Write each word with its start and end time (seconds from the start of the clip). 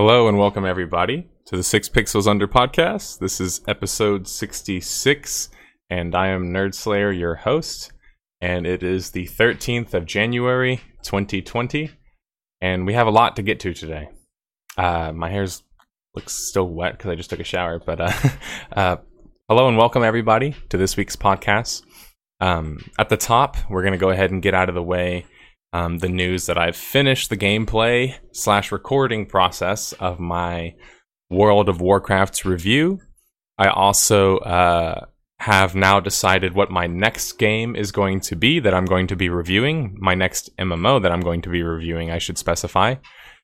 Hello 0.00 0.28
and 0.28 0.38
welcome 0.38 0.64
everybody 0.64 1.26
to 1.46 1.56
the 1.56 1.64
Six 1.64 1.88
Pixels 1.88 2.28
Under 2.28 2.46
podcast. 2.46 3.18
This 3.18 3.40
is 3.40 3.62
episode 3.66 4.28
66, 4.28 5.48
and 5.90 6.14
I 6.14 6.28
am 6.28 6.52
Nerdslayer, 6.52 7.18
your 7.18 7.34
host. 7.34 7.90
And 8.40 8.64
it 8.64 8.84
is 8.84 9.10
the 9.10 9.26
13th 9.26 9.94
of 9.94 10.06
January, 10.06 10.76
2020, 11.02 11.90
and 12.60 12.86
we 12.86 12.94
have 12.94 13.08
a 13.08 13.10
lot 13.10 13.34
to 13.34 13.42
get 13.42 13.58
to 13.58 13.74
today. 13.74 14.08
Uh, 14.76 15.10
my 15.12 15.30
hair's 15.30 15.64
looks 16.14 16.32
still 16.32 16.68
wet 16.68 16.92
because 16.92 17.10
I 17.10 17.16
just 17.16 17.30
took 17.30 17.40
a 17.40 17.44
shower, 17.44 17.80
but 17.84 18.00
uh, 18.00 18.12
uh, 18.76 18.96
hello 19.48 19.66
and 19.66 19.76
welcome 19.76 20.04
everybody 20.04 20.54
to 20.68 20.76
this 20.76 20.96
week's 20.96 21.16
podcast. 21.16 21.82
Um, 22.40 22.88
at 23.00 23.08
the 23.08 23.16
top, 23.16 23.56
we're 23.68 23.82
going 23.82 23.94
to 23.94 23.98
go 23.98 24.10
ahead 24.10 24.30
and 24.30 24.42
get 24.42 24.54
out 24.54 24.68
of 24.68 24.76
the 24.76 24.80
way 24.80 25.26
um, 25.72 25.98
the 25.98 26.08
news 26.08 26.46
that 26.46 26.58
I've 26.58 26.76
finished 26.76 27.30
the 27.30 27.36
gameplay 27.36 28.14
slash 28.32 28.72
recording 28.72 29.26
process 29.26 29.92
of 29.94 30.18
my 30.18 30.74
World 31.30 31.68
of 31.68 31.80
Warcraft's 31.80 32.44
review. 32.44 33.00
I 33.58 33.68
also 33.68 34.38
uh, 34.38 35.06
have 35.40 35.74
now 35.74 36.00
decided 36.00 36.54
what 36.54 36.70
my 36.70 36.86
next 36.86 37.32
game 37.32 37.76
is 37.76 37.92
going 37.92 38.20
to 38.20 38.36
be 38.36 38.60
that 38.60 38.74
I'm 38.74 38.86
going 38.86 39.06
to 39.08 39.16
be 39.16 39.28
reviewing. 39.28 39.96
My 39.98 40.14
next 40.14 40.56
MMO 40.56 41.02
that 41.02 41.12
I'm 41.12 41.20
going 41.20 41.42
to 41.42 41.50
be 41.50 41.62
reviewing, 41.62 42.10
I 42.10 42.18
should 42.18 42.38
specify, 42.38 42.94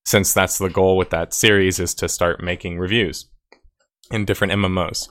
since 0.05 0.33
that's 0.33 0.59
the 0.59 0.71
goal 0.71 0.97
with 0.97 1.11
that 1.11 1.35
series 1.35 1.79
is 1.79 1.95
to 1.97 2.09
start 2.09 2.43
making 2.43 2.79
reviews 2.79 3.27
in 4.11 4.25
different 4.25 4.53
MMOs. 4.53 5.09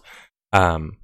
Um, 0.51 0.97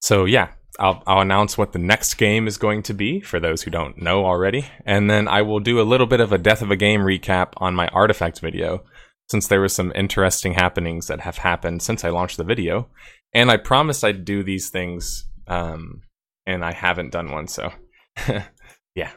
so 0.00 0.24
yeah, 0.24 0.50
I'll, 0.78 1.02
I'll 1.06 1.20
announce 1.20 1.56
what 1.56 1.72
the 1.72 1.78
next 1.78 2.14
game 2.14 2.46
is 2.46 2.58
going 2.58 2.82
to 2.84 2.94
be 2.94 3.20
for 3.20 3.40
those 3.40 3.62
who 3.62 3.70
don't 3.70 4.00
know 4.00 4.24
already, 4.24 4.66
and 4.84 5.08
then 5.08 5.28
I 5.28 5.42
will 5.42 5.60
do 5.60 5.80
a 5.80 5.82
little 5.82 6.06
bit 6.06 6.20
of 6.20 6.32
a 6.32 6.38
death 6.38 6.62
of 6.62 6.70
a 6.70 6.76
game 6.76 7.00
recap 7.00 7.52
on 7.56 7.74
my 7.74 7.88
artifact 7.88 8.40
video, 8.40 8.84
since 9.30 9.46
there 9.46 9.60
were 9.60 9.68
some 9.68 9.92
interesting 9.94 10.54
happenings 10.54 11.06
that 11.06 11.20
have 11.20 11.38
happened 11.38 11.82
since 11.82 12.04
I 12.04 12.10
launched 12.10 12.36
the 12.36 12.44
video, 12.44 12.88
and 13.32 13.50
I 13.50 13.56
promised 13.56 14.04
I'd 14.04 14.24
do 14.24 14.42
these 14.42 14.68
things, 14.68 15.28
um, 15.46 16.02
and 16.46 16.64
I 16.64 16.72
haven't 16.72 17.12
done 17.12 17.30
one, 17.30 17.48
so 17.48 17.72
yeah, 18.94 19.10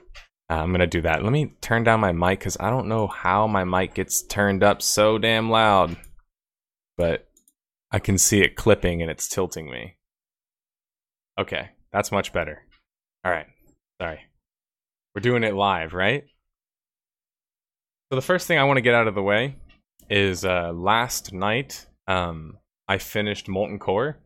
uh, 0.50 0.54
I'm 0.54 0.72
gonna 0.72 0.88
do 0.88 1.02
that. 1.02 1.23
Let 1.23 1.32
me 1.32 1.54
turn 1.62 1.84
down 1.84 2.00
my 2.00 2.12
mic 2.12 2.40
because 2.40 2.58
I 2.60 2.70
don't 2.70 2.88
know 2.88 3.08
how 3.08 3.48
my 3.48 3.64
mic 3.64 3.94
gets 3.94 4.23
turned 4.23 4.64
up 4.64 4.82
so 4.82 5.18
damn 5.18 5.50
loud, 5.50 5.98
but 6.98 7.28
I 7.92 8.00
can 8.00 8.18
see 8.18 8.42
it 8.42 8.56
clipping 8.56 9.02
and 9.02 9.12
it's 9.12 9.28
tilting 9.28 9.70
me. 9.70 9.96
Okay, 11.40 11.70
that's 11.94 12.12
much 12.12 12.34
better. 12.34 12.64
All 13.23 13.32
right, 13.32 13.48
sorry. 14.02 14.20
We're 15.16 15.22
doing 15.22 15.44
it 15.44 15.56
live, 15.56 15.94
right? 15.94 16.26
So 18.12 18.18
the 18.18 18.22
first 18.22 18.45
thing 18.45 18.59
I 18.59 18.66
want 18.66 18.76
to 18.78 18.82
get 18.82 18.94
out 18.94 19.08
of 19.08 19.16
the 19.16 19.23
way 19.23 19.56
is 20.10 20.44
uh, 20.44 20.73
last 20.73 21.32
night 21.32 21.86
um, 22.08 22.58
I 22.90 22.98
finished 22.98 23.48
Molten 23.48 23.80
Core. 23.80 24.17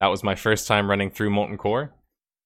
That 0.00 0.06
was 0.06 0.24
my 0.24 0.36
first 0.36 0.66
time 0.66 0.88
running 0.88 1.10
through 1.10 1.30
Molten 1.30 1.58
Core, 1.58 1.92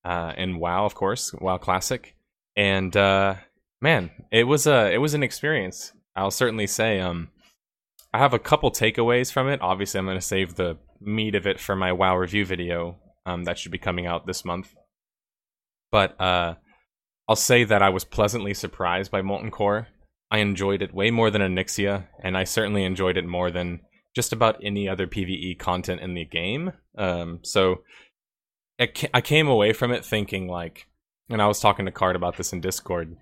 uh, 0.04 0.32
and 0.36 0.58
WoW, 0.58 0.84
of 0.84 0.96
course, 0.96 1.32
WoW 1.34 1.58
Classic. 1.58 2.16
And 2.56 2.96
uh, 2.96 3.36
man, 3.80 4.10
it 4.32 4.44
was 4.44 4.66
a 4.66 4.92
it 4.92 4.98
was 4.98 5.14
an 5.14 5.22
experience. 5.22 5.92
I'll 6.16 6.32
certainly 6.32 6.66
say. 6.66 6.98
Um, 6.98 7.30
I 8.12 8.18
have 8.18 8.34
a 8.34 8.38
couple 8.38 8.72
takeaways 8.72 9.30
from 9.30 9.48
it. 9.48 9.60
Obviously, 9.62 9.98
I'm 9.98 10.06
going 10.06 10.16
to 10.16 10.22
save 10.22 10.56
the 10.56 10.78
meat 11.00 11.36
of 11.36 11.46
it 11.46 11.60
for 11.60 11.76
my 11.76 11.92
WoW 11.92 12.16
review 12.16 12.44
video 12.44 12.96
um, 13.28 13.44
that 13.44 13.58
should 13.58 13.72
be 13.72 13.78
coming 13.78 14.06
out 14.06 14.26
this 14.26 14.44
month. 14.44 14.74
But 15.92 16.18
uh, 16.20 16.54
I'll 17.28 17.36
say 17.36 17.64
that 17.64 17.82
I 17.82 17.90
was 17.90 18.04
pleasantly 18.04 18.54
surprised 18.54 19.10
by 19.10 19.22
Molten 19.22 19.50
Core. 19.50 19.88
I 20.30 20.38
enjoyed 20.38 20.82
it 20.82 20.94
way 20.94 21.10
more 21.10 21.30
than 21.30 21.42
Onyxia, 21.42 22.06
and 22.22 22.36
I 22.36 22.44
certainly 22.44 22.84
enjoyed 22.84 23.16
it 23.16 23.26
more 23.26 23.50
than 23.50 23.80
just 24.14 24.32
about 24.32 24.58
any 24.62 24.88
other 24.88 25.06
PVE 25.06 25.58
content 25.58 26.00
in 26.00 26.14
the 26.14 26.24
game. 26.24 26.72
Um, 26.96 27.40
so 27.42 27.82
I 28.80 29.20
came 29.20 29.48
away 29.48 29.72
from 29.72 29.92
it 29.92 30.04
thinking 30.04 30.48
like, 30.48 30.86
and 31.28 31.42
I 31.42 31.46
was 31.46 31.60
talking 31.60 31.84
to 31.86 31.92
Card 31.92 32.16
about 32.16 32.36
this 32.36 32.52
in 32.52 32.60
Discord. 32.60 33.16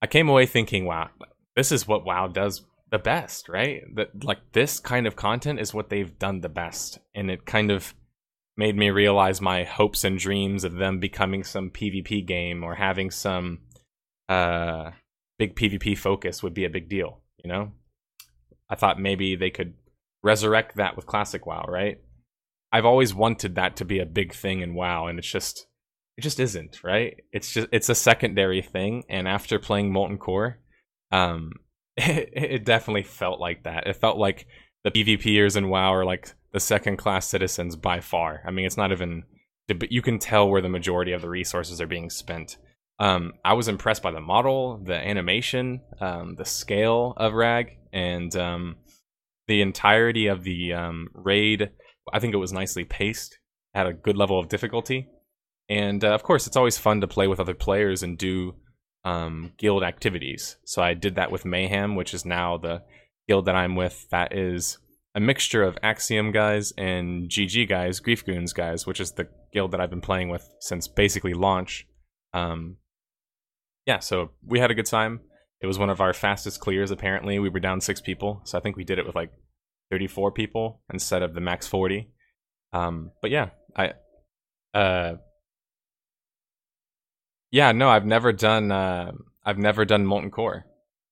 I 0.00 0.06
came 0.06 0.28
away 0.28 0.46
thinking, 0.46 0.84
wow, 0.84 1.10
this 1.56 1.72
is 1.72 1.88
what 1.88 2.04
WoW 2.04 2.28
does 2.28 2.62
the 2.90 2.98
best, 2.98 3.48
right? 3.48 3.82
That 3.94 4.24
like 4.24 4.52
this 4.52 4.78
kind 4.78 5.06
of 5.06 5.16
content 5.16 5.60
is 5.60 5.74
what 5.74 5.88
they've 5.88 6.18
done 6.18 6.40
the 6.40 6.48
best, 6.48 6.98
and 7.14 7.30
it 7.30 7.46
kind 7.46 7.70
of 7.70 7.94
made 8.56 8.76
me 8.76 8.90
realize 8.90 9.40
my 9.40 9.64
hopes 9.64 10.04
and 10.04 10.18
dreams 10.18 10.64
of 10.64 10.74
them 10.74 11.00
becoming 11.00 11.42
some 11.44 11.70
PvP 11.70 12.26
game 12.26 12.62
or 12.62 12.74
having 12.74 13.10
some 13.10 13.60
uh, 14.28 14.90
big 15.38 15.56
PvP 15.56 15.96
focus 15.96 16.42
would 16.42 16.54
be 16.54 16.64
a 16.64 16.70
big 16.70 16.88
deal. 16.88 17.20
You 17.42 17.50
know, 17.50 17.72
I 18.68 18.76
thought 18.76 19.00
maybe 19.00 19.36
they 19.36 19.50
could 19.50 19.74
resurrect 20.22 20.76
that 20.76 20.96
with 20.96 21.06
Classic 21.06 21.44
WoW, 21.44 21.64
right? 21.68 21.98
I've 22.70 22.86
always 22.86 23.14
wanted 23.14 23.56
that 23.56 23.76
to 23.76 23.84
be 23.84 23.98
a 23.98 24.06
big 24.06 24.32
thing 24.32 24.60
in 24.60 24.74
WoW, 24.74 25.06
and 25.06 25.18
it's 25.18 25.30
just 25.30 25.66
it 26.16 26.22
just 26.22 26.40
isn't, 26.40 26.82
right? 26.84 27.20
It's 27.32 27.52
just 27.52 27.68
it's 27.72 27.88
a 27.88 27.94
secondary 27.94 28.62
thing, 28.62 29.04
and 29.08 29.26
after 29.26 29.58
playing 29.58 29.92
Molten 29.92 30.18
Core, 30.18 30.58
um, 31.10 31.52
it, 31.96 32.30
it 32.34 32.64
definitely 32.64 33.02
felt 33.02 33.40
like 33.40 33.64
that. 33.64 33.86
It 33.86 33.96
felt 33.96 34.18
like 34.18 34.46
the 34.84 34.90
PvPers 34.90 35.56
in 35.56 35.68
WoW 35.68 35.94
are 35.94 36.04
like 36.04 36.32
the 36.52 36.60
second 36.60 36.96
class 36.96 37.26
citizens 37.26 37.76
by 37.76 38.00
far. 38.00 38.42
I 38.46 38.50
mean, 38.50 38.66
it's 38.66 38.76
not 38.76 38.92
even, 38.92 39.24
but 39.68 39.92
you 39.92 40.02
can 40.02 40.18
tell 40.18 40.48
where 40.48 40.62
the 40.62 40.68
majority 40.68 41.12
of 41.12 41.22
the 41.22 41.28
resources 41.28 41.80
are 41.80 41.86
being 41.86 42.10
spent. 42.10 42.56
Um, 42.98 43.32
I 43.44 43.54
was 43.54 43.68
impressed 43.68 44.02
by 44.02 44.12
the 44.12 44.20
model, 44.20 44.80
the 44.84 44.94
animation, 44.94 45.80
um, 46.00 46.34
the 46.36 46.44
scale 46.44 47.14
of 47.16 47.32
Rag, 47.32 47.78
and 47.92 48.34
um, 48.36 48.76
the 49.48 49.62
entirety 49.62 50.26
of 50.26 50.44
the 50.44 50.74
um, 50.74 51.08
raid. 51.14 51.70
I 52.12 52.20
think 52.20 52.34
it 52.34 52.38
was 52.38 52.52
nicely 52.52 52.84
paced, 52.84 53.38
had 53.74 53.86
a 53.86 53.92
good 53.92 54.16
level 54.16 54.38
of 54.38 54.48
difficulty, 54.48 55.08
and 55.68 56.04
uh, 56.04 56.14
of 56.14 56.22
course, 56.22 56.46
it's 56.46 56.56
always 56.56 56.78
fun 56.78 57.00
to 57.00 57.08
play 57.08 57.26
with 57.26 57.40
other 57.40 57.54
players 57.54 58.02
and 58.02 58.18
do 58.18 58.54
um, 59.04 59.52
guild 59.56 59.82
activities. 59.82 60.56
So 60.64 60.82
I 60.82 60.94
did 60.94 61.14
that 61.14 61.32
with 61.32 61.44
Mayhem, 61.44 61.96
which 61.96 62.14
is 62.14 62.24
now 62.24 62.58
the 62.58 62.82
guild 63.26 63.46
that 63.46 63.56
I'm 63.56 63.74
with. 63.74 64.08
That 64.10 64.36
is 64.36 64.78
a 65.14 65.20
mixture 65.20 65.62
of 65.62 65.78
Axiom 65.82 66.32
guys 66.32 66.72
and 66.78 67.28
GG 67.28 67.68
guys, 67.68 68.00
Grief 68.00 68.24
Goons 68.24 68.52
guys, 68.52 68.86
which 68.86 69.00
is 69.00 69.12
the 69.12 69.28
guild 69.52 69.72
that 69.72 69.80
I've 69.80 69.90
been 69.90 70.00
playing 70.00 70.30
with 70.30 70.48
since 70.60 70.88
basically 70.88 71.34
launch. 71.34 71.86
Um, 72.32 72.76
yeah, 73.86 73.98
so 73.98 74.30
we 74.46 74.58
had 74.58 74.70
a 74.70 74.74
good 74.74 74.86
time. 74.86 75.20
It 75.60 75.66
was 75.66 75.78
one 75.78 75.90
of 75.90 76.00
our 76.00 76.12
fastest 76.12 76.60
clears, 76.60 76.90
apparently. 76.90 77.38
We 77.38 77.50
were 77.50 77.60
down 77.60 77.80
six 77.80 78.00
people, 78.00 78.40
so 78.44 78.58
I 78.58 78.60
think 78.60 78.76
we 78.76 78.84
did 78.84 78.98
it 78.98 79.06
with 79.06 79.14
like 79.14 79.32
34 79.90 80.32
people 80.32 80.82
instead 80.92 81.22
of 81.22 81.34
the 81.34 81.40
max 81.40 81.66
40. 81.66 82.10
Um, 82.72 83.10
but 83.20 83.30
yeah, 83.30 83.50
I, 83.76 83.92
uh, 84.72 85.16
yeah, 87.50 87.72
no, 87.72 87.90
I've 87.90 88.06
never 88.06 88.32
done, 88.32 88.72
uh, 88.72 89.12
I've 89.44 89.58
never 89.58 89.84
done 89.84 90.06
Molten 90.06 90.30
Core 90.30 90.64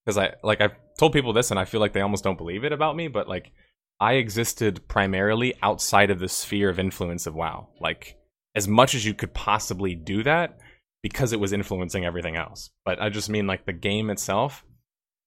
because 0.05 0.17
I 0.17 0.34
like 0.43 0.61
I've 0.61 0.75
told 0.99 1.12
people 1.12 1.32
this 1.32 1.50
and 1.50 1.61
I 1.61 1.65
feel 1.65 1.81
like 1.81 1.93
they 1.93 2.00
almost 2.00 2.25
don't 2.25 2.38
believe 2.38 2.65
it 2.65 2.72
about 2.72 2.97
me, 2.97 3.09
but 3.09 3.28
like 3.28 3.53
I 4.00 4.15
existed 4.15 4.88
primarily 4.88 5.55
outside 5.62 6.11
of 6.11 6.19
the 6.19 6.28
sphere 6.28 6.71
of 6.71 6.78
influence 6.78 7.27
of 7.27 7.34
WoW. 7.34 7.69
Like 7.81 8.16
as 8.55 8.66
much 8.66 8.94
as 8.94 9.05
you 9.05 9.15
could 9.15 9.34
possibly 9.34 9.94
do 9.94 10.22
that 10.22 10.59
because 11.03 11.33
it 11.33 11.41
was 11.41 11.53
influencing 11.53 12.05
everything 12.05 12.37
else. 12.37 12.71
But 12.84 13.00
I 13.00 13.09
just 13.09 13.31
mean 13.31 13.47
like 13.47 13.66
the 13.66 13.72
game 13.72 14.11
itself. 14.11 14.65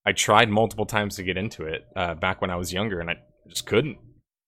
I 0.06 0.12
tried 0.12 0.50
multiple 0.50 0.86
times 0.86 1.16
to 1.16 1.24
get 1.24 1.38
into 1.38 1.64
it 1.64 1.86
uh, 1.96 2.16
back 2.16 2.42
when 2.42 2.52
I 2.52 2.58
was 2.58 2.74
younger, 2.74 3.00
and 3.00 3.10
I 3.10 3.16
just 3.48 3.66
couldn't. 3.66 3.98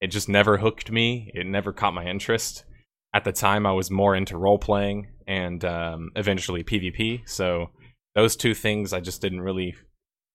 It 0.01 0.07
just 0.07 0.27
never 0.27 0.57
hooked 0.57 0.91
me. 0.91 1.31
It 1.33 1.45
never 1.45 1.71
caught 1.71 1.93
my 1.93 2.05
interest. 2.05 2.65
At 3.13 3.23
the 3.23 3.31
time, 3.31 3.65
I 3.65 3.71
was 3.71 3.89
more 3.89 4.15
into 4.15 4.37
role 4.37 4.59
playing 4.59 5.07
and 5.25 5.63
um, 5.63 6.11
eventually 6.17 6.63
PvP. 6.63 7.27
So 7.27 7.69
those 8.13 8.35
two 8.35 8.53
things 8.53 8.91
I 8.91 8.99
just 8.99 9.21
didn't 9.21 9.41
really 9.41 9.75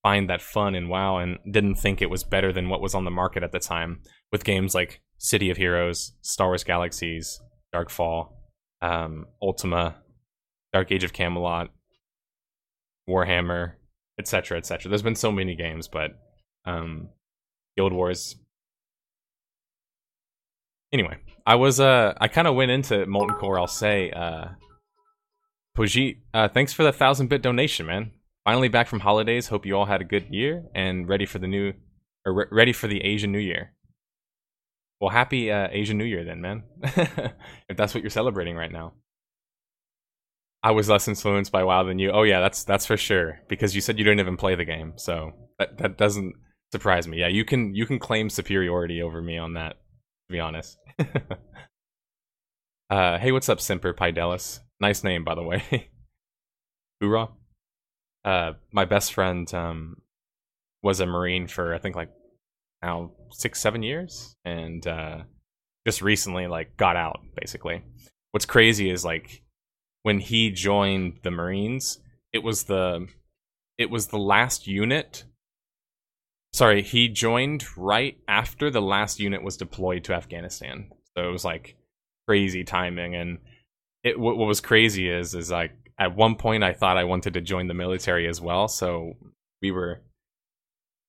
find 0.03 0.29
that 0.31 0.41
fun 0.41 0.75
in 0.75 0.89
WoW 0.89 1.19
and 1.19 1.39
didn't 1.51 1.77
think 1.77 2.01
it 2.01 2.11
was 2.11 2.25
better 2.25 2.53
than 2.53 2.69
what 2.69 2.81
was 2.81 2.95
on 2.95 3.05
the 3.05 3.11
market 3.11 3.43
at 3.43 3.53
the 3.53 3.59
time 3.59 4.01
with 4.33 4.45
games 4.45 4.75
like 4.75 5.01
City 5.19 5.51
of 5.51 5.57
Heroes, 5.57 6.13
Star 6.23 6.49
Wars 6.49 6.65
Galaxies, 6.65 7.41
Darkfall, 7.75 8.33
um, 8.81 9.27
Ultima, 9.43 9.97
Dark 10.73 10.91
Age 10.91 11.05
of 11.05 11.13
Camelot, 11.13 11.69
Warhammer, 13.09 13.73
etc., 14.19 14.59
etc. 14.59 14.89
There's 14.89 15.03
been 15.03 15.15
so 15.15 15.31
many 15.31 15.55
games, 15.55 15.89
but 15.89 16.13
um, 16.65 17.09
Guild 17.77 17.93
Wars. 17.93 18.37
Anyway, 20.93 21.19
I 21.47 21.55
was 21.57 21.81
uh, 21.81 22.15
I 22.21 22.29
kind 22.29 22.49
of 22.49 22.55
went 22.55 22.71
into 22.71 23.07
Molten 23.07 23.37
Core. 23.37 23.59
I'll 23.59 23.67
say, 23.67 24.11
uh, 24.11 24.49
Pujit, 25.77 26.19
uh, 26.35 26.49
thanks 26.49 26.73
for 26.73 26.83
the 26.83 26.93
thousand 26.93 27.29
bit 27.29 27.43
donation, 27.43 27.87
man. 27.87 28.13
Finally 28.51 28.69
back 28.69 28.89
from 28.89 28.99
holidays. 28.99 29.47
Hope 29.47 29.65
you 29.65 29.77
all 29.77 29.85
had 29.87 30.01
a 30.01 30.05
good 30.05 30.27
year 30.29 30.65
and 30.75 31.09
ready 31.09 31.25
for 31.25 31.39
the 31.39 31.47
new, 31.47 31.73
or 32.27 32.35
re- 32.35 32.47
ready 32.51 32.73
for 32.73 32.89
the 32.89 33.01
Asian 33.01 33.31
New 33.31 33.39
Year. 33.39 33.75
Well, 35.01 35.11
happy 35.11 35.53
uh, 35.53 35.69
Asian 35.71 35.97
New 35.99 36.05
Year 36.05 36.25
then, 36.25 36.41
man. 36.41 36.65
if 36.83 37.77
that's 37.77 37.95
what 37.95 38.03
you're 38.03 38.11
celebrating 38.11 38.57
right 38.57 38.73
now. 38.73 38.95
I 40.65 40.73
was 40.73 40.89
less 40.89 41.07
influenced 41.07 41.53
by 41.53 41.63
WoW 41.63 41.85
than 41.85 42.01
you. 42.01 42.11
Oh 42.11 42.25
yeah, 42.25 42.41
that's 42.41 42.65
that's 42.65 42.87
for 42.87 42.97
sure. 42.97 43.39
Because 43.49 43.77
you 43.77 43.81
said 43.81 43.99
you 43.99 44.05
didn't 44.05 44.19
even 44.19 44.37
play 44.37 44.57
the 44.57 44.65
game, 44.65 44.95
so 44.97 45.31
that 45.61 45.79
that 45.79 45.97
doesn't 45.97 46.35
surprise 46.73 47.07
me. 47.07 47.21
Yeah, 47.21 47.29
you 47.29 47.45
can 47.45 47.73
you 47.77 47.87
can 47.87 48.01
claim 48.01 48.29
superiority 48.29 49.01
over 49.01 49.23
me 49.23 49.39
on 49.39 49.55
that. 49.55 49.75
To 49.75 50.33
be 50.33 50.41
honest. 50.41 50.77
uh, 52.91 53.17
hey, 53.19 53.31
what's 53.31 53.49
up, 53.49 53.61
Semper 53.61 53.95
Fidelis? 53.95 54.59
Nice 54.81 55.05
name, 55.05 55.23
by 55.23 55.37
the 55.37 55.45
way. 55.45 55.89
Hoorah. 57.01 57.29
Uh, 58.25 58.53
my 58.73 58.85
best 58.85 59.13
friend 59.13 59.53
um, 59.55 60.03
was 60.83 61.01
a 61.01 61.07
Marine 61.07 61.47
for 61.47 61.75
I 61.75 61.79
think 61.79 61.97
like 61.97 62.11
now 62.83 63.13
six, 63.31 63.61
seven 63.61 63.83
years, 63.83 64.35
and 64.45 64.87
uh, 64.87 65.23
just 65.87 66.03
recently 66.03 66.47
like 66.47 66.77
got 66.77 66.97
out. 66.97 67.21
Basically, 67.35 67.83
what's 68.33 68.47
crazy 68.47 68.91
is 68.91 69.05
like 69.05 69.43
when 70.03 70.21
he 70.21 70.51
joined 70.51 71.21
the 71.23 71.31
Marines, 71.31 71.99
it 72.33 72.43
was 72.43 72.65
the 72.65 73.07
it 73.79 73.91
was 73.91 74.09
the 74.09 74.19
last 74.19 74.67
unit. 74.67 75.25
Sorry, 76.53 76.83
he 76.83 77.09
joined 77.09 77.65
right 77.77 78.19
after 78.27 78.71
the 78.71 78.83
last 78.83 79.21
unit 79.21 79.43
was 79.43 79.57
deployed 79.57 80.05
to 80.05 80.15
Afghanistan. 80.15 80.91
So 81.17 81.29
it 81.29 81.33
was 81.33 81.45
like 81.45 81.77
crazy 82.27 82.65
timing, 82.65 83.15
and 83.15 83.39
it 84.03 84.19
what, 84.19 84.37
what 84.37 84.49
was 84.49 84.61
crazy 84.61 85.09
is 85.09 85.35
is 85.35 85.51
like 85.51 85.73
at 86.01 86.17
one 86.17 86.35
point 86.35 86.65
I 86.65 86.73
thought 86.73 86.97
I 86.97 87.05
wanted 87.05 87.35
to 87.35 87.43
join 87.43 87.69
the 87.69 87.75
military 87.75 88.27
as 88.27 88.41
well. 88.41 88.67
So 88.69 89.13
we 89.61 89.71
were, 89.71 90.01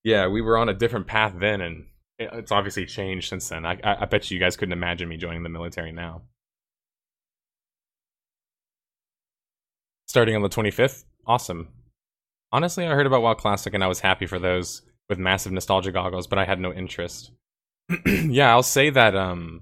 yeah, 0.03 0.27
we 0.27 0.41
were 0.41 0.57
on 0.57 0.67
a 0.67 0.73
different 0.73 1.07
path 1.07 1.33
then, 1.39 1.61
and 1.61 1.85
it's 2.19 2.51
obviously 2.51 2.85
changed 2.85 3.29
since 3.29 3.47
then. 3.47 3.65
I, 3.65 3.79
I, 3.83 4.05
bet 4.05 4.29
you 4.29 4.37
guys 4.37 4.57
couldn't 4.57 4.73
imagine 4.73 5.07
me 5.07 5.15
joining 5.15 5.43
the 5.43 5.49
military 5.49 5.93
now. 5.93 6.23
Starting 10.07 10.35
on 10.35 10.41
the 10.41 10.49
25th, 10.49 11.05
awesome. 11.25 11.69
Honestly, 12.51 12.85
I 12.85 12.93
heard 12.93 13.07
about 13.07 13.21
WoW 13.21 13.33
Classic 13.33 13.73
and 13.73 13.81
I 13.81 13.87
was 13.87 14.01
happy 14.01 14.25
for 14.25 14.39
those 14.39 14.81
with 15.07 15.17
massive 15.17 15.53
nostalgia 15.53 15.93
goggles, 15.93 16.27
but 16.27 16.37
I 16.37 16.43
had 16.43 16.59
no 16.59 16.73
interest. 16.73 17.31
yeah, 18.05 18.51
I'll 18.51 18.61
say 18.61 18.89
that 18.89 19.15
um 19.15 19.61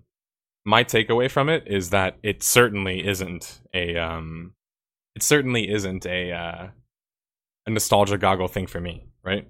my 0.65 0.83
takeaway 0.83 1.29
from 1.29 1.49
it 1.49 1.63
is 1.67 1.91
that 1.91 2.17
it 2.23 2.41
certainly 2.41 3.07
isn't 3.07 3.61
a 3.75 3.95
um 3.95 4.53
it 5.15 5.23
certainly 5.23 5.69
isn't 5.69 6.05
a 6.05 6.31
uh, 6.31 6.67
a 7.65 7.69
nostalgia 7.69 8.17
goggle 8.17 8.47
thing 8.47 8.67
for 8.67 8.79
me, 8.79 9.07
right? 9.23 9.47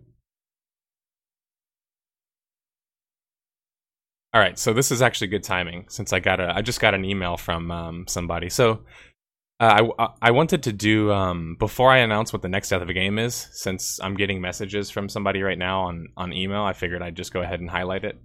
All 4.34 4.40
right, 4.42 4.60
so 4.60 4.74
this 4.74 4.92
is 4.92 5.02
actually 5.02 5.28
good 5.28 5.44
timing 5.44 5.86
since 5.90 6.14
I 6.14 6.20
got 6.20 6.40
a 6.40 6.54
I 6.56 6.62
just 6.62 6.80
got 6.80 6.94
an 6.94 7.04
email 7.04 7.36
from 7.36 7.72
um, 7.72 8.06
somebody. 8.08 8.50
So 8.50 8.84
uh, 9.60 9.88
I 9.98 10.08
I 10.22 10.32
wanted 10.32 10.64
to 10.64 10.74
do 10.74 11.12
um, 11.12 11.56
before 11.58 11.92
I 11.92 11.98
announce 11.98 12.32
what 12.32 12.44
the 12.44 12.50
next 12.50 12.70
death 12.70 12.82
of 12.82 12.90
a 12.90 12.94
game 12.94 13.18
is, 13.18 13.48
since 13.54 14.00
I'm 14.02 14.16
getting 14.16 14.40
messages 14.40 14.92
from 14.92 15.10
somebody 15.10 15.42
right 15.42 15.58
now 15.58 15.82
on 15.82 16.08
on 16.16 16.32
email. 16.32 16.62
I 16.62 16.74
figured 16.74 17.02
I'd 17.02 17.18
just 17.18 17.34
go 17.34 17.42
ahead 17.42 17.60
and 17.60 17.70
highlight 17.70 18.04
it. 18.04 18.18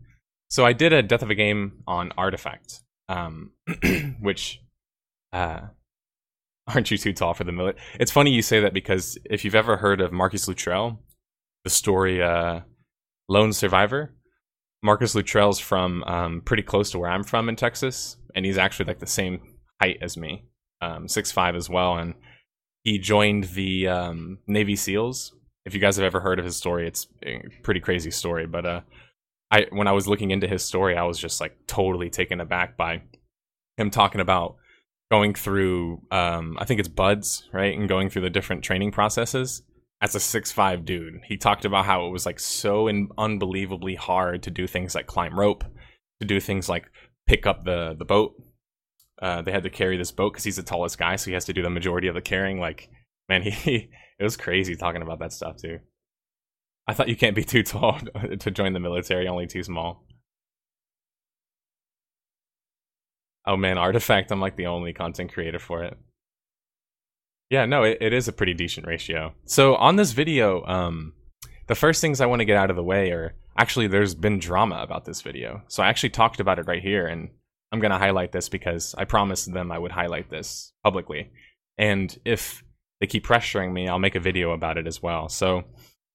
So 0.50 0.66
I 0.66 0.75
did 0.75 0.92
a 0.92 1.02
death 1.02 1.22
of 1.22 1.30
a 1.30 1.34
game 1.34 1.82
on 1.87 2.12
Artifact, 2.19 2.80
um, 3.08 3.52
which 4.20 4.60
uh, 5.32 5.62
aren't 6.69 6.90
you 6.90 6.99
too 6.99 7.12
tall 7.12 7.34
for 7.34 7.44
the 7.44 7.52
millet? 7.52 7.76
It's 8.00 8.11
funny 8.11 8.31
you 8.31 8.43
say 8.43 8.61
that 8.61 8.75
because 8.75 9.19
if 9.25 9.44
you've 9.44 9.55
ever 9.55 9.76
heard 9.76 10.00
of 10.00 10.12
Marcus 10.12 10.49
Luttrell, 10.49 11.00
the 11.64 11.70
story 11.70 12.22
uh, 12.22 12.61
Lone 13.28 13.52
Survivor, 13.52 14.14
Marcus 14.82 15.14
Luttrell's 15.14 15.58
from 15.58 16.05
um, 16.05 16.43
pretty 16.43 16.62
close 16.62 16.90
to 16.90 16.99
where 16.99 17.11
I'm 17.11 17.25
from 17.25 17.49
in 17.49 17.56
Texas, 17.56 18.16
and 18.34 18.44
he's 18.44 18.58
actually 18.58 18.87
like 18.87 18.99
the 18.99 19.06
same 19.06 19.40
height 19.81 19.99
as 20.02 20.16
me, 20.16 20.44
um, 20.81 21.08
six 21.08 21.32
five 21.32 21.55
as 21.55 21.69
well, 21.69 21.96
and 21.96 22.14
he 22.82 22.99
joined 22.99 23.44
the 23.44 23.88
um, 23.88 24.38
Navy 24.46 24.76
SEALs. 24.76 25.34
If 25.64 25.72
you 25.72 25.81
guys 25.81 25.96
have 25.96 26.05
ever 26.05 26.20
heard 26.20 26.38
of 26.38 26.44
his 26.44 26.56
story, 26.56 26.87
it's 26.87 27.06
a 27.25 27.40
pretty 27.62 27.81
crazy 27.81 28.11
story. 28.11 28.46
But 28.46 28.66
uh, 28.66 28.81
I 29.50 29.66
when 29.70 29.88
I 29.88 29.93
was 29.93 30.06
looking 30.06 30.31
into 30.31 30.46
his 30.46 30.62
story, 30.62 30.96
I 30.96 31.05
was 31.05 31.19
just 31.19 31.40
like 31.40 31.56
totally 31.66 32.11
taken 32.11 32.40
aback 32.40 32.76
by 32.76 33.02
him 33.78 33.90
talking 33.90 34.20
about 34.20 34.56
going 35.10 35.34
through 35.34 36.02
um, 36.10 36.56
I 36.58 36.64
think 36.64 36.80
it's 36.80 36.88
BUD/S, 36.88 37.48
right? 37.52 37.76
And 37.76 37.88
going 37.88 38.10
through 38.10 38.22
the 38.22 38.30
different 38.30 38.64
training 38.64 38.92
processes 38.92 39.62
as 40.00 40.14
a 40.14 40.20
six 40.20 40.52
five 40.52 40.84
dude. 40.84 41.20
He 41.26 41.36
talked 41.36 41.64
about 41.64 41.84
how 41.84 42.06
it 42.06 42.10
was 42.10 42.26
like 42.26 42.40
so 42.40 42.88
in- 42.88 43.08
unbelievably 43.16 43.94
hard 43.96 44.42
to 44.44 44.50
do 44.50 44.66
things 44.66 44.94
like 44.94 45.06
climb 45.06 45.38
rope, 45.38 45.64
to 46.20 46.26
do 46.26 46.40
things 46.40 46.68
like 46.68 46.86
pick 47.26 47.46
up 47.46 47.64
the 47.64 47.94
the 47.98 48.04
boat. 48.04 48.34
Uh, 49.22 49.42
they 49.42 49.52
had 49.52 49.62
to 49.62 49.70
carry 49.70 49.96
this 49.96 50.10
boat 50.10 50.32
because 50.32 50.44
he's 50.44 50.56
the 50.56 50.62
tallest 50.62 50.98
guy, 50.98 51.16
so 51.16 51.30
he 51.30 51.34
has 51.34 51.44
to 51.46 51.52
do 51.52 51.62
the 51.62 51.70
majority 51.70 52.08
of 52.08 52.14
the 52.14 52.20
carrying. 52.20 52.58
Like, 52.58 52.90
man, 53.28 53.42
he 53.42 53.90
it 54.18 54.22
was 54.22 54.36
crazy 54.36 54.76
talking 54.76 55.02
about 55.02 55.20
that 55.20 55.32
stuff 55.32 55.56
too. 55.56 55.78
I 56.86 56.92
thought 56.92 57.08
you 57.08 57.16
can't 57.16 57.36
be 57.36 57.44
too 57.44 57.62
tall 57.62 57.98
to 58.40 58.50
join 58.50 58.72
the 58.72 58.80
military, 58.80 59.26
only 59.26 59.46
too 59.46 59.62
small. 59.62 60.04
Oh 63.46 63.56
man, 63.56 63.79
Artifact, 63.79 64.31
I'm 64.31 64.41
like 64.41 64.56
the 64.56 64.67
only 64.67 64.93
content 64.93 65.32
creator 65.32 65.58
for 65.58 65.85
it. 65.85 65.99
Yeah, 67.50 67.67
no, 67.67 67.82
it, 67.82 67.99
it 68.00 68.12
is 68.12 68.26
a 68.26 68.32
pretty 68.32 68.55
decent 68.55 68.87
ratio. 68.87 69.35
So 69.44 69.76
on 69.76 69.96
this 69.96 70.12
video, 70.12 70.64
um, 70.64 71.12
the 71.67 71.75
first 71.75 72.00
things 72.00 72.20
I 72.20 72.26
want 72.26 72.41
to 72.41 72.46
get 72.46 72.56
out 72.56 72.70
of 72.70 72.76
the 72.76 72.82
way 72.82 73.11
are 73.11 73.35
actually 73.56 73.87
there's 73.87 74.14
been 74.14 74.38
drama 74.38 74.76
about 74.82 75.05
this 75.05 75.23
video. 75.23 75.62
So 75.69 75.82
I 75.82 75.88
actually 75.88 76.11
talked 76.11 76.41
about 76.41 76.58
it 76.58 76.67
right 76.67 76.82
here, 76.82 77.06
and 77.06 77.29
I'm 77.70 77.81
gonna 77.81 77.99
highlight 77.99 78.32
this 78.32 78.49
because 78.49 78.94
I 78.96 79.05
promised 79.05 79.52
them 79.52 79.70
I 79.70 79.79
would 79.79 79.93
highlight 79.93 80.31
this 80.31 80.73
publicly. 80.82 81.31
And 81.76 82.17
if 82.25 82.64
they 83.00 83.06
keep 83.06 83.26
pressuring 83.26 83.73
me, 83.73 83.88
I'll 83.88 83.99
make 83.99 84.14
a 84.14 84.20
video 84.20 84.52
about 84.52 84.79
it 84.79 84.87
as 84.87 85.02
well. 85.02 85.29
So 85.29 85.64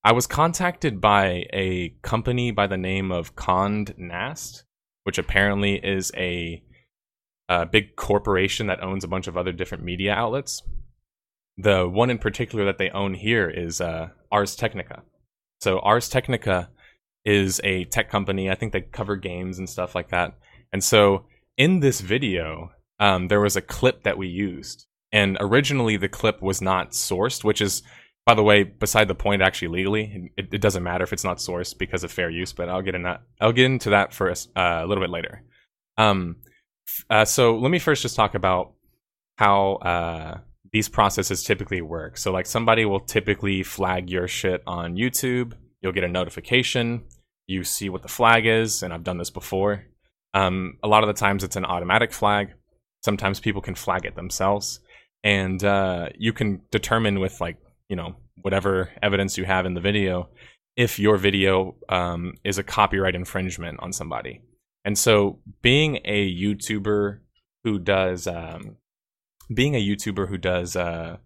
I 0.04 0.14
was 0.14 0.28
contacted 0.28 1.02
by 1.02 1.46
a 1.54 1.94
company 2.02 2.52
by 2.52 2.68
the 2.68 2.78
name 2.78 3.12
of 3.12 3.36
Condé 3.36 3.98
Nast, 3.98 4.64
which 5.04 5.18
apparently 5.18 5.76
is 5.76 6.12
a 6.16 6.64
a 7.50 7.66
big 7.66 7.96
corporation 7.96 8.68
that 8.68 8.82
owns 8.82 9.04
a 9.04 9.08
bunch 9.08 9.28
of 9.28 9.36
other 9.36 9.52
different 9.52 9.84
media 9.84 10.14
outlets. 10.14 10.62
The 11.58 11.90
one 11.90 12.10
in 12.10 12.20
particular 12.20 12.64
that 12.66 12.78
they 12.78 12.92
own 12.92 13.16
here 13.16 13.50
is 13.50 13.82
uh, 13.82 14.10
Ars 14.32 14.56
Technica. 14.56 15.02
So 15.60 15.80
Ars 15.80 16.08
Technica 16.08 16.70
is 17.26 17.60
a 17.64 17.86
tech 17.86 18.10
company. 18.10 18.50
I 18.50 18.56
think 18.56 18.72
they 18.72 18.82
cover 18.82 19.16
games 19.16 19.58
and 19.58 19.70
stuff 19.70 19.96
like 19.96 20.10
that. 20.10 20.38
And 20.72 20.84
so 20.84 21.26
in 21.58 21.80
this 21.80 22.00
video, 22.00 22.72
um, 23.00 23.28
there 23.28 23.42
was 23.42 23.56
a 23.56 23.62
clip 23.62 24.04
that 24.04 24.18
we 24.18 24.28
used, 24.28 24.86
and 25.12 25.38
originally 25.40 25.98
the 25.98 26.08
clip 26.08 26.42
was 26.42 26.62
not 26.62 26.92
sourced, 26.92 27.44
which 27.44 27.62
is, 27.62 27.82
by 28.26 28.36
the 28.36 28.44
way, 28.44 28.64
beside 28.64 29.08
the 29.08 29.16
point. 29.16 29.42
Actually, 29.42 29.70
legally, 29.70 30.32
it, 30.38 30.54
it 30.54 30.62
doesn't 30.62 30.84
matter 30.84 31.04
if 31.04 31.12
it's 31.12 31.24
not 31.24 31.38
sourced 31.38 31.78
because 31.78 32.04
of 32.04 32.12
fair 32.12 32.30
use. 32.30 32.54
But 32.54 32.70
I'll 32.70 32.84
get 32.84 32.96
in 32.96 33.04
that. 33.04 33.22
I'll 33.42 33.52
get 33.52 33.66
into 33.66 33.90
that 33.90 34.14
for 34.14 34.30
a, 34.30 34.36
uh, 34.56 34.84
a 34.84 34.88
little 34.88 35.04
bit 35.04 35.10
later. 35.10 35.44
Um, 35.98 36.38
uh, 37.10 37.26
so 37.26 37.58
let 37.58 37.72
me 37.72 37.80
first 37.80 38.02
just 38.02 38.16
talk 38.16 38.36
about 38.36 38.74
how 39.38 39.76
uh, 39.76 40.40
these 40.72 40.90
processes 40.90 41.44
typically 41.44 41.82
work. 41.82 42.18
So 42.18 42.32
like 42.32 42.46
somebody 42.46 42.86
will 42.86 43.00
typically 43.00 43.64
flag 43.64 44.10
your 44.10 44.28
shit 44.28 44.62
on 44.68 44.96
YouTube. 44.96 45.54
You'll 45.82 45.94
get 45.94 46.04
a 46.04 46.10
notification. 46.10 47.06
You 47.48 47.64
see 47.64 47.90
what 47.90 48.04
the 48.04 48.08
flag 48.08 48.46
is, 48.46 48.84
and 48.84 48.94
I've 48.94 49.04
done 49.04 49.18
this 49.18 49.32
before. 49.32 49.86
Um, 50.34 50.78
a 50.84 50.88
lot 50.88 51.04
of 51.04 51.08
the 51.08 51.14
times 51.14 51.44
it's 51.44 51.56
an 51.56 51.66
automatic 51.66 52.12
flag. 52.12 52.54
Sometimes 53.04 53.40
people 53.40 53.62
can 53.62 53.76
flag 53.76 54.06
it 54.06 54.16
themselves, 54.16 54.82
and 55.24 55.64
uh, 55.64 56.10
you 56.18 56.34
can 56.34 56.62
determine 56.70 57.20
with 57.20 57.42
like 57.42 57.58
you 57.88 57.96
know 57.96 58.16
whatever 58.42 58.92
evidence 59.02 59.38
you 59.38 59.46
have 59.46 59.66
in 59.66 59.74
the 59.74 59.82
video 59.82 60.30
if 60.76 61.00
your 61.00 61.18
video 61.18 61.76
um, 61.90 62.36
is 62.44 62.58
a 62.58 62.64
copyright 62.64 63.16
infringement 63.16 63.80
on 63.82 63.92
somebody. 63.92 64.42
And 64.86 64.98
so 64.98 65.40
being 65.62 66.00
a 66.06 66.34
YouTuber 66.34 67.20
who 67.64 67.80
does 67.80 68.28
um, 68.28 68.78
being 69.54 69.76
a 69.76 69.86
YouTuber 69.86 70.30
who 70.30 70.38
does 70.38 70.76
uh, 70.76 71.18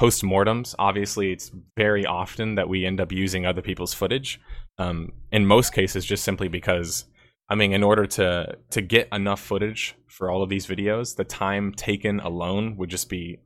postmortems, 0.00 0.74
obviously 0.78 1.32
it's 1.32 1.50
very 1.76 2.04
often 2.04 2.56
that 2.56 2.68
we 2.68 2.84
end 2.84 3.00
up 3.00 3.12
using 3.12 3.46
other 3.46 3.62
people's 3.62 3.94
footage. 3.94 4.40
Um, 4.78 5.12
in 5.30 5.46
most 5.46 5.72
cases, 5.72 6.04
just 6.04 6.24
simply 6.24 6.48
because 6.48 7.04
I 7.48 7.56
mean, 7.56 7.72
in 7.72 7.82
order 7.82 8.06
to 8.06 8.56
to 8.70 8.80
get 8.80 9.08
enough 9.12 9.40
footage 9.40 9.96
for 10.06 10.30
all 10.30 10.42
of 10.42 10.48
these 10.48 10.66
videos, 10.66 11.16
the 11.16 11.24
time 11.24 11.72
taken 11.72 12.20
alone 12.20 12.76
would 12.76 12.90
just 12.90 13.08
be. 13.08 13.38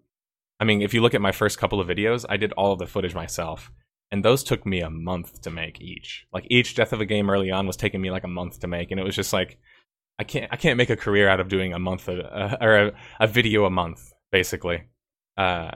I 0.61 0.65
mean, 0.65 0.83
if 0.83 0.95
you 0.95 1.01
look 1.01 1.15
at 1.15 1.21
my 1.21 1.33
first 1.33 1.59
couple 1.59 1.81
of 1.81 1.89
videos, 1.89 2.25
I 2.29 2.37
did 2.37 2.53
all 2.53 2.73
of 2.73 2.79
the 2.79 2.87
footage 2.87 3.15
myself 3.15 3.71
and 4.15 4.25
those 4.25 4.45
took 4.45 4.65
me 4.65 4.81
a 4.81 4.89
month 4.89 5.43
to 5.43 5.51
make 5.51 5.81
each. 5.81 6.25
Like 6.33 6.47
each 6.49 6.77
death 6.77 6.93
of 6.93 7.01
a 7.01 7.05
game 7.05 7.29
early 7.29 7.51
on 7.51 7.67
was 7.67 7.77
taking 7.77 8.01
me 8.01 8.13
like 8.13 8.23
a 8.23 8.29
month 8.29 8.61
to 8.61 8.69
make, 8.69 8.93
and 8.93 9.01
it 9.01 9.03
was 9.03 9.17
just 9.17 9.33
like 9.33 9.59
I 10.21 10.23
can't 10.23 10.47
I 10.53 10.57
can't 10.57 10.77
make 10.77 10.89
a 10.89 10.97
career 10.97 11.29
out 11.29 11.41
of 11.41 11.49
doing 11.49 11.73
a 11.73 11.81
month 11.81 12.07
of, 12.07 12.21
uh, 12.21 12.57
or 12.61 12.77
a, 12.77 12.93
a, 13.19 13.27
video 13.27 13.65
a 13.65 13.71
month 13.71 14.13
basically. 14.31 14.85
Uh, 15.37 15.73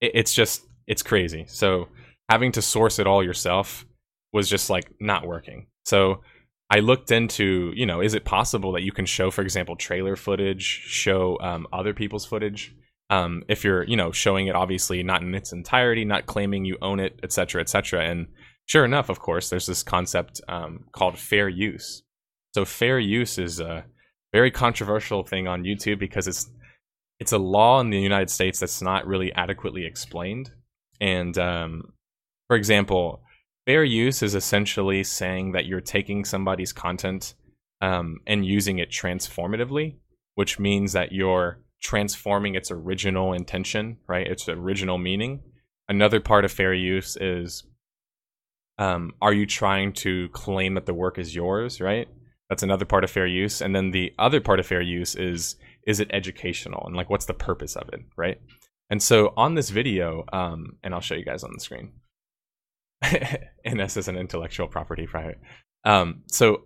it, 0.00 0.12
it's 0.14 0.32
just 0.32 0.62
it's 0.86 1.02
crazy. 1.02 1.44
So 1.46 1.88
having 2.30 2.52
to 2.52 2.62
source 2.62 2.98
it 2.98 3.06
all 3.06 3.22
yourself 3.22 3.84
was 4.32 4.48
just 4.48 4.70
like 4.70 4.90
not 4.98 5.26
working. 5.26 5.66
So 5.84 6.22
I 6.70 6.78
looked 6.78 7.10
into, 7.10 7.70
you 7.76 7.84
know, 7.84 8.00
is 8.00 8.14
it 8.14 8.24
possible 8.24 8.72
that 8.72 8.82
you 8.82 8.92
can 8.92 9.04
show, 9.04 9.30
for 9.30 9.42
example, 9.42 9.76
trailer 9.76 10.16
footage, 10.16 10.64
show 10.64 11.38
um, 11.40 11.66
other 11.70 11.92
people's 11.92 12.24
footage, 12.24 12.74
um, 13.10 13.42
if 13.48 13.64
you're 13.64 13.84
you 13.84 13.96
know 13.96 14.12
showing 14.12 14.46
it 14.46 14.54
obviously 14.54 15.02
not 15.02 15.22
in 15.22 15.34
its 15.34 15.52
entirety 15.52 16.04
not 16.04 16.26
claiming 16.26 16.64
you 16.64 16.76
own 16.80 17.00
it 17.00 17.18
etc 17.22 17.60
etc 17.60 18.04
and 18.08 18.26
sure 18.66 18.84
enough, 18.84 19.08
of 19.08 19.18
course, 19.18 19.50
there's 19.50 19.66
this 19.66 19.82
concept 19.82 20.40
um, 20.48 20.84
called 20.92 21.18
fair 21.18 21.48
use. 21.48 22.02
So 22.54 22.64
fair 22.64 22.98
use 22.98 23.38
is 23.38 23.60
a 23.60 23.84
very 24.32 24.50
controversial 24.50 25.22
thing 25.22 25.46
on 25.46 25.64
YouTube 25.64 25.98
because 25.98 26.26
it's 26.28 26.50
it's 27.20 27.32
a 27.32 27.38
law 27.38 27.80
in 27.80 27.90
the 27.90 28.00
United 28.00 28.28
States 28.28 28.58
that's 28.58 28.82
not 28.82 29.06
really 29.06 29.32
adequately 29.34 29.86
explained. 29.86 30.50
And 31.00 31.36
um, 31.38 31.92
for 32.48 32.56
example, 32.56 33.22
fair 33.66 33.84
use 33.84 34.22
is 34.22 34.34
essentially 34.34 35.04
saying 35.04 35.52
that 35.52 35.66
you're 35.66 35.80
taking 35.80 36.24
somebody's 36.24 36.72
content 36.72 37.34
um, 37.80 38.18
and 38.26 38.44
using 38.44 38.78
it 38.78 38.90
transformatively, 38.90 39.98
which 40.34 40.58
means 40.58 40.92
that 40.92 41.12
you're 41.12 41.60
transforming 41.84 42.54
its 42.54 42.70
original 42.70 43.34
intention, 43.34 43.98
right? 44.08 44.26
Its 44.26 44.48
original 44.48 44.96
meaning. 44.96 45.42
Another 45.86 46.18
part 46.18 46.46
of 46.46 46.50
fair 46.50 46.72
use 46.72 47.16
is 47.20 47.64
um, 48.78 49.12
are 49.20 49.34
you 49.34 49.46
trying 49.46 49.92
to 49.92 50.30
claim 50.30 50.74
that 50.74 50.86
the 50.86 50.94
work 50.94 51.18
is 51.18 51.34
yours, 51.34 51.80
right? 51.82 52.08
That's 52.48 52.62
another 52.62 52.86
part 52.86 53.04
of 53.04 53.10
fair 53.10 53.26
use. 53.26 53.60
And 53.60 53.76
then 53.76 53.90
the 53.90 54.12
other 54.18 54.40
part 54.40 54.60
of 54.60 54.66
fair 54.66 54.80
use 54.80 55.14
is 55.14 55.56
is 55.86 56.00
it 56.00 56.08
educational 56.10 56.82
and 56.86 56.96
like 56.96 57.10
what's 57.10 57.26
the 57.26 57.34
purpose 57.34 57.76
of 57.76 57.90
it, 57.92 58.00
right? 58.16 58.40
And 58.88 59.02
so 59.02 59.34
on 59.36 59.54
this 59.54 59.68
video, 59.68 60.24
um, 60.32 60.78
and 60.82 60.94
I'll 60.94 61.00
show 61.02 61.14
you 61.14 61.24
guys 61.24 61.44
on 61.44 61.50
the 61.52 61.60
screen. 61.60 61.92
and 63.64 63.78
this 63.78 63.98
is 63.98 64.08
an 64.08 64.16
intellectual 64.16 64.68
property 64.68 65.06
right? 65.12 65.36
Um, 65.84 66.22
so 66.28 66.62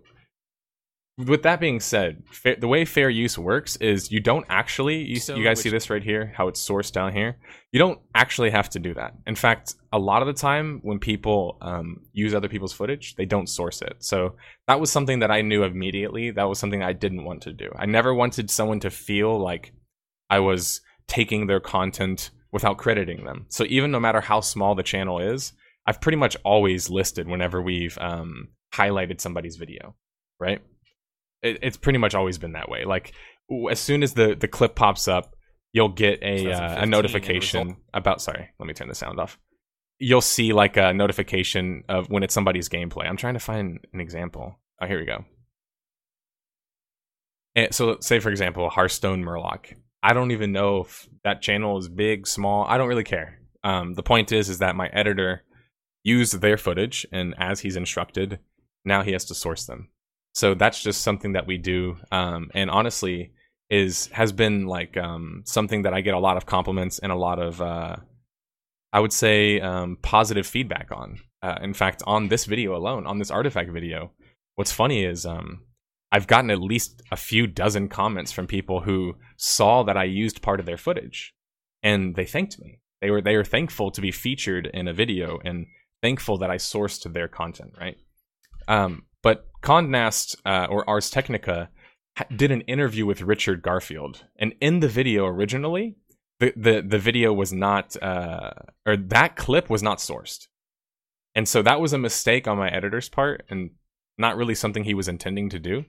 with 1.25 1.43
that 1.43 1.59
being 1.59 1.79
said, 1.81 2.23
fa- 2.31 2.55
the 2.57 2.67
way 2.67 2.85
fair 2.85 3.09
use 3.09 3.37
works 3.37 3.75
is 3.77 4.11
you 4.11 4.21
don't 4.21 4.45
actually 4.49 5.03
you, 5.03 5.19
so 5.19 5.35
you 5.35 5.43
guys 5.43 5.57
which... 5.57 5.63
see 5.63 5.69
this 5.69 5.89
right 5.89 6.01
here 6.01 6.31
how 6.35 6.47
it's 6.47 6.65
sourced 6.65 6.91
down 6.91 7.11
here. 7.11 7.37
You 7.71 7.79
don't 7.79 7.99
actually 8.15 8.51
have 8.51 8.69
to 8.71 8.79
do 8.79 8.93
that. 8.93 9.15
In 9.27 9.35
fact, 9.35 9.75
a 9.91 9.99
lot 9.99 10.21
of 10.21 10.27
the 10.27 10.33
time 10.33 10.79
when 10.81 10.97
people 10.97 11.57
um, 11.61 12.01
use 12.13 12.33
other 12.33 12.47
people's 12.47 12.73
footage, 12.73 13.15
they 13.15 13.25
don't 13.25 13.47
source 13.47 13.81
it. 13.81 13.97
So 13.99 14.35
that 14.67 14.79
was 14.79 14.91
something 14.91 15.19
that 15.19 15.29
I 15.29 15.41
knew 15.41 15.63
immediately. 15.63 16.31
That 16.31 16.47
was 16.47 16.57
something 16.57 16.81
I 16.81 16.93
didn't 16.93 17.25
want 17.25 17.41
to 17.43 17.53
do. 17.53 17.69
I 17.75 17.85
never 17.85 18.13
wanted 18.13 18.49
someone 18.49 18.79
to 18.81 18.89
feel 18.89 19.37
like 19.37 19.73
I 20.29 20.39
was 20.39 20.81
taking 21.07 21.47
their 21.47 21.59
content 21.59 22.29
without 22.51 22.77
crediting 22.77 23.25
them. 23.25 23.45
So 23.49 23.65
even 23.67 23.91
no 23.91 23.99
matter 23.99 24.21
how 24.21 24.39
small 24.39 24.73
the 24.73 24.83
channel 24.83 25.19
is, 25.19 25.53
I've 25.85 26.01
pretty 26.01 26.17
much 26.17 26.37
always 26.43 26.89
listed 26.89 27.27
whenever 27.27 27.61
we've 27.61 27.97
um, 27.99 28.49
highlighted 28.73 29.19
somebody's 29.19 29.57
video, 29.57 29.95
right? 30.39 30.61
It, 31.41 31.59
it's 31.61 31.77
pretty 31.77 31.99
much 31.99 32.15
always 32.15 32.37
been 32.37 32.53
that 32.53 32.69
way. 32.69 32.85
Like 32.85 33.13
as 33.69 33.79
soon 33.79 34.03
as 34.03 34.13
the 34.13 34.35
the 34.35 34.47
clip 34.47 34.75
pops 34.75 35.07
up, 35.07 35.35
you'll 35.73 35.89
get 35.89 36.21
a 36.21 36.51
uh, 36.51 36.83
a 36.83 36.85
notification 36.85 37.77
about. 37.93 38.21
Sorry, 38.21 38.49
let 38.59 38.67
me 38.67 38.73
turn 38.73 38.87
the 38.87 38.95
sound 38.95 39.19
off. 39.19 39.37
You'll 39.97 40.21
see 40.21 40.53
like 40.53 40.77
a 40.77 40.93
notification 40.93 41.83
of 41.89 42.09
when 42.09 42.23
it's 42.23 42.33
somebody's 42.33 42.69
gameplay. 42.69 43.07
I'm 43.07 43.17
trying 43.17 43.33
to 43.33 43.39
find 43.39 43.79
an 43.93 43.99
example. 43.99 44.59
Oh, 44.81 44.87
here 44.87 44.99
we 44.99 45.05
go. 45.05 45.25
And 47.55 47.67
eh, 47.67 47.69
so, 47.71 47.97
say 47.99 48.19
for 48.19 48.29
example, 48.29 48.69
Hearthstone 48.69 49.23
Murloc. 49.23 49.73
I 50.01 50.13
don't 50.13 50.31
even 50.31 50.53
know 50.53 50.81
if 50.81 51.09
that 51.25 51.41
channel 51.41 51.77
is 51.77 51.89
big, 51.89 52.25
small. 52.25 52.65
I 52.65 52.77
don't 52.77 52.87
really 52.87 53.03
care. 53.03 53.39
Um, 53.65 53.95
the 53.95 54.03
point 54.03 54.31
is, 54.31 54.47
is 54.47 54.59
that 54.59 54.77
my 54.77 54.87
editor 54.93 55.43
used 56.03 56.39
their 56.39 56.57
footage, 56.57 57.05
and 57.11 57.35
as 57.37 57.59
he's 57.59 57.75
instructed, 57.75 58.39
now 58.85 59.03
he 59.03 59.11
has 59.11 59.25
to 59.25 59.35
source 59.35 59.65
them. 59.65 59.89
So 60.33 60.53
that's 60.53 60.81
just 60.81 61.01
something 61.01 61.33
that 61.33 61.47
we 61.47 61.57
do. 61.57 61.97
Um, 62.11 62.49
and 62.53 62.69
honestly, 62.69 63.33
is 63.69 64.07
has 64.07 64.31
been 64.31 64.65
like 64.65 64.97
um, 64.97 65.43
something 65.45 65.83
that 65.83 65.93
I 65.93 66.01
get 66.01 66.13
a 66.13 66.19
lot 66.19 66.37
of 66.37 66.45
compliments 66.45 66.99
and 66.99 67.11
a 67.11 67.15
lot 67.15 67.39
of, 67.39 67.61
uh, 67.61 67.97
I 68.91 68.99
would 68.99 69.13
say, 69.13 69.59
um, 69.59 69.97
positive 70.01 70.47
feedback 70.47 70.89
on. 70.91 71.19
Uh, 71.41 71.55
in 71.61 71.73
fact, 71.73 72.03
on 72.05 72.27
this 72.27 72.45
video 72.45 72.75
alone, 72.75 73.05
on 73.05 73.19
this 73.19 73.31
artifact 73.31 73.71
video, 73.71 74.11
what's 74.55 74.71
funny 74.71 75.05
is 75.05 75.25
um, 75.25 75.63
I've 76.11 76.27
gotten 76.27 76.51
at 76.51 76.61
least 76.61 77.01
a 77.11 77.15
few 77.15 77.47
dozen 77.47 77.87
comments 77.87 78.31
from 78.31 78.47
people 78.47 78.81
who 78.81 79.15
saw 79.37 79.83
that 79.83 79.97
I 79.97 80.05
used 80.05 80.41
part 80.41 80.59
of 80.59 80.65
their 80.65 80.77
footage, 80.77 81.33
and 81.83 82.15
they 82.15 82.25
thanked 82.25 82.59
me. 82.59 82.79
They 83.01 83.11
were 83.11 83.21
they 83.21 83.35
were 83.35 83.45
thankful 83.45 83.91
to 83.91 84.01
be 84.01 84.11
featured 84.11 84.69
in 84.73 84.87
a 84.87 84.93
video 84.93 85.39
and 85.45 85.67
thankful 86.01 86.37
that 86.39 86.49
I 86.49 86.57
sourced 86.57 87.11
their 87.13 87.27
content. 87.27 87.73
Right. 87.79 87.97
Um, 88.67 89.03
but 89.21 89.47
Condé 89.61 90.35
uh, 90.45 90.67
or 90.69 90.89
Ars 90.89 91.09
Technica 91.09 91.69
did 92.35 92.51
an 92.51 92.61
interview 92.61 93.05
with 93.05 93.21
Richard 93.21 93.61
Garfield, 93.61 94.25
and 94.37 94.53
in 94.59 94.79
the 94.79 94.87
video 94.87 95.25
originally, 95.25 95.95
the 96.39 96.53
the, 96.55 96.81
the 96.81 96.99
video 96.99 97.33
was 97.33 97.53
not 97.53 98.01
uh, 98.01 98.51
or 98.85 98.97
that 98.97 99.35
clip 99.35 99.69
was 99.69 99.83
not 99.83 99.99
sourced, 99.99 100.47
and 101.35 101.47
so 101.47 101.61
that 101.61 101.79
was 101.79 101.93
a 101.93 101.97
mistake 101.97 102.47
on 102.47 102.57
my 102.57 102.69
editor's 102.69 103.09
part, 103.09 103.45
and 103.49 103.71
not 104.17 104.37
really 104.37 104.55
something 104.55 104.83
he 104.83 104.93
was 104.93 105.07
intending 105.07 105.49
to 105.49 105.59
do. 105.59 105.85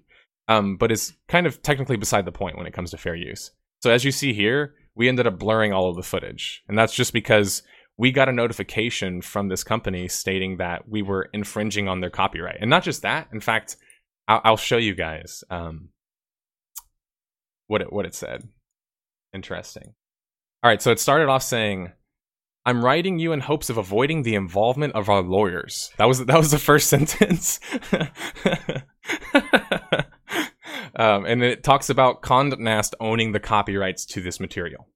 Um, 0.49 0.77
but 0.77 0.91
is 0.91 1.13
kind 1.29 1.47
of 1.47 1.63
technically 1.63 1.97
beside 1.97 2.25
the 2.25 2.33
point 2.33 2.57
when 2.57 2.67
it 2.67 2.73
comes 2.73 2.91
to 2.91 2.97
fair 2.97 3.15
use. 3.15 3.53
So 3.83 3.91
as 3.91 4.05
you 4.05 4.11
see 4.11 4.33
here, 4.33 4.75
we 4.97 5.09
ended 5.09 5.29
up 5.29 5.39
blurring 5.39 5.73
all 5.73 5.89
of 5.89 5.95
the 5.95 6.03
footage, 6.03 6.65
and 6.67 6.77
that's 6.77 6.95
just 6.95 7.13
because 7.13 7.63
we 8.01 8.11
got 8.11 8.31
a 8.31 8.33
notification 8.33 9.21
from 9.21 9.49
this 9.49 9.63
company 9.63 10.09
stating 10.09 10.57
that 10.57 10.89
we 10.89 11.03
were 11.03 11.29
infringing 11.35 11.87
on 11.87 12.01
their 12.01 12.09
copyright. 12.09 12.57
And 12.59 12.71
not 12.71 12.83
just 12.83 13.03
that, 13.03 13.29
in 13.31 13.41
fact, 13.41 13.77
I'll, 14.27 14.41
I'll 14.43 14.57
show 14.57 14.79
you 14.79 14.95
guys 14.95 15.45
um, 15.51 15.91
what 17.67 17.83
it 17.83 17.93
what 17.93 18.07
it 18.07 18.15
said. 18.15 18.49
Interesting. 19.35 19.93
All 20.63 20.71
right, 20.71 20.81
so 20.81 20.93
it 20.93 20.99
started 20.99 21.29
off 21.29 21.43
saying, 21.43 21.93
"I'm 22.65 22.83
writing 22.83 23.19
you 23.19 23.33
in 23.33 23.41
hopes 23.41 23.69
of 23.69 23.77
avoiding 23.77 24.23
the 24.23 24.35
involvement 24.35 24.95
of 24.95 25.11
our 25.11 25.21
lawyers." 25.21 25.91
That 25.99 26.09
was 26.09 26.25
that 26.25 26.39
was 26.39 26.53
the 26.53 26.59
first 26.59 26.89
sentence. 26.95 27.61
um, 30.97 31.27
and 31.27 31.45
it 31.45 31.63
talks 31.63 31.91
about 31.91 32.23
Condé 32.23 32.59
Nast 32.59 32.95
owning 32.99 33.33
the 33.33 33.41
copyrights 33.41 34.07
to 34.07 34.23
this 34.23 34.41
material 34.41 34.89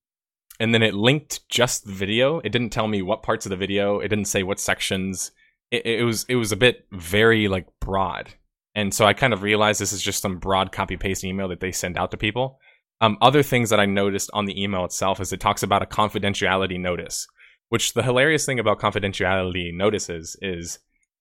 and 0.61 0.73
then 0.73 0.83
it 0.83 0.95
linked 0.95 1.49
just 1.49 1.85
the 1.85 1.93
video. 1.93 2.39
It 2.39 2.53
didn't 2.53 2.71
tell 2.71 2.89
me 2.89 3.03
what 3.03 3.23
parts 3.23 3.47
of 3.47 3.51
the 3.51 3.57
video. 3.57 3.99
It 3.99 4.09
didn't 4.09 4.27
say 4.27 4.43
what 4.43 4.61
sections. 4.61 5.33
It, 5.71 5.87
it, 5.87 6.05
was 6.05 6.25
it 6.29 6.37
was 6.37 6.53
a 6.53 6.57
bit 6.57 6.87
very 6.93 7.49
like 7.49 7.67
broad, 7.81 8.35
and 8.75 8.95
so 8.95 9.05
I 9.07 9.13
kind 9.13 9.33
of 9.33 9.43
realized 9.43 9.81
this 9.81 9.93
is 9.93 10.03
just 10.03 10.23
some 10.23 10.39
broad 10.39 10.73
copy 10.73 10.97
paste 10.97 11.25
email 11.25 11.49
that 11.49 11.61
they 11.61 11.73
send 11.73 11.99
out 11.99 12.11
to 12.13 12.17
people. 12.17 12.59
Um, 13.01 13.19
other 13.21 13.43
things 13.43 13.71
that 13.71 13.81
I 13.81 13.87
noticed 13.87 14.31
on 14.33 14.45
the 14.45 14.63
email 14.63 14.85
itself 14.85 15.21
is 15.21 15.33
it 15.33 15.41
talks 15.41 15.63
about 15.63 15.83
a 15.83 15.87
confidentiality 15.87 16.81
notice, 16.81 17.27
which 17.69 17.95
the 17.95 18.03
hilarious 18.03 18.47
thing 18.47 18.61
about 18.61 18.81
confidentiality 18.81 19.75
notices 19.75 20.37
is 20.41 20.79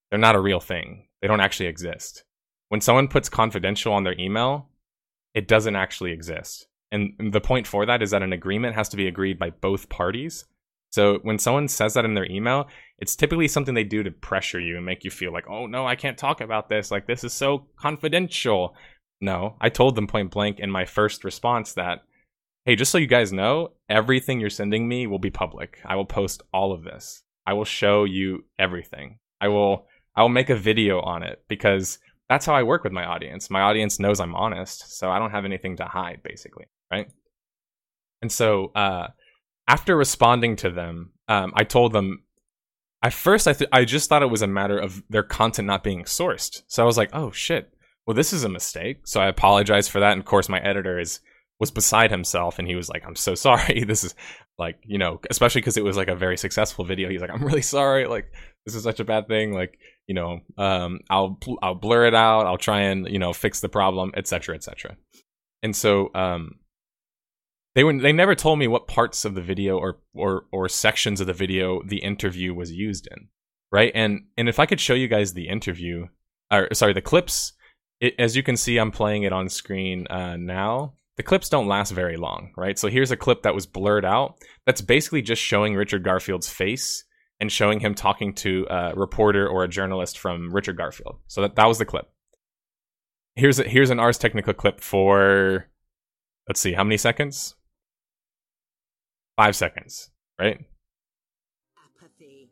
they're 0.10 0.20
not 0.20 0.36
a 0.36 0.42
real 0.42 0.60
thing. 0.60 1.08
They 1.22 1.28
don't 1.28 1.42
actually 1.42 1.68
exist. 1.68 2.24
When 2.70 2.82
someone 2.82 3.08
puts 3.08 3.30
confidential 3.30 3.94
on 3.94 4.04
their 4.04 4.20
email, 4.20 4.70
it 5.34 5.48
doesn't 5.48 5.76
actually 5.76 6.12
exist. 6.12 6.68
And 6.94 7.34
the 7.34 7.42
point 7.42 7.66
for 7.66 7.88
that 7.88 8.04
is 8.04 8.12
that 8.12 8.22
an 8.22 8.34
agreement 8.34 8.76
has 8.76 8.88
to 8.90 8.98
be 8.98 9.08
agreed 9.08 9.40
by 9.40 9.50
both 9.50 9.90
parties. 9.90 10.46
So 10.92 11.18
when 11.24 11.40
someone 11.40 11.68
says 11.68 11.96
that 11.96 12.06
in 12.06 12.14
their 12.14 12.30
email, 12.30 12.68
it's 13.00 13.16
typically 13.16 13.48
something 13.48 13.74
they 13.74 13.84
do 13.84 14.04
to 14.04 14.12
pressure 14.12 14.60
you 14.60 14.78
and 14.78 14.86
make 14.86 15.04
you 15.04 15.10
feel 15.10 15.34
like, 15.34 15.50
oh 15.50 15.66
no, 15.66 15.88
I 15.88 15.96
can't 15.96 16.20
talk 16.20 16.40
about 16.40 16.70
this. 16.70 16.92
Like 16.92 17.08
this 17.08 17.24
is 17.24 17.34
so 17.34 17.66
confidential. 17.78 18.76
No, 19.20 19.56
I 19.60 19.70
told 19.70 19.96
them 19.96 20.06
point 20.06 20.30
blank 20.30 20.60
in 20.60 20.70
my 20.70 20.86
first 20.86 21.24
response 21.24 21.74
that, 21.74 22.04
hey, 22.66 22.76
just 22.76 22.92
so 22.92 23.00
you 23.00 23.08
guys 23.08 23.34
know, 23.34 23.72
everything 23.90 24.40
you're 24.40 24.52
sending 24.52 24.88
me 24.88 25.08
will 25.08 25.18
be 25.18 25.32
public. 25.32 25.80
I 25.84 25.96
will 25.96 26.06
post 26.06 26.44
all 26.54 26.72
of 26.72 26.84
this. 26.84 27.24
I 27.48 27.54
will 27.54 27.66
show 27.66 28.04
you 28.04 28.46
everything. 28.60 29.18
I 29.42 29.48
will 29.48 29.88
I 30.16 30.22
will 30.22 30.30
make 30.30 30.52
a 30.52 30.56
video 30.56 31.02
on 31.02 31.24
it 31.24 31.44
because 31.48 31.98
that's 32.30 32.46
how 32.46 32.54
I 32.54 32.62
work 32.62 32.84
with 32.84 32.94
my 32.94 33.06
audience. 33.06 33.50
My 33.50 33.62
audience 33.62 34.00
knows 34.00 34.20
I'm 34.20 34.36
honest, 34.36 34.96
so 34.96 35.10
I 35.10 35.18
don't 35.18 35.32
have 35.32 35.44
anything 35.44 35.78
to 35.78 35.86
hide 35.86 36.22
basically 36.22 36.66
right? 36.92 37.08
And 38.22 38.32
so 38.32 38.72
uh, 38.74 39.08
after 39.68 39.96
responding 39.96 40.56
to 40.58 40.70
them, 40.70 41.12
um, 41.28 41.52
I 41.56 41.64
told 41.64 41.94
them 41.94 42.24
at 43.04 43.14
first 43.14 43.48
I 43.48 43.54
th- 43.54 43.70
I 43.72 43.86
just 43.86 44.08
thought 44.08 44.24
it 44.24 44.30
was 44.30 44.42
a 44.42 44.48
matter 44.48 44.80
of 44.80 45.04
their 45.10 45.24
content 45.24 45.68
not 45.68 45.84
being 45.84 46.04
sourced. 46.04 46.64
So 46.68 46.82
I 46.82 46.86
was 46.86 46.98
like, 46.98 47.10
oh 47.14 47.32
shit, 47.32 47.74
well 48.08 48.16
this 48.16 48.34
is 48.34 48.44
a 48.44 48.50
mistake. 48.50 49.06
So 49.06 49.22
I 49.22 49.28
apologized 49.28 49.92
for 49.92 50.00
that. 50.00 50.14
And 50.14 50.22
of 50.22 50.26
course, 50.26 50.50
my 50.50 50.60
editor 50.60 51.00
is 51.00 51.20
was 51.60 51.70
beside 51.70 52.12
himself, 52.12 52.60
and 52.60 52.68
he 52.68 52.76
was 52.76 52.90
like, 52.90 53.06
I'm 53.06 53.16
so 53.16 53.36
sorry. 53.48 53.84
This 53.84 54.04
is 54.04 54.16
like 54.58 54.78
you 54.86 54.98
know, 54.98 55.20
especially 55.30 55.62
because 55.62 55.78
it 55.78 55.84
was 55.84 55.98
like 55.98 56.08
a 56.08 56.16
very 56.16 56.38
successful 56.38 56.86
video. 56.86 57.10
He's 57.10 57.22
like, 57.22 57.32
I'm 57.32 57.44
really 57.44 57.62
sorry. 57.62 58.08
Like 58.08 58.32
this 58.66 58.76
is 58.76 58.84
such 58.84 59.02
a 59.02 59.06
bad 59.06 59.28
thing. 59.28 59.54
Like 59.54 59.78
you 60.08 60.16
know, 60.16 60.40
um, 60.58 61.00
I'll 61.10 61.38
I'll 61.62 61.76
blur 61.76 62.06
it 62.06 62.16
out. 62.16 62.48
I'll 62.48 62.58
try 62.58 62.82
and 62.84 63.08
you 63.10 63.20
know 63.20 63.34
fix 63.34 63.60
the 63.60 63.70
problem, 63.70 64.12
etc. 64.16 64.56
etc. 64.56 64.96
And 65.62 65.76
so 65.76 66.10
um, 66.14 66.56
they 67.76 67.84
were 67.84 67.98
they 67.98 68.14
never 68.14 68.36
told 68.36 68.60
me 68.60 68.68
what 68.68 68.88
parts 68.88 69.26
of 69.26 69.36
the 69.36 69.42
video 69.42 69.78
or 69.78 70.00
or 70.14 70.46
or 70.52 70.70
sections 70.70 71.20
of 71.20 71.28
the 71.28 71.34
video 71.34 71.82
the 71.86 72.00
interview 72.00 72.54
was 72.54 72.72
used 72.72 73.08
in 73.08 73.28
right 73.72 73.92
and 73.96 74.26
and 74.38 74.50
if 74.50 74.60
i 74.60 74.66
could 74.66 74.80
show 74.80 74.94
you 74.94 75.08
guys 75.08 75.34
the 75.34 75.48
interview 75.48 76.08
or 76.52 76.68
sorry 76.74 76.94
the 76.94 77.02
clips 77.02 77.54
it, 78.00 78.14
as 78.20 78.36
you 78.36 78.44
can 78.44 78.58
see 78.58 78.78
i'm 78.78 78.92
playing 78.92 79.24
it 79.24 79.34
on 79.34 79.50
screen 79.50 80.08
uh, 80.10 80.36
now 80.38 80.94
the 81.18 81.24
clips 81.24 81.50
don't 81.50 81.68
last 81.68 81.92
very 81.92 82.18
long 82.18 82.52
right 82.58 82.78
so 82.78 82.88
here's 82.88 83.12
a 83.12 83.18
clip 83.18 83.44
that 83.44 83.56
was 83.56 83.66
blurred 83.66 84.06
out 84.06 84.36
that's 84.66 84.82
basically 84.82 85.22
just 85.22 85.42
showing 85.42 85.76
richard 85.76 86.04
garfield's 86.04 86.50
face 86.50 87.04
and 87.40 87.52
showing 87.52 87.82
him 87.82 87.94
talking 87.94 88.34
to 88.34 88.66
a 88.70 88.94
reporter 88.96 89.46
or 89.46 89.66
a 89.66 89.68
journalist 89.68 90.18
from 90.18 90.54
Richard 90.54 90.78
Garfield. 90.78 91.20
So 91.28 91.42
that, 91.42 91.56
that 91.56 91.68
was 91.68 91.78
the 91.78 91.86
clip. 91.86 92.10
Here's 93.36 93.60
a, 93.60 93.64
here's 93.64 93.90
an 93.90 94.00
Ars 94.00 94.18
Technica 94.18 94.54
clip 94.54 94.80
for 94.80 95.68
let's 96.48 96.62
see 96.62 96.72
how 96.72 96.86
many 96.86 96.96
seconds. 96.96 97.56
Five 99.36 99.56
seconds, 99.56 100.10
right? 100.40 100.60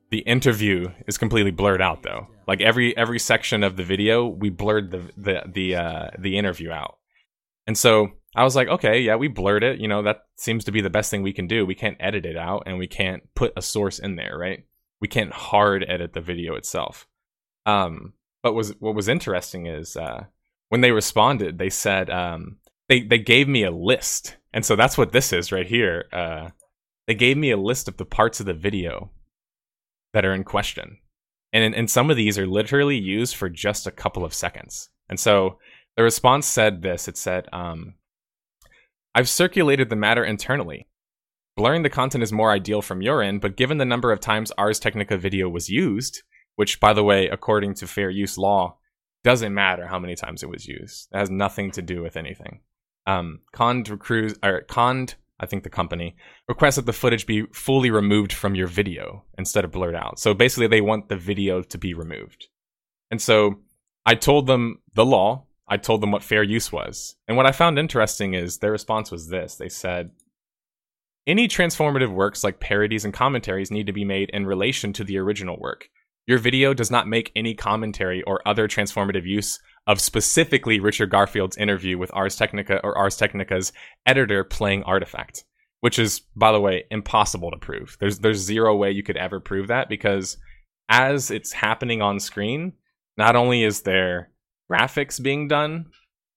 The 0.09 0.19
interview 0.19 0.89
is 1.07 1.17
completely 1.17 1.51
blurred 1.51 1.81
out 1.81 2.03
though. 2.03 2.27
Like 2.47 2.59
every 2.59 2.95
every 2.97 3.19
section 3.19 3.63
of 3.63 3.77
the 3.77 3.83
video, 3.83 4.27
we 4.27 4.49
blurred 4.49 4.91
the 4.91 5.09
the 5.15 5.41
the 5.45 5.75
uh, 5.75 6.09
the 6.19 6.37
interview 6.37 6.69
out, 6.71 6.97
and 7.65 7.77
so 7.77 8.09
I 8.35 8.43
was 8.43 8.55
like, 8.55 8.67
okay, 8.67 8.99
yeah, 8.99 9.15
we 9.15 9.29
blurred 9.29 9.63
it. 9.63 9.79
You 9.79 9.87
know, 9.87 10.03
that 10.03 10.25
seems 10.35 10.65
to 10.65 10.71
be 10.71 10.81
the 10.81 10.89
best 10.89 11.11
thing 11.11 11.21
we 11.21 11.33
can 11.33 11.47
do. 11.47 11.65
We 11.65 11.75
can't 11.75 11.97
edit 11.99 12.25
it 12.25 12.35
out, 12.35 12.63
and 12.65 12.77
we 12.77 12.87
can't 12.87 13.23
put 13.35 13.53
a 13.55 13.61
source 13.61 13.99
in 13.99 14.15
there, 14.15 14.37
right? 14.37 14.65
We 14.99 15.07
can't 15.07 15.31
hard 15.31 15.85
edit 15.87 16.13
the 16.13 16.21
video 16.21 16.55
itself. 16.55 17.07
Um, 17.65 18.13
but 18.43 18.53
was 18.53 18.73
what 18.79 18.95
was 18.95 19.07
interesting 19.07 19.67
is 19.67 19.95
uh, 19.95 20.25
when 20.69 20.81
they 20.81 20.91
responded, 20.91 21.57
they 21.57 21.69
said 21.69 22.09
um, 22.09 22.57
they 22.89 23.01
they 23.01 23.19
gave 23.19 23.47
me 23.47 23.63
a 23.63 23.71
list, 23.71 24.37
and 24.53 24.65
so 24.65 24.75
that's 24.75 24.97
what 24.97 25.11
this 25.11 25.31
is 25.31 25.51
right 25.51 25.67
here. 25.67 26.05
Uh, 26.11 26.49
they 27.11 27.15
gave 27.15 27.35
me 27.35 27.51
a 27.51 27.57
list 27.57 27.89
of 27.89 27.97
the 27.97 28.05
parts 28.05 28.39
of 28.39 28.45
the 28.45 28.53
video 28.53 29.11
that 30.13 30.23
are 30.23 30.33
in 30.33 30.45
question, 30.45 30.97
and 31.51 31.75
and 31.75 31.89
some 31.89 32.09
of 32.09 32.15
these 32.15 32.39
are 32.39 32.47
literally 32.47 32.97
used 32.97 33.35
for 33.35 33.49
just 33.49 33.85
a 33.85 33.91
couple 33.91 34.23
of 34.23 34.33
seconds. 34.33 34.87
And 35.09 35.19
so 35.19 35.59
the 35.97 36.03
response 36.03 36.47
said 36.47 36.81
this: 36.81 37.09
it 37.09 37.17
said, 37.17 37.49
um, 37.51 37.95
"I've 39.13 39.27
circulated 39.27 39.89
the 39.89 39.97
matter 39.97 40.23
internally." 40.23 40.87
Blurring 41.57 41.83
the 41.83 41.89
content 41.89 42.23
is 42.23 42.31
more 42.31 42.49
ideal 42.49 42.81
from 42.81 43.01
your 43.01 43.21
end, 43.21 43.41
but 43.41 43.57
given 43.57 43.77
the 43.77 43.83
number 43.83 44.13
of 44.13 44.21
times 44.21 44.53
Ars 44.57 44.79
Technica 44.79 45.17
video 45.17 45.49
was 45.49 45.67
used, 45.67 46.23
which, 46.55 46.79
by 46.79 46.93
the 46.93 47.03
way, 47.03 47.27
according 47.27 47.73
to 47.73 47.87
fair 47.87 48.09
use 48.09 48.37
law, 48.37 48.77
doesn't 49.25 49.53
matter 49.53 49.85
how 49.85 49.99
many 49.99 50.15
times 50.15 50.43
it 50.43 50.49
was 50.49 50.65
used. 50.65 51.09
It 51.11 51.17
has 51.17 51.29
nothing 51.29 51.71
to 51.71 51.81
do 51.81 52.01
with 52.01 52.15
anything. 52.15 52.61
Um, 53.05 53.41
Condé 53.53 53.89
recruits 53.89 54.39
or 54.41 54.63
Condé, 54.69 55.15
I 55.41 55.47
think 55.47 55.63
the 55.63 55.69
company 55.69 56.15
requests 56.47 56.75
that 56.75 56.85
the 56.85 56.93
footage 56.93 57.25
be 57.25 57.47
fully 57.51 57.89
removed 57.89 58.31
from 58.31 58.53
your 58.55 58.67
video 58.67 59.25
instead 59.37 59.65
of 59.65 59.71
blurred 59.71 59.95
out. 59.95 60.19
So 60.19 60.33
basically, 60.33 60.67
they 60.67 60.81
want 60.81 61.09
the 61.09 61.17
video 61.17 61.63
to 61.63 61.77
be 61.77 61.93
removed. 61.93 62.47
And 63.09 63.21
so 63.21 63.59
I 64.05 64.15
told 64.15 64.47
them 64.47 64.81
the 64.93 65.05
law. 65.05 65.47
I 65.67 65.77
told 65.77 66.01
them 66.01 66.11
what 66.11 66.23
fair 66.23 66.43
use 66.43 66.71
was. 66.71 67.15
And 67.27 67.37
what 67.37 67.45
I 67.47 67.51
found 67.51 67.79
interesting 67.79 68.33
is 68.35 68.59
their 68.59 68.71
response 68.71 69.09
was 69.09 69.29
this. 69.29 69.55
They 69.55 69.69
said, 69.69 70.11
any 71.27 71.47
transformative 71.47 72.11
works 72.11 72.43
like 72.43 72.59
parodies 72.59 73.05
and 73.05 73.13
commentaries 73.13 73.71
need 73.71 73.87
to 73.87 73.93
be 73.93 74.05
made 74.05 74.29
in 74.31 74.45
relation 74.45 74.91
to 74.93 75.03
the 75.03 75.17
original 75.17 75.59
work. 75.59 75.87
Your 76.27 76.39
video 76.39 76.73
does 76.73 76.91
not 76.91 77.07
make 77.07 77.31
any 77.35 77.53
commentary 77.53 78.21
or 78.23 78.45
other 78.45 78.67
transformative 78.67 79.25
use 79.25 79.59
of 79.91 79.99
specifically 79.99 80.79
Richard 80.79 81.09
Garfield's 81.09 81.57
interview 81.57 81.97
with 81.97 82.11
Ars 82.13 82.37
Technica 82.37 82.79
or 82.81 82.97
Ars 82.97 83.17
Technica's 83.17 83.73
editor 84.05 84.45
playing 84.45 84.83
Artifact, 84.83 85.43
which 85.81 85.99
is, 85.99 86.21
by 86.33 86.53
the 86.53 86.61
way, 86.61 86.85
impossible 86.89 87.51
to 87.51 87.57
prove. 87.57 87.97
There's 87.99 88.19
there's 88.19 88.37
zero 88.37 88.73
way 88.73 88.91
you 88.91 89.03
could 89.03 89.17
ever 89.17 89.41
prove 89.41 89.67
that 89.67 89.89
because 89.89 90.37
as 90.87 91.29
it's 91.29 91.51
happening 91.51 92.01
on 92.01 92.21
screen, 92.21 92.71
not 93.17 93.35
only 93.35 93.65
is 93.65 93.81
there 93.81 94.31
graphics 94.71 95.21
being 95.21 95.49
done, 95.49 95.87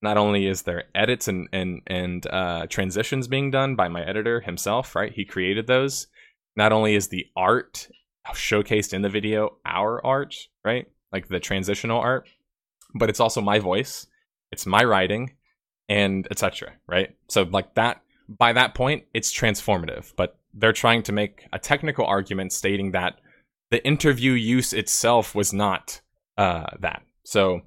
not 0.03 0.17
only 0.17 0.49
is 0.49 0.63
there 0.63 0.85
edits 0.93 1.29
and 1.29 1.49
and 1.53 1.81
and 1.87 2.27
uh, 2.27 2.67
transitions 2.69 3.29
being 3.29 3.53
done 3.53 3.77
by 3.77 3.87
my 3.87 4.05
editor 4.05 4.41
himself, 4.41 4.97
right? 4.97 5.13
He 5.13 5.25
created 5.25 5.69
those. 5.69 6.09
Not 6.57 6.73
only 6.73 6.97
is 6.97 7.07
the 7.07 7.27
art 7.37 7.89
showcased 8.33 8.93
in 8.93 9.03
the 9.03 9.09
video 9.09 9.59
our 9.65 10.05
art, 10.05 10.35
right? 10.65 10.87
Like 11.13 11.29
the 11.29 11.39
transitional 11.39 12.01
art, 12.01 12.29
but 12.95 13.11
it's 13.11 13.21
also 13.21 13.41
my 13.41 13.59
voice, 13.59 14.07
it's 14.51 14.67
my 14.67 14.83
writing, 14.83 15.35
and 15.89 16.27
etc. 16.31 16.73
Right? 16.87 17.17
So 17.29 17.43
like 17.43 17.75
that 17.75 18.01
by 18.29 18.53
that 18.55 18.75
point, 18.75 19.05
it's 19.13 19.33
transformative. 19.33 20.13
But 20.17 20.39
they're 20.55 20.73
trying 20.73 21.03
to 21.05 21.13
make 21.13 21.47
a 21.53 21.59
technical 21.59 22.07
argument 22.07 22.53
stating 22.53 22.93
that 22.93 23.21
the 23.71 23.85
interview 23.85 24.33
use 24.33 24.73
itself 24.73 25.35
was 25.35 25.53
not 25.53 26.01
uh, 26.39 26.67
that. 26.81 27.03
So 27.25 27.63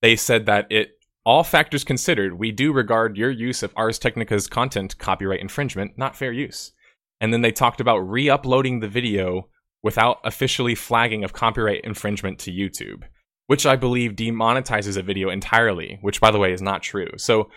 they 0.00 0.16
said 0.16 0.46
that 0.46 0.66
it 0.70 0.98
all 1.24 1.42
factors 1.42 1.82
considered, 1.82 2.38
we 2.38 2.52
do 2.52 2.72
regard 2.72 3.16
your 3.16 3.30
use 3.30 3.64
of 3.64 3.72
Ars 3.76 3.98
Technica's 3.98 4.46
content 4.46 4.96
copyright 4.98 5.40
infringement, 5.40 5.98
not 5.98 6.14
fair 6.14 6.30
use 6.30 6.72
and 7.20 7.32
then 7.32 7.42
they 7.42 7.52
talked 7.52 7.80
about 7.80 7.98
re-uploading 7.98 8.80
the 8.80 8.88
video 8.88 9.48
without 9.82 10.18
officially 10.24 10.74
flagging 10.74 11.24
of 11.24 11.32
copyright 11.32 11.82
infringement 11.84 12.38
to 12.40 12.52
YouTube, 12.52 13.04
which 13.46 13.66
I 13.66 13.76
believe 13.76 14.12
demonetizes 14.12 14.96
a 14.96 15.02
video 15.02 15.30
entirely, 15.30 15.98
which 16.00 16.20
by 16.20 16.30
the 16.30 16.38
way 16.38 16.52
is 16.52 16.62
not 16.62 16.82
true. 16.82 17.10
So 17.16 17.50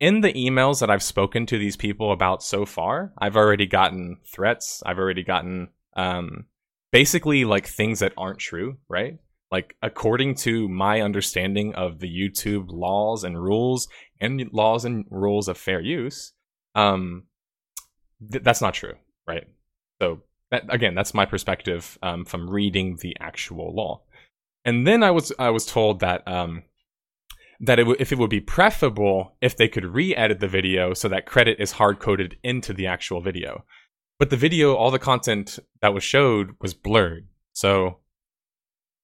in 0.00 0.20
the 0.20 0.32
emails 0.32 0.80
that 0.80 0.90
I've 0.90 1.02
spoken 1.02 1.46
to 1.46 1.58
these 1.58 1.76
people 1.76 2.12
about 2.12 2.42
so 2.42 2.66
far, 2.66 3.12
I've 3.18 3.36
already 3.36 3.66
gotten 3.66 4.18
threats. 4.26 4.82
I've 4.84 4.98
already 4.98 5.22
gotten 5.22 5.68
um, 5.96 6.46
basically 6.92 7.44
like 7.44 7.66
things 7.66 8.00
that 8.00 8.12
aren't 8.16 8.38
true, 8.38 8.76
right? 8.88 9.18
Like 9.50 9.76
according 9.82 10.34
to 10.36 10.68
my 10.68 11.00
understanding 11.00 11.74
of 11.74 12.00
the 12.00 12.08
YouTube 12.08 12.66
laws 12.68 13.24
and 13.24 13.40
rules 13.40 13.88
and 14.20 14.42
laws 14.52 14.84
and 14.84 15.04
rules 15.10 15.48
of 15.48 15.56
fair 15.56 15.80
use, 15.80 16.32
um, 16.74 17.24
th- 18.30 18.42
that's 18.42 18.60
not 18.60 18.74
true, 18.74 18.94
right? 19.26 19.44
So 20.00 20.22
that, 20.50 20.64
again, 20.68 20.94
that's 20.94 21.14
my 21.14 21.24
perspective 21.24 21.98
um, 22.02 22.24
from 22.24 22.50
reading 22.50 22.98
the 23.00 23.16
actual 23.20 23.74
law. 23.74 24.02
And 24.66 24.84
then 24.84 25.04
I 25.04 25.12
was 25.12 25.32
I 25.38 25.50
was 25.50 25.64
told 25.64 26.00
that 26.00 26.26
um, 26.26 26.64
that 27.60 27.78
it 27.78 27.84
w- 27.84 27.96
if 28.00 28.10
it 28.10 28.18
would 28.18 28.28
be 28.28 28.40
preferable 28.40 29.36
if 29.40 29.56
they 29.56 29.68
could 29.68 29.84
re-edit 29.84 30.40
the 30.40 30.48
video 30.48 30.92
so 30.92 31.08
that 31.08 31.24
credit 31.24 31.60
is 31.60 31.72
hard 31.72 32.00
coded 32.00 32.36
into 32.42 32.74
the 32.74 32.88
actual 32.88 33.20
video. 33.20 33.64
But 34.18 34.30
the 34.30 34.36
video, 34.36 34.74
all 34.74 34.90
the 34.90 34.98
content 34.98 35.60
that 35.80 35.94
was 35.94 36.02
showed 36.02 36.56
was 36.60 36.74
blurred. 36.74 37.28
So 37.52 37.98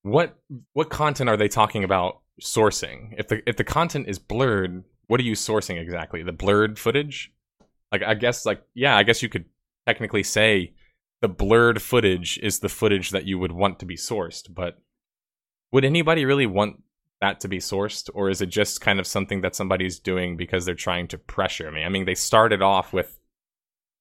what 0.03 0.37
what 0.73 0.91
content 0.91 1.31
are 1.31 1.37
they 1.37 1.49
talking 1.49 1.85
about 1.85 2.23
sourcing? 2.43 3.15
If 3.17 3.29
the 3.29 3.49
if 3.49 3.57
the 3.57 3.65
content 3.65 4.09
is 4.09 4.19
blurred, 4.19 4.83
what 5.07 5.21
are 5.21 5.25
you 5.25 5.35
sourcing 5.35 5.81
exactly? 5.81 6.25
The 6.25 6.33
blurred 6.33 6.77
footage? 6.77 7.33
Like 7.93 8.03
I 8.03 8.15
guess 8.15 8.45
like 8.45 8.63
yeah, 8.75 8.97
I 8.97 9.05
guess 9.05 9.23
you 9.23 9.29
could 9.29 9.45
technically 9.87 10.25
say 10.25 10.75
the 11.21 11.29
blurred 11.29 11.81
footage 11.81 12.37
is 12.43 12.59
the 12.59 12.69
footage 12.69 13.11
that 13.11 13.27
you 13.27 13.39
would 13.39 13.53
want 13.53 13.79
to 13.79 13.87
be 13.87 13.97
sourced, 13.97 14.53
but 14.53 14.79
would 15.73 15.85
anybody 15.85 16.25
really 16.25 16.47
want 16.47 16.83
that 17.21 17.41
to 17.41 17.49
be 17.49 17.59
sourced 17.59 18.11
or 18.15 18.31
is 18.31 18.43
it 18.43 18.47
just 18.47 18.81
kind 18.81 18.99
of 19.01 19.07
something 19.07 19.41
that 19.41 19.55
somebody's 19.55 19.99
doing 19.99 20.37
because 20.37 20.65
they're 20.65 20.75
trying 20.75 21.09
to 21.09 21.19
pressure 21.19 21.71
me? 21.71 21.83
I 21.83 21.89
mean, 21.89 22.05
they 22.05 22.15
started 22.15 22.63
off 22.63 22.93
with 22.93 23.19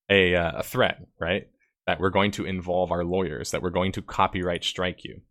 a 0.09 0.35
uh, 0.35 0.59
a 0.59 0.63
threat, 0.63 0.99
right? 1.19 1.47
That 1.87 1.99
we're 1.99 2.09
going 2.09 2.31
to 2.31 2.45
involve 2.45 2.91
our 2.91 3.03
lawyers, 3.03 3.51
that 3.51 3.61
we're 3.61 3.69
going 3.69 3.93
to 3.93 4.01
copyright 4.01 4.63
strike 4.63 5.03
you. 5.03 5.21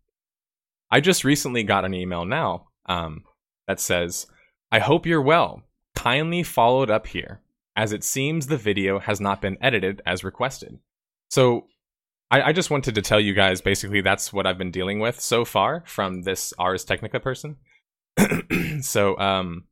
I 0.89 0.99
just 0.99 1.23
recently 1.23 1.63
got 1.63 1.85
an 1.85 1.93
email 1.93 2.25
now 2.25 2.67
um, 2.87 3.23
that 3.67 3.79
says, 3.79 4.27
I 4.71 4.79
hope 4.79 5.05
you're 5.05 5.21
well. 5.21 5.63
Kindly 5.95 6.43
followed 6.43 6.89
up 6.89 7.07
here 7.07 7.41
as 7.75 7.93
it 7.93 8.03
seems 8.03 8.47
the 8.47 8.57
video 8.57 8.99
has 8.99 9.21
not 9.21 9.41
been 9.41 9.57
edited 9.61 10.01
as 10.05 10.23
requested. 10.23 10.79
So 11.29 11.67
I, 12.31 12.41
I, 12.43 12.53
just 12.53 12.69
wanted 12.69 12.95
to 12.95 13.01
tell 13.01 13.19
you 13.19 13.33
guys 13.33 13.59
basically 13.59 13.99
that's 13.99 14.31
what 14.31 14.47
I've 14.47 14.57
been 14.57 14.71
dealing 14.71 14.99
with 14.99 15.19
so 15.19 15.43
far 15.43 15.83
from 15.85 16.21
this 16.21 16.53
Ars 16.57 16.85
Technica 16.85 17.19
person. 17.19 17.57
so 18.81 19.17
um, 19.19 19.65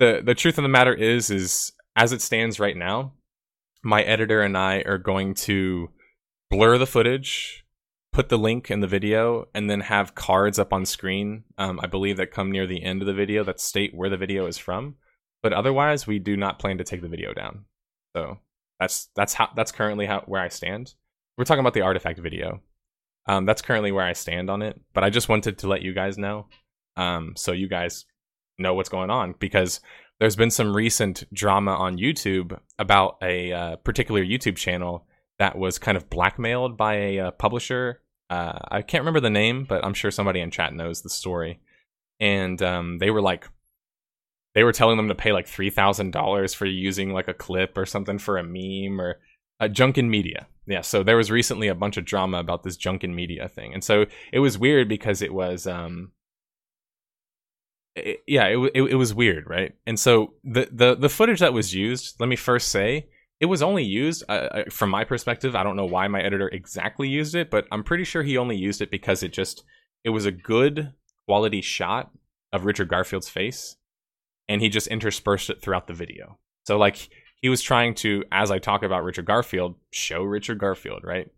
the 0.00 0.20
the 0.24 0.34
truth 0.34 0.58
of 0.58 0.62
the 0.62 0.68
matter 0.68 0.92
is 0.92 1.30
is 1.30 1.72
as 1.96 2.12
it 2.12 2.20
stands 2.20 2.58
right 2.58 2.76
now, 2.76 3.12
my 3.82 4.02
editor 4.02 4.42
and 4.42 4.58
I 4.58 4.82
are 4.86 4.98
going 4.98 5.34
to 5.34 5.90
blur 6.50 6.78
the 6.78 6.86
footage, 6.86 7.64
put 8.12 8.28
the 8.28 8.38
link 8.38 8.70
in 8.70 8.80
the 8.80 8.86
video, 8.86 9.46
and 9.54 9.70
then 9.70 9.80
have 9.80 10.14
cards 10.14 10.58
up 10.58 10.72
on 10.72 10.84
screen. 10.84 11.44
Um, 11.58 11.78
I 11.82 11.86
believe 11.86 12.16
that 12.16 12.32
come 12.32 12.50
near 12.50 12.66
the 12.66 12.82
end 12.82 13.02
of 13.02 13.06
the 13.06 13.14
video 13.14 13.44
that 13.44 13.60
state 13.60 13.94
where 13.94 14.10
the 14.10 14.16
video 14.16 14.46
is 14.46 14.58
from. 14.58 14.96
But 15.42 15.52
otherwise, 15.52 16.06
we 16.06 16.18
do 16.18 16.36
not 16.36 16.58
plan 16.58 16.78
to 16.78 16.84
take 16.84 17.02
the 17.02 17.08
video 17.08 17.32
down. 17.32 17.64
So 18.16 18.38
that's 18.80 19.08
that's 19.14 19.34
how 19.34 19.50
that's 19.54 19.72
currently 19.72 20.06
how 20.06 20.22
where 20.26 20.42
I 20.42 20.48
stand. 20.48 20.94
We're 21.40 21.44
talking 21.44 21.60
about 21.60 21.72
the 21.72 21.80
artifact 21.80 22.18
video. 22.18 22.60
Um, 23.26 23.46
that's 23.46 23.62
currently 23.62 23.92
where 23.92 24.04
I 24.04 24.12
stand 24.12 24.50
on 24.50 24.60
it. 24.60 24.78
But 24.92 25.04
I 25.04 25.08
just 25.08 25.30
wanted 25.30 25.56
to 25.56 25.68
let 25.68 25.80
you 25.80 25.94
guys 25.94 26.18
know, 26.18 26.48
um, 26.98 27.32
so 27.34 27.52
you 27.52 27.66
guys 27.66 28.04
know 28.58 28.74
what's 28.74 28.90
going 28.90 29.08
on 29.08 29.34
because 29.38 29.80
there's 30.18 30.36
been 30.36 30.50
some 30.50 30.76
recent 30.76 31.24
drama 31.32 31.70
on 31.70 31.96
YouTube 31.96 32.60
about 32.78 33.16
a 33.22 33.52
uh, 33.54 33.76
particular 33.76 34.22
YouTube 34.22 34.56
channel 34.56 35.06
that 35.38 35.56
was 35.56 35.78
kind 35.78 35.96
of 35.96 36.10
blackmailed 36.10 36.76
by 36.76 36.96
a 36.96 37.18
uh, 37.20 37.30
publisher. 37.30 38.02
Uh, 38.28 38.58
I 38.70 38.82
can't 38.82 39.00
remember 39.00 39.20
the 39.20 39.30
name, 39.30 39.64
but 39.66 39.82
I'm 39.82 39.94
sure 39.94 40.10
somebody 40.10 40.40
in 40.40 40.50
chat 40.50 40.74
knows 40.74 41.00
the 41.00 41.08
story. 41.08 41.58
And 42.20 42.60
um, 42.60 42.98
they 42.98 43.10
were 43.10 43.22
like 43.22 43.48
they 44.54 44.62
were 44.62 44.72
telling 44.72 44.98
them 44.98 45.08
to 45.08 45.14
pay 45.14 45.32
like 45.32 45.48
three 45.48 45.70
thousand 45.70 46.10
dollars 46.10 46.52
for 46.52 46.66
using 46.66 47.14
like 47.14 47.28
a 47.28 47.32
clip 47.32 47.78
or 47.78 47.86
something 47.86 48.18
for 48.18 48.36
a 48.36 48.44
meme 48.44 49.00
or 49.00 49.20
uh, 49.60 49.68
Jukin 49.68 50.08
Media. 50.08 50.46
Yeah, 50.66 50.80
so 50.82 51.02
there 51.02 51.16
was 51.16 51.30
recently 51.30 51.68
a 51.68 51.74
bunch 51.74 51.96
of 51.96 52.04
drama 52.04 52.38
about 52.38 52.62
this 52.62 52.76
Jukin 52.76 53.14
Media 53.14 53.48
thing, 53.48 53.74
and 53.74 53.82
so 53.82 54.06
it 54.32 54.38
was 54.38 54.58
weird 54.58 54.88
because 54.88 55.20
it 55.20 55.34
was, 55.34 55.66
um, 55.66 56.12
it, 57.96 58.20
yeah, 58.26 58.46
it, 58.46 58.58
it 58.74 58.82
it 58.82 58.94
was 58.94 59.14
weird, 59.14 59.48
right? 59.48 59.74
And 59.86 59.98
so 59.98 60.34
the 60.44 60.68
the 60.70 60.94
the 60.94 61.08
footage 61.08 61.40
that 61.40 61.52
was 61.52 61.74
used, 61.74 62.20
let 62.20 62.28
me 62.28 62.36
first 62.36 62.68
say, 62.68 63.06
it 63.40 63.46
was 63.46 63.62
only 63.62 63.82
used 63.82 64.22
uh, 64.28 64.32
uh, 64.32 64.64
from 64.70 64.90
my 64.90 65.02
perspective. 65.04 65.56
I 65.56 65.64
don't 65.64 65.76
know 65.76 65.86
why 65.86 66.06
my 66.08 66.20
editor 66.20 66.48
exactly 66.48 67.08
used 67.08 67.34
it, 67.34 67.50
but 67.50 67.66
I'm 67.72 67.82
pretty 67.82 68.04
sure 68.04 68.22
he 68.22 68.36
only 68.36 68.56
used 68.56 68.80
it 68.80 68.90
because 68.90 69.22
it 69.22 69.32
just 69.32 69.64
it 70.04 70.10
was 70.10 70.26
a 70.26 70.30
good 70.30 70.92
quality 71.26 71.62
shot 71.62 72.10
of 72.52 72.64
Richard 72.64 72.88
Garfield's 72.88 73.28
face, 73.28 73.76
and 74.48 74.60
he 74.60 74.68
just 74.68 74.86
interspersed 74.86 75.50
it 75.50 75.62
throughout 75.62 75.86
the 75.86 75.94
video. 75.94 76.38
So 76.66 76.78
like 76.78 77.08
he 77.42 77.48
was 77.48 77.62
trying 77.62 77.94
to, 77.96 78.24
as 78.30 78.50
I 78.50 78.58
talk 78.58 78.82
about 78.82 79.04
Richard 79.04 79.24
Garfield, 79.24 79.76
show 79.90 80.22
Richard 80.22 80.58
Garfield, 80.58 81.02
right? 81.04 81.30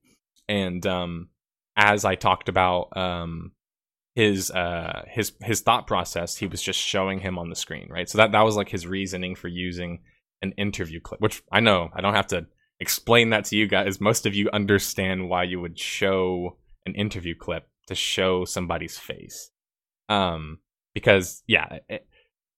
And 0.48 0.84
um, 0.86 1.28
as 1.76 2.04
I 2.04 2.16
talked 2.16 2.48
about 2.48 2.96
um, 2.96 3.52
his 4.14 4.50
uh, 4.50 5.04
his 5.08 5.32
his 5.40 5.60
thought 5.60 5.86
process, 5.86 6.36
he 6.36 6.46
was 6.46 6.62
just 6.62 6.80
showing 6.80 7.20
him 7.20 7.38
on 7.38 7.48
the 7.48 7.56
screen, 7.56 7.88
right? 7.90 8.08
So 8.08 8.18
that 8.18 8.32
that 8.32 8.42
was 8.42 8.56
like 8.56 8.68
his 8.68 8.86
reasoning 8.86 9.34
for 9.34 9.48
using 9.48 10.00
an 10.42 10.52
interview 10.52 11.00
clip, 11.00 11.20
which 11.20 11.42
I 11.52 11.60
know 11.60 11.88
I 11.94 12.00
don't 12.00 12.14
have 12.14 12.26
to 12.28 12.46
explain 12.80 13.30
that 13.30 13.44
to 13.46 13.56
you 13.56 13.68
guys. 13.68 14.00
Most 14.00 14.26
of 14.26 14.34
you 14.34 14.50
understand 14.52 15.28
why 15.28 15.44
you 15.44 15.60
would 15.60 15.78
show 15.78 16.56
an 16.84 16.94
interview 16.94 17.36
clip 17.36 17.68
to 17.86 17.94
show 17.94 18.44
somebody's 18.44 18.98
face. 18.98 19.50
Um, 20.08 20.58
because 20.94 21.42
yeah, 21.46 21.78
it, 21.88 22.06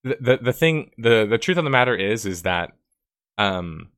the, 0.03 0.39
the 0.43 0.53
thing 0.53 0.91
the 0.99 1.27
the 1.29 1.39
truth 1.39 1.59
of 1.59 1.65
the 1.65 1.71
matter 1.71 1.95
is 1.95 2.27
is 2.27 2.43
that 2.43 2.73
um 3.39 3.91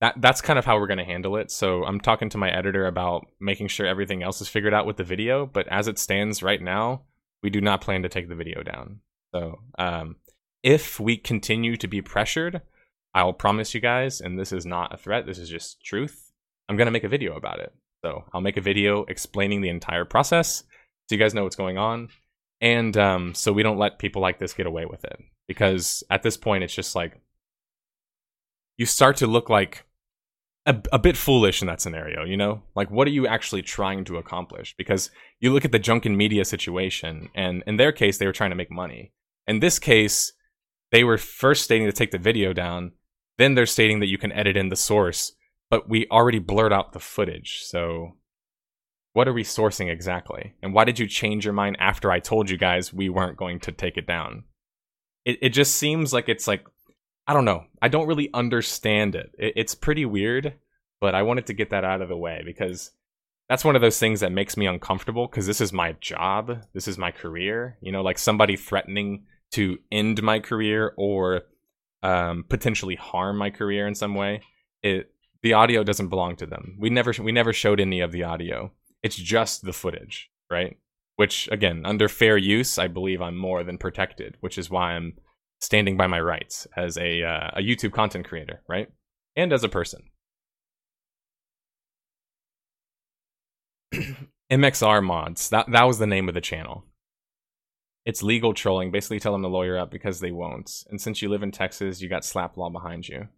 that 0.00 0.14
that's 0.20 0.40
kind 0.40 0.58
of 0.58 0.64
how 0.64 0.78
we're 0.78 0.86
going 0.86 0.98
to 0.98 1.04
handle 1.04 1.36
it. 1.36 1.50
So 1.50 1.84
I'm 1.84 2.00
talking 2.00 2.28
to 2.30 2.38
my 2.38 2.50
editor 2.50 2.86
about 2.86 3.26
making 3.40 3.68
sure 3.68 3.86
everything 3.86 4.22
else 4.22 4.40
is 4.40 4.48
figured 4.48 4.74
out 4.74 4.86
with 4.86 4.96
the 4.96 5.04
video, 5.04 5.46
but 5.46 5.66
as 5.68 5.88
it 5.88 5.98
stands 5.98 6.42
right 6.42 6.60
now, 6.60 7.02
we 7.42 7.50
do 7.50 7.60
not 7.60 7.80
plan 7.80 8.02
to 8.02 8.08
take 8.08 8.28
the 8.28 8.34
video 8.34 8.62
down. 8.62 9.00
So 9.34 9.60
um 9.78 10.16
if 10.62 10.98
we 10.98 11.16
continue 11.16 11.76
to 11.76 11.86
be 11.86 12.00
pressured, 12.00 12.62
I'll 13.14 13.32
promise 13.32 13.74
you 13.74 13.80
guys, 13.80 14.20
and 14.20 14.38
this 14.38 14.50
is 14.50 14.66
not 14.66 14.92
a 14.94 14.96
threat, 14.96 15.26
this 15.26 15.38
is 15.38 15.48
just 15.48 15.82
truth. 15.84 16.32
I'm 16.68 16.76
going 16.76 16.86
to 16.86 16.92
make 16.92 17.04
a 17.04 17.08
video 17.08 17.36
about 17.36 17.60
it. 17.60 17.72
So 18.04 18.24
I'll 18.32 18.40
make 18.40 18.56
a 18.56 18.62
video 18.62 19.04
explaining 19.04 19.60
the 19.60 19.68
entire 19.68 20.04
process 20.04 20.64
so 21.08 21.14
you 21.14 21.18
guys 21.18 21.34
know 21.34 21.44
what's 21.44 21.56
going 21.56 21.78
on. 21.78 22.08
And 22.60 22.96
um, 22.96 23.34
so 23.34 23.52
we 23.52 23.62
don't 23.62 23.78
let 23.78 23.98
people 23.98 24.22
like 24.22 24.38
this 24.38 24.54
get 24.54 24.66
away 24.66 24.86
with 24.86 25.04
it. 25.04 25.18
Because 25.46 26.02
at 26.10 26.22
this 26.22 26.38
point, 26.38 26.64
it's 26.64 26.74
just 26.74 26.94
like 26.94 27.20
you 28.76 28.86
start 28.86 29.16
to 29.18 29.26
look 29.26 29.48
like 29.48 29.84
a, 30.66 30.80
a 30.92 30.98
bit 30.98 31.16
foolish 31.16 31.60
in 31.60 31.66
that 31.66 31.80
scenario, 31.80 32.24
you 32.24 32.36
know? 32.36 32.62
Like, 32.74 32.90
what 32.90 33.06
are 33.06 33.12
you 33.12 33.26
actually 33.26 33.62
trying 33.62 34.04
to 34.06 34.16
accomplish? 34.16 34.74
Because 34.76 35.10
you 35.40 35.52
look 35.52 35.64
at 35.64 35.72
the 35.72 35.80
Jukin 35.80 36.16
Media 36.16 36.44
situation, 36.44 37.28
and 37.34 37.62
in 37.66 37.76
their 37.76 37.92
case, 37.92 38.18
they 38.18 38.26
were 38.26 38.32
trying 38.32 38.50
to 38.50 38.56
make 38.56 38.70
money. 38.70 39.12
In 39.46 39.60
this 39.60 39.78
case, 39.78 40.32
they 40.90 41.04
were 41.04 41.18
first 41.18 41.64
stating 41.64 41.86
to 41.86 41.92
take 41.92 42.10
the 42.10 42.18
video 42.18 42.52
down, 42.52 42.92
then 43.36 43.54
they're 43.54 43.66
stating 43.66 44.00
that 44.00 44.08
you 44.08 44.18
can 44.18 44.32
edit 44.32 44.56
in 44.56 44.68
the 44.68 44.76
source, 44.76 45.32
but 45.68 45.88
we 45.88 46.06
already 46.10 46.38
blurred 46.38 46.72
out 46.72 46.92
the 46.92 47.00
footage. 47.00 47.62
So 47.64 48.16
what 49.12 49.28
are 49.28 49.32
we 49.32 49.44
sourcing 49.44 49.90
exactly? 49.90 50.54
And 50.62 50.72
why 50.72 50.84
did 50.84 50.98
you 50.98 51.06
change 51.06 51.44
your 51.44 51.54
mind 51.54 51.76
after 51.80 52.10
I 52.10 52.20
told 52.20 52.50
you 52.50 52.56
guys 52.56 52.92
we 52.92 53.08
weren't 53.08 53.36
going 53.36 53.60
to 53.60 53.72
take 53.72 53.96
it 53.96 54.06
down? 54.06 54.44
It 55.24 55.38
it 55.40 55.48
just 55.50 55.76
seems 55.76 56.12
like 56.12 56.28
it's 56.28 56.46
like 56.46 56.64
I 57.26 57.32
don't 57.32 57.44
know. 57.44 57.64
I 57.80 57.88
don't 57.88 58.06
really 58.06 58.30
understand 58.34 59.14
it. 59.14 59.34
it 59.38 59.54
it's 59.56 59.74
pretty 59.74 60.04
weird, 60.04 60.54
but 61.00 61.14
I 61.14 61.22
wanted 61.22 61.46
to 61.46 61.54
get 61.54 61.70
that 61.70 61.84
out 61.84 62.02
of 62.02 62.08
the 62.08 62.16
way 62.16 62.42
because 62.44 62.90
that's 63.48 63.64
one 63.64 63.76
of 63.76 63.82
those 63.82 63.98
things 63.98 64.20
that 64.20 64.32
makes 64.32 64.56
me 64.56 64.66
uncomfortable 64.66 65.26
because 65.26 65.46
this 65.46 65.60
is 65.60 65.72
my 65.72 65.92
job. 66.00 66.62
This 66.72 66.88
is 66.88 66.98
my 66.98 67.10
career. 67.10 67.76
You 67.80 67.92
know, 67.92 68.02
like 68.02 68.18
somebody 68.18 68.56
threatening 68.56 69.24
to 69.52 69.78
end 69.92 70.22
my 70.22 70.40
career 70.40 70.94
or 70.96 71.42
um, 72.02 72.44
potentially 72.48 72.96
harm 72.96 73.38
my 73.38 73.50
career 73.50 73.86
in 73.86 73.94
some 73.94 74.14
way, 74.14 74.42
it 74.82 75.10
the 75.42 75.54
audio 75.54 75.82
doesn't 75.82 76.08
belong 76.08 76.36
to 76.36 76.46
them. 76.46 76.76
We 76.78 76.90
never 76.90 77.12
we 77.20 77.32
never 77.32 77.52
showed 77.52 77.80
any 77.80 78.00
of 78.00 78.12
the 78.12 78.24
audio. 78.24 78.72
It's 79.02 79.16
just 79.16 79.64
the 79.64 79.72
footage, 79.72 80.30
right? 80.50 80.78
Which 81.16 81.48
again, 81.52 81.82
under 81.84 82.08
fair 82.08 82.36
use, 82.36 82.78
I 82.78 82.88
believe 82.88 83.22
I'm 83.22 83.36
more 83.36 83.62
than 83.62 83.78
protected, 83.78 84.36
which 84.40 84.58
is 84.58 84.70
why 84.70 84.92
I'm 84.92 85.14
standing 85.64 85.96
by 85.96 86.06
my 86.06 86.20
rights 86.20 86.66
as 86.76 86.96
a 86.98 87.22
uh, 87.22 87.50
a 87.54 87.60
YouTube 87.60 87.92
content 87.92 88.26
creator, 88.26 88.62
right? 88.68 88.88
And 89.34 89.52
as 89.52 89.64
a 89.64 89.68
person. 89.68 90.02
MXR 94.52 95.02
mods. 95.02 95.48
That 95.48 95.70
that 95.70 95.84
was 95.84 95.98
the 95.98 96.06
name 96.06 96.28
of 96.28 96.34
the 96.34 96.40
channel. 96.40 96.84
It's 98.04 98.22
legal 98.22 98.52
trolling. 98.52 98.90
Basically, 98.90 99.18
tell 99.18 99.32
them 99.32 99.42
to 99.42 99.48
lawyer 99.48 99.78
up 99.78 99.90
because 99.90 100.20
they 100.20 100.30
won't. 100.30 100.70
And 100.90 101.00
since 101.00 101.22
you 101.22 101.30
live 101.30 101.42
in 101.42 101.50
Texas, 101.50 102.02
you 102.02 102.08
got 102.08 102.22
SLAPP 102.22 102.56
law 102.56 102.68
behind 102.68 103.08
you. 103.08 103.28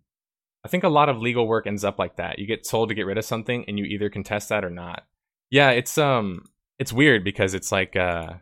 I 0.65 0.69
think 0.69 0.83
a 0.83 0.89
lot 0.89 1.09
of 1.09 1.19
legal 1.19 1.47
work 1.47 1.69
ends 1.69 1.85
up 1.85 1.99
like 1.99 2.17
that. 2.17 2.41
You 2.41 2.47
get 2.47 2.69
told 2.69 2.89
to 2.89 2.95
get 2.95 3.07
rid 3.07 3.19
of 3.19 3.25
something, 3.25 3.65
and 3.69 3.79
you 3.79 3.85
either 3.85 4.11
contest 4.11 4.49
that 4.49 4.65
or 4.65 4.71
not. 4.71 5.05
Yeah, 5.49 5.71
it's 5.71 5.97
um, 5.97 6.47
it's 6.81 6.93
weird 6.93 7.23
because 7.23 7.55
it's 7.55 7.71
like 7.71 7.95
uh, 7.95 8.35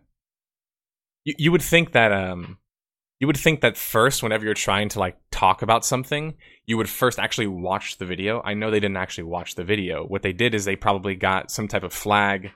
you 1.25 1.35
you 1.37 1.53
would 1.53 1.63
think 1.63 1.93
that 1.93 2.13
um, 2.13 2.57
you 3.21 3.27
would 3.27 3.37
think 3.37 3.61
that 3.61 3.77
first, 3.77 4.23
whenever 4.23 4.45
you're 4.45 4.55
trying 4.55 4.89
to 4.91 4.99
like 4.99 5.17
talk 5.31 5.63
about 5.63 5.85
something, 5.85 6.35
you 6.67 6.77
would 6.77 6.89
first 6.89 7.19
actually 7.19 7.47
watch 7.47 7.99
the 7.99 8.07
video. 8.07 8.43
I 8.45 8.55
know 8.55 8.71
they 8.71 8.81
didn't 8.81 8.97
actually 8.97 9.25
watch 9.25 9.55
the 9.55 9.65
video. 9.65 10.05
What 10.05 10.23
they 10.23 10.33
did 10.33 10.55
is 10.55 10.65
they 10.65 10.77
probably 10.77 11.15
got 11.15 11.51
some 11.51 11.69
type 11.69 11.85
of 11.85 11.93
flag 11.93 12.51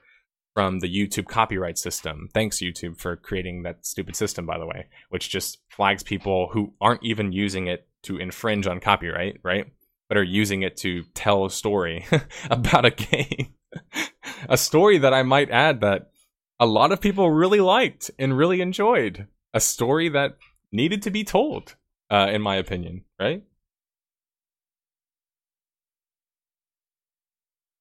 from 0.55 0.81
the 0.81 0.93
YouTube 0.93 1.27
copyright 1.27 1.79
system. 1.79 2.29
Thanks, 2.35 2.59
YouTube, 2.59 2.99
for 2.99 3.15
creating 3.15 3.63
that 3.63 3.87
stupid 3.87 4.17
system, 4.17 4.45
by 4.45 4.59
the 4.59 4.67
way, 4.67 4.87
which 5.09 5.31
just 5.31 5.59
flags 5.69 6.03
people 6.03 6.49
who 6.53 6.75
aren't 6.81 7.05
even 7.05 7.33
using 7.33 7.69
it 7.69 7.87
to 8.03 8.19
infringe 8.19 8.67
on 8.67 8.81
copyright, 8.81 9.39
right? 9.45 9.67
But 10.09 10.19
are 10.19 10.25
using 10.25 10.63
it 10.63 10.77
to 10.79 11.05
tell 11.15 11.45
a 11.45 11.51
story 11.51 12.07
about 12.51 12.85
a 12.85 12.91
game. 12.91 13.55
a 14.49 14.57
story 14.57 14.99
that 14.99 15.15
I 15.15 15.23
might 15.23 15.51
add 15.51 15.81
that 15.83 16.11
a 16.59 16.67
lot 16.67 16.91
of 16.91 17.01
people 17.01 17.31
really 17.31 17.61
liked 17.61 18.11
and 18.19 18.37
really 18.37 18.61
enjoyed. 18.61 19.29
A 19.55 19.61
story 19.61 20.09
that 20.09 20.39
needed 20.73 21.03
to 21.03 21.11
be 21.11 21.25
told, 21.25 21.77
uh, 22.11 22.29
in 22.31 22.43
my 22.43 22.57
opinion, 22.57 23.05
right? 23.21 23.43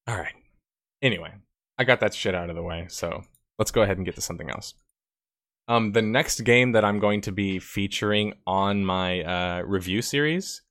All 0.06 0.16
right. 0.16 0.34
Anyway, 1.02 1.32
I 1.76 1.84
got 1.84 2.00
that 2.00 2.14
shit 2.14 2.34
out 2.34 2.50
of 2.50 2.56
the 2.56 2.62
way, 2.62 2.86
so 2.88 3.24
let's 3.58 3.70
go 3.70 3.82
ahead 3.82 3.98
and 3.98 4.06
get 4.06 4.14
to 4.14 4.20
something 4.20 4.50
else. 4.50 4.74
Um, 5.68 5.92
the 5.92 6.02
next 6.02 6.40
game 6.40 6.72
that 6.72 6.84
I'm 6.84 6.98
going 6.98 7.20
to 7.22 7.32
be 7.32 7.58
featuring 7.58 8.34
on 8.46 8.84
my 8.84 9.22
uh, 9.22 9.62
review 9.62 10.00
series, 10.00 10.62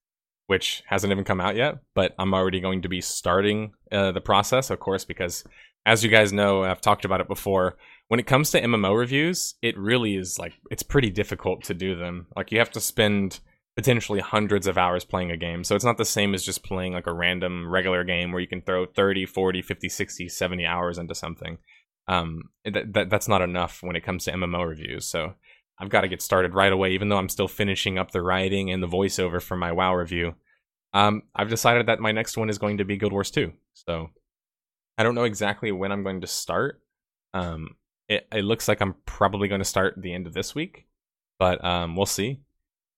which 0.48 0.82
hasn't 0.88 1.12
even 1.12 1.24
come 1.24 1.40
out 1.40 1.56
yet, 1.56 1.78
but 1.94 2.16
I'm 2.18 2.34
already 2.34 2.60
going 2.60 2.82
to 2.82 2.90
be 2.90 3.00
starting 3.02 3.74
uh, 3.92 4.12
the 4.12 4.22
process, 4.22 4.72
of 4.72 4.80
course, 4.80 5.06
because 5.06 5.44
as 5.86 6.04
you 6.04 6.10
guys 6.10 6.34
know, 6.34 6.64
I've 6.64 6.82
talked 6.82 7.06
about 7.06 7.22
it 7.22 7.28
before. 7.28 7.78
When 8.10 8.20
it 8.20 8.28
comes 8.28 8.52
to 8.52 8.62
MMO 8.62 8.98
reviews, 8.98 9.56
it 9.62 9.78
really 9.78 10.16
is 10.16 10.40
like 10.40 10.54
it's 10.72 10.84
pretty 10.84 11.10
difficult 11.10 11.64
to 11.66 11.74
do 11.74 11.96
them. 11.96 12.28
Like 12.36 12.52
you 12.52 12.60
have 12.60 12.72
to 12.72 12.80
spend 12.80 13.40
potentially 13.76 14.20
hundreds 14.20 14.66
of 14.66 14.78
hours 14.78 15.06
playing 15.06 15.30
a 15.30 15.38
game. 15.38 15.64
So 15.64 15.76
it's 15.76 15.86
not 15.86 15.98
the 15.98 16.06
same 16.06 16.34
as 16.34 16.44
just 16.44 16.64
playing 16.64 16.94
like 16.94 17.06
a 17.06 17.14
random 17.14 17.70
regular 17.70 18.04
game 18.04 18.32
where 18.32 18.42
you 18.42 18.48
can 18.48 18.62
throw 18.62 18.88
30, 18.88 19.28
40, 19.28 19.62
50, 19.62 19.90
60, 19.90 20.30
70 20.30 20.66
hours 20.66 20.98
into 20.98 21.14
something. 21.14 21.60
Um, 22.08 22.50
that, 22.66 22.94
that 22.94 23.10
that's 23.10 23.28
not 23.28 23.42
enough 23.42 23.84
when 23.84 23.96
it 23.96 24.04
comes 24.04 24.24
to 24.26 24.32
MMO 24.32 24.68
reviews. 24.68 25.06
So 25.06 25.34
I've 25.80 25.90
got 25.90 26.02
to 26.02 26.08
get 26.08 26.22
started 26.22 26.56
right 26.56 26.72
away, 26.72 26.92
even 26.94 27.10
though 27.10 27.18
I'm 27.18 27.30
still 27.30 27.48
finishing 27.48 28.00
up 28.00 28.12
the 28.12 28.22
writing 28.22 28.72
and 28.72 28.82
the 28.82 28.88
voiceover 28.88 29.42
for 29.42 29.56
my 29.56 29.72
WoW 29.72 29.94
review. 29.94 30.36
Um, 30.94 31.24
I've 31.36 31.50
decided 31.50 31.86
that 31.88 32.00
my 32.00 32.12
next 32.12 32.38
one 32.38 32.50
is 32.50 32.58
going 32.58 32.78
to 32.78 32.86
be 32.86 32.98
Guild 32.98 33.12
Wars 33.12 33.30
2. 33.30 33.54
So 33.74 34.10
I 34.98 35.04
don't 35.04 35.14
know 35.14 35.26
exactly 35.26 35.72
when 35.72 35.92
I'm 35.92 36.04
going 36.04 36.22
to 36.22 36.28
start. 36.28 36.82
Um, 37.36 37.76
it, 38.08 38.28
it 38.32 38.44
looks 38.44 38.68
like 38.68 38.82
I'm 38.82 38.96
probably 39.06 39.48
going 39.48 39.60
to 39.60 39.66
start 39.66 39.96
the 39.98 40.14
end 40.14 40.28
of 40.28 40.34
this 40.34 40.56
week, 40.56 40.88
but 41.40 41.64
um, 41.64 41.96
we'll 41.96 42.06
see. 42.06 42.40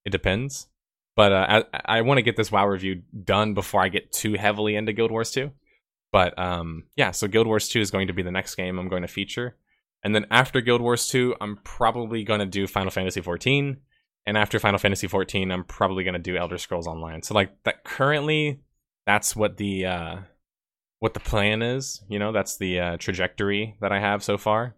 It 0.06 0.12
depends. 0.12 0.68
But 1.16 1.32
uh, 1.32 1.64
I, 1.74 1.98
I 1.98 2.02
want 2.02 2.18
to 2.18 2.22
get 2.22 2.38
this 2.38 2.52
WoW 2.52 2.68
review 2.68 3.02
done 3.24 3.54
before 3.54 3.82
I 3.82 3.90
get 3.90 4.12
too 4.12 4.34
heavily 4.34 4.76
into 4.76 4.94
Guild 4.94 5.12
Wars 5.12 5.32
2. 5.32 5.52
But 6.12 6.38
um, 6.40 6.86
yeah, 6.96 7.12
so 7.12 7.28
Guild 7.28 7.48
Wars 7.48 7.68
2 7.68 7.82
is 7.82 7.92
going 7.92 8.08
to 8.08 8.14
be 8.14 8.24
the 8.24 8.32
next 8.32 8.56
game 8.56 8.80
I'm 8.80 8.88
going 8.88 9.02
to 9.02 9.08
feature. 9.08 9.58
And 10.04 10.16
then 10.16 10.26
after 10.32 10.62
Guild 10.62 10.82
Wars 10.82 11.08
2, 11.08 11.36
I'm 11.42 11.58
probably 11.64 12.24
going 12.24 12.40
to 12.40 12.46
do 12.46 12.68
Final 12.68 12.90
Fantasy 12.90 13.22
14. 13.22 13.78
And 14.26 14.38
after 14.38 14.60
Final 14.60 14.80
Fantasy 14.80 15.08
14, 15.08 15.52
I'm 15.52 15.64
probably 15.66 16.04
going 16.04 16.14
to 16.14 16.20
do 16.20 16.38
Elder 16.38 16.58
Scrolls 16.58 16.88
Online. 16.88 17.22
So 17.22 17.34
like 17.34 17.52
that 17.64 17.84
currently 17.84 18.62
that's 19.06 19.36
what 19.36 19.58
the 19.58 19.88
uh 19.88 20.18
what 21.00 21.14
the 21.14 21.20
plan 21.20 21.62
is, 21.62 22.04
you 22.10 22.20
know, 22.20 22.32
that's 22.32 22.58
the 22.58 22.80
uh, 22.80 22.98
trajectory 22.98 23.78
that 23.82 23.92
I 23.92 24.00
have 24.00 24.22
so 24.22 24.38
far. 24.38 24.76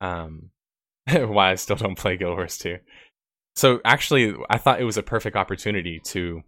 Um 0.00 0.50
why 1.10 1.50
I 1.50 1.54
still 1.56 1.76
don't 1.76 1.98
play 1.98 2.16
Guild 2.16 2.36
Wars 2.36 2.58
2. 2.58 2.78
So 3.56 3.80
actually, 3.84 4.34
I 4.50 4.58
thought 4.58 4.80
it 4.80 4.84
was 4.84 4.96
a 4.96 5.02
perfect 5.02 5.36
opportunity 5.36 6.00
to 6.06 6.42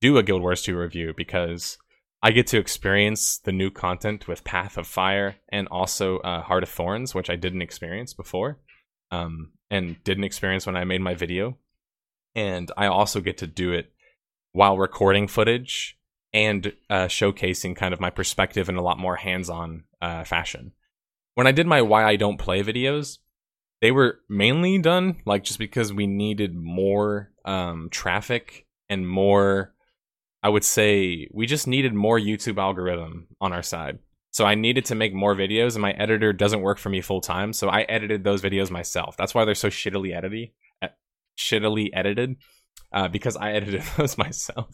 do 0.00 0.18
a 0.18 0.22
Guild 0.22 0.42
Wars 0.42 0.62
2 0.62 0.76
review 0.76 1.14
because 1.16 1.78
I 2.22 2.30
get 2.30 2.46
to 2.48 2.58
experience 2.58 3.38
the 3.38 3.52
new 3.52 3.70
content 3.70 4.28
with 4.28 4.44
Path 4.44 4.76
of 4.76 4.86
Fire 4.86 5.36
and 5.48 5.66
also 5.68 6.18
uh, 6.18 6.42
Heart 6.42 6.64
of 6.64 6.68
Thorns, 6.68 7.14
which 7.14 7.30
I 7.30 7.36
didn't 7.36 7.62
experience 7.62 8.12
before, 8.12 8.58
um, 9.10 9.52
and 9.70 10.02
didn't 10.04 10.24
experience 10.24 10.66
when 10.66 10.76
I 10.76 10.84
made 10.84 11.00
my 11.00 11.14
video. 11.14 11.56
And 12.34 12.70
I 12.76 12.86
also 12.86 13.20
get 13.20 13.38
to 13.38 13.46
do 13.46 13.72
it 13.72 13.92
while 14.52 14.78
recording 14.78 15.28
footage 15.28 15.98
and 16.32 16.72
uh, 16.88 17.06
showcasing 17.06 17.76
kind 17.76 17.92
of 17.92 18.00
my 18.00 18.10
perspective 18.10 18.68
in 18.68 18.76
a 18.76 18.82
lot 18.82 18.98
more 18.98 19.16
hands-on 19.16 19.84
uh, 20.00 20.24
fashion. 20.24 20.72
When 21.34 21.46
I 21.46 21.52
did 21.52 21.66
my 21.66 21.82
why 21.82 22.04
I 22.04 22.16
don't 22.16 22.38
play 22.38 22.62
videos, 22.62 23.18
they 23.80 23.90
were 23.90 24.20
mainly 24.28 24.78
done 24.78 25.16
like 25.24 25.44
just 25.44 25.58
because 25.58 25.92
we 25.92 26.06
needed 26.06 26.54
more 26.54 27.30
um, 27.44 27.88
traffic 27.90 28.66
and 28.88 29.08
more 29.08 29.74
I 30.42 30.48
would 30.48 30.64
say 30.64 31.28
we 31.32 31.46
just 31.46 31.66
needed 31.66 31.94
more 31.94 32.18
YouTube 32.18 32.58
algorithm 32.58 33.28
on 33.40 33.52
our 33.52 33.62
side. 33.62 34.00
So 34.32 34.44
I 34.44 34.54
needed 34.54 34.86
to 34.86 34.94
make 34.94 35.14
more 35.14 35.34
videos 35.36 35.74
and 35.74 35.82
my 35.82 35.92
editor 35.92 36.32
doesn't 36.32 36.62
work 36.62 36.78
for 36.78 36.88
me 36.88 37.00
full 37.00 37.20
time, 37.20 37.52
so 37.52 37.68
I 37.68 37.82
edited 37.82 38.24
those 38.24 38.42
videos 38.42 38.70
myself. 38.70 39.16
That's 39.16 39.34
why 39.34 39.44
they're 39.44 39.54
so 39.54 39.68
shittily 39.68 40.16
edited. 40.16 40.50
Shittily 41.38 41.90
edited 41.92 42.36
uh, 42.92 43.08
because 43.08 43.36
I 43.36 43.52
edited 43.56 43.82
those 43.96 44.18
myself. 44.18 44.70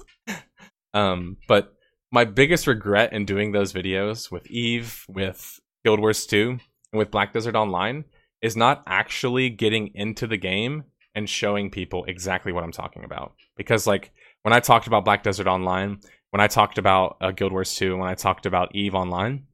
um, 0.94 1.36
but 1.48 1.72
my 2.10 2.24
biggest 2.24 2.66
regret 2.66 3.12
in 3.12 3.26
doing 3.26 3.52
those 3.52 3.72
videos 3.72 4.30
with 4.30 4.46
Eve, 4.50 5.04
with 5.08 5.60
Guild 5.84 6.00
Wars 6.00 6.26
2, 6.26 6.58
and 6.92 6.98
with 6.98 7.10
Black 7.10 7.32
Desert 7.32 7.54
Online 7.54 8.04
is 8.42 8.56
not 8.56 8.82
actually 8.86 9.50
getting 9.50 9.90
into 9.94 10.26
the 10.26 10.36
game 10.36 10.84
and 11.14 11.28
showing 11.28 11.70
people 11.70 12.04
exactly 12.04 12.52
what 12.52 12.64
I'm 12.64 12.72
talking 12.72 13.04
about. 13.04 13.34
Because 13.56 13.86
like 13.86 14.12
when 14.42 14.52
I 14.52 14.60
talked 14.60 14.86
about 14.86 15.04
Black 15.04 15.22
Desert 15.22 15.46
Online, 15.46 16.00
when 16.30 16.40
I 16.40 16.46
talked 16.46 16.78
about 16.78 17.16
uh, 17.20 17.30
Guild 17.30 17.52
Wars 17.52 17.74
2, 17.76 17.96
when 17.96 18.08
I 18.08 18.14
talked 18.14 18.46
about 18.46 18.74
Eve 18.74 18.94
Online, 18.94 19.46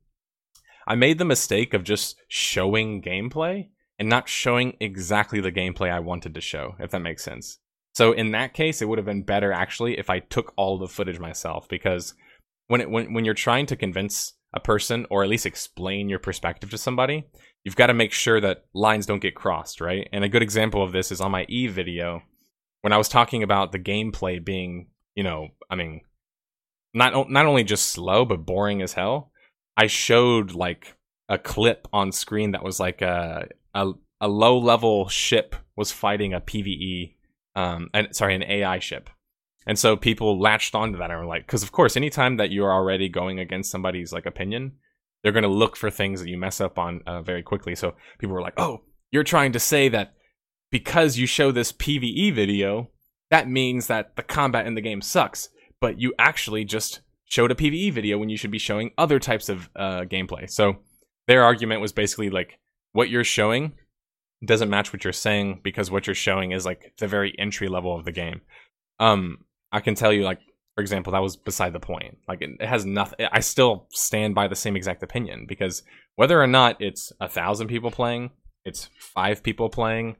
I 0.86 0.94
made 0.96 1.18
the 1.18 1.24
mistake 1.24 1.72
of 1.72 1.84
just 1.84 2.16
showing 2.28 3.00
gameplay 3.00 3.68
and 3.98 4.08
not 4.08 4.28
showing 4.28 4.76
exactly 4.80 5.40
the 5.40 5.52
gameplay 5.52 5.90
I 5.90 6.00
wanted 6.00 6.34
to 6.34 6.40
show, 6.40 6.74
if 6.78 6.90
that 6.90 7.00
makes 7.00 7.24
sense. 7.24 7.58
So 7.94 8.12
in 8.12 8.32
that 8.32 8.54
case, 8.54 8.82
it 8.82 8.88
would 8.88 8.98
have 8.98 9.06
been 9.06 9.22
better 9.22 9.52
actually 9.52 9.98
if 9.98 10.10
I 10.10 10.18
took 10.18 10.52
all 10.56 10.78
the 10.78 10.88
footage 10.88 11.20
myself 11.20 11.68
because 11.68 12.14
when 12.66 12.80
it 12.80 12.90
when 12.90 13.12
when 13.14 13.24
you're 13.24 13.34
trying 13.34 13.66
to 13.66 13.76
convince 13.76 14.34
a 14.54 14.60
person 14.60 15.06
or 15.10 15.22
at 15.22 15.28
least 15.28 15.46
explain 15.46 16.08
your 16.08 16.18
perspective 16.18 16.70
to 16.70 16.78
somebody, 16.78 17.24
you've 17.64 17.76
got 17.76 17.88
to 17.88 17.94
make 17.94 18.12
sure 18.12 18.40
that 18.40 18.64
lines 18.72 19.06
don't 19.06 19.22
get 19.22 19.34
crossed, 19.34 19.80
right? 19.80 20.08
And 20.12 20.24
a 20.24 20.28
good 20.28 20.42
example 20.42 20.82
of 20.82 20.92
this 20.92 21.12
is 21.12 21.20
on 21.20 21.30
my 21.30 21.44
E 21.48 21.66
video 21.66 22.22
when 22.82 22.92
I 22.92 22.98
was 22.98 23.08
talking 23.08 23.42
about 23.42 23.72
the 23.72 23.78
gameplay 23.78 24.44
being, 24.44 24.88
you 25.14 25.24
know, 25.24 25.48
I 25.70 25.74
mean, 25.74 26.02
not 26.92 27.30
not 27.30 27.46
only 27.46 27.64
just 27.64 27.86
slow 27.86 28.24
but 28.24 28.46
boring 28.46 28.82
as 28.82 28.92
hell. 28.92 29.32
I 29.76 29.86
showed 29.86 30.52
like 30.52 30.94
a 31.28 31.38
clip 31.38 31.88
on 31.92 32.12
screen 32.12 32.52
that 32.52 32.62
was 32.62 32.78
like 32.78 33.02
a 33.02 33.48
a, 33.74 33.92
a 34.20 34.28
low 34.28 34.58
level 34.58 35.08
ship 35.08 35.56
was 35.76 35.90
fighting 35.90 36.34
a 36.34 36.42
PVE, 36.42 37.14
um, 37.56 37.88
and 37.94 38.14
sorry, 38.14 38.34
an 38.34 38.44
AI 38.44 38.78
ship. 38.78 39.10
And 39.66 39.78
so 39.78 39.96
people 39.96 40.40
latched 40.40 40.74
onto 40.74 40.98
that 40.98 41.10
and 41.10 41.18
were 41.18 41.26
like, 41.26 41.46
because 41.46 41.62
of 41.62 41.72
course, 41.72 41.96
anytime 41.96 42.36
that 42.36 42.50
you're 42.50 42.72
already 42.72 43.08
going 43.08 43.38
against 43.38 43.70
somebody's 43.70 44.12
like 44.12 44.26
opinion, 44.26 44.72
they're 45.22 45.32
going 45.32 45.42
to 45.42 45.48
look 45.48 45.76
for 45.76 45.90
things 45.90 46.20
that 46.20 46.28
you 46.28 46.36
mess 46.36 46.60
up 46.60 46.78
on 46.78 47.00
uh, 47.06 47.22
very 47.22 47.42
quickly. 47.42 47.74
So 47.74 47.94
people 48.18 48.34
were 48.34 48.42
like, 48.42 48.58
oh, 48.58 48.82
you're 49.10 49.24
trying 49.24 49.52
to 49.52 49.60
say 49.60 49.88
that 49.88 50.14
because 50.70 51.16
you 51.16 51.26
show 51.26 51.50
this 51.50 51.72
PVE 51.72 52.34
video, 52.34 52.90
that 53.30 53.48
means 53.48 53.86
that 53.86 54.16
the 54.16 54.22
combat 54.22 54.66
in 54.66 54.74
the 54.74 54.80
game 54.82 55.00
sucks. 55.00 55.48
But 55.80 55.98
you 55.98 56.12
actually 56.18 56.64
just 56.64 57.00
showed 57.24 57.50
a 57.50 57.54
PVE 57.54 57.92
video 57.92 58.18
when 58.18 58.28
you 58.28 58.36
should 58.36 58.50
be 58.50 58.58
showing 58.58 58.90
other 58.98 59.18
types 59.18 59.48
of 59.48 59.70
uh, 59.76 60.02
gameplay. 60.02 60.48
So 60.50 60.76
their 61.26 61.42
argument 61.42 61.80
was 61.80 61.92
basically 61.92 62.28
like, 62.28 62.58
what 62.92 63.08
you're 63.08 63.24
showing 63.24 63.72
doesn't 64.44 64.70
match 64.70 64.92
what 64.92 65.04
you're 65.04 65.12
saying 65.12 65.60
because 65.64 65.90
what 65.90 66.06
you're 66.06 66.14
showing 66.14 66.52
is 66.52 66.66
like 66.66 66.92
the 66.98 67.08
very 67.08 67.34
entry 67.38 67.68
level 67.68 67.96
of 67.96 68.04
the 68.04 68.12
game. 68.12 68.42
Um, 69.00 69.38
I 69.74 69.80
can 69.80 69.94
tell 69.94 70.12
you, 70.12 70.22
like, 70.22 70.40
for 70.74 70.80
example, 70.80 71.12
that 71.12 71.22
was 71.22 71.36
beside 71.36 71.72
the 71.72 71.80
point. 71.80 72.18
Like, 72.28 72.40
it, 72.40 72.50
it 72.60 72.66
has 72.66 72.86
nothing. 72.86 73.26
I 73.30 73.40
still 73.40 73.86
stand 73.90 74.34
by 74.34 74.48
the 74.48 74.56
same 74.56 74.76
exact 74.76 75.02
opinion 75.02 75.46
because 75.46 75.82
whether 76.16 76.40
or 76.40 76.46
not 76.46 76.80
it's 76.80 77.12
a 77.20 77.28
thousand 77.28 77.68
people 77.68 77.90
playing, 77.90 78.30
it's 78.64 78.88
five 78.98 79.42
people 79.42 79.68
playing, 79.68 80.16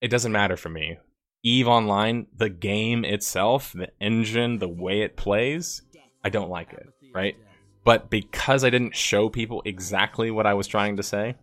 it 0.00 0.08
doesn't 0.08 0.32
matter 0.32 0.56
for 0.56 0.68
me. 0.70 0.98
Eve 1.42 1.68
Online, 1.68 2.26
the 2.36 2.50
game 2.50 3.04
itself, 3.04 3.72
the 3.72 3.88
engine, 4.00 4.58
the 4.58 4.68
way 4.68 5.02
it 5.02 5.16
plays, 5.16 5.82
I 6.22 6.28
don't 6.28 6.50
like 6.50 6.72
it, 6.72 6.86
right? 7.14 7.36
But 7.84 8.10
because 8.10 8.62
I 8.62 8.70
didn't 8.70 8.94
show 8.94 9.28
people 9.28 9.62
exactly 9.64 10.30
what 10.30 10.46
I 10.46 10.54
was 10.54 10.66
trying 10.66 10.96
to 10.98 11.02
say, 11.02 11.36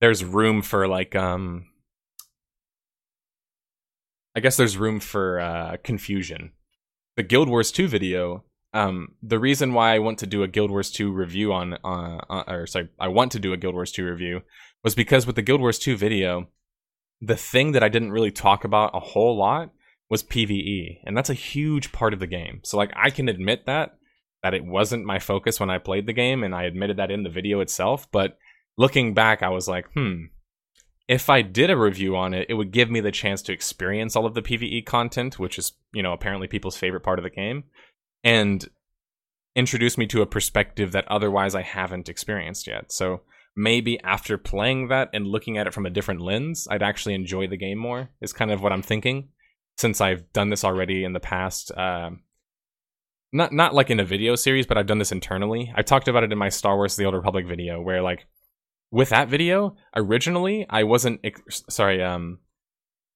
there's 0.00 0.24
room 0.24 0.62
for 0.62 0.86
like 0.86 1.16
um 1.16 1.66
I 4.36 4.40
guess 4.40 4.56
there's 4.56 4.76
room 4.76 5.00
for 5.00 5.40
uh 5.40 5.76
confusion. 5.82 6.52
The 7.16 7.22
Guild 7.22 7.48
Wars 7.48 7.72
2 7.72 7.88
video, 7.88 8.44
um 8.74 9.14
the 9.22 9.38
reason 9.38 9.72
why 9.72 9.94
I 9.94 9.98
want 9.98 10.18
to 10.18 10.26
do 10.26 10.42
a 10.42 10.48
Guild 10.48 10.70
Wars 10.70 10.90
2 10.90 11.10
review 11.10 11.52
on 11.52 11.74
uh, 11.82 12.18
uh 12.28 12.44
or 12.46 12.66
sorry, 12.66 12.90
I 13.00 13.08
want 13.08 13.32
to 13.32 13.40
do 13.40 13.52
a 13.52 13.56
Guild 13.56 13.74
Wars 13.74 13.90
2 13.92 14.04
review 14.04 14.42
was 14.84 14.94
because 14.94 15.26
with 15.26 15.36
the 15.36 15.42
Guild 15.42 15.60
Wars 15.60 15.78
2 15.78 15.96
video, 15.96 16.48
the 17.20 17.36
thing 17.36 17.72
that 17.72 17.82
I 17.82 17.88
didn't 17.88 18.12
really 18.12 18.30
talk 18.30 18.64
about 18.64 18.94
a 18.94 19.00
whole 19.00 19.36
lot 19.36 19.70
was 20.08 20.22
PvE, 20.22 21.00
and 21.04 21.16
that's 21.16 21.30
a 21.30 21.34
huge 21.34 21.90
part 21.90 22.12
of 22.12 22.20
the 22.20 22.26
game. 22.26 22.60
So 22.62 22.76
like 22.76 22.92
I 22.94 23.10
can 23.10 23.28
admit 23.28 23.66
that 23.66 23.96
that 24.42 24.54
it 24.54 24.64
wasn't 24.64 25.04
my 25.04 25.18
focus 25.18 25.58
when 25.58 25.70
I 25.70 25.78
played 25.78 26.06
the 26.06 26.12
game, 26.12 26.44
and 26.44 26.54
I 26.54 26.64
admitted 26.64 26.98
that 26.98 27.10
in 27.10 27.22
the 27.22 27.30
video 27.30 27.60
itself. 27.60 28.06
But 28.12 28.38
looking 28.76 29.14
back, 29.14 29.42
I 29.42 29.48
was 29.48 29.66
like, 29.66 29.86
hmm, 29.94 30.26
if 31.08 31.30
I 31.30 31.42
did 31.42 31.70
a 31.70 31.76
review 31.76 32.16
on 32.16 32.34
it, 32.34 32.46
it 32.48 32.54
would 32.54 32.72
give 32.72 32.90
me 32.90 33.00
the 33.00 33.12
chance 33.12 33.42
to 33.42 33.52
experience 33.52 34.16
all 34.16 34.26
of 34.26 34.34
the 34.34 34.42
PvE 34.42 34.84
content, 34.86 35.38
which 35.38 35.58
is 35.58 35.72
you 35.92 36.02
know 36.02 36.12
apparently 36.12 36.48
people's 36.48 36.76
favorite 36.76 37.02
part 37.02 37.18
of 37.18 37.22
the 37.22 37.30
game, 37.30 37.64
and 38.24 38.68
introduce 39.54 39.96
me 39.96 40.06
to 40.06 40.22
a 40.22 40.26
perspective 40.26 40.92
that 40.92 41.08
otherwise 41.08 41.54
I 41.54 41.62
haven't 41.62 42.08
experienced 42.08 42.66
yet. 42.66 42.92
So 42.92 43.22
maybe 43.56 43.98
after 44.00 44.36
playing 44.36 44.88
that 44.88 45.08
and 45.14 45.26
looking 45.26 45.56
at 45.56 45.66
it 45.66 45.72
from 45.72 45.86
a 45.86 45.90
different 45.90 46.20
lens, 46.20 46.68
I'd 46.70 46.82
actually 46.82 47.14
enjoy 47.14 47.46
the 47.46 47.56
game 47.56 47.78
more. 47.78 48.10
Is 48.20 48.32
kind 48.32 48.50
of 48.50 48.62
what 48.62 48.72
I'm 48.72 48.82
thinking 48.82 49.28
since 49.78 50.00
I've 50.00 50.32
done 50.32 50.50
this 50.50 50.64
already 50.64 51.04
in 51.04 51.12
the 51.12 51.20
past. 51.20 51.70
Uh, 51.72 52.10
not 53.32 53.52
not 53.52 53.74
like 53.74 53.90
in 53.90 54.00
a 54.00 54.04
video 54.04 54.34
series, 54.34 54.66
but 54.66 54.76
I've 54.76 54.86
done 54.86 54.98
this 54.98 55.12
internally. 55.12 55.72
I 55.74 55.82
talked 55.82 56.08
about 56.08 56.24
it 56.24 56.32
in 56.32 56.38
my 56.38 56.48
Star 56.48 56.76
Wars: 56.76 56.96
The 56.96 57.04
Old 57.04 57.14
Republic 57.14 57.46
video, 57.46 57.80
where 57.80 58.02
like 58.02 58.26
with 58.90 59.10
that 59.10 59.28
video 59.28 59.76
originally, 59.94 60.66
I 60.68 60.84
wasn't 60.84 61.20
ex- 61.24 61.64
sorry. 61.68 62.02
Um, 62.02 62.38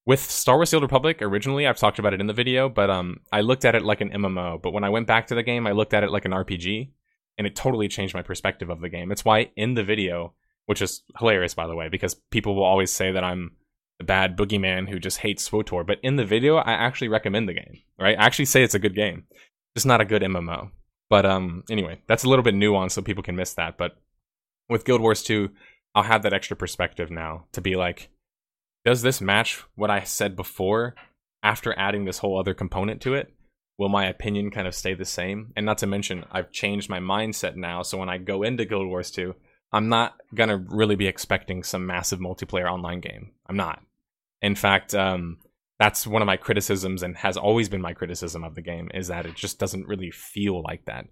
with 0.05 0.19
Star 0.19 0.57
Wars: 0.57 0.71
The 0.71 0.77
Old 0.77 0.83
Republic 0.83 1.21
originally, 1.21 1.67
I've 1.67 1.77
talked 1.77 1.99
about 1.99 2.13
it 2.13 2.21
in 2.21 2.27
the 2.27 2.33
video, 2.33 2.69
but 2.69 2.89
um, 2.89 3.21
I 3.31 3.41
looked 3.41 3.65
at 3.65 3.75
it 3.75 3.83
like 3.83 4.01
an 4.01 4.09
MMO. 4.09 4.61
But 4.61 4.71
when 4.73 4.83
I 4.83 4.89
went 4.89 5.07
back 5.07 5.27
to 5.27 5.35
the 5.35 5.43
game, 5.43 5.67
I 5.67 5.71
looked 5.71 5.93
at 5.93 6.03
it 6.03 6.11
like 6.11 6.25
an 6.25 6.31
RPG 6.31 6.91
and 7.37 7.47
it 7.47 7.55
totally 7.55 7.87
changed 7.87 8.13
my 8.13 8.21
perspective 8.21 8.69
of 8.69 8.81
the 8.81 8.89
game. 8.89 9.11
It's 9.11 9.25
why 9.25 9.51
in 9.55 9.73
the 9.73 9.83
video, 9.83 10.33
which 10.65 10.81
is 10.81 11.03
hilarious 11.17 11.53
by 11.53 11.67
the 11.67 11.75
way, 11.75 11.89
because 11.89 12.15
people 12.29 12.55
will 12.55 12.63
always 12.63 12.91
say 12.91 13.11
that 13.11 13.23
I'm 13.23 13.51
the 13.99 14.05
bad 14.05 14.37
boogeyman 14.37 14.89
who 14.89 14.99
just 14.99 15.19
hates 15.19 15.47
SWTOR, 15.47 15.85
but 15.85 15.99
in 16.01 16.15
the 16.15 16.25
video, 16.25 16.57
I 16.57 16.73
actually 16.73 17.07
recommend 17.07 17.47
the 17.47 17.53
game. 17.53 17.79
Right? 17.99 18.17
I 18.17 18.23
actually 18.23 18.45
say 18.45 18.63
it's 18.63 18.75
a 18.75 18.79
good 18.79 18.95
game. 18.95 19.25
It's 19.75 19.85
not 19.85 20.01
a 20.01 20.05
good 20.05 20.21
MMO. 20.21 20.71
But 21.09 21.25
um, 21.25 21.63
anyway, 21.69 22.01
that's 22.07 22.23
a 22.23 22.29
little 22.29 22.43
bit 22.43 22.55
nuanced, 22.55 22.91
so 22.91 23.01
people 23.01 23.23
can 23.23 23.35
miss 23.35 23.53
that. 23.55 23.77
But 23.77 23.97
with 24.71 24.85
Guild 24.85 25.01
Wars 25.01 25.21
2, 25.21 25.49
I'll 25.93 26.03
have 26.03 26.23
that 26.23 26.33
extra 26.33 26.57
perspective 26.57 27.11
now 27.11 27.45
to 27.51 27.61
be 27.61 27.75
like, 27.75 28.09
does 28.83 29.03
this 29.03 29.21
match 29.21 29.63
what 29.75 29.91
I 29.91 30.03
said 30.03 30.35
before 30.35 30.95
after 31.43 31.77
adding 31.77 32.05
this 32.05 32.17
whole 32.17 32.39
other 32.39 32.55
component 32.55 33.01
to 33.01 33.13
it? 33.13 33.31
will 33.81 33.89
my 33.89 34.05
opinion 34.05 34.51
kind 34.51 34.67
of 34.67 34.75
stay 34.75 34.93
the 34.93 35.05
same? 35.05 35.51
And 35.55 35.65
not 35.65 35.79
to 35.79 35.87
mention, 35.87 36.23
I've 36.31 36.51
changed 36.51 36.87
my 36.87 36.99
mindset 36.99 37.55
now. 37.55 37.81
So 37.81 37.97
when 37.97 38.09
I 38.09 38.19
go 38.19 38.43
into 38.43 38.63
Guild 38.63 38.87
Wars 38.87 39.09
2, 39.09 39.33
I'm 39.73 39.89
not 39.89 40.17
gonna 40.35 40.63
really 40.69 40.95
be 40.95 41.07
expecting 41.07 41.63
some 41.63 41.87
massive 41.87 42.19
multiplayer 42.19 42.71
online 42.71 42.99
game. 42.99 43.31
I'm 43.47 43.55
not. 43.55 43.81
In 44.39 44.53
fact, 44.53 44.93
um, 44.93 45.39
that's 45.79 46.05
one 46.05 46.21
of 46.21 46.27
my 46.27 46.37
criticisms, 46.37 47.01
and 47.01 47.17
has 47.17 47.37
always 47.37 47.69
been 47.69 47.81
my 47.81 47.93
criticism 47.93 48.43
of 48.43 48.53
the 48.53 48.61
game, 48.61 48.91
is 48.93 49.07
that 49.07 49.25
it 49.25 49.33
just 49.33 49.57
doesn't 49.57 49.87
really 49.87 50.11
feel 50.11 50.61
like 50.61 50.85
that. 50.85 51.07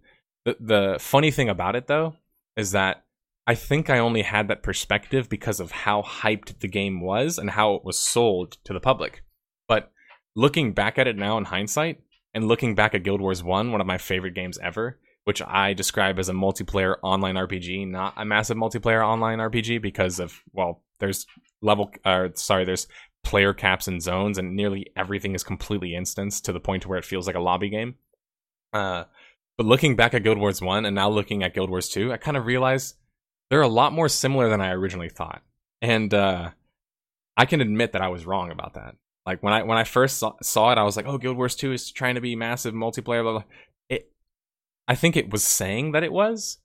The 0.45 0.57
the 0.59 0.97
funny 0.99 1.31
thing 1.31 1.49
about 1.49 1.75
it 1.75 1.87
though 1.87 2.15
is 2.55 2.71
that 2.71 3.03
I 3.49 3.55
think 3.55 3.89
I 3.89 3.97
only 3.97 4.21
had 4.21 4.47
that 4.49 4.61
perspective 4.61 5.27
because 5.27 5.59
of 5.59 5.71
how 5.71 6.03
hyped 6.03 6.59
the 6.59 6.67
game 6.67 7.01
was 7.01 7.39
and 7.39 7.49
how 7.49 7.73
it 7.73 7.83
was 7.83 7.97
sold 7.97 8.57
to 8.65 8.73
the 8.73 8.79
public. 8.79 9.23
But 9.67 9.91
looking 10.35 10.71
back 10.71 10.99
at 10.99 11.07
it 11.07 11.17
now 11.17 11.35
in 11.39 11.45
hindsight, 11.45 11.99
and 12.35 12.47
looking 12.47 12.75
back 12.75 12.93
at 12.93 13.01
Guild 13.01 13.21
Wars 13.21 13.43
1, 13.43 13.71
one 13.71 13.81
of 13.81 13.87
my 13.87 13.97
favorite 13.97 14.35
games 14.35 14.59
ever, 14.59 14.99
which 15.23 15.41
I 15.41 15.73
describe 15.73 16.19
as 16.19 16.29
a 16.29 16.33
multiplayer 16.33 16.97
online 17.01 17.37
RPG, 17.37 17.87
not 17.87 18.13
a 18.17 18.23
massive 18.23 18.55
multiplayer 18.55 19.03
online 19.03 19.39
RPG 19.39 19.81
because 19.81 20.19
of, 20.19 20.41
well, 20.53 20.83
there's 20.99 21.25
level, 21.63 21.89
uh, 22.05 22.27
sorry, 22.35 22.65
there's 22.65 22.85
player 23.23 23.55
caps 23.55 23.87
and 23.87 23.99
zones, 23.99 24.37
and 24.37 24.55
nearly 24.55 24.91
everything 24.95 25.33
is 25.33 25.43
completely 25.43 25.95
instanced 25.95 26.45
to 26.45 26.53
the 26.53 26.59
point 26.59 26.83
to 26.83 26.87
where 26.87 26.99
it 26.99 27.03
feels 27.03 27.25
like 27.25 27.35
a 27.35 27.39
lobby 27.39 27.69
game. 27.69 27.95
Uh, 28.73 29.05
But 29.57 29.65
looking 29.65 29.95
back 29.95 30.13
at 30.13 30.21
Guild 30.21 30.37
Wars 30.37 30.61
1 30.61 30.85
and 30.85 30.93
now 30.93 31.09
looking 31.09 31.41
at 31.41 31.55
Guild 31.55 31.71
Wars 31.71 31.89
2, 31.89 32.13
I 32.13 32.17
kind 32.17 32.37
of 32.37 32.45
realized 32.45 32.95
they're 33.49 33.61
a 33.61 33.67
lot 33.67 33.93
more 33.93 34.09
similar 34.09 34.49
than 34.49 34.61
I 34.61 34.71
originally 34.71 35.09
thought. 35.09 35.41
And 35.81 36.13
uh, 36.13 36.51
I 37.37 37.45
can 37.45 37.61
admit 37.61 37.93
that 37.93 38.01
I 38.01 38.09
was 38.09 38.25
wrong 38.25 38.51
about 38.51 38.75
that. 38.75 38.95
Like 39.25 39.43
when 39.43 39.53
I 39.53 39.63
when 39.63 39.77
I 39.77 39.83
first 39.83 40.17
saw, 40.17 40.33
saw 40.41 40.71
it, 40.71 40.77
I 40.77 40.83
was 40.83 40.97
like, 40.97 41.05
"Oh, 41.05 41.17
Guild 41.17 41.37
Wars 41.37 41.55
2 41.55 41.71
is 41.71 41.91
trying 41.91 42.15
to 42.15 42.21
be 42.21 42.35
massive 42.35 42.73
multiplayer." 42.73 43.21
Blah, 43.21 43.31
blah. 43.33 43.43
It, 43.89 44.11
I 44.87 44.95
think 44.95 45.15
it 45.15 45.31
was 45.31 45.43
saying 45.43 45.91
that 45.91 46.03
it 46.03 46.11
was, 46.11 46.57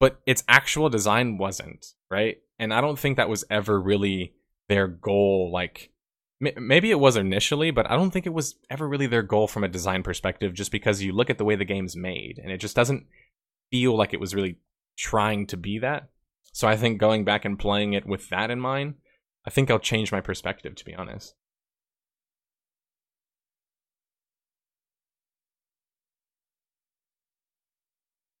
but 0.00 0.20
its 0.26 0.42
actual 0.48 0.88
design 0.88 1.38
wasn't 1.38 1.94
right. 2.10 2.38
And 2.58 2.74
I 2.74 2.80
don't 2.80 2.98
think 2.98 3.16
that 3.16 3.28
was 3.28 3.44
ever 3.50 3.80
really 3.80 4.34
their 4.68 4.88
goal. 4.88 5.50
Like 5.52 5.92
maybe 6.40 6.90
it 6.90 6.98
was 6.98 7.16
initially, 7.16 7.70
but 7.70 7.88
I 7.90 7.94
don't 7.94 8.10
think 8.10 8.26
it 8.26 8.34
was 8.34 8.56
ever 8.68 8.88
really 8.88 9.06
their 9.06 9.22
goal 9.22 9.46
from 9.46 9.64
a 9.64 9.68
design 9.68 10.02
perspective. 10.02 10.54
Just 10.54 10.72
because 10.72 11.02
you 11.02 11.12
look 11.12 11.30
at 11.30 11.38
the 11.38 11.44
way 11.44 11.56
the 11.56 11.64
game's 11.64 11.96
made, 11.96 12.40
and 12.42 12.50
it 12.50 12.58
just 12.58 12.76
doesn't 12.76 13.06
feel 13.70 13.96
like 13.96 14.12
it 14.12 14.20
was 14.20 14.34
really 14.34 14.58
trying 14.96 15.46
to 15.46 15.56
be 15.56 15.78
that. 15.78 16.08
So 16.58 16.66
I 16.66 16.76
think 16.76 16.98
going 16.98 17.24
back 17.24 17.44
and 17.44 17.56
playing 17.56 17.92
it 17.92 18.04
with 18.04 18.30
that 18.30 18.50
in 18.50 18.58
mind, 18.58 18.94
I 19.46 19.50
think 19.50 19.70
I'll 19.70 19.78
change 19.78 20.10
my 20.10 20.20
perspective. 20.20 20.74
To 20.74 20.84
be 20.84 20.92
honest. 20.92 21.36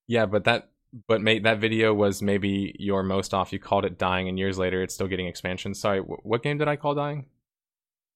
Yeah, 0.08 0.26
but 0.26 0.42
that 0.44 0.70
but 1.06 1.20
mate, 1.20 1.44
that 1.44 1.60
video 1.60 1.94
was 1.94 2.20
maybe 2.20 2.74
your 2.80 3.04
most 3.04 3.32
off. 3.34 3.52
You 3.52 3.60
called 3.60 3.84
it 3.84 3.98
dying, 3.98 4.28
and 4.28 4.36
years 4.36 4.58
later, 4.58 4.82
it's 4.82 4.94
still 4.94 5.06
getting 5.06 5.28
expansions. 5.28 5.78
Sorry, 5.78 6.00
what 6.00 6.42
game 6.42 6.58
did 6.58 6.66
I 6.66 6.74
call 6.74 6.96
dying? 6.96 7.26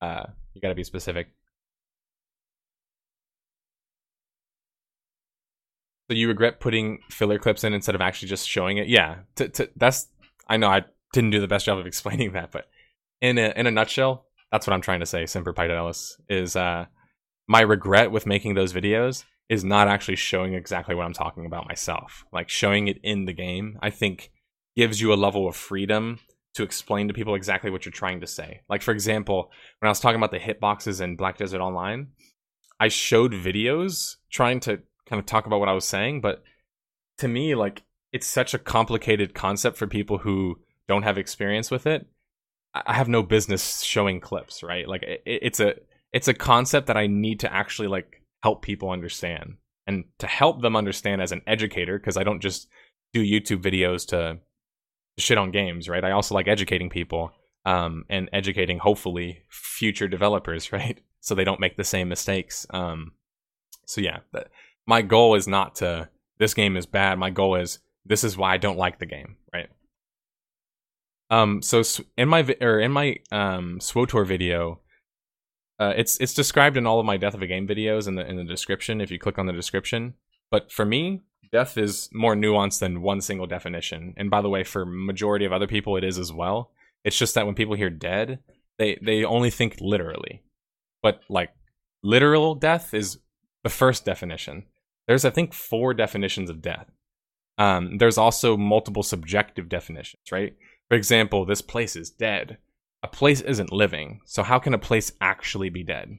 Uh, 0.01 0.25
you 0.53 0.61
got 0.61 0.71
to 0.71 0.75
be 0.75 0.83
specific. 0.83 1.29
So 6.13 6.17
you 6.19 6.29
regret 6.29 6.61
putting 6.61 6.99
filler 7.09 7.39
clips 7.39 7.65
in 7.65 7.73
instead 7.73 7.95
of 7.95 8.03
actually 8.03 8.29
just 8.29 8.47
showing 8.47 8.77
it? 8.77 8.87
Yeah, 8.87 9.21
to, 9.37 9.49
to, 9.49 9.71
that's. 9.77 10.09
I 10.47 10.59
know 10.59 10.69
I 10.69 10.85
didn't 11.15 11.31
do 11.31 11.41
the 11.41 11.49
best 11.49 11.65
job 11.65 11.79
of 11.79 11.87
explaining 11.87 12.33
that, 12.33 12.51
but 12.53 12.67
in 13.23 13.39
a, 13.39 13.51
in 13.57 13.67
a 13.67 13.71
nutshell, 13.71 14.27
that's 14.51 14.67
what 14.67 14.75
I'm 14.75 14.83
trying 14.83 15.01
to 15.01 15.07
say. 15.07 15.25
Semper 15.25 15.55
Fidelis 15.55 16.21
is 16.29 16.55
uh, 16.55 16.85
my 17.49 17.63
regret 17.63 18.11
with 18.11 18.27
making 18.27 18.57
those 18.57 18.75
videos 18.75 19.25
is 19.49 19.65
not 19.65 19.89
actually 19.89 20.17
showing 20.17 20.53
exactly 20.53 20.95
what 20.95 21.07
I'm 21.07 21.15
talking 21.15 21.47
about 21.47 21.67
myself. 21.67 22.27
Like 22.31 22.51
showing 22.51 22.89
it 22.89 22.99
in 23.03 23.25
the 23.25 23.33
game, 23.33 23.79
I 23.81 23.89
think 23.89 24.31
gives 24.77 25.01
you 25.01 25.15
a 25.15 25.17
level 25.17 25.49
of 25.49 25.57
freedom 25.57 26.19
to 26.57 26.63
explain 26.63 27.09
to 27.09 27.15
people 27.15 27.35
exactly 27.35 27.71
what 27.71 27.87
you're 27.87 27.93
trying 27.93 28.21
to 28.21 28.27
say. 28.27 28.61
Like 28.69 28.83
for 28.83 28.93
example, 28.93 29.51
when 29.79 29.89
I 29.89 29.91
was 29.91 30.01
talking 30.01 30.21
about 30.21 30.31
the 30.31 30.39
hitboxes 30.39 31.01
in 31.01 31.17
Black 31.17 31.39
Desert 31.39 31.63
Online, 31.63 32.09
I 32.79 32.89
showed 32.89 33.33
videos 33.33 34.17
trying 34.31 34.61
to 34.61 34.83
kind 35.13 35.21
of 35.21 35.27
talk 35.27 35.45
about 35.45 35.61
what 35.61 35.69
I 35.69 35.75
was 35.75 35.85
saying, 35.85 36.23
but 36.23 36.43
to 37.19 37.29
me 37.29 37.55
like 37.55 37.83
it's 38.15 38.27
such 38.27 38.55
a 38.55 38.59
complicated 38.59 39.35
concept 39.35 39.77
for 39.77 39.87
people 39.87 40.17
who 40.17 40.59
don't 40.89 41.03
have 41.03 41.19
experience 41.19 41.71
with 41.71 41.87
it. 41.87 42.07
I 42.75 42.95
have 42.95 43.09
no 43.09 43.23
business 43.23 43.83
showing 43.83 44.21
clips, 44.21 44.63
right? 44.63 44.89
Like 44.89 45.03
it, 45.03 45.23
it's 45.27 45.61
a 45.61 45.75
it's 46.15 46.29
a 46.29 46.35
concept 46.35 46.87
that 46.87 46.97
I 46.97 47.09
need 47.09 47.41
to 47.41 47.53
actually 47.53 47.89
like 47.89 48.23
help 48.43 48.63
people 48.63 48.89
understand 48.89 49.57
and 49.87 50.05
to 50.19 50.27
help 50.27 50.63
them 50.63 50.77
understand 50.77 51.21
as 51.21 51.31
an 51.31 51.43
educator 51.47 51.99
because 51.99 52.17
I 52.17 52.25
don't 52.25 52.41
just 52.41 52.67
do 53.13 53.23
YouTube 53.23 53.61
videos 53.63 54.07
to 54.09 54.39
shit 55.19 55.37
on 55.37 55.51
games, 55.51 55.91
right? 55.91 56.05
I 56.05 56.13
also 56.13 56.35
like 56.35 56.49
educating 56.49 56.89
people 56.89 57.33
um, 57.67 58.07
and 58.09 58.31
educating 58.33 58.79
hopefully 58.79 59.43
future 59.51 60.09
developers, 60.09 60.73
right? 60.73 60.99
So 61.21 61.35
they 61.35 61.45
don't 61.45 61.61
make 61.61 61.77
the 61.77 61.85
same 61.85 62.09
mistakes. 62.09 62.67
Um, 62.71 63.13
so 63.85 64.01
yeah, 64.01 64.21
my 64.87 65.03
goal 65.03 65.35
is 65.35 65.47
not 65.49 65.77
to 65.77 66.09
this 66.39 66.55
game 66.55 66.77
is 66.77 66.87
bad. 66.87 67.19
My 67.19 67.31
goal 67.31 67.57
is 67.57 67.79
this 68.05 68.25
is 68.25 68.37
why 68.37 68.55
I 68.55 68.57
don't 68.57 68.79
like 68.79 68.99
the 68.99 69.07
game, 69.07 69.37
right? 69.53 69.69
Um, 71.31 71.63
so 71.63 71.83
in 72.17 72.29
my 72.29 72.47
or 72.61 72.81
in 72.81 72.93
my 72.93 73.17
um 73.31 73.79
SWTOR 73.81 74.27
video, 74.27 74.81
uh, 75.79 75.95
it's 75.97 76.21
it's 76.21 76.35
described 76.35 76.77
in 76.77 76.87
all 76.87 77.01
of 77.01 77.07
my 77.07 77.17
death 77.17 77.35
of 77.35 77.43
a 77.43 77.47
game 77.47 77.67
videos 77.67 78.07
in 78.07 78.17
the 78.17 78.27
in 78.27 78.37
the 78.37 78.45
description. 78.45 79.01
If 79.01 79.11
you 79.11 79.19
click 79.19 79.39
on 79.39 79.47
the 79.47 79.53
description, 79.53 80.15
but 80.51 80.71
for 80.71 80.85
me, 80.85 81.23
death 81.51 81.79
is 81.79 82.09
more 82.13 82.35
nuanced 82.35 82.81
than 82.81 83.03
one 83.03 83.21
single 83.21 83.47
definition. 83.47 84.15
And 84.17 84.31
by 84.31 84.43
the 84.43 84.49
way, 84.49 84.65
for 84.65 84.85
majority 84.85 85.45
of 85.45 85.53
other 85.53 85.67
people, 85.67 85.97
it 85.97 86.05
is 86.05 86.19
as 86.19 86.33
well. 86.33 86.71
It's 87.05 87.19
just 87.19 87.35
that 87.35 87.47
when 87.47 87.55
people 87.55 87.75
hear 87.75 87.91
dead, 87.91 88.41
they 88.79 88.99
they 89.01 89.25
only 89.25 89.51
think 89.51 89.77
literally. 89.81 90.43
But 91.03 91.23
like 91.29 91.51
literal 92.03 92.55
death 92.55 92.95
is 92.95 93.19
the 93.65 93.71
first 93.71 94.05
definition. 94.05 94.65
There's 95.13 95.27
I 95.27 95.31
think 95.31 95.53
four 95.53 95.93
definitions 95.93 96.49
of 96.49 96.63
death. 96.63 96.87
Um, 97.59 97.99
there's 97.99 98.17
also 98.17 98.57
multiple 98.57 99.03
subjective 99.03 99.69
definitions, 99.69 100.23
right? 100.33 100.57
For 100.89 100.97
example, 100.97 101.45
this 101.45 101.61
place 101.61 101.97
is 101.97 102.09
dead. 102.09 102.57
A 103.03 103.09
place 103.09 103.43
isn't 103.43 103.71
living, 103.71 104.23
so 104.25 104.43
how 104.43 104.59
can 104.59 104.73
a 104.73 104.79
place 104.79 105.13
actually 105.21 105.69
be 105.69 105.85
dead? 105.85 106.17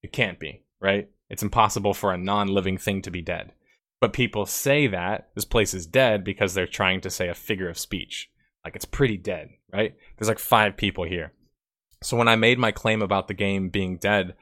It 0.00 0.12
can't 0.12 0.38
be, 0.38 0.62
right? 0.80 1.10
It's 1.28 1.42
impossible 1.42 1.92
for 1.92 2.12
a 2.12 2.16
non-living 2.16 2.78
thing 2.78 3.02
to 3.02 3.10
be 3.10 3.20
dead. 3.20 3.50
But 4.00 4.12
people 4.12 4.46
say 4.46 4.86
that 4.86 5.30
this 5.34 5.44
place 5.44 5.74
is 5.74 5.84
dead 5.84 6.22
because 6.22 6.54
they're 6.54 6.68
trying 6.68 7.00
to 7.00 7.10
say 7.10 7.28
a 7.28 7.34
figure 7.34 7.68
of 7.68 7.76
speech. 7.76 8.30
Like 8.64 8.76
it's 8.76 8.84
pretty 8.84 9.16
dead, 9.16 9.48
right? 9.72 9.96
There's 10.16 10.28
like 10.28 10.38
five 10.38 10.76
people 10.76 11.02
here. 11.02 11.32
So 12.00 12.16
when 12.16 12.28
I 12.28 12.36
made 12.36 12.60
my 12.60 12.70
claim 12.70 13.02
about 13.02 13.26
the 13.26 13.34
game 13.34 13.70
being 13.70 13.96
dead, 13.96 14.34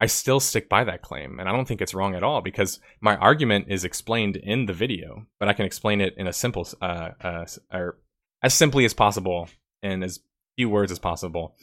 I 0.00 0.06
still 0.06 0.40
stick 0.40 0.68
by 0.68 0.84
that 0.84 1.02
claim. 1.02 1.38
And 1.38 1.48
I 1.48 1.52
don't 1.52 1.66
think 1.66 1.80
it's 1.80 1.94
wrong 1.94 2.14
at 2.14 2.22
all 2.22 2.40
because 2.40 2.80
my 3.00 3.16
argument 3.16 3.66
is 3.68 3.84
explained 3.84 4.36
in 4.36 4.66
the 4.66 4.72
video, 4.72 5.26
but 5.38 5.48
I 5.48 5.52
can 5.52 5.66
explain 5.66 6.00
it 6.00 6.14
in 6.16 6.26
a 6.26 6.32
simple, 6.32 6.66
uh, 6.82 7.10
uh, 7.20 7.46
or 7.72 7.98
as 8.42 8.54
simply 8.54 8.84
as 8.84 8.92
possible 8.92 9.48
in 9.82 10.02
as 10.02 10.20
few 10.56 10.68
words 10.68 10.92
as 10.92 10.98
possible. 10.98 11.56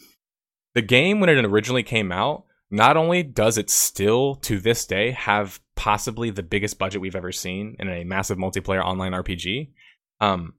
The 0.73 0.81
game, 0.81 1.19
when 1.19 1.29
it 1.29 1.43
originally 1.43 1.83
came 1.83 2.11
out, 2.11 2.45
not 2.69 2.95
only 2.95 3.21
does 3.21 3.57
it 3.57 3.69
still 3.69 4.35
to 4.35 4.59
this 4.59 4.85
day 4.85 5.11
have 5.11 5.59
possibly 5.75 6.29
the 6.29 6.43
biggest 6.43 6.79
budget 6.79 7.01
we've 7.01 7.15
ever 7.15 7.33
seen 7.33 7.75
in 7.79 7.89
a 7.89 8.05
massive 8.05 8.37
multiplayer 8.37 8.83
online 8.83 9.11
RPG, 9.11 9.71
um, 10.21 10.53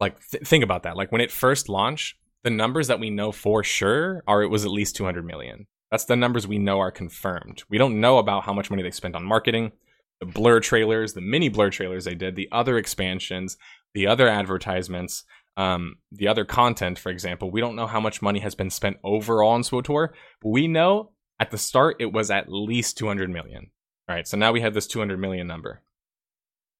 like 0.00 0.16
th- 0.28 0.46
think 0.46 0.64
about 0.64 0.82
that. 0.82 0.96
Like 0.96 1.12
when 1.12 1.20
it 1.20 1.30
first 1.30 1.68
launched, 1.68 2.16
the 2.42 2.50
numbers 2.50 2.88
that 2.88 3.00
we 3.00 3.10
know 3.10 3.30
for 3.30 3.62
sure 3.62 4.24
are 4.26 4.42
it 4.42 4.48
was 4.48 4.64
at 4.64 4.70
least 4.72 4.96
200 4.96 5.24
million. 5.24 5.66
That's 5.90 6.04
the 6.04 6.16
numbers 6.16 6.46
we 6.46 6.58
know 6.58 6.80
are 6.80 6.90
confirmed. 6.90 7.62
We 7.68 7.78
don't 7.78 8.00
know 8.00 8.18
about 8.18 8.44
how 8.44 8.52
much 8.52 8.70
money 8.70 8.82
they 8.82 8.90
spent 8.90 9.14
on 9.14 9.24
marketing, 9.24 9.72
the 10.20 10.26
blur 10.26 10.60
trailers, 10.60 11.12
the 11.12 11.20
mini 11.20 11.48
blur 11.48 11.70
trailers 11.70 12.04
they 12.04 12.14
did, 12.14 12.36
the 12.36 12.48
other 12.50 12.76
expansions, 12.76 13.56
the 13.94 14.06
other 14.06 14.28
advertisements, 14.28 15.24
um, 15.56 15.96
the 16.10 16.28
other 16.28 16.44
content, 16.44 16.98
for 16.98 17.10
example. 17.10 17.50
We 17.50 17.60
don't 17.60 17.76
know 17.76 17.86
how 17.86 18.00
much 18.00 18.22
money 18.22 18.40
has 18.40 18.54
been 18.54 18.70
spent 18.70 18.98
overall 19.04 19.52
on 19.52 19.62
SWTOR, 19.62 20.08
but 20.42 20.48
we 20.48 20.68
know 20.68 21.12
at 21.38 21.50
the 21.50 21.58
start, 21.58 21.96
it 22.00 22.12
was 22.12 22.30
at 22.30 22.50
least 22.50 22.98
200 22.98 23.30
million. 23.30 23.70
All 24.08 24.14
right, 24.14 24.26
so 24.26 24.36
now 24.36 24.52
we 24.52 24.60
have 24.60 24.74
this 24.74 24.86
200 24.86 25.18
million 25.18 25.46
number. 25.46 25.82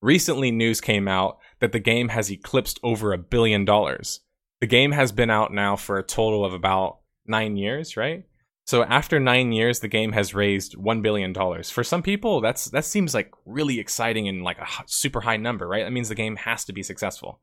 Recently, 0.01 0.51
news 0.51 0.81
came 0.81 1.09
out 1.09 1.39
that 1.61 1.73
the 1.73 1.81
game 1.81 2.09
has 2.09 2.31
eclipsed 2.31 2.79
over 2.83 3.13
a 3.13 3.19
billion 3.19 3.65
dollars. 3.65 4.21
The 4.61 4.67
game 4.67 4.93
has 4.93 5.13
been 5.13 5.31
out 5.31 5.53
now 5.53 5.77
for 5.77 5.99
a 5.99 6.03
total 6.03 6.45
of 6.45 6.55
about 6.55 6.99
nine 7.27 7.57
years, 7.57 7.97
right? 7.97 8.25
So 8.67 8.83
after 8.83 9.21
nine 9.21 9.53
years, 9.53 9.79
the 9.79 9.89
game 9.89 10.11
has 10.13 10.35
raised 10.35 10.77
one 10.77 11.01
billion 11.01 11.33
dollars. 11.33 11.71
For 11.71 11.85
some 11.85 12.03
people, 12.03 12.41
that's 12.41 12.67
that 12.67 12.85
seems 12.85 13.15
like 13.15 13.31
really 13.45 13.79
exciting 13.79 14.27
and 14.27 14.43
like 14.43 14.59
a 14.59 14.67
super 14.87 15.21
high 15.21 15.37
number, 15.37 15.69
right? 15.69 15.85
That 15.85 15.93
means 15.93 16.09
the 16.09 16.17
game 16.17 16.37
has 16.37 16.65
to 16.65 16.73
be 16.73 16.83
successful. 16.83 17.41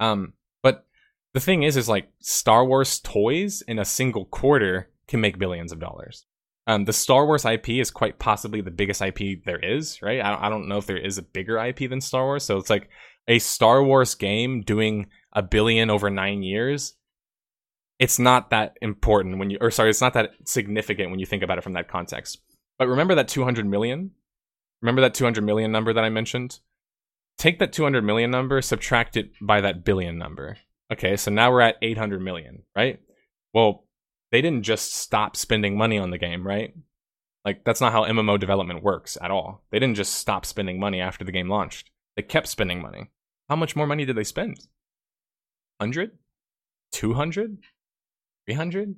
Um, 0.00 0.32
but 0.62 0.84
the 1.32 1.40
thing 1.40 1.62
is, 1.62 1.76
is 1.76 1.88
like 1.88 2.08
Star 2.18 2.64
Wars 2.64 2.98
toys 2.98 3.62
in 3.68 3.78
a 3.78 3.84
single 3.84 4.24
quarter 4.24 4.90
can 5.06 5.20
make 5.20 5.38
billions 5.38 5.70
of 5.70 5.78
dollars. 5.78 6.26
Um, 6.66 6.86
the 6.86 6.92
Star 6.92 7.24
Wars 7.24 7.44
IP 7.44 7.68
is 7.70 7.92
quite 7.92 8.18
possibly 8.18 8.60
the 8.60 8.70
biggest 8.70 9.00
IP 9.00 9.44
there 9.44 9.58
is, 9.58 10.02
right? 10.02 10.20
I, 10.20 10.46
I 10.46 10.48
don't 10.48 10.66
know 10.66 10.78
if 10.78 10.86
there 10.86 10.96
is 10.96 11.18
a 11.18 11.22
bigger 11.22 11.58
IP 11.58 11.88
than 11.88 12.00
Star 12.00 12.24
Wars. 12.24 12.42
So 12.42 12.56
it's 12.56 12.70
like 12.70 12.88
a 13.28 13.38
Star 13.38 13.84
Wars 13.84 14.14
game 14.16 14.62
doing 14.62 15.06
a 15.32 15.42
billion 15.42 15.90
over 15.90 16.10
nine 16.10 16.42
years. 16.42 16.94
It's 17.98 18.18
not 18.18 18.50
that 18.50 18.76
important 18.82 19.38
when 19.38 19.50
you, 19.50 19.58
or 19.60 19.70
sorry, 19.70 19.90
it's 19.90 20.00
not 20.00 20.14
that 20.14 20.32
significant 20.44 21.10
when 21.10 21.20
you 21.20 21.26
think 21.26 21.42
about 21.42 21.58
it 21.58 21.64
from 21.64 21.74
that 21.74 21.88
context. 21.88 22.40
But 22.78 22.88
remember 22.88 23.14
that 23.14 23.28
200 23.28 23.66
million? 23.66 24.10
Remember 24.82 25.00
that 25.02 25.14
200 25.14 25.44
million 25.44 25.70
number 25.70 25.92
that 25.92 26.04
I 26.04 26.10
mentioned? 26.10 26.58
Take 27.38 27.58
that 27.58 27.72
200 27.72 28.02
million 28.02 28.30
number, 28.30 28.60
subtract 28.60 29.16
it 29.16 29.30
by 29.40 29.60
that 29.60 29.84
billion 29.84 30.18
number. 30.18 30.56
Okay, 30.92 31.16
so 31.16 31.30
now 31.30 31.50
we're 31.50 31.60
at 31.60 31.76
800 31.82 32.20
million, 32.20 32.62
right? 32.76 33.00
Well, 33.52 33.86
they 34.30 34.42
didn't 34.42 34.64
just 34.64 34.94
stop 34.94 35.36
spending 35.36 35.76
money 35.76 35.98
on 35.98 36.10
the 36.10 36.18
game, 36.18 36.46
right? 36.46 36.74
Like 37.44 37.64
that's 37.64 37.80
not 37.80 37.92
how 37.92 38.04
MMO 38.04 38.38
development 38.38 38.82
works 38.82 39.16
at 39.20 39.30
all. 39.30 39.64
They 39.70 39.78
didn't 39.78 39.96
just 39.96 40.14
stop 40.14 40.46
spending 40.46 40.80
money 40.80 41.00
after 41.00 41.24
the 41.24 41.32
game 41.32 41.48
launched. 41.48 41.90
They 42.16 42.22
kept 42.22 42.48
spending 42.48 42.80
money. 42.80 43.10
How 43.48 43.56
much 43.56 43.76
more 43.76 43.86
money 43.86 44.04
did 44.04 44.16
they 44.16 44.24
spend? 44.24 44.58
100? 45.78 46.12
200? 46.92 47.58
300? 48.46 48.94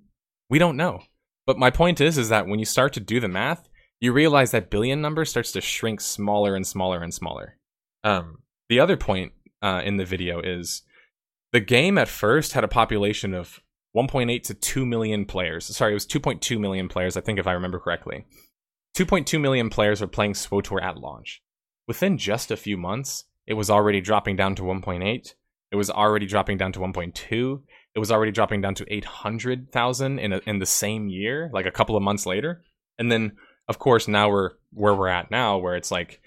We 0.48 0.58
don't 0.58 0.76
know. 0.76 1.02
But 1.46 1.58
my 1.58 1.70
point 1.70 2.00
is 2.00 2.18
is 2.18 2.28
that 2.28 2.46
when 2.46 2.58
you 2.58 2.64
start 2.64 2.92
to 2.94 3.00
do 3.00 3.20
the 3.20 3.28
math, 3.28 3.68
you 4.00 4.12
realize 4.12 4.50
that 4.50 4.70
billion 4.70 5.00
number 5.00 5.24
starts 5.24 5.52
to 5.52 5.60
shrink 5.60 6.00
smaller 6.00 6.54
and 6.54 6.66
smaller 6.66 7.02
and 7.02 7.14
smaller. 7.14 7.58
Um, 8.04 8.38
the 8.68 8.80
other 8.80 8.96
point 8.96 9.32
uh, 9.62 9.82
in 9.84 9.96
the 9.96 10.04
video 10.04 10.40
is 10.40 10.82
the 11.52 11.60
game 11.60 11.96
at 11.96 12.08
first 12.08 12.52
had 12.52 12.64
a 12.64 12.68
population 12.68 13.32
of 13.32 13.60
1.8 13.96 14.42
to 14.42 14.54
2 14.54 14.84
million 14.84 15.24
players. 15.24 15.64
Sorry, 15.64 15.92
it 15.92 15.94
was 15.94 16.06
2.2 16.06 16.60
million 16.60 16.88
players, 16.88 17.16
I 17.16 17.22
think, 17.22 17.38
if 17.38 17.46
I 17.46 17.52
remember 17.52 17.78
correctly. 17.78 18.26
2.2 18.96 19.40
million 19.40 19.70
players 19.70 20.00
were 20.00 20.06
playing 20.06 20.34
SWTOR 20.34 20.82
at 20.82 20.98
launch. 20.98 21.42
Within 21.88 22.18
just 22.18 22.50
a 22.50 22.56
few 22.56 22.76
months, 22.76 23.24
it 23.46 23.54
was 23.54 23.70
already 23.70 24.00
dropping 24.00 24.36
down 24.36 24.54
to 24.56 24.62
1.8. 24.62 25.34
It 25.70 25.76
was 25.76 25.90
already 25.90 26.26
dropping 26.26 26.58
down 26.58 26.72
to 26.72 26.80
1.2. 26.80 27.62
It 27.96 27.98
was 27.98 28.12
already 28.12 28.30
dropping 28.30 28.60
down 28.60 28.74
to 28.74 28.92
800,000 28.92 30.18
in 30.18 30.32
in 30.46 30.58
the 30.58 30.66
same 30.66 31.08
year, 31.08 31.50
like 31.52 31.64
a 31.64 31.70
couple 31.70 31.96
of 31.96 32.02
months 32.02 32.26
later. 32.26 32.62
And 32.98 33.10
then, 33.10 33.38
of 33.68 33.78
course, 33.78 34.06
now 34.06 34.28
we're 34.28 34.50
where 34.70 34.94
we're 34.94 35.08
at 35.08 35.30
now, 35.30 35.56
where 35.56 35.76
it's 35.76 35.90
like, 35.90 36.20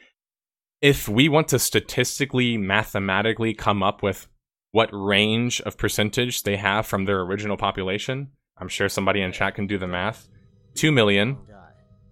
if 0.82 1.08
we 1.08 1.30
want 1.30 1.50
to 1.50 1.60
statistically, 1.60 2.58
mathematically 2.58 3.54
come 3.54 3.84
up 3.84 4.02
with 4.02 4.28
what 4.72 4.90
range 4.92 5.62
of 5.62 5.78
percentage 5.78 6.42
they 6.42 6.58
have 6.58 6.88
from 6.88 7.06
their 7.06 7.22
original 7.22 7.56
population. 7.56 8.30
I'm 8.58 8.68
sure 8.68 8.90
somebody 8.90 9.22
in 9.22 9.32
chat 9.32 9.54
can 9.54 9.68
do 9.68 9.78
the 9.78 9.88
math. 9.88 10.28
2 10.74 10.92
million. 10.92 11.38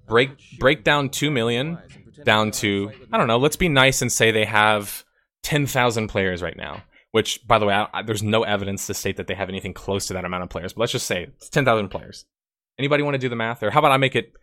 Break 0.07 0.29
break 0.59 0.83
down 0.83 1.09
2 1.09 1.31
million 1.31 1.79
down 2.23 2.51
to 2.51 2.91
I 3.11 3.17
don't 3.17 3.27
know, 3.27 3.39
let's 3.39 3.55
be 3.55 3.69
nice 3.69 4.03
and 4.03 4.11
say 4.11 4.29
they 4.29 4.45
have 4.45 5.03
10,000 5.41 6.09
players 6.09 6.43
right 6.43 6.55
now. 6.55 6.83
Which 7.11 7.45
by 7.47 7.57
the 7.59 7.65
way, 7.65 7.73
I, 7.73 7.87
I, 7.93 8.01
there's 8.03 8.23
no 8.23 8.43
evidence 8.43 8.87
to 8.87 8.93
state 8.93 9.17
that 9.17 9.27
they 9.27 9.33
have 9.33 9.49
anything 9.49 9.73
close 9.73 10.07
to 10.07 10.13
that 10.13 10.25
amount 10.25 10.43
of 10.43 10.49
players, 10.49 10.73
but 10.73 10.81
let's 10.81 10.91
just 10.91 11.07
say 11.07 11.23
it's 11.23 11.49
10,000 11.49 11.89
players. 11.89 12.25
Anybody 12.77 13.03
want 13.03 13.15
to 13.15 13.19
do 13.19 13.29
the 13.29 13.35
math 13.35 13.63
or 13.63 13.71
how 13.71 13.79
about 13.79 13.91
I 13.91 13.97
make 13.97 14.15
it 14.15 14.33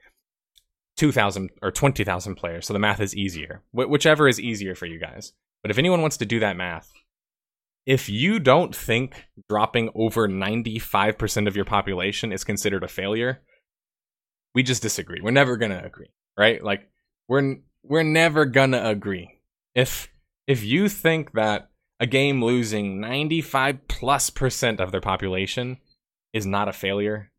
2,000 0.97 1.51
or 1.62 1.71
20,000 1.71 2.35
players 2.37 2.67
so 2.67 2.73
the 2.73 2.79
math 2.79 3.01
is 3.01 3.15
easier. 3.15 3.62
Wh- 3.73 3.89
whichever 3.89 4.29
is 4.29 4.41
easier 4.41 4.75
for 4.75 4.87
you 4.87 4.99
guys. 4.99 5.33
But 5.62 5.71
if 5.71 5.79
anyone 5.79 6.01
wants 6.01 6.17
to 6.19 6.27
do 6.27 6.41
that 6.41 6.57
math, 6.57 6.93
if 7.87 8.09
you 8.09 8.39
don't 8.39 8.75
think 8.75 9.25
dropping 9.49 9.91
over 9.95 10.29
95% 10.29 11.47
of 11.47 11.57
your 11.57 11.65
population 11.65 12.33
is 12.33 12.45
considered 12.45 12.83
a 12.83 12.89
failure, 12.89 13.43
we 14.55 14.62
just 14.62 14.83
disagree. 14.83 15.21
We're 15.23 15.33
never 15.33 15.57
going 15.57 15.73
to 15.73 15.85
agree, 15.85 16.11
right? 16.39 16.62
Like 16.62 16.89
we're 17.29 17.57
we're 17.83 18.03
never 18.03 18.47
going 18.47 18.73
to 18.73 18.89
agree. 18.89 19.41
If 19.75 20.09
if 20.47 20.65
you 20.65 20.89
think 20.89 21.33
that 21.33 21.69
a 22.05 22.07
game 22.07 22.44
losing 22.44 23.00
95 23.00 23.88
plus 23.88 24.28
percent 24.28 24.78
of 24.78 24.92
their 24.92 25.00
population 25.00 25.78
is 26.34 26.44
not 26.44 26.68
a 26.68 26.72
failure, 26.74 27.32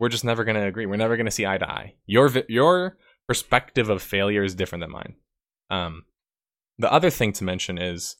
we're 0.00 0.08
just 0.08 0.24
never 0.24 0.42
going 0.42 0.56
to 0.56 0.66
agree. 0.66 0.86
We're 0.86 0.96
never 0.96 1.16
going 1.16 1.26
to 1.26 1.30
see 1.30 1.46
eye 1.46 1.58
to 1.58 1.70
eye. 1.70 1.94
Your 2.04 2.28
your 2.48 2.98
perspective 3.28 3.88
of 3.88 4.02
failure 4.02 4.42
is 4.42 4.56
different 4.56 4.82
than 4.82 4.90
mine. 4.90 5.14
Um, 5.70 6.02
the 6.78 6.92
other 6.92 7.10
thing 7.10 7.32
to 7.34 7.44
mention 7.44 7.78
is 7.78 8.16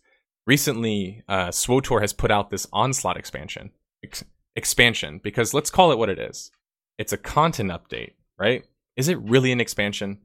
recently 0.46 1.24
uh, 1.28 1.48
SWTOR 1.48 2.00
has 2.00 2.12
put 2.12 2.30
out 2.30 2.50
this 2.50 2.68
Onslaught 2.72 3.16
expansion. 3.16 3.72
Ex- 4.04 4.24
expansion, 4.54 5.20
because 5.24 5.52
let's 5.52 5.70
call 5.70 5.90
it 5.90 5.98
what 5.98 6.10
it 6.10 6.20
is. 6.20 6.52
It's 6.96 7.12
a 7.12 7.18
content 7.18 7.72
update, 7.72 8.12
right? 8.38 8.64
Is 8.96 9.08
it 9.08 9.18
really 9.18 9.50
an 9.50 9.60
expansion? 9.60 10.20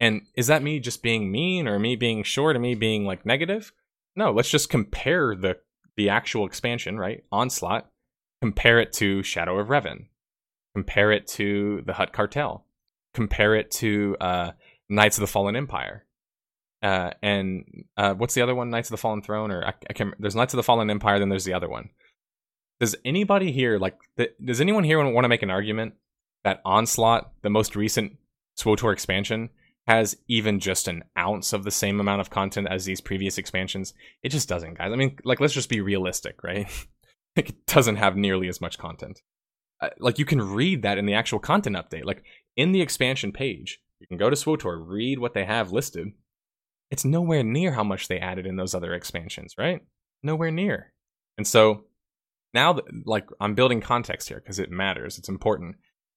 And 0.00 0.26
is 0.34 0.48
that 0.48 0.62
me 0.62 0.80
just 0.80 1.02
being 1.02 1.32
mean 1.32 1.66
or 1.66 1.78
me 1.78 1.96
being 1.96 2.24
short 2.24 2.56
or 2.56 2.58
me 2.58 2.74
being 2.74 3.06
like 3.06 3.24
negative? 3.24 3.72
No, 4.16 4.32
let's 4.32 4.50
just 4.50 4.68
compare 4.68 5.34
the 5.34 5.58
the 5.96 6.08
actual 6.08 6.46
expansion, 6.46 6.98
right? 6.98 7.24
Onslaught. 7.30 7.88
Compare 8.40 8.80
it 8.80 8.92
to 8.94 9.22
Shadow 9.22 9.58
of 9.58 9.68
Revan. 9.68 10.06
Compare 10.74 11.12
it 11.12 11.26
to 11.28 11.82
the 11.86 11.92
Hutt 11.92 12.12
Cartel. 12.12 12.66
Compare 13.14 13.54
it 13.56 13.70
to 13.72 14.16
uh, 14.20 14.52
Knights 14.88 15.18
of 15.18 15.20
the 15.20 15.26
Fallen 15.26 15.54
Empire. 15.54 16.06
Uh, 16.82 17.10
and 17.22 17.84
uh, 17.96 18.14
what's 18.14 18.34
the 18.34 18.42
other 18.42 18.54
one? 18.54 18.70
Knights 18.70 18.88
of 18.88 18.92
the 18.92 18.98
Fallen 18.98 19.22
Throne, 19.22 19.52
or 19.52 19.64
I, 19.64 19.74
I 19.88 19.92
can 19.92 20.14
There's 20.18 20.34
Knights 20.34 20.54
of 20.54 20.56
the 20.56 20.62
Fallen 20.62 20.90
Empire. 20.90 21.18
Then 21.18 21.28
there's 21.28 21.44
the 21.44 21.54
other 21.54 21.68
one. 21.68 21.90
Does 22.80 22.96
anybody 23.04 23.52
here 23.52 23.78
like? 23.78 23.96
Th- 24.16 24.34
does 24.44 24.60
anyone 24.60 24.84
here 24.84 25.02
want 25.04 25.24
to 25.24 25.28
make 25.28 25.42
an 25.42 25.50
argument 25.50 25.94
that 26.42 26.60
Onslaught, 26.64 27.30
the 27.42 27.50
most 27.50 27.76
recent 27.76 28.16
SWTOR 28.58 28.92
expansion, 28.92 29.50
has 29.86 30.16
even 30.28 30.60
just 30.60 30.88
an 30.88 31.04
ounce 31.18 31.52
of 31.52 31.64
the 31.64 31.70
same 31.70 32.00
amount 32.00 32.20
of 32.20 32.30
content 32.30 32.68
as 32.70 32.84
these 32.84 33.00
previous 33.00 33.38
expansions? 33.38 33.94
It 34.22 34.30
just 34.30 34.48
doesn't, 34.48 34.78
guys. 34.78 34.92
I 34.92 34.96
mean, 34.96 35.18
like, 35.24 35.40
let's 35.40 35.54
just 35.54 35.68
be 35.68 35.80
realistic, 35.80 36.42
right? 36.42 36.68
it 37.36 37.66
doesn't 37.66 37.96
have 37.96 38.16
nearly 38.16 38.48
as 38.48 38.60
much 38.60 38.78
content. 38.78 39.20
Uh, 39.80 39.90
like, 39.98 40.18
you 40.18 40.24
can 40.24 40.40
read 40.40 40.82
that 40.82 40.98
in 40.98 41.06
the 41.06 41.14
actual 41.14 41.38
content 41.38 41.76
update. 41.76 42.04
Like, 42.04 42.22
in 42.56 42.72
the 42.72 42.82
expansion 42.82 43.32
page, 43.32 43.80
you 43.98 44.06
can 44.06 44.16
go 44.16 44.30
to 44.30 44.36
SWTOR, 44.36 44.84
read 44.86 45.18
what 45.18 45.34
they 45.34 45.44
have 45.44 45.72
listed 45.72 46.12
it's 46.92 47.06
nowhere 47.06 47.42
near 47.42 47.72
how 47.72 47.82
much 47.82 48.06
they 48.06 48.18
added 48.18 48.46
in 48.46 48.56
those 48.56 48.74
other 48.74 48.92
expansions, 48.92 49.54
right? 49.56 49.80
Nowhere 50.22 50.50
near. 50.50 50.92
And 51.38 51.46
so 51.46 51.84
now, 52.52 52.80
like, 53.06 53.26
I'm 53.40 53.54
building 53.54 53.80
context 53.80 54.28
here 54.28 54.38
because 54.38 54.58
it 54.58 54.70
matters. 54.70 55.16
It's 55.16 55.30
important. 55.30 55.76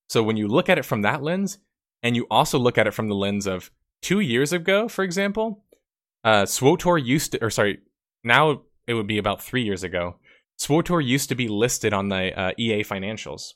So 0.09 0.22
when 0.22 0.36
you 0.36 0.49
look 0.49 0.68
at 0.68 0.78
it 0.78 0.84
from 0.84 1.01
that 1.03 1.24
lens, 1.24 1.59
and 2.06 2.16
you 2.16 2.28
also 2.30 2.60
look 2.60 2.78
at 2.78 2.86
it 2.86 2.93
from 2.93 3.10
the 3.10 3.16
lens 3.16 3.47
of 3.47 3.72
two 4.03 4.20
years 4.20 4.53
ago, 4.53 4.88
for 4.88 5.03
example, 5.03 5.64
uh, 6.24 6.43
SWTOR 6.43 7.03
used 7.03 7.32
to, 7.32 7.43
or 7.43 7.49
sorry, 7.49 7.80
now 8.24 8.62
it 8.86 8.93
would 8.93 9.08
be 9.08 9.18
about 9.18 9.41
three 9.41 9.64
years 9.64 9.84
ago. 9.84 10.18
SWTOR 10.60 11.03
used 11.03 11.30
to 11.30 11.36
be 11.36 11.47
listed 11.47 11.93
on 11.93 12.10
the 12.10 12.39
uh, 12.39 12.51
EA 12.60 12.84
financials. 12.84 13.53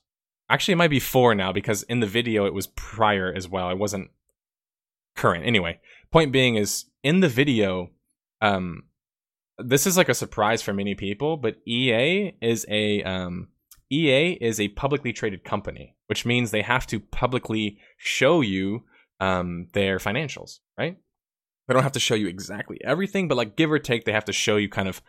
Actually, 0.49 0.71
it 0.71 0.77
might 0.77 0.89
be 0.89 0.99
four 0.99 1.35
now 1.35 1.51
because 1.53 1.83
in 1.83 1.99
the 1.99 2.07
video 2.07 2.47
it 2.47 2.53
was 2.55 2.65
prior 2.65 3.31
as 3.31 3.47
well. 3.47 3.69
It 3.69 3.77
wasn't 3.77 4.09
current. 5.15 5.45
Anyway, 5.45 5.79
point 6.11 6.31
being 6.31 6.55
is 6.55 6.85
in 7.03 7.19
the 7.19 7.29
video, 7.29 7.91
um, 8.41 8.85
this 9.59 9.85
is 9.85 9.95
like 9.95 10.09
a 10.09 10.15
surprise 10.15 10.63
for 10.63 10.73
many 10.73 10.95
people, 10.95 11.37
but 11.37 11.57
EA 11.67 12.35
is 12.41 12.65
a 12.67 13.03
um, 13.03 13.49
EA 13.91 14.33
is 14.33 14.59
a 14.59 14.67
publicly 14.69 15.11
traded 15.13 15.43
company, 15.43 15.95
which 16.07 16.25
means 16.25 16.51
they 16.51 16.61
have 16.61 16.85
to 16.87 16.99
publicly 16.99 17.79
show 17.97 18.41
you 18.41 18.83
um, 19.19 19.67
their 19.73 19.97
financials, 19.97 20.59
right? 20.77 20.97
They 21.67 21.73
don't 21.73 21.83
have 21.83 21.91
to 21.93 21.99
show 21.99 22.15
you 22.15 22.27
exactly 22.27 22.79
everything, 22.83 23.27
but 23.27 23.37
like 23.37 23.55
give 23.55 23.71
or 23.71 23.79
take, 23.79 24.05
they 24.05 24.11
have 24.11 24.25
to 24.25 24.33
show 24.33 24.57
you 24.57 24.69
kind 24.69 24.87
of 24.87 25.01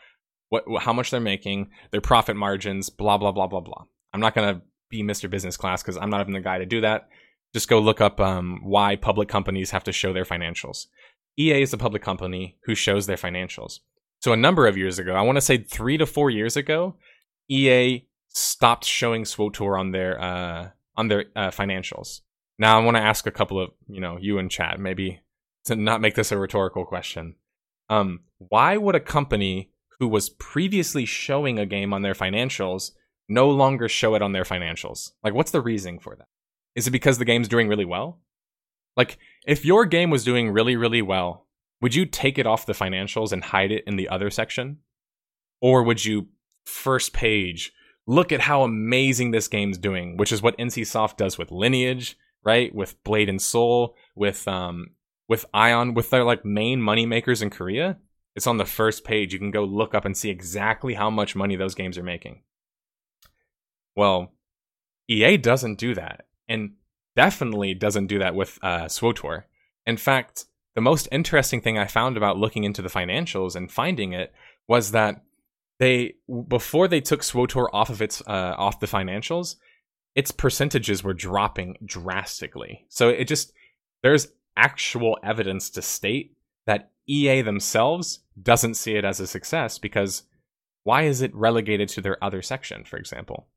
what 0.49 0.65
how 0.81 0.93
much 0.93 1.11
they're 1.11 1.21
making, 1.21 1.71
their 1.91 2.01
profit 2.01 2.37
margins, 2.37 2.91
blah 2.91 3.17
blah 3.17 3.33
blah 3.33 3.47
blah 3.47 3.61
blah. 3.61 3.85
I'm 4.13 4.21
not 4.21 4.35
gonna 4.35 4.63
be 4.91 5.03
Mr. 5.03 5.31
Business 5.31 5.57
Class 5.57 5.83
because 5.83 5.97
I'm 5.97 6.11
not 6.11 6.21
even 6.21 6.35
the 6.35 6.41
guy 6.41 6.59
to 6.59 6.67
do 6.67 6.81
that. 6.83 7.09
Just 7.55 7.69
go 7.69 7.79
look 7.79 8.01
up 8.01 8.21
um, 8.21 8.61
why 8.63 8.97
public 8.97 9.29
companies 9.29 9.71
have 9.71 9.85
to 9.85 9.93
show 9.93 10.13
their 10.13 10.25
financials. 10.25 10.87
EA 11.39 11.63
is 11.63 11.73
a 11.73 11.79
public 11.79 12.03
company 12.03 12.59
who 12.65 12.75
shows 12.75 13.07
their 13.07 13.17
financials. 13.17 13.81
So 14.21 14.33
a 14.33 14.37
number 14.37 14.67
of 14.67 14.77
years 14.77 14.99
ago, 14.99 15.15
I 15.15 15.23
want 15.23 15.37
to 15.37 15.41
say 15.41 15.59
three 15.59 15.97
to 15.97 16.07
four 16.07 16.31
years 16.31 16.57
ago, 16.57 16.97
EA 17.49 18.05
stopped 18.31 18.85
showing 18.85 19.25
SWTOR 19.25 19.79
on 19.79 19.91
their 19.91 20.21
uh, 20.21 20.71
on 20.97 21.09
their 21.09 21.27
uh, 21.37 21.51
financials. 21.51 22.21
Now 22.59 22.79
I 22.79 22.85
want 22.85 22.97
to 22.97 23.03
ask 23.03 23.27
a 23.27 23.31
couple 23.31 23.61
of 23.61 23.71
you 23.89 24.01
know 24.01 24.19
you 24.21 24.39
and 24.39 24.51
Chad 24.51 24.79
maybe 24.79 25.21
to 25.65 25.77
not 25.77 26.01
make 26.01 26.15
this 26.15 26.33
a 26.33 26.39
rhetorical 26.39 26.85
question. 26.85 27.37
Um, 27.89 28.21
why 28.39 28.77
would 28.77 28.95
a 28.95 29.01
company 29.01 29.71
who 29.99 30.09
was 30.09 30.31
previously 30.31 31.05
showing 31.05 31.59
a 31.59 31.67
game 31.67 31.93
on 31.93 32.03
their 32.03 32.15
financials 32.15 32.93
no 33.29 33.51
longer 33.51 33.89
show 33.89 34.15
it 34.15 34.23
on 34.23 34.33
their 34.33 34.45
financials? 34.45 35.11
Like, 35.23 35.35
what's 35.35 35.51
the 35.51 35.61
reasoning 35.61 35.99
for 35.99 36.17
that? 36.17 36.29
Is 36.75 36.87
it 36.87 36.93
because 36.93 37.19
the 37.19 37.25
game's 37.25 37.49
doing 37.49 37.69
really 37.69 37.85
well? 37.85 38.21
Like, 38.97 39.19
if 39.47 39.65
your 39.65 39.85
game 39.87 40.11
was 40.11 40.25
doing 40.25 40.51
really, 40.51 40.77
really 40.77 41.03
well, 41.03 41.47
would 41.81 41.95
you 41.95 42.07
take 42.07 42.39
it 42.39 42.47
off 42.47 42.67
the 42.67 42.73
financials 42.73 43.33
and 43.33 43.45
hide 43.45 43.73
it 43.73 43.85
in 43.87 43.97
the 43.97 44.09
other 44.09 44.31
section? 44.31 44.79
Or 45.61 45.83
would 45.83 46.05
you 46.05 46.29
first 46.65 47.13
page 47.13 47.73
look 48.11 48.33
at 48.33 48.41
how 48.41 48.65
amazing 48.65 49.31
this 49.31 49.47
game's 49.47 49.79
doing, 49.79 50.17
which 50.17 50.33
is 50.33 50.43
what 50.43 50.59
NCSoft 50.59 51.17
does 51.17 51.39
with 51.39 51.53
Lineage, 51.53 52.19
right? 52.43 52.75
With 52.75 53.01
Blade 53.05 53.29
and 53.29 53.41
Soul, 53.41 53.95
with 54.17 54.49
um 54.49 54.91
with 55.29 55.47
Aion, 55.55 55.95
with 55.95 56.11
their 56.11 56.25
like 56.25 56.45
main 56.45 56.83
money 56.83 57.07
makers 57.07 57.41
in 57.41 57.51
Korea. 57.51 57.99
It's 58.35 58.49
on 58.49 58.57
the 58.57 58.65
first 58.65 59.05
page. 59.05 59.33
You 59.33 59.39
can 59.39 59.53
go 59.53 59.65
look 59.65 59.95
up 59.95 60.05
and 60.05 60.17
see 60.17 60.29
exactly 60.29 60.95
how 60.95 61.09
much 61.09 61.37
money 61.37 61.55
those 61.55 61.77
games 61.77 61.97
are 61.97 62.03
making. 62.03 62.43
Well, 63.95 64.33
EA 65.09 65.37
doesn't 65.37 65.79
do 65.79 65.95
that. 65.95 66.27
And 66.49 66.73
definitely 67.15 67.75
doesn't 67.75 68.09
do 68.09 68.19
that 68.19 68.35
with 68.35 68.59
uh. 68.63 68.89
In 69.87 69.97
fact, 69.97 70.47
the 70.75 70.81
most 70.81 71.07
interesting 71.13 71.61
thing 71.61 71.79
I 71.79 71.87
found 71.87 72.17
about 72.17 72.39
looking 72.39 72.65
into 72.65 72.83
the 72.83 72.89
financials 72.89 73.55
and 73.55 73.71
finding 73.71 74.13
it 74.13 74.33
was 74.67 74.91
that 74.91 75.23
they 75.81 76.15
before 76.47 76.87
they 76.87 77.01
took 77.01 77.23
SWTOR 77.23 77.69
off 77.73 77.91
of 77.91 78.01
its 78.01 78.23
uh, 78.27 78.55
off 78.57 78.79
the 78.79 78.87
financials, 78.87 79.57
its 80.15 80.31
percentages 80.31 81.03
were 81.03 81.15
dropping 81.15 81.77
drastically. 81.85 82.87
So 82.89 83.09
it 83.09 83.25
just 83.25 83.53
there's 84.05 84.29
actual 84.57 85.19
evidence 85.25 85.71
to 85.71 85.83
state 85.83 86.37
that 86.67 86.91
EA 87.09 87.43
themselves 87.43 88.21
doesn't 88.41 88.75
see 88.75 88.95
it 88.95 89.05
as 89.05 89.19
a 89.19 89.27
success 89.27 89.79
because 89.79 90.23
why 90.85 91.03
is 91.03 91.21
it 91.21 91.35
relegated 91.35 91.89
to 91.91 92.01
their 92.01 92.23
other 92.23 92.43
section, 92.43 92.85
for 92.85 92.97
example? 92.97 93.49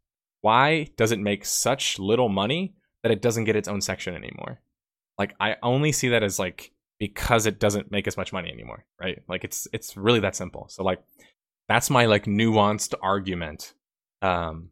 Why 0.41 0.87
does 0.97 1.11
it 1.11 1.19
make 1.19 1.45
such 1.45 1.99
little 1.99 2.29
money 2.29 2.73
that 3.03 3.11
it 3.11 3.21
doesn't 3.21 3.43
get 3.43 3.55
its 3.55 3.67
own 3.67 3.81
section 3.81 4.15
anymore. 4.15 4.59
Like 5.19 5.35
I 5.39 5.57
only 5.61 5.91
see 5.91 6.09
that 6.09 6.23
as 6.23 6.39
like 6.39 6.71
because 6.99 7.45
it 7.45 7.59
doesn't 7.59 7.91
make 7.91 8.07
as 8.07 8.17
much 8.17 8.33
money 8.33 8.49
anymore, 8.49 8.85
right? 8.99 9.21
Like 9.27 9.43
it's 9.43 9.67
it's 9.71 9.95
really 9.95 10.21
that 10.21 10.35
simple. 10.35 10.67
So 10.69 10.83
like 10.83 11.03
that's 11.67 11.89
my 11.89 12.05
like 12.05 12.25
nuanced 12.25 12.93
argument. 13.01 13.73
Um, 14.21 14.69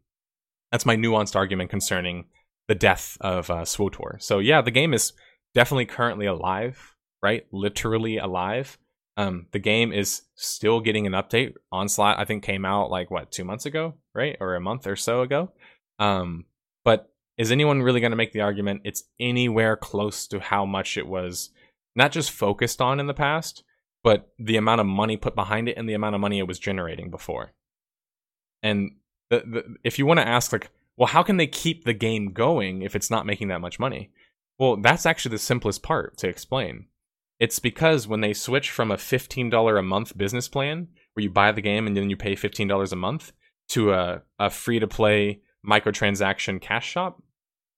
that's 0.71 0.85
my 0.85 0.95
nuanced 0.95 1.35
argument 1.35 1.69
concerning 1.69 2.25
the 2.67 2.75
death 2.75 3.17
of 3.21 3.49
uh, 3.49 3.63
SWTOR. 3.63 4.21
So 4.21 4.39
yeah, 4.39 4.61
the 4.61 4.71
game 4.71 4.93
is 4.93 5.13
definitely 5.53 5.85
currently 5.85 6.25
alive, 6.25 6.95
right? 7.21 7.45
Literally 7.51 8.17
alive. 8.17 8.77
Um, 9.17 9.47
the 9.51 9.59
game 9.59 9.91
is 9.91 10.21
still 10.35 10.79
getting 10.79 11.05
an 11.05 11.13
update. 11.13 11.53
Onslaught, 11.71 12.17
I 12.17 12.25
think, 12.25 12.43
came 12.43 12.65
out 12.65 12.89
like 12.89 13.11
what 13.11 13.31
two 13.31 13.43
months 13.43 13.65
ago, 13.65 13.95
right, 14.15 14.37
or 14.39 14.55
a 14.55 14.61
month 14.61 14.87
or 14.87 14.95
so 14.95 15.21
ago. 15.21 15.51
Um, 15.99 16.45
but 16.85 17.11
is 17.37 17.51
anyone 17.51 17.81
really 17.81 17.99
going 17.99 18.11
to 18.11 18.17
make 18.17 18.33
the 18.33 18.41
argument 18.41 18.81
it's 18.83 19.03
anywhere 19.19 19.75
close 19.75 20.27
to 20.27 20.39
how 20.39 20.65
much 20.65 20.97
it 20.97 21.07
was 21.07 21.49
not 21.95 22.11
just 22.11 22.31
focused 22.31 22.81
on 22.81 22.99
in 22.99 23.07
the 23.07 23.13
past, 23.13 23.63
but 24.03 24.31
the 24.39 24.57
amount 24.57 24.81
of 24.81 24.87
money 24.87 25.17
put 25.17 25.35
behind 25.35 25.69
it 25.69 25.77
and 25.77 25.87
the 25.87 25.93
amount 25.93 26.15
of 26.15 26.21
money 26.21 26.39
it 26.39 26.47
was 26.47 26.59
generating 26.59 27.09
before? 27.09 27.53
And 28.63 28.91
the, 29.29 29.39
the, 29.39 29.75
if 29.83 29.97
you 29.97 30.05
want 30.05 30.19
to 30.19 30.27
ask, 30.27 30.51
like, 30.51 30.69
well, 30.97 31.07
how 31.07 31.23
can 31.23 31.37
they 31.37 31.47
keep 31.47 31.85
the 31.85 31.93
game 31.93 32.33
going 32.33 32.81
if 32.81 32.95
it's 32.95 33.09
not 33.09 33.25
making 33.25 33.47
that 33.47 33.61
much 33.61 33.79
money? 33.79 34.11
Well, 34.59 34.77
that's 34.77 35.05
actually 35.05 35.31
the 35.31 35.39
simplest 35.39 35.81
part 35.81 36.17
to 36.17 36.27
explain. 36.27 36.87
It's 37.39 37.57
because 37.57 38.07
when 38.07 38.21
they 38.21 38.33
switch 38.33 38.69
from 38.69 38.91
a 38.91 38.97
$15 38.97 39.79
a 39.79 39.81
month 39.81 40.15
business 40.15 40.47
plan, 40.47 40.89
where 41.13 41.23
you 41.23 41.31
buy 41.31 41.51
the 41.51 41.61
game 41.61 41.87
and 41.87 41.97
then 41.97 42.09
you 42.09 42.15
pay 42.15 42.35
$15 42.35 42.91
a 42.91 42.95
month, 42.95 43.31
to 43.69 43.93
a, 43.93 44.21
a 44.37 44.49
free 44.49 44.79
to 44.79 44.87
play 44.87 45.41
microtransaction 45.67 46.61
cash 46.61 46.87
shop, 46.87 47.21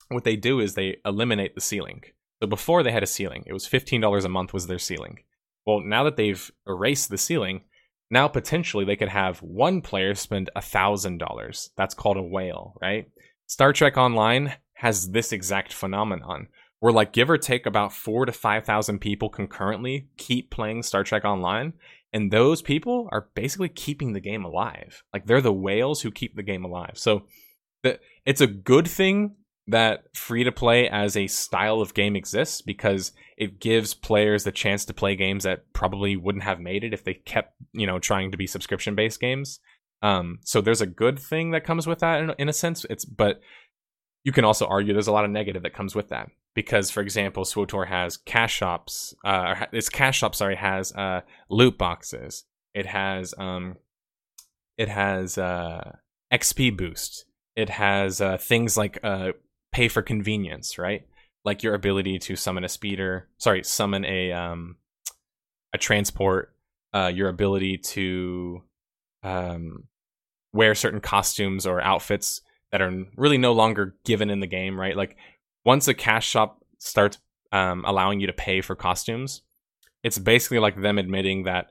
what 0.10 0.24
they 0.24 0.36
do 0.36 0.60
is 0.60 0.74
they 0.74 0.98
eliminate 1.06 1.56
the 1.56 1.62
ceiling. 1.62 2.02
So 2.42 2.48
before 2.48 2.84
they 2.84 2.92
had 2.92 3.04
a 3.04 3.08
ceiling, 3.08 3.44
it 3.46 3.54
was 3.54 3.68
$15 3.68 4.26
a 4.26 4.30
month 4.30 4.54
was 4.54 4.68
their 4.68 4.80
ceiling. 4.80 5.20
Well, 5.66 5.82
now 5.82 6.04
that 6.04 6.18
they've 6.18 6.52
erased 6.68 7.10
the 7.10 7.18
ceiling, 7.18 7.62
now 8.10 8.28
potentially 8.28 8.86
they 8.86 8.96
could 8.96 9.10
have 9.10 9.42
one 9.42 9.82
player 9.82 10.14
spend 10.16 10.50
$1,000. 10.56 11.70
That's 11.76 11.96
called 11.96 12.18
a 12.18 12.22
whale, 12.24 12.76
right? 12.82 13.10
Star 13.48 13.74
Trek 13.74 13.98
Online 13.98 14.54
has 14.74 15.12
this 15.12 15.32
exact 15.32 15.72
phenomenon 15.74 16.48
where 16.84 16.92
like 16.92 17.14
give 17.14 17.30
or 17.30 17.38
take 17.38 17.66
about 17.66 17.94
four 17.94 18.26
to 18.26 18.32
five 18.34 18.66
thousand 18.66 19.00
people 19.00 19.30
concurrently 19.30 20.10
keep 20.18 20.52
playing 20.52 20.84
Star 20.84 21.02
Trek 21.02 21.24
Online, 21.24 21.72
and 22.12 22.30
those 22.30 22.62
people 22.62 23.08
are 23.10 23.30
basically 23.36 23.70
keeping 23.70 24.12
the 24.12 24.20
game 24.20 24.44
alive. 24.44 25.02
Like 25.14 25.26
they're 25.26 25.40
the 25.40 25.54
whales 25.54 26.02
who 26.02 26.12
keep 26.12 26.36
the 26.36 26.44
game 26.44 26.66
alive. 26.66 26.96
So 26.96 27.24
the, 27.84 28.02
it's 28.26 28.42
a 28.42 28.48
good 28.48 28.86
thing 28.86 29.36
that 29.68 30.04
free 30.16 30.44
to 30.44 30.52
play 30.52 30.90
as 30.90 31.16
a 31.16 31.28
style 31.28 31.80
of 31.80 31.94
game 31.94 32.16
exists 32.16 32.62
because 32.62 33.14
it 33.38 33.60
gives 33.60 33.94
players 33.94 34.44
the 34.44 34.52
chance 34.52 34.86
to 34.86 34.94
play 34.94 35.16
games 35.16 35.46
that 35.46 35.72
probably 35.74 36.18
wouldn't 36.18 36.44
have 36.44 36.60
made 36.60 36.84
it 36.84 36.94
if 36.94 37.04
they 37.04 37.14
kept 37.14 37.54
you 37.72 37.88
know 37.88 38.00
trying 38.00 38.32
to 38.32 38.38
be 38.38 38.48
subscription 38.48 38.96
based 38.96 39.20
games. 39.20 39.60
Um, 40.02 40.40
so 40.44 40.60
there's 40.60 40.82
a 40.82 40.86
good 40.86 41.18
thing 41.18 41.52
that 41.52 41.64
comes 41.64 41.88
with 41.88 42.00
that 42.00 42.22
in, 42.22 42.32
in 42.38 42.50
a 42.50 42.54
sense. 42.54 42.86
It's 42.90 43.06
but 43.06 43.40
you 44.24 44.32
can 44.32 44.46
also 44.46 44.66
argue 44.66 44.94
there's 44.94 45.08
a 45.08 45.14
lot 45.14 45.26
of 45.26 45.32
negative 45.32 45.64
that 45.64 45.74
comes 45.74 45.96
with 45.96 46.10
that 46.10 46.30
because 46.56 46.90
for 46.90 47.02
example 47.02 47.44
SWTOR 47.44 47.88
has 47.88 48.18
cash 48.18 48.54
shops 48.54 49.14
uh 49.26 49.66
its 49.72 49.90
cash 49.90 50.18
shop 50.20 50.36
sorry 50.36 50.56
has 50.56 50.92
uh 50.94 51.22
loot 51.50 51.78
boxes 51.78 52.46
it 52.74 52.86
has 52.86 53.34
um 53.38 53.76
it 54.78 54.90
has 54.90 55.38
uh 55.38 55.96
xp 56.32 56.76
boost 56.76 57.26
it 57.56 57.70
has 57.70 58.22
uh 58.22 58.38
things 58.38 58.78
like 58.78 59.00
uh 59.04 59.32
pay 59.74 59.88
for 59.88 60.02
convenience 60.02 60.78
right? 60.78 61.06
Like 61.46 61.64
your 61.64 61.74
ability 61.74 62.20
to 62.20 62.36
summon 62.36 62.64
a 62.64 62.70
speeder 62.70 63.28
sorry 63.38 63.64
summon 63.64 64.06
a 64.06 64.32
um 64.32 64.78
a 65.74 65.78
transport 65.78 66.54
uh 66.94 67.12
your 67.14 67.30
ability 67.30 67.78
to 67.80 68.64
um 69.24 69.84
wear 70.54 70.76
certain 70.76 71.02
costumes 71.02 71.66
or 71.66 71.82
outfits 71.82 72.42
that 72.72 72.82
are 72.82 73.06
really 73.18 73.38
no 73.38 73.52
longer 73.52 73.96
given 74.06 74.30
in 74.30 74.40
the 74.40 74.48
game 74.48 74.80
right? 74.80 74.96
Like 74.96 75.18
once 75.66 75.88
a 75.88 75.94
cash 75.94 76.28
shop 76.28 76.64
starts 76.78 77.18
um, 77.52 77.84
allowing 77.86 78.20
you 78.20 78.28
to 78.28 78.34
pay 78.34 78.62
for 78.62 78.76
costumes, 78.76 79.42
it's 80.04 80.18
basically 80.18 80.60
like 80.60 80.82
them 80.82 80.98
admitting 80.98 81.44
that 81.44 81.68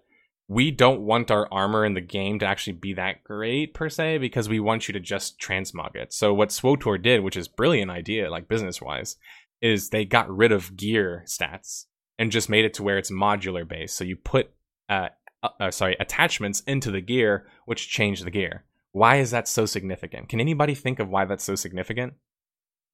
we 0.52 0.70
don't 0.70 1.00
want 1.00 1.30
our 1.30 1.48
armor 1.52 1.84
in 1.84 1.94
the 1.94 2.00
game 2.00 2.38
to 2.38 2.46
actually 2.46 2.74
be 2.74 2.94
that 2.94 3.24
great 3.24 3.74
per 3.74 3.88
se 3.88 4.18
because 4.18 4.48
we 4.48 4.60
want 4.60 4.88
you 4.88 4.92
to 4.92 5.00
just 5.00 5.40
transmog 5.40 5.96
it. 5.96 6.12
So 6.12 6.34
what 6.34 6.50
SWTOR 6.50 7.02
did, 7.02 7.22
which 7.22 7.36
is 7.36 7.48
brilliant 7.48 7.90
idea, 7.90 8.30
like 8.30 8.48
business 8.48 8.80
wise, 8.80 9.16
is 9.60 9.88
they 9.88 10.04
got 10.04 10.34
rid 10.34 10.52
of 10.52 10.76
gear 10.76 11.24
stats 11.26 11.86
and 12.18 12.32
just 12.32 12.48
made 12.48 12.64
it 12.64 12.74
to 12.74 12.82
where 12.82 12.98
it's 12.98 13.10
modular 13.10 13.66
based. 13.66 13.96
So 13.96 14.04
you 14.04 14.16
put 14.16 14.50
uh, 14.88 15.08
uh, 15.42 15.48
uh 15.58 15.70
sorry 15.70 15.96
attachments 15.98 16.60
into 16.66 16.90
the 16.90 17.00
gear, 17.00 17.46
which 17.64 17.88
change 17.88 18.22
the 18.22 18.30
gear. 18.30 18.64
Why 18.92 19.16
is 19.16 19.30
that 19.30 19.48
so 19.48 19.64
significant? 19.64 20.28
Can 20.28 20.40
anybody 20.40 20.74
think 20.74 20.98
of 20.98 21.08
why 21.08 21.24
that's 21.24 21.44
so 21.44 21.54
significant? 21.54 22.14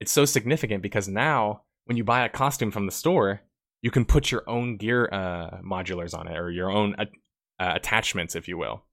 it's 0.01 0.13
so 0.13 0.25
significant 0.25 0.83
because 0.83 1.09
now 1.09 1.63
when 1.85 1.97
you 1.97 2.05
buy 2.05 2.25
a 2.25 2.29
costume 2.29 2.71
from 2.71 2.87
the 2.87 2.93
store, 2.93 3.41
you 3.83 3.91
can 3.91 4.05
put 4.05 4.31
your 4.31 4.49
own 4.49 4.77
gear 4.77 5.09
uh, 5.13 5.59
modulars 5.63 6.17
on 6.17 6.29
it 6.29 6.37
or 6.37 6.51
your 6.51 6.71
own 6.71 6.95
uh, 7.59 7.73
attachments, 7.75 8.35
if 8.35 8.49
you 8.49 8.57
will. 8.59 8.85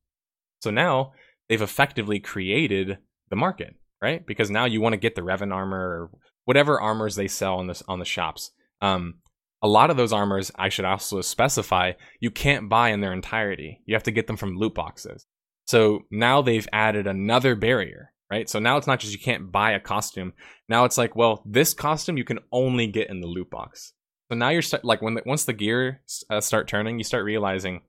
So 0.61 0.71
now 0.71 1.13
they've 1.47 1.61
effectively 1.61 2.19
created 2.19 2.97
the 3.29 3.35
market, 3.35 3.75
right? 4.01 4.25
Because 4.25 4.49
now 4.49 4.65
you 4.65 4.81
want 4.81 4.93
to 4.93 4.97
get 4.97 5.15
the 5.15 5.21
Revan 5.21 5.53
armor 5.53 5.77
or 5.77 6.09
whatever 6.45 6.79
armors 6.79 7.15
they 7.15 7.27
sell 7.27 7.55
on 7.57 7.67
this 7.67 7.83
on 7.87 7.99
the 7.99 8.05
shops. 8.05 8.51
Um, 8.81 9.15
a 9.61 9.67
lot 9.67 9.89
of 9.89 9.97
those 9.97 10.13
armors, 10.13 10.51
I 10.55 10.69
should 10.69 10.85
also 10.85 11.21
specify, 11.21 11.93
you 12.19 12.29
can't 12.29 12.69
buy 12.69 12.89
in 12.89 13.01
their 13.01 13.13
entirety. 13.13 13.81
You 13.85 13.95
have 13.95 14.03
to 14.03 14.11
get 14.11 14.27
them 14.27 14.37
from 14.37 14.57
loot 14.57 14.75
boxes. 14.75 15.25
So 15.65 16.01
now 16.11 16.41
they've 16.41 16.67
added 16.71 17.07
another 17.07 17.55
barrier 17.55 18.11
right? 18.29 18.49
So 18.49 18.59
now 18.59 18.77
it's 18.77 18.87
not 18.87 18.99
just 18.99 19.13
you 19.13 19.19
can't 19.19 19.51
buy 19.51 19.71
a 19.71 19.79
costume. 19.79 20.33
Now 20.67 20.85
it's 20.85 20.97
like, 20.97 21.15
well, 21.15 21.43
this 21.45 21.73
costume 21.73 22.17
you 22.17 22.23
can 22.23 22.39
only 22.51 22.87
get 22.87 23.09
in 23.09 23.21
the 23.21 23.27
loot 23.27 23.49
box. 23.49 23.93
So 24.29 24.35
now 24.35 24.49
you're 24.49 24.61
st- 24.61 24.83
like 24.83 25.01
when 25.01 25.15
the, 25.15 25.23
once 25.25 25.45
the 25.45 25.53
gear 25.53 26.01
uh, 26.29 26.41
start 26.41 26.67
turning, 26.67 26.97
you 26.97 27.03
start 27.03 27.23
realizing 27.23 27.81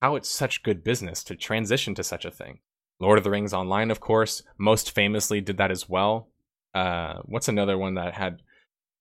how 0.00 0.16
it's 0.16 0.28
such 0.28 0.62
good 0.62 0.84
business 0.84 1.22
to 1.24 1.36
transition 1.36 1.94
to 1.94 2.04
such 2.04 2.24
a 2.24 2.30
thing. 2.30 2.60
Lord 3.00 3.18
of 3.18 3.24
the 3.24 3.30
Rings 3.30 3.54
Online, 3.54 3.90
of 3.90 4.00
course, 4.00 4.42
most 4.58 4.92
famously 4.92 5.40
did 5.40 5.58
that 5.58 5.70
as 5.70 5.88
well. 5.88 6.28
Uh, 6.74 7.20
what's 7.24 7.48
another 7.48 7.78
one 7.78 7.94
that 7.94 8.14
had 8.14 8.42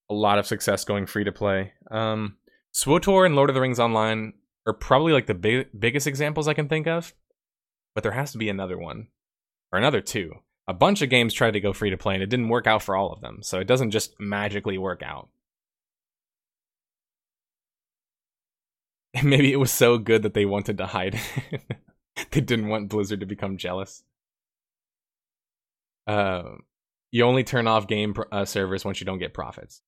a 0.10 0.14
lot 0.14 0.40
of 0.40 0.48
success 0.48 0.86
going 0.86 1.06
free 1.06 1.24
to 1.24 1.32
play? 1.32 1.74
Um, 1.90 2.38
and 2.86 3.36
Lord 3.36 3.50
of 3.50 3.56
the 3.56 3.62
Rings 3.62 3.80
Online 3.80 4.34
are 4.66 4.74
probably 4.74 5.14
like 5.14 5.26
the 5.26 5.34
big, 5.34 5.68
biggest 5.78 6.08
examples 6.08 6.48
I 6.48 6.54
can 6.54 6.70
think 6.70 6.88
of, 6.88 7.14
but 7.96 8.04
there 8.04 8.12
has 8.12 8.32
to 8.34 8.38
be 8.38 8.50
another 8.50 8.78
one 8.78 9.08
or 9.72 9.80
another 9.80 10.02
two 10.02 10.34
a 10.68 10.74
bunch 10.74 11.02
of 11.02 11.10
games 11.10 11.34
tried 11.34 11.52
to 11.52 11.60
go 11.60 11.74
free 11.74 11.90
to 11.90 11.98
play 11.98 12.14
and 12.14 12.24
it 12.24 12.30
didn't 12.30 12.50
work 12.50 12.68
out 12.68 12.84
for 12.84 12.96
all 12.96 13.12
of 13.12 13.22
them. 13.22 13.40
So 13.42 13.60
it 13.60 13.68
doesn't 13.68 13.92
just 13.92 14.20
magically 14.20 14.78
work 14.78 15.02
out. 15.02 15.30
maybe 19.24 19.52
it 19.52 19.58
was 19.58 19.72
so 19.72 19.98
good 19.98 20.24
that 20.24 20.34
they 20.34 20.46
wanted 20.46 20.78
to 20.78 20.86
hide 20.86 21.20
they 22.32 22.42
didn't 22.42 22.68
want 22.68 22.90
Blizzard 22.90 23.20
to 23.20 23.26
become 23.26 23.58
jealous. 23.58 24.04
Uh, 26.06 26.56
you 27.12 27.24
only 27.24 27.44
turn 27.44 27.68
off 27.68 27.88
game 27.88 28.16
uh, 28.32 28.46
servers 28.46 28.86
once 28.86 29.00
you 29.00 29.06
don't 29.06 29.20
get 29.20 29.34
profits. 29.34 29.82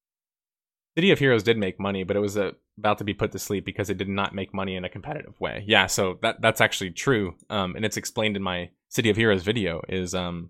City 0.98 1.12
of 1.12 1.20
Heroes 1.20 1.44
did 1.44 1.58
make 1.58 1.80
money, 1.80 2.04
but 2.04 2.18
it 2.18 2.20
was 2.20 2.38
uh, 2.38 2.52
about 2.78 2.98
to 2.98 3.04
be 3.04 3.14
put 3.14 3.32
to 3.32 3.40
sleep 3.40 3.64
because 3.64 3.90
it 3.90 3.98
did 3.98 4.10
not 4.10 4.36
make 4.36 4.54
money 4.54 4.76
in 4.76 4.84
a 4.84 4.90
competitive 4.90 5.40
way. 5.40 5.64
Yeah, 5.66 5.86
so 5.86 6.18
that 6.22 6.42
that's 6.42 6.62
actually 6.62 6.92
true, 6.92 7.36
um, 7.50 7.76
and 7.76 7.86
it's 7.86 7.98
explained 7.98 8.36
in 8.36 8.44
my 8.44 8.72
City 8.90 9.10
of 9.10 9.16
Heroes 9.16 9.44
video. 9.44 9.82
Is 9.88 10.14
um, 10.14 10.50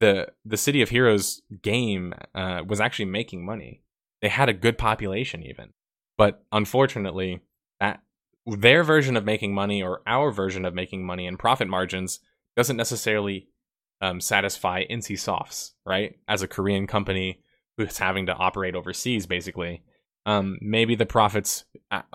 the 0.00 0.28
the 0.44 0.56
City 0.56 0.82
of 0.82 0.88
Heroes 0.88 1.42
game 1.62 2.14
uh, 2.34 2.62
was 2.66 2.80
actually 2.80 3.06
making 3.06 3.44
money. 3.44 3.82
They 4.22 4.28
had 4.28 4.48
a 4.48 4.54
good 4.54 4.78
population 4.78 5.42
even, 5.42 5.72
but 6.16 6.42
unfortunately, 6.52 7.40
that 7.80 8.00
their 8.46 8.82
version 8.82 9.16
of 9.16 9.24
making 9.24 9.54
money 9.54 9.82
or 9.82 10.02
our 10.06 10.30
version 10.30 10.64
of 10.64 10.74
making 10.74 11.04
money 11.04 11.26
and 11.26 11.38
profit 11.38 11.68
margins 11.68 12.20
doesn't 12.56 12.76
necessarily 12.76 13.48
um, 14.00 14.20
satisfy 14.20 14.84
NCSoft's 14.90 15.74
right 15.86 16.16
as 16.28 16.42
a 16.42 16.48
Korean 16.48 16.86
company 16.86 17.40
who's 17.76 17.98
having 17.98 18.26
to 18.26 18.34
operate 18.34 18.74
overseas 18.74 19.26
basically. 19.26 19.82
Um, 20.24 20.58
maybe 20.60 20.94
the 20.94 21.06
profits, 21.06 21.64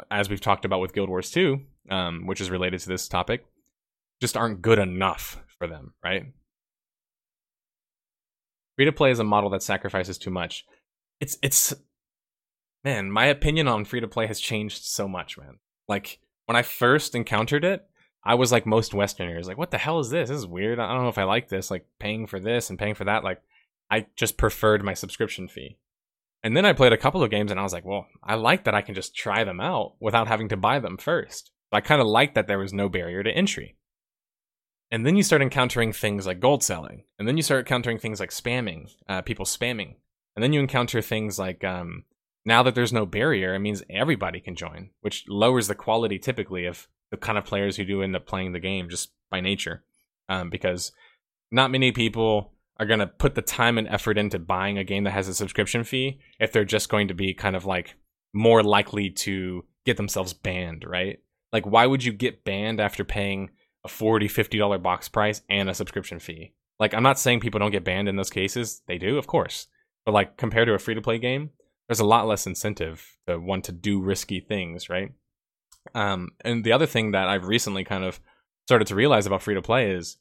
as 0.10 0.30
we've 0.30 0.42
talked 0.42 0.64
about 0.64 0.80
with 0.80 0.94
Guild 0.94 1.10
Wars 1.10 1.30
2, 1.32 1.60
um, 1.90 2.26
which 2.26 2.40
is 2.40 2.50
related 2.50 2.80
to 2.82 2.90
this 2.90 3.08
topic, 3.08 3.46
just 4.22 4.38
aren't 4.38 4.62
good 4.62 4.80
enough 4.80 5.44
for 5.58 5.68
them, 5.68 5.94
right? 6.04 6.26
Free 8.76 8.86
to 8.86 8.92
play 8.92 9.12
is 9.12 9.20
a 9.20 9.24
model 9.24 9.50
that 9.52 9.64
sacrifices 9.64 10.18
too 10.18 10.30
much. 10.30 10.66
It's 11.20 11.38
it's 11.42 11.74
man, 12.84 13.12
my 13.12 13.26
opinion 13.26 13.68
on 13.68 13.86
free 13.86 14.00
to 14.00 14.08
play 14.08 14.28
has 14.28 14.40
changed 14.40 14.84
so 14.84 15.08
much, 15.08 15.38
man. 15.38 15.58
Like 15.88 16.20
when 16.46 16.56
I 16.56 16.62
first 16.62 17.16
encountered 17.16 17.64
it, 17.64 17.88
I 18.24 18.36
was 18.36 18.52
like 18.52 18.66
most 18.66 18.94
Westerners, 18.94 19.48
like, 19.48 19.58
what 19.58 19.72
the 19.72 19.78
hell 19.78 20.00
is 20.00 20.10
this? 20.10 20.30
This 20.30 20.40
is 20.40 20.48
weird. 20.48 20.80
I 20.80 20.94
don't 20.94 21.04
know 21.04 21.10
if 21.10 21.18
I 21.18 21.24
like 21.24 21.48
this. 21.48 21.72
Like 21.72 21.86
paying 22.00 22.28
for 22.28 22.40
this 22.40 22.70
and 22.70 22.78
paying 22.78 22.96
for 22.96 23.06
that. 23.06 23.24
Like, 23.24 23.42
I 23.90 24.08
just 24.16 24.38
preferred 24.38 24.84
my 24.84 24.94
subscription 24.94 25.48
fee. 25.48 25.78
And 26.44 26.56
then 26.56 26.66
I 26.66 26.74
played 26.74 26.94
a 26.94 26.98
couple 26.98 27.24
of 27.24 27.32
games 27.32 27.52
and 27.52 27.60
I 27.60 27.64
was 27.64 27.74
like, 27.74 27.86
well, 27.86 28.08
I 28.24 28.36
like 28.36 28.66
that 28.66 28.76
I 28.76 28.82
can 28.82 28.96
just 28.96 29.16
try 29.16 29.44
them 29.44 29.60
out 29.60 29.96
without 30.00 30.28
having 30.28 30.50
to 30.50 30.58
buy 30.58 30.80
them 30.80 30.98
first. 30.98 31.52
I 31.72 31.82
kind 31.82 32.02
of 32.02 32.08
like 32.08 32.36
that 32.36 32.48
there 32.48 32.60
was 32.60 32.74
no 32.74 32.90
barrier 32.90 33.24
to 33.24 33.32
entry. 33.32 33.76
And 34.90 35.06
then 35.06 35.16
you 35.16 35.24
start 35.24 35.42
encountering 35.42 35.92
things 35.92 36.26
like 36.26 36.40
gold 36.40 36.64
selling. 36.64 37.04
And 37.20 37.28
then 37.28 37.38
you 37.38 37.44
start 37.44 37.60
encountering 37.60 38.00
things 38.00 38.20
like 38.20 38.30
spamming, 38.30 38.90
uh, 39.10 39.22
people 39.22 39.46
spamming. 39.46 39.96
And 40.36 40.44
then 40.44 40.54
you 40.54 40.60
encounter 40.60 41.02
things 41.02 41.38
like 41.40 41.64
um, 41.64 42.04
now 42.48 42.64
that 42.64 42.76
there's 42.76 42.94
no 42.94 43.06
barrier, 43.06 43.54
it 43.54 43.60
means 43.60 43.84
everybody 43.90 44.40
can 44.40 44.56
join, 44.56 44.90
which 45.02 45.26
lowers 45.28 45.68
the 45.68 45.76
quality 45.76 46.18
typically 46.18 46.66
of 46.66 46.88
the 47.12 47.18
kind 47.18 47.38
of 47.38 47.44
players 47.44 47.76
who 47.76 47.84
do 47.84 48.02
end 48.02 48.16
up 48.16 48.26
playing 48.26 48.54
the 48.54 48.60
game 48.60 48.90
just 48.90 49.12
by 49.30 49.42
nature. 49.42 49.84
Um, 50.30 50.50
because 50.50 50.94
not 51.52 51.72
many 51.72 51.92
people 51.92 52.54
are 52.80 52.86
going 52.86 53.02
to 53.02 53.08
put 53.08 53.36
the 53.36 53.42
time 53.42 53.78
and 53.78 53.86
effort 53.90 54.18
into 54.18 54.40
buying 54.40 54.78
a 54.78 54.86
game 54.86 55.04
that 55.04 55.12
has 55.12 55.28
a 55.28 55.34
subscription 55.34 55.84
fee 55.84 56.20
if 56.40 56.54
they're 56.54 56.64
just 56.64 56.88
going 56.88 57.10
to 57.10 57.14
be 57.14 57.34
kind 57.34 57.54
of 57.54 57.66
like 57.66 57.96
more 58.34 58.64
likely 58.64 59.10
to 59.10 59.66
get 59.86 59.98
themselves 59.98 60.32
banned, 60.32 60.86
right? 60.88 61.20
Like, 61.52 61.66
why 61.66 61.86
would 61.86 62.06
you 62.06 62.14
get 62.14 62.46
banned 62.46 62.80
after 62.80 63.04
paying 63.04 63.50
a 63.84 63.90
$40, 63.90 64.24
$50 64.24 64.82
box 64.82 65.10
price 65.10 65.42
and 65.50 65.70
a 65.70 65.74
subscription 65.74 66.20
fee? 66.20 66.54
Like, 66.80 66.94
I'm 66.94 67.04
not 67.04 67.20
saying 67.20 67.42
people 67.42 67.60
don't 67.60 67.72
get 67.72 67.84
banned 67.84 68.08
in 68.08 68.16
those 68.16 68.30
cases. 68.30 68.84
They 68.88 68.98
do, 68.98 69.18
of 69.18 69.28
course. 69.28 69.68
But, 70.06 70.14
like, 70.14 70.38
compared 70.38 70.68
to 70.68 70.74
a 70.74 70.80
free 70.80 70.96
to 70.96 71.02
play 71.02 71.20
game, 71.20 71.50
there's 71.88 72.00
a 72.00 72.06
lot 72.06 72.28
less 72.28 72.46
incentive 72.46 73.18
to 73.28 73.40
want 73.40 73.64
to 73.66 73.72
do 73.72 74.02
risky 74.02 74.40
things, 74.40 74.90
right? 74.90 75.12
Um, 75.96 76.30
and 76.42 76.64
the 76.64 76.74
other 76.74 76.86
thing 76.86 77.12
that 77.12 77.30
I've 77.30 77.46
recently 77.46 77.84
kind 77.84 78.04
of 78.04 78.20
started 78.66 78.88
to 78.88 78.96
realize 78.96 79.26
about 79.26 79.42
free 79.42 79.56
to 79.56 79.62
play 79.62 79.92
is 79.92 80.18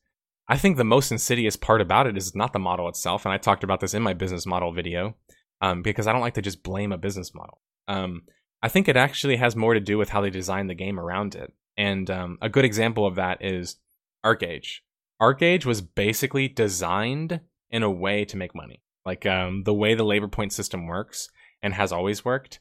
I 0.49 0.57
think 0.57 0.77
the 0.77 0.85
most 0.85 1.11
insidious 1.11 1.57
part 1.57 1.81
about 1.81 2.07
it 2.07 2.17
is 2.17 2.37
not 2.37 2.53
the 2.53 2.59
model 2.59 2.89
itself. 2.89 3.25
And 3.25 3.33
I 3.33 3.39
talked 3.39 3.65
about 3.65 3.81
this 3.81 3.95
in 3.95 4.03
my 4.03 4.13
business 4.13 4.47
model 4.47 4.73
video 4.73 5.17
um, 5.61 5.83
because 5.83 6.07
I 6.07 6.13
don't 6.13 6.21
like 6.21 6.35
to 6.35 6.43
just 6.43 6.63
blame 6.63 6.93
a 6.93 6.99
business 6.99 7.35
model. 7.35 7.61
Um, 7.89 8.23
I 8.63 8.69
think 8.69 8.89
it 8.89 8.97
actually 8.97 9.37
has 9.37 9.57
more 9.57 9.75
to 9.75 9.81
do 9.81 9.99
with 9.99 10.11
how 10.11 10.21
they 10.21 10.31
design 10.31 10.69
the 10.69 10.75
game 10.75 11.01
around 11.01 11.35
it. 11.35 11.53
And 11.77 12.09
um, 12.11 12.39
a 12.41 12.49
good 12.49 12.65
example 12.65 13.07
of 13.07 13.17
that 13.17 13.45
is 13.45 13.77
ArcheAge. 14.25 14.79
ArcheAge 15.21 15.65
was 15.65 15.81
basically 15.81 16.49
designed 16.49 17.41
in 17.71 17.83
a 17.83 17.91
way 17.91 18.25
to 18.25 18.37
make 18.37 18.55
money. 18.55 18.83
Like 19.05 19.27
um, 19.27 19.65
the 19.65 19.75
way 19.75 19.95
the 19.95 20.05
labor 20.05 20.29
point 20.29 20.53
system 20.53 20.87
works 20.87 21.29
and 21.67 21.75
has 21.75 21.93
always 21.93 22.25
worked, 22.25 22.61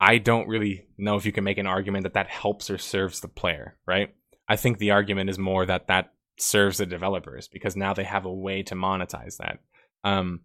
I 0.00 0.18
don't 0.18 0.46
really 0.46 0.86
know 0.96 1.16
if 1.16 1.26
you 1.26 1.32
can 1.32 1.42
make 1.42 1.58
an 1.58 1.66
argument 1.66 2.04
that 2.04 2.14
that 2.14 2.28
helps 2.28 2.70
or 2.70 2.78
serves 2.78 3.20
the 3.20 3.28
player, 3.28 3.76
right? 3.84 4.14
I 4.48 4.54
think 4.54 4.78
the 4.78 4.92
argument 4.92 5.28
is 5.28 5.38
more 5.38 5.66
that 5.66 5.88
that 5.88 6.12
serves 6.38 6.78
the 6.78 6.86
developers 6.86 7.48
because 7.48 7.76
now 7.76 7.92
they 7.92 8.04
have 8.04 8.24
a 8.24 8.32
way 8.32 8.62
to 8.62 8.76
monetize 8.76 9.38
that. 9.38 9.58
Um, 10.04 10.42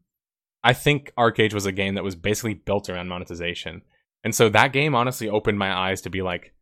I 0.64 0.74
think 0.74 1.12
ArcheAge 1.18 1.54
was 1.54 1.68
a 1.68 1.72
game 1.72 1.94
that 1.94 2.04
was 2.04 2.16
basically 2.16 2.56
built 2.56 2.90
around 2.90 3.10
monetization. 3.10 3.84
And 4.24 4.34
so 4.34 4.50
that 4.50 4.74
game 4.74 4.96
honestly 4.96 5.30
opened 5.30 5.60
my 5.60 5.72
eyes 5.72 6.02
to 6.02 6.10
be 6.10 6.24
like, 6.24 6.54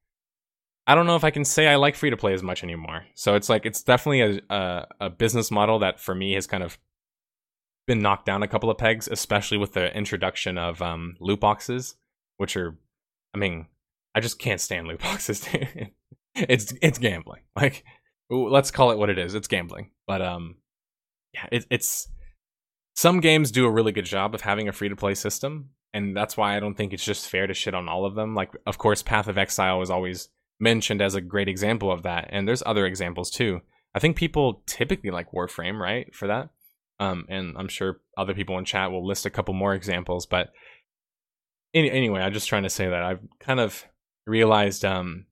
I 0.85 0.95
don't 0.95 1.05
know 1.05 1.15
if 1.15 1.23
I 1.23 1.31
can 1.31 1.45
say 1.45 1.67
I 1.67 1.75
like 1.77 1.95
free 1.95 2.09
to 2.09 2.17
play 2.17 2.33
as 2.33 2.43
much 2.43 2.61
anymore. 2.61 3.05
So 3.15 3.35
it's 3.35 3.47
like, 3.47 3.65
it's 3.65 3.83
definitely 3.83 4.21
a, 4.21 4.53
a, 4.53 4.87
a 4.99 5.09
business 5.09 5.49
model 5.49 5.79
that 5.79 5.99
for 5.99 6.13
me 6.13 6.33
has 6.33 6.45
kind 6.45 6.63
of 6.63 6.77
been 7.87 8.01
knocked 8.01 8.25
down 8.25 8.43
a 8.43 8.47
couple 8.47 8.69
of 8.69 8.77
pegs, 8.77 9.07
especially 9.07 9.57
with 9.57 9.73
the 9.73 9.95
introduction 9.95 10.57
of 10.57 10.81
um, 10.81 11.15
loot 11.19 11.39
boxes, 11.39 11.95
which 12.37 12.55
are, 12.55 12.77
I 13.33 13.37
mean, 13.37 13.67
I 14.13 14.19
just 14.19 14.39
can't 14.39 14.61
stand 14.61 14.87
loot 14.87 14.99
boxes. 15.01 15.47
it's 16.35 16.73
it's 16.81 16.97
gambling. 16.97 17.41
Like 17.55 17.83
let's 18.29 18.71
call 18.71 18.91
it 18.91 18.97
what 18.97 19.09
it 19.09 19.19
is. 19.19 19.35
It's 19.35 19.47
gambling. 19.47 19.91
But 20.07 20.21
um, 20.21 20.55
yeah, 21.33 21.47
it, 21.51 21.65
it's 21.69 22.07
some 22.95 23.19
games 23.19 23.51
do 23.51 23.65
a 23.65 23.71
really 23.71 23.91
good 23.91 24.05
job 24.05 24.33
of 24.35 24.41
having 24.41 24.67
a 24.67 24.71
free 24.71 24.89
to 24.89 24.95
play 24.95 25.15
system, 25.15 25.69
and 25.93 26.15
that's 26.15 26.37
why 26.37 26.55
I 26.55 26.59
don't 26.59 26.75
think 26.75 26.93
it's 26.93 27.05
just 27.05 27.29
fair 27.29 27.47
to 27.47 27.53
shit 27.53 27.73
on 27.73 27.89
all 27.89 28.05
of 28.05 28.15
them. 28.15 28.35
Like, 28.35 28.51
of 28.65 28.77
course, 28.77 29.03
Path 29.03 29.27
of 29.27 29.37
Exile 29.37 29.81
is 29.81 29.89
always 29.89 30.29
mentioned 30.59 31.01
as 31.01 31.15
a 31.15 31.21
great 31.21 31.47
example 31.47 31.91
of 31.91 32.03
that, 32.03 32.29
and 32.31 32.47
there's 32.47 32.63
other 32.65 32.85
examples 32.85 33.29
too. 33.29 33.61
I 33.93 33.99
think 33.99 34.15
people 34.15 34.63
typically 34.65 35.11
like 35.11 35.31
Warframe, 35.31 35.79
right, 35.79 36.13
for 36.15 36.27
that. 36.27 36.49
Um, 37.01 37.25
and 37.29 37.55
I'm 37.57 37.67
sure 37.67 37.99
other 38.15 38.35
people 38.35 38.59
in 38.59 38.65
chat 38.65 38.91
will 38.91 39.05
list 39.05 39.25
a 39.25 39.31
couple 39.31 39.55
more 39.55 39.73
examples, 39.73 40.27
but 40.27 40.51
any, 41.73 41.89
anyway, 41.89 42.21
I'm 42.21 42.31
just 42.31 42.47
trying 42.47 42.61
to 42.63 42.69
say 42.69 42.87
that 42.87 43.03
I've 43.03 43.19
kind 43.39 43.59
of 43.59 43.85
realized 44.27 44.85
um 44.85 45.25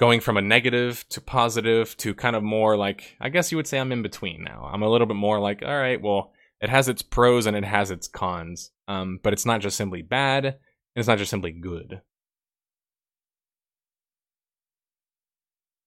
going 0.00 0.18
from 0.20 0.36
a 0.36 0.42
negative 0.42 1.04
to 1.10 1.20
positive 1.20 1.96
to 1.98 2.14
kind 2.14 2.34
of 2.34 2.42
more 2.42 2.76
like 2.76 3.16
I 3.20 3.28
guess 3.28 3.52
you 3.52 3.56
would 3.56 3.68
say 3.68 3.78
I'm 3.78 3.92
in 3.92 4.02
between 4.02 4.42
now. 4.42 4.68
I'm 4.72 4.82
a 4.82 4.88
little 4.88 5.06
bit 5.06 5.14
more 5.16 5.38
like, 5.38 5.62
all 5.62 5.78
right, 5.78 6.02
well, 6.02 6.32
it 6.60 6.68
has 6.68 6.88
its 6.88 7.02
pros 7.02 7.46
and 7.46 7.56
it 7.56 7.64
has 7.64 7.92
its 7.92 8.08
cons. 8.08 8.72
Um, 8.88 9.20
but 9.22 9.32
it's 9.32 9.46
not 9.46 9.60
just 9.60 9.76
simply 9.76 10.02
bad, 10.02 10.46
and 10.46 10.56
it's 10.96 11.06
not 11.08 11.18
just 11.18 11.30
simply 11.30 11.52
good. 11.52 12.00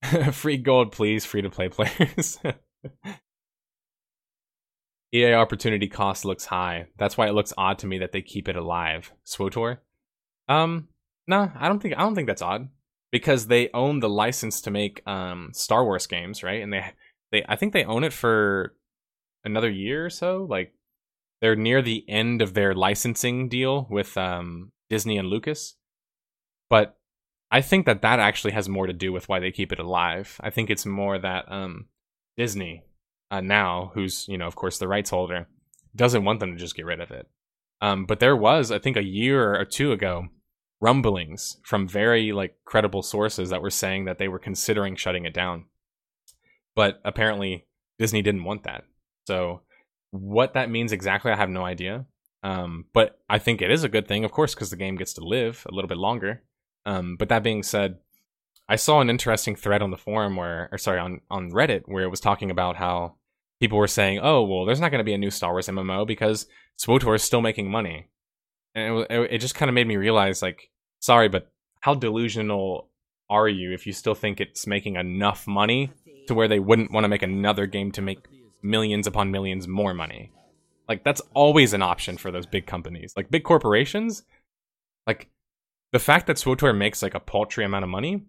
free 0.32 0.58
gold, 0.58 0.94
please, 0.94 1.26
free 1.26 1.42
to 1.42 1.50
play 1.50 1.68
players. 1.68 2.40
EA 5.14 5.34
opportunity 5.34 5.88
cost 5.88 6.24
looks 6.24 6.46
high. 6.46 6.88
That's 6.98 7.18
why 7.18 7.28
it 7.28 7.34
looks 7.34 7.54
odd 7.58 7.80
to 7.80 7.88
me 7.88 7.98
that 8.00 8.12
they 8.12 8.22
keep 8.22 8.48
it 8.48 8.56
alive. 8.56 9.12
SWTOR? 9.26 9.80
Um, 10.48 10.88
no, 11.28 11.52
I 11.56 11.68
don't 11.68 11.82
think 11.82 11.96
I 11.98 12.02
don't 12.02 12.16
think 12.16 12.28
that's 12.28 12.42
odd 12.42 12.70
because 13.12 13.48
they 13.48 13.70
own 13.74 14.00
the 14.00 14.10
license 14.10 14.62
to 14.62 14.72
make 14.72 15.06
um, 15.08 15.52
Star 15.54 15.84
Wars 15.84 16.08
games, 16.08 16.44
right? 16.44 16.62
And 16.62 16.72
they 16.72 16.94
they 17.32 17.44
I 17.48 17.56
think 17.56 17.74
they 17.74 17.84
own 17.84 18.04
it 18.04 18.14
for 18.14 18.76
another 19.44 19.70
year 19.70 20.06
or 20.06 20.10
so. 20.10 20.48
Like 20.50 20.74
they're 21.42 21.56
near 21.56 21.82
the 21.82 22.06
end 22.08 22.42
of 22.42 22.54
their 22.54 22.74
licensing 22.74 23.50
deal 23.50 23.88
with 23.90 24.18
um, 24.18 24.72
Disney 24.90 25.18
and 25.18 25.28
Lucas. 25.28 25.76
But 26.70 26.98
I 27.52 27.62
think 27.62 27.86
that 27.86 28.02
that 28.02 28.20
actually 28.20 28.54
has 28.54 28.70
more 28.70 28.88
to 28.88 28.94
do 28.94 29.12
with 29.12 29.28
why 29.28 29.40
they 29.40 29.52
keep 29.52 29.74
it 29.74 29.80
alive. 29.80 30.40
I 30.42 30.52
think 30.52 30.70
it's 30.70 30.86
more 30.86 31.20
that 31.20 31.52
um, 31.52 31.88
Disney 32.38 32.84
uh, 33.32 33.42
now, 33.42 33.92
who's 33.96 34.28
you 34.28 34.38
know 34.38 34.48
of 34.48 34.56
course 34.56 34.78
the 34.78 34.88
rights 34.88 35.10
holder, 35.10 35.48
doesn't 35.96 36.24
want 36.24 36.40
them 36.40 36.52
to 36.52 36.60
just 36.60 36.76
get 36.76 36.86
rid 36.86 37.02
of 37.02 37.12
it. 37.12 37.28
Um, 37.82 38.06
but 38.06 38.20
there 38.20 38.36
was, 38.36 38.72
I 38.72 38.78
think, 38.78 38.96
a 38.96 39.04
year 39.04 39.56
or 39.60 39.66
two 39.66 39.92
ago, 39.92 40.28
rumblings 40.80 41.58
from 41.64 41.88
very 41.88 42.32
like 42.32 42.56
credible 42.66 43.02
sources 43.02 43.50
that 43.50 43.62
were 43.62 43.70
saying 43.70 44.06
that 44.06 44.18
they 44.18 44.28
were 44.28 44.40
considering 44.40 44.96
shutting 44.96 45.26
it 45.26 45.34
down. 45.34 45.66
But 46.76 47.02
apparently 47.04 47.68
Disney 47.98 48.22
didn't 48.22 48.44
want 48.44 48.64
that. 48.64 48.84
So 49.28 49.62
what 50.12 50.54
that 50.54 50.70
means 50.70 50.92
exactly, 50.92 51.32
I 51.32 51.38
have 51.38 51.50
no 51.50 51.64
idea. 51.64 52.06
Um, 52.44 52.86
but 52.94 53.20
I 53.30 53.40
think 53.40 53.62
it 53.62 53.72
is 53.72 53.84
a 53.84 53.90
good 53.90 54.08
thing, 54.08 54.26
of 54.26 54.32
course, 54.32 54.56
because 54.56 54.72
the 54.72 54.76
game 54.76 54.96
gets 54.96 55.14
to 55.14 55.26
live 55.26 55.66
a 55.70 55.74
little 55.74 55.88
bit 55.88 55.98
longer. 55.98 56.44
Um, 56.86 57.16
but 57.18 57.30
that 57.30 57.44
being 57.44 57.62
said, 57.62 57.98
I 58.68 58.76
saw 58.76 59.02
an 59.02 59.10
interesting 59.10 59.56
thread 59.56 59.82
on 59.82 59.92
the 59.92 59.98
forum 59.98 60.36
where, 60.36 60.70
or 60.72 60.78
sorry, 60.78 61.00
on 61.00 61.22
on 61.30 61.52
Reddit 61.52 61.84
where 61.86 62.04
it 62.04 62.10
was 62.10 62.20
talking 62.20 62.50
about 62.50 62.78
how 62.78 63.18
people 63.62 63.78
were 63.78 63.88
saying, 63.88 64.20
"Oh, 64.22 64.44
well, 64.44 64.66
there's 64.66 64.82
not 64.82 64.90
going 64.92 65.00
to 65.00 65.06
be 65.06 65.14
a 65.14 65.18
new 65.18 65.32
Star 65.32 65.52
Wars 65.52 65.68
MMO 65.68 66.06
because 66.06 66.48
SWTOR 66.78 67.16
is 67.16 67.24
still 67.24 67.42
making 67.42 67.72
money," 67.72 68.10
and 68.76 69.06
it, 69.10 69.34
it 69.34 69.38
just 69.38 69.56
kind 69.56 69.70
of 69.70 69.76
made 69.76 69.88
me 69.88 69.96
realize, 69.96 70.42
like, 70.42 70.70
sorry, 71.00 71.30
but 71.30 71.50
how 71.80 71.94
delusional 71.94 72.90
are 73.30 73.48
you 73.48 73.72
if 73.72 73.88
you 73.88 73.94
still 73.94 74.16
think 74.16 74.42
it's 74.42 74.68
making 74.68 74.98
enough 74.98 75.48
money 75.48 75.92
to 76.28 76.34
where 76.34 76.50
they 76.50 76.60
wouldn't 76.60 76.92
want 76.92 77.06
to 77.06 77.08
make 77.08 77.24
another 77.24 77.66
game 77.66 77.92
to 77.94 78.02
make 78.02 78.28
millions 78.62 79.08
upon 79.08 79.32
millions 79.32 79.68
more 79.68 79.94
money? 79.94 80.32
Like 80.90 81.04
that's 81.04 81.22
always 81.34 81.72
an 81.72 81.82
option 81.82 82.18
for 82.18 82.32
those 82.32 82.46
big 82.46 82.66
companies. 82.66 83.14
Like 83.16 83.32
big 83.32 83.44
corporations, 83.44 84.24
like 85.08 85.30
the 85.94 86.00
fact 86.00 86.28
that 86.28 86.36
SWTOR 86.36 86.76
makes 86.78 87.02
like 87.02 87.16
a 87.16 87.20
paltry 87.20 87.64
amount 87.64 87.84
of 87.84 87.90
money 87.90 88.26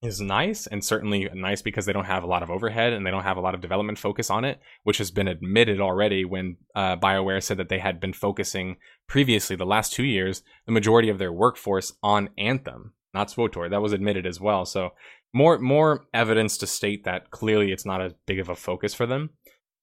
is 0.00 0.20
nice 0.20 0.66
and 0.68 0.84
certainly 0.84 1.28
nice 1.34 1.60
because 1.60 1.84
they 1.84 1.92
don't 1.92 2.04
have 2.04 2.22
a 2.22 2.26
lot 2.26 2.42
of 2.42 2.50
overhead 2.50 2.92
and 2.92 3.04
they 3.04 3.10
don't 3.10 3.24
have 3.24 3.36
a 3.36 3.40
lot 3.40 3.54
of 3.54 3.60
development 3.60 3.98
focus 3.98 4.30
on 4.30 4.44
it, 4.44 4.60
which 4.84 4.98
has 4.98 5.10
been 5.10 5.26
admitted 5.26 5.80
already 5.80 6.24
when 6.24 6.56
uh, 6.74 6.96
BioWare 6.96 7.42
said 7.42 7.56
that 7.56 7.68
they 7.68 7.80
had 7.80 7.98
been 7.98 8.12
focusing 8.12 8.76
previously, 9.08 9.56
the 9.56 9.66
last 9.66 9.92
two 9.92 10.04
years, 10.04 10.42
the 10.66 10.72
majority 10.72 11.08
of 11.08 11.18
their 11.18 11.32
workforce 11.32 11.92
on 12.02 12.28
Anthem, 12.38 12.92
not 13.12 13.28
SWTOR. 13.28 13.70
That 13.70 13.82
was 13.82 13.92
admitted 13.92 14.24
as 14.24 14.40
well. 14.40 14.64
So 14.64 14.90
more 15.34 15.58
more 15.58 16.06
evidence 16.14 16.56
to 16.58 16.66
state 16.66 17.04
that 17.04 17.30
clearly 17.30 17.72
it's 17.72 17.84
not 17.84 18.00
as 18.00 18.14
big 18.26 18.38
of 18.38 18.48
a 18.48 18.54
focus 18.54 18.94
for 18.94 19.06
them. 19.06 19.30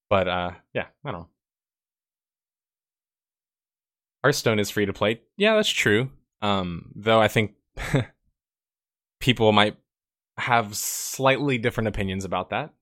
But 0.08 0.28
uh, 0.28 0.50
yeah, 0.72 0.86
I 1.04 1.12
don't 1.12 1.20
know. 1.20 1.28
Hearthstone 4.24 4.58
is 4.58 4.70
free 4.70 4.86
to 4.86 4.92
play. 4.92 5.20
Yeah, 5.36 5.54
that's 5.54 5.68
true. 5.68 6.10
Um, 6.42 6.92
though 6.96 7.20
I 7.20 7.28
think 7.28 7.52
people 9.20 9.52
might 9.52 9.76
have 10.38 10.76
slightly 10.76 11.58
different 11.58 11.88
opinions 11.88 12.24
about 12.24 12.50
that. 12.50 12.72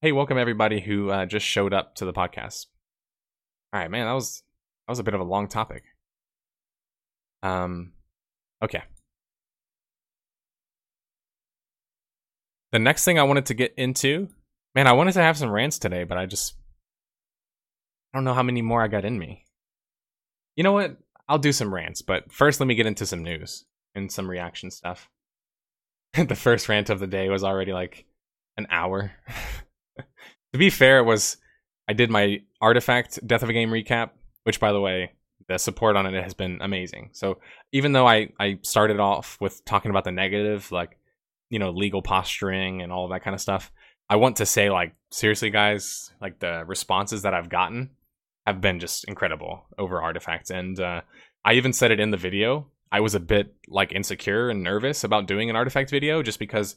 Hey, 0.00 0.10
welcome 0.10 0.36
everybody 0.36 0.80
who 0.80 1.10
uh, 1.10 1.26
just 1.26 1.46
showed 1.46 1.72
up 1.72 1.94
to 1.96 2.04
the 2.04 2.12
podcast. 2.12 2.66
All 3.72 3.80
right, 3.80 3.90
man, 3.90 4.06
that 4.06 4.12
was 4.12 4.42
that 4.86 4.90
was 4.90 4.98
a 4.98 5.04
bit 5.04 5.14
of 5.14 5.20
a 5.20 5.24
long 5.24 5.46
topic. 5.46 5.84
Um, 7.42 7.92
okay. 8.62 8.82
The 12.72 12.78
next 12.78 13.04
thing 13.04 13.18
I 13.18 13.22
wanted 13.22 13.46
to 13.46 13.54
get 13.54 13.74
into, 13.76 14.28
man, 14.74 14.86
I 14.86 14.92
wanted 14.92 15.12
to 15.12 15.22
have 15.22 15.36
some 15.36 15.50
rants 15.50 15.78
today, 15.78 16.04
but 16.04 16.18
I 16.18 16.26
just 16.26 16.54
I 18.12 18.18
don't 18.18 18.24
know 18.24 18.34
how 18.34 18.42
many 18.42 18.60
more 18.60 18.82
I 18.82 18.88
got 18.88 19.04
in 19.04 19.18
me. 19.18 19.44
You 20.56 20.64
know 20.64 20.72
what? 20.72 20.96
I'll 21.32 21.38
do 21.38 21.52
some 21.52 21.72
rants, 21.72 22.02
but 22.02 22.30
first 22.30 22.60
let 22.60 22.66
me 22.66 22.74
get 22.74 22.84
into 22.84 23.06
some 23.06 23.22
news 23.22 23.64
and 23.94 24.12
some 24.12 24.28
reaction 24.28 24.70
stuff. 24.70 25.08
the 26.14 26.34
first 26.34 26.68
rant 26.68 26.90
of 26.90 27.00
the 27.00 27.06
day 27.06 27.30
was 27.30 27.42
already 27.42 27.72
like 27.72 28.04
an 28.58 28.66
hour. 28.68 29.12
to 29.96 30.58
be 30.58 30.68
fair, 30.68 30.98
it 30.98 31.04
was 31.04 31.38
I 31.88 31.94
did 31.94 32.10
my 32.10 32.42
artifact 32.60 33.26
death 33.26 33.42
of 33.42 33.48
a 33.48 33.54
game 33.54 33.70
recap, 33.70 34.10
which 34.44 34.60
by 34.60 34.72
the 34.72 34.80
way, 34.80 35.12
the 35.48 35.56
support 35.56 35.96
on 35.96 36.04
it 36.04 36.22
has 36.22 36.34
been 36.34 36.58
amazing. 36.60 37.08
So 37.12 37.38
even 37.72 37.92
though 37.92 38.06
I 38.06 38.28
I 38.38 38.58
started 38.60 39.00
off 39.00 39.38
with 39.40 39.64
talking 39.64 39.90
about 39.90 40.04
the 40.04 40.12
negative, 40.12 40.70
like 40.70 40.98
you 41.48 41.58
know 41.58 41.70
legal 41.70 42.02
posturing 42.02 42.82
and 42.82 42.92
all 42.92 43.08
that 43.08 43.24
kind 43.24 43.32
of 43.32 43.40
stuff, 43.40 43.72
I 44.10 44.16
want 44.16 44.36
to 44.36 44.44
say 44.44 44.68
like 44.68 44.94
seriously, 45.10 45.48
guys, 45.48 46.12
like 46.20 46.40
the 46.40 46.64
responses 46.66 47.22
that 47.22 47.32
I've 47.32 47.48
gotten 47.48 47.88
have 48.46 48.60
been 48.60 48.80
just 48.80 49.04
incredible 49.04 49.66
over 49.78 50.02
artifacts, 50.02 50.50
and 50.50 50.78
uh, 50.80 51.02
I 51.44 51.54
even 51.54 51.72
said 51.72 51.90
it 51.90 52.00
in 52.00 52.10
the 52.10 52.16
video. 52.16 52.68
I 52.90 53.00
was 53.00 53.14
a 53.14 53.20
bit 53.20 53.54
like 53.68 53.92
insecure 53.92 54.50
and 54.50 54.62
nervous 54.62 55.02
about 55.02 55.26
doing 55.26 55.48
an 55.48 55.56
artifact 55.56 55.90
video 55.90 56.22
just 56.22 56.38
because 56.38 56.76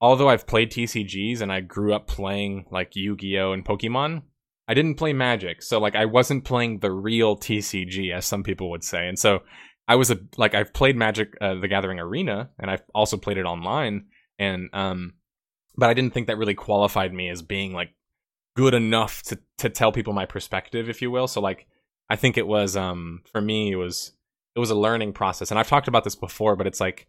although 0.00 0.28
I've 0.28 0.46
played 0.46 0.70
TCGs 0.70 1.40
and 1.40 1.50
I 1.50 1.60
grew 1.60 1.94
up 1.94 2.06
playing 2.06 2.66
like 2.70 2.94
Yu-Gi-Oh 2.94 3.52
and 3.52 3.64
Pokemon, 3.64 4.22
I 4.68 4.74
didn't 4.74 4.96
play 4.96 5.12
Magic. 5.12 5.62
So 5.62 5.80
like 5.80 5.96
I 5.96 6.04
wasn't 6.04 6.44
playing 6.44 6.80
the 6.80 6.90
real 6.90 7.36
TCG 7.36 8.12
as 8.12 8.26
some 8.26 8.42
people 8.42 8.70
would 8.70 8.84
say. 8.84 9.08
And 9.08 9.18
so 9.18 9.40
I 9.88 9.94
was 9.94 10.10
a 10.10 10.18
like 10.36 10.54
I've 10.54 10.74
played 10.74 10.96
Magic 10.96 11.34
uh, 11.40 11.54
the 11.54 11.68
Gathering 11.68 12.00
Arena 12.00 12.50
and 12.58 12.70
I've 12.70 12.82
also 12.94 13.16
played 13.16 13.38
it 13.38 13.46
online 13.46 14.06
and 14.38 14.68
um 14.72 15.14
but 15.76 15.90
I 15.90 15.94
didn't 15.94 16.14
think 16.14 16.26
that 16.26 16.38
really 16.38 16.54
qualified 16.54 17.12
me 17.12 17.28
as 17.28 17.42
being 17.42 17.72
like 17.72 17.90
good 18.56 18.74
enough 18.74 19.22
to 19.22 19.38
to 19.58 19.68
tell 19.68 19.92
people 19.92 20.12
my 20.12 20.26
perspective 20.26 20.88
if 20.88 21.00
you 21.00 21.10
will. 21.10 21.28
So 21.28 21.40
like 21.40 21.66
I 22.10 22.16
think 22.16 22.36
it 22.36 22.46
was 22.46 22.76
um 22.76 23.22
for 23.30 23.40
me 23.40 23.72
it 23.72 23.76
was 23.76 24.12
it 24.54 24.58
was 24.58 24.70
a 24.70 24.74
learning 24.74 25.12
process 25.12 25.50
and 25.50 25.60
I've 25.60 25.68
talked 25.68 25.88
about 25.88 26.02
this 26.02 26.16
before 26.16 26.56
but 26.56 26.66
it's 26.66 26.80
like 26.80 27.06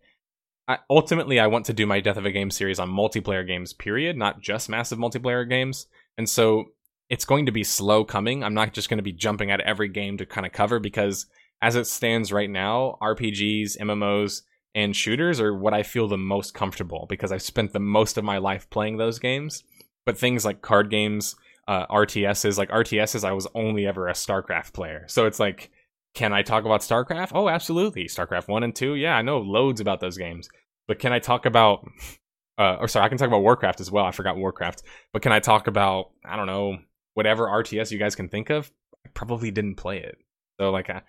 I, 0.68 0.80
ultimately 0.89 1.39
I 1.39 1.48
want 1.48 1.66
to 1.68 1.74
do 1.74 1.86
my 1.86 2.02
Death 2.02 2.18
of 2.18 2.26
a 2.26 2.32
Game 2.32 2.52
series 2.52 2.80
on 2.80 2.89
multiplayer 2.89 3.48
games 3.48 3.74
period, 3.74 4.18
not 4.18 4.41
just 4.41 4.70
massive 4.70 5.00
multiplayer 5.00 5.48
games. 5.48 5.88
And 6.18 6.30
so 6.30 6.66
it's 7.10 7.24
going 7.24 7.45
to 7.45 7.54
be 7.54 7.64
slow 7.64 8.04
coming. 8.04 8.43
I'm 8.43 8.54
not 8.54 8.74
just 8.74 8.89
going 8.89 8.98
to 8.98 9.04
be 9.04 9.14
jumping 9.14 9.50
at 9.50 9.62
every 9.62 9.88
game 9.88 10.18
to 10.18 10.26
kind 10.26 10.45
of 10.45 10.52
cover 10.52 10.80
because 10.80 11.26
as 11.62 11.78
it 11.78 11.88
stands 11.88 12.34
right 12.34 12.50
now, 12.50 12.98
RPGs, 13.02 13.78
MMOs, 13.78 14.41
and 14.76 14.95
shooters 14.95 15.39
are 15.39 15.58
what 15.58 15.74
I 15.74 15.84
feel 15.84 16.08
the 16.08 16.18
most 16.18 16.54
comfortable 16.54 17.06
because 17.10 17.32
I've 17.32 17.41
spent 17.41 17.72
the 17.72 17.80
most 17.80 18.18
of 18.18 18.24
my 18.24 18.38
life 18.38 18.70
playing 18.70 18.98
those 18.98 19.20
games. 19.20 19.64
But 20.08 20.18
things 20.18 20.43
like 20.43 20.64
card 20.64 20.89
games, 20.89 21.36
uh, 21.68 21.86
RTSs, 21.88 22.58
like 22.58 22.70
RTSs, 22.70 23.24
I 23.24 23.34
was 23.34 23.45
only 23.53 23.86
ever 23.86 24.08
a 24.08 24.14
StarCraft 24.14 24.74
player. 24.74 25.03
So 25.08 25.28
it's 25.28 25.39
like, 25.39 25.70
can 26.16 26.34
I 26.34 26.41
talk 26.41 26.66
about 26.66 26.82
StarCraft? 26.82 27.34
Oh, 27.36 27.47
absolutely. 27.49 28.05
StarCraft 28.05 28.47
1 28.47 28.64
and 28.64 28.76
2. 28.76 28.95
Yeah, 28.95 29.16
I 29.16 29.22
know 29.22 29.38
loads 29.38 29.82
about 29.82 29.99
those 29.99 30.18
games. 30.18 30.49
But 30.88 30.97
can 30.97 31.14
I 31.14 31.20
talk 31.20 31.45
about 31.45 31.86
uh, 32.58 32.78
or 32.80 32.88
sorry, 32.88 33.05
I 33.05 33.10
can 33.10 33.18
talk 33.18 33.28
about 33.28 33.41
Warcraft 33.41 33.82
as 33.82 33.91
well. 33.91 34.05
I 34.05 34.12
forgot 34.12 34.38
Warcraft. 34.38 34.84
But 35.14 35.22
can 35.22 35.32
I 35.32 35.39
talk 35.39 35.68
about, 35.68 36.12
I 36.26 36.36
don't 36.36 36.47
know, 36.47 36.78
whatever 37.14 37.45
RTS 37.45 37.91
you 37.91 37.99
guys 37.99 38.16
can 38.16 38.30
think 38.30 38.49
of, 38.49 38.72
I 39.05 39.10
probably 39.14 39.51
didn't 39.51 39.76
play 39.76 39.99
it. 39.99 40.18
So 40.60 40.72
like 40.72 40.89
I, 40.89 41.01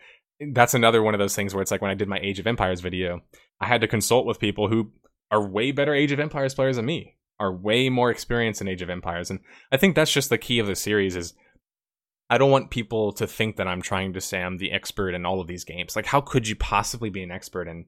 that's 0.52 0.74
another 0.74 1.02
one 1.02 1.14
of 1.14 1.20
those 1.20 1.34
things 1.34 1.54
where 1.54 1.62
it's 1.62 1.70
like 1.70 1.82
when 1.82 1.90
I 1.90 1.94
did 1.94 2.08
my 2.08 2.18
Age 2.18 2.38
of 2.38 2.46
Empires 2.46 2.80
video, 2.80 3.20
I 3.60 3.66
had 3.66 3.80
to 3.80 3.88
consult 3.88 4.26
with 4.26 4.38
people 4.38 4.68
who 4.68 4.92
are 5.30 5.46
way 5.46 5.72
better 5.72 5.94
Age 5.94 6.12
of 6.12 6.20
Empires 6.20 6.54
players 6.54 6.76
than 6.76 6.86
me, 6.86 7.16
are 7.40 7.52
way 7.52 7.88
more 7.88 8.10
experienced 8.10 8.60
in 8.60 8.68
Age 8.68 8.82
of 8.82 8.90
Empires. 8.90 9.30
And 9.30 9.40
I 9.70 9.76
think 9.76 9.94
that's 9.94 10.12
just 10.12 10.30
the 10.30 10.38
key 10.38 10.58
of 10.58 10.66
the 10.66 10.76
series 10.76 11.16
is 11.16 11.34
I 12.30 12.38
don't 12.38 12.50
want 12.50 12.70
people 12.70 13.12
to 13.12 13.26
think 13.26 13.56
that 13.56 13.68
I'm 13.68 13.80
trying 13.80 14.12
to 14.12 14.20
say 14.20 14.42
I'm 14.42 14.58
the 14.58 14.72
expert 14.72 15.14
in 15.14 15.24
all 15.24 15.40
of 15.40 15.46
these 15.46 15.64
games. 15.64 15.96
Like 15.96 16.06
how 16.06 16.20
could 16.20 16.46
you 16.48 16.56
possibly 16.56 17.10
be 17.10 17.22
an 17.22 17.30
expert 17.30 17.68
in 17.68 17.86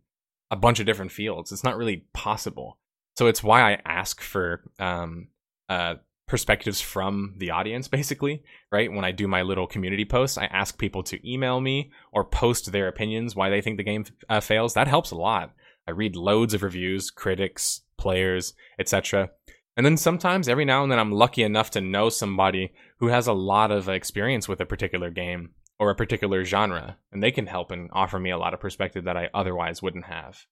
a 0.50 0.56
bunch 0.56 0.80
of 0.80 0.86
different 0.86 1.12
fields? 1.12 1.52
It's 1.52 1.64
not 1.64 1.76
really 1.76 2.06
possible. 2.12 2.78
So 3.16 3.26
it's 3.26 3.42
why 3.42 3.72
I 3.72 3.82
ask 3.84 4.20
for 4.20 4.62
um, 4.78 5.28
uh, 5.68 5.96
perspectives 6.30 6.80
from 6.80 7.34
the 7.38 7.50
audience 7.50 7.88
basically 7.88 8.44
right 8.70 8.92
when 8.92 9.04
i 9.04 9.10
do 9.10 9.26
my 9.26 9.42
little 9.42 9.66
community 9.66 10.04
posts 10.04 10.38
i 10.38 10.44
ask 10.44 10.78
people 10.78 11.02
to 11.02 11.18
email 11.28 11.60
me 11.60 11.90
or 12.12 12.24
post 12.24 12.70
their 12.70 12.86
opinions 12.86 13.34
why 13.34 13.50
they 13.50 13.60
think 13.60 13.76
the 13.76 13.82
game 13.82 14.04
uh, 14.28 14.38
fails 14.38 14.74
that 14.74 14.86
helps 14.86 15.10
a 15.10 15.16
lot 15.16 15.52
i 15.88 15.90
read 15.90 16.14
loads 16.14 16.54
of 16.54 16.62
reviews 16.62 17.10
critics 17.10 17.80
players 17.98 18.54
etc 18.78 19.28
and 19.76 19.86
then 19.86 19.96
sometimes 19.96 20.48
every 20.48 20.64
now 20.64 20.82
and 20.82 20.90
then 20.90 20.98
i'm 20.98 21.12
lucky 21.12 21.42
enough 21.42 21.70
to 21.70 21.80
know 21.80 22.08
somebody 22.08 22.72
who 22.98 23.08
has 23.08 23.26
a 23.26 23.32
lot 23.32 23.70
of 23.70 23.88
experience 23.88 24.48
with 24.48 24.60
a 24.60 24.66
particular 24.66 25.10
game 25.10 25.50
or 25.78 25.90
a 25.90 25.94
particular 25.94 26.44
genre 26.44 26.98
and 27.12 27.22
they 27.22 27.30
can 27.30 27.46
help 27.46 27.70
and 27.70 27.88
offer 27.92 28.18
me 28.18 28.30
a 28.30 28.38
lot 28.38 28.54
of 28.54 28.60
perspective 28.60 29.04
that 29.04 29.16
i 29.16 29.28
otherwise 29.34 29.82
wouldn't 29.82 30.06
have 30.06 30.46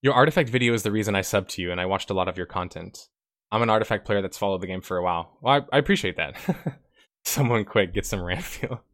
Your 0.00 0.14
artifact 0.14 0.48
video 0.48 0.74
is 0.74 0.84
the 0.84 0.92
reason 0.92 1.16
I 1.16 1.22
subbed 1.22 1.48
to 1.48 1.62
you, 1.62 1.72
and 1.72 1.80
I 1.80 1.86
watched 1.86 2.10
a 2.10 2.14
lot 2.14 2.28
of 2.28 2.36
your 2.36 2.46
content. 2.46 3.08
I'm 3.50 3.62
an 3.62 3.70
artifact 3.70 4.06
player 4.06 4.22
that's 4.22 4.38
followed 4.38 4.60
the 4.60 4.66
game 4.66 4.80
for 4.80 4.96
a 4.96 5.02
while. 5.02 5.38
Well, 5.40 5.66
I, 5.72 5.76
I 5.76 5.78
appreciate 5.78 6.16
that. 6.16 6.36
Someone 7.24 7.64
quick, 7.64 7.94
get 7.94 8.06
some 8.06 8.22
ramp 8.22 8.42
feel. 8.44 8.84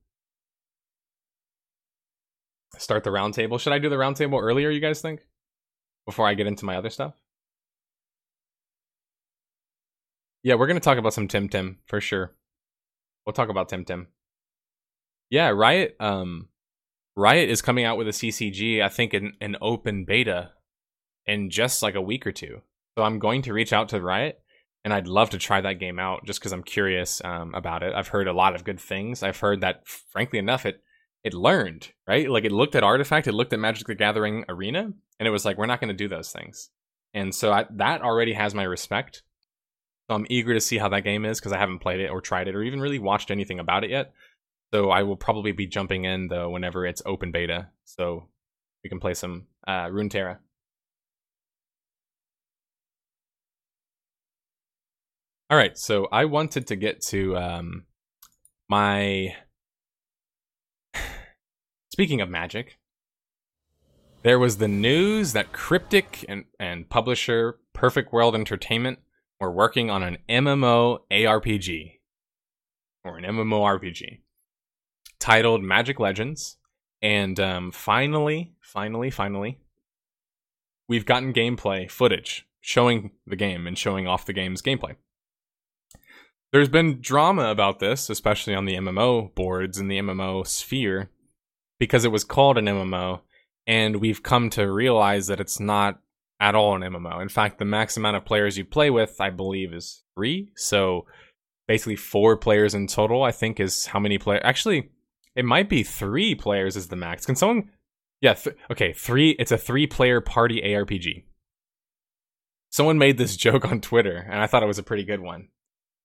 Start 2.78 3.04
the 3.04 3.10
roundtable. 3.10 3.60
Should 3.60 3.72
I 3.72 3.78
do 3.78 3.88
the 3.88 3.96
roundtable 3.96 4.40
earlier, 4.40 4.70
you 4.70 4.80
guys 4.80 5.00
think? 5.00 5.20
Before 6.06 6.28
I 6.28 6.34
get 6.34 6.46
into 6.46 6.64
my 6.64 6.76
other 6.76 6.90
stuff? 6.90 7.14
Yeah, 10.42 10.56
we're 10.56 10.66
going 10.66 10.78
to 10.78 10.84
talk 10.84 10.98
about 10.98 11.14
some 11.14 11.28
Tim 11.28 11.48
Tim 11.48 11.78
for 11.86 12.00
sure. 12.00 12.34
We'll 13.24 13.32
talk 13.32 13.48
about 13.48 13.70
Tim 13.70 13.84
Tim. 13.84 14.08
Yeah, 15.30 15.48
Riot 15.48 15.96
um 16.00 16.48
Riot 17.16 17.48
is 17.48 17.62
coming 17.62 17.84
out 17.84 17.96
with 17.96 18.08
a 18.08 18.12
CCG, 18.12 18.82
I 18.82 18.88
think 18.88 19.14
in 19.14 19.32
an 19.40 19.56
open 19.60 20.04
beta 20.04 20.50
in 21.26 21.48
just 21.48 21.82
like 21.82 21.94
a 21.94 22.02
week 22.02 22.26
or 22.26 22.32
two. 22.32 22.60
So 22.96 23.04
I'm 23.04 23.18
going 23.18 23.42
to 23.42 23.52
reach 23.52 23.72
out 23.72 23.88
to 23.90 24.00
Riot 24.00 24.40
and 24.84 24.92
I'd 24.92 25.08
love 25.08 25.30
to 25.30 25.38
try 25.38 25.60
that 25.62 25.80
game 25.80 25.98
out 25.98 26.26
just 26.26 26.40
because 26.40 26.52
I'm 26.52 26.62
curious 26.62 27.22
um, 27.24 27.54
about 27.54 27.82
it. 27.82 27.94
I've 27.94 28.08
heard 28.08 28.28
a 28.28 28.32
lot 28.32 28.54
of 28.54 28.64
good 28.64 28.78
things. 28.78 29.22
I've 29.22 29.38
heard 29.40 29.62
that, 29.62 29.88
frankly 29.88 30.38
enough, 30.38 30.66
it 30.66 30.82
it 31.24 31.34
learned 31.34 31.90
right. 32.06 32.28
Like 32.28 32.44
it 32.44 32.52
looked 32.52 32.74
at 32.74 32.84
Artifact, 32.84 33.26
it 33.26 33.32
looked 33.32 33.52
at 33.52 33.58
Magic 33.58 33.86
the 33.86 33.94
Gathering 33.94 34.44
Arena, 34.48 34.92
and 35.18 35.26
it 35.26 35.30
was 35.30 35.44
like, 35.44 35.58
we're 35.58 35.66
not 35.66 35.80
going 35.80 35.88
to 35.88 35.94
do 35.94 36.08
those 36.08 36.30
things. 36.30 36.70
And 37.14 37.34
so 37.34 37.52
I, 37.52 37.64
that 37.70 38.02
already 38.02 38.34
has 38.34 38.54
my 38.54 38.64
respect. 38.64 39.22
So 40.08 40.16
I'm 40.16 40.26
eager 40.28 40.52
to 40.52 40.60
see 40.60 40.76
how 40.76 40.90
that 40.90 41.04
game 41.04 41.24
is 41.24 41.40
because 41.40 41.52
I 41.52 41.58
haven't 41.58 41.78
played 41.78 42.00
it 42.00 42.10
or 42.10 42.20
tried 42.20 42.46
it 42.46 42.54
or 42.54 42.62
even 42.62 42.80
really 42.80 42.98
watched 42.98 43.30
anything 43.30 43.58
about 43.58 43.84
it 43.84 43.90
yet. 43.90 44.12
So 44.72 44.90
I 44.90 45.04
will 45.04 45.16
probably 45.16 45.52
be 45.52 45.66
jumping 45.66 46.04
in 46.04 46.28
though 46.28 46.50
whenever 46.50 46.84
it's 46.84 47.02
open 47.06 47.32
beta, 47.32 47.68
so 47.84 48.28
we 48.82 48.90
can 48.90 49.00
play 49.00 49.14
some 49.14 49.46
uh, 49.66 49.86
Runeterra. 49.86 50.38
All 55.48 55.56
right, 55.56 55.78
so 55.78 56.08
I 56.10 56.24
wanted 56.24 56.66
to 56.66 56.76
get 56.76 57.00
to 57.08 57.36
um, 57.36 57.84
my. 58.68 59.36
Speaking 61.94 62.20
of 62.20 62.28
magic, 62.28 62.76
there 64.24 64.40
was 64.40 64.56
the 64.56 64.66
news 64.66 65.32
that 65.32 65.52
Cryptic 65.52 66.24
and, 66.28 66.44
and 66.58 66.90
publisher 66.90 67.60
Perfect 67.72 68.12
World 68.12 68.34
Entertainment 68.34 68.98
were 69.38 69.52
working 69.52 69.90
on 69.90 70.02
an 70.02 70.18
MMO 70.28 71.02
ARPG 71.12 72.00
or 73.04 73.16
an 73.16 73.22
MMORPG 73.22 74.22
titled 75.20 75.62
Magic 75.62 76.00
Legends, 76.00 76.56
and 77.00 77.38
um, 77.38 77.70
finally, 77.70 78.56
finally, 78.60 79.08
finally, 79.08 79.60
we've 80.88 81.06
gotten 81.06 81.32
gameplay 81.32 81.88
footage 81.88 82.44
showing 82.60 83.12
the 83.24 83.36
game 83.36 83.68
and 83.68 83.78
showing 83.78 84.08
off 84.08 84.26
the 84.26 84.32
game's 84.32 84.62
gameplay. 84.62 84.96
There's 86.50 86.68
been 86.68 87.00
drama 87.00 87.52
about 87.52 87.78
this, 87.78 88.10
especially 88.10 88.56
on 88.56 88.64
the 88.64 88.74
MMO 88.74 89.32
boards 89.36 89.78
in 89.78 89.86
the 89.86 90.00
MMO 90.00 90.44
sphere, 90.44 91.10
because 91.78 92.04
it 92.04 92.12
was 92.12 92.24
called 92.24 92.58
an 92.58 92.66
MMO, 92.66 93.20
and 93.66 93.96
we've 93.96 94.22
come 94.22 94.50
to 94.50 94.70
realize 94.70 95.26
that 95.26 95.40
it's 95.40 95.60
not 95.60 96.00
at 96.40 96.54
all 96.54 96.74
an 96.74 96.82
MMO. 96.82 97.22
In 97.22 97.28
fact, 97.28 97.58
the 97.58 97.64
max 97.64 97.96
amount 97.96 98.16
of 98.16 98.24
players 98.24 98.58
you 98.58 98.64
play 98.64 98.90
with, 98.90 99.20
I 99.20 99.30
believe, 99.30 99.72
is 99.72 100.02
three. 100.14 100.50
So 100.56 101.06
basically, 101.66 101.96
four 101.96 102.36
players 102.36 102.74
in 102.74 102.86
total, 102.86 103.22
I 103.22 103.32
think, 103.32 103.60
is 103.60 103.86
how 103.86 103.98
many 103.98 104.18
players. 104.18 104.42
Actually, 104.44 104.90
it 105.34 105.44
might 105.44 105.68
be 105.68 105.82
three 105.82 106.34
players 106.34 106.76
is 106.76 106.88
the 106.88 106.96
max. 106.96 107.26
Can 107.26 107.36
someone. 107.36 107.70
Yeah, 108.20 108.34
th- 108.34 108.56
okay, 108.70 108.92
three. 108.92 109.30
It's 109.38 109.52
a 109.52 109.58
three 109.58 109.86
player 109.86 110.20
party 110.20 110.60
ARPG. 110.62 111.24
Someone 112.70 112.98
made 112.98 113.18
this 113.18 113.36
joke 113.46 113.64
on 113.64 113.80
Twitter, 113.80 114.16
and 114.16 114.40
I 114.40 114.46
thought 114.46 114.62
it 114.62 114.66
was 114.66 114.78
a 114.78 114.84
pretty 114.84 115.04
good 115.04 115.20
one. 115.20 115.48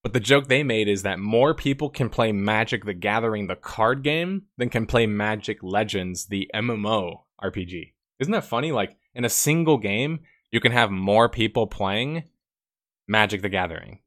But 0.02 0.14
the 0.14 0.20
joke 0.20 0.48
they 0.48 0.64
made 0.64 0.88
is 0.88 1.04
that 1.04 1.20
more 1.20 1.54
people 1.54 1.90
can 1.90 2.10
play 2.10 2.32
Magic 2.32 2.86
the 2.86 2.94
Gathering, 2.94 3.48
the 3.48 3.56
card 3.56 4.02
game, 4.02 4.44
than 4.58 4.70
can 4.70 4.86
play 4.86 5.06
Magic 5.06 5.62
Legends, 5.62 6.28
the 6.28 6.50
MMO 6.56 7.24
RPG. 7.44 7.94
Isn't 8.20 8.32
that 8.32 8.46
funny? 8.46 8.72
Like, 8.72 8.96
in 9.14 9.26
a 9.26 9.30
single 9.30 9.78
game, 9.78 10.22
you 10.52 10.62
can 10.62 10.72
have 10.72 10.90
more 10.90 11.28
people 11.28 11.68
playing 11.68 12.24
Magic 13.08 13.42
the 13.42 13.50
Gathering. 13.50 14.00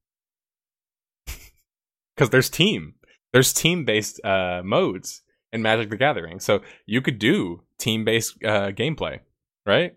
because 2.16 2.30
there's 2.30 2.49
team. 2.49 2.95
There's 3.32 3.53
team 3.53 3.84
based 3.84 4.24
uh, 4.24 4.62
modes 4.64 5.22
in 5.53 5.61
Magic 5.61 5.90
the 5.90 5.97
Gathering, 5.97 6.40
so 6.40 6.62
you 6.86 7.03
could 7.03 7.18
do 7.18 7.64
team 7.78 8.05
based 8.05 8.43
uh, 8.45 8.70
gameplay, 8.70 9.20
right? 9.66 9.95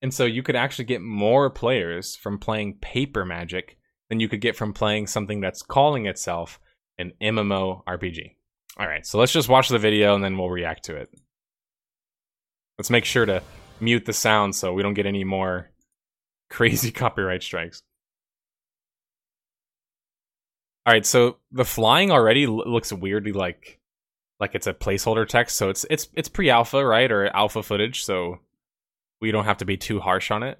And 0.00 0.14
so 0.14 0.24
you 0.24 0.42
could 0.42 0.56
actually 0.56 0.84
get 0.84 1.00
more 1.00 1.50
players 1.50 2.16
from 2.16 2.38
playing 2.38 2.78
paper 2.80 3.24
Magic 3.24 3.78
than 4.12 4.20
you 4.20 4.28
could 4.28 4.42
get 4.42 4.54
from 4.54 4.74
playing 4.74 5.06
something 5.06 5.40
that's 5.40 5.62
calling 5.62 6.04
itself 6.04 6.60
an 6.98 7.12
MMO 7.22 7.82
RPG. 7.86 8.34
All 8.76 8.86
right, 8.86 9.06
so 9.06 9.18
let's 9.18 9.32
just 9.32 9.48
watch 9.48 9.70
the 9.70 9.78
video 9.78 10.14
and 10.14 10.22
then 10.22 10.36
we'll 10.36 10.50
react 10.50 10.84
to 10.84 10.96
it. 10.96 11.08
Let's 12.76 12.90
make 12.90 13.06
sure 13.06 13.24
to 13.24 13.42
mute 13.80 14.04
the 14.04 14.12
sound 14.12 14.54
so 14.54 14.74
we 14.74 14.82
don't 14.82 14.92
get 14.92 15.06
any 15.06 15.24
more 15.24 15.70
crazy 16.50 16.90
copyright 16.90 17.42
strikes. 17.42 17.80
All 20.84 20.92
right, 20.92 21.06
so 21.06 21.38
the 21.50 21.64
flying 21.64 22.10
already 22.10 22.46
looks 22.46 22.92
weirdly 22.92 23.32
like 23.32 23.80
like 24.38 24.54
it's 24.54 24.66
a 24.66 24.74
placeholder 24.74 25.26
text, 25.26 25.56
so 25.56 25.70
it's 25.70 25.86
it's 25.88 26.08
it's 26.12 26.28
pre-alpha, 26.28 26.84
right, 26.84 27.10
or 27.10 27.34
alpha 27.34 27.62
footage, 27.62 28.04
so 28.04 28.40
we 29.22 29.32
don't 29.32 29.46
have 29.46 29.58
to 29.58 29.64
be 29.64 29.78
too 29.78 30.00
harsh 30.00 30.30
on 30.30 30.42
it. 30.42 30.58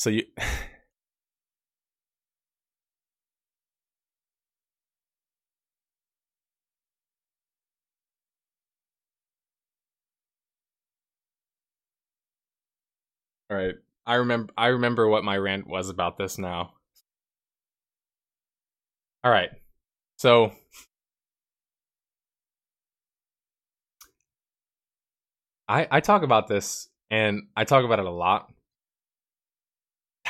So 0.00 0.08
you 0.08 0.24
All 13.50 13.56
right. 13.58 13.74
I 14.06 14.14
remember 14.14 14.54
I 14.56 14.68
remember 14.68 15.06
what 15.06 15.22
my 15.22 15.36
rant 15.36 15.66
was 15.66 15.90
about 15.90 16.16
this 16.16 16.38
now. 16.38 16.72
All 19.22 19.30
right. 19.30 19.50
So 20.16 20.52
I 25.68 25.86
I 25.90 26.00
talk 26.00 26.22
about 26.22 26.48
this 26.48 26.88
and 27.10 27.42
I 27.54 27.64
talk 27.64 27.84
about 27.84 27.98
it 27.98 28.06
a 28.06 28.10
lot. 28.10 28.50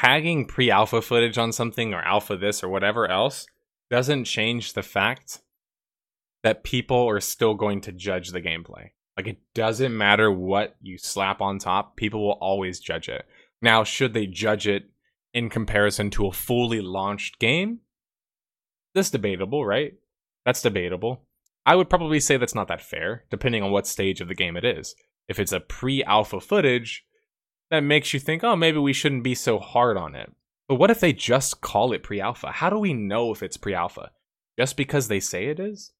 Tagging 0.01 0.46
pre-alpha 0.46 1.03
footage 1.03 1.36
on 1.36 1.53
something 1.53 1.92
or 1.92 2.01
alpha 2.01 2.34
this 2.34 2.64
or 2.64 2.70
whatever 2.70 3.07
else 3.11 3.46
doesn't 3.90 4.24
change 4.24 4.72
the 4.72 4.82
fact 4.82 5.40
that 6.42 6.64
people 6.64 7.07
are 7.07 7.20
still 7.20 7.53
going 7.53 7.82
to 7.82 7.92
judge 7.92 8.30
the 8.30 8.40
gameplay. 8.40 8.92
Like 9.18 9.26
it 9.26 9.40
doesn't 9.55 9.94
matter 9.94 10.32
what 10.32 10.74
you 10.80 10.96
slap 10.96 11.42
on 11.42 11.59
top, 11.59 11.96
people 11.96 12.24
will 12.24 12.38
always 12.40 12.80
judge 12.80 13.11
it. 13.11 13.26
Now, 13.61 13.84
should 13.84 14.14
they 14.14 14.26
judge 14.26 14.66
it 14.66 14.84
in 15.34 15.51
comparison 15.51 16.09
to 16.12 16.28
a 16.28 16.32
fully 16.32 16.80
launched 16.80 17.38
game? 17.38 17.80
That's 18.94 19.11
debatable, 19.11 19.66
right? 19.66 19.92
That's 20.46 20.62
debatable. 20.62 21.26
I 21.66 21.76
would 21.76 21.90
probably 21.90 22.20
say 22.20 22.38
that's 22.38 22.55
not 22.55 22.68
that 22.68 22.80
fair, 22.80 23.24
depending 23.30 23.62
on 23.62 23.70
what 23.70 23.86
stage 23.86 24.22
of 24.22 24.28
the 24.28 24.34
game 24.34 24.57
it 24.57 24.64
is. 24.64 24.94
If 25.28 25.38
it's 25.38 25.53
a 25.53 25.61
pre 25.61 26.03
alpha 26.05 26.40
footage, 26.40 27.05
that 27.71 27.81
makes 27.81 28.12
you 28.12 28.21
think, 28.21 28.43
oh, 28.45 28.57
maybe 28.57 28.79
we 28.79 28.93
shouldn't 28.93 29.25
be 29.25 29.35
so 29.35 29.59
hard 29.59 29.97
on 29.97 30.14
it. 30.14 30.33
But 30.68 30.77
what 30.77 30.91
if 30.91 31.01
they 31.01 31.12
just 31.12 31.61
call 31.61 31.93
it 31.93 32.03
pre 32.03 32.21
alpha? 32.21 32.51
How 32.53 32.71
do 32.71 32.79
we 32.79 32.95
know 32.95 33.33
if 33.33 33.43
it's 33.43 33.57
pre 33.57 33.75
alpha? 33.75 34.11
Just 34.59 34.77
because 34.77 35.09
they 35.09 35.21
say 35.21 35.47
it 35.47 35.59
is? 35.59 35.93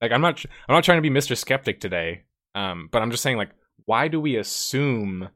Like 0.00 0.12
I'm 0.12 0.20
not 0.20 0.44
I'm 0.68 0.74
not 0.74 0.84
trying 0.84 1.02
to 1.02 1.08
be 1.08 1.14
Mr. 1.14 1.36
Skeptic 1.36 1.80
today, 1.80 2.24
um, 2.54 2.88
but 2.90 3.00
I'm 3.00 3.10
just 3.10 3.22
saying 3.22 3.36
like 3.36 3.50
why 3.86 4.08
do 4.08 4.20
we 4.20 4.36
assume 4.36 5.28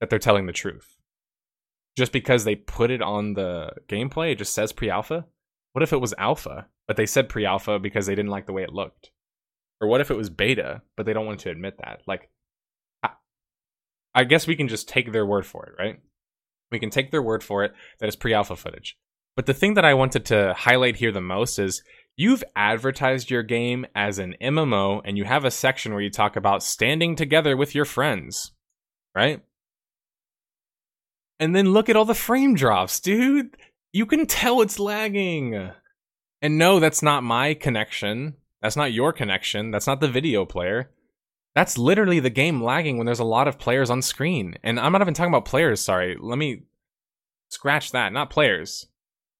that 0.00 0.10
they're 0.10 0.18
telling 0.18 0.46
the 0.46 0.52
truth? 0.52 0.98
Just 1.96 2.12
because 2.12 2.44
they 2.44 2.56
put 2.56 2.90
it 2.90 3.00
on 3.02 3.34
the 3.34 3.70
gameplay, 3.88 4.32
it 4.32 4.38
just 4.38 4.54
says 4.54 4.72
pre-alpha. 4.72 5.26
What 5.72 5.82
if 5.82 5.92
it 5.92 6.00
was 6.00 6.14
alpha, 6.18 6.66
but 6.86 6.96
they 6.96 7.06
said 7.06 7.28
pre-alpha 7.28 7.78
because 7.78 8.06
they 8.06 8.14
didn't 8.14 8.30
like 8.30 8.46
the 8.46 8.52
way 8.52 8.62
it 8.62 8.72
looked? 8.72 9.10
Or 9.80 9.88
what 9.88 10.00
if 10.00 10.10
it 10.10 10.16
was 10.16 10.30
beta, 10.30 10.82
but 10.96 11.06
they 11.06 11.12
don't 11.12 11.26
want 11.26 11.40
to 11.40 11.50
admit 11.50 11.78
that? 11.78 12.02
Like, 12.06 12.30
I 14.14 14.24
guess 14.24 14.46
we 14.46 14.56
can 14.56 14.68
just 14.68 14.88
take 14.88 15.12
their 15.12 15.26
word 15.26 15.46
for 15.46 15.66
it, 15.66 15.74
right? 15.78 16.00
We 16.70 16.78
can 16.78 16.90
take 16.90 17.10
their 17.10 17.22
word 17.22 17.42
for 17.42 17.64
it 17.64 17.72
that 17.98 18.06
it's 18.06 18.16
pre-alpha 18.16 18.56
footage. 18.56 18.96
But 19.36 19.46
the 19.46 19.54
thing 19.54 19.74
that 19.74 19.84
I 19.84 19.94
wanted 19.94 20.26
to 20.26 20.54
highlight 20.54 20.96
here 20.96 21.12
the 21.12 21.20
most 21.20 21.58
is 21.58 21.82
you've 22.16 22.44
advertised 22.54 23.30
your 23.30 23.42
game 23.42 23.86
as 23.94 24.18
an 24.18 24.34
MMO 24.42 25.00
and 25.04 25.16
you 25.16 25.24
have 25.24 25.44
a 25.44 25.50
section 25.50 25.92
where 25.92 26.02
you 26.02 26.10
talk 26.10 26.36
about 26.36 26.62
standing 26.62 27.16
together 27.16 27.56
with 27.56 27.74
your 27.74 27.86
friends, 27.86 28.52
right? 29.14 29.42
And 31.40 31.56
then 31.56 31.72
look 31.72 31.88
at 31.88 31.96
all 31.96 32.04
the 32.04 32.14
frame 32.14 32.54
drops, 32.54 33.00
dude. 33.00 33.56
You 33.92 34.06
can 34.06 34.26
tell 34.26 34.60
it's 34.60 34.78
lagging. 34.78 35.70
And 36.40 36.58
no, 36.58 36.78
that's 36.78 37.02
not 37.02 37.22
my 37.22 37.54
connection. 37.54 38.34
That's 38.60 38.76
not 38.76 38.92
your 38.92 39.12
connection. 39.12 39.70
That's 39.70 39.86
not 39.86 40.00
the 40.00 40.08
video 40.08 40.44
player. 40.44 40.90
That's 41.54 41.76
literally 41.76 42.20
the 42.20 42.30
game 42.30 42.62
lagging 42.62 42.96
when 42.96 43.06
there's 43.06 43.18
a 43.18 43.24
lot 43.24 43.48
of 43.48 43.58
players 43.58 43.90
on 43.90 44.00
screen. 44.02 44.56
And 44.62 44.80
I'm 44.80 44.92
not 44.92 45.02
even 45.02 45.14
talking 45.14 45.32
about 45.32 45.44
players, 45.44 45.80
sorry. 45.80 46.16
Let 46.18 46.38
me 46.38 46.62
scratch 47.48 47.92
that. 47.92 48.12
Not 48.12 48.30
players. 48.30 48.86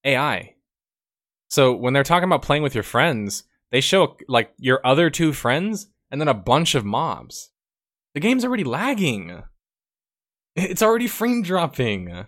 AI. 0.05 0.55
So 1.49 1.75
when 1.75 1.93
they're 1.93 2.03
talking 2.03 2.29
about 2.29 2.43
playing 2.43 2.63
with 2.63 2.75
your 2.75 2.85
friends, 2.85 3.45
they 3.71 3.81
show 3.81 4.17
like 4.29 4.53
your 4.59 4.81
other 4.87 5.11
two 5.11 5.33
friends 5.33 5.89
and 6.11 6.21
then 6.21 6.29
a 6.29 6.35
bunch 6.35 6.75
of 6.75 6.85
mobs. 6.85 7.51
The 8.15 8.21
game's 8.21 8.45
already 8.45 8.65
lagging. 8.65 9.43
It's 10.55 10.83
already 10.83 11.09
frame 11.09 11.43
dropping. 11.43 12.27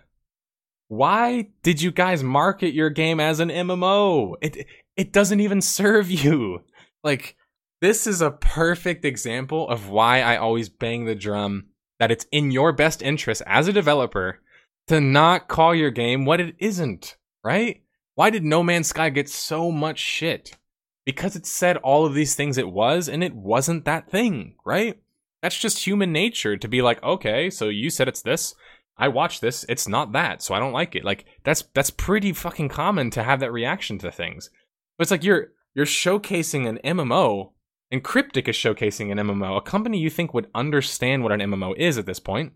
Why 0.87 1.49
did 1.63 1.81
you 1.81 1.91
guys 1.91 2.23
market 2.23 2.73
your 2.73 2.89
game 2.89 3.19
as 3.19 3.39
an 3.39 3.49
MMO? 3.49 4.35
It 4.41 4.65
it 4.95 5.13
doesn't 5.13 5.39
even 5.39 5.61
serve 5.61 6.09
you. 6.09 6.63
Like 7.03 7.35
this 7.81 8.07
is 8.07 8.21
a 8.21 8.31
perfect 8.31 9.05
example 9.05 9.67
of 9.69 9.89
why 9.89 10.21
I 10.21 10.37
always 10.37 10.69
bang 10.69 11.05
the 11.05 11.15
drum 11.15 11.67
that 11.99 12.11
it's 12.11 12.25
in 12.31 12.51
your 12.51 12.73
best 12.73 13.01
interest 13.01 13.41
as 13.45 13.67
a 13.67 13.73
developer 13.73 14.39
to 14.87 15.01
not 15.01 15.47
call 15.47 15.73
your 15.73 15.91
game 15.91 16.25
what 16.25 16.39
it 16.39 16.55
isn't, 16.59 17.17
right? 17.43 17.81
Why 18.15 18.29
did 18.29 18.43
No 18.43 18.63
Man's 18.63 18.87
Sky 18.87 19.09
get 19.09 19.29
so 19.29 19.71
much 19.71 19.99
shit? 19.99 20.57
Because 21.05 21.35
it 21.35 21.45
said 21.45 21.77
all 21.77 22.05
of 22.05 22.13
these 22.13 22.35
things 22.35 22.57
it 22.57 22.69
was, 22.69 23.07
and 23.09 23.23
it 23.23 23.35
wasn't 23.35 23.85
that 23.85 24.09
thing, 24.09 24.55
right? 24.65 24.99
That's 25.41 25.59
just 25.59 25.85
human 25.85 26.11
nature 26.11 26.57
to 26.57 26.67
be 26.67 26.81
like, 26.81 27.03
okay, 27.03 27.49
so 27.49 27.69
you 27.69 27.89
said 27.89 28.07
it's 28.07 28.21
this. 28.21 28.55
I 28.97 29.09
watched 29.09 29.41
this, 29.41 29.65
it's 29.67 29.87
not 29.87 30.13
that, 30.13 30.41
so 30.41 30.55
I 30.55 30.59
don't 30.59 30.71
like 30.71 30.95
it. 30.95 31.03
Like 31.03 31.25
that's 31.43 31.63
that's 31.73 31.89
pretty 31.89 32.31
fucking 32.31 32.69
common 32.69 33.09
to 33.11 33.23
have 33.23 33.41
that 33.41 33.51
reaction 33.51 33.97
to 33.99 34.11
things. 34.11 34.49
But 34.97 35.03
it's 35.03 35.11
like 35.11 35.23
you're 35.23 35.49
you're 35.73 35.85
showcasing 35.85 36.65
an 36.67 36.79
MMO, 36.83 37.51
and 37.91 38.03
Cryptic 38.03 38.47
is 38.47 38.55
showcasing 38.55 39.11
an 39.11 39.17
MMO, 39.17 39.57
a 39.57 39.61
company 39.61 39.99
you 39.99 40.09
think 40.09 40.33
would 40.33 40.49
understand 40.55 41.23
what 41.23 41.31
an 41.31 41.39
MMO 41.39 41.75
is 41.77 41.97
at 41.97 42.05
this 42.05 42.19
point. 42.19 42.53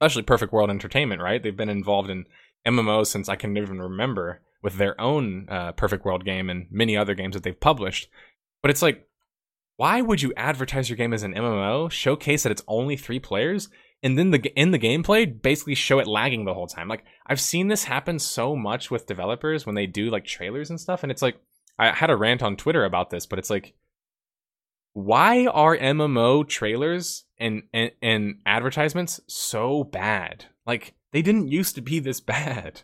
Especially 0.00 0.22
Perfect 0.22 0.52
World 0.52 0.70
Entertainment, 0.70 1.22
right? 1.22 1.42
They've 1.42 1.56
been 1.56 1.68
involved 1.68 2.10
in 2.10 2.26
MMOs 2.66 3.06
since 3.06 3.28
I 3.28 3.36
can 3.36 3.56
even 3.56 3.80
remember 3.80 4.42
with 4.62 4.74
their 4.74 5.00
own 5.00 5.46
uh, 5.48 5.72
Perfect 5.72 6.04
World 6.04 6.24
game 6.24 6.50
and 6.50 6.66
many 6.70 6.96
other 6.96 7.14
games 7.14 7.34
that 7.34 7.42
they've 7.42 7.58
published. 7.58 8.08
But 8.62 8.70
it's 8.70 8.82
like, 8.82 9.06
why 9.76 10.00
would 10.00 10.22
you 10.22 10.32
advertise 10.36 10.88
your 10.88 10.96
game 10.96 11.12
as 11.12 11.22
an 11.22 11.34
MMO, 11.34 11.90
showcase 11.90 12.42
that 12.42 12.52
it's 12.52 12.62
only 12.68 12.96
three 12.96 13.18
players, 13.18 13.68
and 14.02 14.18
then 14.18 14.30
the 14.30 14.38
in 14.58 14.70
the 14.70 14.78
gameplay 14.78 15.40
basically 15.40 15.74
show 15.74 15.98
it 15.98 16.06
lagging 16.06 16.44
the 16.44 16.54
whole 16.54 16.66
time? 16.66 16.88
Like 16.88 17.04
I've 17.26 17.40
seen 17.40 17.68
this 17.68 17.84
happen 17.84 18.18
so 18.18 18.54
much 18.54 18.90
with 18.90 19.06
developers 19.06 19.66
when 19.66 19.74
they 19.74 19.86
do 19.86 20.10
like 20.10 20.24
trailers 20.24 20.70
and 20.70 20.80
stuff, 20.80 21.02
and 21.02 21.10
it's 21.10 21.22
like 21.22 21.36
I 21.78 21.90
had 21.90 22.10
a 22.10 22.16
rant 22.16 22.42
on 22.42 22.56
Twitter 22.56 22.84
about 22.84 23.10
this, 23.10 23.26
but 23.26 23.38
it's 23.38 23.50
like, 23.50 23.74
why 24.94 25.46
are 25.46 25.76
MMO 25.76 26.48
trailers 26.48 27.24
and 27.38 27.62
and, 27.72 27.92
and 28.02 28.34
advertisements 28.46 29.20
so 29.26 29.84
bad? 29.84 30.46
Like 30.66 30.94
they 31.12 31.22
didn't 31.22 31.48
used 31.48 31.74
to 31.76 31.80
be 31.80 31.98
this 31.98 32.20
bad 32.20 32.82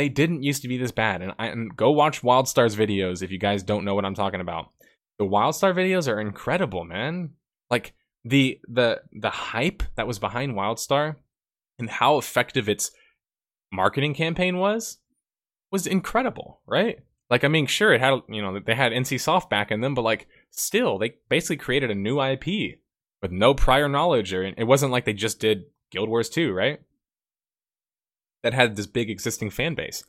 they 0.00 0.08
didn't 0.08 0.42
used 0.42 0.62
to 0.62 0.68
be 0.68 0.78
this 0.78 0.92
bad. 0.92 1.20
And, 1.20 1.34
I, 1.38 1.48
and 1.48 1.76
go 1.76 1.90
watch 1.90 2.22
WildStar's 2.22 2.74
videos 2.74 3.22
if 3.22 3.30
you 3.30 3.38
guys 3.38 3.62
don't 3.62 3.84
know 3.84 3.94
what 3.94 4.06
I'm 4.06 4.14
talking 4.14 4.40
about. 4.40 4.70
The 5.18 5.26
WildStar 5.26 5.74
videos 5.74 6.10
are 6.10 6.18
incredible, 6.18 6.86
man. 6.86 7.32
Like 7.68 7.92
the 8.24 8.58
the 8.66 9.02
the 9.12 9.28
hype 9.28 9.82
that 9.96 10.06
was 10.06 10.18
behind 10.18 10.54
WildStar 10.54 11.16
and 11.78 11.90
how 11.90 12.16
effective 12.16 12.66
its 12.66 12.92
marketing 13.70 14.14
campaign 14.14 14.56
was 14.56 14.96
was 15.70 15.86
incredible, 15.86 16.62
right? 16.66 17.00
Like 17.28 17.44
I 17.44 17.48
mean, 17.48 17.66
sure, 17.66 17.92
it 17.92 18.00
had 18.00 18.22
you 18.30 18.40
know 18.40 18.58
they 18.58 18.74
had 18.74 18.92
NCSoft 18.92 19.50
back 19.50 19.70
in 19.70 19.82
them, 19.82 19.92
but 19.92 20.00
like 20.00 20.28
still, 20.50 20.98
they 20.98 21.14
basically 21.28 21.56
created 21.56 21.90
a 21.90 21.94
new 21.94 22.20
IP 22.20 22.78
with 23.22 23.30
no 23.30 23.54
prior 23.54 23.88
knowledge, 23.88 24.32
or 24.32 24.44
it 24.44 24.66
wasn't 24.66 24.92
like 24.92 25.04
they 25.04 25.12
just 25.12 25.40
did 25.40 25.64
Guild 25.90 26.08
Wars 26.08 26.28
2, 26.28 26.52
right? 26.52 26.80
that 28.42 28.54
had 28.54 28.76
this 28.76 28.86
big 28.86 29.10
existing 29.10 29.50
fan 29.50 29.74
base. 29.74 30.04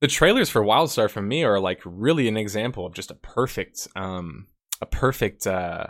The 0.00 0.08
trailers 0.08 0.50
for 0.50 0.62
WildStar 0.62 1.10
for 1.10 1.22
me 1.22 1.44
are 1.44 1.60
like 1.60 1.80
really 1.84 2.28
an 2.28 2.36
example 2.36 2.84
of 2.84 2.94
just 2.94 3.10
a 3.10 3.14
perfect 3.14 3.88
um 3.96 4.48
a 4.80 4.86
perfect 4.86 5.46
uh 5.46 5.86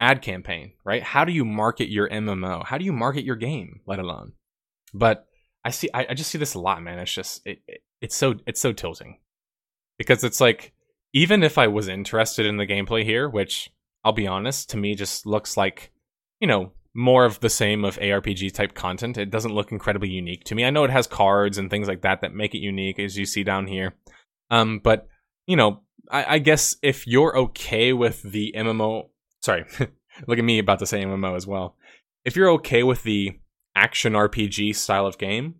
ad 0.00 0.22
campaign, 0.22 0.72
right? 0.84 1.02
How 1.02 1.24
do 1.24 1.32
you 1.32 1.44
market 1.44 1.88
your 1.88 2.08
MMO? 2.08 2.64
How 2.64 2.78
do 2.78 2.84
you 2.84 2.92
market 2.92 3.24
your 3.24 3.36
game, 3.36 3.80
let 3.86 3.98
alone? 3.98 4.32
But 4.92 5.26
I 5.64 5.70
see 5.70 5.88
I, 5.92 6.06
I 6.10 6.14
just 6.14 6.30
see 6.30 6.38
this 6.38 6.54
a 6.54 6.60
lot, 6.60 6.82
man. 6.82 6.98
It's 6.98 7.12
just 7.12 7.46
it, 7.46 7.58
it, 7.66 7.82
it's 8.00 8.16
so 8.16 8.36
it's 8.46 8.60
so 8.60 8.72
tilting. 8.72 9.18
Because 9.98 10.24
it's 10.24 10.40
like 10.40 10.72
even 11.14 11.42
if 11.42 11.56
I 11.56 11.68
was 11.68 11.88
interested 11.88 12.44
in 12.44 12.58
the 12.58 12.66
gameplay 12.66 13.04
here, 13.04 13.28
which 13.28 13.70
I'll 14.04 14.12
be 14.12 14.26
honest, 14.26 14.68
to 14.70 14.76
me 14.76 14.94
just 14.94 15.24
looks 15.24 15.56
like, 15.56 15.92
you 16.40 16.46
know, 16.46 16.72
more 16.92 17.24
of 17.24 17.40
the 17.40 17.48
same 17.48 17.84
of 17.84 17.98
ARPG 17.98 18.52
type 18.52 18.74
content. 18.74 19.16
It 19.16 19.30
doesn't 19.30 19.54
look 19.54 19.72
incredibly 19.72 20.10
unique 20.10 20.44
to 20.44 20.54
me. 20.54 20.64
I 20.64 20.70
know 20.70 20.84
it 20.84 20.90
has 20.90 21.06
cards 21.06 21.56
and 21.56 21.70
things 21.70 21.88
like 21.88 22.02
that 22.02 22.20
that 22.20 22.34
make 22.34 22.54
it 22.54 22.58
unique, 22.58 22.98
as 22.98 23.16
you 23.16 23.26
see 23.26 23.44
down 23.44 23.68
here. 23.68 23.94
Um, 24.50 24.80
but 24.82 25.08
you 25.46 25.56
know, 25.56 25.80
I, 26.10 26.34
I 26.34 26.38
guess 26.38 26.76
if 26.82 27.06
you're 27.06 27.36
okay 27.38 27.92
with 27.92 28.22
the 28.22 28.52
MMO, 28.56 29.08
sorry, 29.40 29.64
look 30.26 30.38
at 30.38 30.44
me 30.44 30.58
about 30.58 30.80
to 30.80 30.86
say 30.86 31.02
MMO 31.02 31.36
as 31.36 31.46
well. 31.46 31.76
If 32.24 32.36
you're 32.36 32.50
okay 32.52 32.82
with 32.82 33.04
the 33.04 33.38
action 33.76 34.14
RPG 34.14 34.74
style 34.74 35.06
of 35.06 35.18
game, 35.18 35.56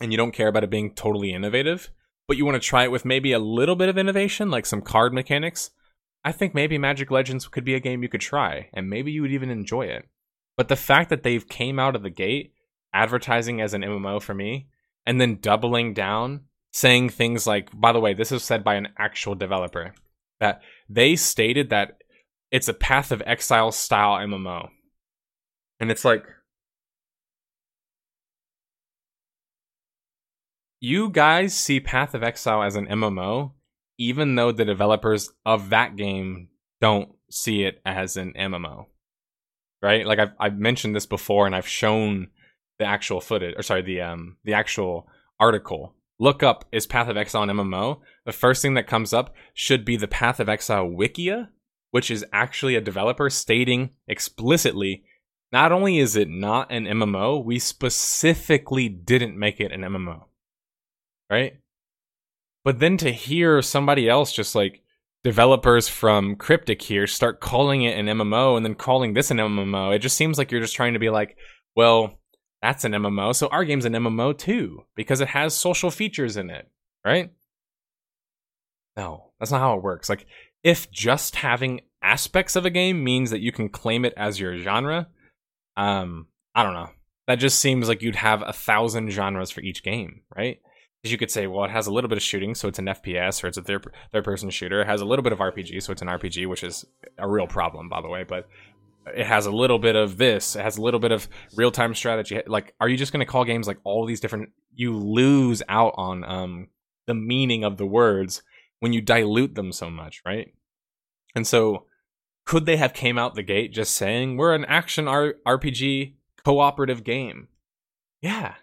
and 0.00 0.12
you 0.12 0.16
don't 0.16 0.32
care 0.32 0.48
about 0.48 0.64
it 0.64 0.70
being 0.70 0.94
totally 0.94 1.32
innovative, 1.32 1.90
but 2.28 2.36
you 2.36 2.44
want 2.44 2.62
to 2.62 2.66
try 2.66 2.84
it 2.84 2.92
with 2.92 3.04
maybe 3.04 3.32
a 3.32 3.38
little 3.38 3.74
bit 3.74 3.88
of 3.88 3.98
innovation, 3.98 4.50
like 4.50 4.66
some 4.66 4.82
card 4.82 5.12
mechanics, 5.12 5.70
I 6.24 6.30
think 6.30 6.54
maybe 6.54 6.76
Magic 6.78 7.10
Legends 7.10 7.48
could 7.48 7.64
be 7.64 7.74
a 7.74 7.80
game 7.80 8.02
you 8.02 8.08
could 8.08 8.20
try, 8.20 8.68
and 8.74 8.90
maybe 8.90 9.10
you 9.10 9.22
would 9.22 9.32
even 9.32 9.50
enjoy 9.50 9.86
it. 9.86 10.06
But 10.56 10.68
the 10.68 10.76
fact 10.76 11.08
that 11.10 11.22
they've 11.22 11.48
came 11.48 11.78
out 11.78 11.96
of 11.96 12.02
the 12.02 12.10
gate 12.10 12.52
advertising 12.92 13.60
as 13.60 13.72
an 13.72 13.82
MMO 13.82 14.20
for 14.20 14.34
me, 14.34 14.68
and 15.06 15.20
then 15.20 15.40
doubling 15.40 15.94
down, 15.94 16.42
saying 16.70 17.08
things 17.08 17.46
like, 17.46 17.70
by 17.72 17.92
the 17.92 18.00
way, 18.00 18.12
this 18.12 18.30
is 18.30 18.44
said 18.44 18.62
by 18.62 18.74
an 18.74 18.88
actual 18.98 19.34
developer, 19.34 19.94
that 20.38 20.60
they 20.88 21.16
stated 21.16 21.70
that 21.70 22.02
it's 22.50 22.68
a 22.68 22.74
Path 22.74 23.10
of 23.10 23.22
Exile 23.24 23.72
style 23.72 24.18
MMO. 24.18 24.68
And 25.80 25.90
it's 25.90 26.04
like, 26.04 26.24
you 30.80 31.10
guys 31.10 31.54
see 31.54 31.80
Path 31.80 32.14
of 32.14 32.22
Exile 32.22 32.62
as 32.62 32.76
an 32.76 32.86
MMO, 32.86 33.52
even 33.98 34.34
though 34.34 34.52
the 34.52 34.64
developers 34.64 35.30
of 35.44 35.70
that 35.70 35.96
game 35.96 36.48
don't 36.80 37.10
see 37.30 37.64
it 37.64 37.80
as 37.84 38.16
an 38.16 38.32
MMO 38.38 38.86
right? 39.82 40.06
Like 40.06 40.18
I've 40.18 40.32
I've 40.38 40.58
mentioned 40.58 40.94
this 40.94 41.06
before, 41.06 41.46
and 41.46 41.54
I've 41.54 41.68
shown 41.68 42.28
the 42.78 42.84
actual 42.84 43.20
footage, 43.20 43.54
or 43.56 43.62
sorry, 43.62 43.82
the 43.82 44.00
um 44.00 44.36
the 44.44 44.54
actual 44.54 45.06
article. 45.38 45.94
Look 46.20 46.42
up 46.42 46.64
is 46.72 46.86
Path 46.86 47.08
of 47.08 47.16
Exile 47.16 47.44
an 47.44 47.50
MMO. 47.50 48.00
The 48.26 48.32
first 48.32 48.60
thing 48.60 48.74
that 48.74 48.88
comes 48.88 49.12
up 49.12 49.34
should 49.54 49.84
be 49.84 49.96
the 49.96 50.08
Path 50.08 50.40
of 50.40 50.48
Exile 50.48 50.86
Wikia, 50.86 51.48
which 51.92 52.10
is 52.10 52.24
actually 52.32 52.74
a 52.74 52.80
developer 52.80 53.30
stating 53.30 53.90
explicitly 54.08 55.04
not 55.50 55.72
only 55.72 55.98
is 55.98 56.14
it 56.14 56.28
not 56.28 56.70
an 56.70 56.84
MMO, 56.84 57.42
we 57.42 57.58
specifically 57.58 58.88
didn't 58.88 59.38
make 59.38 59.60
it 59.60 59.72
an 59.72 59.80
MMO. 59.80 60.24
Right? 61.30 61.54
But 62.64 62.80
then 62.80 62.96
to 62.98 63.12
hear 63.12 63.62
somebody 63.62 64.08
else 64.08 64.32
just 64.32 64.54
like 64.54 64.82
developers 65.24 65.88
from 65.88 66.36
Cryptic 66.36 66.82
here 66.82 67.06
start 67.06 67.40
calling 67.40 67.82
it 67.82 67.98
an 67.98 68.06
MMO 68.06 68.56
and 68.56 68.64
then 68.64 68.74
calling 68.74 69.14
this 69.14 69.30
an 69.30 69.38
MMO, 69.38 69.94
it 69.94 70.00
just 70.00 70.16
seems 70.16 70.38
like 70.38 70.50
you're 70.50 70.60
just 70.60 70.76
trying 70.76 70.94
to 70.94 70.98
be 70.98 71.10
like, 71.10 71.36
well, 71.76 72.18
that's 72.62 72.84
an 72.84 72.92
MMO, 72.92 73.34
so 73.34 73.46
our 73.48 73.64
game's 73.64 73.84
an 73.84 73.92
MMO 73.92 74.36
too 74.36 74.84
because 74.96 75.20
it 75.20 75.28
has 75.28 75.54
social 75.54 75.90
features 75.90 76.36
in 76.36 76.50
it, 76.50 76.68
right? 77.04 77.30
No, 78.96 79.30
that's 79.38 79.52
not 79.52 79.60
how 79.60 79.76
it 79.76 79.82
works. 79.82 80.08
Like, 80.08 80.26
if 80.64 80.90
just 80.90 81.36
having 81.36 81.82
aspects 82.02 82.56
of 82.56 82.66
a 82.66 82.70
game 82.70 83.04
means 83.04 83.30
that 83.30 83.40
you 83.40 83.52
can 83.52 83.68
claim 83.68 84.04
it 84.04 84.12
as 84.16 84.40
your 84.40 84.58
genre, 84.58 85.06
um, 85.76 86.26
I 86.54 86.64
don't 86.64 86.74
know. 86.74 86.90
That 87.28 87.36
just 87.36 87.60
seems 87.60 87.88
like 87.88 88.02
you'd 88.02 88.16
have 88.16 88.42
a 88.42 88.52
thousand 88.52 89.10
genres 89.10 89.50
for 89.50 89.60
each 89.60 89.84
game, 89.84 90.22
right? 90.36 90.60
You 91.04 91.16
could 91.16 91.30
say, 91.30 91.46
well, 91.46 91.64
it 91.64 91.70
has 91.70 91.86
a 91.86 91.92
little 91.92 92.08
bit 92.08 92.18
of 92.18 92.22
shooting, 92.22 92.54
so 92.54 92.68
it's 92.68 92.78
an 92.78 92.86
FPS, 92.86 93.42
or 93.42 93.46
it's 93.46 93.56
a 93.56 93.62
third 93.62 93.86
third 94.12 94.24
person 94.24 94.50
shooter. 94.50 94.80
It 94.80 94.86
has 94.86 95.00
a 95.00 95.04
little 95.04 95.22
bit 95.22 95.32
of 95.32 95.38
RPG, 95.38 95.82
so 95.82 95.92
it's 95.92 96.02
an 96.02 96.08
RPG, 96.08 96.48
which 96.48 96.64
is 96.64 96.84
a 97.18 97.28
real 97.28 97.46
problem, 97.46 97.88
by 97.88 98.00
the 98.00 98.08
way. 98.08 98.24
But 98.24 98.48
it 99.14 99.26
has 99.26 99.46
a 99.46 99.50
little 99.50 99.78
bit 99.78 99.96
of 99.96 100.16
this. 100.16 100.56
It 100.56 100.62
has 100.62 100.76
a 100.76 100.82
little 100.82 101.00
bit 101.00 101.12
of 101.12 101.28
real 101.56 101.70
time 101.70 101.94
strategy. 101.94 102.40
Like, 102.46 102.74
are 102.80 102.88
you 102.88 102.96
just 102.96 103.12
going 103.12 103.24
to 103.24 103.30
call 103.30 103.44
games 103.44 103.66
like 103.66 103.78
all 103.84 104.06
these 104.06 104.20
different? 104.20 104.50
You 104.74 104.96
lose 104.96 105.62
out 105.68 105.94
on 105.96 106.24
um, 106.24 106.68
the 107.06 107.14
meaning 107.14 107.64
of 107.64 107.76
the 107.76 107.86
words 107.86 108.42
when 108.80 108.92
you 108.92 109.00
dilute 109.00 109.54
them 109.54 109.72
so 109.72 109.90
much, 109.90 110.22
right? 110.26 110.52
And 111.34 111.46
so, 111.46 111.86
could 112.44 112.66
they 112.66 112.76
have 112.76 112.92
came 112.92 113.18
out 113.18 113.34
the 113.34 113.42
gate 113.42 113.72
just 113.72 113.94
saying 113.94 114.36
we're 114.36 114.54
an 114.54 114.64
action 114.64 115.06
R- 115.06 115.34
RPG 115.46 116.14
cooperative 116.44 117.04
game? 117.04 117.48
Yeah, 118.20 118.54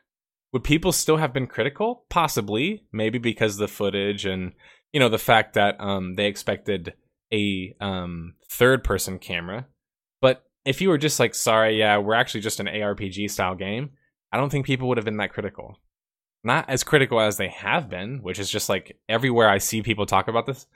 would 0.56 0.64
people 0.64 0.93
still 0.93 1.18
have 1.18 1.34
been 1.34 1.47
critical? 1.47 2.06
Possibly, 2.08 2.86
maybe 2.93 3.18
because 3.18 3.58
the 3.58 3.68
footage 3.68 4.26
and 4.26 4.53
you 4.93 5.01
know 5.01 5.10
the 5.10 5.18
fact 5.18 5.56
that 5.56 5.76
um, 5.82 6.16
they 6.16 6.28
expected 6.28 6.93
a 7.34 7.76
um, 7.82 8.36
third 8.49 8.82
person 8.82 9.20
camera. 9.20 9.68
But 10.22 10.45
if 10.64 10.80
you 10.80 10.88
were 10.88 10.97
just 10.97 11.20
like, 11.20 11.36
sorry, 11.36 11.78
yeah, 11.78 11.97
we're 11.97 12.14
actually 12.14 12.39
just 12.39 12.62
an 12.62 12.68
ARPG 12.68 13.30
style 13.30 13.56
game, 13.56 13.89
I 14.32 14.38
don't 14.38 14.49
think 14.49 14.66
people 14.66 14.88
would 14.88 14.97
have 14.97 15.03
been 15.03 15.18
that 15.18 15.34
critical. 15.34 15.78
Not 16.41 16.70
as 16.70 16.86
critical 16.86 17.20
as 17.20 17.36
they 17.36 17.49
have 17.49 17.89
been, 17.89 18.20
which 18.24 18.39
is 18.39 18.49
just 18.49 18.70
like 18.70 18.97
everywhere 19.10 19.49
I 19.49 19.58
see 19.58 19.82
people 19.82 20.06
talk 20.06 20.30
about 20.30 20.45
this. 20.45 20.68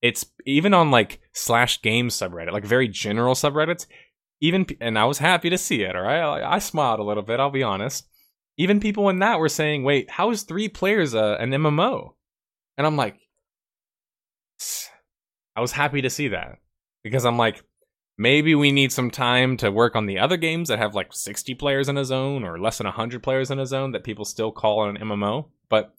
It's 0.00 0.26
even 0.46 0.74
on 0.74 0.90
like 0.90 1.20
slash 1.32 1.80
games 1.80 2.16
subreddit, 2.16 2.50
like 2.50 2.64
very 2.64 2.88
general 2.88 3.36
subreddits. 3.36 3.86
Even 4.40 4.66
and 4.80 4.98
I 4.98 5.04
was 5.04 5.18
happy 5.18 5.48
to 5.48 5.58
see 5.58 5.82
it. 5.82 5.94
All 5.94 6.02
right, 6.02 6.18
I, 6.18 6.54
I 6.54 6.58
smiled 6.58 6.98
a 6.98 7.04
little 7.04 7.22
bit. 7.22 7.38
I'll 7.38 7.50
be 7.50 7.62
honest 7.62 8.08
even 8.56 8.80
people 8.80 9.08
in 9.08 9.20
that 9.20 9.38
were 9.38 9.48
saying, 9.48 9.84
"Wait, 9.84 10.10
how 10.10 10.30
is 10.30 10.42
three 10.42 10.68
players 10.68 11.14
a, 11.14 11.36
an 11.40 11.50
MMO?" 11.50 12.14
And 12.76 12.86
I'm 12.86 12.96
like, 12.96 13.16
I 15.54 15.60
was 15.60 15.72
happy 15.72 16.02
to 16.02 16.10
see 16.10 16.28
that 16.28 16.58
because 17.02 17.24
I'm 17.24 17.36
like, 17.36 17.62
maybe 18.16 18.54
we 18.54 18.72
need 18.72 18.92
some 18.92 19.10
time 19.10 19.56
to 19.58 19.70
work 19.70 19.96
on 19.96 20.06
the 20.06 20.18
other 20.18 20.36
games 20.36 20.68
that 20.68 20.78
have 20.78 20.94
like 20.94 21.12
60 21.12 21.54
players 21.54 21.88
in 21.88 21.98
a 21.98 22.04
zone 22.04 22.44
or 22.44 22.58
less 22.58 22.78
than 22.78 22.86
100 22.86 23.22
players 23.22 23.50
in 23.50 23.58
a 23.58 23.66
zone 23.66 23.92
that 23.92 24.04
people 24.04 24.24
still 24.24 24.52
call 24.52 24.88
an 24.88 24.96
MMO. 24.96 25.48
But 25.68 25.94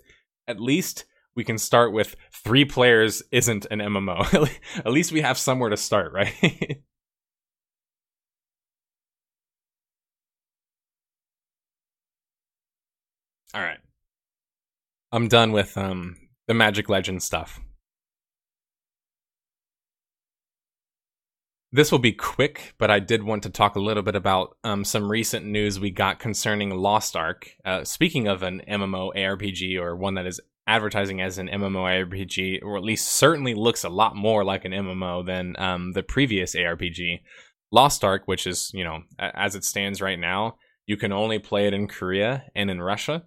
at 0.48 0.60
least 0.60 1.06
we 1.36 1.44
can 1.44 1.58
start 1.58 1.94
with 1.94 2.16
three 2.44 2.66
players 2.66 3.24
isn't 3.32 3.66
an 3.70 3.80
MMO. 3.80 4.50
at 4.78 4.92
least 4.92 5.12
we 5.12 5.22
have 5.22 5.38
somewhere 5.38 5.70
to 5.70 5.78
start, 5.78 6.14
right? 6.14 6.82
All 13.54 13.62
right. 13.62 13.80
I'm 15.12 15.28
done 15.28 15.52
with 15.52 15.78
um 15.78 16.18
the 16.48 16.54
Magic 16.54 16.90
Legend 16.90 17.22
stuff. 17.22 17.60
This 21.72 21.92
will 21.92 22.00
be 22.00 22.12
quick, 22.12 22.76
but 22.78 22.92
I 22.92 23.00
did 23.00 23.24
want 23.24 23.42
to 23.44 23.50
talk 23.50 23.76
a 23.76 23.80
little 23.80 24.04
bit 24.04 24.16
about 24.16 24.58
um, 24.64 24.84
some 24.84 25.10
recent 25.10 25.44
news 25.48 25.80
we 25.80 25.90
got 25.90 26.20
concerning 26.20 26.70
Lost 26.70 27.16
Ark. 27.16 27.50
Uh, 27.66 27.84
speaking 27.84 28.28
of 28.28 28.44
an 28.44 28.62
MMO 28.70 29.12
ARPG 29.16 29.80
or 29.80 29.96
one 29.96 30.14
that 30.14 30.28
is 30.28 30.40
advertising 30.68 31.20
as 31.20 31.40
an 31.40 31.48
MMO 31.48 32.06
ARPG, 32.06 32.62
or 32.62 32.78
at 32.78 32.84
least 32.84 33.10
certainly 33.10 33.56
looks 33.56 33.84
a 33.84 33.90
lot 33.90 34.16
more 34.16 34.44
like 34.44 34.66
an 34.66 34.72
MMO 34.72 35.26
than 35.26 35.56
um, 35.58 35.94
the 35.94 36.04
previous 36.04 36.56
ARPG, 36.56 37.22
Lost 37.72 38.04
Ark, 38.04 38.24
which 38.28 38.46
is, 38.46 38.70
you 38.76 38.84
know, 38.84 39.00
as 39.18 39.56
it 39.56 39.64
stands 39.64 40.00
right 40.00 40.20
now, 40.20 40.58
you 40.86 40.96
can 40.96 41.12
only 41.12 41.40
play 41.40 41.66
it 41.66 41.74
in 41.74 41.88
Korea 41.88 42.44
and 42.56 42.70
in 42.70 42.84
Russia. 42.84 43.24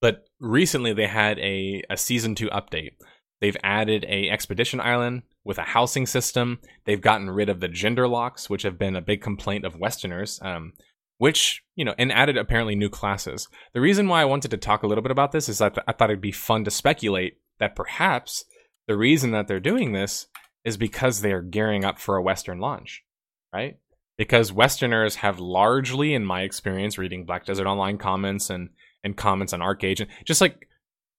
But 0.00 0.24
recently 0.40 0.92
they 0.92 1.06
had 1.06 1.38
a, 1.38 1.82
a 1.90 1.96
season 1.96 2.34
two 2.34 2.48
update. 2.48 2.92
They've 3.40 3.56
added 3.62 4.04
a 4.08 4.28
expedition 4.28 4.80
island 4.80 5.22
with 5.44 5.58
a 5.58 5.62
housing 5.62 6.06
system. 6.06 6.58
They've 6.84 7.00
gotten 7.00 7.30
rid 7.30 7.48
of 7.48 7.60
the 7.60 7.68
gender 7.68 8.06
locks, 8.06 8.50
which 8.50 8.62
have 8.62 8.78
been 8.78 8.96
a 8.96 9.02
big 9.02 9.22
complaint 9.22 9.64
of 9.64 9.76
Westerners. 9.76 10.38
Um, 10.42 10.72
which 11.20 11.62
you 11.76 11.84
know, 11.84 11.94
and 11.98 12.10
added 12.10 12.38
apparently 12.38 12.74
new 12.74 12.88
classes. 12.88 13.46
The 13.74 13.80
reason 13.82 14.08
why 14.08 14.22
I 14.22 14.24
wanted 14.24 14.50
to 14.52 14.56
talk 14.56 14.82
a 14.82 14.86
little 14.86 15.02
bit 15.02 15.10
about 15.10 15.32
this 15.32 15.50
is 15.50 15.58
that 15.58 15.76
I 15.86 15.92
thought 15.92 16.08
it'd 16.08 16.22
be 16.22 16.32
fun 16.32 16.64
to 16.64 16.70
speculate 16.70 17.36
that 17.58 17.76
perhaps 17.76 18.46
the 18.88 18.96
reason 18.96 19.30
that 19.32 19.46
they're 19.46 19.60
doing 19.60 19.92
this 19.92 20.28
is 20.64 20.78
because 20.78 21.20
they're 21.20 21.42
gearing 21.42 21.84
up 21.84 21.98
for 21.98 22.16
a 22.16 22.22
Western 22.22 22.58
launch, 22.58 23.04
right? 23.52 23.76
Because 24.16 24.50
Westerners 24.50 25.16
have 25.16 25.38
largely, 25.38 26.14
in 26.14 26.24
my 26.24 26.40
experience, 26.40 26.96
reading 26.96 27.26
Black 27.26 27.44
Desert 27.44 27.66
Online 27.66 27.98
comments 27.98 28.48
and 28.48 28.70
and 29.04 29.16
comments 29.16 29.52
on 29.52 29.60
ArcheAge 29.60 30.00
and 30.00 30.10
Just 30.24 30.40
like 30.40 30.68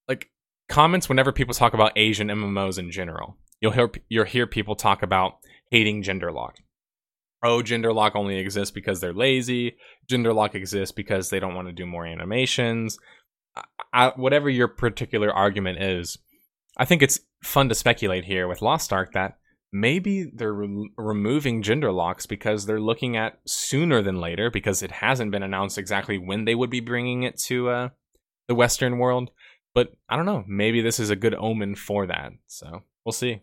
like 0.07 0.29
comments 0.69 1.09
whenever 1.09 1.31
people 1.31 1.53
talk 1.53 1.73
about 1.73 1.93
Asian 1.95 2.27
MMOs 2.27 2.79
in 2.79 2.91
general. 2.91 3.37
You'll 3.59 3.71
hear 3.71 3.91
you'll 4.09 4.25
hear 4.25 4.47
people 4.47 4.75
talk 4.75 5.03
about 5.03 5.33
hating 5.69 6.03
genderlock. 6.03 6.53
Oh, 7.43 7.61
gender 7.61 7.91
lock 7.91 8.15
only 8.15 8.37
exists 8.37 8.71
because 8.71 8.99
they're 9.01 9.13
lazy. 9.13 9.75
Gender 10.07 10.33
lock 10.33 10.53
exists 10.53 10.91
because 10.91 11.29
they 11.29 11.39
don't 11.39 11.55
want 11.55 11.67
to 11.67 11.73
do 11.73 11.87
more 11.87 12.05
animations. 12.05 12.99
I, 13.93 14.09
whatever 14.15 14.49
your 14.49 14.67
particular 14.67 15.33
argument 15.33 15.81
is, 15.81 16.17
I 16.77 16.85
think 16.85 17.01
it's 17.01 17.19
fun 17.43 17.67
to 17.69 17.75
speculate 17.75 18.25
here 18.25 18.47
with 18.47 18.61
Lost 18.61 18.93
Ark 18.93 19.13
that 19.13 19.37
maybe 19.71 20.29
they're 20.33 20.53
re- 20.53 20.89
removing 20.97 21.61
gender 21.61 21.91
locks 21.91 22.25
because 22.25 22.65
they're 22.65 22.81
looking 22.81 23.15
at 23.15 23.39
sooner 23.45 24.01
than 24.01 24.19
later 24.19 24.49
because 24.49 24.83
it 24.83 24.91
hasn't 24.91 25.31
been 25.31 25.43
announced 25.43 25.77
exactly 25.77 26.17
when 26.17 26.45
they 26.45 26.55
would 26.55 26.69
be 26.69 26.79
bringing 26.79 27.23
it 27.23 27.37
to 27.37 27.69
uh, 27.69 27.89
the 28.47 28.55
Western 28.55 28.97
world. 28.97 29.31
But 29.73 29.93
I 30.09 30.17
don't 30.17 30.25
know. 30.25 30.43
Maybe 30.47 30.81
this 30.81 30.99
is 30.99 31.09
a 31.09 31.15
good 31.15 31.35
omen 31.35 31.75
for 31.75 32.05
that. 32.07 32.33
So 32.47 32.83
we'll 33.05 33.13
see. 33.13 33.41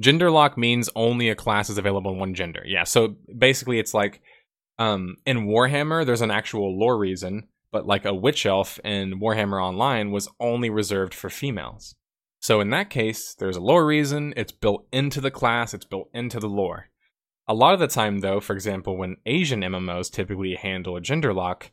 Gender 0.00 0.30
lock 0.30 0.56
means 0.56 0.88
only 0.96 1.28
a 1.28 1.34
class 1.34 1.70
is 1.70 1.78
available 1.78 2.12
in 2.12 2.18
one 2.18 2.34
gender. 2.34 2.62
Yeah. 2.66 2.84
So 2.84 3.16
basically, 3.36 3.78
it's 3.78 3.94
like 3.94 4.22
um, 4.78 5.16
in 5.26 5.46
Warhammer, 5.46 6.04
there's 6.04 6.22
an 6.22 6.30
actual 6.30 6.78
lore 6.78 6.98
reason, 6.98 7.48
but 7.70 7.86
like 7.86 8.04
a 8.04 8.14
witch 8.14 8.46
elf 8.46 8.80
in 8.82 9.20
Warhammer 9.20 9.62
Online 9.62 10.10
was 10.10 10.28
only 10.40 10.70
reserved 10.70 11.14
for 11.14 11.30
females. 11.30 11.94
So 12.44 12.60
in 12.60 12.68
that 12.70 12.90
case, 12.90 13.34
there's 13.34 13.56
a 13.56 13.60
lore 13.62 13.86
reason, 13.86 14.34
it's 14.36 14.52
built 14.52 14.86
into 14.92 15.18
the 15.22 15.30
class, 15.30 15.72
it's 15.72 15.86
built 15.86 16.10
into 16.12 16.38
the 16.38 16.46
lore. 16.46 16.90
A 17.48 17.54
lot 17.54 17.72
of 17.72 17.80
the 17.80 17.86
time, 17.86 18.18
though, 18.18 18.38
for 18.38 18.52
example, 18.52 18.98
when 18.98 19.16
Asian 19.24 19.62
MMOs 19.62 20.12
typically 20.12 20.54
handle 20.54 20.94
a 20.94 21.00
gender 21.00 21.32
lock, 21.32 21.70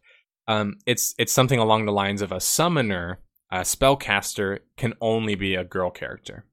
um, 0.47 0.77
it's 0.85 1.13
it's 1.17 1.33
something 1.33 1.59
along 1.59 1.83
the 1.83 1.91
lines 1.91 2.21
of 2.21 2.31
a 2.31 2.39
summoner, 2.39 3.19
a 3.51 3.63
spellcaster 3.63 4.59
can 4.77 4.93
only 5.01 5.35
be 5.35 5.55
a 5.55 5.65
girl 5.65 5.91
character. 5.91 6.45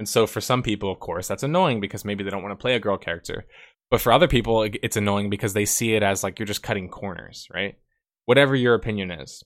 And 0.00 0.08
so 0.08 0.26
for 0.26 0.40
some 0.40 0.64
people, 0.64 0.90
of 0.90 0.98
course, 0.98 1.28
that's 1.28 1.44
annoying 1.44 1.80
because 1.80 2.04
maybe 2.04 2.24
they 2.24 2.30
don't 2.30 2.42
want 2.42 2.58
to 2.58 2.60
play 2.60 2.74
a 2.74 2.80
girl 2.80 2.98
character. 2.98 3.46
But 3.88 4.00
for 4.00 4.12
other 4.12 4.26
people, 4.26 4.66
it's 4.82 4.96
annoying 4.96 5.30
because 5.30 5.52
they 5.52 5.64
see 5.64 5.94
it 5.94 6.02
as 6.02 6.24
like 6.24 6.40
you're 6.40 6.46
just 6.46 6.64
cutting 6.64 6.88
corners, 6.88 7.46
right? 7.54 7.78
Whatever 8.24 8.56
your 8.56 8.74
opinion 8.74 9.12
is. 9.12 9.44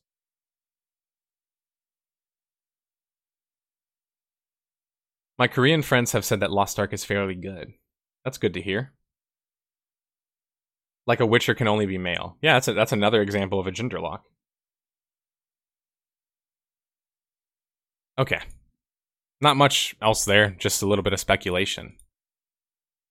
My 5.38 5.48
Korean 5.48 5.82
friends 5.82 6.12
have 6.12 6.24
said 6.24 6.40
that 6.40 6.52
Lost 6.52 6.78
Ark 6.78 6.92
is 6.92 7.04
fairly 7.04 7.34
good. 7.34 7.72
That's 8.24 8.38
good 8.38 8.54
to 8.54 8.62
hear. 8.62 8.92
Like 11.06 11.20
a 11.20 11.26
Witcher 11.26 11.54
can 11.54 11.68
only 11.68 11.86
be 11.86 11.98
male. 11.98 12.36
Yeah, 12.40 12.54
that's 12.54 12.68
a, 12.68 12.72
that's 12.72 12.92
another 12.92 13.20
example 13.20 13.60
of 13.60 13.66
a 13.66 13.72
gender 13.72 14.00
lock. 14.00 14.24
Okay. 18.18 18.40
Not 19.40 19.56
much 19.56 19.96
else 20.00 20.24
there, 20.24 20.50
just 20.50 20.82
a 20.82 20.86
little 20.86 21.02
bit 21.02 21.12
of 21.12 21.20
speculation. 21.20 21.96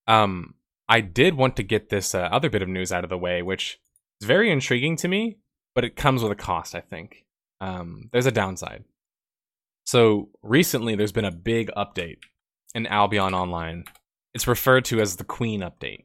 Um, 0.08 0.54
I 0.88 1.00
did 1.00 1.34
want 1.34 1.56
to 1.56 1.62
get 1.62 1.90
this 1.90 2.14
uh, 2.14 2.28
other 2.32 2.50
bit 2.50 2.62
of 2.62 2.68
news 2.68 2.90
out 2.90 3.04
of 3.04 3.10
the 3.10 3.18
way, 3.18 3.42
which 3.42 3.78
is 4.20 4.26
very 4.26 4.50
intriguing 4.50 4.96
to 4.96 5.08
me, 5.08 5.38
but 5.74 5.84
it 5.84 5.96
comes 5.96 6.22
with 6.22 6.32
a 6.32 6.36
cost, 6.36 6.74
I 6.74 6.80
think. 6.80 7.24
Um, 7.60 8.08
there's 8.12 8.26
a 8.26 8.32
downside. 8.32 8.84
So 9.84 10.30
recently, 10.42 10.96
there's 10.96 11.12
been 11.12 11.24
a 11.24 11.30
big 11.30 11.70
update 11.76 12.18
in 12.74 12.86
Albion 12.86 13.34
Online. 13.34 13.84
It's 14.32 14.48
referred 14.48 14.84
to 14.86 15.00
as 15.00 15.16
the 15.16 15.24
Queen 15.24 15.60
update. 15.60 16.04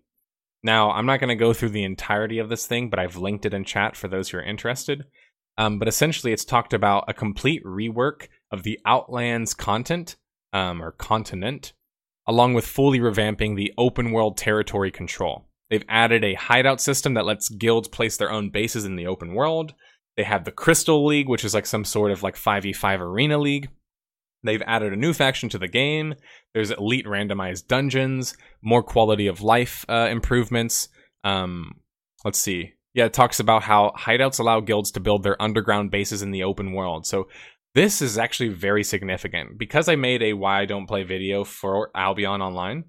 Now, 0.61 0.91
I'm 0.91 1.05
not 1.05 1.21
going 1.21 1.29
to 1.29 1.35
go 1.35 1.53
through 1.53 1.69
the 1.69 1.85
entirety 1.85 2.39
of 2.39 2.49
this 2.49 2.67
thing, 2.67 2.89
but 2.89 2.99
I've 2.99 3.15
linked 3.15 3.45
it 3.45 3.53
in 3.53 3.63
chat 3.63 3.95
for 3.95 4.09
those 4.09 4.29
who 4.29 4.37
are 4.37 4.43
interested. 4.43 5.05
Um, 5.57 5.79
but 5.79 5.87
essentially, 5.87 6.33
it's 6.33 6.45
talked 6.45 6.73
about 6.73 7.05
a 7.07 7.13
complete 7.13 7.63
rework 7.63 8.27
of 8.51 8.63
the 8.63 8.79
Outlands 8.85 9.53
content 9.53 10.17
um, 10.51 10.81
or 10.81 10.91
continent, 10.91 11.73
along 12.27 12.53
with 12.53 12.67
fully 12.67 12.99
revamping 12.99 13.55
the 13.55 13.73
open 13.77 14.11
world 14.11 14.37
territory 14.37 14.91
control. 14.91 15.47
They've 15.69 15.85
added 15.87 16.23
a 16.23 16.33
hideout 16.33 16.81
system 16.81 17.13
that 17.13 17.25
lets 17.25 17.47
guilds 17.49 17.87
place 17.87 18.17
their 18.17 18.31
own 18.31 18.49
bases 18.49 18.85
in 18.85 18.95
the 18.95 19.07
open 19.07 19.33
world. 19.33 19.73
They 20.19 20.25
have 20.25 20.43
the 20.43 20.51
Crystal 20.51 21.05
League, 21.05 21.29
which 21.29 21.45
is 21.45 21.53
like 21.53 21.65
some 21.65 21.85
sort 21.85 22.11
of 22.11 22.23
like 22.23 22.35
5v5 22.35 22.99
arena 22.99 23.37
league. 23.37 23.69
They've 24.43 24.61
added 24.67 24.91
a 24.91 24.97
new 24.97 25.13
faction 25.13 25.47
to 25.47 25.57
the 25.57 25.69
game. 25.69 26.13
There's 26.53 26.71
elite 26.71 27.05
randomized 27.05 27.67
dungeons, 27.67 28.35
more 28.61 28.83
quality 28.83 29.27
of 29.27 29.41
life 29.41 29.85
uh, 29.87 30.09
improvements. 30.11 30.89
Um, 31.23 31.79
let's 32.25 32.37
see. 32.37 32.73
Yeah, 32.93 33.05
it 33.05 33.13
talks 33.13 33.39
about 33.39 33.63
how 33.63 33.93
hideouts 33.97 34.41
allow 34.41 34.59
guilds 34.59 34.91
to 34.91 34.99
build 34.99 35.23
their 35.23 35.41
underground 35.41 35.89
bases 35.89 36.21
in 36.21 36.31
the 36.31 36.43
open 36.43 36.73
world. 36.73 37.05
So 37.05 37.29
this 37.73 38.01
is 38.01 38.17
actually 38.17 38.49
very 38.49 38.83
significant. 38.83 39.57
Because 39.57 39.87
I 39.87 39.95
made 39.95 40.21
a 40.21 40.33
why 40.33 40.59
I 40.59 40.65
don't 40.65 40.85
play 40.85 41.03
video 41.03 41.45
for 41.45 41.91
Albion 41.95 42.41
Online, 42.41 42.83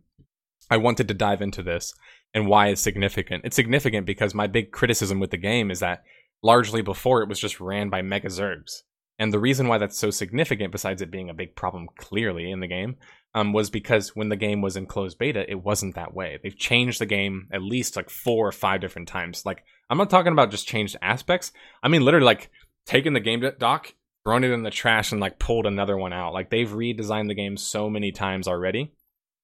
I 0.69 0.79
wanted 0.79 1.07
to 1.07 1.15
dive 1.15 1.43
into 1.43 1.63
this 1.63 1.95
and 2.35 2.49
why 2.49 2.71
it's 2.71 2.83
significant. 2.83 3.45
It's 3.45 3.55
significant 3.55 4.05
because 4.05 4.35
my 4.35 4.49
big 4.49 4.73
criticism 4.73 5.21
with 5.21 5.31
the 5.31 5.37
game 5.37 5.71
is 5.71 5.79
that 5.79 6.03
largely 6.43 6.83
before 6.83 7.23
it 7.23 7.29
was 7.29 7.39
just 7.39 7.61
ran 7.61 7.91
by 7.91 8.03
mega 8.03 8.29
zergs. 8.29 8.83
And 9.19 9.33
the 9.33 9.39
reason 9.39 9.69
why 9.69 9.77
that's 9.77 9.99
so 9.99 10.11
significant, 10.11 10.73
besides 10.73 11.03
it 11.03 11.11
being 11.11 11.29
a 11.29 11.35
big 11.35 11.55
problem 11.55 11.89
clearly 11.99 12.51
in 12.51 12.61
the 12.61 12.67
game, 12.67 12.97
um, 13.35 13.53
was 13.53 13.69
because 13.69 14.17
when 14.17 14.31
the 14.31 14.37
game 14.37 14.63
was 14.63 14.79
in 14.79 14.87
closed 14.87 15.19
beta, 15.19 15.45
it 15.47 15.63
wasn't 15.63 15.95
that 15.95 16.15
way. 16.15 16.39
They've 16.43 16.57
changed 16.57 17.01
the 17.01 17.07
game 17.07 17.47
at 17.53 17.63
least 17.63 17.97
like 17.97 18.09
four 18.09 18.49
or 18.49 18.53
five 18.53 18.81
different 18.81 19.09
times. 19.09 19.45
Like, 19.45 19.63
I'm 19.91 19.99
not 19.99 20.09
talking 20.09 20.33
about 20.33 20.51
just 20.51 20.67
changed 20.67 20.97
aspects. 21.03 21.53
I 21.83 21.89
mean, 21.89 22.03
literally, 22.03 22.25
like, 22.25 22.51
taking 22.87 23.13
the 23.13 23.21
game 23.21 23.45
doc, 23.59 23.93
thrown 24.25 24.43
it 24.43 24.53
in 24.53 24.63
the 24.63 24.71
trash, 24.71 25.13
and 25.13 25.21
like 25.21 25.39
pulled 25.39 25.67
another 25.67 25.99
one 25.99 26.15
out. 26.15 26.33
Like, 26.33 26.49
they've 26.49 26.69
redesigned 26.69 27.29
the 27.29 27.35
game 27.35 27.59
so 27.59 27.91
many 27.91 28.13
times 28.13 28.49
already 28.49 28.95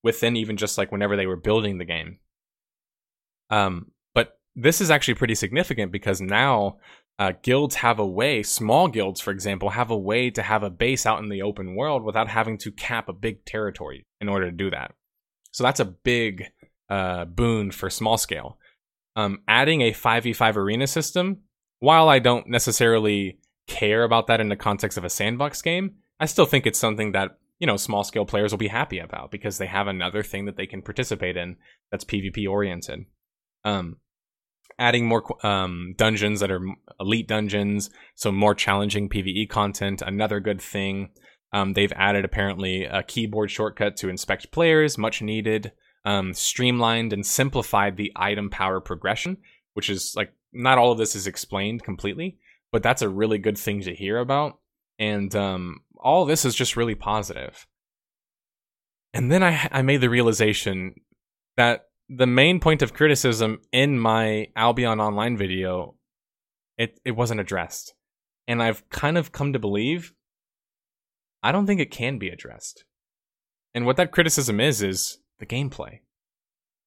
within 0.02 0.36
even 0.36 0.56
just 0.56 0.78
like 0.78 0.90
whenever 0.90 1.16
they 1.16 1.26
were 1.26 1.36
building 1.36 1.76
the 1.76 1.84
game. 1.84 2.18
Um, 3.50 3.90
this 4.56 4.80
is 4.80 4.90
actually 4.90 5.14
pretty 5.14 5.34
significant 5.34 5.92
because 5.92 6.20
now 6.20 6.78
uh, 7.18 7.32
guilds 7.42 7.76
have 7.76 7.98
a 7.98 8.06
way, 8.06 8.42
small 8.42 8.88
guilds, 8.88 9.20
for 9.20 9.30
example, 9.30 9.70
have 9.70 9.90
a 9.90 9.96
way 9.96 10.30
to 10.30 10.42
have 10.42 10.62
a 10.62 10.70
base 10.70 11.06
out 11.06 11.22
in 11.22 11.28
the 11.28 11.42
open 11.42 11.76
world 11.76 12.02
without 12.02 12.28
having 12.28 12.58
to 12.58 12.72
cap 12.72 13.08
a 13.08 13.12
big 13.12 13.44
territory 13.44 14.06
in 14.20 14.28
order 14.28 14.46
to 14.46 14.56
do 14.56 14.70
that. 14.70 14.92
So 15.52 15.62
that's 15.62 15.80
a 15.80 15.84
big 15.84 16.44
uh, 16.88 17.26
boon 17.26 17.70
for 17.70 17.90
small 17.90 18.18
scale. 18.18 18.58
Um, 19.14 19.38
adding 19.46 19.82
a 19.82 19.92
5v5 19.92 20.56
arena 20.56 20.86
system, 20.86 21.42
while 21.78 22.08
I 22.08 22.18
don't 22.18 22.48
necessarily 22.48 23.38
care 23.66 24.04
about 24.04 24.26
that 24.26 24.40
in 24.40 24.48
the 24.48 24.56
context 24.56 24.98
of 24.98 25.04
a 25.04 25.10
sandbox 25.10 25.62
game, 25.62 25.96
I 26.20 26.26
still 26.26 26.46
think 26.46 26.66
it's 26.66 26.78
something 26.78 27.12
that 27.12 27.38
you 27.58 27.66
know 27.66 27.76
small 27.76 28.04
scale 28.04 28.26
players 28.26 28.52
will 28.52 28.58
be 28.58 28.68
happy 28.68 28.98
about 28.98 29.30
because 29.30 29.58
they 29.58 29.66
have 29.66 29.86
another 29.86 30.22
thing 30.22 30.44
that 30.44 30.56
they 30.56 30.66
can 30.66 30.82
participate 30.82 31.36
in 31.36 31.56
that's 31.90 32.04
PvP 32.04 32.48
oriented. 32.48 33.06
Um, 33.64 33.96
adding 34.78 35.06
more 35.06 35.24
um, 35.46 35.94
dungeons 35.96 36.40
that 36.40 36.50
are 36.50 36.60
elite 37.00 37.28
dungeons, 37.28 37.90
so 38.14 38.30
more 38.30 38.54
challenging 38.54 39.08
PVE 39.08 39.48
content. 39.48 40.02
Another 40.02 40.40
good 40.40 40.60
thing. 40.60 41.10
Um, 41.52 41.72
they've 41.72 41.92
added 41.92 42.24
apparently 42.24 42.84
a 42.84 43.02
keyboard 43.02 43.50
shortcut 43.50 43.96
to 43.98 44.08
inspect 44.08 44.52
players, 44.52 44.98
much 44.98 45.22
needed. 45.22 45.72
Um, 46.04 46.34
streamlined 46.34 47.12
and 47.12 47.26
simplified 47.26 47.96
the 47.96 48.12
item 48.14 48.48
power 48.48 48.80
progression, 48.80 49.38
which 49.74 49.90
is 49.90 50.14
like 50.14 50.32
not 50.52 50.78
all 50.78 50.92
of 50.92 50.98
this 50.98 51.16
is 51.16 51.26
explained 51.26 51.82
completely, 51.82 52.38
but 52.70 52.82
that's 52.82 53.02
a 53.02 53.08
really 53.08 53.38
good 53.38 53.58
thing 53.58 53.80
to 53.82 53.94
hear 53.94 54.18
about. 54.18 54.58
And 54.98 55.34
um, 55.34 55.80
all 55.98 56.24
this 56.24 56.44
is 56.44 56.54
just 56.54 56.76
really 56.76 56.94
positive. 56.94 57.66
And 59.12 59.32
then 59.32 59.42
I, 59.42 59.68
I 59.72 59.82
made 59.82 60.00
the 60.00 60.10
realization 60.10 60.94
that 61.56 61.86
the 62.08 62.26
main 62.26 62.60
point 62.60 62.82
of 62.82 62.94
criticism 62.94 63.60
in 63.72 63.98
my 63.98 64.48
Albion 64.54 65.00
Online 65.00 65.36
video, 65.36 65.96
it, 66.78 67.00
it 67.04 67.12
wasn't 67.12 67.40
addressed. 67.40 67.94
And 68.46 68.62
I've 68.62 68.88
kind 68.90 69.18
of 69.18 69.32
come 69.32 69.52
to 69.52 69.58
believe 69.58 70.12
I 71.42 71.52
don't 71.52 71.66
think 71.66 71.80
it 71.80 71.90
can 71.90 72.18
be 72.18 72.28
addressed. 72.28 72.84
And 73.74 73.86
what 73.86 73.96
that 73.96 74.10
criticism 74.10 74.58
is, 74.58 74.82
is 74.82 75.18
the 75.38 75.46
gameplay. 75.46 76.00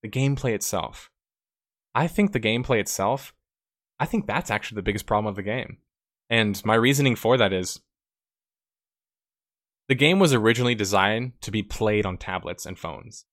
The 0.02 0.10
gameplay 0.10 0.54
itself. 0.54 1.10
I 1.94 2.08
think 2.08 2.32
the 2.32 2.40
gameplay 2.40 2.80
itself, 2.80 3.34
I 4.00 4.06
think 4.06 4.26
that's 4.26 4.52
actually 4.52 4.76
the 4.76 4.84
biggest 4.84 5.06
problem 5.06 5.28
of 5.28 5.36
the 5.36 5.44
game. 5.44 5.78
And 6.30 6.64
my 6.66 6.76
reasoning 6.76 7.16
for 7.16 7.38
that 7.38 7.54
is 7.54 7.80
the 9.88 9.96
game 9.96 10.20
was 10.20 10.34
originally 10.34 10.76
designed 10.76 11.34
to 11.41 11.52
be 11.52 11.64
played 11.64 12.06
on 12.06 12.18
tablets 12.18 12.66
and 12.66 12.78
phones. 12.78 13.26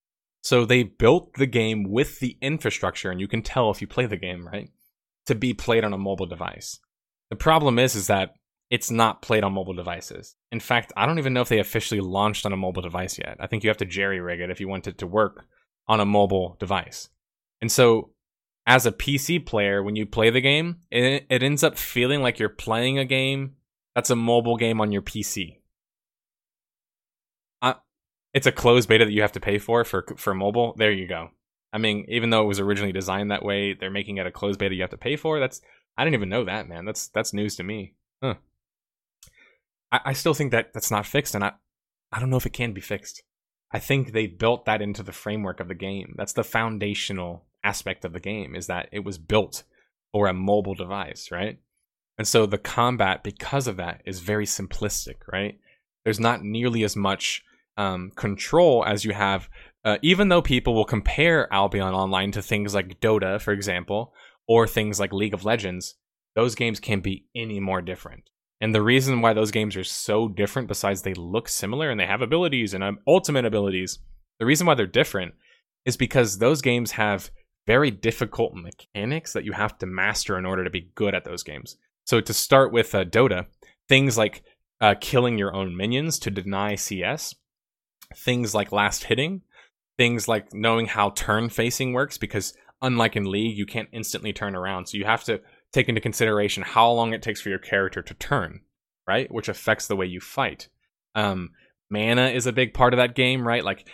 So 0.46 0.64
they 0.64 0.84
built 0.84 1.34
the 1.34 1.46
game 1.46 1.90
with 1.90 2.20
the 2.20 2.38
infrastructure, 2.40 3.10
and 3.10 3.20
you 3.20 3.26
can 3.26 3.42
tell 3.42 3.72
if 3.72 3.80
you 3.80 3.88
play 3.88 4.06
the 4.06 4.16
game, 4.16 4.46
right? 4.46 4.70
To 5.26 5.34
be 5.34 5.52
played 5.54 5.82
on 5.82 5.92
a 5.92 5.98
mobile 5.98 6.26
device. 6.26 6.78
The 7.30 7.36
problem 7.36 7.80
is, 7.80 7.96
is 7.96 8.06
that 8.06 8.34
it's 8.70 8.88
not 8.88 9.22
played 9.22 9.42
on 9.42 9.54
mobile 9.54 9.74
devices. 9.74 10.36
In 10.52 10.60
fact, 10.60 10.92
I 10.96 11.04
don't 11.04 11.18
even 11.18 11.32
know 11.32 11.40
if 11.40 11.48
they 11.48 11.58
officially 11.58 12.00
launched 12.00 12.46
on 12.46 12.52
a 12.52 12.56
mobile 12.56 12.80
device 12.80 13.18
yet. 13.18 13.38
I 13.40 13.48
think 13.48 13.64
you 13.64 13.70
have 13.70 13.76
to 13.78 13.84
jerry 13.84 14.20
rig 14.20 14.38
it 14.38 14.50
if 14.50 14.60
you 14.60 14.68
want 14.68 14.86
it 14.86 14.98
to 14.98 15.06
work 15.08 15.46
on 15.88 15.98
a 15.98 16.06
mobile 16.06 16.56
device. 16.60 17.08
And 17.60 17.72
so, 17.72 18.10
as 18.68 18.86
a 18.86 18.92
PC 18.92 19.44
player, 19.44 19.82
when 19.82 19.96
you 19.96 20.06
play 20.06 20.30
the 20.30 20.40
game, 20.40 20.76
it, 20.92 21.26
it 21.28 21.42
ends 21.42 21.64
up 21.64 21.76
feeling 21.76 22.22
like 22.22 22.38
you're 22.38 22.48
playing 22.48 23.00
a 23.00 23.04
game 23.04 23.56
that's 23.96 24.10
a 24.10 24.14
mobile 24.14 24.56
game 24.56 24.80
on 24.80 24.92
your 24.92 25.02
PC 25.02 25.56
it's 28.36 28.46
a 28.46 28.52
closed 28.52 28.86
beta 28.86 29.06
that 29.06 29.12
you 29.12 29.22
have 29.22 29.32
to 29.32 29.40
pay 29.40 29.56
for 29.56 29.82
for 29.82 30.04
for 30.18 30.34
mobile. 30.34 30.74
There 30.76 30.92
you 30.92 31.08
go. 31.08 31.30
I 31.72 31.78
mean, 31.78 32.04
even 32.08 32.28
though 32.28 32.42
it 32.42 32.46
was 32.46 32.60
originally 32.60 32.92
designed 32.92 33.30
that 33.30 33.42
way, 33.42 33.72
they're 33.72 33.90
making 33.90 34.18
it 34.18 34.26
a 34.26 34.30
closed 34.30 34.58
beta 34.58 34.74
you 34.74 34.82
have 34.82 34.90
to 34.90 34.98
pay 34.98 35.16
for. 35.16 35.40
That's 35.40 35.62
I 35.96 36.04
didn't 36.04 36.16
even 36.16 36.28
know 36.28 36.44
that, 36.44 36.68
man. 36.68 36.84
That's 36.84 37.08
that's 37.08 37.32
news 37.32 37.56
to 37.56 37.62
me. 37.62 37.94
Huh. 38.22 38.34
I, 39.90 40.00
I 40.04 40.12
still 40.12 40.34
think 40.34 40.52
that 40.52 40.74
that's 40.74 40.90
not 40.90 41.06
fixed, 41.06 41.34
and 41.34 41.42
I 41.42 41.52
I 42.12 42.20
don't 42.20 42.28
know 42.28 42.36
if 42.36 42.44
it 42.44 42.52
can 42.52 42.74
be 42.74 42.82
fixed. 42.82 43.22
I 43.72 43.78
think 43.78 44.12
they 44.12 44.26
built 44.26 44.66
that 44.66 44.82
into 44.82 45.02
the 45.02 45.12
framework 45.12 45.58
of 45.58 45.68
the 45.68 45.74
game. 45.74 46.14
That's 46.18 46.34
the 46.34 46.44
foundational 46.44 47.46
aspect 47.64 48.04
of 48.04 48.12
the 48.12 48.20
game 48.20 48.54
is 48.54 48.66
that 48.66 48.90
it 48.92 49.02
was 49.02 49.16
built 49.16 49.64
for 50.12 50.26
a 50.26 50.34
mobile 50.34 50.74
device, 50.74 51.30
right? 51.32 51.58
And 52.18 52.28
so 52.28 52.44
the 52.44 52.58
combat, 52.58 53.24
because 53.24 53.66
of 53.66 53.78
that, 53.78 54.02
is 54.04 54.20
very 54.20 54.46
simplistic, 54.46 55.16
right? 55.32 55.58
There's 56.04 56.20
not 56.20 56.44
nearly 56.44 56.84
as 56.84 56.96
much 56.96 57.42
um, 57.76 58.10
control 58.16 58.84
as 58.84 59.04
you 59.04 59.12
have, 59.12 59.48
uh, 59.84 59.98
even 60.02 60.28
though 60.28 60.42
people 60.42 60.74
will 60.74 60.84
compare 60.84 61.52
Albion 61.52 61.94
Online 61.94 62.32
to 62.32 62.42
things 62.42 62.74
like 62.74 63.00
Dota, 63.00 63.40
for 63.40 63.52
example, 63.52 64.12
or 64.48 64.66
things 64.66 64.98
like 64.98 65.12
League 65.12 65.34
of 65.34 65.44
Legends, 65.44 65.94
those 66.34 66.54
games 66.54 66.80
can't 66.80 67.02
be 67.02 67.26
any 67.34 67.60
more 67.60 67.80
different. 67.80 68.24
And 68.60 68.74
the 68.74 68.82
reason 68.82 69.20
why 69.20 69.32
those 69.32 69.50
games 69.50 69.76
are 69.76 69.84
so 69.84 70.28
different, 70.28 70.68
besides 70.68 71.02
they 71.02 71.14
look 71.14 71.48
similar 71.48 71.90
and 71.90 72.00
they 72.00 72.06
have 72.06 72.22
abilities 72.22 72.72
and 72.72 72.82
um, 72.82 72.98
ultimate 73.06 73.44
abilities, 73.44 73.98
the 74.38 74.46
reason 74.46 74.66
why 74.66 74.74
they're 74.74 74.86
different 74.86 75.34
is 75.84 75.96
because 75.96 76.38
those 76.38 76.62
games 76.62 76.92
have 76.92 77.30
very 77.66 77.90
difficult 77.90 78.54
mechanics 78.54 79.32
that 79.32 79.44
you 79.44 79.52
have 79.52 79.76
to 79.78 79.86
master 79.86 80.38
in 80.38 80.46
order 80.46 80.64
to 80.64 80.70
be 80.70 80.90
good 80.94 81.14
at 81.14 81.24
those 81.24 81.42
games. 81.42 81.76
So 82.04 82.20
to 82.20 82.32
start 82.32 82.72
with 82.72 82.94
uh, 82.94 83.04
Dota, 83.04 83.46
things 83.88 84.16
like 84.16 84.42
uh, 84.80 84.94
killing 85.00 85.38
your 85.38 85.54
own 85.54 85.76
minions 85.76 86.18
to 86.20 86.30
deny 86.30 86.76
CS, 86.76 87.34
things 88.14 88.54
like 88.54 88.72
last 88.72 89.04
hitting, 89.04 89.42
things 89.96 90.28
like 90.28 90.52
knowing 90.52 90.86
how 90.86 91.10
turn 91.10 91.48
facing 91.48 91.92
works, 91.92 92.18
because 92.18 92.54
unlike 92.82 93.16
in 93.16 93.30
League, 93.30 93.56
you 93.56 93.66
can't 93.66 93.88
instantly 93.92 94.32
turn 94.32 94.54
around. 94.54 94.86
So 94.86 94.98
you 94.98 95.04
have 95.04 95.24
to 95.24 95.40
take 95.72 95.88
into 95.88 96.00
consideration 96.00 96.62
how 96.62 96.90
long 96.90 97.12
it 97.12 97.22
takes 97.22 97.40
for 97.40 97.48
your 97.48 97.58
character 97.58 98.02
to 98.02 98.14
turn, 98.14 98.60
right? 99.06 99.32
Which 99.32 99.48
affects 99.48 99.86
the 99.86 99.96
way 99.96 100.06
you 100.06 100.20
fight. 100.20 100.68
Um, 101.14 101.50
mana 101.90 102.28
is 102.28 102.46
a 102.46 102.52
big 102.52 102.74
part 102.74 102.92
of 102.92 102.98
that 102.98 103.14
game, 103.14 103.46
right? 103.46 103.64
Like 103.64 103.88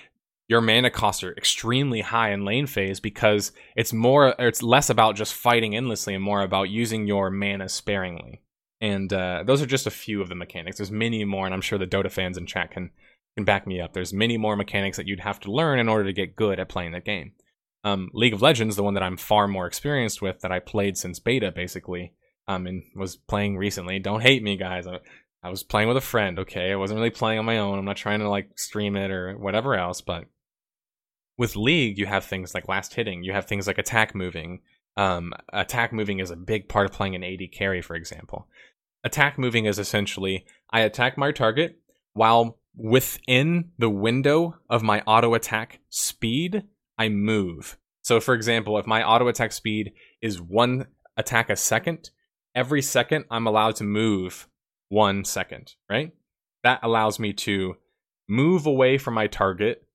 your 0.49 0.61
mana 0.61 0.91
costs 0.91 1.23
are 1.23 1.33
extremely 1.33 2.01
high 2.01 2.33
in 2.33 2.45
lane 2.45 2.67
phase 2.67 3.01
because 3.01 3.53
it's 3.77 3.93
more, 3.93 4.35
it's 4.39 4.63
less 4.63 4.91
about 4.91 5.17
just 5.17 5.35
fighting 5.35 5.75
endlessly 5.75 6.15
and 6.15 6.23
more 6.23 6.43
about 6.43 6.69
using 6.69 7.07
your 7.07 7.31
mana 7.31 7.69
sparingly. 7.69 8.43
And 8.81 9.13
uh, 9.13 9.45
those 9.47 9.63
are 9.63 9.67
just 9.67 9.87
a 9.87 9.93
few 9.93 10.21
of 10.21 10.29
the 10.29 10.35
mechanics. 10.35 10.79
There's 10.79 10.91
many 10.91 11.25
more, 11.25 11.47
and 11.47 11.55
I'm 11.55 11.61
sure 11.61 11.79
the 11.79 11.87
Dota 11.87 12.11
fans 12.11 12.37
in 12.37 12.47
chat 12.47 12.73
can 12.73 12.91
can 13.37 13.45
back 13.45 13.67
me 13.67 13.81
up. 13.81 13.93
There's 13.93 14.13
many 14.13 14.37
more 14.37 14.57
mechanics 14.57 14.97
that 14.97 15.07
you'd 15.07 15.21
have 15.21 15.41
to 15.41 15.53
learn 15.53 15.79
in 15.79 15.89
order 15.89 16.05
to 16.05 16.13
get 16.13 16.37
good 16.37 16.61
at 16.61 16.69
playing 16.69 16.93
that 16.93 17.05
game. 17.05 17.33
Um, 17.85 18.11
League 18.13 18.35
of 18.35 18.43
Legends, 18.43 18.77
the 18.77 18.83
one 18.83 18.95
that 18.95 19.03
I'm 19.03 19.17
far 19.17 19.49
more 19.49 19.67
experienced 19.67 20.23
with, 20.23 20.41
that 20.41 20.53
I 20.53 20.61
played 20.61 20.97
since 20.97 21.19
beta, 21.19 21.51
basically, 21.51 22.13
um, 22.47 22.67
and 22.67 22.83
was 22.95 23.17
playing 23.17 23.57
recently. 23.57 23.99
Don't 23.99 24.21
hate 24.21 24.43
me, 24.43 24.57
guys. 24.57 24.87
I, 24.87 24.99
I 25.43 25.51
was 25.51 25.63
playing 25.65 25.89
with 25.89 25.97
a 25.97 26.03
friend. 26.03 26.39
Okay, 26.39 26.71
I 26.71 26.77
wasn't 26.77 26.99
really 26.99 27.11
playing 27.11 27.39
on 27.39 27.45
my 27.45 27.59
own. 27.59 27.79
I'm 27.79 27.85
not 27.85 27.97
trying 27.97 28.21
to 28.21 28.29
like 28.29 28.59
stream 28.59 28.97
it 28.97 29.11
or 29.11 29.37
whatever 29.37 29.75
else. 29.75 30.01
But 30.01 30.27
with 31.37 31.57
League, 31.57 31.99
you 31.99 32.07
have 32.07 32.25
things 32.25 32.55
like 32.55 32.69
last 32.69 32.95
hitting. 32.95 33.25
You 33.25 33.33
have 33.33 33.47
things 33.47 33.67
like 33.67 33.79
attack 33.79 34.15
moving. 34.15 34.61
Um, 34.97 35.33
attack 35.53 35.93
moving 35.93 36.21
is 36.21 36.31
a 36.31 36.37
big 36.37 36.69
part 36.69 36.87
of 36.87 36.93
playing 36.93 37.17
an 37.17 37.25
AD 37.25 37.41
carry, 37.53 37.83
for 37.83 37.97
example. 37.97 38.47
Attack 39.03 39.39
moving 39.39 39.65
is 39.65 39.81
essentially 39.81 40.45
I 40.71 40.81
attack 40.81 41.19
my 41.19 41.33
target 41.33 41.81
while 42.13 42.59
within 42.77 43.71
the 43.79 43.91
window 43.91 44.57
of 44.69 44.83
my 44.83 45.03
auto 45.03 45.35
attack 45.35 45.81
speed 45.89 46.65
I 46.99 47.09
move. 47.09 47.77
So, 48.03 48.21
for 48.21 48.35
example, 48.35 48.79
if 48.79 48.87
my 48.87 49.03
auto 49.03 49.29
attack 49.29 49.53
speed 49.53 49.93
is 50.21 50.41
one 50.41 50.87
attack 51.17 51.51
a 51.51 51.57
second, 51.57 52.11
every 52.55 52.83
second 52.83 53.25
I'm 53.31 53.47
allowed 53.47 53.77
to 53.77 53.85
move 53.85 54.49
one 54.89 55.25
second, 55.25 55.75
right? 55.89 56.13
That 56.65 56.81
allows 56.83 57.19
me 57.19 57.33
to 57.35 57.77
move 58.29 58.67
away 58.67 58.99
from 58.99 59.15
my 59.15 59.27
target 59.27 59.87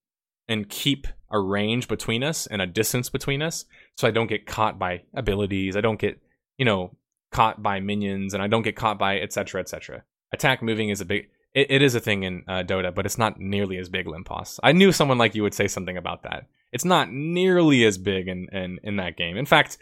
and 0.47 0.69
keep 0.69 1.07
a 1.29 1.39
range 1.39 1.87
between 1.87 2.23
us 2.23 2.47
and 2.47 2.61
a 2.61 2.67
distance 2.67 3.09
between 3.09 3.41
us 3.41 3.65
so 3.97 4.07
I 4.07 4.11
don't 4.11 4.27
get 4.27 4.45
caught 4.45 4.79
by 4.79 5.03
abilities. 5.13 5.75
I 5.75 5.81
don't 5.81 5.99
get, 5.99 6.21
you 6.57 6.65
know, 6.65 6.95
caught 7.31 7.61
by 7.61 7.79
minions 7.79 8.33
and 8.33 8.41
I 8.41 8.47
don't 8.47 8.61
get 8.61 8.75
caught 8.75 8.97
by 8.97 9.19
etc. 9.19 9.61
etc. 9.61 10.03
Attack 10.33 10.61
moving 10.61 10.89
is 10.89 11.01
a 11.01 11.05
big 11.05 11.29
it, 11.57 11.71
it 11.71 11.81
is 11.81 11.95
a 11.95 11.99
thing 11.99 12.21
in 12.21 12.43
uh, 12.47 12.61
Dota, 12.63 12.93
but 12.93 13.07
it's 13.07 13.17
not 13.17 13.39
nearly 13.39 13.77
as 13.77 13.89
big 13.89 14.05
Limpos. 14.05 14.59
I 14.61 14.73
knew 14.73 14.91
someone 14.91 15.17
like 15.17 15.33
you 15.33 15.41
would 15.41 15.55
say 15.55 15.67
something 15.67 15.97
about 15.97 16.21
that. 16.21 16.45
It's 16.71 16.85
not 16.85 17.11
nearly 17.11 17.83
as 17.83 17.97
big 17.97 18.27
in, 18.27 18.47
in, 18.51 18.79
in 18.83 18.97
that 18.97 19.17
game. 19.17 19.37
In 19.37 19.47
fact, 19.47 19.79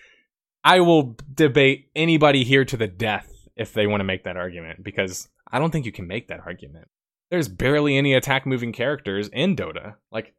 I 0.64 0.80
will 0.80 1.18
debate 1.34 1.89
anybody 1.93 2.45
here 2.45 2.64
to 2.64 2.77
the 2.77 2.88
death 2.88 3.30
if 3.57 3.73
they 3.73 3.88
want 3.88 3.99
to 3.99 4.06
make 4.06 4.23
that 4.23 4.38
argument 4.38 4.85
because 4.85 5.27
I 5.52 5.60
don't 5.60 5.72
think 5.72 5.85
you 5.85 5.91
can 5.91 6.07
make 6.07 6.30
that 6.30 6.39
argument. 6.45 6.88
There's 7.30 7.49
barely 7.49 7.97
any 7.97 8.14
attack 8.14 8.45
moving 8.45 8.72
characters 8.72 9.27
in 9.34 9.57
Dota. 9.57 9.95
Like, 10.14 10.34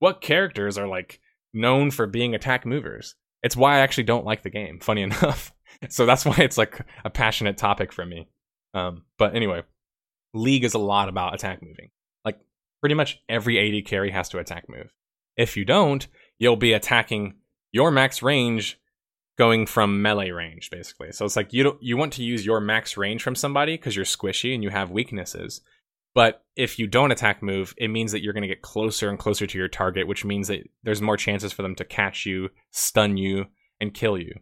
what 0.00 0.20
characters 0.20 0.76
are 0.76 0.88
like 0.88 1.20
known 1.54 1.92
for 1.92 2.08
being 2.08 2.34
attack 2.34 2.66
movers? 2.66 3.14
It's 3.44 3.56
why 3.56 3.76
I 3.76 3.80
actually 3.80 4.04
don't 4.04 4.26
like 4.26 4.42
the 4.42 4.50
game, 4.50 4.80
funny 4.80 5.02
enough. 5.10 5.52
so 5.88 6.04
that's 6.04 6.24
why 6.24 6.34
it's 6.38 6.58
like 6.58 6.84
a 7.04 7.10
passionate 7.10 7.58
topic 7.58 7.92
for 7.92 8.04
me. 8.04 8.28
Um, 8.74 9.04
but 9.18 9.36
anyway, 9.36 9.62
League 10.32 10.64
is 10.64 10.74
a 10.74 10.78
lot 10.78 11.08
about 11.08 11.34
attack 11.34 11.62
moving. 11.62 11.90
Like, 12.24 12.38
pretty 12.80 12.94
much 12.94 13.20
every 13.28 13.78
AD 13.78 13.86
carry 13.86 14.10
has 14.10 14.28
to 14.30 14.38
attack 14.38 14.64
move. 14.68 14.92
If 15.36 15.56
you 15.56 15.64
don't, 15.64 16.06
you'll 16.38 16.56
be 16.56 16.72
attacking 16.72 17.34
your 17.72 17.90
max 17.90 18.22
range 18.22 18.80
going 19.40 19.64
from 19.64 20.02
melee 20.02 20.30
range 20.30 20.68
basically. 20.70 21.12
So 21.12 21.24
it's 21.24 21.34
like 21.34 21.54
you 21.54 21.78
you 21.80 21.96
want 21.96 22.12
to 22.14 22.22
use 22.22 22.44
your 22.44 22.60
max 22.60 22.98
range 22.98 23.22
from 23.22 23.34
somebody 23.34 23.74
because 23.74 23.96
you're 23.96 24.04
squishy 24.04 24.52
and 24.54 24.62
you 24.62 24.68
have 24.68 24.90
weaknesses. 24.90 25.62
But 26.14 26.44
if 26.56 26.78
you 26.78 26.86
don't 26.86 27.10
attack 27.10 27.42
move, 27.42 27.72
it 27.78 27.88
means 27.88 28.12
that 28.12 28.22
you're 28.22 28.34
going 28.34 28.42
to 28.42 28.48
get 28.48 28.60
closer 28.60 29.08
and 29.08 29.18
closer 29.18 29.46
to 29.46 29.58
your 29.58 29.68
target, 29.68 30.06
which 30.06 30.26
means 30.26 30.48
that 30.48 30.68
there's 30.82 31.00
more 31.00 31.16
chances 31.16 31.52
for 31.52 31.62
them 31.62 31.74
to 31.76 31.84
catch 31.84 32.26
you, 32.26 32.50
stun 32.70 33.16
you, 33.16 33.46
and 33.80 33.94
kill 33.94 34.18
you. 34.18 34.34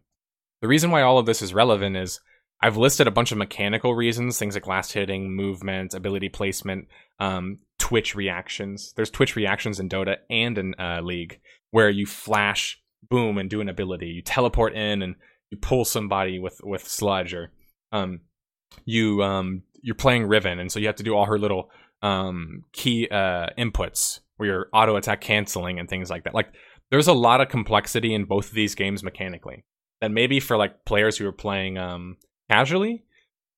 The 0.62 0.68
reason 0.68 0.90
why 0.90 1.02
all 1.02 1.18
of 1.18 1.26
this 1.26 1.42
is 1.42 1.54
relevant 1.54 1.96
is 1.96 2.20
I've 2.60 2.76
listed 2.76 3.06
a 3.06 3.12
bunch 3.12 3.30
of 3.30 3.38
mechanical 3.38 3.94
reasons, 3.94 4.38
things 4.38 4.54
like 4.54 4.66
last 4.66 4.92
hitting, 4.92 5.34
movement, 5.34 5.94
ability 5.94 6.28
placement, 6.28 6.88
um, 7.20 7.58
Twitch 7.78 8.14
reactions. 8.14 8.92
There's 8.96 9.10
Twitch 9.10 9.36
reactions 9.36 9.78
in 9.78 9.88
Dota 9.88 10.16
and 10.28 10.58
in 10.58 10.74
uh, 10.78 11.00
League 11.02 11.40
where 11.70 11.90
you 11.90 12.06
flash, 12.06 12.80
boom, 13.08 13.38
and 13.38 13.48
do 13.48 13.60
an 13.60 13.68
ability. 13.68 14.06
You 14.06 14.22
teleport 14.22 14.74
in 14.74 15.02
and 15.02 15.14
you 15.50 15.58
pull 15.58 15.84
somebody 15.84 16.38
with 16.38 16.60
with 16.62 16.86
sludge, 16.86 17.32
or 17.32 17.52
um, 17.92 18.20
you 18.84 19.22
um, 19.22 19.62
you're 19.80 19.94
playing 19.94 20.26
Riven, 20.26 20.58
and 20.58 20.70
so 20.70 20.80
you 20.80 20.86
have 20.86 20.96
to 20.96 21.02
do 21.02 21.14
all 21.14 21.26
her 21.26 21.38
little 21.38 21.70
um, 22.02 22.64
key 22.72 23.08
uh, 23.08 23.48
inputs 23.56 24.20
where 24.36 24.48
you're 24.48 24.68
auto 24.72 24.96
attack 24.96 25.20
canceling 25.20 25.78
and 25.78 25.88
things 25.88 26.10
like 26.10 26.24
that. 26.24 26.34
Like 26.34 26.52
there's 26.90 27.08
a 27.08 27.12
lot 27.12 27.40
of 27.40 27.48
complexity 27.48 28.14
in 28.14 28.24
both 28.24 28.48
of 28.48 28.54
these 28.54 28.74
games 28.74 29.02
mechanically. 29.02 29.64
That 30.00 30.10
maybe 30.10 30.38
for 30.38 30.56
like 30.56 30.84
players 30.84 31.18
who 31.18 31.26
are 31.26 31.32
playing 31.32 31.76
um, 31.76 32.18
casually 32.50 33.04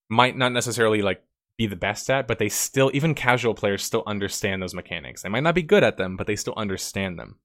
might 0.08 0.36
not 0.36 0.52
necessarily 0.52 1.02
like 1.02 1.22
be 1.56 1.66
the 1.66 1.76
best 1.76 2.08
at, 2.08 2.26
but 2.26 2.38
they 2.38 2.48
still, 2.48 2.90
even 2.94 3.14
casual 3.14 3.54
players 3.54 3.84
still 3.84 4.02
understand 4.06 4.62
those 4.62 4.74
mechanics. 4.74 5.22
They 5.22 5.28
might 5.28 5.42
not 5.42 5.54
be 5.54 5.62
good 5.62 5.84
at 5.84 5.96
them, 5.96 6.16
but 6.16 6.26
they 6.26 6.36
still 6.36 6.54
understand 6.56 7.18
them. 7.18 7.36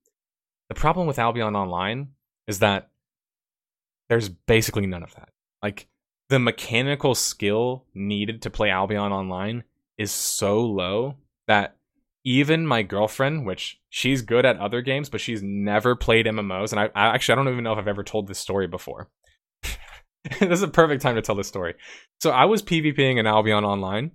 The 0.68 0.74
problem 0.74 1.06
with 1.06 1.18
Albion 1.18 1.54
Online 1.54 2.08
is 2.46 2.60
that 2.60 2.90
there's 4.08 4.28
basically 4.28 4.86
none 4.86 5.02
of 5.02 5.14
that. 5.14 5.28
Like, 5.62 5.86
the 6.28 6.38
mechanical 6.38 7.14
skill 7.14 7.84
needed 7.94 8.42
to 8.42 8.50
play 8.50 8.70
Albion 8.70 9.12
Online 9.12 9.64
is 9.98 10.10
so 10.10 10.64
low 10.64 11.16
that 11.46 11.76
even 12.24 12.66
my 12.66 12.82
girlfriend, 12.82 13.46
which 13.46 13.80
she's 13.88 14.22
good 14.22 14.44
at 14.44 14.58
other 14.58 14.82
games, 14.82 15.08
but 15.08 15.20
she's 15.20 15.42
never 15.42 15.94
played 15.94 16.26
MMOs, 16.26 16.72
and 16.72 16.80
I, 16.80 16.86
I 16.94 17.14
actually 17.14 17.34
I 17.34 17.36
don't 17.36 17.48
even 17.48 17.62
know 17.62 17.72
if 17.72 17.78
I've 17.78 17.86
ever 17.86 18.02
told 18.02 18.26
this 18.26 18.38
story 18.38 18.66
before. 18.66 19.08
this 20.40 20.58
is 20.58 20.62
a 20.62 20.68
perfect 20.68 21.02
time 21.02 21.14
to 21.16 21.22
tell 21.22 21.34
this 21.34 21.48
story. 21.48 21.74
So 22.20 22.30
I 22.30 22.44
was 22.46 22.62
PvPing 22.62 23.18
in 23.18 23.26
Albion 23.26 23.64
Online, 23.64 24.12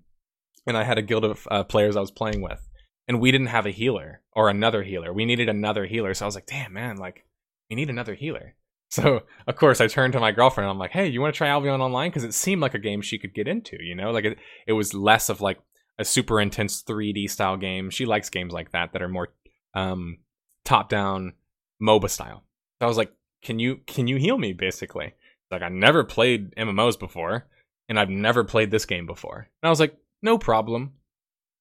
and 0.67 0.77
I 0.77 0.83
had 0.83 0.97
a 0.97 1.01
guild 1.01 1.25
of 1.25 1.47
uh, 1.49 1.63
players 1.63 1.95
I 1.95 2.01
was 2.01 2.11
playing 2.11 2.41
with, 2.41 2.67
and 3.07 3.19
we 3.19 3.31
didn't 3.31 3.47
have 3.47 3.65
a 3.65 3.71
healer 3.71 4.21
or 4.33 4.49
another 4.49 4.83
healer. 4.83 5.13
We 5.13 5.25
needed 5.25 5.49
another 5.49 5.85
healer. 5.85 6.13
So 6.13 6.25
I 6.25 6.27
was 6.27 6.35
like, 6.35 6.47
damn, 6.47 6.73
man, 6.73 6.97
like, 6.97 7.25
we 7.69 7.75
need 7.75 7.89
another 7.89 8.15
healer. 8.15 8.55
So, 8.91 9.21
of 9.47 9.55
course, 9.55 9.79
I 9.79 9.87
turned 9.87 10.11
to 10.11 10.19
my 10.19 10.33
girlfriend 10.33 10.69
I'm 10.69 10.77
like, 10.77 10.91
hey, 10.91 11.07
you 11.07 11.21
want 11.21 11.33
to 11.33 11.37
try 11.37 11.47
Albion 11.47 11.79
Online? 11.79 12.09
Because 12.09 12.25
it 12.25 12.33
seemed 12.33 12.61
like 12.61 12.73
a 12.73 12.77
game 12.77 13.01
she 13.01 13.17
could 13.17 13.33
get 13.33 13.47
into, 13.47 13.77
you 13.81 13.95
know? 13.95 14.11
Like, 14.11 14.25
it, 14.25 14.37
it 14.67 14.73
was 14.73 14.93
less 14.93 15.29
of 15.29 15.39
like 15.39 15.59
a 15.97 16.03
super 16.03 16.41
intense 16.41 16.83
3D 16.83 17.29
style 17.29 17.55
game. 17.55 17.89
She 17.89 18.05
likes 18.05 18.29
games 18.29 18.51
like 18.51 18.73
that 18.73 18.91
that 18.91 19.01
are 19.01 19.07
more 19.07 19.29
um, 19.73 20.17
top 20.65 20.89
down 20.89 21.35
MOBA 21.81 22.09
style. 22.09 22.43
So 22.79 22.85
I 22.85 22.89
was 22.89 22.97
like, 22.97 23.13
can 23.41 23.59
you 23.59 23.77
can 23.87 24.07
you 24.07 24.17
heal 24.17 24.37
me 24.37 24.51
basically? 24.53 25.13
Like 25.51 25.61
I 25.61 25.69
never 25.69 26.03
played 26.03 26.55
MMOs 26.55 26.97
before, 26.97 27.47
and 27.89 27.99
I've 27.99 28.09
never 28.09 28.43
played 28.43 28.71
this 28.71 28.85
game 28.85 29.05
before. 29.05 29.47
And 29.61 29.67
I 29.67 29.69
was 29.69 29.79
like, 29.79 29.95
no 30.21 30.37
problem. 30.37 30.93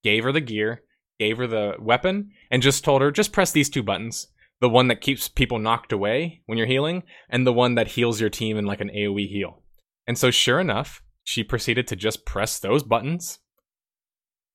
Gave 0.05 0.25
her 0.25 0.33
the 0.33 0.41
gear, 0.41 0.83
gave 1.19 1.39
her 1.39 1.47
the 1.47 1.75
weapon, 1.79 2.31
and 2.51 2.63
just 2.63 2.85
told 2.85 3.03
her, 3.03 3.11
just 3.11 3.33
press 3.33 3.53
these 3.53 3.69
two 3.69 3.83
buttons. 3.83 4.29
The 4.61 4.69
one 4.69 4.89
that 4.89 5.01
keeps 5.01 5.29
people 5.29 5.59
knocked 5.59 5.93
away 5.93 6.43
when 6.47 6.57
you're 6.57 6.67
healing, 6.67 7.03
and 7.29 7.47
the 7.47 7.53
one 7.53 7.75
that 7.75 7.89
heals 7.89 8.21
your 8.21 8.31
team 8.31 8.57
in 8.57 8.65
like 8.65 8.81
an 8.81 8.91
AoE 8.95 9.29
heal. 9.29 9.63
And 10.07 10.17
so 10.17 10.31
sure 10.31 10.61
enough, 10.61 11.03
she 11.25 11.43
proceeded 11.43 11.87
to 11.89 11.97
just 11.97 12.25
press 12.25 12.59
those 12.59 12.83
buttons, 12.83 13.41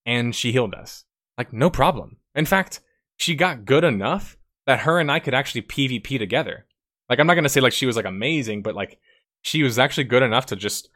and 0.06 0.36
she 0.36 0.52
healed 0.52 0.74
us. 0.74 1.06
Like, 1.38 1.52
no 1.52 1.70
problem. 1.70 2.18
In 2.34 2.46
fact, 2.46 2.82
she 3.18 3.36
got 3.36 3.66
good 3.66 3.84
enough 3.84 4.38
that 4.66 4.82
her 4.82 5.00
and 5.00 5.12
I 5.12 5.20
could 5.20 5.34
actually 5.34 5.62
PvP 5.62 6.18
together. 6.18 6.66
Like 7.10 7.20
I'm 7.20 7.28
not 7.28 7.36
gonna 7.36 7.50
say 7.50 7.62
like 7.62 7.74
she 7.74 7.86
was 7.86 7.96
like 7.96 8.06
amazing, 8.06 8.64
but 8.64 8.76
like 8.76 9.00
she 9.46 9.62
was 9.62 9.78
actually 9.78 10.06
good 10.06 10.24
enough 10.24 10.48
to 10.48 10.56
just 10.56 10.90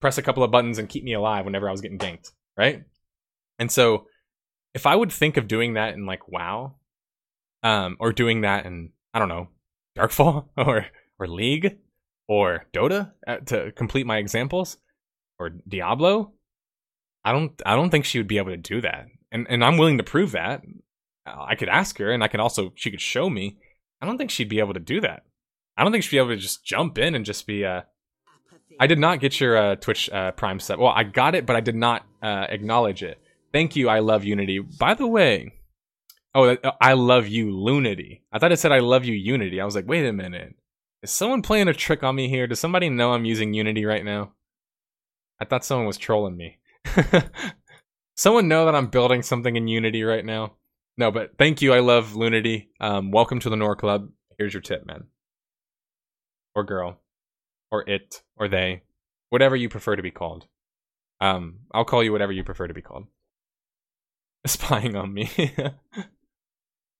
press 0.00 0.16
a 0.16 0.22
couple 0.22 0.44
of 0.44 0.52
buttons 0.52 0.78
and 0.78 0.88
keep 0.88 1.02
me 1.02 1.12
alive 1.12 1.44
whenever 1.44 1.68
I 1.68 1.72
was 1.72 1.80
getting 1.80 1.98
ganked, 1.98 2.30
right? 2.56 2.84
And 3.58 3.70
so 3.70 4.06
if 4.74 4.86
I 4.86 4.94
would 4.94 5.10
think 5.10 5.36
of 5.36 5.48
doing 5.48 5.74
that 5.74 5.94
in 5.94 6.06
like 6.06 6.28
WoW, 6.28 6.76
um, 7.64 7.96
or 7.98 8.12
doing 8.12 8.42
that 8.42 8.64
in 8.64 8.90
I 9.12 9.18
don't 9.18 9.28
know, 9.28 9.48
Darkfall 9.98 10.46
or 10.56 10.86
or 11.18 11.26
League 11.26 11.78
or 12.28 12.66
Dota 12.72 13.10
uh, 13.26 13.38
to 13.46 13.72
complete 13.72 14.06
my 14.06 14.18
examples, 14.18 14.76
or 15.40 15.50
Diablo, 15.66 16.32
I 17.24 17.32
don't 17.32 17.60
I 17.66 17.74
don't 17.74 17.90
think 17.90 18.04
she 18.04 18.18
would 18.18 18.28
be 18.28 18.38
able 18.38 18.52
to 18.52 18.56
do 18.56 18.80
that. 18.82 19.06
And 19.32 19.48
and 19.50 19.64
I'm 19.64 19.78
willing 19.78 19.98
to 19.98 20.04
prove 20.04 20.30
that. 20.30 20.62
I 21.26 21.56
could 21.56 21.68
ask 21.68 21.98
her 21.98 22.12
and 22.12 22.22
I 22.22 22.28
could 22.28 22.38
also 22.38 22.72
she 22.76 22.92
could 22.92 23.00
show 23.00 23.28
me. 23.28 23.58
I 24.00 24.06
don't 24.06 24.16
think 24.16 24.30
she'd 24.30 24.48
be 24.48 24.60
able 24.60 24.74
to 24.74 24.80
do 24.80 25.00
that. 25.00 25.24
I 25.76 25.82
don't 25.82 25.90
think 25.90 26.04
she'd 26.04 26.12
be 26.14 26.18
able 26.18 26.28
to 26.28 26.36
just 26.36 26.64
jump 26.64 26.98
in 26.98 27.16
and 27.16 27.24
just 27.24 27.48
be 27.48 27.64
uh 27.64 27.82
I 28.78 28.86
did 28.86 28.98
not 28.98 29.20
get 29.20 29.40
your 29.40 29.56
uh, 29.56 29.76
Twitch 29.76 30.10
uh, 30.10 30.32
Prime 30.32 30.60
set. 30.60 30.78
Well, 30.78 30.92
I 30.94 31.04
got 31.04 31.34
it, 31.34 31.46
but 31.46 31.56
I 31.56 31.60
did 31.60 31.74
not 31.74 32.04
uh, 32.22 32.46
acknowledge 32.48 33.02
it. 33.02 33.18
Thank 33.52 33.76
you. 33.76 33.88
I 33.88 34.00
love 34.00 34.24
Unity. 34.24 34.58
By 34.58 34.94
the 34.94 35.06
way, 35.06 35.54
oh, 36.34 36.50
uh, 36.50 36.72
I 36.80 36.92
love 36.92 37.26
you, 37.26 37.46
Lunity. 37.46 38.20
I 38.32 38.38
thought 38.38 38.52
it 38.52 38.58
said 38.58 38.72
I 38.72 38.80
love 38.80 39.04
you, 39.04 39.14
Unity. 39.14 39.60
I 39.60 39.64
was 39.64 39.74
like, 39.74 39.88
wait 39.88 40.06
a 40.06 40.12
minute. 40.12 40.54
Is 41.02 41.10
someone 41.10 41.42
playing 41.42 41.68
a 41.68 41.74
trick 41.74 42.02
on 42.02 42.14
me 42.14 42.28
here? 42.28 42.46
Does 42.46 42.60
somebody 42.60 42.90
know 42.90 43.12
I'm 43.12 43.24
using 43.24 43.54
Unity 43.54 43.84
right 43.84 44.04
now? 44.04 44.32
I 45.40 45.44
thought 45.44 45.64
someone 45.64 45.86
was 45.86 45.98
trolling 45.98 46.36
me. 46.36 46.58
someone 48.16 48.48
know 48.48 48.66
that 48.66 48.74
I'm 48.74 48.88
building 48.88 49.22
something 49.22 49.56
in 49.56 49.68
Unity 49.68 50.02
right 50.02 50.24
now? 50.24 50.54
No, 50.98 51.10
but 51.10 51.32
thank 51.38 51.60
you. 51.62 51.72
I 51.72 51.80
love 51.80 52.12
Lunity. 52.12 52.68
Um, 52.80 53.10
welcome 53.10 53.38
to 53.40 53.50
the 53.50 53.56
Nor 53.56 53.76
Club. 53.76 54.08
Here's 54.38 54.54
your 54.54 54.62
tip, 54.62 54.86
man. 54.86 55.04
Or 56.54 56.64
girl. 56.64 57.00
Or 57.76 57.88
it. 57.88 58.22
Or 58.36 58.48
they. 58.48 58.82
Whatever 59.30 59.56
you 59.56 59.68
prefer 59.68 59.96
to 59.96 60.02
be 60.02 60.10
called. 60.10 60.46
Um, 61.20 61.60
I'll 61.72 61.84
call 61.84 62.02
you 62.02 62.12
whatever 62.12 62.32
you 62.32 62.44
prefer 62.44 62.66
to 62.66 62.74
be 62.74 62.82
called. 62.82 63.06
Spying 64.46 64.96
on 64.96 65.12
me. 65.12 65.30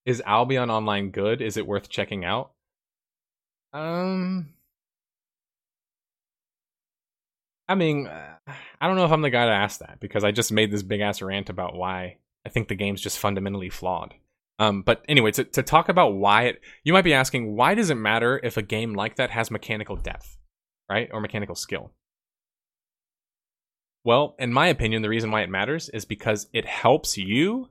Is 0.07 0.23
Albion 0.25 0.71
Online 0.71 1.11
good? 1.11 1.41
Is 1.41 1.57
it 1.57 1.67
worth 1.67 1.89
checking 1.89 2.25
out? 2.25 2.53
Um, 3.73 4.51
I 7.69 7.75
mean, 7.75 8.07
uh, 8.07 8.37
I 8.81 8.87
don't 8.87 8.97
know 8.97 9.05
if 9.05 9.13
I'm 9.13 9.23
the 9.23 9.31
guy 9.31 9.47
to 9.47 9.53
ask 9.53 9.81
that 9.81 9.99
because 10.01 10.25
I 10.25 10.31
just 10.31 10.53
made 10.53 10.71
this 10.71 10.83
big 10.83 11.01
ass 11.01 11.23
rant 11.23 11.49
about 11.51 11.75
why 11.75 12.19
I 12.45 12.49
think 12.51 12.69
the 12.69 12.75
game's 12.75 13.01
just 13.01 13.19
fundamentally 13.19 13.71
flawed. 13.71 14.15
Um, 14.59 14.83
but 14.83 15.05
anyway, 15.09 15.33
to, 15.33 15.45
to 15.45 15.63
talk 15.63 15.89
about 15.89 16.15
why 16.15 16.45
it, 16.45 16.61
you 16.85 16.93
might 16.93 17.03
be 17.03 17.13
asking, 17.13 17.57
why 17.57 17.75
does 17.75 17.91
it 17.91 17.97
matter 17.97 18.41
if 18.43 18.57
a 18.57 18.63
game 18.63 18.95
like 18.95 19.17
that 19.17 19.31
has 19.31 19.51
mechanical 19.51 19.97
depth, 19.97 20.39
right? 20.89 21.09
Or 21.13 21.21
mechanical 21.21 21.55
skill? 21.55 21.93
Well, 24.05 24.37
in 24.39 24.53
my 24.53 24.69
opinion, 24.69 25.03
the 25.03 25.09
reason 25.09 25.31
why 25.31 25.43
it 25.43 25.51
matters 25.51 25.89
is 25.89 26.05
because 26.05 26.47
it 26.53 26.65
helps 26.65 27.19
you 27.19 27.71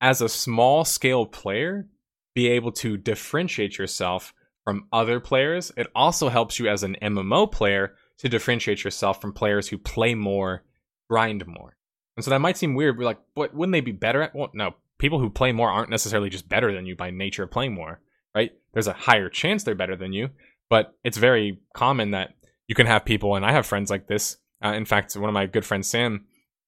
as 0.00 0.20
a 0.20 0.28
small 0.28 0.84
scale 0.84 1.26
player 1.26 1.86
be 2.34 2.48
able 2.48 2.72
to 2.72 2.96
differentiate 2.96 3.78
yourself 3.78 4.34
from 4.64 4.88
other 4.92 5.20
players. 5.20 5.70
It 5.76 5.86
also 5.94 6.28
helps 6.28 6.58
you 6.58 6.68
as 6.68 6.82
an 6.82 6.96
MMO 7.00 7.50
player 7.50 7.94
to 8.18 8.28
differentiate 8.28 8.82
yourself 8.82 9.20
from 9.20 9.32
players 9.32 9.68
who 9.68 9.78
play 9.78 10.14
more, 10.14 10.64
grind 11.08 11.46
more. 11.46 11.76
And 12.16 12.24
so 12.24 12.30
that 12.30 12.40
might 12.40 12.56
seem 12.56 12.74
weird. 12.74 12.98
We're 12.98 13.04
like, 13.04 13.20
but 13.34 13.54
wouldn't 13.54 13.72
they 13.72 13.80
be 13.80 13.92
better 13.92 14.22
at? 14.22 14.34
Well, 14.34 14.50
no. 14.54 14.74
People 14.98 15.20
who 15.20 15.30
play 15.30 15.52
more 15.52 15.70
aren't 15.70 15.90
necessarily 15.90 16.30
just 16.30 16.48
better 16.48 16.74
than 16.74 16.86
you 16.86 16.96
by 16.96 17.10
nature 17.10 17.44
of 17.44 17.50
playing 17.50 17.74
more, 17.74 18.00
right? 18.34 18.52
There's 18.72 18.86
a 18.86 18.92
higher 18.94 19.28
chance 19.28 19.62
they're 19.62 19.74
better 19.74 19.96
than 19.96 20.12
you, 20.12 20.30
but 20.70 20.94
it's 21.04 21.18
very 21.18 21.60
common 21.74 22.12
that 22.12 22.30
you 22.68 22.74
can 22.74 22.86
have 22.86 23.04
people, 23.04 23.36
and 23.36 23.44
I 23.44 23.52
have 23.52 23.66
friends 23.66 23.90
like 23.90 24.06
this. 24.06 24.36
Uh, 24.64 24.72
in 24.72 24.84
fact, 24.84 25.14
one 25.16 25.28
of 25.28 25.34
my 25.34 25.46
good 25.46 25.64
friends, 25.64 25.88
Sam, 25.88 26.26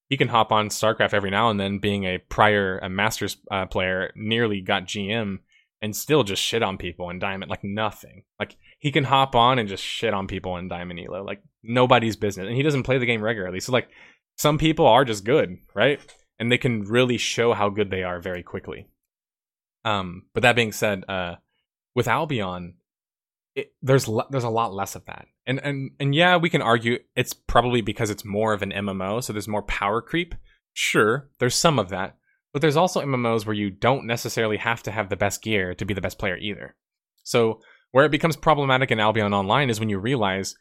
he 0.08 0.16
can 0.16 0.28
hop 0.28 0.52
on 0.52 0.68
StarCraft 0.68 1.14
every 1.14 1.30
now 1.30 1.50
and 1.50 1.58
then, 1.58 1.78
being 1.78 2.04
a 2.04 2.18
prior 2.18 2.78
a 2.78 2.88
Masters 2.88 3.36
uh, 3.50 3.66
player, 3.66 4.12
nearly 4.14 4.60
got 4.60 4.84
GM 4.84 5.38
and 5.80 5.94
still 5.94 6.24
just 6.24 6.42
shit 6.42 6.62
on 6.62 6.76
people 6.76 7.10
in 7.10 7.18
Diamond 7.18 7.50
like 7.50 7.62
nothing. 7.62 8.24
Like 8.38 8.56
he 8.78 8.90
can 8.90 9.04
hop 9.04 9.34
on 9.34 9.58
and 9.58 9.68
just 9.68 9.84
shit 9.84 10.14
on 10.14 10.26
people 10.26 10.56
in 10.56 10.68
Diamond 10.68 11.00
Elo 11.00 11.24
like 11.24 11.42
nobody's 11.62 12.16
business, 12.16 12.46
and 12.46 12.56
he 12.56 12.62
doesn't 12.62 12.82
play 12.84 12.98
the 12.98 13.06
game 13.06 13.22
regularly. 13.22 13.60
So 13.60 13.72
like 13.72 13.88
some 14.36 14.58
people 14.58 14.86
are 14.86 15.04
just 15.04 15.24
good, 15.24 15.56
right? 15.74 16.00
And 16.38 16.50
they 16.50 16.58
can 16.58 16.84
really 16.84 17.18
show 17.18 17.52
how 17.52 17.68
good 17.68 17.90
they 17.90 18.02
are 18.02 18.20
very 18.20 18.42
quickly. 18.42 18.88
Um, 19.84 20.24
but 20.34 20.42
that 20.42 20.56
being 20.56 20.72
said, 20.72 21.04
uh, 21.08 21.36
with 21.94 22.08
Albion, 22.08 22.74
it, 23.58 23.72
there's 23.82 24.06
le- 24.06 24.26
there's 24.30 24.44
a 24.44 24.48
lot 24.48 24.72
less 24.72 24.94
of 24.94 25.04
that, 25.06 25.26
and 25.44 25.60
and 25.64 25.90
and 25.98 26.14
yeah, 26.14 26.36
we 26.36 26.48
can 26.48 26.62
argue 26.62 26.98
it's 27.16 27.32
probably 27.32 27.80
because 27.80 28.08
it's 28.08 28.24
more 28.24 28.52
of 28.52 28.62
an 28.62 28.70
MMO, 28.70 29.22
so 29.22 29.32
there's 29.32 29.48
more 29.48 29.62
power 29.62 30.00
creep. 30.00 30.36
Sure, 30.72 31.28
there's 31.40 31.56
some 31.56 31.78
of 31.80 31.88
that, 31.88 32.16
but 32.52 32.62
there's 32.62 32.76
also 32.76 33.02
MMOs 33.02 33.46
where 33.46 33.56
you 33.56 33.70
don't 33.70 34.06
necessarily 34.06 34.58
have 34.58 34.82
to 34.84 34.92
have 34.92 35.08
the 35.08 35.16
best 35.16 35.42
gear 35.42 35.74
to 35.74 35.84
be 35.84 35.92
the 35.92 36.00
best 36.00 36.20
player 36.20 36.36
either. 36.36 36.76
So, 37.24 37.60
where 37.90 38.04
it 38.04 38.12
becomes 38.12 38.36
problematic 38.36 38.92
in 38.92 39.00
Albion 39.00 39.34
Online 39.34 39.70
is 39.70 39.80
when 39.80 39.88
you 39.88 39.98
realize 39.98 40.54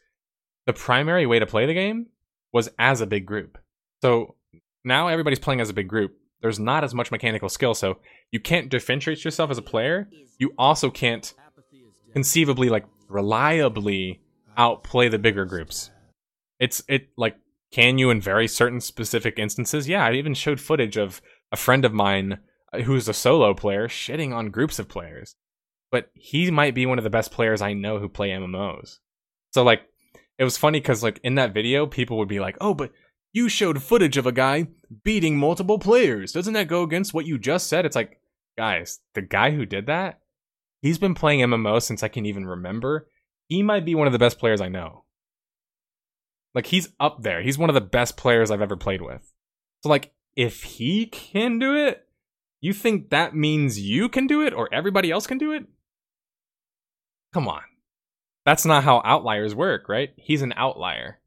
the 0.66 0.72
primary 0.72 1.24
way 1.24 1.38
to 1.38 1.46
play 1.46 1.66
the 1.66 1.74
game 1.74 2.06
was 2.52 2.68
as 2.80 3.00
a 3.00 3.06
big 3.06 3.26
group. 3.26 3.58
So, 4.02 4.34
now 4.84 5.06
everybody's 5.06 5.38
playing 5.38 5.60
as 5.60 5.70
a 5.70 5.74
big 5.74 5.86
group. 5.86 6.16
There's 6.42 6.58
not 6.58 6.82
as 6.82 6.94
much 6.94 7.12
mechanical 7.12 7.48
skill, 7.48 7.74
so 7.74 7.98
you 8.32 8.40
can't 8.40 8.68
differentiate 8.68 9.24
yourself 9.24 9.50
as 9.52 9.58
a 9.58 9.62
player. 9.62 10.08
You 10.38 10.52
also 10.58 10.90
can't 10.90 11.32
conceivably 12.12 12.68
like 12.68 12.84
reliably 13.08 14.20
outplay 14.56 15.08
the 15.08 15.18
bigger 15.18 15.44
groups. 15.44 15.90
It's 16.58 16.82
it 16.88 17.08
like 17.16 17.36
can 17.72 17.98
you 17.98 18.10
in 18.10 18.20
very 18.20 18.48
certain 18.48 18.80
specific 18.80 19.38
instances? 19.38 19.88
Yeah, 19.88 20.04
I 20.04 20.14
even 20.14 20.34
showed 20.34 20.60
footage 20.60 20.96
of 20.96 21.20
a 21.52 21.56
friend 21.56 21.84
of 21.84 21.92
mine 21.92 22.38
uh, 22.72 22.80
who's 22.80 23.08
a 23.08 23.14
solo 23.14 23.54
player 23.54 23.88
shitting 23.88 24.34
on 24.34 24.50
groups 24.50 24.78
of 24.78 24.88
players. 24.88 25.36
But 25.90 26.10
he 26.14 26.50
might 26.50 26.74
be 26.74 26.86
one 26.86 26.98
of 26.98 27.04
the 27.04 27.10
best 27.10 27.30
players 27.30 27.62
I 27.62 27.72
know 27.72 27.98
who 27.98 28.08
play 28.08 28.30
MMOs. 28.30 28.98
So 29.52 29.62
like 29.62 29.82
it 30.38 30.44
was 30.44 30.58
funny 30.58 30.80
cuz 30.80 31.02
like 31.02 31.20
in 31.22 31.36
that 31.36 31.54
video 31.54 31.86
people 31.86 32.18
would 32.18 32.28
be 32.28 32.40
like, 32.40 32.56
"Oh, 32.60 32.74
but 32.74 32.92
you 33.32 33.48
showed 33.48 33.82
footage 33.82 34.16
of 34.16 34.26
a 34.26 34.32
guy 34.32 34.68
beating 35.04 35.36
multiple 35.36 35.78
players. 35.78 36.32
Doesn't 36.32 36.54
that 36.54 36.68
go 36.68 36.82
against 36.82 37.14
what 37.14 37.26
you 37.26 37.38
just 37.38 37.68
said?" 37.68 37.86
It's 37.86 37.96
like, 37.96 38.20
guys, 38.56 39.00
the 39.14 39.22
guy 39.22 39.52
who 39.52 39.64
did 39.64 39.86
that, 39.86 40.20
he's 40.80 40.98
been 40.98 41.14
playing 41.14 41.40
MMO 41.40 41.82
since 41.82 42.02
I 42.02 42.08
can 42.08 42.26
even 42.26 42.46
remember. 42.46 43.08
He 43.48 43.62
might 43.62 43.84
be 43.84 43.94
one 43.94 44.06
of 44.06 44.12
the 44.12 44.18
best 44.18 44.38
players 44.38 44.60
I 44.60 44.68
know. 44.68 45.04
Like 46.54 46.66
he's 46.66 46.88
up 46.98 47.22
there. 47.22 47.42
He's 47.42 47.58
one 47.58 47.70
of 47.70 47.74
the 47.74 47.80
best 47.80 48.16
players 48.16 48.50
I've 48.50 48.62
ever 48.62 48.76
played 48.76 49.02
with. 49.02 49.32
So 49.82 49.88
like 49.88 50.12
if 50.36 50.62
he 50.62 51.06
can 51.06 51.58
do 51.58 51.76
it, 51.76 52.06
you 52.60 52.72
think 52.72 53.10
that 53.10 53.34
means 53.34 53.78
you 53.78 54.08
can 54.08 54.26
do 54.26 54.42
it 54.42 54.52
or 54.52 54.68
everybody 54.72 55.10
else 55.10 55.26
can 55.26 55.38
do 55.38 55.52
it? 55.52 55.64
Come 57.32 57.48
on. 57.48 57.62
That's 58.44 58.64
not 58.64 58.84
how 58.84 59.02
outliers 59.04 59.54
work, 59.54 59.88
right? 59.88 60.10
He's 60.16 60.42
an 60.42 60.54
outlier. 60.56 61.20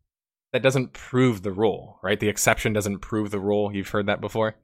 That 0.54 0.64
doesn't 0.64 0.92
prove 0.92 1.44
the 1.44 1.52
rule, 1.52 2.00
right? 2.04 2.20
The 2.20 2.28
exception 2.28 2.74
doesn't 2.74 3.00
prove 3.00 3.32
the 3.32 3.40
rule. 3.40 3.74
You've 3.74 3.90
heard 3.90 4.08
that 4.08 4.20
before. 4.20 4.56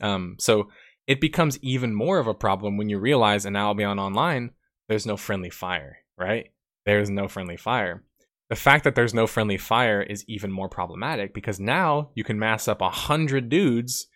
Um, 0.00 0.36
so 0.38 0.68
it 1.06 1.20
becomes 1.20 1.58
even 1.62 1.94
more 1.94 2.18
of 2.18 2.26
a 2.26 2.34
problem 2.34 2.76
when 2.76 2.88
you 2.88 2.98
realize 2.98 3.44
in 3.44 3.56
Albion 3.56 3.98
Online, 3.98 4.50
there's 4.88 5.06
no 5.06 5.16
friendly 5.16 5.50
fire, 5.50 5.98
right? 6.18 6.52
There's 6.86 7.10
no 7.10 7.28
friendly 7.28 7.56
fire. 7.56 8.04
The 8.50 8.56
fact 8.56 8.84
that 8.84 8.94
there's 8.94 9.14
no 9.14 9.26
friendly 9.26 9.56
fire 9.56 10.02
is 10.02 10.24
even 10.28 10.52
more 10.52 10.68
problematic 10.68 11.32
because 11.32 11.58
now 11.58 12.10
you 12.14 12.22
can 12.22 12.38
mass 12.38 12.68
up 12.68 12.82
a 12.82 12.90
hundred 12.90 13.48
dudes 13.48 14.08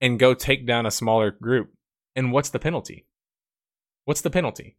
and 0.00 0.18
go 0.18 0.34
take 0.34 0.66
down 0.66 0.86
a 0.86 0.90
smaller 0.90 1.30
group. 1.30 1.72
And 2.14 2.32
what's 2.32 2.50
the 2.50 2.58
penalty? 2.58 3.06
What's 4.04 4.20
the 4.20 4.30
penalty? 4.30 4.76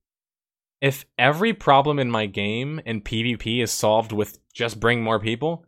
If 0.82 1.06
every 1.18 1.54
problem 1.54 2.00
in 2.00 2.12
my 2.12 2.26
game 2.26 2.82
in 2.86 3.02
PvP 3.02 3.62
is 3.64 3.72
solved 3.72 4.12
with 4.12 4.40
just 4.54 4.80
bring 4.80 5.02
more 5.02 5.20
people, 5.20 5.66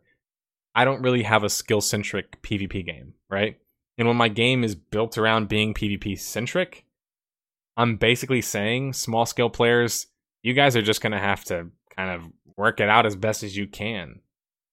I 0.74 0.84
don't 0.84 1.02
really 1.02 1.22
have 1.22 1.42
a 1.42 1.48
skill 1.48 1.80
centric 1.80 2.42
PvP 2.42 2.84
game, 2.84 3.14
right? 3.30 3.58
And 3.98 4.06
when 4.06 4.16
my 4.16 4.28
game 4.28 4.62
is 4.62 4.74
built 4.74 5.16
around 5.16 5.48
being 5.48 5.74
PvP 5.74 6.18
centric, 6.18 6.84
I'm 7.76 7.96
basically 7.96 8.42
saying 8.42 8.92
small 8.92 9.26
scale 9.26 9.50
players, 9.50 10.06
you 10.42 10.54
guys 10.54 10.76
are 10.76 10.82
just 10.82 11.00
going 11.00 11.12
to 11.12 11.18
have 11.18 11.44
to 11.44 11.68
kind 11.94 12.10
of 12.10 12.30
work 12.56 12.80
it 12.80 12.88
out 12.88 13.06
as 13.06 13.16
best 13.16 13.42
as 13.42 13.56
you 13.56 13.66
can 13.66 14.20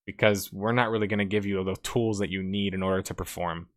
because 0.05 0.51
we're 0.51 0.73
not 0.73 0.89
really 0.89 1.07
going 1.07 1.19
to 1.19 1.25
give 1.25 1.45
you 1.45 1.63
the 1.63 1.75
tools 1.77 2.19
that 2.19 2.29
you 2.29 2.43
need 2.43 2.73
in 2.73 2.83
order 2.83 3.01
to 3.01 3.13
perform. 3.13 3.67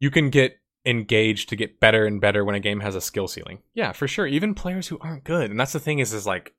You 0.00 0.10
can 0.10 0.28
get 0.28 0.58
engaged 0.84 1.48
to 1.48 1.56
get 1.56 1.80
better 1.80 2.04
and 2.04 2.20
better 2.20 2.44
when 2.44 2.54
a 2.54 2.60
game 2.60 2.80
has 2.80 2.94
a 2.94 3.00
skill 3.00 3.26
ceiling. 3.26 3.60
Yeah, 3.72 3.92
for 3.92 4.06
sure. 4.06 4.26
Even 4.26 4.54
players 4.54 4.88
who 4.88 4.98
aren't 5.00 5.24
good. 5.24 5.50
And 5.50 5.58
that's 5.58 5.72
the 5.72 5.80
thing 5.80 5.98
is 5.98 6.12
is 6.12 6.26
like 6.26 6.52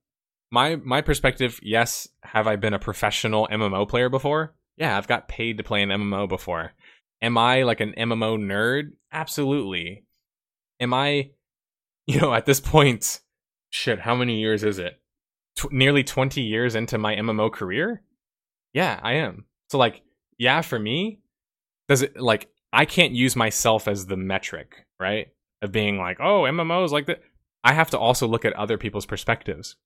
my 0.52 0.76
my 0.78 1.02
perspective, 1.02 1.60
yes, 1.62 2.08
have 2.24 2.48
I 2.48 2.56
been 2.56 2.74
a 2.74 2.80
professional 2.80 3.48
MMO 3.52 3.88
player 3.88 4.10
before? 4.10 4.56
Yeah, 4.78 4.98
I've 4.98 5.08
got 5.08 5.28
paid 5.28 5.58
to 5.58 5.64
play 5.64 5.82
an 5.82 5.90
MMO 5.90 6.28
before. 6.28 6.74
Am 7.22 7.38
I 7.38 7.64
like 7.64 7.80
an 7.80 7.94
MMO 7.98 8.38
nerd? 8.38 8.92
Absolutely. 9.12 10.04
Am 10.80 10.94
I, 10.94 11.32
you 12.08 12.20
know, 12.20 12.34
at 12.34 12.46
this 12.46 12.60
point, 12.60 13.22
shit, 13.70 14.00
how 14.00 14.16
many 14.16 14.40
years 14.40 14.64
is 14.64 14.80
it? 14.80 15.00
Tw- 15.56 15.72
nearly 15.72 16.04
20 16.04 16.42
years 16.42 16.76
into 16.76 16.98
my 16.98 17.16
MMO 17.16 17.52
career? 17.52 18.04
Yeah, 18.74 19.00
I 19.02 19.14
am. 19.14 19.46
So, 19.70 19.78
like, 19.78 20.02
yeah, 20.38 20.62
for 20.62 20.78
me, 20.78 21.20
does 21.88 22.02
it, 22.02 22.20
like, 22.20 22.50
I 22.74 22.84
can't 22.84 23.14
use 23.14 23.38
myself 23.38 23.88
as 23.88 24.06
the 24.06 24.18
metric, 24.18 24.86
right? 25.00 25.28
Of 25.62 25.72
being 25.72 25.98
like, 25.98 26.18
oh, 26.20 26.42
MMOs 26.42 26.92
like 26.92 27.06
that. 27.06 27.22
I 27.64 27.74
have 27.74 27.90
to 27.92 27.98
also 27.98 28.28
look 28.28 28.44
at 28.44 28.54
other 28.54 28.78
people's 28.78 29.06
perspectives. 29.06 29.78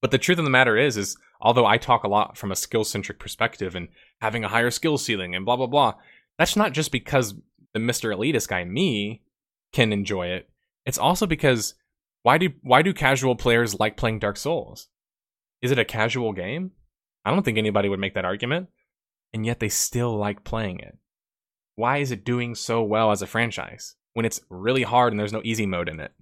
But 0.00 0.10
the 0.10 0.18
truth 0.18 0.38
of 0.38 0.44
the 0.44 0.50
matter 0.50 0.76
is, 0.76 0.96
is 0.96 1.16
although 1.40 1.66
I 1.66 1.76
talk 1.76 2.04
a 2.04 2.08
lot 2.08 2.36
from 2.36 2.52
a 2.52 2.56
skill 2.56 2.84
centric 2.84 3.18
perspective 3.18 3.74
and 3.74 3.88
having 4.20 4.44
a 4.44 4.48
higher 4.48 4.70
skill 4.70 4.98
ceiling 4.98 5.34
and 5.34 5.44
blah 5.44 5.56
blah 5.56 5.66
blah, 5.66 5.94
that's 6.38 6.56
not 6.56 6.72
just 6.72 6.92
because 6.92 7.34
the 7.74 7.80
Mr. 7.80 8.14
Elitist 8.14 8.48
guy, 8.48 8.64
me, 8.64 9.22
can 9.72 9.92
enjoy 9.92 10.28
it. 10.28 10.48
It's 10.86 10.98
also 10.98 11.26
because 11.26 11.74
why 12.22 12.38
do 12.38 12.50
why 12.62 12.82
do 12.82 12.92
casual 12.92 13.36
players 13.36 13.78
like 13.78 13.96
playing 13.96 14.20
Dark 14.20 14.36
Souls? 14.36 14.88
Is 15.60 15.70
it 15.70 15.78
a 15.78 15.84
casual 15.84 16.32
game? 16.32 16.72
I 17.24 17.30
don't 17.30 17.42
think 17.42 17.58
anybody 17.58 17.88
would 17.88 18.00
make 18.00 18.14
that 18.14 18.24
argument. 18.24 18.68
And 19.34 19.44
yet 19.44 19.60
they 19.60 19.68
still 19.68 20.16
like 20.16 20.44
playing 20.44 20.80
it. 20.80 20.96
Why 21.74 21.98
is 21.98 22.10
it 22.10 22.24
doing 22.24 22.54
so 22.54 22.82
well 22.82 23.12
as 23.12 23.22
a 23.22 23.26
franchise 23.26 23.96
when 24.14 24.24
it's 24.24 24.40
really 24.48 24.84
hard 24.84 25.12
and 25.12 25.20
there's 25.20 25.32
no 25.32 25.42
easy 25.44 25.66
mode 25.66 25.88
in 25.88 26.00
it? 26.00 26.12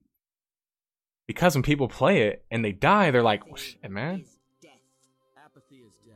Because 1.27 1.55
when 1.55 1.62
people 1.62 1.89
play 1.89 2.23
it 2.28 2.44
and 2.51 2.65
they 2.65 2.73
die, 2.73 3.11
they're 3.11 3.23
like, 3.23 3.43
hey, 3.82 3.89
man, 3.89 4.24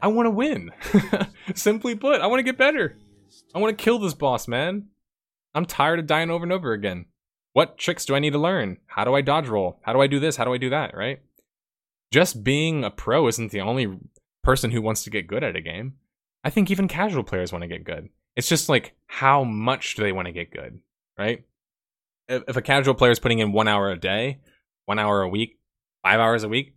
I 0.03 0.09
want 0.09 0.27
to 0.27 0.31
win. 0.31 0.71
Simply 1.55 1.95
put, 1.95 2.21
I 2.21 2.27
want 2.27 2.39
to 2.39 2.45
get 2.45 2.57
better. 2.57 2.97
I 3.55 3.59
want 3.59 3.77
to 3.77 3.83
kill 3.83 3.99
this 3.99 4.15
boss, 4.15 4.49
man. 4.49 4.89
I'm 5.55 5.67
tired 5.67 5.99
of 5.99 6.07
dying 6.07 6.31
over 6.31 6.45
and 6.45 6.53
over 6.53 6.73
again. 6.73 7.07
What 7.53 7.79
tricks 7.79 8.05
do 8.05 8.15
I 8.15 8.21
need 8.21 8.33
to 8.33 8.39
learn? 8.39 8.79
How 8.87 9.05
do 9.05 9.15
I 9.15 9.21
dodge 9.21 9.49
roll? 9.49 9.81
How 9.83 9.93
do 9.93 10.01
I 10.01 10.07
do 10.07 10.21
this? 10.21 10.37
How 10.37 10.45
do 10.45 10.53
I 10.53 10.59
do 10.59 10.71
that, 10.71 10.97
right? 10.97 11.21
Just 12.13 12.45
being 12.45 12.85
a 12.85 12.91
pro 12.91 13.27
isn't 13.27 13.51
the 13.51 13.61
only 13.61 13.99
person 14.43 14.71
who 14.71 14.83
wants 14.83 15.03
to 15.05 15.11
get 15.11 15.27
good 15.27 15.45
at 15.45 15.57
a 15.57 15.61
game. 15.61 15.95
I 16.45 16.51
think 16.51 16.71
even 16.71 16.89
casual 16.89 17.25
players 17.25 17.53
want 17.53 17.63
to 17.63 17.69
get 17.69 17.85
good. 17.85 18.09
It's 18.37 18.49
just 18.49 18.69
like, 18.69 18.95
how 19.07 19.45
much 19.45 19.97
do 19.97 20.03
they 20.03 20.13
want 20.13 20.27
to 20.27 20.33
get 20.33 20.53
good, 20.53 20.81
right? 21.19 21.45
If, 22.29 22.45
if 22.49 22.57
a 22.57 22.63
casual 22.63 22.95
player 22.95 23.11
is 23.11 23.19
putting 23.19 23.41
in 23.41 23.53
one 23.53 23.69
hour 23.69 23.91
a 23.91 23.99
day, 23.99 24.39
one 24.91 24.99
hour 24.99 25.23
a 25.23 25.29
week, 25.29 25.61
five 26.03 26.19
hours 26.19 26.43
a 26.43 26.49
week, 26.49 26.75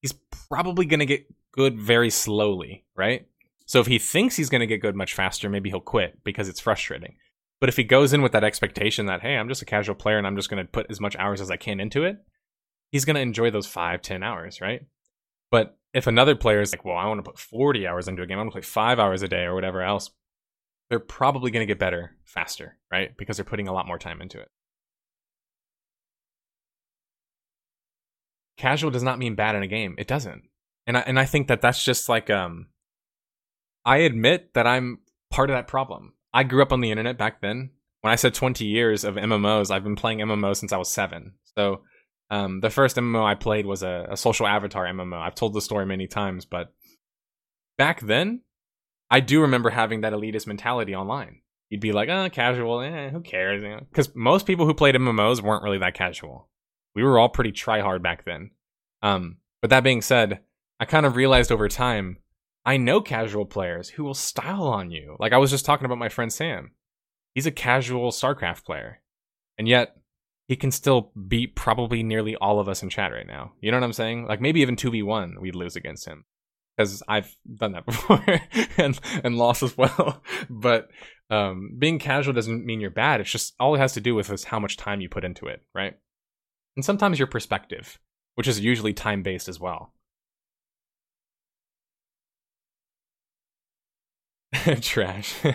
he's 0.00 0.14
probably 0.48 0.86
going 0.86 1.00
to 1.00 1.06
get 1.06 1.26
good 1.50 1.76
very 1.76 2.10
slowly, 2.10 2.84
right? 2.94 3.26
So 3.66 3.80
if 3.80 3.88
he 3.88 3.98
thinks 3.98 4.36
he's 4.36 4.50
going 4.50 4.60
to 4.60 4.68
get 4.68 4.80
good 4.80 4.94
much 4.94 5.14
faster, 5.14 5.50
maybe 5.50 5.68
he'll 5.68 5.80
quit 5.80 6.22
because 6.22 6.48
it's 6.48 6.60
frustrating. 6.60 7.16
But 7.58 7.68
if 7.68 7.76
he 7.76 7.82
goes 7.82 8.12
in 8.12 8.22
with 8.22 8.30
that 8.30 8.44
expectation 8.44 9.06
that, 9.06 9.20
hey, 9.20 9.36
I'm 9.36 9.48
just 9.48 9.62
a 9.62 9.64
casual 9.64 9.96
player 9.96 10.16
and 10.16 10.28
I'm 10.28 10.36
just 10.36 10.48
going 10.48 10.64
to 10.64 10.70
put 10.70 10.86
as 10.90 11.00
much 11.00 11.16
hours 11.16 11.40
as 11.40 11.50
I 11.50 11.56
can 11.56 11.80
into 11.80 12.04
it, 12.04 12.18
he's 12.92 13.04
going 13.04 13.16
to 13.16 13.20
enjoy 13.20 13.50
those 13.50 13.66
five, 13.66 14.00
ten 14.00 14.22
hours, 14.22 14.60
right? 14.60 14.82
But 15.50 15.76
if 15.92 16.06
another 16.06 16.36
player 16.36 16.60
is 16.60 16.72
like, 16.72 16.84
well, 16.84 16.96
I 16.96 17.06
want 17.06 17.18
to 17.18 17.28
put 17.28 17.40
40 17.40 17.84
hours 17.84 18.06
into 18.06 18.22
a 18.22 18.26
game, 18.26 18.38
I'm 18.38 18.44
going 18.44 18.50
to 18.50 18.60
play 18.60 18.62
five 18.62 19.00
hours 19.00 19.22
a 19.22 19.28
day 19.28 19.42
or 19.42 19.56
whatever 19.56 19.82
else, 19.82 20.10
they're 20.88 21.00
probably 21.00 21.50
going 21.50 21.66
to 21.66 21.72
get 21.72 21.80
better 21.80 22.14
faster, 22.22 22.78
right? 22.92 23.16
Because 23.16 23.36
they're 23.36 23.44
putting 23.44 23.66
a 23.66 23.72
lot 23.72 23.88
more 23.88 23.98
time 23.98 24.22
into 24.22 24.38
it. 24.38 24.50
Casual 28.56 28.90
does 28.90 29.02
not 29.02 29.18
mean 29.18 29.34
bad 29.34 29.54
in 29.54 29.62
a 29.62 29.68
game. 29.68 29.94
It 29.98 30.06
doesn't. 30.06 30.44
And 30.86 30.96
I, 30.96 31.00
and 31.00 31.18
I 31.18 31.24
think 31.24 31.48
that 31.48 31.60
that's 31.60 31.84
just 31.84 32.08
like, 32.08 32.30
um, 32.30 32.68
I 33.84 33.98
admit 33.98 34.54
that 34.54 34.66
I'm 34.66 34.98
part 35.30 35.50
of 35.50 35.56
that 35.56 35.68
problem. 35.68 36.14
I 36.32 36.42
grew 36.42 36.62
up 36.62 36.72
on 36.72 36.80
the 36.80 36.90
internet 36.90 37.18
back 37.18 37.40
then. 37.40 37.70
When 38.00 38.12
I 38.12 38.16
said 38.16 38.34
20 38.34 38.64
years 38.64 39.04
of 39.04 39.16
MMOs, 39.16 39.70
I've 39.70 39.84
been 39.84 39.96
playing 39.96 40.18
MMOs 40.18 40.56
since 40.56 40.72
I 40.72 40.76
was 40.76 40.90
seven. 40.90 41.34
So 41.56 41.82
um, 42.30 42.60
the 42.60 42.70
first 42.70 42.96
MMO 42.96 43.24
I 43.24 43.34
played 43.34 43.66
was 43.66 43.82
a, 43.82 44.06
a 44.10 44.16
social 44.16 44.46
avatar 44.46 44.84
MMO. 44.86 45.18
I've 45.18 45.34
told 45.34 45.54
the 45.54 45.60
story 45.60 45.86
many 45.86 46.06
times, 46.06 46.44
but 46.44 46.72
back 47.78 48.00
then, 48.00 48.42
I 49.10 49.20
do 49.20 49.40
remember 49.40 49.70
having 49.70 50.00
that 50.00 50.12
elitist 50.12 50.46
mentality 50.46 50.94
online. 50.94 51.40
You'd 51.70 51.80
be 51.80 51.92
like, 51.92 52.08
oh, 52.08 52.28
casual, 52.30 52.80
eh, 52.80 53.10
who 53.10 53.20
cares? 53.20 53.62
Because 53.90 54.14
most 54.14 54.46
people 54.46 54.66
who 54.66 54.74
played 54.74 54.94
MMOs 54.94 55.42
weren't 55.42 55.64
really 55.64 55.78
that 55.78 55.94
casual. 55.94 56.48
We 56.96 57.04
were 57.04 57.18
all 57.18 57.28
pretty 57.28 57.52
try 57.52 57.80
hard 57.80 58.02
back 58.02 58.24
then. 58.24 58.50
Um, 59.02 59.36
but 59.60 59.70
that 59.70 59.84
being 59.84 60.02
said, 60.02 60.40
I 60.80 60.86
kind 60.86 61.06
of 61.06 61.14
realized 61.14 61.52
over 61.52 61.68
time, 61.68 62.18
I 62.64 62.78
know 62.78 63.00
casual 63.00 63.46
players 63.46 63.90
who 63.90 64.02
will 64.02 64.14
style 64.14 64.66
on 64.66 64.90
you. 64.90 65.16
Like 65.20 65.32
I 65.32 65.38
was 65.38 65.50
just 65.50 65.66
talking 65.66 65.84
about 65.84 65.98
my 65.98 66.08
friend 66.08 66.32
Sam. 66.32 66.72
He's 67.34 67.46
a 67.46 67.52
casual 67.52 68.10
StarCraft 68.10 68.64
player. 68.64 69.02
And 69.58 69.68
yet, 69.68 69.96
he 70.48 70.56
can 70.56 70.70
still 70.70 71.12
beat 71.28 71.54
probably 71.54 72.02
nearly 72.02 72.34
all 72.36 72.60
of 72.60 72.68
us 72.68 72.82
in 72.82 72.88
chat 72.88 73.12
right 73.12 73.26
now. 73.26 73.52
You 73.60 73.70
know 73.70 73.76
what 73.78 73.84
I'm 73.84 73.92
saying? 73.92 74.26
Like 74.26 74.40
maybe 74.40 74.60
even 74.60 74.76
2v1 74.76 75.40
we'd 75.40 75.54
lose 75.54 75.76
against 75.76 76.06
him. 76.06 76.24
Because 76.76 77.02
I've 77.08 77.34
done 77.52 77.72
that 77.72 77.86
before 77.86 78.24
and 78.78 78.98
and 79.22 79.36
lost 79.36 79.62
as 79.62 79.76
well. 79.76 80.22
but 80.50 80.88
um, 81.28 81.72
being 81.78 81.98
casual 81.98 82.32
doesn't 82.32 82.64
mean 82.64 82.80
you're 82.80 82.90
bad. 82.90 83.20
It's 83.20 83.30
just 83.30 83.54
all 83.60 83.74
it 83.74 83.78
has 83.78 83.92
to 83.94 84.00
do 84.00 84.14
with 84.14 84.30
is 84.30 84.44
how 84.44 84.58
much 84.58 84.76
time 84.76 85.00
you 85.00 85.08
put 85.08 85.24
into 85.24 85.46
it, 85.46 85.62
right? 85.74 85.94
And 86.76 86.84
sometimes 86.84 87.18
your 87.18 87.26
perspective, 87.26 87.98
which 88.34 88.46
is 88.46 88.60
usually 88.60 88.92
time 88.92 89.22
based 89.22 89.48
as 89.48 89.58
well. 89.58 89.92
Trash. 94.80 95.34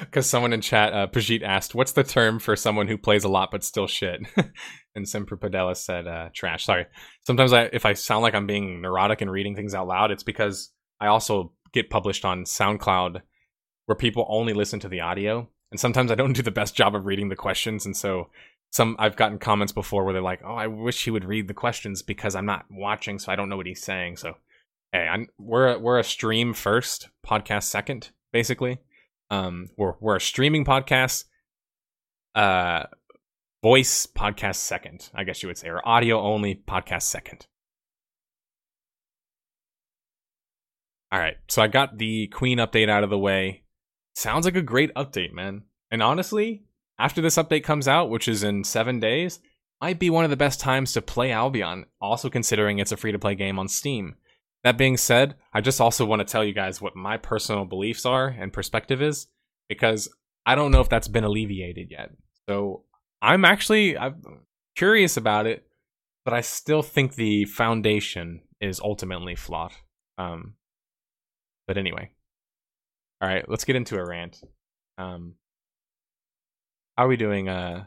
Because 0.00 0.26
someone 0.26 0.52
in 0.52 0.60
chat, 0.60 0.92
uh, 0.92 1.06
Pajit 1.06 1.42
asked, 1.42 1.74
"What's 1.74 1.92
the 1.92 2.02
term 2.02 2.38
for 2.38 2.56
someone 2.56 2.88
who 2.88 2.96
plays 2.96 3.24
a 3.24 3.28
lot 3.28 3.50
but 3.50 3.62
still 3.62 3.86
shit?" 3.86 4.20
and 4.94 5.08
Semper 5.08 5.36
Fidelis 5.36 5.76
said, 5.76 6.06
uh, 6.06 6.30
"Trash." 6.32 6.64
Sorry. 6.64 6.86
Sometimes 7.26 7.52
I, 7.52 7.64
if 7.72 7.84
I 7.84 7.92
sound 7.92 8.22
like 8.22 8.34
I'm 8.34 8.46
being 8.46 8.80
neurotic 8.80 9.20
and 9.20 9.30
reading 9.30 9.54
things 9.54 9.74
out 9.74 9.86
loud, 9.86 10.10
it's 10.10 10.22
because 10.22 10.72
I 11.00 11.08
also 11.08 11.52
get 11.72 11.90
published 11.90 12.24
on 12.24 12.44
SoundCloud, 12.44 13.20
where 13.86 13.96
people 13.96 14.26
only 14.28 14.52
listen 14.52 14.80
to 14.80 14.88
the 14.88 15.00
audio, 15.00 15.48
and 15.70 15.78
sometimes 15.78 16.10
I 16.10 16.16
don't 16.16 16.32
do 16.32 16.42
the 16.42 16.50
best 16.50 16.74
job 16.74 16.94
of 16.94 17.06
reading 17.06 17.28
the 17.28 17.36
questions, 17.36 17.84
and 17.84 17.96
so 17.96 18.30
some 18.70 18.96
I've 18.98 19.16
gotten 19.16 19.38
comments 19.38 19.72
before 19.72 20.04
where 20.04 20.12
they're 20.12 20.22
like, 20.22 20.42
"Oh, 20.44 20.54
I 20.54 20.68
wish 20.68 21.04
he 21.04 21.10
would 21.10 21.24
read 21.24 21.48
the 21.48 21.54
questions 21.54 22.02
because 22.02 22.34
I'm 22.34 22.46
not 22.46 22.66
watching, 22.70 23.18
so 23.18 23.32
I 23.32 23.36
don't 23.36 23.48
know 23.48 23.56
what 23.56 23.66
he's 23.66 23.82
saying." 23.82 24.16
So, 24.16 24.36
hey, 24.92 25.08
I'm, 25.08 25.28
we're 25.38 25.78
we're 25.78 25.98
a 25.98 26.04
stream 26.04 26.54
first, 26.54 27.08
podcast 27.26 27.64
second, 27.64 28.10
basically. 28.32 28.78
Um, 29.30 29.70
we're 29.76 29.94
we're 30.00 30.16
a 30.16 30.20
streaming 30.20 30.64
podcast, 30.64 31.24
uh, 32.34 32.84
voice 33.62 34.06
podcast 34.06 34.56
second, 34.56 35.10
I 35.14 35.24
guess 35.24 35.42
you 35.42 35.48
would 35.48 35.58
say, 35.58 35.68
or 35.68 35.86
audio 35.86 36.20
only 36.20 36.54
podcast 36.54 37.02
second. 37.02 37.46
All 41.12 41.18
right, 41.18 41.38
so 41.48 41.60
I 41.60 41.66
got 41.66 41.98
the 41.98 42.28
Queen 42.28 42.58
update 42.58 42.88
out 42.88 43.02
of 43.02 43.10
the 43.10 43.18
way. 43.18 43.64
Sounds 44.14 44.44
like 44.44 44.54
a 44.54 44.62
great 44.62 44.94
update, 44.94 45.32
man. 45.32 45.64
And 45.90 46.04
honestly, 46.04 46.62
after 47.00 47.20
this 47.22 47.36
update 47.36 47.64
comes 47.64 47.88
out, 47.88 48.10
which 48.10 48.28
is 48.28 48.42
in 48.42 48.62
seven 48.62 49.00
days, 49.00 49.40
might 49.80 49.98
be 49.98 50.10
one 50.10 50.24
of 50.24 50.30
the 50.30 50.36
best 50.36 50.60
times 50.60 50.92
to 50.92 51.02
play 51.02 51.32
Albion, 51.32 51.86
also 52.00 52.28
considering 52.28 52.78
it's 52.78 52.92
a 52.92 52.96
free 52.96 53.12
to 53.12 53.18
play 53.18 53.34
game 53.34 53.58
on 53.58 53.68
Steam. 53.68 54.16
That 54.62 54.76
being 54.76 54.98
said, 54.98 55.36
I 55.54 55.62
just 55.62 55.80
also 55.80 56.04
want 56.04 56.20
to 56.20 56.30
tell 56.30 56.44
you 56.44 56.52
guys 56.52 56.82
what 56.82 56.94
my 56.94 57.16
personal 57.16 57.64
beliefs 57.64 58.04
are 58.04 58.28
and 58.28 58.52
perspective 58.52 59.00
is, 59.00 59.26
because 59.68 60.10
I 60.44 60.54
don't 60.54 60.70
know 60.70 60.82
if 60.82 60.90
that's 60.90 61.08
been 61.08 61.24
alleviated 61.24 61.90
yet. 61.90 62.10
So 62.46 62.84
I'm 63.22 63.46
actually 63.46 63.96
I'm 63.96 64.20
curious 64.76 65.16
about 65.16 65.46
it, 65.46 65.66
but 66.26 66.34
I 66.34 66.42
still 66.42 66.82
think 66.82 67.14
the 67.14 67.46
foundation 67.46 68.42
is 68.60 68.80
ultimately 68.80 69.34
flawed. 69.34 69.72
Um, 70.18 70.54
but 71.66 71.78
anyway, 71.78 72.10
all 73.22 73.28
right, 73.28 73.48
let's 73.48 73.64
get 73.64 73.76
into 73.76 73.96
a 73.96 74.06
rant. 74.06 74.42
Um, 74.98 75.36
are 76.96 77.08
we 77.08 77.16
doing? 77.16 77.48
Uh, 77.48 77.84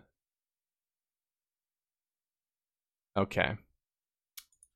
okay, 3.18 3.54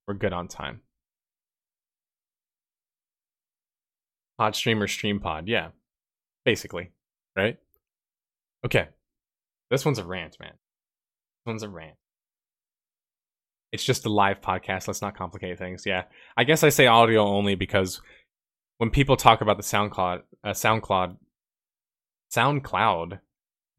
we're 0.08 0.14
good 0.14 0.34
on 0.34 0.48
time. 0.48 0.82
Pod 4.38 4.56
stream 4.56 4.82
or 4.82 4.88
stream 4.88 5.20
pod, 5.20 5.48
yeah, 5.48 5.70
basically, 6.45 6.91
right? 7.36 7.58
Okay, 8.66 8.88
this 9.72 9.84
one's 9.84 9.99
a 9.99 10.06
rant, 10.06 10.38
man. 10.40 10.52
This 10.52 11.45
one's 11.48 11.64
a 11.64 11.70
rant. 11.70 11.95
It's 13.72 13.84
just 13.84 14.06
a 14.06 14.10
live 14.10 14.41
podcast. 14.41 14.88
Let's 14.88 15.02
not 15.02 15.18
complicate 15.18 15.58
things. 15.58 15.84
Yeah, 15.86 16.04
I 16.38 16.44
guess 16.44 16.64
I 16.64 16.70
say 16.70 16.88
audio 16.88 17.26
only 17.28 17.56
because 17.56 18.02
when 18.78 18.90
people 18.91 19.18
talk 19.18 19.41
about 19.41 19.58
the 19.58 19.64
SoundCloud, 19.64 20.22
uh, 20.44 20.49
SoundCloud, 20.52 21.18
SoundCloud 22.34 23.20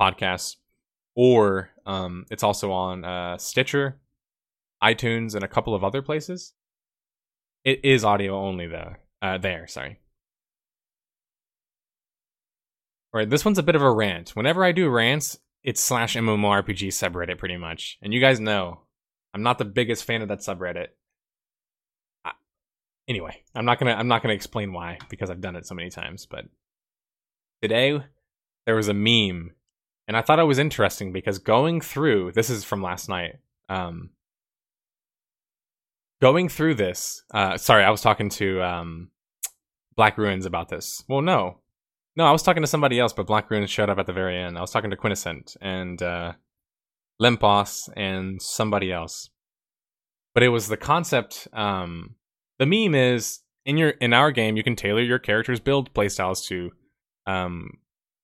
podcasts, 0.01 0.57
or 1.15 1.71
um, 1.87 2.27
it's 2.31 2.43
also 2.43 2.73
on 2.73 3.05
uh, 3.05 3.39
Stitcher, 3.39 4.01
iTunes, 4.83 5.35
and 5.35 5.45
a 5.45 5.49
couple 5.49 5.75
of 5.75 5.85
other 5.85 6.03
places. 6.03 6.55
It 7.65 7.85
is 7.85 8.05
audio 8.05 8.39
only 8.39 8.67
though. 8.67 8.95
Uh, 9.21 9.39
there, 9.39 9.67
sorry. 9.67 10.01
All 13.13 13.19
right, 13.19 13.29
this 13.29 13.45
one's 13.45 13.59
a 13.59 13.63
bit 13.63 13.75
of 13.75 13.83
a 13.83 13.91
rant. 13.91 14.31
Whenever 14.31 14.63
I 14.63 14.73
do 14.73 14.89
rants, 14.89 15.39
it's 15.65 15.83
slash 15.83 16.15
MMORPG 16.15 16.89
subreddit 16.89 17.39
pretty 17.39 17.57
much. 17.57 17.99
And 18.03 18.13
you 18.13 18.21
guys 18.21 18.39
know, 18.39 18.83
I'm 19.35 19.43
not 19.43 19.59
the 19.59 19.65
biggest 19.65 20.05
fan 20.05 20.23
of 20.23 20.29
that 20.29 20.41
subreddit. 20.41 20.89
I, 22.25 22.33
anyway, 23.09 23.43
I'm 23.55 23.65
not 23.65 23.79
gonna 23.79 23.95
I'm 23.95 24.09
not 24.09 24.23
gonna 24.23 24.35
explain 24.35 24.73
why 24.73 24.99
because 25.09 25.31
I've 25.31 25.41
done 25.41 25.57
it 25.57 25.67
so 25.67 25.75
many 25.75 25.91
times. 25.91 26.27
But 26.27 26.45
today 27.63 28.03
there 28.67 28.77
was 28.77 28.89
a 28.89 28.95
meme, 28.95 29.53
and 30.09 30.17
I 30.17 30.23
thought 30.23 30.39
it 30.39 30.45
was 30.45 30.59
interesting 30.59 31.13
because 31.13 31.39
going 31.39 31.83
through 31.83 32.33
this 32.33 32.49
is 32.49 32.65
from 32.65 32.83
last 32.83 33.09
night. 33.09 33.37
Um, 33.69 34.11
going 36.23 36.49
through 36.49 36.77
this, 36.77 37.23
uh, 37.35 37.59
sorry, 37.59 37.85
I 37.85 37.91
was 37.91 38.01
talking 38.01 38.31
to 38.31 38.63
um, 38.63 39.11
Black 39.95 40.17
Ruins 40.17 40.47
about 40.47 40.71
this. 40.71 41.05
Well, 41.09 41.21
no, 41.21 41.59
no, 42.17 42.25
I 42.25 42.33
was 42.33 42.43
talking 42.43 42.63
to 42.63 42.67
somebody 42.67 42.99
else, 42.99 43.13
but 43.13 43.27
Black 43.27 43.51
Ruins 43.51 43.71
showed 43.71 43.91
up 43.91 43.99
at 43.99 44.07
the 44.07 44.15
very 44.15 44.37
end. 44.41 44.57
I 44.57 44.63
was 44.63 44.71
talking 44.71 44.91
to 44.91 44.97
Quintessent 44.97 45.57
and 45.61 46.03
uh, 46.03 46.33
Lempos 47.21 47.91
and 47.95 48.41
somebody 48.41 48.91
else. 48.91 49.29
But 50.35 50.43
it 50.43 50.49
was 50.49 50.69
the 50.69 50.77
concept. 50.79 51.49
Um, 51.53 52.15
the 52.59 52.67
meme 52.67 52.95
is 52.95 53.41
in 53.67 53.77
your 53.77 53.91
in 53.91 54.15
our 54.15 54.31
game, 54.31 54.57
you 54.57 54.63
can 54.63 54.77
tailor 54.77 55.03
your 55.03 55.19
character's 55.19 55.61
build 55.61 55.93
playstyles 55.93 56.47
to 56.47 56.71
um, 57.27 57.73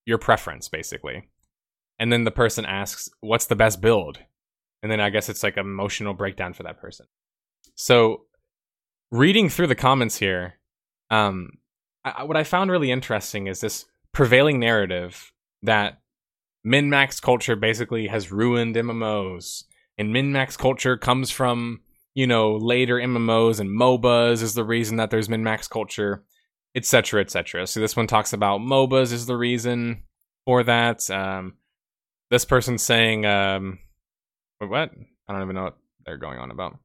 your 0.07 0.17
preference, 0.19 0.69
basically. 0.69 1.29
And 1.99 2.13
then 2.13 2.25
the 2.25 2.31
person 2.31 2.67
asks, 2.67 3.09
"What's 3.21 3.47
the 3.47 3.57
best 3.57 3.81
build?" 3.81 4.19
And 4.83 4.91
then 4.91 5.01
I 5.01 5.11
guess 5.11 5.29
it's 5.29 5.43
like 5.43 5.57
emotional 5.57 6.15
breakdown 6.15 6.53
for 6.53 6.63
that 6.65 6.81
person. 6.81 7.07
So, 7.75 8.27
reading 9.11 9.49
through 9.49 9.69
the 9.69 9.75
comments 9.75 10.19
here, 10.19 10.55
um, 11.11 11.59
I, 12.05 12.25
what 12.25 12.37
I 12.37 12.45
found 12.45 12.71
really 12.71 12.91
interesting 12.91 13.47
is 13.47 13.61
this 13.61 13.87
prevailing 14.13 14.61
narrative 14.61 15.33
that 15.63 16.01
min 16.63 16.91
max 16.91 17.21
culture 17.21 17.57
basically 17.57 18.09
has 18.09 18.33
ruined 18.33 18.77
MMOs, 18.77 19.65
and 19.99 20.13
min 20.13 20.33
max 20.33 20.57
culture 20.57 20.97
comes 20.97 21.31
from 21.31 21.81
you 22.15 22.27
know 22.27 22.57
later 22.57 22.97
MMOs 22.97 23.61
and 23.61 23.71
MOBAs 23.71 24.43
is 24.43 24.55
the 24.55 24.65
reason 24.65 24.97
that 24.99 25.11
there's 25.11 25.29
min 25.29 25.43
max 25.43 25.69
culture, 25.69 26.25
etc. 26.75 27.21
etc. 27.21 27.67
So 27.67 27.81
this 27.81 27.97
one 27.97 28.07
talks 28.07 28.33
about 28.33 28.61
MOBAs 28.61 29.13
is 29.13 29.27
the 29.27 29.37
reason 29.37 30.03
for 30.45 30.63
that. 30.65 31.09
Um, 31.11 31.55
this 32.31 32.45
person's 32.45 32.83
saying, 32.83 33.27
um, 33.27 33.79
what? 34.59 34.91
I 35.29 35.33
don't 35.33 35.43
even 35.43 35.55
know 35.55 35.65
what 35.65 35.77
they're 36.05 36.17
going 36.17 36.39
on 36.39 36.51
about. 36.51 36.79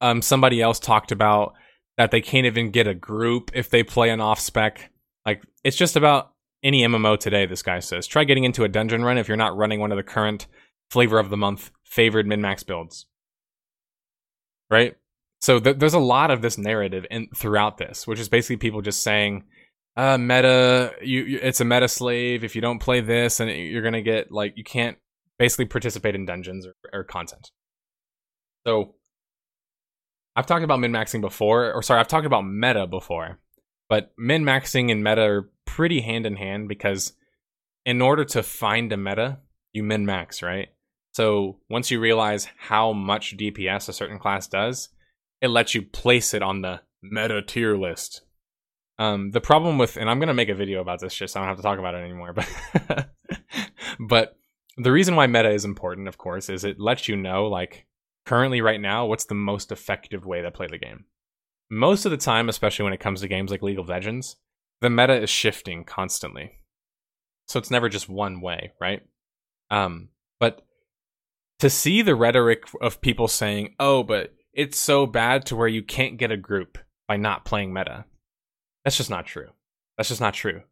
Um, 0.00 0.22
somebody 0.22 0.60
else 0.60 0.78
talked 0.78 1.12
about 1.12 1.54
that 1.96 2.10
they 2.10 2.20
can't 2.20 2.46
even 2.46 2.70
get 2.70 2.86
a 2.86 2.94
group 2.94 3.50
if 3.54 3.70
they 3.70 3.82
play 3.82 4.10
an 4.10 4.20
off 4.20 4.40
spec. 4.40 4.90
Like 5.24 5.42
it's 5.64 5.76
just 5.76 5.96
about 5.96 6.32
any 6.62 6.82
MMO 6.82 7.18
today. 7.18 7.46
This 7.46 7.62
guy 7.62 7.80
says 7.80 8.06
try 8.06 8.24
getting 8.24 8.44
into 8.44 8.64
a 8.64 8.68
dungeon 8.68 9.04
run 9.04 9.18
if 9.18 9.28
you're 9.28 9.36
not 9.36 9.56
running 9.56 9.80
one 9.80 9.92
of 9.92 9.96
the 9.96 10.02
current 10.02 10.46
flavor 10.90 11.18
of 11.18 11.30
the 11.30 11.36
month 11.36 11.70
favored 11.84 12.26
min 12.26 12.40
max 12.40 12.62
builds. 12.62 13.06
Right. 14.70 14.96
So 15.40 15.60
th- 15.60 15.78
there's 15.78 15.94
a 15.94 15.98
lot 15.98 16.30
of 16.30 16.42
this 16.42 16.58
narrative 16.58 17.06
in 17.10 17.28
throughout 17.34 17.78
this, 17.78 18.06
which 18.06 18.18
is 18.18 18.28
basically 18.28 18.56
people 18.56 18.82
just 18.82 19.02
saying, 19.02 19.44
uh, 19.96 20.18
"Meta, 20.18 20.94
you, 21.02 21.22
you 21.22 21.38
it's 21.42 21.60
a 21.60 21.64
meta 21.64 21.88
slave. 21.88 22.44
If 22.44 22.54
you 22.54 22.60
don't 22.60 22.78
play 22.78 23.00
this, 23.00 23.40
and 23.40 23.50
you're 23.50 23.82
gonna 23.82 24.02
get 24.02 24.30
like 24.30 24.54
you 24.56 24.64
can't 24.64 24.98
basically 25.38 25.66
participate 25.66 26.14
in 26.14 26.26
dungeons 26.26 26.66
or, 26.66 26.74
or 26.92 27.04
content." 27.04 27.50
So 28.66 28.94
I've 30.36 30.46
talked 30.46 30.64
about 30.64 30.80
min 30.80 30.92
maxing 30.92 31.22
before, 31.22 31.72
or 31.72 31.82
sorry, 31.82 32.00
I've 32.00 32.08
talked 32.08 32.26
about 32.26 32.42
meta 32.42 32.86
before, 32.86 33.40
but 33.88 34.12
min 34.18 34.44
maxing 34.44 34.92
and 34.92 35.02
meta 35.02 35.22
are 35.22 35.50
pretty 35.64 36.02
hand 36.02 36.26
in 36.26 36.36
hand 36.36 36.68
because 36.68 37.14
in 37.86 38.02
order 38.02 38.24
to 38.24 38.42
find 38.42 38.92
a 38.92 38.96
meta, 38.96 39.38
you 39.72 39.82
min 39.82 40.04
max, 40.04 40.42
right? 40.42 40.68
So 41.12 41.60
once 41.70 41.90
you 41.90 41.98
realize 41.98 42.48
how 42.58 42.92
much 42.92 43.38
DPS 43.38 43.88
a 43.88 43.94
certain 43.94 44.18
class 44.18 44.46
does, 44.46 44.90
it 45.40 45.48
lets 45.48 45.74
you 45.74 45.80
place 45.80 46.34
it 46.34 46.42
on 46.42 46.60
the 46.60 46.82
meta 47.02 47.40
tier 47.40 47.74
list. 47.78 48.20
Um, 48.98 49.30
the 49.30 49.40
problem 49.40 49.78
with, 49.78 49.96
and 49.96 50.08
I'm 50.08 50.18
gonna 50.20 50.34
make 50.34 50.48
a 50.48 50.54
video 50.54 50.80
about 50.80 51.00
this 51.00 51.14
just 51.14 51.34
so 51.34 51.40
I 51.40 51.42
don't 51.42 51.48
have 51.48 51.58
to 51.58 51.62
talk 51.62 51.78
about 51.78 51.94
it 51.94 52.04
anymore, 52.04 52.32
but 52.32 53.08
but 54.00 54.36
the 54.76 54.92
reason 54.92 55.16
why 55.16 55.26
meta 55.26 55.50
is 55.50 55.64
important, 55.64 56.08
of 56.08 56.18
course, 56.18 56.48
is 56.48 56.64
it 56.64 56.80
lets 56.80 57.08
you 57.08 57.16
know 57.16 57.46
like 57.46 57.86
currently 58.26 58.60
right 58.60 58.80
now 58.80 59.06
what's 59.06 59.24
the 59.26 59.34
most 59.34 59.72
effective 59.72 60.26
way 60.26 60.42
to 60.42 60.50
play 60.50 60.66
the 60.66 60.78
game. 60.78 61.04
Most 61.70 62.04
of 62.04 62.10
the 62.10 62.16
time 62.16 62.48
especially 62.48 62.84
when 62.84 62.92
it 62.92 63.00
comes 63.00 63.20
to 63.20 63.28
games 63.28 63.50
like 63.50 63.62
league 63.62 63.78
of 63.78 63.88
legends 63.88 64.36
the 64.82 64.90
meta 64.90 65.22
is 65.22 65.30
shifting 65.30 65.84
constantly. 65.84 66.52
So 67.48 67.58
it's 67.58 67.70
never 67.70 67.88
just 67.88 68.08
one 68.08 68.40
way 68.40 68.72
right? 68.80 69.02
Um 69.70 70.08
but 70.38 70.62
to 71.60 71.70
see 71.70 72.02
the 72.02 72.14
rhetoric 72.14 72.64
of 72.80 73.00
people 73.00 73.28
saying 73.28 73.74
oh 73.80 74.02
but 74.02 74.34
it's 74.52 74.78
so 74.78 75.06
bad 75.06 75.46
to 75.46 75.56
where 75.56 75.68
you 75.68 75.82
can't 75.82 76.18
get 76.18 76.32
a 76.32 76.36
group 76.36 76.78
by 77.08 77.16
not 77.16 77.44
playing 77.44 77.72
meta 77.72 78.04
that's 78.86 78.96
just 78.96 79.10
not 79.10 79.26
true 79.26 79.48
that's 79.98 80.08
just 80.08 80.22
not 80.22 80.32
true 80.32 80.62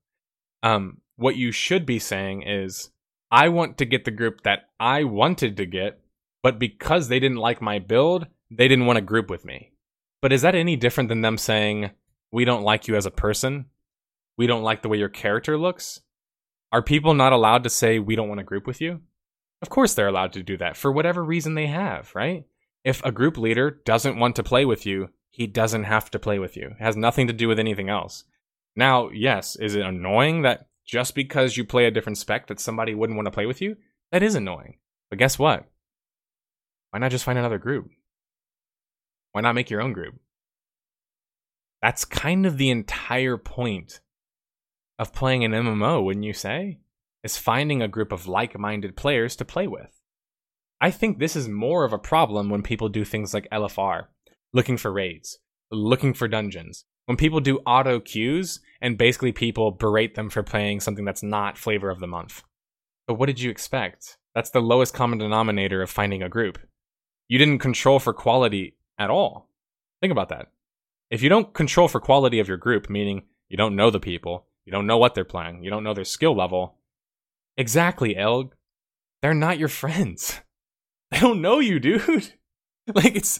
um 0.63 1.03
what 1.17 1.37
you 1.37 1.53
should 1.53 1.85
be 1.85 1.99
saying 1.99 2.43
is 2.43 2.91
i 3.31 3.51
want 3.51 3.77
to 3.77 3.85
get 3.85 4.07
the 4.07 4.11
group 4.11 4.41
that 4.45 4.71
i 4.81 5.05
wanted 5.05 5.59
to 5.59 5.67
get 5.67 6.01
but 6.45 6.59
because 6.59 7.09
they 7.09 7.19
didn't 7.19 7.39
like 7.39 7.63
my 7.63 7.79
build, 7.79 8.27
they 8.51 8.69
didn't 8.69 8.85
want 8.85 8.99
to 8.99 9.03
group 9.03 9.31
with 9.31 9.47
me. 9.47 9.73
But 10.21 10.31
is 10.31 10.43
that 10.43 10.55
any 10.55 10.77
different 10.77 11.09
than 11.09 11.23
them 11.23 11.39
saying, 11.39 11.91
we 12.31 12.45
don't 12.45 12.63
like 12.63 12.87
you 12.87 12.97
as 12.97 13.07
a 13.07 13.11
person? 13.11 13.65
We 14.37 14.47
don't 14.47 14.63
like 14.63 14.83
the 14.83 14.91
way 14.91 14.99
your 14.99 15.09
character 15.09 15.57
looks? 15.57 16.01
Are 16.71 16.83
people 16.83 17.15
not 17.15 17.33
allowed 17.33 17.65
to 17.65 17.71
say, 17.71 17.99
we 17.99 18.15
don't 18.15 18.29
want 18.29 18.41
to 18.41 18.45
group 18.45 18.67
with 18.67 18.83
you? 18.83 19.01
Of 19.63 19.71
course 19.71 19.95
they're 19.95 20.09
allowed 20.09 20.35
to 20.35 20.43
do 20.43 20.59
that 20.59 20.77
for 20.77 20.93
whatever 20.93 21.25
reason 21.25 21.55
they 21.55 21.67
have, 21.67 22.15
right? 22.15 22.45
If 22.85 23.03
a 23.05 23.13
group 23.13 23.39
leader 23.39 23.81
doesn't 23.87 24.19
want 24.19 24.37
to 24.37 24.43
play 24.43 24.67
with 24.67 24.85
you, 24.85 25.09
he 25.35 25.49
doesn't 25.49 25.83
have 25.83 26.13
to 26.13 26.19
play 26.21 26.39
with 26.39 26.57
you. 26.57 26.69
It 26.69 26.83
has 26.83 26.97
nothing 26.97 27.27
to 27.27 27.33
do 27.33 27.49
with 27.49 27.59
anything 27.59 27.89
else. 27.89 28.23
Now, 28.77 29.11
yes, 29.11 29.57
is 29.57 29.75
it 29.75 29.85
annoying 29.85 30.43
that 30.43 30.69
just 30.87 31.17
because 31.17 31.57
you 31.57 31.65
play 31.65 31.87
a 31.87 31.91
different 31.91 32.19
spec 32.19 32.47
that 32.47 32.61
somebody 32.61 32.95
wouldn't 32.95 33.17
want 33.17 33.27
to 33.27 33.33
play 33.33 33.45
with 33.45 33.61
you? 33.61 33.77
That 34.13 34.23
is 34.23 34.37
annoying. 34.37 34.79
But 35.11 35.19
guess 35.19 35.37
what? 35.37 35.65
Why 36.91 37.01
not 37.01 37.11
just 37.11 37.25
find 37.25 37.37
another 37.37 37.59
group? 37.59 37.89
Why 39.33 39.41
not 39.41 39.57
make 39.57 39.71
your 39.71 39.83
own 39.83 39.93
group? 39.93 40.15
That's 41.83 42.05
kind 42.05 42.47
of 42.47 42.57
the 42.57 42.71
entire 42.71 43.37
point 43.37 43.99
of 45.01 45.13
playing 45.13 45.43
an 45.43 45.51
MMO, 45.51 46.05
wouldn't 46.05 46.25
you 46.25 46.33
say? 46.33 46.79
Is 47.25 47.37
finding 47.37 47.83
a 47.83 47.89
group 47.89 48.13
of 48.13 48.29
like 48.29 48.57
minded 48.57 48.97
players 48.97 49.35
to 49.35 49.45
play 49.45 49.67
with. 49.67 50.01
I 50.81 50.93
think 50.93 51.19
this 51.19 51.35
is 51.35 51.49
more 51.49 51.85
of 51.85 51.93
a 51.93 51.99
problem 51.99 52.51
when 52.51 52.63
people 52.63 52.89
do 52.89 53.05
things 53.05 53.35
like 53.35 53.49
LFR, 53.51 54.05
looking 54.55 54.79
for 54.79 54.91
raids, 54.91 55.39
looking 55.71 56.15
for 56.15 56.27
dungeons. 56.29 56.87
When 57.05 57.19
people 57.19 57.41
do 57.41 57.59
auto 57.67 58.01
queues 58.01 58.61
and 58.81 58.97
basically 58.97 59.33
people 59.33 59.73
berate 59.73 60.15
them 60.15 60.31
for 60.31 60.43
playing 60.43 60.81
something 60.81 61.05
that's 61.05 61.23
not 61.23 61.59
flavor 61.59 61.91
of 61.91 62.01
the 62.01 62.07
month. 62.07 62.43
But 63.07 63.15
what 63.15 63.27
did 63.27 63.41
you 63.41 63.51
expect? 63.51 64.17
That's 64.35 64.51
the 64.51 64.63
lowest 64.63 64.95
common 64.95 65.19
denominator 65.19 65.83
of 65.83 65.91
finding 65.91 66.23
a 66.23 66.31
group 66.31 66.59
you 67.27 67.39
didn't 67.39 67.59
control 67.59 67.99
for 67.99 68.13
quality 68.13 68.77
at 68.99 69.11
all. 69.11 69.49
Think 70.01 70.13
about 70.13 70.29
that. 70.29 70.49
If 71.11 71.23
you 71.23 71.29
don't 71.29 71.55
control 71.55 71.89
for 71.89 72.01
quality 72.01 72.39
of 72.39 72.49
your 72.49 72.57
group, 72.57 72.91
meaning 72.91 73.23
you 73.49 73.57
don't 73.57 73.77
know 73.77 73.91
the 73.91 74.01
people, 74.01 74.47
you 74.65 74.73
don't 74.73 74.87
know 74.87 74.99
what 74.99 75.15
they're 75.15 75.25
playing, 75.25 75.63
you 75.63 75.71
don't 75.71 75.85
know 75.85 75.95
their 75.95 76.05
skill 76.05 76.37
level, 76.37 76.79
exactly, 77.57 78.15
Elg, 78.15 78.51
they're 79.23 79.35
not 79.35 79.59
your 79.59 79.69
friends. 79.69 80.41
They 81.11 81.21
don't 81.21 81.43
know 81.43 81.61
you, 81.61 81.79
dude. 81.79 82.33
like 82.95 83.15
it's 83.15 83.39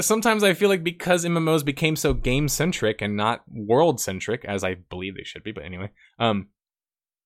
sometimes 0.00 0.42
I 0.42 0.54
feel 0.54 0.68
like 0.68 0.84
because 0.84 1.24
MMOs 1.24 1.64
became 1.64 1.96
so 1.96 2.14
game 2.14 2.48
centric 2.48 3.02
and 3.02 3.16
not 3.16 3.42
world 3.48 4.00
centric, 4.00 4.44
as 4.44 4.64
I 4.64 4.74
believe 4.74 5.16
they 5.16 5.24
should 5.24 5.42
be, 5.42 5.52
but 5.52 5.64
anyway, 5.64 5.90
um, 6.18 6.48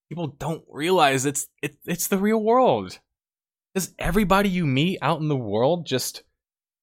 people 0.09 0.29
don't 0.29 0.65
realize 0.69 1.27
it's 1.27 1.49
it, 1.63 1.77
it's 1.85 2.09
the 2.09 2.19
real 2.19 2.43
world. 2.43 2.99
Does 3.75 3.95
everybody 3.99 4.49
you 4.49 4.67
meet 4.67 4.99
out 5.01 5.21
in 5.21 5.29
the 5.29 5.37
world 5.37 5.87
just 5.87 6.23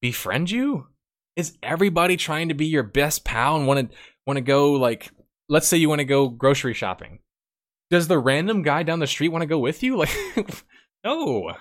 befriend 0.02 0.50
you? 0.50 0.88
Is 1.36 1.58
everybody 1.62 2.18
trying 2.18 2.50
to 2.50 2.56
be 2.56 2.66
your 2.66 2.84
best 2.84 3.24
pal 3.24 3.56
and 3.56 3.68
want 3.68 3.91
to 3.91 3.98
want 4.26 4.38
to 4.38 4.41
go 4.41 4.74
like 4.74 5.12
let's 5.48 5.68
say 5.68 5.78
you 5.78 5.90
want 5.90 6.00
to 6.00 6.06
go 6.06 6.30
grocery 6.30 6.74
shopping. 6.74 7.20
Does 7.90 8.08
the 8.08 8.20
random 8.20 8.62
guy 8.62 8.84
down 8.84 9.00
the 9.00 9.08
street 9.08 9.30
want 9.30 9.41
to 9.41 9.48
go 9.48 9.60
with 9.60 9.84
you? 9.84 9.98
Like 10.36 10.64
no. 11.04 11.54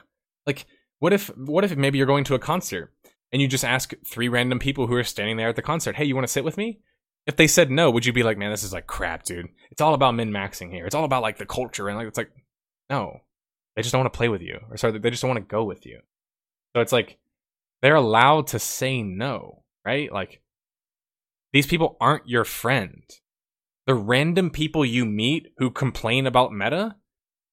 Like 0.46 0.66
what 0.98 1.12
if 1.12 1.28
what 1.36 1.64
if 1.64 1.76
maybe 1.76 1.98
you're 1.98 2.06
going 2.06 2.24
to 2.24 2.34
a 2.34 2.38
concert 2.38 2.92
and 3.32 3.42
you 3.42 3.48
just 3.48 3.64
ask 3.64 3.92
three 4.06 4.28
random 4.28 4.58
people 4.58 4.86
who 4.86 4.94
are 4.94 5.04
standing 5.04 5.36
there 5.36 5.48
at 5.48 5.56
the 5.56 5.62
concert, 5.62 5.96
"Hey, 5.96 6.04
you 6.04 6.14
want 6.14 6.26
to 6.26 6.32
sit 6.32 6.44
with 6.44 6.56
me?" 6.56 6.80
If 7.26 7.36
they 7.36 7.46
said 7.46 7.70
no, 7.70 7.90
would 7.90 8.06
you 8.06 8.12
be 8.12 8.22
like, 8.22 8.38
"Man, 8.38 8.50
this 8.50 8.62
is 8.64 8.72
like 8.72 8.86
crap, 8.86 9.24
dude. 9.24 9.48
It's 9.70 9.80
all 9.80 9.94
about 9.94 10.14
min-maxing 10.14 10.70
here. 10.70 10.86
It's 10.86 10.94
all 10.94 11.04
about 11.04 11.22
like 11.22 11.38
the 11.38 11.46
culture 11.46 11.88
and 11.88 11.98
like 11.98 12.08
it's 12.08 12.18
like 12.18 12.30
no. 12.90 13.20
They 13.76 13.82
just 13.82 13.92
don't 13.92 14.00
want 14.00 14.12
to 14.12 14.16
play 14.16 14.28
with 14.28 14.42
you, 14.42 14.58
or 14.70 14.76
sorry, 14.76 14.98
they 14.98 15.10
just 15.10 15.22
don't 15.22 15.30
want 15.30 15.46
to 15.46 15.50
go 15.50 15.64
with 15.64 15.86
you. 15.86 16.00
So 16.74 16.80
it's 16.82 16.92
like 16.92 17.18
they're 17.82 17.94
allowed 17.94 18.48
to 18.48 18.58
say 18.58 19.02
no, 19.02 19.62
right? 19.84 20.12
Like 20.12 20.42
These 21.52 21.66
people 21.66 21.96
aren't 22.00 22.28
your 22.28 22.44
friend. 22.44 23.02
The 23.86 23.94
random 23.94 24.50
people 24.50 24.84
you 24.84 25.06
meet 25.06 25.48
who 25.58 25.70
complain 25.70 26.26
about 26.26 26.52
meta, 26.52 26.96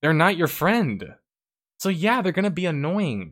they're 0.02 0.14
not 0.14 0.36
your 0.38 0.48
friend. 0.48 1.04
So 1.78 1.90
yeah, 1.90 2.22
they're 2.22 2.32
gonna 2.32 2.50
be 2.50 2.66
annoying. 2.66 3.32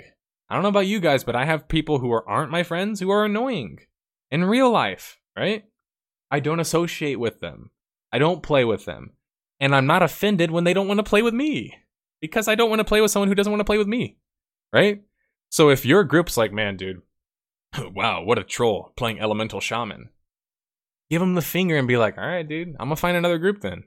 I 0.54 0.56
don't 0.56 0.62
know 0.62 0.70
about 0.70 0.86
you 0.86 1.00
guys, 1.00 1.24
but 1.24 1.36
I 1.36 1.46
have 1.46 1.68
people 1.68 1.98
who 1.98 2.12
are, 2.12 2.30
aren't 2.30 2.52
my 2.52 2.62
friends 2.62 3.00
who 3.00 3.10
are 3.10 3.26
annoying 3.26 3.80
in 4.30 4.46
real 4.46 4.70
life, 4.70 5.18
right? 5.36 5.64
I 6.30 6.42
don't 6.42 6.60
associate 6.60 7.20
with 7.20 7.40
them. 7.40 7.72
I 8.12 8.20
don't 8.20 8.44
play 8.44 8.64
with 8.64 8.86
them. 8.86 9.14
And 9.60 9.76
I'm 9.76 9.88
not 9.88 10.04
offended 10.04 10.52
when 10.52 10.64
they 10.64 10.76
don't 10.76 10.88
want 10.88 11.00
to 11.00 11.04
play 11.04 11.24
with 11.24 11.34
me 11.34 11.74
because 12.22 12.48
I 12.48 12.54
don't 12.54 12.70
want 12.70 12.82
to 12.82 12.86
play 12.86 13.02
with 13.02 13.10
someone 13.10 13.30
who 13.30 13.34
doesn't 13.34 13.52
want 13.52 13.62
to 13.62 13.66
play 13.66 13.80
with 13.80 13.88
me, 13.88 14.18
right? 14.72 15.02
So 15.50 15.72
if 15.72 15.88
your 15.88 16.04
group's 16.04 16.38
like, 16.38 16.54
man, 16.54 16.78
dude, 16.78 17.02
wow, 17.92 18.24
what 18.24 18.38
a 18.38 18.44
troll 18.44 18.94
playing 18.96 19.20
Elemental 19.20 19.60
Shaman, 19.60 20.10
give 21.10 21.20
them 21.20 21.34
the 21.34 21.42
finger 21.42 21.78
and 21.78 21.88
be 21.88 21.98
like, 21.98 22.20
all 22.20 22.28
right, 22.28 22.48
dude, 22.48 22.76
I'm 22.80 22.90
gonna 22.90 22.96
find 22.96 23.18
another 23.18 23.40
group 23.40 23.62
then. 23.62 23.86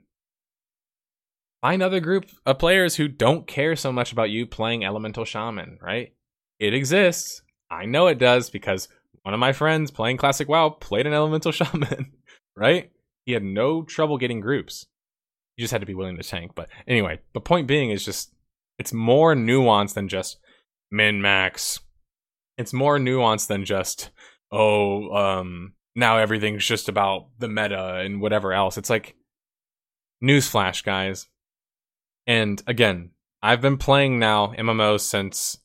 Find 1.62 1.80
other 1.80 2.00
group 2.00 2.24
of 2.44 2.58
players 2.58 2.96
who 2.96 3.06
don't 3.06 3.46
care 3.46 3.76
so 3.76 3.92
much 3.92 4.10
about 4.10 4.30
you 4.30 4.46
playing 4.46 4.84
Elemental 4.84 5.24
Shaman, 5.24 5.78
right? 5.80 6.12
It 6.58 6.74
exists. 6.74 7.42
I 7.70 7.86
know 7.86 8.06
it 8.06 8.18
does 8.18 8.50
because 8.50 8.88
one 9.22 9.34
of 9.34 9.40
my 9.40 9.52
friends 9.52 9.90
playing 9.90 10.18
Classic 10.18 10.48
WoW 10.48 10.70
played 10.70 11.06
an 11.06 11.12
Elemental 11.12 11.52
Shaman, 11.52 12.12
right? 12.56 12.90
He 13.24 13.32
had 13.32 13.42
no 13.42 13.82
trouble 13.82 14.18
getting 14.18 14.40
groups. 14.40 14.86
You 15.56 15.62
just 15.64 15.72
had 15.72 15.80
to 15.80 15.86
be 15.86 15.94
willing 15.94 16.16
to 16.16 16.22
tank. 16.22 16.52
But 16.54 16.68
anyway, 16.86 17.20
the 17.32 17.40
point 17.40 17.66
being 17.66 17.90
is 17.90 18.04
just 18.04 18.32
it's 18.78 18.92
more 18.92 19.34
nuanced 19.34 19.94
than 19.94 20.08
just 20.08 20.38
min 20.90 21.20
max. 21.20 21.80
It's 22.56 22.72
more 22.72 22.98
nuanced 22.98 23.48
than 23.48 23.64
just 23.64 24.10
oh 24.52 25.10
um 25.14 25.72
now 25.96 26.18
everything's 26.18 26.64
just 26.64 26.88
about 26.88 27.28
the 27.38 27.48
meta 27.48 27.96
and 27.96 28.20
whatever 28.20 28.52
else. 28.52 28.78
It's 28.78 28.90
like 28.90 29.16
newsflash, 30.22 30.84
guys. 30.84 31.26
And 32.26 32.62
again, 32.66 33.10
I've 33.42 33.60
been 33.60 33.78
playing 33.78 34.18
now 34.18 34.52
MMOs 34.58 35.00
since 35.00 35.58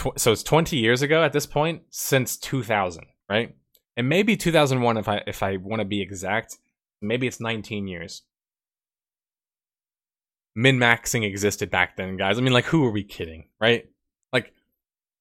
tw- 0.00 0.18
so 0.18 0.32
it's 0.32 0.42
20 0.42 0.76
years 0.76 1.02
ago 1.02 1.22
at 1.22 1.32
this 1.32 1.46
point 1.46 1.82
since 1.90 2.36
2000, 2.36 3.04
right? 3.28 3.54
And 3.96 4.08
maybe 4.08 4.36
2001 4.36 4.96
if 4.96 5.08
I 5.08 5.22
if 5.26 5.42
I 5.42 5.56
want 5.56 5.80
to 5.80 5.84
be 5.84 6.00
exact. 6.00 6.58
Maybe 7.02 7.26
it's 7.26 7.40
19 7.40 7.86
years. 7.86 8.22
Min 10.54 10.78
maxing 10.78 11.24
existed 11.24 11.70
back 11.70 11.96
then, 11.96 12.16
guys. 12.16 12.38
I 12.38 12.42
mean, 12.42 12.52
like, 12.52 12.66
who 12.66 12.84
are 12.84 12.90
we 12.90 13.04
kidding, 13.04 13.48
right? 13.60 13.88
Like, 14.32 14.52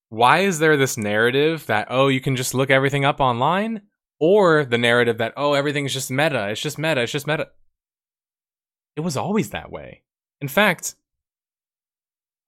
why 0.09 0.39
is 0.39 0.59
there 0.59 0.75
this 0.75 0.97
narrative 0.97 1.65
that 1.67 1.87
oh 1.89 2.07
you 2.07 2.19
can 2.19 2.35
just 2.35 2.53
look 2.53 2.69
everything 2.69 3.05
up 3.05 3.19
online, 3.19 3.81
or 4.19 4.65
the 4.65 4.77
narrative 4.77 5.17
that 5.19 5.33
oh 5.37 5.53
everything's 5.53 5.93
just 5.93 6.11
meta, 6.11 6.49
it's 6.49 6.61
just 6.61 6.77
meta, 6.77 7.01
it's 7.01 7.11
just 7.11 7.27
meta. 7.27 7.49
It 8.95 9.01
was 9.01 9.15
always 9.15 9.51
that 9.51 9.71
way. 9.71 10.03
In 10.41 10.47
fact, 10.47 10.95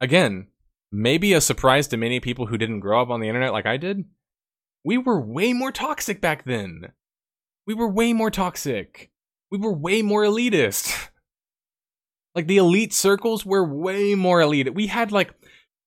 again, 0.01 0.47
maybe 0.91 1.33
a 1.33 1.41
surprise 1.41 1.87
to 1.87 1.97
many 1.97 2.19
people 2.19 2.47
who 2.47 2.57
didn't 2.57 2.81
grow 2.81 3.01
up 3.01 3.09
on 3.09 3.19
the 3.19 3.27
internet 3.27 3.53
like 3.53 3.65
I 3.65 3.77
did, 3.77 4.05
we 4.83 4.97
were 4.97 5.21
way 5.21 5.53
more 5.53 5.71
toxic 5.71 6.21
back 6.21 6.43
then. 6.43 6.91
We 7.65 7.73
were 7.73 7.89
way 7.89 8.13
more 8.13 8.31
toxic. 8.31 9.11
We 9.51 9.57
were 9.57 9.73
way 9.73 10.01
more 10.01 10.23
elitist. 10.23 11.09
like 12.35 12.47
the 12.47 12.57
elite 12.57 12.93
circles 12.93 13.45
were 13.45 13.63
way 13.63 14.15
more 14.15 14.41
elite. 14.41 14.73
We 14.73 14.87
had 14.87 15.11
like 15.11 15.33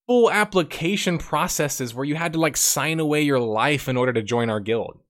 full 0.07 0.31
application 0.31 1.19
processes 1.19 1.95
where 1.95 2.05
you 2.05 2.15
had 2.15 2.35
to 2.35 2.41
like 2.41 2.57
sign 2.57 3.01
away 3.01 3.23
your 3.23 3.41
life 3.41 3.89
in 3.89 3.97
order 3.97 4.13
to 4.13 4.23
join 4.23 4.51
our 4.51 4.61
guild. 4.61 5.01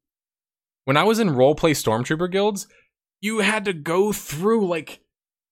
When 0.85 0.97
I 0.97 1.05
was 1.05 1.19
in 1.19 1.31
roleplay 1.31 1.73
stormtrooper 1.73 2.31
guilds, 2.31 2.67
you 3.21 3.39
had 3.39 3.65
to 3.65 3.73
go 3.73 4.13
through 4.13 4.69
like 4.69 5.01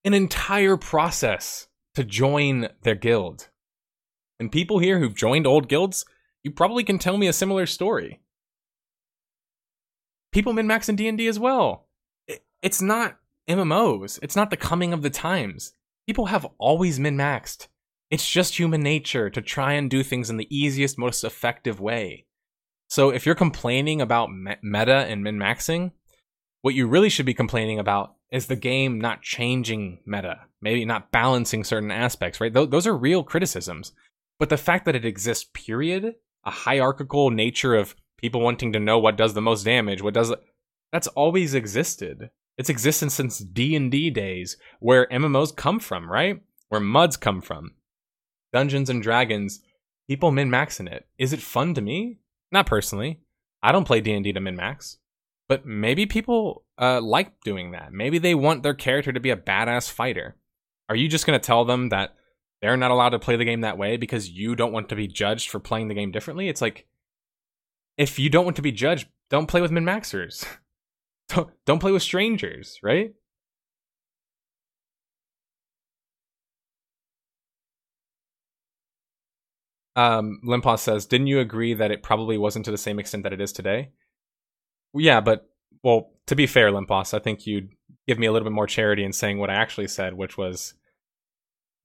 an 0.05 0.15
entire 0.15 0.77
process 0.77 1.69
to 1.95 2.05
join 2.05 2.69
their 2.83 2.95
guild. 2.95 3.49
And 4.43 4.51
people 4.51 4.81
here 4.81 4.99
who've 4.99 5.15
joined 5.15 5.47
old 5.47 5.69
guilds, 5.69 6.05
you 6.43 6.51
probably 6.51 6.83
can 6.83 6.99
tell 6.99 7.17
me 7.17 7.29
a 7.29 7.33
similar 7.33 7.65
story. 7.65 8.21
People 10.33 10.53
min 10.53 10.67
max 10.67 10.89
in 10.89 10.97
D&D 10.97 11.29
as 11.29 11.39
well. 11.39 11.87
It's 12.61 12.83
not 12.83 13.19
MMOs. 13.49 14.19
It's 14.21 14.35
not 14.35 14.51
the 14.51 14.57
coming 14.57 14.93
of 14.93 15.03
the 15.03 15.11
times. 15.11 15.75
People 16.09 16.27
have 16.27 16.45
always 16.59 16.99
min 16.99 17.17
maxed. 17.17 17.69
It's 18.11 18.29
just 18.29 18.59
human 18.59 18.83
nature 18.83 19.31
to 19.31 19.41
try 19.41 19.75
and 19.75 19.89
do 19.89 20.03
things 20.03 20.29
in 20.29 20.39
the 20.39 20.49
easiest, 20.51 20.99
most 20.99 21.23
effective 21.23 21.79
way. 21.81 22.27
So 22.89 23.11
if 23.11 23.25
you're 23.25 23.37
complaining 23.37 24.01
about 24.01 24.31
meta 24.61 25.07
and 25.07 25.23
min 25.23 25.37
maxing, 25.37 25.93
what 26.63 26.75
you 26.75 26.89
really 26.89 27.11
should 27.11 27.27
be 27.27 27.33
complaining 27.33 27.79
about 27.79 28.17
is 28.33 28.49
the 28.49 28.57
game 28.57 29.01
not 29.01 29.23
changing 29.23 30.01
meta, 30.05 30.41
maybe 30.61 30.85
not 30.85 31.13
balancing 31.13 31.63
certain 31.63 31.93
aspects, 31.93 32.41
right? 32.41 32.53
Those 32.53 32.89
are 32.89 32.97
real 32.97 33.23
criticisms. 33.23 33.93
But 34.39 34.49
the 34.49 34.57
fact 34.57 34.85
that 34.87 34.97
it 34.97 35.05
exists, 35.05 35.49
period, 35.53 36.15
a 36.45 36.51
hierarchical 36.51 37.31
nature 37.31 37.75
of 37.75 37.95
people 38.19 38.41
wanting 38.41 38.73
to 38.73 38.81
know 38.81 38.99
what 38.99 39.17
does 39.17 39.35
the 39.35 39.43
most 39.43 39.65
damage, 39.65 40.03
what 40.03 40.15
does 40.15 40.33
that's 40.93 41.09
always 41.09 41.55
existed. 41.55 42.31
It's 42.59 42.69
existed 42.69 43.11
since 43.11 43.39
D&D 43.39 44.11
days 44.11 44.59
where 44.79 45.07
MMOs 45.07 45.57
come 45.57 45.81
from, 45.81 46.11
right? 46.11 46.43
Where 46.69 46.81
MUDs 46.81 47.17
come 47.17 47.41
from. 47.41 47.73
Dungeons 48.53 48.91
and 48.91 49.03
Dragons, 49.03 49.61
people 50.07 50.31
min-maxing 50.31 50.91
it. 50.93 51.07
Is 51.19 51.33
it 51.33 51.41
fun 51.41 51.73
to 51.75 51.81
me? 51.81 52.19
Not 52.51 52.67
personally. 52.67 53.21
I 53.63 53.73
don't 53.73 53.87
play 53.87 54.03
D&D 54.03 54.33
to 54.35 54.41
min-max. 54.41 54.99
But 55.49 55.65
maybe 55.65 56.05
people 56.05 56.65
uh, 56.79 57.01
like 57.01 57.41
doing 57.41 57.73
that. 57.73 57.93
Maybe 57.93 58.19
they 58.19 58.35
want 58.35 58.63
their 58.63 58.75
character 58.75 59.13
to 59.13 59.21
be 59.21 59.31
a 59.31 59.37
badass 59.37 59.91
fighter. 59.91 60.37
Are 60.89 60.97
you 60.97 61.09
just 61.09 61.27
going 61.27 61.39
to 61.39 61.45
tell 61.45 61.65
them 61.65 61.89
that 61.89 62.15
they're 62.63 62.77
not 62.77 62.93
allowed 62.93 63.11
to 63.11 63.19
play 63.19 63.37
the 63.37 63.45
game 63.45 63.63
that 63.63 63.77
way 63.77 63.97
because 63.97 64.31
you 64.31 64.55
don't 64.55 64.73
want 64.73 64.89
to 64.89 64.97
be 64.97 65.09
judged 65.09 65.51
for 65.51 65.59
playing 65.59 65.89
the 65.89 65.95
game 65.95 66.13
differently. 66.13 66.49
It's 66.49 66.63
like 66.63 66.87
if 67.99 68.19
you 68.19 68.31
don't 68.31 68.45
want 68.45 68.57
to 68.57 68.63
be 68.63 68.73
judged, 68.73 69.09
don't 69.29 69.49
play 69.49 69.61
with 69.61 69.73
min 69.73 69.85
maxers. 69.85 70.47
don't, 71.29 71.51
don't 71.67 71.81
play 71.81 71.91
with 71.91 72.03
strangers, 72.03 72.79
right? 72.83 73.15
Um, 79.95 80.41
Limpos 80.47 80.79
says, 80.79 81.05
"Didn't 81.05 81.27
you 81.27 81.41
agree 81.41 81.75
that 81.75 81.91
it 81.91 82.03
probably 82.03 82.39
wasn't 82.39 82.65
to 82.65 82.71
the 82.71 82.79
same 82.79 82.99
extent 82.99 83.25
that 83.25 83.33
it 83.33 83.41
is 83.43 83.53
today?" 83.53 83.91
Yeah, 84.95 85.21
but 85.21 85.51
well, 85.83 86.13
to 86.29 86.37
be 86.37 86.47
fair, 86.47 86.71
Limpos, 86.71 87.13
I 87.13 87.19
think 87.19 87.47
you'd 87.47 87.71
give 88.07 88.19
me 88.19 88.27
a 88.27 88.33
little 88.33 88.47
bit 88.47 88.55
more 88.55 88.67
charity 88.67 89.05
in 89.05 89.13
saying 89.13 89.39
what 89.39 89.51
I 89.51 89.55
actually 89.55 89.89
said, 89.89 90.15
which 90.15 90.39
was 90.39 90.75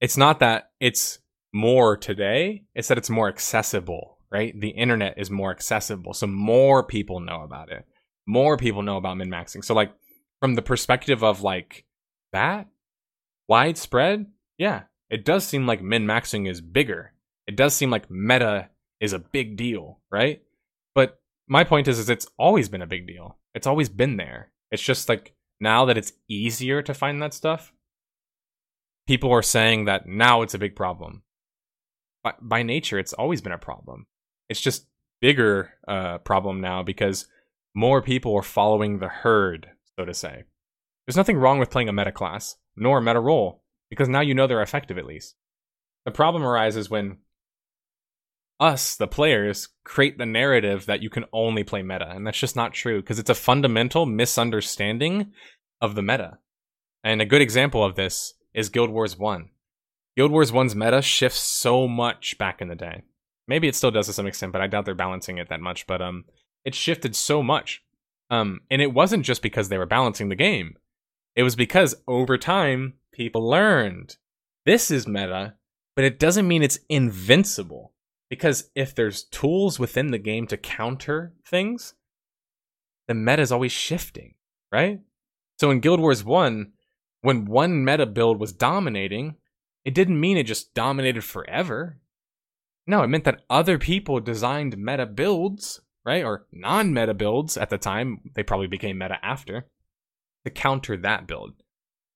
it's 0.00 0.16
not 0.16 0.40
that 0.40 0.70
it's 0.80 1.18
more 1.52 1.96
today, 1.96 2.64
it's 2.74 2.88
that 2.88 2.98
it's 2.98 3.10
more 3.10 3.28
accessible, 3.28 4.18
right? 4.30 4.58
The 4.58 4.68
internet 4.68 5.14
is 5.18 5.30
more 5.30 5.50
accessible. 5.50 6.14
So 6.14 6.26
more 6.26 6.82
people 6.82 7.20
know 7.20 7.42
about 7.42 7.70
it. 7.70 7.84
More 8.26 8.56
people 8.56 8.82
know 8.82 8.96
about 8.98 9.16
min 9.16 9.30
maxing. 9.30 9.64
So, 9.64 9.74
like, 9.74 9.92
from 10.40 10.54
the 10.54 10.62
perspective 10.62 11.24
of 11.24 11.42
like 11.42 11.84
that 12.32 12.68
widespread, 13.48 14.26
yeah, 14.58 14.82
it 15.10 15.24
does 15.24 15.46
seem 15.46 15.66
like 15.66 15.82
min 15.82 16.04
maxing 16.04 16.48
is 16.48 16.60
bigger. 16.60 17.14
It 17.46 17.56
does 17.56 17.74
seem 17.74 17.90
like 17.90 18.10
meta 18.10 18.68
is 19.00 19.12
a 19.12 19.18
big 19.18 19.56
deal, 19.56 20.00
right? 20.10 20.42
But 20.94 21.20
my 21.48 21.64
point 21.64 21.88
is, 21.88 21.98
is 21.98 22.10
it's 22.10 22.26
always 22.38 22.68
been 22.68 22.82
a 22.82 22.86
big 22.86 23.06
deal. 23.06 23.38
It's 23.54 23.66
always 23.66 23.88
been 23.88 24.18
there. 24.18 24.50
It's 24.70 24.82
just 24.82 25.08
like 25.08 25.34
now 25.60 25.86
that 25.86 25.96
it's 25.96 26.12
easier 26.28 26.82
to 26.82 26.92
find 26.92 27.22
that 27.22 27.32
stuff, 27.32 27.72
people 29.08 29.32
are 29.32 29.42
saying 29.42 29.86
that 29.86 30.06
now 30.06 30.42
it's 30.42 30.52
a 30.52 30.58
big 30.58 30.76
problem. 30.76 31.22
By, 32.22 32.34
by 32.42 32.62
nature, 32.62 32.98
it's 32.98 33.14
always 33.14 33.40
been 33.40 33.52
a 33.52 33.58
problem. 33.58 34.06
It's 34.50 34.60
just 34.60 34.84
bigger 35.22 35.70
uh, 35.88 36.18
problem 36.18 36.60
now 36.60 36.82
because 36.82 37.26
more 37.74 38.02
people 38.02 38.36
are 38.36 38.42
following 38.42 38.98
the 38.98 39.08
herd, 39.08 39.70
so 39.98 40.04
to 40.04 40.12
say. 40.12 40.44
There's 41.06 41.16
nothing 41.16 41.38
wrong 41.38 41.58
with 41.58 41.70
playing 41.70 41.88
a 41.88 41.92
meta 41.92 42.12
class, 42.12 42.56
nor 42.76 42.98
a 42.98 43.02
meta 43.02 43.18
role, 43.18 43.62
because 43.88 44.10
now 44.10 44.20
you 44.20 44.34
know 44.34 44.46
they're 44.46 44.60
effective 44.60 44.98
at 44.98 45.06
least. 45.06 45.36
The 46.04 46.10
problem 46.10 46.42
arises 46.42 46.90
when 46.90 47.16
us, 48.60 48.94
the 48.94 49.08
players, 49.08 49.70
create 49.84 50.18
the 50.18 50.26
narrative 50.26 50.84
that 50.84 51.02
you 51.02 51.08
can 51.08 51.24
only 51.32 51.64
play 51.64 51.82
meta, 51.82 52.10
and 52.10 52.26
that's 52.26 52.38
just 52.38 52.56
not 52.56 52.74
true 52.74 53.00
because 53.00 53.18
it's 53.18 53.30
a 53.30 53.34
fundamental 53.34 54.04
misunderstanding 54.04 55.32
of 55.80 55.94
the 55.94 56.02
meta. 56.02 56.38
And 57.02 57.22
a 57.22 57.26
good 57.26 57.40
example 57.40 57.82
of 57.82 57.94
this 57.94 58.34
is 58.54 58.68
Guild 58.68 58.90
Wars 58.90 59.16
1. 59.16 59.50
Guild 60.16 60.32
Wars 60.32 60.50
1's 60.50 60.74
meta 60.74 61.00
shifts 61.00 61.40
so 61.40 61.86
much 61.86 62.36
back 62.38 62.60
in 62.60 62.68
the 62.68 62.74
day. 62.74 63.02
Maybe 63.46 63.68
it 63.68 63.74
still 63.74 63.90
does 63.90 64.06
to 64.06 64.12
some 64.12 64.26
extent, 64.26 64.52
but 64.52 64.60
I 64.60 64.66
doubt 64.66 64.84
they're 64.84 64.94
balancing 64.94 65.38
it 65.38 65.48
that 65.48 65.60
much. 65.60 65.86
But 65.86 66.02
um, 66.02 66.24
it 66.64 66.74
shifted 66.74 67.14
so 67.16 67.42
much. 67.42 67.82
Um, 68.30 68.60
and 68.70 68.82
it 68.82 68.92
wasn't 68.92 69.24
just 69.24 69.42
because 69.42 69.68
they 69.68 69.78
were 69.78 69.86
balancing 69.86 70.28
the 70.28 70.34
game. 70.34 70.76
It 71.34 71.44
was 71.44 71.56
because 71.56 71.94
over 72.06 72.36
time, 72.36 72.94
people 73.12 73.48
learned 73.48 74.16
this 74.66 74.90
is 74.90 75.06
meta, 75.06 75.54
but 75.96 76.04
it 76.04 76.18
doesn't 76.18 76.48
mean 76.48 76.62
it's 76.62 76.80
invincible. 76.88 77.92
Because 78.28 78.70
if 78.74 78.94
there's 78.94 79.24
tools 79.24 79.78
within 79.78 80.10
the 80.10 80.18
game 80.18 80.46
to 80.48 80.58
counter 80.58 81.32
things, 81.46 81.94
the 83.06 83.14
meta 83.14 83.40
is 83.40 83.52
always 83.52 83.72
shifting, 83.72 84.34
right? 84.70 85.00
So 85.58 85.70
in 85.70 85.80
Guild 85.80 86.00
Wars 86.00 86.22
1, 86.22 86.72
when 87.28 87.44
one 87.44 87.84
meta 87.84 88.06
build 88.06 88.40
was 88.40 88.54
dominating, 88.54 89.36
it 89.84 89.92
didn't 89.92 90.18
mean 90.18 90.38
it 90.38 90.44
just 90.44 90.72
dominated 90.72 91.22
forever. 91.22 91.98
No, 92.86 93.02
it 93.02 93.08
meant 93.08 93.24
that 93.24 93.42
other 93.50 93.76
people 93.76 94.18
designed 94.18 94.78
meta 94.78 95.04
builds, 95.04 95.82
right? 96.06 96.24
Or 96.24 96.46
non 96.52 96.94
meta 96.94 97.12
builds 97.12 97.58
at 97.58 97.68
the 97.68 97.76
time. 97.76 98.30
They 98.34 98.42
probably 98.42 98.66
became 98.66 98.96
meta 98.96 99.18
after 99.22 99.66
to 100.46 100.50
counter 100.50 100.96
that 100.96 101.26
build. 101.26 101.52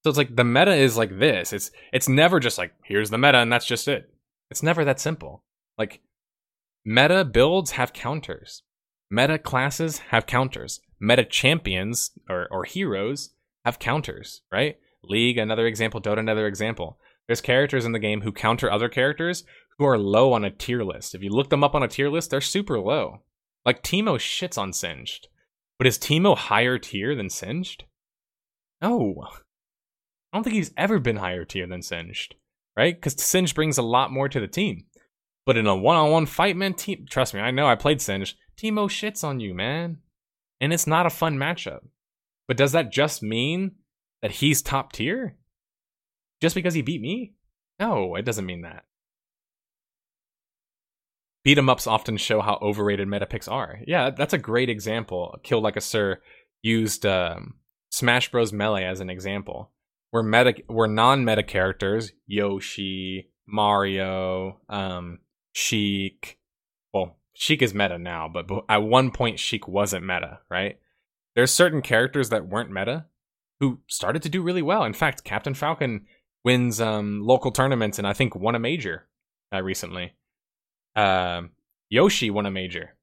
So 0.03 0.09
it's 0.09 0.17
like 0.17 0.35
the 0.35 0.45
meta 0.45 0.73
is 0.73 0.97
like 0.97 1.19
this. 1.19 1.53
It's 1.53 1.71
it's 1.93 2.09
never 2.09 2.41
just 2.41 2.57
like 2.57 2.73
here's 2.83 3.11
the 3.11 3.19
meta 3.19 3.37
and 3.37 3.53
that's 3.53 3.67
just 3.67 3.89
it. 3.89 4.15
It's 4.51 4.63
never 4.63 4.83
that 4.87 4.99
simple. 4.99 5.45
Like 5.77 6.01
meta 6.87 7.23
builds 7.23 7.73
have 7.73 7.93
counters. 7.93 8.63
Meta 9.11 9.39
classes 9.39 9.99
have 10.09 10.25
counters. 10.25 10.81
Meta 10.99 11.27
champions 11.27 12.13
or, 12.31 12.49
or 12.51 12.65
heroes 12.65 13.35
have 13.67 13.79
counters, 13.79 14.41
right? 14.51 14.79
League, 15.05 15.39
another 15.39 15.67
example, 15.67 16.01
Dota, 16.01 16.19
another 16.19 16.47
example. 16.47 16.99
There's 17.27 17.41
characters 17.41 17.85
in 17.85 17.93
the 17.93 17.99
game 17.99 18.23
who 18.23 18.33
counter 18.33 18.71
other 18.71 18.89
characters 18.89 19.45
who 19.79 19.85
are 19.85 19.99
low 19.99 20.33
on 20.33 20.45
a 20.45 20.51
tier 20.51 20.83
list. 20.83 21.15
If 21.15 21.23
you 21.23 21.31
look 21.31 21.51
them 21.51 21.65
up 21.65 21.75
on 21.75 21.83
a 21.83 21.89
tier 21.89 22.09
list, 22.09 22.31
they're 22.31 22.41
super 22.41 22.79
low. 22.79 23.23
Like 23.65 23.83
Teemo 23.83 24.17
shits 24.17 24.59
on 24.59 24.73
Singed. 24.73 25.29
But 25.79 25.87
is 25.87 25.99
Teemo 25.99 26.37
higher 26.37 26.79
tier 26.79 27.15
than 27.15 27.31
Singed? 27.31 27.85
No. 28.81 29.25
I 30.33 30.37
don't 30.37 30.45
think 30.45 30.55
he's 30.55 30.73
ever 30.77 30.99
been 30.99 31.17
higher 31.17 31.45
tier 31.45 31.67
than 31.67 31.83
Singed, 31.83 32.35
right? 32.77 32.95
Because 32.95 33.21
Singed 33.23 33.55
brings 33.55 33.79
a 33.79 33.83
lot 33.83 34.13
more 34.13 34.29
to 34.29 34.41
the 34.41 34.49
team. 34.49 34.85
But 35.45 35.57
in 35.57 35.67
a 35.67 35.77
one-on-one 35.77 36.27
fight, 36.27 36.57
man, 36.57 36.75
team, 36.75 37.07
trust 37.11 37.35
me, 37.35 37.41
I 37.41 37.51
know 37.51 37.67
I 37.67 37.75
played 37.75 38.01
Singed. 38.01 38.37
Teemo 38.57 38.89
shits 38.89 39.25
on 39.25 39.41
you, 39.41 39.55
man, 39.55 39.99
and 40.61 40.73
it's 40.73 40.87
not 40.87 41.07
a 41.07 41.11
fun 41.11 41.37
matchup. 41.37 41.81
But 42.47 42.57
does 42.57 42.73
that 42.73 42.93
just 42.93 43.23
mean 43.23 43.73
that 44.23 44.31
he's 44.31 44.63
top 44.63 44.93
tier? 44.93 45.37
Just 46.41 46.55
because 46.55 46.75
he 46.75 46.83
beat 46.83 47.01
me? 47.01 47.35
No, 47.79 48.15
it 48.15 48.25
doesn't 48.25 48.47
mean 48.47 48.63
that. 48.63 48.85
Beat 51.45 51.59
'em 51.59 51.69
ups 51.69 51.87
often 51.87 52.17
show 52.17 52.41
how 52.41 52.59
overrated 52.63 53.09
meta 53.09 53.27
picks 53.27 53.49
are. 53.49 53.81
Yeah, 53.87 54.11
that's 54.11 54.33
a 54.33 54.39
great 54.39 54.71
example. 54.71 55.39
Kill 55.43 55.61
Like 55.61 55.77
a 55.77 55.81
Sir 55.81 56.21
used 56.63 57.05
um, 57.05 57.55
Smash 57.91 58.31
Bros. 58.31 58.53
Melee 58.53 58.85
as 58.85 59.01
an 59.01 59.11
example 59.11 59.73
were 60.13 60.23
meta 60.23 60.55
were 60.69 60.87
non-meta 60.87 61.43
characters 61.43 62.13
yoshi 62.27 63.31
mario 63.47 64.61
um 64.69 65.19
sheik 65.53 66.39
well 66.93 67.17
sheik 67.33 67.63
is 67.63 67.75
meta 67.75 67.99
now 67.99 68.29
but 68.29 68.47
at 68.69 68.83
one 68.83 69.11
point 69.11 69.41
sheik 69.41 69.67
wasn't 69.67 70.05
meta 70.05 70.39
right 70.51 70.79
there's 71.35 71.51
certain 71.51 71.83
characters 71.83 72.29
that 72.29 72.47
weren't 72.47 72.71
meta 72.71 73.07
who 73.63 73.79
started 73.87 74.23
to 74.23 74.29
do 74.29 74.43
really 74.43 74.61
well 74.61 74.85
in 74.85 74.93
fact 74.93 75.25
captain 75.25 75.55
falcon 75.55 76.05
wins 76.45 76.81
um 76.81 77.23
local 77.23 77.51
tournaments 77.51 77.99
and 77.99 78.07
i 78.07 78.13
think 78.13 78.35
won 78.35 78.55
a 78.55 78.59
major 78.59 79.07
uh, 79.55 79.63
recently 79.63 80.13
um 80.97 81.51
yoshi 81.89 82.29
won 82.29 82.45
a 82.45 82.51
major 82.51 82.97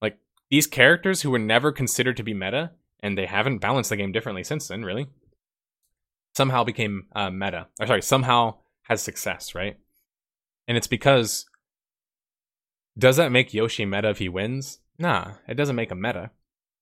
like 0.00 0.16
these 0.50 0.66
characters 0.66 1.22
who 1.22 1.30
were 1.30 1.38
never 1.38 1.72
considered 1.72 2.16
to 2.16 2.22
be 2.22 2.32
meta 2.32 2.70
and 3.00 3.18
they 3.18 3.26
haven't 3.26 3.58
balanced 3.58 3.90
the 3.90 3.96
game 3.96 4.12
differently 4.12 4.42
since 4.42 4.68
then 4.68 4.82
really 4.82 5.08
somehow 6.38 6.64
became 6.64 7.06
uh, 7.14 7.30
meta. 7.30 7.66
Or 7.80 7.86
sorry, 7.86 8.00
somehow 8.00 8.54
has 8.82 9.02
success, 9.02 9.54
right? 9.54 9.76
And 10.66 10.76
it's 10.76 10.86
because 10.86 11.44
does 12.96 13.16
that 13.16 13.32
make 13.32 13.52
Yoshi 13.52 13.84
meta 13.84 14.08
if 14.10 14.18
he 14.18 14.28
wins? 14.28 14.78
Nah, 14.98 15.32
it 15.46 15.54
doesn't 15.54 15.76
make 15.76 15.90
him 15.90 16.00
meta. 16.00 16.30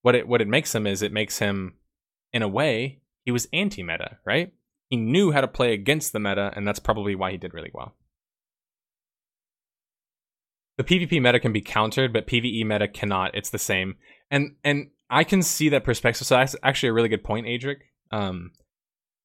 What 0.02 0.14
it 0.14 0.28
what 0.28 0.40
it 0.40 0.48
makes 0.48 0.74
him 0.74 0.86
is 0.86 1.02
it 1.02 1.12
makes 1.12 1.38
him, 1.38 1.74
in 2.32 2.42
a 2.42 2.48
way, 2.48 3.00
he 3.26 3.32
was 3.32 3.48
anti-meta, 3.52 4.18
right? 4.24 4.54
He 4.88 4.96
knew 4.96 5.32
how 5.32 5.42
to 5.42 5.48
play 5.48 5.74
against 5.74 6.12
the 6.12 6.20
meta, 6.20 6.52
and 6.56 6.66
that's 6.66 6.78
probably 6.78 7.14
why 7.14 7.32
he 7.32 7.36
did 7.36 7.52
really 7.52 7.72
well. 7.74 7.94
The 10.78 10.84
PvP 10.84 11.20
meta 11.20 11.40
can 11.40 11.52
be 11.52 11.60
countered, 11.60 12.12
but 12.12 12.26
PvE 12.26 12.64
meta 12.64 12.86
cannot. 12.86 13.34
It's 13.34 13.50
the 13.50 13.58
same, 13.58 13.96
and 14.30 14.54
and 14.62 14.90
I 15.10 15.24
can 15.24 15.42
see 15.42 15.68
that 15.70 15.84
perspective. 15.84 16.26
So 16.26 16.36
that's 16.36 16.54
actually 16.62 16.90
a 16.90 16.92
really 16.92 17.08
good 17.08 17.24
point, 17.24 17.46
Adric. 17.46 17.78
Um, 18.12 18.52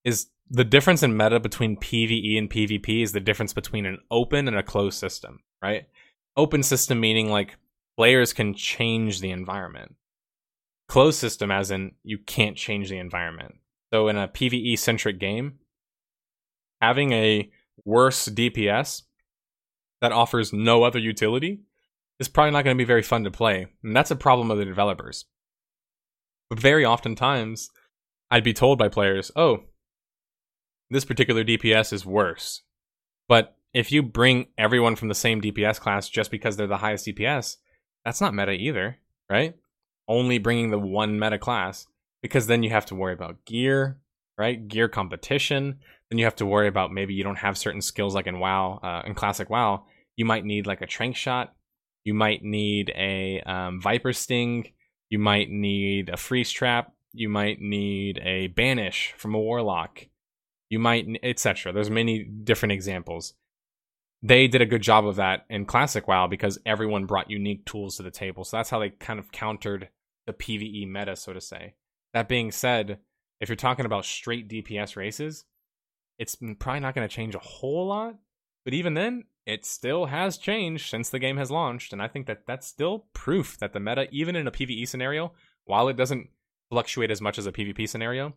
is 0.03 0.27
the 0.49 0.63
difference 0.63 1.03
in 1.03 1.15
meta 1.15 1.39
between 1.39 1.77
PvE 1.77 2.37
and 2.37 2.49
PvP 2.49 3.03
is 3.03 3.11
the 3.11 3.19
difference 3.19 3.53
between 3.53 3.85
an 3.85 3.99
open 4.09 4.47
and 4.47 4.57
a 4.57 4.63
closed 4.63 4.97
system, 4.97 5.41
right? 5.61 5.87
Open 6.35 6.63
system 6.63 6.99
meaning 6.99 7.29
like 7.29 7.57
players 7.97 8.33
can 8.33 8.55
change 8.55 9.19
the 9.21 9.29
environment. 9.29 9.95
Closed 10.87 11.19
system 11.19 11.51
as 11.51 11.69
in 11.69 11.91
you 12.03 12.17
can't 12.17 12.57
change 12.57 12.89
the 12.89 12.97
environment. 12.97 13.55
So 13.93 14.07
in 14.07 14.17
a 14.17 14.27
PvE 14.27 14.77
centric 14.79 15.19
game, 15.19 15.59
having 16.81 17.11
a 17.11 17.49
worse 17.85 18.27
DPS 18.27 19.03
that 20.01 20.11
offers 20.11 20.53
no 20.53 20.83
other 20.83 20.99
utility 20.99 21.61
is 22.19 22.27
probably 22.27 22.51
not 22.51 22.63
going 22.63 22.75
to 22.75 22.81
be 22.81 22.87
very 22.87 23.03
fun 23.03 23.23
to 23.23 23.31
play. 23.31 23.67
And 23.83 23.95
that's 23.95 24.11
a 24.11 24.15
problem 24.15 24.51
of 24.51 24.57
the 24.57 24.65
developers. 24.65 25.25
But 26.49 26.59
very 26.59 26.85
oftentimes, 26.85 27.69
I'd 28.29 28.43
be 28.43 28.53
told 28.53 28.77
by 28.77 28.89
players, 28.89 29.31
oh, 29.35 29.63
this 30.89 31.05
particular 31.05 31.43
DPS 31.43 31.93
is 31.93 32.05
worse. 32.05 32.61
But 33.27 33.55
if 33.73 33.91
you 33.91 34.03
bring 34.03 34.47
everyone 34.57 34.95
from 34.95 35.07
the 35.07 35.15
same 35.15 35.41
DPS 35.41 35.79
class 35.79 36.09
just 36.09 36.31
because 36.31 36.57
they're 36.57 36.67
the 36.67 36.77
highest 36.77 37.05
DPS, 37.07 37.57
that's 38.03 38.21
not 38.21 38.33
meta 38.33 38.51
either, 38.51 38.97
right? 39.29 39.55
Only 40.07 40.37
bringing 40.37 40.71
the 40.71 40.79
one 40.79 41.19
meta 41.19 41.37
class 41.37 41.87
because 42.21 42.47
then 42.47 42.63
you 42.63 42.69
have 42.69 42.85
to 42.87 42.95
worry 42.95 43.13
about 43.13 43.45
gear, 43.45 43.99
right? 44.37 44.67
Gear 44.67 44.87
competition. 44.87 45.79
Then 46.09 46.17
you 46.17 46.25
have 46.25 46.35
to 46.37 46.45
worry 46.45 46.67
about 46.67 46.91
maybe 46.91 47.13
you 47.13 47.23
don't 47.23 47.37
have 47.37 47.57
certain 47.57 47.81
skills 47.81 48.15
like 48.15 48.27
in 48.27 48.39
WoW, 48.39 48.79
uh, 48.83 49.01
in 49.05 49.15
Classic 49.15 49.49
WoW. 49.49 49.85
You 50.15 50.25
might 50.25 50.45
need 50.45 50.67
like 50.67 50.81
a 50.81 50.87
Tranq 50.87 51.15
Shot. 51.15 51.53
You 52.03 52.13
might 52.13 52.43
need 52.43 52.91
a 52.95 53.41
um, 53.41 53.81
Viper 53.81 54.13
Sting. 54.13 54.71
You 55.09 55.19
might 55.19 55.49
need 55.49 56.09
a 56.09 56.17
Freeze 56.17 56.51
Trap. 56.51 56.93
You 57.13 57.29
might 57.29 57.61
need 57.61 58.19
a 58.23 58.47
Banish 58.47 59.13
from 59.17 59.35
a 59.35 59.39
Warlock 59.39 60.07
you 60.71 60.79
might 60.79 61.05
etc 61.21 61.71
there's 61.71 61.91
many 61.91 62.23
different 62.23 62.71
examples 62.71 63.33
they 64.23 64.47
did 64.47 64.61
a 64.61 64.65
good 64.65 64.81
job 64.81 65.05
of 65.05 65.17
that 65.17 65.45
in 65.49 65.65
classic 65.65 66.07
wow 66.07 66.25
because 66.25 66.57
everyone 66.65 67.05
brought 67.05 67.29
unique 67.29 67.63
tools 67.65 67.97
to 67.97 68.03
the 68.03 68.09
table 68.09 68.43
so 68.43 68.57
that's 68.57 68.71
how 68.71 68.79
they 68.79 68.89
kind 68.89 69.19
of 69.19 69.31
countered 69.31 69.89
the 70.25 70.33
pve 70.33 70.89
meta 70.89 71.15
so 71.15 71.33
to 71.33 71.41
say 71.41 71.75
that 72.13 72.27
being 72.27 72.51
said 72.51 72.99
if 73.39 73.49
you're 73.49 73.55
talking 73.55 73.85
about 73.85 74.05
straight 74.05 74.47
dps 74.47 74.95
races 74.95 75.45
it's 76.17 76.35
probably 76.59 76.79
not 76.79 76.93
going 76.93 77.07
to 77.07 77.13
change 77.13 77.35
a 77.35 77.39
whole 77.39 77.87
lot 77.87 78.15
but 78.63 78.73
even 78.73 78.93
then 78.93 79.23
it 79.45 79.65
still 79.65 80.05
has 80.05 80.37
changed 80.37 80.89
since 80.89 81.09
the 81.09 81.19
game 81.19 81.37
has 81.37 81.51
launched 81.51 81.93
and 81.93 82.01
i 82.01 82.07
think 82.07 82.27
that 82.27 82.45
that's 82.45 82.67
still 82.67 83.05
proof 83.13 83.57
that 83.59 83.73
the 83.73 83.79
meta 83.79 84.07
even 84.11 84.35
in 84.35 84.47
a 84.47 84.51
pve 84.51 84.87
scenario 84.87 85.31
while 85.65 85.87
it 85.87 85.97
doesn't 85.97 86.29
fluctuate 86.69 87.11
as 87.11 87.21
much 87.21 87.37
as 87.37 87.45
a 87.47 87.51
pvp 87.51 87.87
scenario 87.87 88.33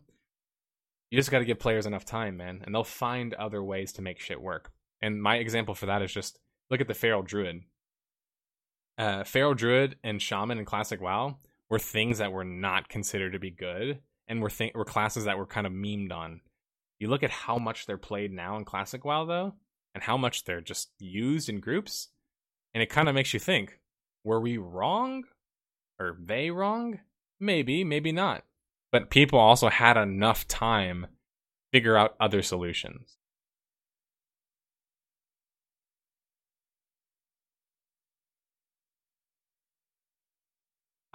you 1.15 1.19
just 1.19 1.31
got 1.31 1.39
to 1.39 1.45
give 1.45 1.59
players 1.59 1.85
enough 1.85 2.05
time, 2.05 2.37
man, 2.37 2.61
and 2.65 2.73
they'll 2.73 2.83
find 2.83 3.33
other 3.35 3.63
ways 3.63 3.93
to 3.93 4.01
make 4.01 4.19
shit 4.19 4.41
work. 4.41 4.71
And 5.01 5.21
my 5.21 5.37
example 5.37 5.75
for 5.75 5.85
that 5.85 6.01
is 6.01 6.11
just 6.11 6.39
look 6.69 6.81
at 6.81 6.87
the 6.87 6.93
Feral 6.93 7.21
Druid. 7.21 7.61
Uh, 8.97 9.23
Feral 9.23 9.53
Druid 9.53 9.97
and 10.03 10.21
Shaman 10.21 10.57
in 10.57 10.65
Classic 10.65 10.99
WoW 10.99 11.37
were 11.69 11.79
things 11.79 12.17
that 12.19 12.31
were 12.31 12.45
not 12.45 12.89
considered 12.89 13.33
to 13.33 13.39
be 13.39 13.51
good, 13.51 13.99
and 14.27 14.41
were 14.41 14.49
th- 14.49 14.73
were 14.73 14.85
classes 14.85 15.25
that 15.25 15.37
were 15.37 15.45
kind 15.45 15.67
of 15.67 15.73
memed 15.73 16.11
on. 16.11 16.41
You 16.99 17.09
look 17.09 17.23
at 17.23 17.31
how 17.31 17.57
much 17.57 17.85
they're 17.85 17.97
played 17.97 18.31
now 18.31 18.57
in 18.57 18.65
Classic 18.65 19.03
WoW, 19.03 19.25
though, 19.25 19.53
and 19.93 20.03
how 20.03 20.17
much 20.17 20.43
they're 20.43 20.61
just 20.61 20.91
used 20.99 21.49
in 21.49 21.59
groups, 21.59 22.09
and 22.73 22.81
it 22.81 22.89
kind 22.89 23.09
of 23.09 23.15
makes 23.15 23.33
you 23.33 23.39
think: 23.39 23.79
Were 24.23 24.39
we 24.39 24.57
wrong? 24.57 25.23
Are 25.99 26.17
they 26.21 26.51
wrong? 26.51 26.99
Maybe, 27.39 27.83
maybe 27.83 28.11
not 28.11 28.43
but 28.95 29.09
people 29.09 29.37
also 29.37 29.67
had 29.67 29.97
enough 29.97 30.47
time 30.47 31.07
figure 31.73 31.97
out 31.97 32.15
other 32.17 32.41
solutions. 32.41 33.17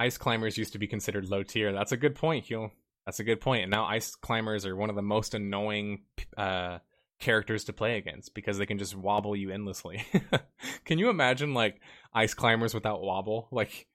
Ice 0.00 0.16
climbers 0.16 0.56
used 0.56 0.72
to 0.72 0.78
be 0.78 0.86
considered 0.86 1.28
low 1.28 1.42
tier. 1.42 1.72
That's 1.72 1.92
a 1.92 1.96
good 1.98 2.14
point, 2.14 2.46
Hugh. 2.46 2.70
That's 3.04 3.20
a 3.20 3.24
good 3.24 3.40
point. 3.40 3.64
And 3.64 3.70
now 3.70 3.84
ice 3.84 4.16
climbers 4.16 4.64
are 4.64 4.74
one 4.74 4.88
of 4.88 4.96
the 4.96 5.02
most 5.02 5.34
annoying 5.34 6.04
uh, 6.38 6.78
characters 7.20 7.64
to 7.64 7.74
play 7.74 7.98
against 7.98 8.34
because 8.34 8.56
they 8.56 8.64
can 8.64 8.78
just 8.78 8.96
wobble 8.96 9.36
you 9.36 9.50
endlessly. 9.50 10.02
can 10.86 10.98
you 10.98 11.10
imagine 11.10 11.52
like 11.52 11.80
ice 12.14 12.32
climbers 12.32 12.72
without 12.72 13.02
wobble? 13.02 13.48
Like 13.50 13.88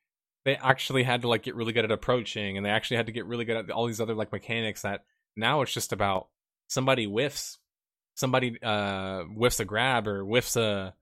they 0.46 0.56
actually 0.56 1.02
had 1.02 1.24
to 1.24 1.28
like 1.28 1.42
get 1.42 1.56
really 1.56 1.74
good 1.74 1.86
at 1.86 1.92
approaching 1.92 2.56
and 2.56 2.64
they 2.66 2.70
actually 2.70 2.98
had 2.98 3.08
to 3.08 3.12
get 3.12 3.26
really 3.26 3.46
good 3.46 3.58
at 3.58 3.72
all 3.72 3.88
these 3.88 4.00
other 4.00 4.14
like 4.14 4.32
mechanics 4.32 4.84
that 4.84 5.06
now 5.36 5.62
it's 5.62 5.74
just 5.74 5.92
about 5.92 6.28
somebody 6.68 7.06
whiffs 7.06 7.58
somebody 8.14 8.58
uh 8.64 9.24
whiffs 9.24 9.60
a 9.60 9.66
grab 9.66 10.08
or 10.08 10.24
whiffs 10.24 10.56
a, 10.56 10.94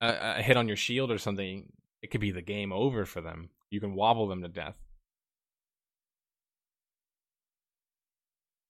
a, 0.00 0.34
a 0.38 0.42
hit 0.42 0.56
on 0.56 0.68
your 0.68 0.76
shield 0.76 1.10
or 1.10 1.18
something 1.18 1.72
it 2.02 2.10
could 2.10 2.20
be 2.20 2.30
the 2.30 2.42
game 2.42 2.72
over 2.72 3.04
for 3.04 3.20
them 3.20 3.48
you 3.72 3.80
can 3.80 3.94
wobble 3.94 4.28
them 4.28 4.42
to 4.42 4.48
death 4.48 4.76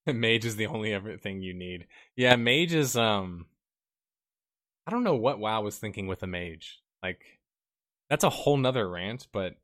mage 0.06 0.44
is 0.44 0.56
the 0.56 0.66
only 0.66 0.92
everything 0.92 1.42
you 1.42 1.54
need. 1.54 1.86
Yeah, 2.16 2.36
mage 2.36 2.74
is 2.74 2.96
um 2.96 3.46
I 4.86 4.90
don't 4.90 5.04
know 5.04 5.14
what 5.14 5.38
WoW 5.38 5.62
was 5.62 5.78
thinking 5.78 6.06
with 6.06 6.22
a 6.22 6.26
mage. 6.26 6.80
Like 7.02 7.22
that's 8.10 8.24
a 8.24 8.30
whole 8.30 8.56
nother 8.56 8.88
rant, 8.88 9.28
but 9.32 9.54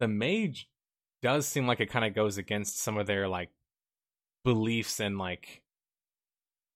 the 0.00 0.08
mage 0.08 0.68
does 1.22 1.46
seem 1.46 1.66
like 1.66 1.80
it 1.80 1.90
kind 1.90 2.04
of 2.04 2.14
goes 2.14 2.38
against 2.38 2.78
some 2.80 2.98
of 2.98 3.06
their 3.06 3.28
like 3.28 3.50
beliefs 4.44 5.00
and 5.00 5.18
like 5.18 5.62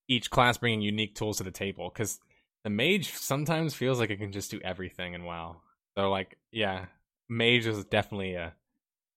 each 0.08 0.30
class 0.30 0.58
bringing 0.58 0.80
unique 0.80 1.14
tools 1.14 1.38
to 1.38 1.44
the 1.44 1.50
table 1.50 1.90
because 1.92 2.18
the 2.64 2.70
mage 2.70 3.12
sometimes 3.12 3.74
feels 3.74 3.98
like 3.98 4.10
it 4.10 4.18
can 4.18 4.32
just 4.32 4.50
do 4.50 4.60
everything 4.62 5.14
in 5.14 5.24
WoW. 5.24 5.60
So 5.96 6.10
like, 6.10 6.36
yeah, 6.52 6.86
mage 7.30 7.66
is 7.66 7.84
definitely 7.86 8.34
a 8.34 8.54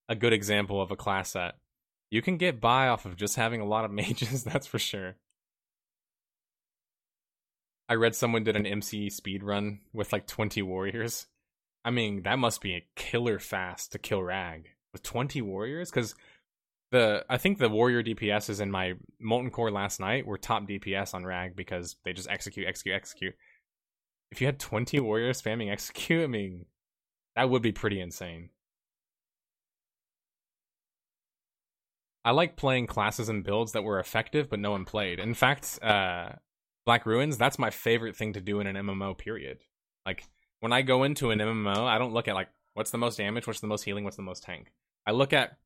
a 0.07 0.15
good 0.15 0.33
example 0.33 0.81
of 0.81 0.91
a 0.91 0.95
class 0.95 1.33
that 1.33 1.55
you 2.09 2.21
can 2.21 2.37
get 2.37 2.61
by 2.61 2.87
off 2.87 3.05
of 3.05 3.17
just 3.17 3.35
having 3.35 3.61
a 3.61 3.65
lot 3.65 3.85
of 3.85 3.91
mages. 4.01 4.43
That's 4.43 4.67
for 4.67 4.79
sure. 4.79 5.15
I 7.89 7.95
read 7.95 8.15
someone 8.15 8.43
did 8.43 8.55
an 8.55 8.65
MC 8.65 9.09
speed 9.09 9.43
run 9.43 9.79
with 9.91 10.13
like 10.13 10.27
20 10.27 10.61
warriors. 10.61 11.27
I 11.83 11.91
mean, 11.91 12.23
that 12.23 12.39
must 12.39 12.61
be 12.61 12.75
a 12.75 12.87
killer 12.95 13.39
fast 13.39 13.91
to 13.91 13.99
kill 13.99 14.23
Rag 14.23 14.69
with 14.93 15.03
20 15.03 15.41
warriors 15.41 15.89
because 15.89 16.15
the 16.91 17.25
I 17.29 17.37
think 17.37 17.57
the 17.57 17.67
warrior 17.67 18.03
DPSs 18.03 18.61
in 18.61 18.71
my 18.71 18.93
Molten 19.19 19.51
Core 19.51 19.71
last 19.71 19.99
night 19.99 20.25
were 20.25 20.37
top 20.37 20.67
DPS 20.67 21.13
on 21.13 21.25
Rag 21.25 21.55
because 21.55 21.97
they 22.05 22.13
just 22.13 22.29
execute, 22.29 22.67
execute, 22.67 22.95
execute. 22.95 23.33
If 24.31 24.39
you 24.39 24.47
had 24.47 24.59
20 24.59 24.99
warriors 25.01 25.41
spamming 25.41 25.71
execute, 25.71 26.23
I 26.23 26.27
mean, 26.27 26.65
that 27.35 27.49
would 27.49 27.61
be 27.61 27.71
pretty 27.71 27.99
insane. 27.99 28.49
I 32.25 32.31
like 32.31 32.55
playing 32.55 32.87
classes 32.87 33.27
and 33.27 33.43
builds 33.43 33.73
that 33.73 33.83
were 33.83 33.99
effective 33.99 34.49
but 34.49 34.59
no 34.59 34.71
one 34.71 34.85
played. 34.85 35.19
In 35.19 35.33
fact, 35.33 35.79
uh, 35.83 36.29
Black 36.85 37.05
Ruins, 37.05 37.37
that's 37.37 37.59
my 37.59 37.69
favorite 37.69 38.15
thing 38.15 38.33
to 38.33 38.41
do 38.41 38.59
in 38.59 38.67
an 38.67 38.75
MMO 38.75 39.17
period. 39.17 39.59
Like 40.05 40.23
when 40.59 40.73
I 40.73 40.81
go 40.81 41.03
into 41.03 41.31
an 41.31 41.39
MMO, 41.39 41.85
I 41.85 41.97
don't 41.97 42.13
look 42.13 42.27
at 42.27 42.35
like 42.35 42.49
what's 42.73 42.91
the 42.91 42.97
most 42.97 43.17
damage, 43.17 43.47
what's 43.47 43.59
the 43.59 43.67
most 43.67 43.83
healing, 43.83 44.03
what's 44.03 44.17
the 44.17 44.23
most 44.23 44.43
tank. 44.43 44.71
I 45.05 45.11
look 45.11 45.33
at 45.33 45.57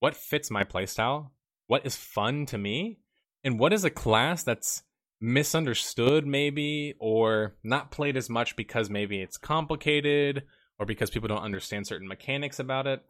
what 0.00 0.16
fits 0.16 0.50
my 0.50 0.64
playstyle, 0.64 1.30
what 1.68 1.86
is 1.86 1.96
fun 1.96 2.46
to 2.46 2.58
me, 2.58 2.98
and 3.44 3.58
what 3.58 3.72
is 3.72 3.84
a 3.84 3.90
class 3.90 4.42
that's 4.42 4.82
misunderstood 5.20 6.26
maybe 6.26 6.94
or 6.98 7.54
not 7.62 7.92
played 7.92 8.16
as 8.16 8.28
much 8.28 8.56
because 8.56 8.90
maybe 8.90 9.20
it's 9.20 9.36
complicated 9.36 10.42
or 10.78 10.86
because 10.86 11.10
people 11.10 11.28
don't 11.28 11.42
understand 11.42 11.86
certain 11.86 12.08
mechanics 12.08 12.58
about 12.58 12.86
it. 12.86 13.04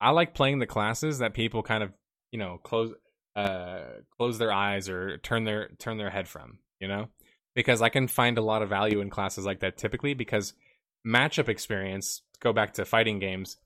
I 0.00 0.10
like 0.10 0.34
playing 0.34 0.58
the 0.58 0.66
classes 0.66 1.18
that 1.18 1.34
people 1.34 1.62
kind 1.62 1.82
of, 1.82 1.92
you 2.30 2.38
know, 2.38 2.58
close 2.62 2.92
uh 3.36 3.82
close 4.16 4.38
their 4.38 4.52
eyes 4.52 4.88
or 4.88 5.18
turn 5.18 5.44
their 5.44 5.68
turn 5.78 5.98
their 5.98 6.10
head 6.10 6.28
from, 6.28 6.58
you 6.80 6.88
know? 6.88 7.08
Because 7.54 7.82
I 7.82 7.88
can 7.88 8.08
find 8.08 8.38
a 8.38 8.42
lot 8.42 8.62
of 8.62 8.68
value 8.68 9.00
in 9.00 9.10
classes 9.10 9.44
like 9.44 9.60
that 9.60 9.76
typically 9.76 10.14
because 10.14 10.54
matchup 11.06 11.48
experience, 11.48 12.22
go 12.40 12.52
back 12.52 12.74
to 12.74 12.84
fighting 12.84 13.18
games, 13.18 13.56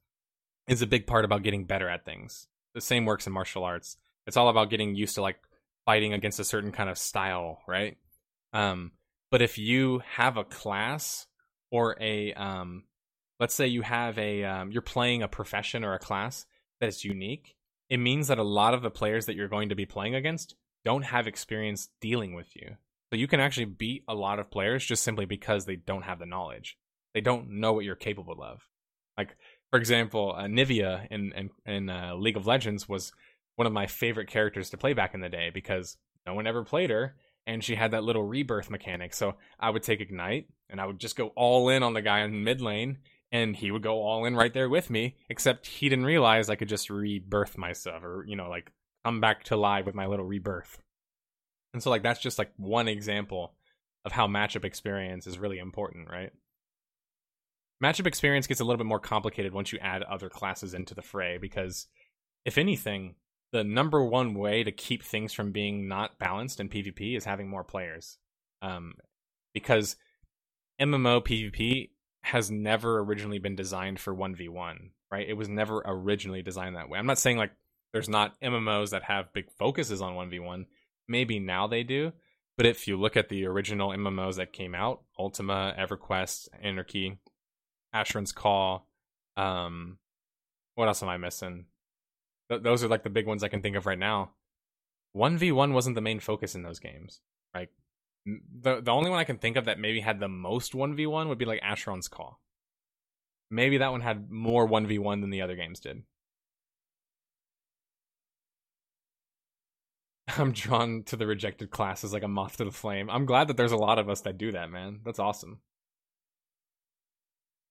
is 0.68 0.82
a 0.82 0.86
big 0.86 1.06
part 1.06 1.24
about 1.24 1.42
getting 1.42 1.64
better 1.64 1.88
at 1.88 2.04
things. 2.04 2.46
The 2.74 2.80
same 2.80 3.04
works 3.04 3.26
in 3.26 3.32
martial 3.32 3.64
arts. 3.64 3.96
It's 4.26 4.36
all 4.36 4.48
about 4.48 4.70
getting 4.70 4.94
used 4.94 5.16
to 5.16 5.22
like 5.22 5.38
fighting 5.84 6.12
against 6.12 6.40
a 6.40 6.44
certain 6.44 6.72
kind 6.72 6.88
of 6.88 6.98
style, 6.98 7.60
right? 7.66 7.96
Um, 8.52 8.92
but 9.30 9.42
if 9.42 9.58
you 9.58 10.02
have 10.16 10.36
a 10.36 10.44
class 10.44 11.26
or 11.70 11.96
a 12.00 12.32
um, 12.34 12.84
let's 13.42 13.54
say 13.54 13.66
you 13.66 13.82
have 13.82 14.16
a 14.20 14.44
um, 14.44 14.70
you're 14.70 14.80
playing 14.80 15.20
a 15.20 15.26
profession 15.26 15.82
or 15.82 15.94
a 15.94 15.98
class 15.98 16.46
that 16.78 16.88
is 16.88 17.04
unique, 17.04 17.56
it 17.90 17.96
means 17.96 18.28
that 18.28 18.38
a 18.38 18.44
lot 18.44 18.72
of 18.72 18.82
the 18.82 18.90
players 18.90 19.26
that 19.26 19.34
you're 19.34 19.48
going 19.48 19.68
to 19.68 19.74
be 19.74 19.84
playing 19.84 20.14
against 20.14 20.54
don't 20.84 21.02
have 21.02 21.26
experience 21.26 21.88
dealing 22.00 22.34
with 22.34 22.54
you. 22.54 22.76
So 23.10 23.16
you 23.16 23.26
can 23.26 23.40
actually 23.40 23.64
beat 23.64 24.04
a 24.06 24.14
lot 24.14 24.38
of 24.38 24.48
players 24.48 24.86
just 24.86 25.02
simply 25.02 25.24
because 25.24 25.64
they 25.64 25.74
don't 25.74 26.04
have 26.04 26.20
the 26.20 26.24
knowledge. 26.24 26.78
They 27.14 27.20
don't 27.20 27.50
know 27.58 27.72
what 27.72 27.84
you're 27.84 27.96
capable 27.96 28.40
of. 28.40 28.60
Like 29.18 29.36
for 29.70 29.78
example, 29.80 30.36
uh, 30.38 30.44
in 30.44 30.60
in, 31.10 31.50
in 31.66 31.90
uh, 31.90 32.14
League 32.14 32.36
of 32.36 32.46
Legends 32.46 32.88
was 32.88 33.12
one 33.56 33.66
of 33.66 33.72
my 33.72 33.88
favorite 33.88 34.28
characters 34.28 34.70
to 34.70 34.76
play 34.76 34.92
back 34.92 35.14
in 35.14 35.20
the 35.20 35.28
day 35.28 35.50
because 35.52 35.96
no 36.24 36.34
one 36.34 36.46
ever 36.46 36.62
played 36.62 36.90
her 36.90 37.16
and 37.44 37.64
she 37.64 37.74
had 37.74 37.90
that 37.90 38.04
little 38.04 38.22
rebirth 38.22 38.70
mechanic. 38.70 39.12
So 39.14 39.34
I 39.58 39.70
would 39.70 39.82
take 39.82 40.00
Ignite 40.00 40.46
and 40.70 40.80
I 40.80 40.86
would 40.86 41.00
just 41.00 41.16
go 41.16 41.32
all 41.34 41.70
in 41.70 41.82
on 41.82 41.92
the 41.92 42.02
guy 42.02 42.20
in 42.20 42.44
mid 42.44 42.60
lane 42.60 42.98
and 43.32 43.56
he 43.56 43.70
would 43.70 43.82
go 43.82 44.02
all 44.02 44.26
in 44.26 44.36
right 44.36 44.52
there 44.52 44.68
with 44.68 44.90
me, 44.90 45.16
except 45.30 45.66
he 45.66 45.88
didn't 45.88 46.04
realize 46.04 46.50
I 46.50 46.54
could 46.54 46.68
just 46.68 46.90
rebirth 46.90 47.56
myself 47.56 48.04
or, 48.04 48.24
you 48.28 48.36
know, 48.36 48.50
like 48.50 48.70
come 49.04 49.20
back 49.20 49.44
to 49.44 49.56
life 49.56 49.86
with 49.86 49.94
my 49.94 50.06
little 50.06 50.26
rebirth. 50.26 50.78
And 51.72 51.82
so 51.82 51.88
like 51.88 52.02
that's 52.02 52.20
just 52.20 52.38
like 52.38 52.52
one 52.58 52.88
example 52.88 53.54
of 54.04 54.12
how 54.12 54.26
matchup 54.26 54.64
experience 54.64 55.26
is 55.26 55.38
really 55.38 55.58
important, 55.58 56.10
right? 56.10 56.30
Matchup 57.82 58.06
experience 58.06 58.46
gets 58.46 58.60
a 58.60 58.64
little 58.64 58.76
bit 58.76 58.86
more 58.86 59.00
complicated 59.00 59.54
once 59.54 59.72
you 59.72 59.78
add 59.80 60.02
other 60.02 60.28
classes 60.28 60.74
into 60.74 60.94
the 60.94 61.02
fray 61.02 61.38
because 61.38 61.86
if 62.44 62.58
anything, 62.58 63.14
the 63.52 63.64
number 63.64 64.04
one 64.04 64.34
way 64.34 64.62
to 64.62 64.70
keep 64.70 65.02
things 65.02 65.32
from 65.32 65.52
being 65.52 65.88
not 65.88 66.18
balanced 66.18 66.60
in 66.60 66.68
PvP 66.68 67.16
is 67.16 67.24
having 67.24 67.48
more 67.48 67.64
players. 67.64 68.18
Um, 68.60 68.94
because 69.54 69.96
MMO 70.80 71.24
PvP 71.24 71.90
has 72.22 72.50
never 72.50 73.00
originally 73.00 73.38
been 73.38 73.56
designed 73.56 73.98
for 73.98 74.14
1v1, 74.14 74.90
right? 75.10 75.28
It 75.28 75.36
was 75.36 75.48
never 75.48 75.82
originally 75.84 76.42
designed 76.42 76.76
that 76.76 76.88
way. 76.88 76.98
I'm 76.98 77.06
not 77.06 77.18
saying 77.18 77.36
like 77.36 77.52
there's 77.92 78.08
not 78.08 78.40
MMOs 78.40 78.90
that 78.90 79.04
have 79.04 79.32
big 79.32 79.50
focuses 79.50 80.00
on 80.00 80.14
1v1. 80.14 80.66
Maybe 81.08 81.38
now 81.38 81.66
they 81.66 81.82
do. 81.82 82.12
But 82.56 82.66
if 82.66 82.86
you 82.86 82.96
look 82.98 83.16
at 83.16 83.28
the 83.28 83.46
original 83.46 83.90
MMOs 83.90 84.36
that 84.36 84.52
came 84.52 84.74
out, 84.74 85.02
Ultima, 85.18 85.74
EverQuest, 85.78 86.48
Anarchy, 86.62 87.18
Asheron's 87.94 88.32
Call, 88.32 88.86
um, 89.36 89.98
what 90.74 90.88
else 90.88 91.02
am 91.02 91.08
I 91.08 91.16
missing? 91.16 91.66
Th- 92.50 92.62
those 92.62 92.84
are 92.84 92.88
like 92.88 93.04
the 93.04 93.10
big 93.10 93.26
ones 93.26 93.42
I 93.42 93.48
can 93.48 93.62
think 93.62 93.76
of 93.76 93.86
right 93.86 93.98
now. 93.98 94.32
1v1 95.16 95.72
wasn't 95.72 95.94
the 95.94 96.00
main 96.00 96.20
focus 96.20 96.54
in 96.54 96.62
those 96.62 96.78
games. 96.78 97.20
Like 97.54 97.70
the 98.24 98.80
the 98.80 98.90
only 98.90 99.10
one 99.10 99.18
I 99.18 99.24
can 99.24 99.38
think 99.38 99.56
of 99.56 99.64
that 99.64 99.78
maybe 99.78 100.00
had 100.00 100.20
the 100.20 100.28
most 100.28 100.72
1v1 100.72 101.28
would 101.28 101.38
be 101.38 101.44
like 101.44 101.60
Asheron's 101.62 102.08
Call. 102.08 102.40
Maybe 103.50 103.78
that 103.78 103.92
one 103.92 104.00
had 104.00 104.30
more 104.30 104.66
1v1 104.68 105.20
than 105.20 105.30
the 105.30 105.42
other 105.42 105.56
games 105.56 105.80
did. 105.80 106.02
I'm 110.38 110.52
drawn 110.52 111.02
to 111.04 111.16
the 111.16 111.26
rejected 111.26 111.70
classes 111.70 112.12
like 112.12 112.22
a 112.22 112.28
moth 112.28 112.56
to 112.58 112.64
the 112.64 112.70
flame. 112.70 113.10
I'm 113.10 113.26
glad 113.26 113.48
that 113.48 113.56
there's 113.56 113.72
a 113.72 113.76
lot 113.76 113.98
of 113.98 114.08
us 114.08 114.20
that 114.22 114.38
do 114.38 114.52
that, 114.52 114.70
man. 114.70 115.00
That's 115.04 115.18
awesome. 115.18 115.60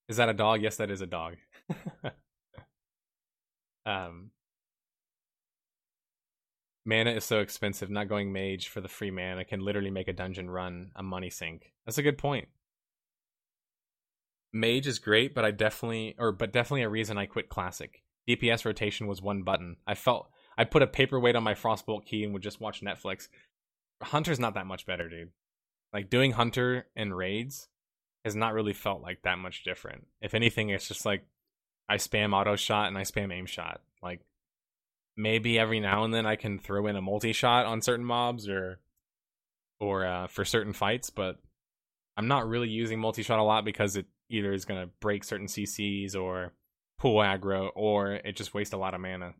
Is 0.10 0.18
that 0.18 0.30
a 0.30 0.34
dog? 0.34 0.62
Yes, 0.62 0.76
that 0.78 0.92
is 0.92 1.02
a 1.02 1.08
dog. 1.08 1.38
um 3.86 4.32
Mana 6.86 7.12
is 7.12 7.24
so 7.24 7.40
expensive, 7.40 7.90
not 7.90 8.10
going 8.10 8.34
mage 8.34 8.68
for 8.68 8.82
the 8.82 8.88
free 8.88 9.12
mana 9.12 9.46
can 9.46 9.60
literally 9.60 9.92
make 9.92 10.08
a 10.08 10.14
dungeon 10.14 10.50
run 10.50 10.92
a 10.96 11.04
money 11.04 11.30
sink. 11.30 11.74
That's 11.86 12.00
a 12.00 12.04
good 12.04 12.18
point. 12.18 12.48
Mage 14.54 14.88
is 14.88 15.00
great, 15.00 15.34
but 15.34 15.46
I 15.46 15.52
definitely 15.52 16.16
or 16.18 16.32
but 16.32 16.52
definitely 16.52 16.82
a 16.84 16.90
reason 16.90 17.18
I 17.18 17.26
quit 17.26 17.50
classic. 17.50 18.02
DPS 18.28 18.66
rotation 18.66 19.08
was 19.08 19.22
one 19.22 19.44
button. 19.44 19.78
I 19.86 19.96
felt 19.96 20.30
I 20.58 20.66
put 20.66 20.82
a 20.82 20.88
paperweight 20.88 21.36
on 21.36 21.44
my 21.44 21.54
frostbolt 21.54 22.06
key 22.06 22.24
and 22.24 22.34
would 22.34 22.44
just 22.44 22.60
watch 22.60 22.82
Netflix. 22.82 23.28
Hunter's 24.02 24.40
not 24.40 24.56
that 24.56 24.66
much 24.66 24.86
better, 24.86 25.08
dude. 25.08 25.30
Like 25.94 26.10
doing 26.10 26.32
hunter 26.32 26.88
and 26.96 27.16
raids 27.16 27.68
has 28.26 28.36
not 28.36 28.54
really 28.54 28.74
felt 28.74 29.02
like 29.02 29.22
that 29.24 29.38
much 29.38 29.64
different. 29.64 30.08
If 30.22 30.34
anything, 30.34 30.70
it's 30.70 30.88
just 30.88 31.06
like 31.06 31.26
I 31.88 31.96
spam 31.96 32.34
auto 32.34 32.56
shot 32.56 32.88
and 32.88 32.98
I 32.98 33.02
spam 33.02 33.34
aim 33.34 33.46
shot. 33.46 33.82
Like 34.02 34.22
maybe 35.22 35.60
every 35.60 35.80
now 35.80 36.04
and 36.04 36.14
then 36.14 36.26
I 36.26 36.36
can 36.36 36.60
throw 36.60 36.88
in 36.88 36.96
a 36.96 37.02
multi 37.02 37.34
shot 37.34 37.66
on 37.66 37.82
certain 37.82 38.06
mobs 38.06 38.50
or 38.50 38.80
or 39.80 40.06
uh, 40.06 40.28
for 40.28 40.46
certain 40.46 40.74
fights, 40.74 41.10
but 41.10 41.38
I'm 42.18 42.28
not 42.28 42.48
really 42.48 42.70
using 42.70 43.00
multi 43.00 43.24
shot 43.24 43.40
a 43.40 43.44
lot 43.44 43.66
because 43.66 43.96
it 43.96 44.06
either 44.30 44.54
is 44.54 44.66
to 44.66 44.90
break 45.00 45.24
certain 45.24 45.48
CCs 45.48 46.16
or 46.16 46.54
pull 47.00 47.18
aggro 47.18 47.70
or 47.76 48.14
it 48.14 48.36
just 48.36 48.54
wastes 48.54 48.74
a 48.74 48.78
lot 48.78 48.94
of 48.94 49.02
mana. 49.02 49.34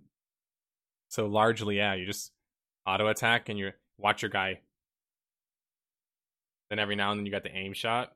So 1.10 1.28
largely, 1.28 1.78
yeah, 1.78 1.94
you 1.94 2.06
just 2.06 2.32
auto 2.86 3.08
attack 3.08 3.50
and 3.50 3.60
you 3.60 3.72
watch 3.98 4.22
your 4.22 4.32
guy. 4.32 4.60
Then 6.70 6.80
every 6.80 6.96
now 6.96 7.12
and 7.12 7.20
then 7.20 7.26
you 7.26 7.32
got 7.32 7.44
the 7.44 7.56
aim 7.56 7.74
shot. 7.74 8.14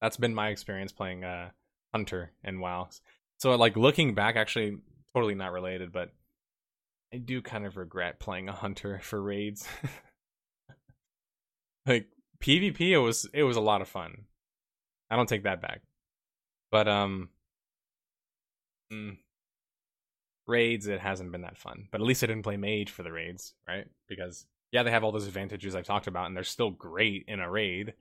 That's 0.00 0.16
been 0.16 0.34
my 0.34 0.48
experience 0.48 0.92
playing 0.92 1.24
uh, 1.24 1.50
Hunter 1.94 2.32
and 2.44 2.60
WoW. 2.60 2.88
So 3.38 3.54
like 3.56 3.76
looking 3.76 4.14
back, 4.14 4.36
actually 4.36 4.78
totally 5.14 5.34
not 5.34 5.52
related, 5.52 5.92
but 5.92 6.12
I 7.12 7.18
do 7.18 7.40
kind 7.40 7.66
of 7.66 7.76
regret 7.76 8.20
playing 8.20 8.48
a 8.48 8.52
Hunter 8.52 8.98
for 9.02 9.22
raids. 9.22 9.66
like 11.86 12.06
PvP, 12.42 12.90
it 12.90 12.98
was 12.98 13.28
it 13.32 13.42
was 13.42 13.56
a 13.56 13.60
lot 13.60 13.80
of 13.80 13.88
fun. 13.88 14.24
I 15.10 15.16
don't 15.16 15.28
take 15.28 15.44
that 15.44 15.62
back, 15.62 15.82
but 16.72 16.88
um, 16.88 17.28
mm, 18.92 19.16
raids, 20.46 20.86
it 20.86 21.00
hasn't 21.00 21.32
been 21.32 21.42
that 21.42 21.56
fun. 21.56 21.88
But 21.90 22.00
at 22.00 22.06
least 22.06 22.24
I 22.24 22.26
didn't 22.26 22.42
play 22.42 22.56
mage 22.56 22.90
for 22.90 23.02
the 23.02 23.12
raids, 23.12 23.54
right? 23.68 23.86
Because 24.08 24.46
yeah, 24.72 24.82
they 24.82 24.90
have 24.90 25.04
all 25.04 25.12
those 25.12 25.28
advantages 25.28 25.74
I've 25.74 25.86
talked 25.86 26.08
about, 26.08 26.26
and 26.26 26.36
they're 26.36 26.44
still 26.44 26.70
great 26.70 27.24
in 27.28 27.40
a 27.40 27.50
raid, 27.50 27.94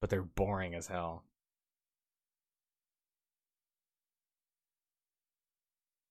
but 0.00 0.10
they're 0.10 0.22
boring 0.22 0.74
as 0.74 0.86
hell. 0.86 1.24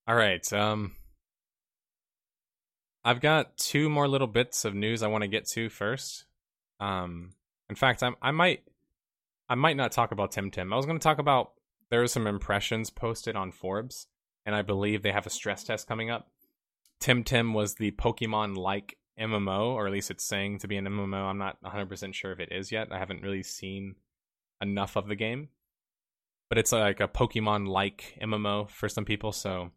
All 0.07 0.15
right, 0.15 0.53
um, 0.53 0.91
I've 3.03 3.21
got 3.21 3.57
two 3.57 3.89
more 3.89 4.07
little 4.07 4.27
bits 4.27 4.63
of 4.63 4.75
news 4.75 5.01
I 5.01 5.07
want 5.07 5.23
to 5.23 5.27
get 5.27 5.47
to 5.49 5.69
first. 5.69 6.25
Um, 6.79 7.33
in 7.69 7.75
fact, 7.75 8.03
I'm, 8.03 8.15
I 8.21 8.29
might, 8.29 8.61
I 9.49 9.55
might 9.55 9.77
not 9.77 9.91
talk 9.91 10.11
about 10.11 10.31
Temtem. 10.31 10.71
I 10.71 10.75
was 10.75 10.85
going 10.85 10.99
to 10.99 11.03
talk 11.03 11.17
about 11.17 11.53
there 11.89 12.03
are 12.03 12.07
some 12.07 12.27
impressions 12.27 12.91
posted 12.91 13.35
on 13.35 13.51
Forbes, 13.51 14.07
and 14.45 14.55
I 14.55 14.61
believe 14.61 15.01
they 15.01 15.11
have 15.11 15.25
a 15.25 15.31
stress 15.31 15.63
test 15.63 15.87
coming 15.87 16.11
up. 16.11 16.29
Temtem 17.01 17.53
was 17.53 17.75
the 17.75 17.91
Pokemon 17.91 18.57
like 18.57 18.97
MMO, 19.19 19.73
or 19.73 19.87
at 19.87 19.93
least 19.93 20.11
it's 20.11 20.23
saying 20.23 20.59
to 20.59 20.67
be 20.67 20.77
an 20.77 20.85
MMO. 20.85 21.29
I'm 21.29 21.39
not 21.39 21.61
100% 21.63 22.13
sure 22.13 22.31
if 22.31 22.39
it 22.39 22.51
is 22.51 22.71
yet. 22.71 22.91
I 22.91 22.99
haven't 22.99 23.23
really 23.23 23.43
seen 23.43 23.95
enough 24.61 24.95
of 24.95 25.07
the 25.07 25.15
game. 25.15 25.49
But 26.49 26.59
it's 26.59 26.71
like 26.71 26.99
a 26.99 27.07
Pokemon 27.07 27.67
like 27.67 28.17
MMO 28.21 28.69
for 28.69 28.87
some 28.87 29.05
people, 29.05 29.31
so 29.31 29.71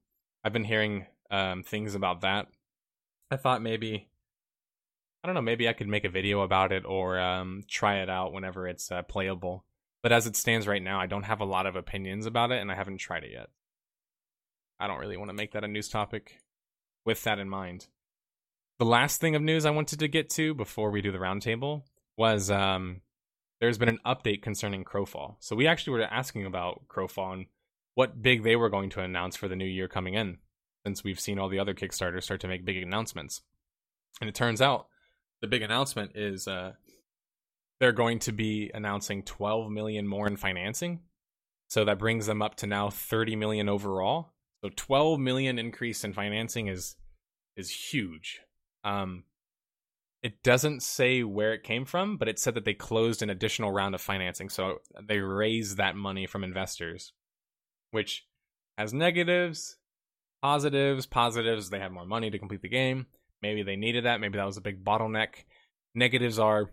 I've 0.48 0.54
been 0.54 0.64
hearing 0.64 1.04
um, 1.30 1.62
things 1.62 1.94
about 1.94 2.22
that. 2.22 2.46
I 3.30 3.36
thought 3.36 3.60
maybe, 3.60 4.08
I 5.22 5.28
don't 5.28 5.34
know, 5.34 5.42
maybe 5.42 5.68
I 5.68 5.74
could 5.74 5.88
make 5.88 6.06
a 6.06 6.08
video 6.08 6.40
about 6.40 6.72
it 6.72 6.86
or 6.86 7.20
um, 7.20 7.64
try 7.68 7.98
it 7.98 8.08
out 8.08 8.32
whenever 8.32 8.66
it's 8.66 8.90
uh, 8.90 9.02
playable. 9.02 9.66
But 10.02 10.10
as 10.10 10.26
it 10.26 10.36
stands 10.36 10.66
right 10.66 10.82
now, 10.82 10.98
I 10.98 11.06
don't 11.06 11.24
have 11.24 11.42
a 11.42 11.44
lot 11.44 11.66
of 11.66 11.76
opinions 11.76 12.24
about 12.24 12.50
it, 12.50 12.62
and 12.62 12.72
I 12.72 12.76
haven't 12.76 12.96
tried 12.96 13.24
it 13.24 13.32
yet. 13.32 13.50
I 14.80 14.86
don't 14.86 15.00
really 15.00 15.18
want 15.18 15.28
to 15.28 15.34
make 15.34 15.52
that 15.52 15.64
a 15.64 15.68
news 15.68 15.90
topic 15.90 16.40
with 17.04 17.22
that 17.24 17.38
in 17.38 17.50
mind. 17.50 17.88
The 18.78 18.86
last 18.86 19.20
thing 19.20 19.34
of 19.34 19.42
news 19.42 19.66
I 19.66 19.70
wanted 19.70 19.98
to 19.98 20.08
get 20.08 20.30
to 20.30 20.54
before 20.54 20.90
we 20.90 21.02
do 21.02 21.12
the 21.12 21.18
roundtable 21.18 21.82
was 22.16 22.50
um, 22.50 23.02
there's 23.60 23.76
been 23.76 23.90
an 23.90 24.00
update 24.06 24.40
concerning 24.40 24.82
Crowfall. 24.82 25.36
So 25.40 25.54
we 25.54 25.66
actually 25.66 25.98
were 25.98 26.04
asking 26.04 26.46
about 26.46 26.88
Crowfall 26.88 27.34
and 27.34 27.46
what 27.98 28.22
big 28.22 28.44
they 28.44 28.54
were 28.54 28.68
going 28.68 28.88
to 28.88 29.00
announce 29.00 29.34
for 29.34 29.48
the 29.48 29.56
new 29.56 29.64
year 29.64 29.88
coming 29.88 30.14
in, 30.14 30.38
since 30.86 31.02
we've 31.02 31.18
seen 31.18 31.36
all 31.36 31.48
the 31.48 31.58
other 31.58 31.74
Kickstarters 31.74 32.22
start 32.22 32.40
to 32.42 32.46
make 32.46 32.64
big 32.64 32.76
announcements. 32.76 33.42
And 34.20 34.30
it 34.30 34.36
turns 34.36 34.62
out 34.62 34.86
the 35.40 35.48
big 35.48 35.62
announcement 35.62 36.12
is 36.14 36.46
uh, 36.46 36.74
they're 37.80 37.90
going 37.90 38.20
to 38.20 38.30
be 38.30 38.70
announcing 38.72 39.24
12 39.24 39.68
million 39.72 40.06
more 40.06 40.28
in 40.28 40.36
financing. 40.36 41.00
So 41.66 41.84
that 41.86 41.98
brings 41.98 42.26
them 42.26 42.40
up 42.40 42.54
to 42.58 42.68
now 42.68 42.88
30 42.88 43.34
million 43.34 43.68
overall. 43.68 44.32
So 44.62 44.70
12 44.76 45.18
million 45.18 45.58
increase 45.58 46.04
in 46.04 46.12
financing 46.12 46.68
is 46.68 46.94
is 47.56 47.68
huge. 47.68 48.38
Um, 48.84 49.24
it 50.22 50.44
doesn't 50.44 50.84
say 50.84 51.24
where 51.24 51.52
it 51.52 51.64
came 51.64 51.84
from, 51.84 52.16
but 52.16 52.28
it 52.28 52.38
said 52.38 52.54
that 52.54 52.64
they 52.64 52.74
closed 52.74 53.22
an 53.22 53.30
additional 53.30 53.72
round 53.72 53.96
of 53.96 54.00
financing. 54.00 54.50
So 54.50 54.82
they 55.02 55.18
raised 55.18 55.78
that 55.78 55.96
money 55.96 56.28
from 56.28 56.44
investors, 56.44 57.12
which 57.90 58.27
has 58.77 58.94
negatives, 58.94 59.77
positives. 60.43 61.06
Positives, 61.06 61.70
they 61.70 61.81
have 61.81 61.93
more 61.93 62.06
money 62.06 62.31
to 62.31 62.39
complete 62.39 62.62
the 62.62 62.69
game. 62.69 63.06
Maybe 63.43 63.62
they 63.62 63.77
needed 63.77 64.05
that. 64.05 64.20
Maybe 64.20 64.39
that 64.39 64.47
was 64.47 64.56
a 64.56 64.62
big 64.62 64.85
bottleneck. 64.85 65.44
Negatives 65.94 66.39
are 66.39 66.70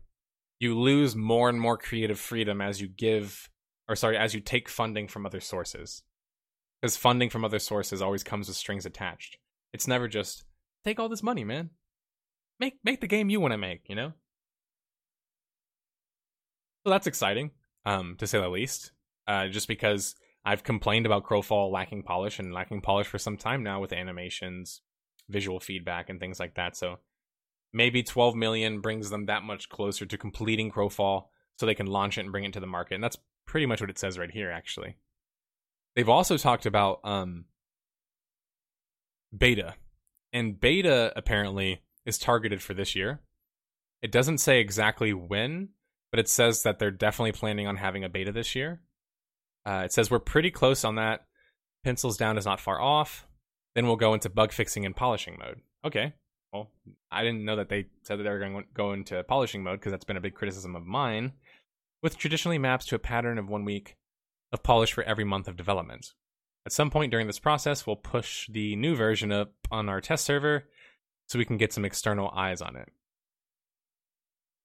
you 0.60 0.78
lose 0.78 1.16
more 1.16 1.50
and 1.50 1.60
more 1.60 1.78
creative 1.78 2.20
freedom 2.20 2.62
as 2.62 2.82
you 2.82 2.88
give, 2.88 3.50
or 3.90 3.96
sorry, 3.96 4.18
as 4.18 4.34
you 4.34 4.40
take 4.40 4.70
funding 4.70 5.08
from 5.08 5.26
other 5.26 5.40
sources. 5.40 6.04
Because 6.82 6.98
funding 6.98 7.30
from 7.30 7.44
other 7.44 7.60
sources 7.60 8.02
always 8.02 8.24
comes 8.24 8.48
with 8.48 8.58
strings 8.58 8.86
attached. 8.86 9.38
It's 9.74 9.88
never 9.88 10.08
just 10.08 10.44
take 10.84 11.00
all 11.00 11.10
this 11.10 11.24
money, 11.24 11.44
man. 11.44 11.72
Make 12.60 12.76
make 12.84 13.02
the 13.02 13.08
game 13.08 13.30
you 13.30 13.40
want 13.40 13.54
to 13.54 13.58
make, 13.58 13.90
you 13.90 13.96
know. 13.96 14.14
So 16.86 16.92
that's 16.92 17.08
exciting, 17.08 17.52
um, 17.86 18.16
to 18.20 18.28
say 18.28 18.40
the 18.40 18.50
least. 18.50 18.92
Uh, 19.28 19.48
just 19.48 19.68
because 19.68 20.16
I've 20.46 20.64
complained 20.64 21.06
about 21.06 21.26
Crowfall 21.26 21.72
lacking 21.72 22.04
polish 22.04 22.38
and 22.40 22.54
lacking 22.54 22.82
polish 22.82 23.08
for 23.08 23.18
some 23.18 23.36
time 23.36 23.64
now 23.64 23.82
with 23.82 23.92
animations, 23.92 24.82
visual 25.28 25.60
feedback, 25.60 26.10
and 26.10 26.20
things 26.20 26.40
like 26.40 26.56
that. 26.56 26.78
So 26.78 27.00
maybe 27.74 28.04
12 28.04 28.36
million 28.36 28.80
brings 28.80 29.10
them 29.10 29.26
that 29.26 29.44
much 29.44 29.70
closer 29.70 30.06
to 30.06 30.18
completing 30.18 30.72
Crowfall 30.72 31.26
so 31.58 31.66
they 31.66 31.74
can 31.74 31.88
launch 31.88 32.18
it 32.18 32.22
and 32.22 32.32
bring 32.32 32.44
it 32.44 32.54
to 32.54 32.60
the 32.60 32.68
market. 32.68 32.96
And 32.96 33.04
that's 33.04 33.18
pretty 33.48 33.66
much 33.66 33.82
what 33.82 33.90
it 33.90 33.98
says 33.98 34.20
right 34.20 34.30
here, 34.30 34.52
actually. 34.52 34.98
They've 35.96 36.10
also 36.10 36.38
talked 36.38 36.66
about 36.66 37.00
um, 37.04 37.46
beta 39.36 39.76
and 40.36 40.60
beta 40.60 41.14
apparently 41.16 41.82
is 42.06 42.18
targeted 42.18 42.62
for 42.62 42.74
this 42.74 42.94
year. 42.94 43.22
It 44.02 44.12
doesn't 44.12 44.40
say 44.40 44.60
exactly 44.60 45.14
when, 45.14 45.70
but 46.12 46.20
it 46.20 46.28
says 46.28 46.64
that 46.64 46.78
they're 46.78 46.92
definitely 46.92 47.32
planning 47.32 47.68
on 47.68 47.78
having 47.78 48.04
a 48.04 48.10
beta 48.10 48.34
this 48.34 48.54
year. 48.54 48.82
Uh, 49.66 49.84
it 49.86 49.94
says 49.94 50.12
we're 50.12 50.20
pretty 50.20 50.52
close 50.52 50.84
on 50.84 50.96
that. 50.96 51.26
Pencils 51.84 52.18
down 52.18 52.38
is 52.38 52.46
not 52.46 52.60
far 52.60 52.82
off. 52.82 53.28
Then 53.74 53.88
we'll 53.88 53.96
go 53.96 54.14
into 54.14 54.30
bug 54.30 54.52
fixing 54.52 54.86
and 54.86 54.96
polishing 54.96 55.38
mode. 55.40 55.62
Okay. 55.86 56.14
Well, 56.54 56.72
I 57.12 57.24
didn't 57.24 57.44
know 57.44 57.58
that 57.58 57.70
they 57.70 57.88
said 58.04 58.20
that 58.20 58.24
they 58.24 58.30
were 58.30 58.40
going 58.40 58.56
to 58.56 58.64
go 58.74 58.94
into 58.94 59.24
polishing 59.24 59.64
mode 59.64 59.80
because 59.80 59.92
that's 59.92 60.06
been 60.06 60.18
a 60.18 60.22
big 60.22 60.36
criticism 60.36 60.76
of 60.76 60.86
mine. 60.86 61.34
With 62.02 62.18
traditionally 62.18 62.58
maps 62.58 62.86
to 62.88 62.96
a 62.96 63.00
pattern 63.00 63.38
of 63.38 63.50
one 63.50 63.66
week 63.66 63.98
of 64.54 64.64
polish 64.64 64.94
for 64.94 65.04
every 65.04 65.26
month 65.26 65.48
of 65.48 65.58
development. 65.58 66.14
At 66.66 66.72
some 66.72 66.90
point 66.90 67.12
during 67.12 67.28
this 67.28 67.40
process, 67.40 67.86
we'll 67.86 67.96
push 67.96 68.48
the 68.48 68.76
new 68.76 68.96
version 68.96 69.32
up 69.32 69.54
on 69.70 69.90
our 69.90 70.02
test 70.02 70.26
server 70.26 70.66
so 71.28 71.38
we 71.38 71.46
can 71.46 71.58
get 71.58 71.74
some 71.74 71.86
external 71.86 72.30
eyes 72.30 72.62
on 72.62 72.76
it. 72.76 72.90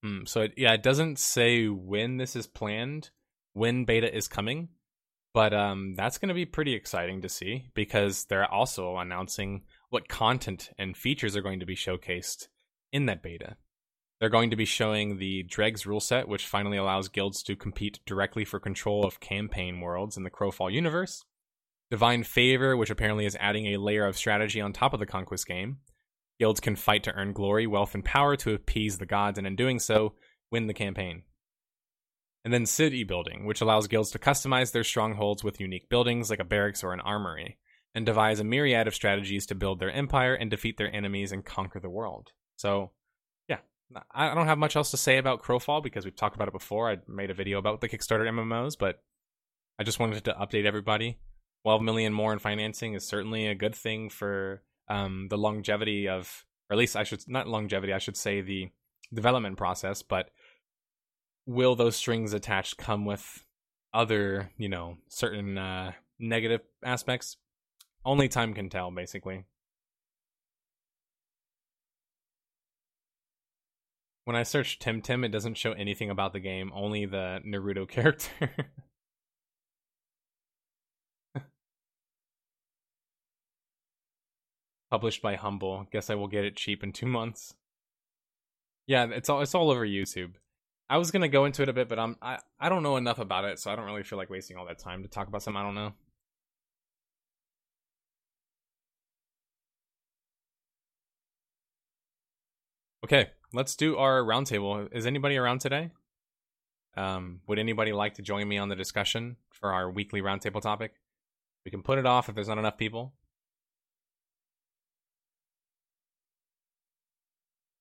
Hmm, 0.03 0.25
so 0.25 0.43
it, 0.43 0.55
yeah, 0.57 0.73
it 0.73 0.83
doesn't 0.83 1.19
say 1.19 1.67
when 1.67 2.17
this 2.17 2.37
is 2.37 2.47
planned, 2.47 3.11
when 3.53 3.85
beta 3.85 4.15
is 4.15 4.29
coming, 4.29 4.69
but 5.33 5.55
um, 5.55 5.95
that's 5.95 6.19
going 6.19 6.29
to 6.29 6.35
be 6.35 6.47
pretty 6.47 6.75
exciting 6.75 7.23
to 7.23 7.29
see 7.29 7.67
because 7.75 8.25
they're 8.25 8.51
also 8.51 8.97
announcing 8.97 9.63
what 9.91 10.09
content 10.09 10.71
and 10.79 10.97
features 10.97 11.37
are 11.37 11.43
going 11.43 11.61
to 11.61 11.67
be 11.67 11.77
showcased 11.77 12.49
in 12.93 13.07
that 13.07 13.23
beta. 13.23 13.57
They're 14.19 14.29
going 14.29 14.51
to 14.51 14.57
be 14.57 14.67
showing 14.67 15.17
the 15.17 15.45
Dregs 15.45 15.87
rule 15.87 16.01
set, 16.01 16.29
which 16.29 16.47
finally 16.47 16.77
allows 16.77 17.09
guilds 17.09 17.43
to 17.45 17.57
compete 17.57 18.01
directly 18.05 18.45
for 18.45 18.61
control 18.61 19.07
of 19.07 19.21
campaign 19.21 19.81
worlds 19.81 20.17
in 20.17 20.25
the 20.25 20.31
Crowfall 20.31 20.71
universe. 20.73 21.25
Divine 21.91 22.23
Favor, 22.23 22.77
which 22.77 22.91
apparently 22.91 23.25
is 23.25 23.37
adding 23.41 23.67
a 23.67 23.79
layer 23.79 24.07
of 24.07 24.17
strategy 24.17 24.61
on 24.61 24.73
top 24.73 24.93
of 24.93 25.01
the 25.01 25.07
Conquest 25.07 25.47
game. 25.47 25.79
Guilds 26.39 26.61
can 26.61 26.77
fight 26.77 27.03
to 27.05 27.15
earn 27.15 27.33
glory, 27.33 27.67
wealth, 27.67 27.95
and 27.95 28.05
power 28.05 28.37
to 28.37 28.55
appease 28.55 28.99
the 28.99 29.07
gods, 29.07 29.39
and 29.39 29.47
in 29.47 29.57
doing 29.57 29.79
so, 29.79 30.15
win 30.51 30.67
the 30.67 30.75
campaign. 30.75 31.23
And 32.45 32.55
then 32.55 32.67
City 32.67 33.05
Building, 33.05 33.45
which 33.45 33.61
allows 33.61 33.87
guilds 33.87 34.11
to 34.13 34.19
customize 34.19 34.73
their 34.73 34.85
strongholds 34.85 35.45
with 35.45 35.61
unique 35.61 35.89
buildings 35.89 36.31
like 36.31 36.41
a 36.41 36.45
barracks 36.45 36.83
or 36.83 36.93
an 36.93 37.01
armory, 37.01 37.59
and 37.95 38.07
devise 38.07 38.41
a 38.41 38.45
myriad 38.45 38.87
of 38.87 38.95
strategies 38.95 39.47
to 39.47 39.55
build 39.55 39.79
their 39.79 39.91
empire 39.91 40.35
and 40.35 40.51
defeat 40.51 40.79
their 40.79 40.95
enemies 40.95 41.33
and 41.33 41.45
conquer 41.45 41.81
the 41.81 41.91
world. 41.91 42.31
So, 42.57 42.93
yeah, 43.49 43.59
I 44.13 44.35
don't 44.35 44.47
have 44.47 44.59
much 44.59 44.77
else 44.77 44.91
to 44.93 44.97
say 44.97 45.19
about 45.19 45.43
Crowfall 45.43 45.83
because 45.83 46.05
we've 46.05 46.17
talked 46.17 46.37
about 46.37 46.49
it 46.49 46.55
before. 46.55 46.91
I 46.91 46.99
made 47.07 47.31
a 47.31 47.35
video 47.35 47.59
about 47.59 47.81
the 47.81 47.89
Kickstarter 47.89 48.29
MMOs, 48.29 48.79
but 48.79 49.03
I 49.79 49.83
just 49.83 49.99
wanted 49.99 50.25
to 50.25 50.33
update 50.33 50.65
everybody 50.65 51.19
12 51.65 51.83
million 51.83 52.13
more 52.13 52.33
in 52.33 52.39
financing 52.39 52.95
is 52.95 53.07
certainly 53.07 53.47
a 53.47 53.55
good 53.55 53.75
thing 53.75 54.09
for 54.09 54.63
um, 54.89 55.27
the 55.29 55.37
longevity 55.37 56.09
of, 56.09 56.45
or 56.69 56.75
at 56.75 56.79
least 56.79 56.97
I 56.97 57.05
should 57.05 57.23
not 57.29 57.47
longevity, 57.47 57.93
I 57.93 57.99
should 57.99 58.17
say 58.17 58.41
the 58.41 58.71
development 59.13 59.59
process. 59.59 60.03
But 60.03 60.31
will 61.51 61.75
those 61.75 61.97
strings 61.97 62.33
attached 62.33 62.79
come 62.79 63.05
with 63.05 63.45
other, 63.93 64.53
you 64.57 64.69
know, 64.69 64.97
certain 65.09 65.59
uh, 65.59 65.93
negative 66.19 66.61
aspects? 66.85 67.37
Only 68.05 68.29
time 68.29 68.55
can 68.55 68.69
tell, 68.71 68.91
basically. 68.91 69.45
When 74.25 74.37
I 74.37 74.45
search 74.45 74.79
Temtem, 74.79 75.25
it 75.25 75.31
doesn't 75.31 75.57
show 75.57 75.73
anything 75.73 76.09
about 76.09 76.33
the 76.33 76.41
game, 76.41 76.71
only 76.73 77.05
the 77.05 77.41
Naruto 77.45 77.89
character. 77.89 78.51
published 84.89 85.23
by 85.23 85.35
Humble. 85.35 85.87
Guess 85.91 86.11
I 86.11 86.15
will 86.15 86.29
get 86.29 86.45
it 86.45 86.57
cheap 86.57 86.83
in 86.85 86.93
two 86.93 87.07
months. 87.07 87.55
Yeah, 88.87 89.07
it's 89.07 89.29
all 89.29 89.41
it's 89.41 89.55
all 89.55 89.71
over 89.71 89.87
YouTube. 89.87 90.35
I 90.91 90.99
was 90.99 91.11
gonna 91.13 91.29
go 91.29 91.45
into 91.47 91.63
it 91.63 91.69
a 91.71 91.73
bit, 91.73 91.89
but 91.89 91.99
I'm 92.01 92.17
I, 92.21 92.39
I 92.59 92.69
don't 92.69 92.83
know 92.83 92.97
enough 92.97 93.19
about 93.21 93.45
it, 93.45 93.59
so 93.61 93.71
I 93.71 93.77
don't 93.77 93.87
really 93.87 94.03
feel 94.03 94.19
like 94.19 94.29
wasting 94.29 94.57
all 94.59 94.67
that 94.67 94.79
time 94.81 95.03
to 95.05 95.09
talk 95.09 95.29
about 95.29 95.43
something 95.43 95.61
I 95.61 95.65
don't 95.65 95.75
know. 95.77 95.95
Okay, 103.05 103.31
let's 103.53 103.77
do 103.77 103.97
our 103.97 104.23
roundtable. 104.23 104.89
Is 104.93 105.07
anybody 105.07 105.37
around 105.37 105.61
today? 105.61 105.91
Um, 106.97 107.41
would 107.47 107.59
anybody 107.59 107.93
like 107.93 108.15
to 108.15 108.23
join 108.23 108.49
me 108.49 108.59
on 108.59 108.69
the 108.69 108.77
discussion 108.77 109.37
for 109.51 109.73
our 109.73 109.91
weekly 109.91 110.21
roundtable 110.23 110.61
topic? 110.61 110.95
We 111.65 111.71
can 111.71 111.83
put 111.83 111.99
it 111.99 112.07
off 112.07 112.29
if 112.29 112.35
there's 112.35 112.49
not 112.49 112.59
enough 112.59 112.79
people. 112.79 113.15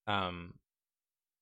Um, 0.07 0.53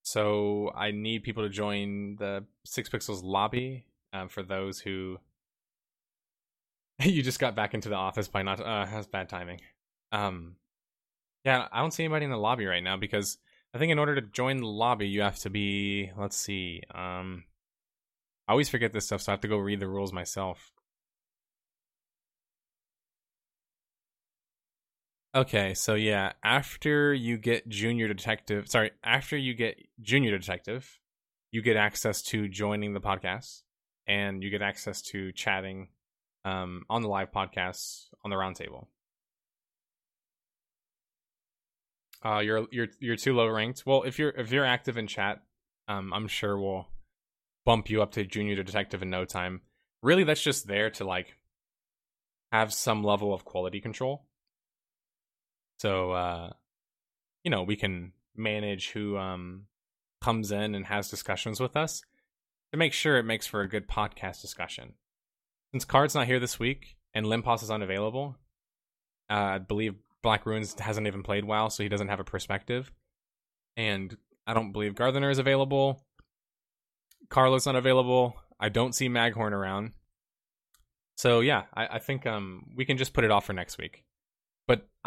so 0.08 0.72
I 0.74 0.92
need 0.92 1.24
people 1.24 1.44
to 1.44 1.50
join 1.50 2.16
the 2.16 2.46
Six 2.64 2.88
Pixels 2.88 3.24
lobby. 3.24 3.84
Um, 4.14 4.30
for 4.30 4.42
those 4.42 4.80
who 4.80 5.18
you 7.04 7.22
just 7.22 7.42
got 7.42 7.58
back 7.58 7.74
into 7.74 7.90
the 7.90 7.96
office 7.96 8.30
by 8.30 8.42
not 8.42 8.62
uh 8.62 8.86
that's 8.90 9.08
bad 9.08 9.28
timing. 9.28 9.60
Um, 10.14 10.56
yeah, 11.44 11.68
I 11.74 11.82
don't 11.82 11.92
see 11.92 12.06
anybody 12.06 12.24
in 12.24 12.32
the 12.32 12.38
lobby 12.38 12.66
right 12.66 12.82
now 12.82 12.96
because 12.96 13.38
I 13.74 13.80
think 13.80 13.92
in 13.92 14.00
order 14.00 14.16
to 14.16 14.22
join 14.22 14.62
the 14.62 14.68
lobby 14.68 15.10
you 15.10 15.22
have 15.24 15.40
to 15.40 15.50
be 15.50 16.10
let's 16.18 16.38
see 16.38 16.84
um 16.96 17.44
I 18.48 18.54
always 18.54 18.70
forget 18.70 18.94
this 18.94 19.08
stuff 19.08 19.22
so 19.22 19.32
I 19.32 19.34
have 19.34 19.42
to 19.42 19.50
go 19.50 19.58
read 19.58 19.82
the 19.82 19.90
rules 19.90 20.14
myself. 20.14 20.72
Okay, 25.38 25.76
so 25.76 25.94
yeah, 25.94 26.34
after 26.44 27.14
you 27.14 27.38
get 27.38 27.70
junior 27.70 28.08
detective, 28.08 28.68
sorry, 28.68 28.90
after 29.04 29.38
you 29.38 29.54
get 29.54 29.78
junior 30.02 30.36
detective, 30.36 31.00
you 31.52 31.62
get 31.62 31.78
access 31.78 32.24
to 32.24 32.48
joining 32.48 32.96
the 32.96 33.00
podcast 33.00 33.62
and 34.08 34.42
you 34.42 34.50
get 34.50 34.64
access 34.64 35.00
to 35.04 35.32
chatting 35.34 35.90
um, 36.44 36.86
on 36.90 37.04
the 37.04 37.08
live 37.08 37.32
podcasts 37.32 38.06
on 38.26 38.32
the 38.32 38.36
roundtable. 38.36 38.88
Uh, 42.26 42.40
you're 42.40 42.66
you're 42.72 42.88
you're 43.00 43.16
too 43.16 43.36
low 43.36 43.48
ranked. 43.48 43.84
Well, 43.86 44.02
if 44.08 44.18
you're 44.18 44.32
if 44.32 44.52
you're 44.52 44.66
active 44.66 44.98
in 44.98 45.06
chat, 45.06 45.44
um, 45.88 46.14
I'm 46.16 46.28
sure 46.28 46.60
we'll 46.60 46.88
bump 47.64 47.92
you 47.92 48.02
up 48.02 48.14
to 48.14 48.26
junior 48.26 48.64
detective 48.64 49.04
in 49.04 49.12
no 49.12 49.24
time. 49.24 49.62
Really, 50.02 50.24
that's 50.24 50.42
just 50.42 50.66
there 50.66 50.90
to 50.90 51.04
like 51.04 51.38
have 52.52 52.74
some 52.74 53.04
level 53.04 53.36
of 53.36 53.46
quality 53.46 53.80
control 53.80 54.27
so 55.78 56.12
uh 56.12 56.50
you 57.44 57.52
know, 57.52 57.64
we 57.64 57.76
can 57.76 58.12
manage 58.36 58.90
who 58.92 59.18
um 59.18 59.64
comes 60.22 60.52
in 60.52 60.76
and 60.76 60.86
has 60.86 61.10
discussions 61.10 61.60
with 61.60 61.76
us 61.76 62.02
to 62.72 62.78
make 62.78 62.94
sure 62.94 63.18
it 63.18 63.24
makes 63.24 63.48
for 63.48 63.62
a 63.62 63.70
good 63.70 63.88
podcast 63.88 64.42
discussion. 64.42 64.94
Since 65.72 65.86
Card's 65.86 66.16
not 66.16 66.28
here 66.28 66.40
this 66.40 66.60
week 66.60 66.98
and 67.14 67.26
Limpos 67.26 67.64
is 67.64 67.72
unavailable, 67.72 68.36
uh, 69.30 69.34
I 69.34 69.58
believe 69.60 69.96
Black 70.24 70.46
Ruins 70.46 70.78
hasn't 70.80 71.08
even 71.08 71.24
played 71.24 71.46
WoW, 71.46 71.68
so 71.70 71.84
he 71.84 71.90
doesn't 71.90 72.08
have 72.08 72.20
a 72.20 72.26
perspective. 72.26 72.92
And 73.76 74.18
I 74.46 74.54
don't 74.54 74.72
believe 74.72 74.96
Gardener 74.96 75.30
is 75.30 75.40
available. 75.40 76.02
Carlos 77.30 77.66
not 77.66 77.76
available. 77.76 78.36
I 78.60 78.70
don't 78.70 78.96
see 78.96 79.10
Maghorn 79.10 79.54
around. 79.54 79.92
So 81.18 81.42
yeah, 81.42 81.64
I, 81.74 81.88
I 81.88 82.00
think 82.00 82.26
um 82.26 82.66
we 82.76 82.86
can 82.86 82.98
just 82.98 83.14
put 83.14 83.24
it 83.24 83.32
off 83.32 83.46
for 83.46 83.54
next 83.54 83.78
week. 83.78 84.04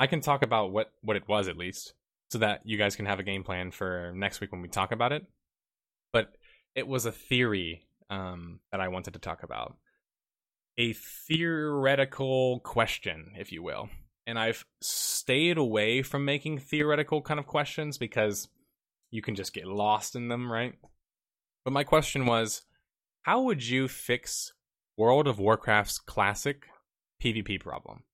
I 0.01 0.06
can 0.06 0.22
talk 0.22 0.43
about 0.43 0.72
what 0.72 0.90
what 1.02 1.18
it 1.18 1.28
was 1.28 1.47
at 1.47 1.59
least, 1.59 1.93
so 2.31 2.39
that 2.39 2.62
you 2.64 2.78
guys 2.78 2.97
can 2.97 3.05
have 3.05 3.20
a 3.20 3.22
game 3.22 3.44
plan 3.44 3.70
for 3.70 4.12
next 4.16 4.40
week 4.40 4.51
when 4.51 4.62
we 4.62 4.68
talk 4.68 4.93
about 4.93 5.12
it. 5.12 5.27
But 6.10 6.32
it 6.74 6.89
was 6.89 7.05
a 7.05 7.12
theory 7.12 7.82
um, 8.09 8.60
that 8.72 8.81
I 8.81 8.89
wanted 8.89 9.12
to 9.12 9.18
talk 9.18 9.43
about, 9.43 9.77
a 10.78 10.94
theoretical 10.94 12.60
question, 12.60 13.32
if 13.39 13.52
you 13.52 13.62
will. 13.62 13.90
And 14.27 14.39
I've 14.39 14.64
stayed 14.81 15.59
away 15.59 16.01
from 16.01 16.24
making 16.24 16.60
theoretical 16.60 17.20
kind 17.20 17.39
of 17.39 17.47
questions 17.47 17.98
because 17.98 18.48
you 19.10 19.20
can 19.20 19.35
just 19.35 19.52
get 19.52 19.66
lost 19.66 20.16
in 20.16 20.28
them, 20.28 20.51
right? 20.51 20.74
But 21.62 21.74
my 21.74 21.85
question 21.85 22.24
was, 22.24 22.62
how 23.22 23.43
would 23.43 23.66
you 23.66 23.86
fix 23.86 24.55
World 24.97 25.28
of 25.28 25.39
Warcraft's 25.39 25.98
classic 25.98 26.68
PvP 27.22 27.60
problem? 27.60 28.05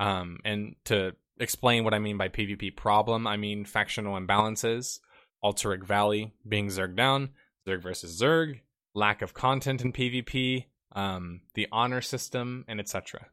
Um, 0.00 0.38
and 0.46 0.76
to 0.86 1.14
explain 1.38 1.84
what 1.84 1.94
I 1.94 1.98
mean 1.98 2.16
by 2.16 2.28
PvP 2.28 2.74
problem, 2.74 3.26
I 3.26 3.36
mean 3.36 3.66
factional 3.66 4.18
imbalances, 4.18 4.98
Alterac 5.44 5.84
Valley 5.84 6.32
being 6.48 6.68
Zerg 6.68 6.96
down, 6.96 7.28
Zerg 7.68 7.82
versus 7.82 8.20
Zerg, 8.20 8.60
lack 8.94 9.20
of 9.20 9.34
content 9.34 9.82
in 9.82 9.92
PvP, 9.92 10.64
um, 10.92 11.42
the 11.54 11.68
honor 11.70 12.00
system, 12.00 12.64
and 12.66 12.80
etc. 12.80 13.26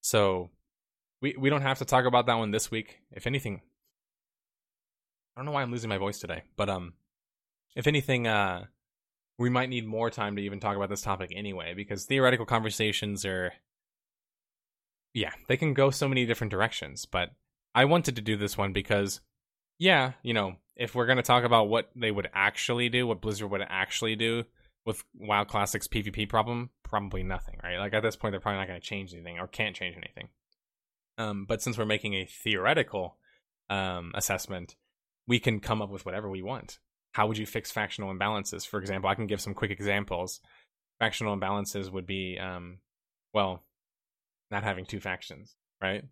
So 0.00 0.50
we 1.20 1.36
we 1.38 1.50
don't 1.50 1.62
have 1.62 1.78
to 1.78 1.84
talk 1.84 2.06
about 2.06 2.26
that 2.26 2.38
one 2.38 2.50
this 2.50 2.70
week. 2.70 3.00
If 3.12 3.26
anything, 3.26 3.60
I 5.36 5.40
don't 5.40 5.46
know 5.46 5.52
why 5.52 5.62
I'm 5.62 5.70
losing 5.70 5.90
my 5.90 5.98
voice 5.98 6.18
today, 6.18 6.42
but 6.56 6.70
um, 6.70 6.94
if 7.76 7.86
anything, 7.86 8.26
uh, 8.26 8.64
we 9.38 9.50
might 9.50 9.68
need 9.68 9.86
more 9.86 10.08
time 10.08 10.36
to 10.36 10.42
even 10.42 10.58
talk 10.58 10.76
about 10.76 10.88
this 10.88 11.02
topic 11.02 11.32
anyway, 11.36 11.74
because 11.74 12.06
theoretical 12.06 12.46
conversations 12.46 13.26
are 13.26 13.52
yeah, 15.14 15.32
they 15.48 15.56
can 15.56 15.72
go 15.72 15.90
so 15.90 16.08
many 16.08 16.26
different 16.26 16.50
directions. 16.50 17.06
But 17.06 17.30
I 17.74 17.86
wanted 17.86 18.16
to 18.16 18.22
do 18.22 18.36
this 18.36 18.58
one 18.58 18.72
because, 18.72 19.20
yeah, 19.78 20.12
you 20.22 20.34
know, 20.34 20.56
if 20.76 20.94
we're 20.94 21.06
going 21.06 21.16
to 21.16 21.22
talk 21.22 21.44
about 21.44 21.68
what 21.68 21.90
they 21.94 22.10
would 22.10 22.28
actually 22.34 22.88
do, 22.88 23.06
what 23.06 23.20
Blizzard 23.20 23.50
would 23.50 23.62
actually 23.66 24.16
do 24.16 24.44
with 24.84 25.04
WoW 25.14 25.44
Classic's 25.44 25.88
PvP 25.88 26.28
problem, 26.28 26.70
probably 26.82 27.22
nothing, 27.22 27.58
right? 27.62 27.78
Like 27.78 27.94
at 27.94 28.02
this 28.02 28.16
point, 28.16 28.32
they're 28.32 28.40
probably 28.40 28.58
not 28.58 28.68
going 28.68 28.80
to 28.80 28.86
change 28.86 29.14
anything 29.14 29.38
or 29.38 29.46
can't 29.46 29.74
change 29.74 29.96
anything. 29.96 30.28
Um, 31.16 31.46
but 31.48 31.62
since 31.62 31.78
we're 31.78 31.86
making 31.86 32.14
a 32.14 32.26
theoretical 32.26 33.16
um, 33.70 34.12
assessment, 34.14 34.74
we 35.26 35.38
can 35.38 35.60
come 35.60 35.80
up 35.80 35.90
with 35.90 36.04
whatever 36.04 36.28
we 36.28 36.42
want. 36.42 36.80
How 37.12 37.28
would 37.28 37.38
you 37.38 37.46
fix 37.46 37.70
factional 37.70 38.12
imbalances? 38.12 38.66
For 38.66 38.80
example, 38.80 39.08
I 39.08 39.14
can 39.14 39.28
give 39.28 39.40
some 39.40 39.54
quick 39.54 39.70
examples. 39.70 40.40
Factional 40.98 41.36
imbalances 41.36 41.90
would 41.90 42.06
be, 42.06 42.38
um, 42.38 42.78
well, 43.32 43.62
not 44.50 44.64
having 44.64 44.86
two 44.86 45.00
factions, 45.00 45.54
right? 45.82 46.04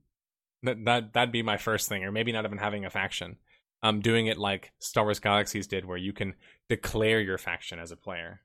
That 0.62 0.84
that 0.84 1.12
that'd 1.12 1.32
be 1.32 1.42
my 1.42 1.56
first 1.56 1.88
thing, 1.88 2.04
or 2.04 2.12
maybe 2.12 2.32
not 2.32 2.44
even 2.44 2.58
having 2.58 2.84
a 2.84 2.90
faction. 2.90 3.36
Um, 3.84 4.00
doing 4.00 4.28
it 4.28 4.38
like 4.38 4.72
Star 4.78 5.02
Wars 5.02 5.18
Galaxies 5.18 5.66
did, 5.66 5.84
where 5.84 5.98
you 5.98 6.12
can 6.12 6.34
declare 6.68 7.20
your 7.20 7.38
faction 7.38 7.80
as 7.80 7.90
a 7.90 7.96
player. 7.96 8.40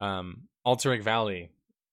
Um, 0.00 0.42
Alterac 0.64 1.02
Valley, 1.02 1.50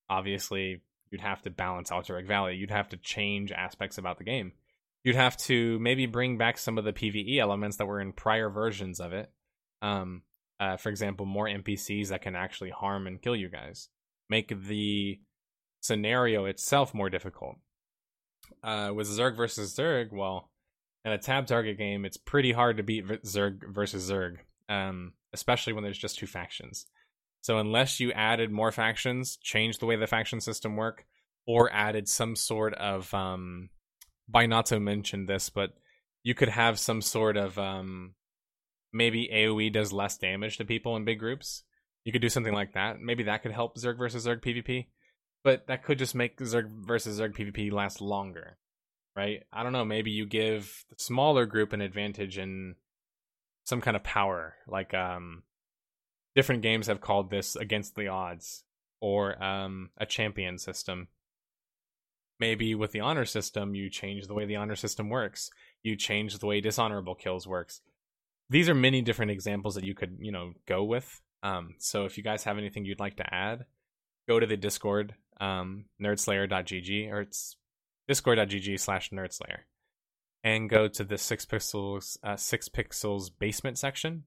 obviously, 0.09 0.83
you'd 1.09 1.21
have 1.21 1.41
to 1.41 1.49
balance 1.49 1.89
Alterac 1.89 2.27
Valley. 2.27 2.55
You'd 2.55 2.69
have 2.69 2.89
to 2.89 2.97
change 2.97 3.51
aspects 3.51 3.97
about 3.97 4.19
the 4.19 4.23
game. 4.23 4.51
You'd 5.03 5.15
have 5.15 5.37
to 5.37 5.79
maybe 5.79 6.05
bring 6.05 6.37
back 6.37 6.59
some 6.59 6.77
of 6.77 6.83
the 6.83 6.93
PVE 6.93 7.39
elements 7.39 7.77
that 7.77 7.87
were 7.87 7.99
in 7.99 8.13
prior 8.13 8.49
versions 8.49 8.99
of 8.99 9.13
it. 9.13 9.31
Um, 9.81 10.21
uh, 10.59 10.77
for 10.77 10.89
example, 10.89 11.25
more 11.25 11.47
NPCs 11.47 12.09
that 12.09 12.21
can 12.21 12.35
actually 12.35 12.69
harm 12.69 13.07
and 13.07 13.19
kill 13.19 13.35
you 13.35 13.49
guys. 13.49 13.89
Make 14.29 14.49
the 14.67 15.19
scenario 15.81 16.45
itself 16.45 16.93
more 16.93 17.09
difficult. 17.09 17.57
Uh, 18.63 18.91
with 18.93 19.07
Zerg 19.07 19.35
versus 19.35 19.75
Zerg, 19.75 20.11
well, 20.11 20.49
in 21.03 21.11
a 21.11 21.17
tab 21.17 21.47
target 21.47 21.77
game, 21.77 22.05
it's 22.05 22.17
pretty 22.17 22.51
hard 22.51 22.77
to 22.77 22.83
beat 22.83 23.05
Zerg 23.23 23.61
versus 23.73 24.09
Zerg, 24.09 24.37
um, 24.69 25.13
especially 25.33 25.73
when 25.73 25.83
there's 25.83 25.97
just 25.97 26.19
two 26.19 26.27
factions. 26.27 26.85
So 27.41 27.57
unless 27.57 27.99
you 27.99 28.11
added 28.11 28.51
more 28.51 28.71
factions, 28.71 29.37
changed 29.37 29.79
the 29.79 29.87
way 29.87 29.95
the 29.95 30.07
faction 30.07 30.39
system 30.39 30.75
work, 30.75 31.05
or 31.47 31.73
added 31.73 32.07
some 32.07 32.35
sort 32.35 32.75
of 32.75 33.11
um, 33.15 33.69
Binato 34.31 34.79
mentioned 34.79 35.27
this, 35.27 35.49
but 35.49 35.71
you 36.23 36.35
could 36.35 36.49
have 36.49 36.77
some 36.79 37.01
sort 37.01 37.35
of 37.35 37.57
um, 37.57 38.13
maybe 38.93 39.27
AOE 39.33 39.73
does 39.73 39.91
less 39.91 40.19
damage 40.19 40.57
to 40.57 40.65
people 40.65 40.95
in 40.95 41.03
big 41.03 41.17
groups. 41.17 41.63
You 42.03 42.11
could 42.11 42.21
do 42.21 42.29
something 42.29 42.53
like 42.53 42.73
that. 42.73 42.99
Maybe 42.99 43.23
that 43.23 43.41
could 43.41 43.51
help 43.51 43.77
Zerg 43.77 43.97
versus 43.97 44.27
Zerg 44.27 44.43
PvP 44.43 44.87
but 45.43 45.67
that 45.67 45.83
could 45.83 45.97
just 45.97 46.15
make 46.15 46.37
Zerg 46.37 46.69
versus 46.85 47.19
Zerg 47.19 47.35
PvP 47.35 47.71
last 47.71 48.01
longer, 48.01 48.57
right? 49.15 49.43
I 49.51 49.63
don't 49.63 49.73
know. 49.73 49.85
Maybe 49.85 50.11
you 50.11 50.25
give 50.25 50.85
the 50.89 50.95
smaller 50.97 51.45
group 51.45 51.73
an 51.73 51.81
advantage 51.81 52.37
in 52.37 52.75
some 53.63 53.81
kind 53.81 53.95
of 53.95 54.03
power, 54.03 54.55
like 54.67 54.93
um, 54.93 55.43
different 56.35 56.61
games 56.61 56.87
have 56.87 57.01
called 57.01 57.29
this 57.29 57.55
against 57.55 57.95
the 57.95 58.07
odds 58.07 58.63
or 58.99 59.41
um, 59.43 59.89
a 59.97 60.05
champion 60.05 60.57
system. 60.57 61.07
Maybe 62.39 62.73
with 62.73 62.91
the 62.91 63.01
honor 63.01 63.25
system, 63.25 63.75
you 63.75 63.89
change 63.89 64.27
the 64.27 64.33
way 64.33 64.45
the 64.45 64.55
honor 64.55 64.75
system 64.75 65.09
works. 65.09 65.51
You 65.83 65.95
change 65.95 66.37
the 66.37 66.47
way 66.47 66.59
dishonorable 66.59 67.15
kills 67.15 67.47
works. 67.47 67.81
These 68.49 68.67
are 68.67 68.75
many 68.75 69.01
different 69.01 69.31
examples 69.31 69.75
that 69.75 69.83
you 69.83 69.93
could, 69.93 70.17
you 70.19 70.31
know, 70.31 70.53
go 70.67 70.83
with. 70.83 71.21
Um, 71.43 71.75
so 71.77 72.05
if 72.05 72.17
you 72.17 72.23
guys 72.23 72.43
have 72.43 72.57
anything 72.57 72.85
you'd 72.85 72.99
like 72.99 73.17
to 73.17 73.33
add, 73.33 73.65
go 74.27 74.39
to 74.39 74.45
the 74.45 74.57
Discord 74.57 75.15
um, 75.41 75.85
nerdslayer.gg 76.01 77.11
or 77.11 77.21
it's 77.21 77.57
discord.gg 78.07 78.79
slash 78.79 79.09
nerdslayer 79.09 79.59
and 80.43 80.69
go 80.69 80.87
to 80.87 81.03
the 81.03 81.17
six 81.17 81.45
pixels 81.45 82.17
uh, 82.23 82.35
six 82.37 82.69
pixels 82.69 83.29
basement 83.37 83.77
section 83.77 84.23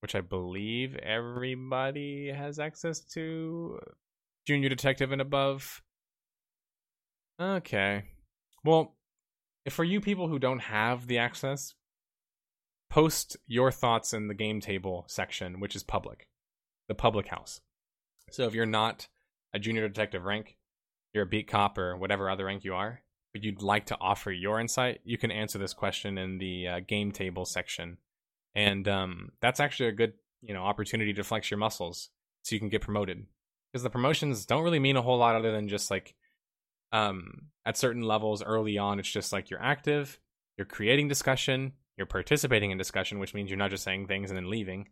which 0.00 0.14
i 0.14 0.20
believe 0.20 0.96
everybody 0.96 2.30
has 2.30 2.58
access 2.58 3.00
to. 3.00 3.78
Junior 4.46 4.68
detective 4.68 5.10
and 5.10 5.20
above. 5.20 5.82
Okay. 7.40 8.04
Well 8.64 8.94
for 9.68 9.82
you 9.82 10.00
people 10.00 10.28
who 10.28 10.38
don't 10.38 10.60
have 10.60 11.08
the 11.08 11.18
access 11.18 11.74
post 12.88 13.36
your 13.48 13.72
thoughts 13.72 14.12
in 14.12 14.28
the 14.28 14.34
game 14.34 14.60
table 14.60 15.04
section 15.08 15.58
which 15.58 15.74
is 15.74 15.82
public 15.82 16.28
the 16.88 16.94
public 16.94 17.26
house. 17.26 17.60
So 18.30 18.46
if 18.46 18.54
you're 18.54 18.64
not 18.64 19.08
a 19.56 19.58
junior 19.58 19.88
detective 19.88 20.24
rank, 20.24 20.56
you're 21.12 21.24
a 21.24 21.26
beat 21.26 21.48
cop 21.48 21.78
or 21.78 21.96
whatever 21.96 22.30
other 22.30 22.44
rank 22.44 22.62
you 22.62 22.74
are, 22.74 23.00
but 23.32 23.42
you'd 23.42 23.62
like 23.62 23.86
to 23.86 23.96
offer 24.00 24.30
your 24.30 24.60
insight, 24.60 25.00
you 25.02 25.18
can 25.18 25.30
answer 25.30 25.58
this 25.58 25.72
question 25.72 26.18
in 26.18 26.38
the 26.38 26.68
uh, 26.68 26.80
game 26.86 27.10
table 27.10 27.44
section. 27.44 27.96
And 28.54 28.86
um, 28.86 29.32
that's 29.40 29.60
actually 29.60 29.88
a 29.88 29.92
good 29.92 30.12
you 30.42 30.54
know 30.54 30.62
opportunity 30.62 31.12
to 31.14 31.24
flex 31.24 31.50
your 31.50 31.58
muscles 31.58 32.10
so 32.42 32.54
you 32.54 32.60
can 32.60 32.68
get 32.68 32.82
promoted. 32.82 33.26
Because 33.72 33.82
the 33.82 33.90
promotions 33.90 34.46
don't 34.46 34.62
really 34.62 34.78
mean 34.78 34.96
a 34.96 35.02
whole 35.02 35.18
lot 35.18 35.34
other 35.34 35.52
than 35.52 35.68
just 35.68 35.90
like 35.90 36.14
um, 36.92 37.48
at 37.64 37.76
certain 37.76 38.02
levels 38.02 38.42
early 38.42 38.78
on 38.78 39.00
it's 39.00 39.10
just 39.10 39.32
like 39.32 39.50
you're 39.50 39.62
active 39.62 40.20
you're 40.56 40.64
creating 40.64 41.08
discussion 41.08 41.72
you're 41.96 42.06
participating 42.06 42.70
in 42.70 42.78
discussion 42.78 43.18
which 43.18 43.34
means 43.34 43.50
you're 43.50 43.58
not 43.58 43.70
just 43.70 43.82
saying 43.82 44.06
things 44.06 44.30
and 44.30 44.36
then 44.36 44.50
leaving. 44.50 44.86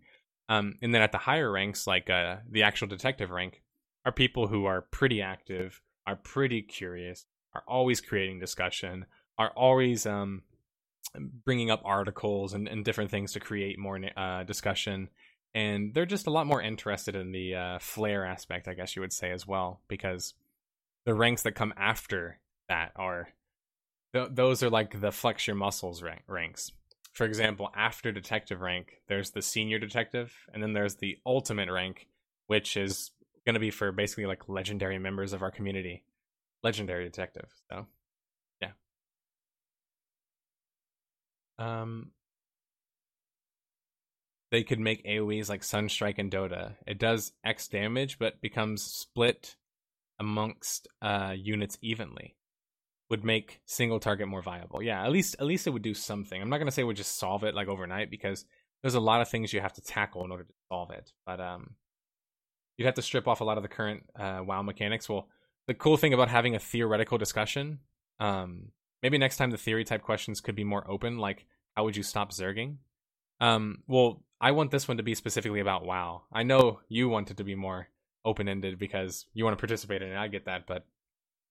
Um, 0.49 0.75
and 0.83 0.95
then 0.95 1.03
at 1.03 1.13
the 1.13 1.19
higher 1.19 1.51
ranks 1.51 1.87
like 1.87 2.11
uh, 2.11 2.37
the 2.51 2.63
actual 2.63 2.89
detective 2.89 3.31
rank 3.31 3.63
are 4.05 4.13
people 4.13 4.47
who 4.47 4.65
are 4.67 4.83
pretty 4.83 5.21
active 5.23 5.81
are 6.07 6.17
pretty 6.17 6.63
curious 6.63 7.25
are 7.55 7.65
always 7.67 8.01
creating 8.01 8.39
discussion 8.39 9.07
are 9.39 9.51
always 9.57 10.07
um, 10.07 10.43
bringing 11.45 11.71
up 11.71 11.83
articles 11.85 12.55
and, 12.55 12.69
and 12.69 12.85
different 12.85 13.11
things 13.11 13.33
to 13.33 13.41
create 13.41 13.79
more 13.79 13.99
uh, 14.17 14.45
discussion. 14.45 15.09
And 15.55 15.95
they're 15.95 16.07
just 16.07 16.27
a 16.27 16.31
lot 16.31 16.47
more 16.47 16.61
interested 16.61 17.15
in 17.15 17.33
the 17.33 17.55
uh, 17.55 17.79
flair 17.79 18.25
aspect, 18.27 18.67
I 18.67 18.75
guess 18.75 18.97
you 18.97 19.03
would 19.03 19.13
say, 19.13 19.31
as 19.31 19.47
well, 19.47 19.81
because 19.89 20.35
the 21.07 21.15
ranks 21.15 21.43
that 21.43 21.53
come 21.53 21.73
after 21.77 22.41
that 22.69 22.93
are 22.97 23.29
th- 24.13 24.31
those 24.33 24.63
are 24.63 24.71
like 24.71 25.01
the 25.01 25.13
flex 25.13 25.47
your 25.47 25.57
muscles 25.57 26.03
rank- 26.03 26.25
ranks. 26.27 26.73
For 27.13 27.25
example, 27.25 27.71
after 27.77 28.11
detective 28.11 28.61
rank, 28.61 29.01
there's 29.07 29.31
the 29.31 29.43
senior 29.43 29.79
detective, 29.79 30.35
and 30.53 30.61
then 30.61 30.73
there's 30.73 30.97
the 30.97 31.19
ultimate 31.25 31.71
rank, 31.71 32.09
which 32.49 32.77
is 32.77 33.13
going 33.45 33.55
to 33.55 33.61
be 33.61 33.71
for 33.71 33.93
basically 33.93 34.27
like 34.27 34.49
legendary 34.49 34.99
members 34.99 35.33
of 35.33 35.43
our 35.43 35.51
community. 35.51 36.05
Legendary 36.63 37.05
detective. 37.05 37.49
So 37.71 37.87
yeah. 38.61 38.71
Um, 41.59 42.11
they 44.51 44.63
could 44.63 44.81
make 44.81 45.05
AoEs 45.05 45.49
like 45.49 45.63
Sunstrike 45.63 46.19
and 46.19 46.31
Dota. 46.31 46.77
It 46.87 46.99
does 46.99 47.33
X 47.45 47.69
damage, 47.69 48.19
but 48.19 48.41
becomes 48.41 48.83
split 48.83 49.57
amongst 50.21 50.87
uh, 51.03 51.35
units 51.37 51.77
evenly. 51.83 52.37
Would 53.11 53.25
make 53.25 53.61
single 53.67 54.01
target 54.01 54.29
more 54.29 54.43
viable. 54.43 54.83
Yeah, 54.83 55.05
at 55.05 55.13
least 55.13 55.37
at 55.39 55.47
least 55.47 55.67
it 55.67 55.71
would 55.71 55.83
do 55.83 55.93
something. 55.93 56.41
I'm 56.41 56.49
not 56.49 56.59
gonna 56.59 56.71
say 56.71 56.83
it 56.83 56.87
would 56.87 56.97
just 56.97 57.19
solve 57.19 57.45
it 57.45 57.55
like 57.55 57.69
overnight 57.69 58.11
because 58.11 58.45
there's 58.83 58.95
a 58.95 59.01
lot 59.01 59.21
of 59.21 59.29
things 59.29 59.53
you 59.53 59.61
have 59.61 59.75
to 59.75 59.83
tackle 59.83 60.25
in 60.25 60.31
order 60.31 60.45
to 60.45 60.55
solve 60.71 60.91
it. 60.91 61.13
But 61.27 61.41
um, 61.41 61.75
you'd 62.77 62.87
have 62.87 62.95
to 62.95 63.03
strip 63.03 63.29
off 63.29 63.41
a 63.41 63.45
lot 63.45 63.57
of 63.57 63.63
the 63.63 63.69
current 63.69 64.05
uh, 64.19 64.41
WoW 64.45 64.63
mechanics. 64.63 65.09
Well, 65.09 65.29
the 65.67 65.75
cool 65.75 65.97
thing 65.97 66.13
about 66.13 66.29
having 66.29 66.55
a 66.55 66.59
theoretical 66.59 67.19
discussion 67.19 67.79
um, 68.21 68.71
maybe 69.03 69.19
next 69.19 69.37
time 69.37 69.51
the 69.51 69.59
theory 69.59 69.85
type 69.85 70.03
questions 70.03 70.41
could 70.41 70.55
be 70.55 70.65
more 70.65 70.89
open, 70.91 71.19
like 71.19 71.47
how 71.77 71.85
would 71.85 71.97
you 71.97 72.03
stop 72.03 72.33
zerging? 72.33 72.77
Um, 73.41 73.83
well, 73.87 74.23
I 74.41 74.53
want 74.53 74.71
this 74.71 74.89
one 74.89 74.99
to 74.99 75.03
be 75.03 75.15
specifically 75.15 75.61
about 75.61 75.85
WoW. 75.85 76.23
I 76.33 76.43
know 76.43 76.81
you 76.89 77.09
want 77.09 77.31
it 77.31 77.39
to 77.39 77.45
be 77.45 77.55
more 77.55 77.89
open 78.25 78.49
ended 78.49 78.79
because 78.79 79.27
you 79.35 79.45
want 79.45 79.57
to 79.57 79.61
participate 79.61 80.03
in 80.03 80.11
it. 80.11 80.17
I 80.17 80.29
get 80.29 80.47
that, 80.47 80.67
but 80.67 80.87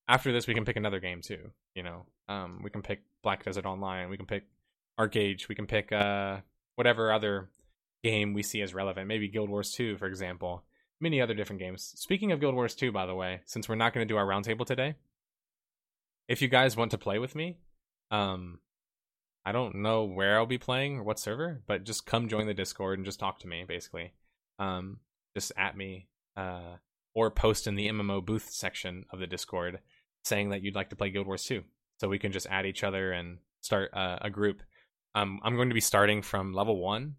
after 0.08 0.32
this, 0.32 0.48
we 0.48 0.54
can 0.54 0.66
pick 0.66 0.76
another 0.76 1.00
game 1.00 1.22
too. 1.22 1.52
You 1.76 1.84
know, 1.84 2.06
um, 2.28 2.62
we 2.64 2.70
can 2.70 2.82
pick 2.82 3.04
Black 3.22 3.44
Desert 3.44 3.66
Online. 3.66 4.10
We 4.10 4.18
can 4.18 4.26
pick 4.26 4.46
ArcheAge. 5.00 5.48
We 5.48 5.56
can 5.56 5.68
pick 5.68 5.92
uh, 5.92 6.38
whatever 6.76 7.12
other 7.12 7.50
game 8.04 8.34
we 8.34 8.44
see 8.44 8.62
as 8.62 8.74
relevant. 8.74 9.08
Maybe 9.08 9.28
Guild 9.28 9.50
Wars 9.50 9.72
2, 9.72 9.98
for 9.98 10.08
example. 10.08 10.64
Many 11.00 11.22
other 11.22 11.34
different 11.34 11.60
games. 11.60 11.94
Speaking 11.96 12.32
of 12.32 12.40
Guild 12.40 12.56
Wars 12.56 12.76
2, 12.76 12.92
by 12.92 13.06
the 13.06 13.16
way, 13.16 13.42
since 13.46 13.68
we're 13.68 13.76
not 13.76 13.94
going 13.94 14.08
to 14.08 14.12
do 14.12 14.18
our 14.18 14.26
roundtable 14.26 14.66
today, 14.66 14.96
if 16.28 16.42
you 16.42 16.48
guys 16.48 16.78
want 16.78 16.92
to 16.92 16.98
play 16.98 17.20
with 17.20 17.36
me, 17.36 17.58
um, 18.12 18.60
I 19.46 19.52
don't 19.52 19.76
know 19.76 20.06
where 20.06 20.38
I'll 20.38 20.46
be 20.46 20.58
playing 20.58 20.98
or 20.98 21.04
what 21.04 21.20
server, 21.20 21.62
but 21.68 21.84
just 21.84 22.06
come 22.06 22.30
join 22.30 22.48
the 22.48 22.54
Discord 22.54 23.00
and 23.00 23.06
just 23.06 23.20
talk 23.20 23.40
to 23.40 23.48
me, 23.48 23.66
basically. 23.68 24.14
Um, 24.60 25.00
just 25.36 25.52
at 25.58 25.76
me, 25.76 26.08
uh, 26.38 26.78
or 27.14 27.30
post 27.30 27.68
in 27.68 27.76
the 27.76 27.90
MMO 27.90 28.26
booth 28.26 28.50
section 28.50 29.06
of 29.12 29.20
the 29.20 29.28
Discord 29.28 29.80
saying 30.24 30.50
that 30.50 30.62
you'd 30.62 30.76
like 30.76 30.90
to 30.90 30.96
play 30.96 31.10
Guild 31.10 31.28
Wars 31.28 31.44
2. 31.44 31.64
So 32.00 32.08
we 32.08 32.20
can 32.20 32.32
just 32.32 32.48
add 32.50 32.66
each 32.66 32.84
other 32.84 33.12
and 33.12 33.40
start 33.62 33.94
uh, 33.94 34.18
a 34.22 34.30
group. 34.30 34.62
Um, 35.16 35.40
I'm 35.44 35.56
going 35.56 35.70
to 35.70 35.76
be 35.76 35.82
starting 35.82 36.22
from 36.22 36.54
level 36.54 36.80
one, 36.80 37.16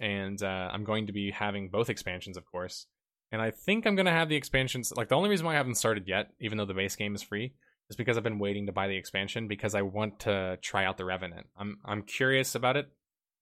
and 0.00 0.42
uh, 0.42 0.70
I'm 0.72 0.84
going 0.84 1.06
to 1.06 1.12
be 1.12 1.30
having 1.30 1.70
both 1.70 1.88
expansions, 1.88 2.36
of 2.36 2.44
course. 2.44 2.86
And 3.32 3.40
I 3.40 3.50
think 3.50 3.86
I'm 3.86 3.96
going 3.96 4.06
to 4.06 4.12
have 4.12 4.28
the 4.28 4.36
expansions. 4.36 4.92
Like 4.94 5.08
the 5.08 5.16
only 5.16 5.30
reason 5.30 5.46
why 5.46 5.54
I 5.54 5.56
haven't 5.56 5.76
started 5.76 6.06
yet, 6.06 6.28
even 6.38 6.58
though 6.58 6.66
the 6.66 6.74
base 6.74 6.94
game 6.94 7.14
is 7.14 7.22
free, 7.22 7.54
is 7.88 7.96
because 7.96 8.16
I've 8.16 8.22
been 8.22 8.38
waiting 8.38 8.66
to 8.66 8.72
buy 8.72 8.88
the 8.88 8.96
expansion 8.96 9.48
because 9.48 9.74
I 9.74 9.82
want 9.82 10.20
to 10.20 10.58
try 10.60 10.84
out 10.84 10.98
the 10.98 11.06
Revenant. 11.06 11.46
I'm 11.56 11.78
I'm 11.84 12.02
curious 12.02 12.54
about 12.54 12.76
it, 12.76 12.88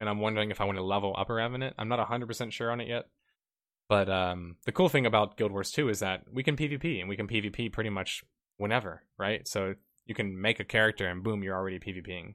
and 0.01 0.09
I'm 0.09 0.21
wondering 0.21 0.53
if 0.53 0.61
I 0.61 0.65
want 0.65 0.79
to 0.79 0.85
level 0.85 1.15
up 1.19 1.29
a 1.29 1.35
Revenant. 1.35 1.75
I'm 1.77 1.89
not 1.89 1.99
100 1.99 2.27
percent 2.27 2.53
sure 2.53 2.71
on 2.71 2.81
it 2.81 2.89
yet. 2.89 3.07
But 3.89 4.09
um, 4.09 4.55
the 4.67 4.73
cool 4.73 4.89
thing 4.89 5.05
about 5.05 5.37
Guild 5.37 5.51
Wars 5.51 5.73
2 5.73 5.89
is 5.89 5.99
that 5.99 6.23
we 6.33 6.45
can 6.45 6.57
PvP 6.57 7.01
and 7.01 7.09
we 7.09 7.17
can 7.17 7.27
PvP 7.27 7.73
pretty 7.73 7.91
much 7.91 8.23
whenever, 8.57 9.03
right? 9.19 9.49
So 9.49 9.75
you 10.07 10.15
can 10.15 10.41
make 10.41 10.61
a 10.61 10.65
character 10.65 11.09
and 11.09 11.25
boom, 11.25 11.43
you're 11.43 11.57
already 11.57 11.81
PvPing. 11.81 12.35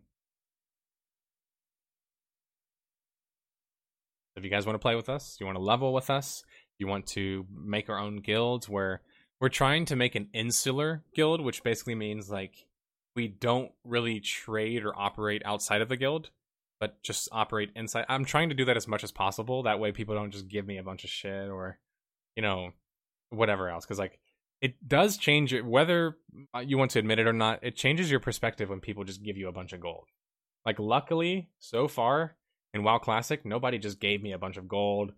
If 4.36 4.44
you 4.44 4.50
guys 4.50 4.66
want 4.66 4.76
to 4.76 4.80
play 4.80 4.96
with 4.96 5.08
us, 5.08 5.38
you 5.40 5.46
want 5.46 5.58
to 5.58 5.64
level 5.64 5.94
with 5.94 6.10
us, 6.10 6.44
you 6.80 6.88
want 6.88 7.08
to 7.08 7.46
make 7.52 7.90
our 7.90 8.00
own 8.00 8.18
guilds 8.18 8.68
where 8.68 9.02
we're 9.40 9.50
trying 9.50 9.86
to 9.86 9.96
make 9.96 10.16
an 10.16 10.30
insular 10.34 11.04
guild, 11.14 11.42
which 11.42 11.64
basically 11.64 11.96
means 11.96 12.30
like 12.30 12.68
we 13.16 13.28
don't 13.28 13.72
really 13.84 14.20
trade 14.20 14.84
or 14.84 14.98
operate 14.98 15.42
outside 15.46 15.82
of 15.82 15.90
the 15.90 15.98
guild, 15.98 16.30
but 16.80 17.02
just 17.02 17.30
operate 17.32 17.72
inside. 17.76 18.06
I'm 18.10 18.26
trying 18.26 18.50
to 18.50 18.56
do 18.56 18.66
that 18.66 18.78
as 18.78 18.88
much 18.88 19.04
as 19.04 19.12
possible. 19.12 19.64
That 19.64 19.80
way, 19.80 19.92
people 19.92 20.16
don't 20.16 20.32
just 20.32 20.48
give 20.48 20.66
me 20.66 20.78
a 20.78 20.84
bunch 20.84 21.04
of 21.04 21.10
shit 21.10 21.50
or, 21.50 21.80
you 22.36 22.44
know, 22.44 22.72
whatever 23.30 23.70
else. 23.70 23.86
Because 23.86 24.00
like 24.00 24.20
it 24.62 24.88
does 24.88 25.18
change 25.18 25.54
it, 25.54 25.66
whether 25.66 26.18
uh, 26.54 26.60
you 26.60 26.78
want 26.78 26.92
to 26.92 27.00
admit 27.00 27.20
it 27.20 27.28
or 27.28 27.34
not. 27.34 27.60
It 27.62 27.76
changes 27.76 28.12
your 28.12 28.20
perspective 28.20 28.70
when 28.70 28.80
people 28.80 29.04
just 29.04 29.24
give 29.24 29.38
you 29.38 29.48
a 29.48 29.54
bunch 29.54 29.74
of 29.74 29.80
gold. 29.80 30.08
Like 30.66 30.80
luckily, 30.80 31.50
so 31.60 31.88
far 31.88 32.36
in 32.74 32.84
WoW 32.84 32.98
Classic, 32.98 33.46
nobody 33.46 33.78
just 33.78 34.00
gave 34.00 34.22
me 34.22 34.32
a 34.32 34.38
bunch 34.38 34.58
of 34.58 34.68
gold 34.68 35.14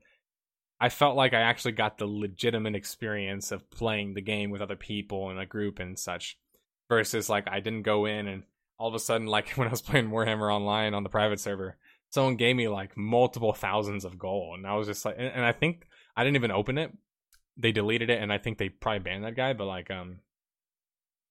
I 0.79 0.89
felt 0.89 1.15
like 1.15 1.33
I 1.33 1.41
actually 1.41 1.71
got 1.71 1.97
the 1.97 2.05
legitimate 2.05 2.75
experience 2.75 3.51
of 3.51 3.69
playing 3.71 4.13
the 4.13 4.21
game 4.21 4.51
with 4.51 4.61
other 4.61 4.75
people 4.75 5.31
in 5.31 5.39
a 5.39 5.45
group 5.45 5.79
and 5.79 5.97
such, 5.97 6.37
versus 6.89 7.29
like 7.29 7.47
I 7.49 7.59
didn't 7.59 7.83
go 7.83 8.05
in 8.05 8.27
and 8.27 8.43
all 8.79 8.87
of 8.87 8.93
a 8.93 8.99
sudden, 8.99 9.27
like 9.27 9.49
when 9.55 9.67
I 9.67 9.71
was 9.71 9.81
playing 9.81 10.09
Warhammer 10.09 10.53
Online 10.53 10.93
on 10.93 11.03
the 11.03 11.09
private 11.09 11.39
server, 11.39 11.77
someone 12.09 12.35
gave 12.35 12.55
me 12.55 12.67
like 12.67 12.97
multiple 12.97 13.53
thousands 13.53 14.05
of 14.05 14.19
gold, 14.19 14.57
and 14.57 14.67
I 14.67 14.75
was 14.75 14.87
just 14.87 15.05
like, 15.05 15.15
and, 15.17 15.27
and 15.27 15.45
I 15.45 15.51
think 15.51 15.87
I 16.15 16.23
didn't 16.23 16.37
even 16.37 16.51
open 16.51 16.77
it. 16.77 16.91
They 17.57 17.71
deleted 17.71 18.09
it, 18.09 18.21
and 18.21 18.31
I 18.31 18.37
think 18.37 18.57
they 18.57 18.69
probably 18.69 18.99
banned 18.99 19.23
that 19.23 19.35
guy. 19.35 19.53
But 19.53 19.65
like, 19.65 19.89
um, 19.89 20.19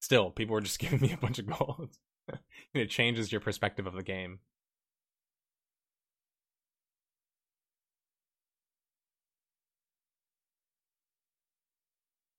still, 0.01 0.31
people 0.31 0.55
were 0.55 0.61
just 0.61 0.79
giving 0.81 1.01
me 1.01 1.13
a 1.13 1.19
bunch 1.19 1.39
of 1.39 1.47
gold. 1.47 1.91
it 2.75 2.91
changes 2.91 3.31
your 3.31 3.41
perspective 3.41 3.87
of 3.87 3.95
the 3.95 4.03
game. 4.03 4.41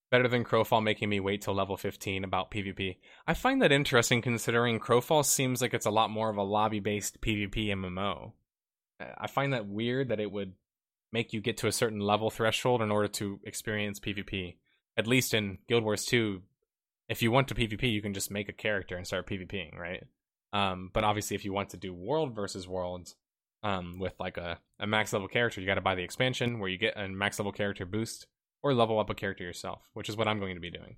Better 0.10 0.28
than 0.28 0.44
Crowfall 0.44 0.84
making 0.84 1.10
me 1.10 1.20
wait 1.20 1.42
till 1.42 1.54
level 1.54 1.78
15 1.78 2.24
about 2.24 2.52
PvP. 2.52 2.98
I 3.26 3.34
find 3.34 3.62
that 3.62 3.72
interesting 3.72 4.22
considering 4.22 4.80
Crowfall 4.80 5.26
seems 5.26 5.62
like 5.62 5.74
it's 5.74 5.86
a 5.86 5.92
lot 5.92 6.10
more 6.10 6.30
of 6.30 6.38
a 6.38 6.44
lobby 6.44 6.80
based 6.80 7.22
PvP 7.22 7.68
MMO. 7.68 8.32
I 9.00 9.28
find 9.28 9.54
that 9.54 9.68
weird 9.68 10.10
that 10.10 10.20
it 10.20 10.32
would 10.32 10.54
make 11.12 11.34
you 11.34 11.42
get 11.42 11.58
to 11.58 11.68
a 11.68 11.72
certain 11.72 12.00
level 12.00 12.30
threshold 12.30 12.82
in 12.82 12.92
order 12.92 13.08
to 13.08 13.40
experience 13.44 14.00
PvP. 14.00 14.56
At 14.98 15.08
least 15.08 15.34
in 15.34 15.60
Guild 15.68 15.84
Wars 15.84 16.06
2, 16.06 16.42
if 17.10 17.22
you 17.22 17.32
want 17.32 17.48
to 17.50 17.56
PvP, 17.56 17.92
you 17.92 18.02
can 18.02 18.14
just 18.14 18.32
make 18.32 18.50
a 18.50 18.54
character 18.54 18.98
and 18.98 19.06
start 19.06 19.28
PvPing, 19.28 19.78
right? 19.78 20.04
Um, 20.54 20.90
but 20.94 21.04
obviously, 21.04 21.36
if 21.36 21.46
you 21.46 21.54
want 21.54 21.70
to 21.70 21.78
do 21.78 21.94
world 21.94 22.36
versus 22.36 22.68
world 22.68 23.14
um, 23.64 24.00
with 24.00 24.14
like 24.20 24.38
a, 24.38 24.60
a 24.80 24.88
max 24.88 25.14
level 25.14 25.28
character, 25.28 25.62
you 25.62 25.68
got 25.68 25.76
to 25.76 25.82
buy 25.82 25.96
the 25.96 26.04
expansion 26.04 26.60
where 26.60 26.70
you 26.70 26.78
get 26.78 26.98
a 26.98 27.08
max 27.08 27.38
level 27.38 27.52
character 27.52 27.86
boost 27.86 28.28
or 28.68 28.73
level 28.73 28.99
up 28.99 29.10
a 29.10 29.15
character 29.15 29.44
yourself, 29.44 29.81
which 29.94 30.10
is 30.10 30.18
what 30.18 30.27
I'm 30.27 30.39
going 30.39 30.56
to 30.56 30.61
be 30.61 30.72
doing. 30.72 30.98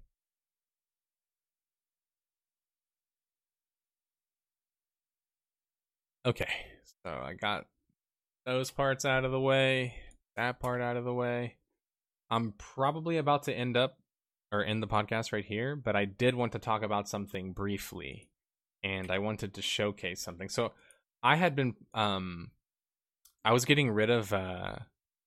Okay, 6.25 6.49
so 7.03 7.09
I 7.09 7.33
got 7.33 7.65
those 8.45 8.71
parts 8.71 9.05
out 9.05 9.25
of 9.25 9.31
the 9.31 9.39
way, 9.39 9.95
that 10.35 10.59
part 10.59 10.81
out 10.81 10.97
of 10.97 11.05
the 11.05 11.13
way. 11.13 11.55
I'm 12.29 12.53
probably 12.57 13.17
about 13.17 13.43
to 13.43 13.53
end 13.53 13.77
up 13.77 13.97
or 14.51 14.63
end 14.63 14.83
the 14.83 14.87
podcast 14.87 15.31
right 15.31 15.45
here, 15.45 15.75
but 15.75 15.95
I 15.95 16.05
did 16.05 16.35
want 16.35 16.51
to 16.53 16.59
talk 16.59 16.83
about 16.83 17.07
something 17.07 17.53
briefly 17.53 18.29
and 18.83 19.11
I 19.11 19.19
wanted 19.19 19.53
to 19.55 19.61
showcase 19.61 20.21
something. 20.21 20.49
So 20.49 20.73
I 21.21 21.35
had 21.35 21.55
been 21.55 21.75
um 21.93 22.51
I 23.43 23.53
was 23.53 23.65
getting 23.65 23.91
rid 23.91 24.09
of 24.09 24.33
uh 24.33 24.75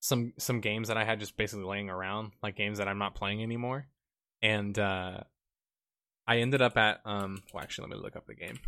some 0.03 0.35
some 0.37 0.61
games 0.61 0.89
that 0.89 0.99
I 0.99 1.05
had 1.05 1.20
just 1.20 1.37
basically 1.37 1.65
laying 1.65 1.89
around, 1.89 2.33
like 2.43 2.57
games 2.57 2.79
that 2.79 2.89
I'm 2.89 2.99
not 2.99 3.15
playing 3.15 3.43
anymore. 3.43 3.87
And 4.43 4.79
uh 4.79 5.20
I 6.27 6.39
ended 6.39 6.61
up 6.61 6.77
at 6.77 7.01
um 7.07 7.43
well 7.55 7.62
actually 7.62 7.89
let 7.89 7.97
me 7.97 8.03
look 8.03 8.16
up 8.16 8.27
the 8.27 8.35
game. 8.35 8.59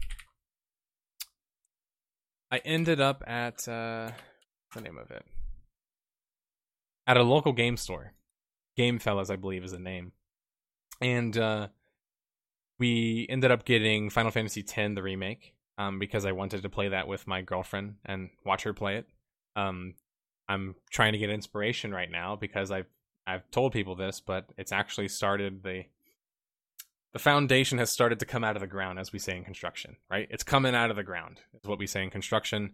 I 2.50 2.58
ended 2.58 3.00
up 3.00 3.24
at 3.26 3.68
uh 3.68 4.10
the 4.74 4.80
name 4.80 4.98
of 4.98 5.10
it? 5.10 5.24
At 7.06 7.16
a 7.16 7.22
local 7.22 7.52
game 7.52 7.76
store. 7.76 8.12
Game 8.76 8.98
Fellas, 8.98 9.30
I 9.30 9.36
believe, 9.36 9.64
is 9.64 9.72
the 9.72 9.78
name. 9.78 10.12
And 11.00 11.36
uh, 11.36 11.68
we 12.78 13.26
ended 13.28 13.50
up 13.50 13.64
getting 13.64 14.10
Final 14.10 14.30
Fantasy 14.30 14.62
X, 14.62 14.94
the 14.94 15.02
remake, 15.02 15.54
um, 15.78 15.98
because 15.98 16.24
I 16.24 16.32
wanted 16.32 16.62
to 16.62 16.68
play 16.68 16.88
that 16.88 17.06
with 17.06 17.26
my 17.26 17.42
girlfriend 17.42 17.96
and 18.04 18.30
watch 18.44 18.64
her 18.64 18.74
play 18.74 18.96
it. 18.96 19.06
Um, 19.56 19.94
I'm 20.48 20.74
trying 20.90 21.12
to 21.12 21.18
get 21.18 21.30
inspiration 21.30 21.92
right 21.92 22.10
now 22.10 22.36
because 22.36 22.70
I've 22.70 22.86
I've 23.26 23.50
told 23.50 23.72
people 23.72 23.94
this, 23.94 24.20
but 24.20 24.46
it's 24.58 24.72
actually 24.72 25.08
started 25.08 25.62
the 25.62 25.84
the 27.12 27.18
foundation 27.18 27.78
has 27.78 27.90
started 27.90 28.18
to 28.18 28.26
come 28.26 28.42
out 28.42 28.56
of 28.56 28.60
the 28.60 28.66
ground, 28.66 28.98
as 28.98 29.12
we 29.12 29.18
say 29.18 29.36
in 29.36 29.44
construction. 29.44 29.96
Right, 30.10 30.28
it's 30.30 30.44
coming 30.44 30.74
out 30.74 30.90
of 30.90 30.96
the 30.96 31.02
ground. 31.02 31.40
Is 31.54 31.68
what 31.68 31.78
we 31.78 31.86
say 31.86 32.02
in 32.02 32.10
construction. 32.10 32.72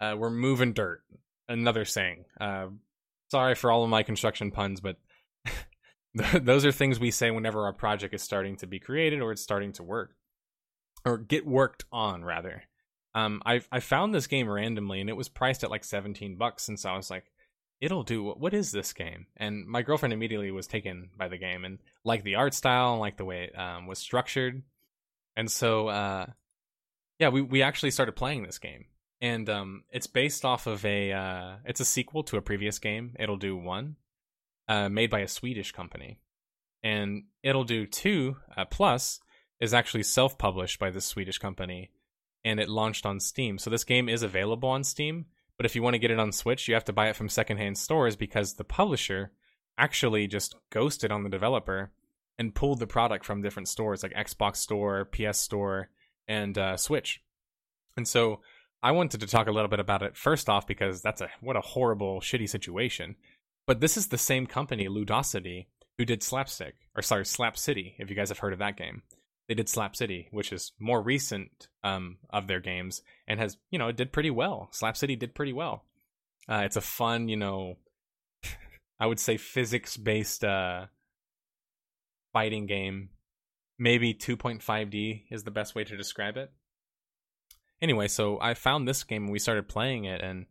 Uh, 0.00 0.14
we're 0.16 0.30
moving 0.30 0.72
dirt. 0.72 1.02
Another 1.48 1.84
saying. 1.84 2.26
Uh, 2.40 2.68
sorry 3.30 3.54
for 3.54 3.70
all 3.70 3.82
of 3.82 3.90
my 3.90 4.02
construction 4.02 4.50
puns, 4.50 4.80
but 4.80 4.96
those 6.42 6.64
are 6.64 6.72
things 6.72 7.00
we 7.00 7.10
say 7.10 7.30
whenever 7.30 7.64
our 7.64 7.72
project 7.72 8.14
is 8.14 8.22
starting 8.22 8.56
to 8.56 8.66
be 8.66 8.78
created 8.78 9.20
or 9.20 9.32
it's 9.32 9.42
starting 9.42 9.72
to 9.72 9.82
work 9.82 10.14
or 11.04 11.18
get 11.18 11.46
worked 11.46 11.84
on 11.92 12.24
rather 12.24 12.64
um 13.14 13.42
i 13.44 13.60
i 13.72 13.80
found 13.80 14.14
this 14.14 14.26
game 14.26 14.48
randomly 14.48 15.00
and 15.00 15.10
it 15.10 15.16
was 15.16 15.28
priced 15.28 15.64
at 15.64 15.70
like 15.70 15.84
17 15.84 16.36
bucks 16.36 16.68
and 16.68 16.78
so 16.78 16.90
i 16.90 16.96
was 16.96 17.10
like 17.10 17.24
Ittle 17.80 18.02
Dew 18.02 18.32
what 18.32 18.54
is 18.54 18.72
this 18.72 18.92
game? 18.92 19.26
And 19.36 19.66
my 19.66 19.82
girlfriend 19.82 20.12
immediately 20.12 20.50
was 20.50 20.66
taken 20.66 21.10
by 21.16 21.28
the 21.28 21.38
game 21.38 21.64
and 21.64 21.78
like 22.04 22.24
the 22.24 22.34
art 22.34 22.54
style 22.54 22.92
and 22.92 23.00
like 23.00 23.16
the 23.16 23.24
way 23.24 23.44
it 23.44 23.58
um, 23.58 23.86
was 23.86 23.98
structured. 23.98 24.62
And 25.36 25.50
so 25.50 25.88
uh 25.88 26.26
yeah 27.20 27.28
we 27.28 27.40
we 27.40 27.62
actually 27.62 27.92
started 27.92 28.16
playing 28.16 28.42
this 28.42 28.58
game. 28.58 28.86
And 29.20 29.48
um 29.48 29.84
it's 29.92 30.08
based 30.08 30.44
off 30.44 30.66
of 30.66 30.84
a 30.84 31.12
uh 31.12 31.56
it's 31.64 31.80
a 31.80 31.84
sequel 31.84 32.24
to 32.24 32.36
a 32.36 32.42
previous 32.42 32.80
game 32.80 33.14
Ittle 33.18 33.36
Dew 33.36 33.56
one 33.56 33.96
uh, 34.68 34.88
made 34.88 35.10
by 35.10 35.20
a 35.20 35.28
Swedish 35.28 35.72
company. 35.72 36.20
And 36.82 37.24
Ittle 37.42 37.64
Dew 37.64 37.86
2 37.86 38.36
uh, 38.56 38.64
Plus 38.66 39.20
is 39.60 39.74
actually 39.74 40.02
self 40.02 40.38
published 40.38 40.78
by 40.78 40.90
this 40.90 41.06
Swedish 41.06 41.38
company 41.38 41.90
and 42.48 42.58
it 42.58 42.68
launched 42.68 43.04
on 43.04 43.20
Steam. 43.20 43.58
So 43.58 43.68
this 43.68 43.84
game 43.84 44.08
is 44.08 44.22
available 44.22 44.70
on 44.70 44.82
Steam, 44.82 45.26
but 45.58 45.66
if 45.66 45.76
you 45.76 45.82
want 45.82 45.94
to 45.94 45.98
get 45.98 46.10
it 46.10 46.18
on 46.18 46.32
Switch, 46.32 46.66
you 46.66 46.72
have 46.72 46.84
to 46.86 46.94
buy 46.94 47.08
it 47.08 47.16
from 47.16 47.28
secondhand 47.28 47.76
stores 47.76 48.16
because 48.16 48.54
the 48.54 48.64
publisher 48.64 49.32
actually 49.76 50.26
just 50.26 50.54
ghosted 50.70 51.12
on 51.12 51.24
the 51.24 51.28
developer 51.28 51.92
and 52.38 52.54
pulled 52.54 52.78
the 52.78 52.86
product 52.86 53.26
from 53.26 53.42
different 53.42 53.68
stores 53.68 54.02
like 54.02 54.14
Xbox 54.14 54.56
Store, 54.56 55.04
PS 55.04 55.38
Store, 55.38 55.90
and 56.26 56.56
uh, 56.56 56.78
Switch. 56.78 57.20
And 57.98 58.08
so 58.08 58.40
I 58.82 58.92
wanted 58.92 59.20
to 59.20 59.26
talk 59.26 59.46
a 59.46 59.52
little 59.52 59.68
bit 59.68 59.80
about 59.80 60.02
it 60.02 60.16
first 60.16 60.48
off 60.48 60.66
because 60.66 61.02
that's 61.02 61.20
a 61.20 61.28
what 61.40 61.56
a 61.56 61.60
horrible, 61.60 62.20
shitty 62.20 62.48
situation. 62.48 63.16
But 63.66 63.80
this 63.80 63.98
is 63.98 64.06
the 64.06 64.16
same 64.16 64.46
company, 64.46 64.88
Ludosity, 64.88 65.66
who 65.98 66.06
did 66.06 66.22
Slapstick, 66.22 66.76
or 66.96 67.02
sorry, 67.02 67.26
Slap 67.26 67.58
City, 67.58 67.94
if 67.98 68.08
you 68.08 68.16
guys 68.16 68.30
have 68.30 68.38
heard 68.38 68.54
of 68.54 68.60
that 68.60 68.78
game. 68.78 69.02
They 69.48 69.54
did 69.54 69.68
Slap 69.68 69.96
City, 69.96 70.28
which 70.30 70.52
is 70.52 70.72
more 70.78 71.00
recent 71.00 71.68
um, 71.82 72.18
of 72.28 72.46
their 72.46 72.60
games, 72.60 73.02
and 73.26 73.40
has, 73.40 73.56
you 73.70 73.78
know, 73.78 73.88
it 73.88 73.96
did 73.96 74.12
pretty 74.12 74.30
well. 74.30 74.68
Slap 74.72 74.96
City 74.96 75.16
did 75.16 75.34
pretty 75.34 75.54
well. 75.54 75.84
Uh, 76.48 76.62
it's 76.64 76.76
a 76.76 76.82
fun, 76.82 77.28
you 77.28 77.36
know, 77.36 77.76
I 79.00 79.06
would 79.06 79.18
say 79.18 79.38
physics 79.38 79.96
based 79.96 80.44
uh, 80.44 80.86
fighting 82.32 82.66
game. 82.66 83.10
Maybe 83.78 84.12
2.5D 84.12 85.24
is 85.30 85.44
the 85.44 85.50
best 85.50 85.74
way 85.74 85.84
to 85.84 85.96
describe 85.96 86.36
it. 86.36 86.50
Anyway, 87.80 88.08
so 88.08 88.38
I 88.40 88.54
found 88.54 88.86
this 88.86 89.04
game 89.04 89.24
and 89.24 89.32
we 89.32 89.38
started 89.38 89.68
playing 89.68 90.04
it, 90.04 90.20
and 90.20 90.46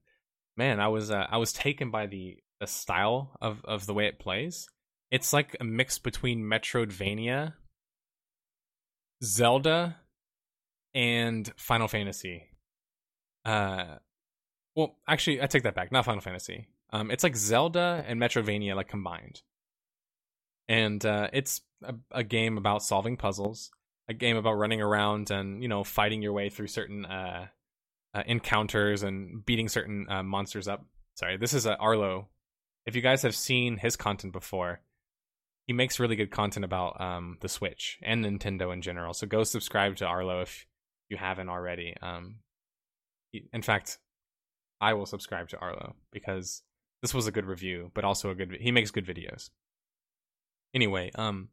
man, 0.55 0.79
I 0.79 0.87
was 0.87 1.11
uh, 1.11 1.27
I 1.29 1.37
was 1.37 1.51
taken 1.51 1.91
by 1.91 2.07
the 2.07 2.37
the 2.59 2.67
style 2.67 3.37
of 3.41 3.63
of 3.65 3.85
the 3.85 3.93
way 3.93 4.07
it 4.07 4.19
plays. 4.19 4.69
It's 5.11 5.33
like 5.33 5.55
a 5.59 5.65
mix 5.65 5.99
between 5.99 6.43
Metroidvania, 6.43 7.53
Zelda, 9.23 9.97
and 10.93 11.51
Final 11.57 11.87
Fantasy. 11.87 12.43
Uh, 13.45 13.97
well, 14.75 14.97
actually, 15.07 15.41
I 15.41 15.47
take 15.47 15.63
that 15.63 15.75
back. 15.75 15.91
Not 15.91 16.05
Final 16.05 16.21
Fantasy. 16.21 16.67
Um, 16.91 17.11
it's 17.11 17.23
like 17.23 17.35
Zelda 17.35 18.03
and 18.07 18.19
Metroidvania 18.19 18.75
like 18.75 18.87
combined, 18.87 19.41
and 20.67 21.05
uh, 21.05 21.29
it's 21.33 21.61
a, 21.83 21.95
a 22.11 22.23
game 22.23 22.57
about 22.57 22.83
solving 22.83 23.17
puzzles, 23.17 23.71
a 24.07 24.13
game 24.13 24.37
about 24.37 24.53
running 24.53 24.81
around 24.81 25.31
and 25.31 25.61
you 25.61 25.67
know 25.67 25.83
fighting 25.83 26.21
your 26.21 26.33
way 26.33 26.49
through 26.49 26.67
certain 26.67 27.05
uh, 27.05 27.47
uh, 28.13 28.23
encounters 28.25 29.03
and 29.03 29.45
beating 29.45 29.67
certain 29.67 30.07
uh, 30.09 30.23
monsters 30.23 30.67
up. 30.67 30.85
Sorry, 31.15 31.35
this 31.37 31.53
is 31.53 31.67
uh, 31.67 31.75
Arlo 31.79 32.29
if 32.87 32.95
you 32.95 33.01
guys 33.01 33.21
have 33.21 33.35
seen 33.35 33.77
his 33.77 33.97
content 33.97 34.31
before, 34.31 34.79
he 35.67 35.73
makes 35.73 35.99
really 35.99 36.15
good 36.15 36.31
content 36.31 36.63
about 36.63 36.99
um, 36.99 37.37
the 37.41 37.49
Switch 37.49 37.99
and 38.01 38.23
Nintendo 38.23 38.73
in 38.73 38.81
general. 38.81 39.13
So 39.13 39.27
go 39.27 39.43
subscribe 39.43 39.97
to 39.97 40.05
Arlo 40.05 40.41
if 40.41 40.65
you 41.09 41.17
haven't 41.17 41.49
already. 41.49 41.93
Um, 42.01 42.37
in 43.51 43.61
fact, 43.61 43.99
I 44.79 44.93
will 44.93 45.05
subscribe 45.05 45.49
to 45.49 45.57
Arlo 45.57 45.95
because 46.11 46.63
this 47.01 47.13
was 47.13 47.27
a 47.27 47.33
good 47.33 47.45
review, 47.45 47.91
but 47.93 48.05
also 48.05 48.29
a 48.29 48.35
good. 48.35 48.57
He 48.61 48.71
makes 48.71 48.91
good 48.91 49.05
videos. 49.05 49.49
Anyway, 50.73 51.11
um, 51.15 51.49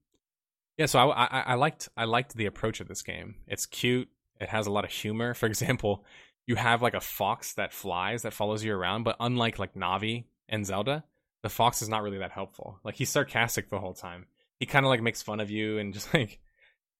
yeah. 0.78 0.86
So 0.86 0.98
I, 1.00 1.24
I, 1.24 1.40
I 1.40 1.54
liked 1.54 1.88
I 1.96 2.04
liked 2.04 2.36
the 2.36 2.46
approach 2.46 2.80
of 2.80 2.86
this 2.86 3.02
game. 3.02 3.34
It's 3.48 3.66
cute. 3.66 4.08
It 4.40 4.48
has 4.48 4.68
a 4.68 4.70
lot 4.70 4.84
of 4.84 4.90
humor. 4.90 5.34
For 5.34 5.46
example, 5.52 6.04
you 6.46 6.54
have 6.54 6.82
like 6.82 6.94
a 6.94 7.00
fox 7.00 7.54
that 7.54 7.72
flies 7.72 8.22
that 8.22 8.32
follows 8.32 8.62
you 8.62 8.74
around, 8.74 9.02
but 9.02 9.16
unlike 9.18 9.58
like 9.58 9.74
Navi 9.74 10.24
and 10.48 10.64
Zelda, 10.64 11.02
the 11.44 11.50
fox 11.50 11.82
is 11.82 11.90
not 11.90 12.02
really 12.02 12.18
that 12.18 12.32
helpful. 12.32 12.80
Like 12.84 12.96
he's 12.96 13.10
sarcastic 13.10 13.68
the 13.68 13.78
whole 13.78 13.92
time. 13.92 14.24
He 14.58 14.64
kind 14.64 14.86
of 14.86 14.88
like 14.88 15.02
makes 15.02 15.20
fun 15.20 15.40
of 15.40 15.50
you 15.50 15.78
and 15.78 15.92
just 15.94 16.12
like 16.12 16.40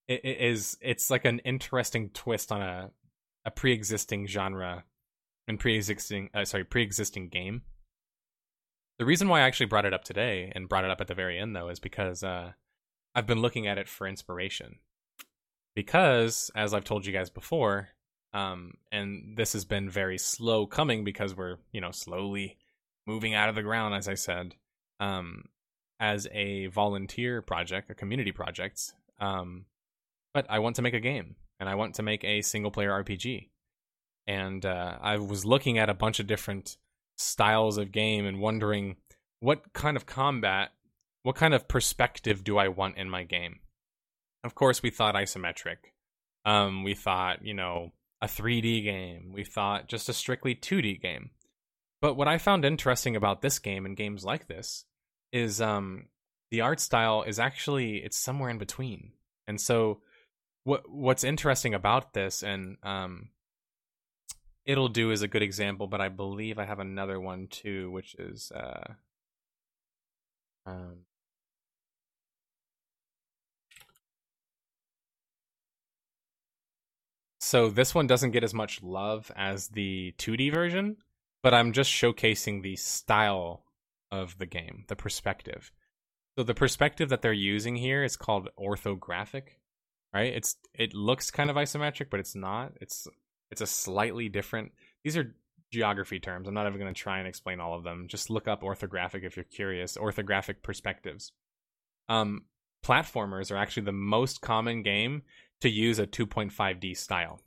it, 0.07 0.21
it 0.23 0.39
is. 0.39 0.77
It's 0.83 1.11
like 1.11 1.25
an 1.25 1.41
interesting 1.41 2.11
twist 2.11 2.53
on 2.53 2.61
a 2.61 2.91
a 3.47 3.51
pre-existing 3.51 4.27
genre 4.27 4.85
and 5.49 5.59
pre-existing 5.59 6.29
uh, 6.35 6.45
sorry 6.45 6.65
pre-existing 6.65 7.31
game. 7.31 7.63
The 8.99 9.07
reason 9.07 9.29
why 9.29 9.41
I 9.41 9.45
actually 9.45 9.67
brought 9.67 9.87
it 9.87 9.95
up 9.95 10.05
today 10.05 10.53
and 10.55 10.69
brought 10.69 10.85
it 10.85 10.91
up 10.91 11.01
at 11.01 11.09
the 11.09 11.15
very 11.15 11.39
end 11.39 11.57
though 11.57 11.71
is 11.71 11.81
because 11.81 12.23
uh, 12.23 12.53
I've 13.15 13.27
been 13.27 13.41
looking 13.41 13.67
at 13.67 13.79
it 13.79 13.89
for 13.89 14.07
inspiration. 14.07 14.77
Because 15.75 16.51
as 16.55 16.75
I've 16.75 16.85
told 16.85 17.07
you 17.07 17.15
guys 17.15 17.31
before, 17.31 17.89
um, 18.35 18.75
and 18.93 19.39
this 19.39 19.55
has 19.55 19.65
been 19.65 19.89
very 19.89 20.19
slow 20.19 20.67
coming 20.67 21.03
because 21.03 21.35
we're 21.35 21.57
you 21.73 21.81
know 21.81 21.93
slowly 21.93 22.59
moving 23.07 23.35
out 23.35 23.49
of 23.49 23.55
the 23.55 23.63
ground, 23.63 23.95
as 23.95 24.09
I 24.09 24.15
said, 24.15 24.55
um, 25.01 25.45
as 26.01 26.27
a 26.33 26.67
volunteer 26.67 27.43
project, 27.43 27.91
a 27.91 27.95
community 27.95 28.33
project. 28.33 28.93
Um, 29.21 29.67
but 30.33 30.47
I 30.49 30.59
want 30.59 30.77
to 30.77 30.83
make 30.83 30.95
a 30.95 31.01
game, 31.01 31.37
and 31.61 31.69
I 31.69 31.75
want 31.75 31.95
to 31.97 32.03
make 32.03 32.25
a 32.25 32.43
single 32.43 32.71
player 32.71 32.91
RPG. 32.91 33.49
And 34.27 34.65
uh, 34.65 34.97
I 35.01 35.19
was 35.19 35.45
looking 35.45 35.79
at 35.79 35.91
a 35.91 35.95
bunch 35.95 36.19
of 36.19 36.27
different 36.27 36.77
styles 37.17 37.79
of 37.79 37.93
game 37.93 38.27
and 38.27 38.41
wondering 38.41 38.97
what 39.41 39.73
kind 39.73 39.97
of 39.97 40.07
combat, 40.07 40.71
what 41.23 41.37
kind 41.37 41.55
of 41.55 41.69
perspective 41.69 42.43
do 42.43 42.59
I 42.59 42.69
want 42.69 42.97
in 42.97 43.09
my 43.11 43.23
game? 43.23 43.61
Of 44.43 44.55
course, 44.55 44.83
we 44.83 44.91
thought 44.91 45.15
isometric. 45.15 45.77
Um, 46.45 46.85
we 46.85 46.95
thought, 46.95 47.45
you 47.45 47.55
know, 47.55 47.93
a 48.21 48.27
3D 48.27 48.83
game. 48.85 49.33
We 49.33 49.45
thought 49.45 49.89
just 49.89 50.09
a 50.09 50.13
strictly 50.13 50.55
2D 50.55 51.01
game. 51.01 51.31
But 52.05 52.17
what 52.17 52.29
I 52.29 52.37
found 52.37 52.67
interesting 52.67 53.17
about 53.17 53.41
this 53.41 53.59
game 53.59 53.87
and 53.87 53.97
games 53.97 54.27
like 54.27 54.47
this 54.47 54.85
is 55.33 55.63
um, 55.63 56.09
the 56.51 56.61
art 56.61 56.79
style 56.79 57.23
is 57.23 57.39
actually 57.39 57.97
it's 57.97 58.19
somewhere 58.19 58.51
in 58.51 58.59
between. 58.59 59.13
And 59.49 59.59
so 59.59 60.03
what 60.65 60.83
what's 60.87 61.25
interesting 61.25 61.73
about 61.73 62.13
this 62.13 62.43
and 62.43 62.77
um, 62.83 63.31
Ittle 64.67 64.89
Dew 64.89 65.13
is 65.13 65.23
a 65.23 65.29
good 65.29 65.41
example, 65.43 65.87
but 65.87 66.03
I 66.03 66.11
believe 66.11 66.59
I 66.59 66.67
have 66.67 66.79
another 66.79 67.19
one 67.19 67.47
too, 67.47 67.91
which 67.91 68.15
is 68.17 68.53
uh, 68.55 68.93
um, 70.67 71.07
so 77.41 77.71
this 77.71 77.95
one 77.95 78.07
doesn't 78.07 78.33
get 78.33 78.45
as 78.45 78.53
much 78.53 78.83
love 78.83 79.33
as 79.35 79.69
the 79.69 80.13
2D 80.19 80.53
version, 80.53 80.99
but 81.45 81.53
I'm 81.53 81.73
just 81.73 81.91
showcasing 81.91 82.63
the 82.63 82.75
style 82.75 83.65
of 84.11 84.39
the 84.39 84.47
game, 84.47 84.85
the 84.89 84.97
perspective. 84.97 85.71
So 86.39 86.43
the 86.43 86.55
perspective 86.55 87.11
that 87.11 87.21
they're 87.21 87.35
using 87.35 87.77
here 87.77 88.03
is 88.03 88.17
called 88.17 88.49
orthographic, 88.59 89.59
right? 90.15 90.33
It's 90.35 90.57
it 90.73 90.95
looks 90.95 91.31
kind 91.31 91.51
of 91.51 91.57
isometric, 91.57 92.07
but 92.11 92.19
it's 92.19 92.35
not. 92.35 92.73
It's 92.81 93.07
it's 93.51 93.61
a 93.61 93.67
slightly 93.67 94.31
different. 94.31 94.73
These 95.05 95.19
are 95.19 95.37
geography 95.71 96.19
terms. 96.19 96.49
I'm 96.49 96.55
not 96.55 96.67
even 96.67 96.81
going 96.81 96.93
to 96.93 96.99
try 96.99 97.19
and 97.19 97.29
explain 97.29 97.61
all 97.61 97.77
of 97.77 97.85
them. 97.85 98.07
Just 98.09 98.31
look 98.31 98.49
up 98.49 98.63
orthographic 98.63 99.23
if 99.23 99.37
you're 99.37 99.45
curious. 99.45 99.99
Orthographic 99.99 100.63
perspectives. 100.63 101.33
Um, 102.09 102.47
platformers 102.83 103.53
are 103.53 103.59
actually 103.59 103.85
the 103.85 103.93
most 103.93 104.41
common 104.41 104.83
game 104.83 105.23
to 105.61 105.69
use 105.69 105.99
a 105.99 106.07
2.5D 106.07 106.97
style, 106.97 107.39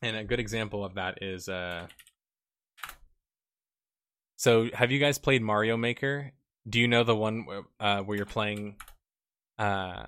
and 0.00 0.16
a 0.16 0.24
good 0.24 0.40
example 0.40 0.84
of 0.84 0.94
that 0.94 1.22
is 1.22 1.48
uh, 1.48 1.88
So, 4.36 4.68
have 4.74 4.92
you 4.92 4.98
guys 4.98 5.18
played 5.18 5.42
Mario 5.42 5.76
Maker? 5.76 6.32
Do 6.68 6.80
you 6.80 6.88
know 6.88 7.04
the 7.04 7.16
one 7.16 7.46
uh, 7.80 8.00
where 8.00 8.16
you're 8.16 8.26
playing 8.26 8.76
uh, 9.58 10.06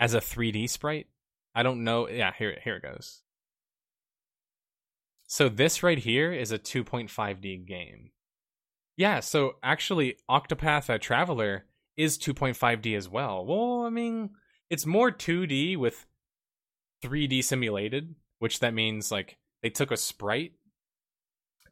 as 0.00 0.14
a 0.14 0.20
3D 0.20 0.68
sprite? 0.70 1.06
I 1.54 1.62
don't 1.62 1.84
know. 1.84 2.08
Yeah, 2.08 2.32
here 2.36 2.56
here 2.62 2.76
it 2.76 2.82
goes. 2.82 3.22
So 5.26 5.48
this 5.48 5.82
right 5.82 5.98
here 5.98 6.30
is 6.30 6.52
a 6.52 6.58
2.5D 6.58 7.66
game. 7.66 8.10
Yeah, 8.98 9.20
so 9.20 9.54
actually 9.62 10.16
Octopath 10.30 10.90
uh, 10.90 10.98
Traveler 10.98 11.64
is 11.96 12.18
2.5D 12.18 12.94
as 12.94 13.08
well. 13.08 13.46
Well, 13.46 13.86
I 13.86 13.88
mean, 13.88 14.30
it's 14.68 14.84
more 14.84 15.10
2D 15.10 15.78
with 15.78 16.04
3D 17.02 17.42
simulated, 17.42 18.14
which 18.40 18.60
that 18.60 18.74
means 18.74 19.10
like 19.10 19.38
they 19.62 19.70
took 19.70 19.90
a 19.90 19.96
sprite 19.96 20.52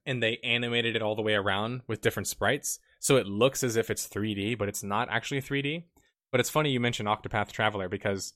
and 0.07 0.23
they 0.23 0.39
animated 0.43 0.97
it 0.97 1.03
all 1.03 1.15
the 1.15 1.23
way 1.23 1.35
around 1.35 1.83
with 1.87 2.01
different 2.01 2.27
sprites. 2.27 2.79
So 2.99 3.17
it 3.17 3.27
looks 3.27 3.63
as 3.63 3.77
if 3.77 3.91
it's 3.91 4.09
3D, 4.09 4.59
but 4.59 4.69
it's 4.69 4.83
not 4.83 5.09
actually 5.11 5.43
3D. 5.43 5.85
But 6.31 6.41
it's 6.41 6.51
funny 6.51 6.71
you 6.71 6.81
mentioned 6.81 7.09
Octopath 7.09 7.51
Traveler 7.51 7.89
because 7.89 8.35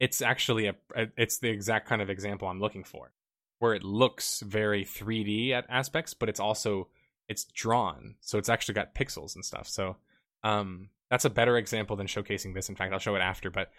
it's 0.00 0.22
actually 0.22 0.66
a 0.66 0.74
it's 1.16 1.38
the 1.38 1.50
exact 1.50 1.88
kind 1.88 2.02
of 2.02 2.10
example 2.10 2.48
I'm 2.48 2.60
looking 2.60 2.84
for, 2.84 3.12
where 3.58 3.74
it 3.74 3.84
looks 3.84 4.40
very 4.40 4.84
3D 4.84 5.52
at 5.52 5.66
aspects, 5.68 6.14
but 6.14 6.28
it's 6.28 6.40
also 6.40 6.88
it's 7.28 7.44
drawn, 7.44 8.16
so 8.20 8.38
it's 8.38 8.48
actually 8.48 8.74
got 8.74 8.94
pixels 8.94 9.36
and 9.36 9.44
stuff. 9.44 9.68
So 9.68 9.96
um, 10.42 10.88
that's 11.10 11.24
a 11.24 11.30
better 11.30 11.56
example 11.56 11.96
than 11.96 12.08
showcasing 12.08 12.54
this. 12.54 12.68
In 12.68 12.74
fact, 12.74 12.92
I'll 12.92 12.98
show 12.98 13.14
it 13.14 13.20
after. 13.20 13.50
But 13.50 13.70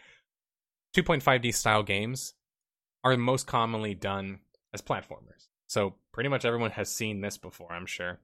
2.5D 0.96 1.54
style 1.54 1.84
games 1.84 2.34
are 3.04 3.18
most 3.18 3.48
commonly 3.48 3.96
done 3.96 4.40
as 4.74 4.82
platformers. 4.82 5.48
So 5.72 5.96
pretty 6.12 6.28
much 6.28 6.44
everyone 6.44 6.72
has 6.72 6.94
seen 6.94 7.22
this 7.22 7.38
before, 7.38 7.72
I'm 7.72 7.86
sure. 7.86 8.20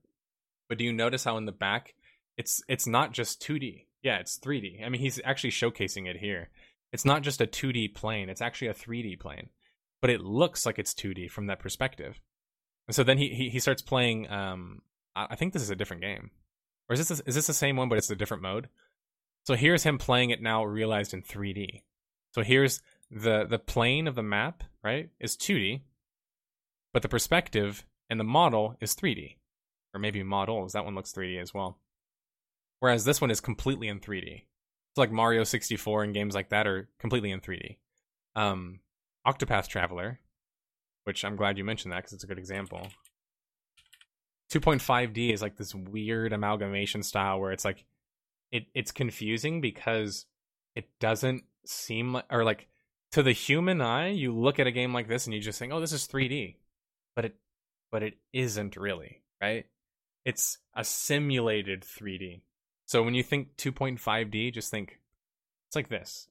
But 0.68 0.78
do 0.78 0.84
you 0.84 0.91
notice 0.91 1.24
how 1.24 1.38
in 1.38 1.45
the 1.45 1.53
back 1.53 1.94
it's 2.36 2.61
it's 2.68 2.86
not 2.86 3.14
just 3.14 3.41
2D. 3.41 3.86
Yeah, 4.03 4.18
it's 4.18 4.38
3D. 4.38 4.86
I 4.86 4.90
mean, 4.90 4.99
he's 4.99 5.22
actually 5.24 5.52
showcasing 5.52 6.10
it 6.10 6.18
here. 6.18 6.49
It's 6.91 7.06
not 7.06 7.22
just 7.22 7.40
a 7.40 7.48
2D 7.48 7.95
plane, 7.95 8.28
it's 8.28 8.41
actually 8.41 8.68
a 8.68 8.74
3D 8.74 9.18
plane. 9.22 9.48
But 10.02 10.10
it 10.10 10.19
looks 10.19 10.65
like 10.65 10.78
it's 10.78 10.94
2D 10.94 11.32
from 11.32 11.48
that 11.48 11.60
perspective. 11.60 12.19
And 12.86 12.94
so 12.94 13.06
then 13.06 13.18
he 13.18 13.30
he, 13.30 13.49
he 13.49 13.61
starts 13.61 13.82
playing 13.82 14.30
um 14.30 14.82
I 15.15 15.38
think 15.38 15.53
this 15.53 15.64
is 15.64 15.69
a 15.69 15.76
different 15.78 16.02
game. 16.02 16.32
Or 16.90 16.95
is 16.95 17.07
this 17.07 17.22
is 17.22 17.36
this 17.36 17.48
the 17.48 17.53
same 17.53 17.78
one 17.78 17.88
but 17.88 17.98
it's 17.98 18.10
a 18.10 18.15
different 18.18 18.44
mode? 18.44 18.68
So 19.45 19.56
here's 19.56 19.84
him 19.84 19.98
playing 19.98 20.32
it 20.32 20.41
now 20.41 20.65
realized 20.65 21.14
in 21.14 21.22
3D. 21.22 21.84
So 22.36 22.44
here's 22.44 22.82
the 23.10 23.45
the 23.45 23.57
plane 23.57 24.06
of 24.06 24.15
the 24.15 24.22
map, 24.22 24.65
right? 24.84 25.11
Is 25.22 25.38
2D, 25.38 25.84
but 26.98 27.03
the 27.03 27.10
perspective 27.10 27.86
and 28.10 28.19
the 28.19 28.24
model 28.24 28.76
is 28.82 28.95
3D. 28.95 29.36
Or 29.94 29.99
maybe 29.99 30.24
models, 30.24 30.74
that 30.74 30.84
one 30.84 30.95
looks 30.95 31.14
3D 31.14 31.40
as 31.40 31.53
well. 31.53 31.78
Whereas 32.80 33.06
this 33.06 33.22
one 33.22 33.30
is 33.30 33.40
completely 33.40 33.88
in 33.88 33.99
3D. 33.99 34.45
So 34.95 35.02
like 35.03 35.11
Mario 35.11 35.44
64 35.44 36.06
and 36.06 36.14
games 36.15 36.34
like 36.34 36.49
that 36.49 36.65
are 36.65 36.90
completely 36.98 37.30
in 37.30 37.40
3D. 37.40 37.78
Um, 38.36 38.80
Octopath 39.28 39.68
Traveler, 39.68 40.22
which 41.03 41.24
I'm 41.24 41.36
glad 41.36 41.60
you 41.60 41.64
mentioned 41.64 41.91
that 41.91 41.98
because 41.98 42.14
it's 42.14 42.24
a 42.24 42.28
good 42.28 42.40
example. 42.40 42.88
2.5D 44.52 45.32
is 45.32 45.44
like 45.44 45.56
this 45.56 45.76
weird 45.76 46.34
amalgamation 46.34 47.03
style 47.03 47.40
where 47.40 47.52
it's 47.52 47.64
like 47.64 47.86
it 48.52 48.65
it's 48.74 48.91
confusing 48.91 49.61
because 49.61 50.26
it 50.76 50.86
doesn't 50.99 51.44
seem 51.64 52.14
like 52.14 52.26
or 52.32 52.44
like 52.44 52.69
to 53.11 53.22
the 53.22 53.34
human 53.34 53.82
eye, 53.82 54.10
you 54.10 54.34
look 54.34 54.60
at 54.60 54.65
a 54.65 54.72
game 54.72 54.95
like 54.95 55.07
this 55.07 55.26
and 55.26 55.36
you 55.36 55.40
just 55.40 55.60
think, 55.60 55.72
"Oh, 55.72 55.80
this 55.80 55.91
is 55.91 56.07
3D." 56.07 56.56
But 57.18 57.26
it 57.26 57.35
but 57.91 58.03
it 58.03 58.14
isn't 58.31 58.77
really, 58.77 59.23
right? 59.41 59.65
It's 60.23 60.60
a 60.76 60.84
simulated 60.84 61.81
3D. 61.81 62.41
So 62.85 63.02
when 63.02 63.15
you 63.15 63.23
think 63.23 63.57
2.5D, 63.57 64.53
just 64.53 64.69
think 64.69 64.99
it's 65.68 65.76
like 65.76 65.89
this. 65.89 66.27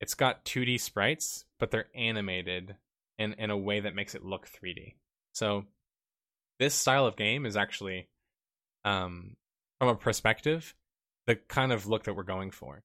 It's 0.00 0.14
got 0.14 0.44
2D 0.44 0.80
sprites, 0.80 1.46
but 1.58 1.70
they're 1.70 1.88
animated 1.94 2.76
in, 3.18 3.32
in 3.34 3.50
a 3.50 3.56
way 3.56 3.80
that 3.80 3.94
makes 3.94 4.14
it 4.14 4.24
look 4.24 4.48
3D. 4.48 4.96
So 5.32 5.64
this 6.58 6.74
style 6.74 7.06
of 7.06 7.16
game 7.16 7.46
is 7.46 7.56
actually 7.56 8.08
um, 8.84 9.36
from 9.78 9.88
a 9.88 9.94
perspective 9.94 10.74
the 11.26 11.36
kind 11.36 11.72
of 11.72 11.86
look 11.86 12.04
that 12.04 12.14
we're 12.14 12.22
going 12.22 12.50
for. 12.50 12.82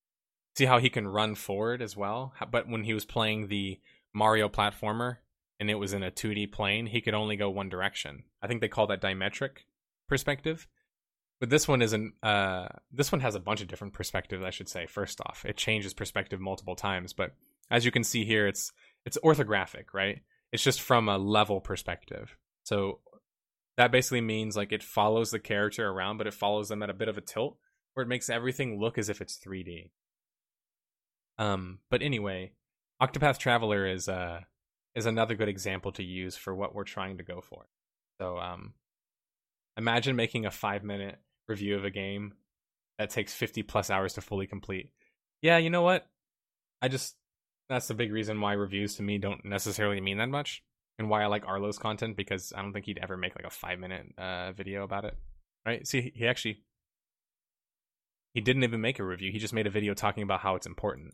See 0.56 0.66
how 0.66 0.80
he 0.80 0.90
can 0.90 1.08
run 1.08 1.36
forward 1.36 1.82
as 1.82 1.98
well, 1.98 2.34
but 2.52 2.70
when 2.70 2.84
he 2.84 2.94
was 2.94 3.06
playing 3.06 3.48
the 3.48 3.80
Mario 4.14 4.48
platformer, 4.48 5.18
and 5.64 5.70
it 5.70 5.76
was 5.76 5.94
in 5.94 6.04
a 6.04 6.12
2D 6.12 6.52
plane, 6.52 6.88
he 6.88 7.00
could 7.00 7.14
only 7.14 7.38
go 7.38 7.50
one 7.50 7.70
direction. 7.70 8.24
I 8.42 8.48
think 8.48 8.60
they 8.60 8.68
call 8.68 8.88
that 8.88 9.00
dimetric 9.00 9.60
perspective. 10.10 10.68
But 11.40 11.50
this 11.50 11.70
one 11.70 11.82
isn't. 11.82 12.16
Uh, 12.22 12.68
this 12.92 13.14
one 13.14 13.22
has 13.22 13.34
a 13.36 13.40
bunch 13.40 13.62
of 13.62 13.70
different 13.70 13.94
perspectives. 13.94 14.44
I 14.44 14.50
should 14.50 14.68
say. 14.68 14.88
First 14.88 15.22
off, 15.22 15.46
it 15.48 15.56
changes 15.56 15.94
perspective 15.94 16.42
multiple 16.42 16.76
times. 16.76 17.14
But 17.14 17.32
as 17.72 17.86
you 17.86 17.92
can 17.92 18.04
see 18.04 18.26
here, 18.26 18.46
it's 18.46 18.74
it's 19.06 19.18
orthographic, 19.24 19.94
right? 19.94 20.20
It's 20.52 20.64
just 20.64 20.82
from 20.82 21.08
a 21.08 21.18
level 21.18 21.62
perspective. 21.62 22.36
So 22.64 23.00
that 23.78 23.94
basically 23.94 24.20
means 24.20 24.58
like 24.58 24.74
it 24.74 24.84
follows 24.84 25.32
the 25.32 25.40
character 25.40 25.88
around, 25.88 26.18
but 26.18 26.28
it 26.28 26.34
follows 26.34 26.68
them 26.68 26.84
at 26.84 26.90
a 26.90 26.94
bit 26.94 27.08
of 27.08 27.18
a 27.18 27.22
tilt, 27.22 27.58
where 27.94 28.04
it 28.04 28.10
makes 28.10 28.30
everything 28.30 28.82
look 28.82 28.98
as 28.98 29.08
if 29.08 29.22
it's 29.22 29.40
3D. 29.40 29.92
Um, 31.38 31.80
but 31.90 32.02
anyway, 32.02 32.52
Octopath 33.02 33.38
Traveler 33.38 33.88
is 33.88 34.10
uh 34.10 34.42
is 34.96 35.06
another 35.06 35.36
good 35.36 35.50
example 35.50 35.92
to 35.94 36.04
use 36.04 36.36
for 36.36 36.54
what 36.54 36.76
we're 36.76 36.84
trying 36.84 37.18
to 37.18 37.24
go 37.24 37.42
for. 37.42 37.66
So 38.20 38.38
um, 38.38 38.74
imagine 39.78 40.16
making 40.16 40.46
a 40.46 40.52
five 40.52 40.84
minute 40.84 41.18
review 41.48 41.76
of 41.76 41.86
a 41.86 41.90
game 41.90 42.34
that 43.00 43.10
takes 43.10 43.34
50 43.34 43.64
plus 43.64 43.90
hours 43.90 44.14
to 44.14 44.22
fully 44.22 44.48
complete. 44.48 44.92
Yeah, 45.42 45.58
you 45.58 45.70
know 45.70 45.82
what? 45.82 46.08
I 46.82 46.88
just, 46.88 47.16
that's 47.70 47.88
the 47.88 47.94
big 47.94 48.12
reason 48.12 48.40
why 48.40 48.54
reviews 48.54 48.96
to 48.96 49.04
me 49.04 49.18
don't 49.18 49.44
necessarily 49.44 50.00
mean 50.00 50.18
that 50.18 50.30
much 50.30 50.64
and 51.00 51.10
why 51.10 51.24
I 51.24 51.28
like 51.28 51.46
Arlo's 51.46 51.80
content 51.80 52.16
because 52.16 52.54
I 52.56 52.62
don't 52.62 52.72
think 52.72 52.86
he'd 52.86 53.00
ever 53.02 53.18
make 53.18 53.36
like 53.36 53.46
a 53.46 53.50
five 53.50 53.80
minute 53.80 54.06
uh, 54.18 54.52
video 54.52 54.84
about 54.84 55.06
it. 55.06 55.18
Right? 55.66 55.88
See, 55.88 56.12
he 56.14 56.28
actually, 56.28 56.62
he 58.34 58.42
didn't 58.42 58.64
even 58.64 58.82
make 58.82 59.00
a 59.00 59.04
review. 59.04 59.32
He 59.32 59.40
just 59.40 59.54
made 59.54 59.68
a 59.68 59.72
video 59.72 59.94
talking 59.94 60.24
about 60.24 60.42
how 60.42 60.56
it's 60.56 60.68
important 60.68 61.14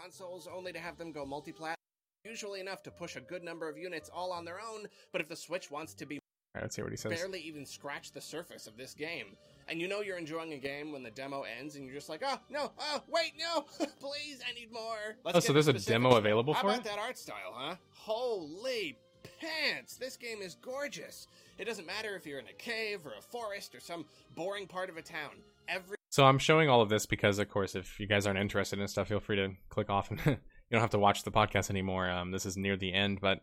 consoles 0.00 0.48
only 0.54 0.72
to 0.72 0.78
have 0.78 0.96
them 0.98 1.12
go 1.12 1.24
multi-plat. 1.24 1.76
Usually 2.24 2.60
enough 2.60 2.82
to 2.82 2.90
push 2.90 3.16
a 3.16 3.20
good 3.20 3.42
number 3.42 3.68
of 3.68 3.78
units 3.78 4.10
all 4.14 4.32
on 4.32 4.44
their 4.44 4.60
own, 4.60 4.86
but 5.12 5.20
if 5.20 5.28
the 5.28 5.36
Switch 5.36 5.70
wants 5.70 5.94
to 5.94 6.06
be 6.06 6.18
right, 6.54 6.62
let's 6.62 6.76
see 6.76 6.82
what 6.82 6.90
he 6.90 6.96
says. 6.96 7.12
Barely 7.12 7.40
even 7.40 7.64
scratch 7.64 8.12
the 8.12 8.20
surface 8.20 8.66
of 8.66 8.76
this 8.76 8.94
game. 8.94 9.36
And 9.68 9.80
you 9.80 9.88
know 9.88 10.00
you're 10.00 10.18
enjoying 10.18 10.52
a 10.52 10.58
game 10.58 10.92
when 10.92 11.02
the 11.02 11.10
demo 11.10 11.44
ends 11.58 11.76
and 11.76 11.84
you're 11.84 11.94
just 11.94 12.08
like, 12.08 12.22
oh, 12.26 12.38
no, 12.50 12.72
oh, 12.78 13.02
wait, 13.08 13.32
no, 13.38 13.62
please, 14.00 14.40
I 14.46 14.52
need 14.52 14.72
more. 14.72 15.16
Let's 15.24 15.38
oh, 15.38 15.40
so 15.40 15.52
there's 15.52 15.68
a 15.68 15.72
demo 15.72 16.16
available 16.16 16.52
How 16.54 16.62
for 16.62 16.66
about 16.68 16.80
it? 16.80 16.84
that 16.84 16.98
art 16.98 17.16
style, 17.16 17.54
huh? 17.54 17.76
Holy 17.94 18.98
pants! 19.40 19.96
This 19.96 20.16
game 20.16 20.42
is 20.42 20.56
gorgeous. 20.56 21.26
It 21.58 21.66
doesn't 21.66 21.86
matter 21.86 22.16
if 22.16 22.26
you're 22.26 22.38
in 22.38 22.48
a 22.48 22.54
cave 22.54 23.06
or 23.06 23.12
a 23.18 23.22
forest 23.22 23.74
or 23.74 23.80
some 23.80 24.04
boring 24.34 24.66
part 24.66 24.90
of 24.90 24.96
a 24.96 25.02
town. 25.02 25.30
Every 25.68 25.96
so 26.20 26.26
I'm 26.26 26.38
showing 26.38 26.68
all 26.68 26.82
of 26.82 26.90
this 26.90 27.06
because, 27.06 27.38
of 27.38 27.48
course, 27.48 27.74
if 27.74 27.98
you 27.98 28.06
guys 28.06 28.26
aren't 28.26 28.38
interested 28.38 28.78
in 28.78 28.86
stuff, 28.88 29.08
feel 29.08 29.20
free 29.20 29.36
to 29.36 29.52
click 29.70 29.88
off 29.88 30.10
and 30.10 30.20
you 30.26 30.36
don't 30.70 30.82
have 30.82 30.90
to 30.90 30.98
watch 30.98 31.22
the 31.22 31.30
podcast 31.30 31.70
anymore. 31.70 32.10
Um, 32.10 32.30
this 32.30 32.44
is 32.44 32.58
near 32.58 32.76
the 32.76 32.92
end, 32.92 33.22
but 33.22 33.40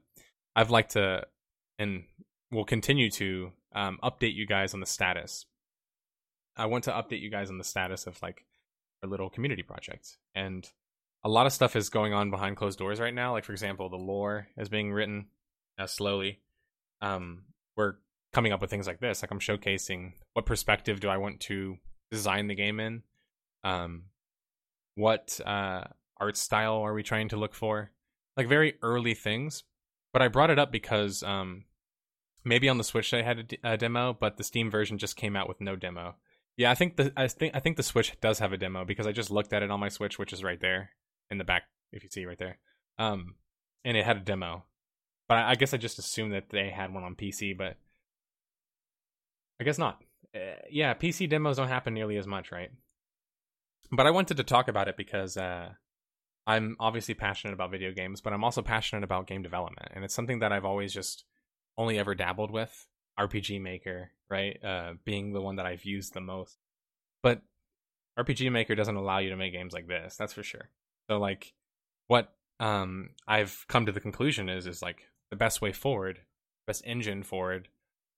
I've 0.56 0.70
liked 0.70 0.91
to 0.91 1.26
and 1.80 2.04
will 2.52 2.66
continue 2.66 3.10
to 3.10 3.52
um, 3.74 3.98
update 4.04 4.36
you 4.36 4.45
guys 4.45 4.76
on 4.76 4.80
the 4.80 4.86
status. 4.86 5.48
I 6.56 6.68
want 6.68 6.84
to 6.84 6.91
update 6.91 7.20
you 7.20 7.32
guys 7.32 7.49
on 7.49 7.58
the 7.58 7.64
status 7.64 8.06
of 8.06 8.22
like 8.22 8.45
our 9.02 9.10
little 9.10 9.32
community 9.32 9.64
project, 9.64 10.20
and 10.36 10.70
a 11.24 11.30
lot 11.30 11.48
of 11.48 11.54
stuff 11.54 11.76
is 11.76 11.90
going 11.90 12.14
on 12.14 12.30
behind 12.30 12.58
closed 12.58 12.78
doors 12.78 12.99
right 12.99 13.12
now. 13.12 13.32
Like 13.32 13.44
for 13.44 13.54
example, 13.54 13.90
the 13.90 13.95
lore 13.95 14.49
is 14.56 14.70
being 14.70 14.94
written 14.94 15.30
uh, 15.80 15.88
slowly. 15.88 16.41
Um, 17.02 17.45
we're 17.76 17.95
coming 18.34 18.52
up 18.52 18.62
with 18.62 18.70
things 18.70 18.86
like 18.86 18.99
this. 18.99 19.24
Like 19.24 19.32
I'm 19.32 19.40
showcasing 19.40 20.12
what 20.34 20.45
perspective 20.45 20.99
do 20.99 21.10
I 21.10 21.18
want 21.18 21.40
to 21.40 21.78
design 22.11 22.47
the 22.47 22.55
game 22.55 22.79
in? 22.79 23.03
Um, 23.63 24.03
what 24.95 25.39
uh, 25.45 25.85
art 26.19 26.38
style 26.38 26.77
are 26.77 26.93
we 26.93 27.03
trying 27.03 27.29
to 27.29 27.38
look 27.38 27.53
for? 27.53 27.91
Like 28.35 28.47
very 28.47 28.75
early 28.81 29.13
things. 29.13 29.63
But 30.13 30.21
I 30.21 30.27
brought 30.29 30.49
it 30.49 30.59
up 30.59 30.71
because 30.71 31.21
um, 31.21 31.65
maybe 32.43 32.69
on 32.69 32.77
the 32.77 32.84
Switch 32.84 33.11
they 33.11 33.23
had 33.23 33.39
a, 33.39 33.43
d- 33.43 33.59
a 33.63 33.77
demo, 33.77 34.17
but 34.19 34.38
the 34.38 34.43
Steam 34.43 34.71
version 34.71 34.97
just 34.97 35.15
came 35.15 35.35
out 35.35 35.47
with 35.47 35.61
no 35.61 35.75
demo. 35.75 36.15
Yeah, 36.55 36.71
I 36.71 36.75
think 36.75 36.95
the 36.95 37.13
I 37.15 37.27
think 37.27 37.55
I 37.55 37.59
think 37.59 37.77
the 37.77 37.84
Switch 37.84 38.19
does 38.19 38.39
have 38.39 38.51
a 38.51 38.57
demo 38.57 38.84
because 38.84 39.05
I 39.05 39.11
just 39.11 39.29
looked 39.29 39.53
at 39.53 39.61
it 39.61 39.69
on 39.69 39.79
my 39.79 39.89
Switch, 39.89 40.17
which 40.17 40.34
is 40.34 40.43
right 40.43 40.59
there 40.59 40.91
in 41.29 41.38
the 41.38 41.43
back, 41.43 41.63
if 41.91 42.03
you 42.03 42.09
see 42.09 42.25
right 42.25 42.39
there. 42.39 42.57
Um, 42.97 43.35
and 43.85 43.95
it 43.95 44.05
had 44.05 44.17
a 44.17 44.21
demo, 44.21 44.63
but 45.27 45.38
I, 45.38 45.51
I 45.51 45.55
guess 45.55 45.73
I 45.73 45.77
just 45.77 45.99
assumed 45.99 46.34
that 46.34 46.49
they 46.49 46.69
had 46.69 46.91
one 46.91 47.03
on 47.03 47.15
PC, 47.15 47.55
but 47.55 47.77
I 49.61 49.63
guess 49.63 49.77
not. 49.77 50.01
Uh, 50.38 50.55
yeah, 50.69 50.93
PC 50.93 51.30
demos 51.30 51.57
don't 51.57 51.68
happen 51.68 51.93
nearly 51.93 52.18
as 52.18 52.27
much, 52.27 52.51
right? 52.51 52.69
But 53.91 54.05
I 54.05 54.11
wanted 54.11 54.38
to 54.38 54.43
talk 54.43 54.68
about 54.68 54.88
it 54.88 54.97
because 54.97 55.38
uh, 55.38 55.69
I'm 56.45 56.76
obviously 56.80 57.14
passionate 57.14 57.53
about 57.53 57.72
video 57.72 57.91
games, 57.91 58.22
but 58.22 58.34
I'm 58.34 58.43
also 58.43 58.61
passionate 58.61 59.03
about 59.03 59.27
game 59.27 59.41
development, 59.41 59.89
and 59.93 60.03
it's 60.03 60.14
something 60.14 60.39
that 60.39 60.51
I've 60.51 60.65
always 60.65 60.93
just 60.93 61.26
only 61.77 61.97
ever 61.97 62.15
dabbled 62.15 62.51
with. 62.51 62.88
RPG 63.19 63.61
Maker, 63.61 64.11
right? 64.30 64.64
Uh, 64.64 64.93
being 65.03 65.34
the 65.34 65.41
one 65.41 65.55
that 65.55 65.65
I've 65.65 65.85
used 65.85 66.14
the 66.14 66.22
most. 66.22 66.57
But 67.23 67.41
RPG 68.18 68.51
Maker 68.51 68.76
doesn't 68.76 68.95
allow 68.95 69.18
you 69.19 69.30
to 69.30 69.38
make 69.38 69.53
games 69.53 69.73
like 69.73 69.88
this, 69.88 70.15
that's 70.18 70.34
for 70.34 70.43
sure. 70.43 70.69
So 71.09 71.18
like 71.18 71.53
what 72.07 72.34
um 72.59 73.11
I've 73.27 73.65
come 73.68 73.85
to 73.85 73.91
the 73.91 73.99
conclusion 73.99 74.49
is 74.49 74.68
is 74.68 74.81
like 74.81 75.03
the 75.30 75.35
best 75.35 75.61
way 75.61 75.72
forward, 75.72 76.19
best 76.65 76.84
engine 76.85 77.23
forward 77.23 77.69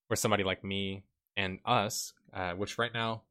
for 0.08 0.16
somebody 0.16 0.44
like 0.44 0.64
me 0.64 1.04
and 1.36 1.58
us, 1.64 2.12
uh, 2.32 2.52
which 2.52 2.78
right 2.78 2.92
now 2.92 3.22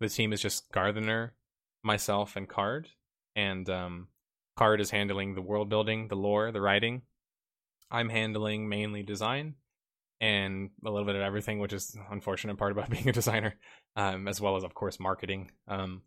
the 0.00 0.08
team 0.08 0.32
is 0.32 0.40
just 0.40 0.70
Gardener, 0.72 1.34
myself, 1.82 2.36
and 2.36 2.48
Card. 2.48 2.88
And 3.34 3.68
um, 3.68 4.08
Card 4.56 4.80
is 4.80 4.90
handling 4.90 5.34
the 5.34 5.42
world 5.42 5.68
building, 5.68 6.08
the 6.08 6.16
lore, 6.16 6.52
the 6.52 6.60
writing. 6.60 7.02
I'm 7.90 8.08
handling 8.08 8.68
mainly 8.68 9.02
design 9.02 9.54
and 10.20 10.70
a 10.84 10.90
little 10.90 11.06
bit 11.06 11.16
of 11.16 11.22
everything, 11.22 11.58
which 11.58 11.72
is 11.72 11.96
unfortunate 12.10 12.56
part 12.56 12.72
about 12.72 12.90
being 12.90 13.08
a 13.08 13.12
designer, 13.12 13.54
um, 13.96 14.28
as 14.28 14.40
well 14.40 14.56
as 14.56 14.64
of 14.64 14.74
course 14.74 14.98
marketing. 14.98 15.50
Um, 15.68 16.02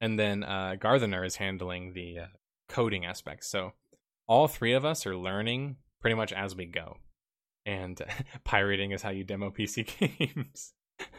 and 0.00 0.18
then 0.18 0.42
uh, 0.42 0.76
Gardener 0.80 1.24
is 1.24 1.36
handling 1.36 1.92
the 1.92 2.20
uh, 2.20 2.26
coding 2.68 3.04
aspects. 3.04 3.48
So 3.48 3.72
all 4.26 4.48
three 4.48 4.72
of 4.72 4.84
us 4.84 5.06
are 5.06 5.16
learning 5.16 5.76
pretty 6.00 6.14
much 6.14 6.32
as 6.32 6.56
we 6.56 6.66
go. 6.66 6.96
And 7.66 8.00
pirating 8.44 8.92
is 8.92 9.02
how 9.02 9.10
you 9.10 9.24
demo 9.24 9.50
PC 9.50 9.98
games. 10.18 10.72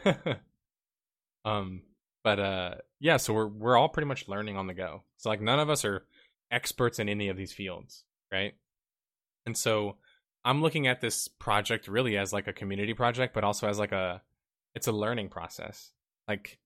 um, 1.44 1.82
but 2.24 2.38
uh, 2.38 2.74
yeah, 3.00 3.16
so 3.16 3.32
we're 3.34 3.48
we're 3.48 3.76
all 3.76 3.88
pretty 3.88 4.08
much 4.08 4.28
learning 4.28 4.56
on 4.56 4.66
the 4.66 4.74
go. 4.74 5.02
So 5.16 5.28
like 5.28 5.40
none 5.40 5.58
of 5.58 5.70
us 5.70 5.84
are 5.84 6.06
experts 6.50 6.98
in 6.98 7.08
any 7.08 7.28
of 7.28 7.36
these 7.36 7.52
fields, 7.52 8.04
right? 8.32 8.54
And 9.46 9.56
so 9.56 9.96
I'm 10.44 10.62
looking 10.62 10.86
at 10.86 11.00
this 11.00 11.28
project 11.28 11.88
really 11.88 12.16
as 12.16 12.32
like 12.32 12.46
a 12.46 12.52
community 12.52 12.94
project, 12.94 13.34
but 13.34 13.44
also 13.44 13.68
as 13.68 13.78
like 13.78 13.92
a 13.92 14.22
it's 14.74 14.86
a 14.86 14.92
learning 14.92 15.28
process. 15.28 15.90
Like 16.28 16.58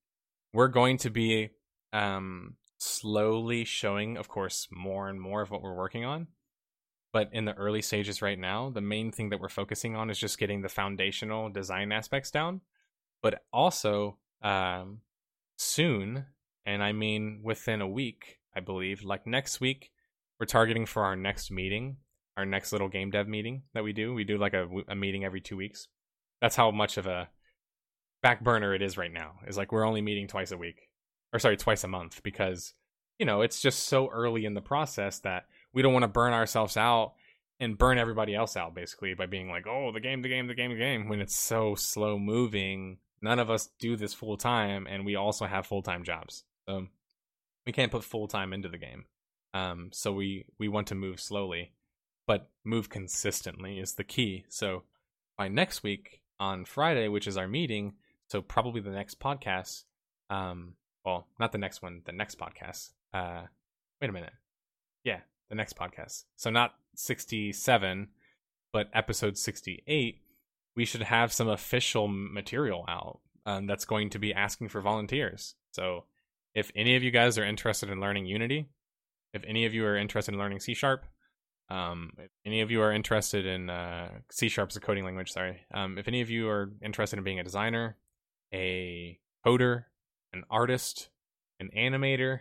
we're 0.53 0.69
going 0.69 0.99
to 0.99 1.11
be 1.11 1.51
um 1.93 2.57
slowly 2.79 3.65
showing, 3.65 4.17
of 4.17 4.29
course, 4.29 4.69
more 4.71 5.09
and 5.09 5.21
more 5.21 5.43
of 5.43 5.51
what 5.51 5.63
we're 5.63 5.75
working 5.75 6.05
on. 6.05 6.29
But 7.13 7.31
in 7.33 7.47
the 7.47 7.55
early 7.55 7.81
stages 7.81 8.21
right 8.21 8.39
now, 8.39 8.69
the 8.69 8.83
main 8.83 9.11
thing 9.11 9.31
that 9.31 9.41
we're 9.41 9.49
focusing 9.49 9.97
on 9.97 10.11
is 10.11 10.19
just 10.19 10.39
getting 10.39 10.61
the 10.61 10.69
foundational 10.69 11.49
design 11.49 11.93
aspects 11.93 12.31
down. 12.31 12.61
But 13.23 13.43
also, 13.53 14.19
um, 14.43 15.01
soon, 15.57 16.27
and 16.65 16.83
I 16.83 16.93
mean 16.93 17.41
within 17.43 17.81
a 17.81 17.89
week, 17.89 18.39
I 18.55 18.61
believe, 18.61 19.03
like 19.03 19.27
next 19.27 19.61
week, 19.61 19.91
we're 20.39 20.47
targeting 20.47 20.87
for 20.87 21.05
our 21.05 21.17
next 21.17 21.51
meeting, 21.51 21.97
our 22.37 22.45
next 22.45 22.73
little 22.73 22.89
game 22.89 23.11
dev 23.11 23.29
meeting 23.29 23.63
that 23.75 23.85
we 23.85 23.93
do. 23.93 24.15
We 24.15 24.25
do 24.25 24.39
like 24.39 24.55
a, 24.55 24.69
a 24.89 24.95
meeting 24.95 25.25
every 25.25 25.41
two 25.41 25.57
weeks. 25.57 25.89
That's 26.41 26.57
how 26.57 26.71
much 26.71 26.99
of 26.99 27.07
a 27.07 27.29
back 28.23 28.43
burner 28.43 28.75
it 28.75 28.83
is 28.83 28.99
right 28.99 29.13
now. 29.13 29.37
Is 29.47 29.57
like 29.57 29.73
we're 29.73 29.87
only 29.87 30.03
meeting 30.03 30.29
twice 30.29 30.53
a 30.53 30.59
week 30.59 30.89
or 31.33 31.39
sorry, 31.39 31.57
twice 31.57 31.85
a 31.85 31.89
month 31.89 32.23
because 32.23 32.73
you 33.19 33.27
know 33.27 33.43
it's 33.43 33.61
just 33.61 33.85
so 33.85 34.09
early 34.09 34.45
in 34.45 34.55
the 34.55 34.61
process 34.61 35.21
that 35.21 35.45
we 35.73 35.83
don't 35.83 35.93
want 35.93 36.05
to 36.05 36.09
burn 36.09 36.33
ourselves 36.33 36.77
out 36.77 37.15
and 37.61 37.79
burn 37.79 37.99
everybody 37.99 38.35
else 38.35 38.57
out 38.57 38.75
basically 38.75 39.15
by 39.15 39.27
being 39.27 39.49
like, 39.49 39.67
oh, 39.67 39.91
the 39.93 40.01
game, 40.01 40.23
the 40.23 40.29
game, 40.29 40.47
the 40.47 40.55
game, 40.55 40.71
the 40.71 40.79
game 40.79 41.09
when 41.09 41.21
it's 41.21 41.37
so 41.37 41.75
slow 41.75 42.19
moving. 42.19 42.99
None 43.23 43.39
of 43.39 43.51
us 43.51 43.71
do 43.79 43.97
this 43.97 44.15
full 44.15 44.37
time, 44.37 44.87
and 44.87 45.05
we 45.05 45.17
also 45.17 45.47
have 45.47 45.67
full 45.67 45.83
time 45.83 46.05
jobs, 46.05 46.45
so 46.69 46.87
we 47.67 47.73
can't 47.73 47.93
put 47.93 48.05
full 48.05 48.29
time 48.29 48.53
into 48.53 48.69
the 48.69 48.79
game. 48.79 49.05
Um, 49.55 49.91
so 49.93 50.13
we 50.13 50.45
we 50.59 50.69
want 50.69 50.87
to 50.89 50.95
move 50.95 51.21
slowly, 51.21 51.73
but 52.27 52.51
move 52.65 52.89
consistently 52.91 53.79
is 53.79 53.95
the 53.95 54.05
key. 54.05 54.45
So 54.49 54.83
by 55.39 55.49
next 55.49 55.83
week 55.83 56.21
on 56.39 56.65
Friday, 56.65 57.09
which 57.09 57.27
is 57.27 57.37
our 57.37 57.49
meeting, 57.49 57.95
so 58.29 58.43
probably 58.43 58.81
the 58.81 58.91
next 58.91 59.19
podcast, 59.19 59.85
um, 60.29 60.75
well, 61.05 61.29
not 61.39 61.53
the 61.53 61.59
next 61.59 61.83
one, 61.83 62.03
the 62.05 62.13
next 62.13 62.39
podcast. 62.39 62.91
Uh, 63.15 63.43
wait 64.01 64.11
a 64.11 64.13
minute. 64.13 64.33
Yeah, 65.05 65.21
the 65.49 65.55
next 65.55 65.77
podcast. 65.77 66.25
So 66.37 66.51
not 66.51 66.75
67, 66.97 68.09
but 68.73 68.89
episode 68.93 69.39
68. 69.39 70.21
We 70.77 70.85
should 70.85 71.03
have 71.03 71.33
some 71.33 71.49
official 71.49 72.07
material 72.07 72.85
out 72.87 73.21
um, 73.47 73.67
that's 73.67 73.85
going 73.87 74.11
to 74.11 74.19
be 74.19 74.35
asking 74.35 74.69
for 74.69 74.81
volunteers. 74.81 75.55
So 75.73 76.05
if 76.55 76.71
any 76.77 76.97
of 76.97 77.03
you 77.03 77.11
guys 77.11 77.39
are 77.39 77.45
interested 77.45 77.91
in 77.91 78.01
learning 78.01 78.27
Unity, 78.27 78.69
if 79.33 79.43
any 79.47 79.67
of 79.67 79.75
you 79.75 79.85
are 79.87 79.97
interested 79.97 80.35
in 80.35 80.39
learning 80.39 80.61
C 80.61 80.75
Sharp, 80.75 81.05
um, 81.69 82.13
if 82.19 82.31
any 82.45 82.61
of 82.61 82.71
you 82.71 82.81
are 82.83 82.93
interested 82.93 83.47
in 83.47 83.71
uh, 83.71 84.11
C 84.31 84.49
Sharp 84.49 84.71
is 84.71 84.77
a 84.77 84.81
coding 84.81 85.05
language, 85.05 85.33
sorry. 85.33 85.65
Um, 85.73 85.99
if 85.99 86.09
any 86.09 86.21
of 86.21 86.31
you 86.31 86.49
are 86.49 86.71
interested 86.83 87.19
in 87.19 87.25
being 87.25 87.41
a 87.41 87.45
designer, 87.45 87.97
a 88.53 89.19
coder, 89.45 89.85
an 90.33 90.45
artist, 90.51 91.09
an 91.59 91.71
animator, 91.77 92.41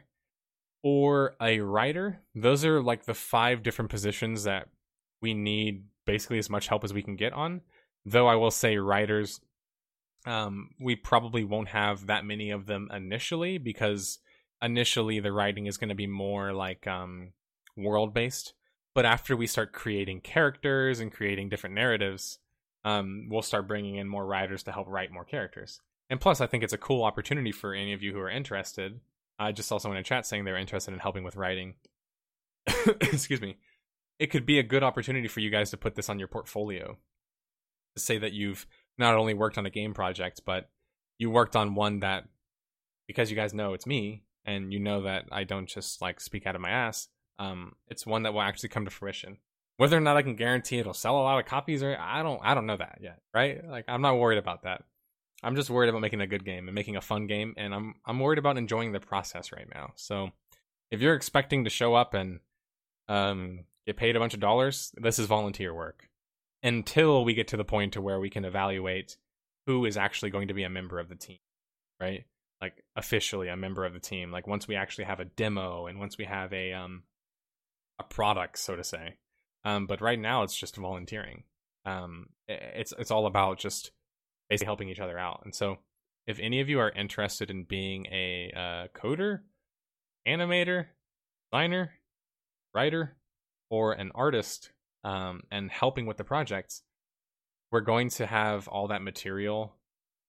or 0.84 1.36
a 1.42 1.60
writer. 1.60 2.20
Those 2.36 2.64
are 2.64 2.82
like 2.82 3.06
the 3.06 3.14
five 3.14 3.64
different 3.64 3.90
positions 3.90 4.44
that 4.44 4.70
we 5.22 5.34
need 5.34 5.86
basically 6.06 6.38
as 6.38 6.50
much 6.50 6.68
help 6.68 6.84
as 6.84 6.94
we 6.94 7.02
can 7.02 7.16
get 7.16 7.34
on. 7.34 7.62
Though 8.06 8.28
I 8.28 8.36
will 8.36 8.52
say 8.52 8.78
writers 8.78 9.40
um, 10.26 10.72
we 10.80 10.96
probably 10.96 11.44
won't 11.44 11.70
have 11.70 12.08
that 12.08 12.26
many 12.26 12.50
of 12.50 12.66
them 12.66 12.90
initially 12.92 13.58
because 13.58 14.20
initially 14.62 15.20
the 15.20 15.32
writing 15.32 15.68
is 15.68 15.78
going 15.78 15.90
to 15.90 15.96
be 15.96 16.08
more 16.08 16.52
like 16.52 16.88
um, 16.88 17.34
world 17.78 18.14
based. 18.14 18.54
But 18.94 19.06
after 19.06 19.36
we 19.36 19.48
start 19.48 19.74
creating 19.74 20.22
characters 20.22 21.00
and 21.00 21.12
creating 21.12 21.50
different 21.50 21.76
narratives, 21.76 22.40
um, 22.84 23.28
we'll 23.30 23.42
start 23.42 23.68
bringing 23.68 23.96
in 23.96 24.08
more 24.08 24.26
writers 24.26 24.64
to 24.64 24.72
help 24.72 24.88
write 24.88 25.12
more 25.12 25.26
characters. 25.26 25.82
And 26.10 26.22
plus, 26.22 26.40
I 26.40 26.48
think 26.48 26.64
it's 26.64 26.74
a 26.74 26.78
cool 26.78 27.04
opportunity 27.04 27.52
for 27.52 27.74
any 27.74 27.94
of 27.94 28.02
you 28.02 28.14
who 28.14 28.20
are 28.20 28.30
interested. 28.30 29.00
I 29.38 29.52
just 29.52 29.68
saw 29.68 29.80
someone 29.80 29.98
in 29.98 30.04
chat 30.04 30.26
saying 30.26 30.46
they're 30.46 30.58
interested 30.58 30.94
in 30.94 31.00
helping 31.00 31.24
with 31.24 31.36
writing. 31.36 31.76
Excuse 33.02 33.42
me. 33.42 33.58
It 34.18 34.28
could 34.28 34.46
be 34.46 34.60
a 34.60 34.64
good 34.64 34.82
opportunity 34.82 35.28
for 35.28 35.42
you 35.42 35.50
guys 35.50 35.72
to 35.72 35.78
put 35.78 35.96
this 35.96 36.10
on 36.10 36.20
your 36.20 36.30
portfolio. 36.30 36.98
Say 37.98 38.18
that 38.18 38.34
you've 38.34 38.66
not 38.98 39.16
only 39.16 39.34
worked 39.34 39.58
on 39.58 39.66
a 39.66 39.70
game 39.70 39.94
project, 39.94 40.42
but 40.46 40.70
you 41.18 41.30
worked 41.30 41.56
on 41.56 41.76
one 41.76 42.00
that, 42.00 42.26
because 43.08 43.30
you 43.30 43.36
guys 43.36 43.54
know 43.54 43.74
it's 43.74 43.86
me, 43.86 44.24
and 44.46 44.72
you 44.72 44.80
know 44.80 45.04
that 45.04 45.26
I 45.32 45.44
don't 45.44 45.68
just 45.68 46.02
like 46.02 46.20
speak 46.20 46.46
out 46.46 46.56
of 46.56 46.62
my 46.62 46.70
ass, 46.70 47.08
um, 47.40 47.74
it's 47.88 48.06
one 48.06 48.24
that 48.24 48.34
will 48.34 48.42
actually 48.42 48.70
come 48.70 48.86
to 48.86 48.92
fruition. 48.92 49.38
Whether 49.78 49.98
or 49.98 50.02
not 50.02 50.16
I 50.16 50.22
can 50.22 50.36
guarantee 50.36 50.80
it'll 50.80 50.94
sell 50.94 51.18
a 51.18 51.24
lot 51.24 51.40
of 51.40 51.46
copies, 51.46 51.84
or 51.84 51.98
I 52.00 52.24
don't, 52.24 52.40
I 52.44 52.54
don't 52.54 52.66
know 52.66 52.78
that 52.78 53.00
yet, 53.02 53.20
right? 53.34 53.66
Like 53.68 53.86
I'm 53.88 54.02
not 54.02 54.18
worried 54.18 54.38
about 54.38 54.64
that. 54.64 54.84
I'm 55.44 55.56
just 55.56 55.70
worried 55.70 55.90
about 55.90 56.02
making 56.02 56.22
a 56.22 56.28
good 56.28 56.46
game 56.46 56.68
and 56.68 56.76
making 56.76 56.96
a 56.96 57.02
fun 57.02 57.28
game, 57.28 57.54
and 57.58 57.74
I'm 57.74 57.96
I'm 58.06 58.20
worried 58.20 58.40
about 58.40 58.58
enjoying 58.58 58.94
the 58.94 59.00
process 59.00 59.52
right 59.52 59.68
now. 59.74 59.92
So, 59.96 60.32
if 60.92 61.02
you're 61.02 61.14
expecting 61.14 61.66
to 61.66 61.70
show 61.70 61.94
up 61.94 62.14
and 62.14 62.40
um, 63.10 63.66
get 63.86 63.98
paid 63.98 64.16
a 64.16 64.20
bunch 64.20 64.34
of 64.34 64.40
dollars, 64.40 64.94
this 64.96 65.20
is 65.20 65.28
volunteer 65.28 65.74
work 65.74 66.08
until 66.66 67.24
we 67.24 67.36
get 67.36 67.50
to 67.50 67.58
the 67.58 67.64
point 67.64 67.94
to 67.94 68.02
where 68.02 68.20
we 68.20 68.30
can 68.30 68.44
evaluate 68.44 69.18
who 69.68 69.86
is 69.86 69.98
actually 69.98 70.32
going 70.32 70.48
to 70.48 70.54
be 70.54 70.64
a 70.64 70.70
member 70.70 71.00
of 71.00 71.10
the 71.10 71.16
team, 71.16 71.38
right? 72.02 72.26
Like 72.60 72.84
officially 72.96 73.50
a 73.50 73.56
member 73.56 73.86
of 73.86 73.94
the 73.94 74.00
team. 74.00 74.32
Like 74.32 74.48
once 74.48 74.68
we 74.68 74.76
actually 74.76 75.06
have 75.06 75.20
a 75.20 75.26
demo 75.26 75.86
and 75.86 76.00
once 76.00 76.18
we 76.18 76.26
have 76.26 76.52
a 76.52 76.74
um 76.74 77.04
a 78.00 78.04
product, 78.04 78.58
so 78.58 78.76
to 78.76 78.84
say. 78.84 79.18
Um, 79.64 79.86
but 79.86 80.02
right 80.02 80.20
now 80.20 80.44
it's 80.44 80.58
just 80.58 80.76
volunteering. 80.76 81.44
Um, 81.86 82.30
it's 82.48 82.94
it's 82.98 83.12
all 83.12 83.28
about 83.28 83.60
just 83.60 83.92
basically 84.50 84.66
helping 84.66 84.90
each 84.90 85.00
other 85.00 85.20
out. 85.20 85.42
And 85.44 85.54
so, 85.54 85.78
if 86.26 86.40
any 86.40 86.62
of 86.62 86.70
you 86.70 86.80
are 86.80 86.90
interested 86.90 87.52
in 87.52 87.64
being 87.64 88.08
a 88.08 88.52
uh, 88.56 89.00
coder, 89.00 89.42
animator, 90.28 90.88
designer, 91.52 91.92
writer, 92.74 93.18
or 93.70 93.94
an 93.94 94.12
artist, 94.16 94.72
um, 95.06 95.44
and 95.52 95.72
helping 95.72 96.08
with 96.08 96.18
the 96.18 96.24
projects, 96.24 96.82
we're 97.72 97.82
going 97.82 98.10
to 98.10 98.26
have 98.26 98.68
all 98.68 98.88
that 98.88 99.04
material 99.04 99.76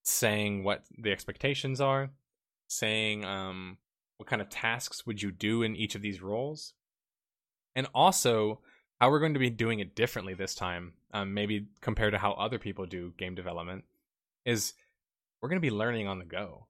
saying 0.03 0.62
what 0.62 0.85
the 0.98 1.11
expectations 1.11 1.81
are, 1.81 2.11
saying 2.69 3.24
um, 3.24 3.78
what 4.19 4.28
kind 4.28 4.43
of 4.43 4.51
tasks 4.51 5.07
would 5.07 5.20
you 5.20 5.32
do 5.32 5.62
in 5.62 5.74
each 5.74 5.94
of 5.94 6.03
these 6.03 6.20
roles, 6.20 6.74
and 7.74 7.89
also 7.94 8.61
how 9.01 9.11
we're 9.11 9.19
going 9.19 9.35
to 9.35 9.40
be 9.40 9.51
doing 9.51 9.81
it 9.81 9.97
differently 9.97 10.35
this 10.35 10.55
time, 10.55 10.93
um, 11.12 11.32
maybe 11.32 11.66
compared 11.81 12.12
to 12.12 12.19
how 12.19 12.32
other 12.32 12.59
people 12.59 12.85
do 12.85 13.12
game 13.19 13.35
development 13.35 13.85
is 14.44 14.74
we're 15.40 15.48
going 15.48 15.61
to 15.61 15.66
be 15.66 15.74
learning 15.74 16.07
on 16.07 16.19
the 16.19 16.24
go. 16.24 16.66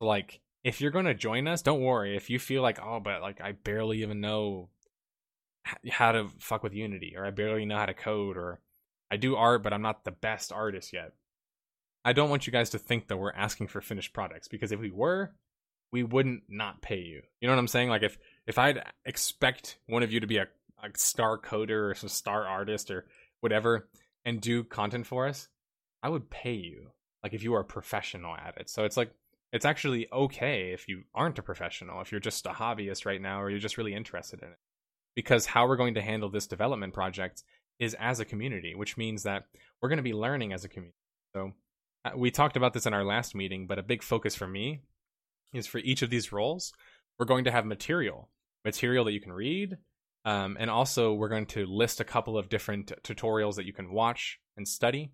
Like, 0.00 0.40
if 0.64 0.80
you're 0.80 0.90
going 0.90 1.04
to 1.04 1.14
join 1.14 1.46
us, 1.46 1.62
don't 1.62 1.80
worry. 1.82 2.16
If 2.16 2.30
you 2.30 2.38
feel 2.38 2.62
like, 2.62 2.78
oh, 2.82 3.00
but 3.00 3.20
like 3.20 3.40
I 3.40 3.52
barely 3.52 4.02
even 4.02 4.20
know 4.20 4.70
how 5.90 6.12
to 6.12 6.28
fuck 6.38 6.62
with 6.62 6.74
Unity, 6.74 7.14
or 7.16 7.24
I 7.24 7.30
barely 7.30 7.64
know 7.64 7.78
how 7.78 7.86
to 7.86 7.94
code, 7.94 8.36
or 8.36 8.60
I 9.10 9.16
do 9.16 9.36
art, 9.36 9.62
but 9.62 9.72
I'm 9.72 9.82
not 9.82 10.04
the 10.04 10.10
best 10.10 10.52
artist 10.52 10.92
yet. 10.92 11.12
I 12.04 12.12
don't 12.12 12.30
want 12.30 12.46
you 12.46 12.52
guys 12.52 12.70
to 12.70 12.78
think 12.78 13.08
that 13.08 13.18
we're 13.18 13.32
asking 13.32 13.68
for 13.68 13.80
finished 13.80 14.12
products 14.12 14.48
because 14.48 14.72
if 14.72 14.80
we 14.80 14.90
were, 14.90 15.34
we 15.92 16.02
wouldn't 16.02 16.44
not 16.48 16.80
pay 16.80 17.00
you. 17.00 17.22
You 17.40 17.48
know 17.48 17.54
what 17.54 17.60
I'm 17.60 17.68
saying? 17.68 17.88
Like 17.88 18.02
if 18.02 18.16
if 18.46 18.58
I'd 18.58 18.82
expect 19.04 19.78
one 19.86 20.02
of 20.02 20.12
you 20.12 20.20
to 20.20 20.26
be 20.26 20.38
a, 20.38 20.46
a 20.82 20.88
star 20.96 21.38
coder 21.38 21.90
or 21.90 21.94
some 21.94 22.08
star 22.08 22.46
artist 22.46 22.90
or 22.90 23.06
whatever 23.40 23.88
and 24.24 24.40
do 24.40 24.64
content 24.64 25.06
for 25.06 25.26
us, 25.26 25.48
I 26.02 26.08
would 26.08 26.30
pay 26.30 26.54
you 26.54 26.92
like 27.22 27.34
if 27.34 27.42
you 27.42 27.54
are 27.54 27.60
a 27.60 27.64
professional 27.64 28.34
at 28.34 28.56
it. 28.56 28.70
So 28.70 28.84
it's 28.84 28.96
like 28.96 29.10
it's 29.52 29.64
actually 29.64 30.06
okay 30.12 30.72
if 30.72 30.88
you 30.88 31.02
aren't 31.14 31.38
a 31.38 31.42
professional, 31.42 32.00
if 32.00 32.12
you're 32.12 32.20
just 32.20 32.46
a 32.46 32.50
hobbyist 32.50 33.04
right 33.04 33.20
now 33.20 33.42
or 33.42 33.50
you're 33.50 33.58
just 33.58 33.76
really 33.76 33.94
interested 33.94 34.42
in 34.42 34.48
it. 34.48 34.58
Because 35.14 35.46
how 35.46 35.66
we're 35.66 35.76
going 35.76 35.94
to 35.94 36.02
handle 36.02 36.30
this 36.30 36.46
development 36.46 36.94
project 36.94 37.42
is 37.78 37.94
as 37.98 38.20
a 38.20 38.24
community, 38.24 38.74
which 38.74 38.96
means 38.96 39.24
that 39.24 39.44
we're 39.80 39.88
going 39.88 39.96
to 39.96 40.02
be 40.02 40.14
learning 40.14 40.52
as 40.52 40.64
a 40.64 40.68
community. 40.68 40.96
So 41.34 41.52
uh, 42.04 42.10
we 42.16 42.30
talked 42.30 42.56
about 42.56 42.74
this 42.74 42.86
in 42.86 42.94
our 42.94 43.04
last 43.04 43.34
meeting, 43.34 43.66
but 43.66 43.78
a 43.78 43.82
big 43.82 44.02
focus 44.02 44.34
for 44.34 44.46
me 44.46 44.82
is 45.52 45.66
for 45.66 45.78
each 45.78 46.02
of 46.02 46.10
these 46.10 46.32
roles, 46.32 46.72
we're 47.18 47.26
going 47.26 47.44
to 47.44 47.50
have 47.50 47.66
material, 47.66 48.30
material 48.64 49.04
that 49.04 49.12
you 49.12 49.20
can 49.20 49.32
read, 49.32 49.76
um, 50.24 50.56
and 50.60 50.70
also 50.70 51.12
we're 51.12 51.28
going 51.28 51.46
to 51.46 51.66
list 51.66 52.00
a 52.00 52.04
couple 52.04 52.38
of 52.38 52.48
different 52.48 52.92
tutorials 53.02 53.56
that 53.56 53.66
you 53.66 53.72
can 53.72 53.92
watch 53.92 54.38
and 54.56 54.68
study, 54.68 55.12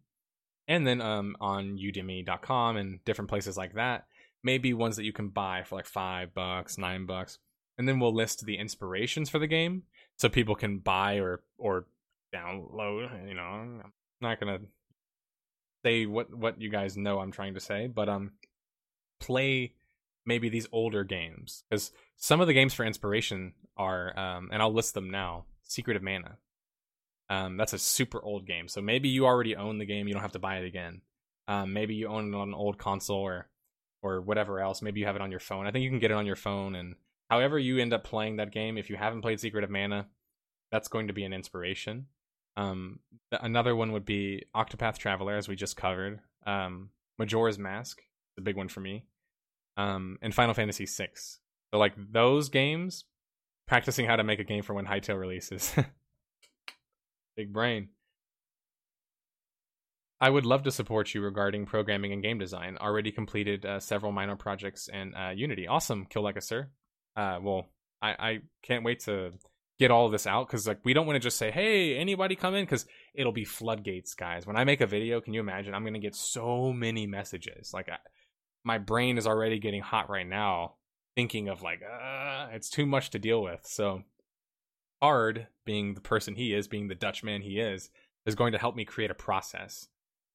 and 0.69 0.87
then 0.87 1.01
um, 1.01 1.37
on 1.41 1.79
Udemy.com 1.79 2.77
and 2.77 3.05
different 3.05 3.31
places 3.31 3.57
like 3.57 3.75
that, 3.75 4.05
maybe 4.43 4.75
ones 4.75 4.97
that 4.97 5.05
you 5.05 5.13
can 5.13 5.29
buy 5.29 5.63
for 5.65 5.77
like 5.77 5.87
five 5.87 6.35
bucks, 6.35 6.77
nine 6.77 7.07
bucks, 7.07 7.39
and 7.79 7.89
then 7.89 8.01
we'll 8.01 8.15
list 8.15 8.45
the 8.45 8.59
inspirations 8.59 9.29
for 9.29 9.39
the 9.39 9.47
game 9.47 9.83
so 10.17 10.29
people 10.29 10.55
can 10.55 10.79
buy 10.79 11.17
or 11.17 11.43
or 11.59 11.87
download. 12.35 13.29
You 13.29 13.35
know, 13.35 13.43
I'm 13.43 13.93
not 14.21 14.41
gonna 14.41 14.61
say 15.85 16.07
what 16.07 16.35
what 16.35 16.61
you 16.61 16.71
guys 16.71 16.97
know 16.97 17.21
I'm 17.21 17.33
trying 17.33 17.55
to 17.55 17.61
say, 17.61 17.87
but 17.87 18.09
um, 18.09 18.33
play 19.21 19.75
maybe 20.25 20.49
these 20.49 20.69
older 20.73 21.05
games 21.05 21.63
because 21.69 21.93
some 22.17 22.41
of 22.41 22.47
the 22.47 22.55
games 22.55 22.75
for 22.75 22.85
inspiration 22.85 23.53
are 23.77 24.19
um, 24.19 24.51
and 24.53 24.63
I'll 24.63 24.73
list 24.73 24.95
them 24.95 25.11
now. 25.11 25.45
Secret 25.63 25.97
of 25.97 26.03
Mana. 26.03 26.39
Um, 27.29 27.57
that's 27.57 27.73
a 27.73 27.79
super 27.79 28.23
old 28.23 28.47
game, 28.47 28.69
so 28.69 28.81
maybe 28.81 29.09
you 29.09 29.27
already 29.27 29.57
own 29.57 29.79
the 29.79 29.85
game. 29.85 30.07
You 30.07 30.15
don't 30.15 30.23
have 30.23 30.33
to 30.33 30.39
buy 30.39 30.59
it 30.59 30.65
again. 30.65 31.03
Um, 31.49 31.73
maybe 31.73 31.95
you 31.95 32.07
own 32.09 32.33
it 32.33 32.37
on 32.37 32.49
an 32.49 32.55
old 32.55 32.79
console 32.79 33.19
or 33.21 33.49
or 34.03 34.21
whatever 34.21 34.61
else. 34.61 34.83
Maybe 34.83 35.01
you 35.01 35.07
have 35.07 35.17
it 35.17 35.23
on 35.23 35.31
your 35.31 35.41
phone. 35.41 35.67
I 35.67 35.73
think 35.73 35.83
you 35.83 35.91
can 35.91 35.99
get 35.99 36.13
it 36.13 36.17
on 36.17 36.27
your 36.27 36.37
phone, 36.37 36.75
and 36.77 36.95
however 37.31 37.59
you 37.59 37.79
end 37.79 37.93
up 37.93 38.05
playing 38.05 38.37
that 38.37 38.53
game, 38.53 38.79
if 38.79 38.91
you 38.91 38.97
haven't 38.97 39.23
played 39.23 39.41
Secret 39.41 39.65
of 39.65 39.71
Mana, 39.71 40.07
that's 40.71 40.89
going 40.89 41.09
to 41.09 41.13
be 41.13 41.25
an 41.25 41.33
inspiration. 41.33 42.07
Um, 42.57 43.01
another 43.33 43.77
one 43.77 43.93
would 43.93 44.05
be 44.05 44.45
Octopath 44.55 44.99
Traveler, 44.99 45.37
as 45.37 45.49
we 45.49 45.57
just 45.57 45.77
covered. 45.77 46.21
Um, 46.47 46.91
Majora's 47.19 47.59
Mask, 47.59 48.01
the 48.37 48.43
big 48.43 48.57
one 48.57 48.69
for 48.69 48.81
me. 48.81 49.05
Um, 49.77 50.19
and 50.23 50.35
Final 50.35 50.55
Fantasy 50.55 50.87
VI. 50.87 51.09
So 51.15 51.79
like 51.79 51.95
those 52.13 52.49
games, 52.49 53.05
practicing 53.67 54.07
how 54.07 54.17
to 54.17 54.25
make 54.25 54.39
a 54.39 54.45
game 54.45 54.63
for 54.63 54.75
when 54.75 54.87
Hytale 54.87 55.21
releases. 55.21 55.75
big 57.37 57.53
brain. 57.53 57.89
I 60.19 60.31
would 60.31 60.47
love 60.47 60.63
to 60.63 60.71
support 60.71 61.13
you 61.13 61.21
regarding 61.21 61.67
programming 61.67 62.13
and 62.13 62.23
game 62.23 62.39
design. 62.39 62.79
Already 62.81 63.13
completed 63.13 63.67
uh, 63.67 63.81
several 63.81 64.13
minor 64.13 64.37
projects 64.37 64.89
in 64.89 65.15
uh, 65.15 65.31
Unity. 65.37 65.67
Awesome, 65.67 66.07
Kill 66.07 66.23
Like 66.23 66.37
a 66.37 66.41
Sir. 66.41 66.71
Uh, 67.17 67.39
well, 67.43 67.67
I, 68.03 68.11
I 68.19 68.39
can't 68.63 68.85
wait 68.85 69.01
to 69.01 69.33
get 69.79 69.91
all 69.91 70.09
this 70.09 70.27
out 70.27 70.47
because 70.47 70.67
like 70.67 70.81
we 70.85 70.95
don't 70.95 71.07
want 71.07 71.17
to 71.17 71.21
just 71.21 71.37
say 71.37 71.51
hey 71.51 71.97
anybody 71.97 72.35
come 72.35 72.55
in? 72.55 72.65
Because 72.65 72.87
it'll 73.15 73.33
be 73.33 73.45
floodgates 73.45 74.15
guys. 74.15 74.47
When 74.47 74.57
i 74.57 74.65
make 74.65 74.81
a 74.81 74.87
video 74.87 75.21
can 75.21 75.35
you 75.35 75.41
imagine? 75.41 75.75
I'm 75.75 75.85
gonna 75.85 75.99
get 75.99 76.15
so 76.15 76.73
many 76.73 77.07
messages. 77.07 77.73
Like 77.75 77.89
I, 77.89 77.99
my 78.65 78.79
brain 78.79 79.19
is 79.19 79.27
already 79.27 79.59
getting 79.59 79.83
hot 79.83 80.11
right 80.11 80.27
now 80.27 80.75
thinking 81.15 81.49
of 81.49 81.63
like 81.63 81.83
uh, 81.83 82.49
it's 82.53 82.71
too 82.71 82.87
much 82.87 83.11
to 83.11 83.19
deal 83.19 83.43
with. 83.43 83.61
So 83.65 84.03
hard 85.03 85.49
being 85.65 85.95
the 85.95 86.01
person 86.01 86.35
he 86.35 86.55
is 86.55 86.69
being 86.69 86.89
the 86.89 86.95
dutch 86.95 87.23
man 87.23 87.43
he 87.43 87.61
is 87.61 87.91
is 88.25 88.35
going 88.35 88.53
to 88.53 88.59
help 88.59 88.77
me 88.77 88.85
create 88.85 89.11
a 89.11 89.15
process. 89.15 89.89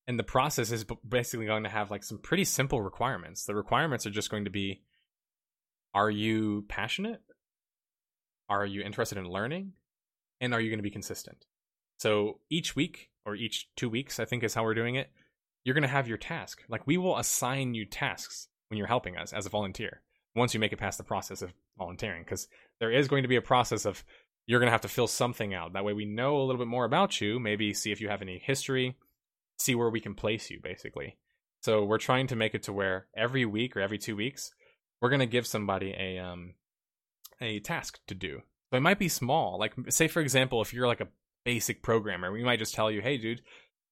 And 0.07 0.17
the 0.17 0.23
process 0.23 0.71
is 0.71 0.85
basically 1.07 1.45
going 1.45 1.63
to 1.63 1.69
have 1.69 1.91
like 1.91 2.03
some 2.03 2.17
pretty 2.17 2.43
simple 2.43 2.81
requirements. 2.81 3.45
The 3.45 3.55
requirements 3.55 4.05
are 4.05 4.11
just 4.11 4.31
going 4.31 4.45
to 4.45 4.51
be 4.51 4.81
are 5.93 6.09
you 6.09 6.65
passionate 6.67 7.21
are 8.51 8.65
you 8.65 8.81
interested 8.81 9.17
in 9.17 9.29
learning? 9.29 9.71
And 10.41 10.53
are 10.53 10.59
you 10.59 10.69
going 10.69 10.79
to 10.79 10.83
be 10.83 10.91
consistent? 10.91 11.45
So 11.99 12.39
each 12.49 12.75
week 12.75 13.09
or 13.25 13.33
each 13.33 13.69
two 13.77 13.89
weeks, 13.89 14.19
I 14.19 14.25
think 14.25 14.43
is 14.43 14.53
how 14.53 14.63
we're 14.63 14.73
doing 14.73 14.95
it, 14.95 15.09
you're 15.63 15.75
going 15.75 15.83
to 15.83 15.87
have 15.87 16.07
your 16.07 16.17
task. 16.17 16.63
Like 16.67 16.85
we 16.85 16.97
will 16.97 17.17
assign 17.17 17.75
you 17.75 17.85
tasks 17.85 18.49
when 18.67 18.77
you're 18.77 18.87
helping 18.87 19.15
us 19.15 19.31
as 19.31 19.45
a 19.45 19.49
volunteer 19.49 20.01
once 20.35 20.53
you 20.53 20.59
make 20.59 20.73
it 20.73 20.79
past 20.79 20.97
the 20.97 21.03
process 21.03 21.41
of 21.41 21.53
volunteering 21.77 22.23
because 22.23 22.47
there 22.79 22.91
is 22.91 23.07
going 23.07 23.23
to 23.23 23.29
be 23.29 23.35
a 23.35 23.41
process 23.41 23.85
of 23.85 24.03
you're 24.47 24.59
going 24.59 24.67
to 24.67 24.71
have 24.71 24.81
to 24.81 24.87
fill 24.87 25.07
something 25.07 25.53
out 25.53 25.73
that 25.73 25.83
way 25.83 25.91
we 25.91 26.05
know 26.05 26.37
a 26.37 26.43
little 26.43 26.57
bit 26.57 26.67
more 26.69 26.85
about 26.85 27.19
you 27.19 27.37
maybe 27.37 27.73
see 27.73 27.91
if 27.91 27.99
you 27.99 28.07
have 28.07 28.21
any 28.21 28.37
history 28.37 28.95
see 29.59 29.75
where 29.75 29.89
we 29.89 29.99
can 29.99 30.15
place 30.15 30.49
you 30.49 30.57
basically 30.63 31.17
so 31.59 31.83
we're 31.83 31.97
trying 31.97 32.27
to 32.27 32.35
make 32.37 32.55
it 32.55 32.63
to 32.63 32.71
where 32.71 33.07
every 33.13 33.43
week 33.43 33.75
or 33.75 33.81
every 33.81 33.97
two 33.97 34.15
weeks 34.15 34.53
we're 35.01 35.09
to 35.19 35.25
give 35.25 35.47
somebody 35.47 35.93
a 35.97 36.19
um 36.19 36.53
a 37.41 37.59
task 37.59 37.99
to 38.07 38.15
do. 38.15 38.41
So 38.69 38.77
it 38.77 38.81
might 38.81 38.99
be 38.99 39.09
small. 39.09 39.59
Like 39.59 39.73
say 39.89 40.07
for 40.07 40.21
example, 40.21 40.61
if 40.61 40.73
you're 40.73 40.87
like 40.87 41.01
a 41.01 41.09
basic 41.43 41.81
programmer, 41.81 42.31
we 42.31 42.43
might 42.43 42.59
just 42.59 42.73
tell 42.73 42.91
you, 42.91 43.01
"Hey 43.01 43.17
dude, 43.17 43.41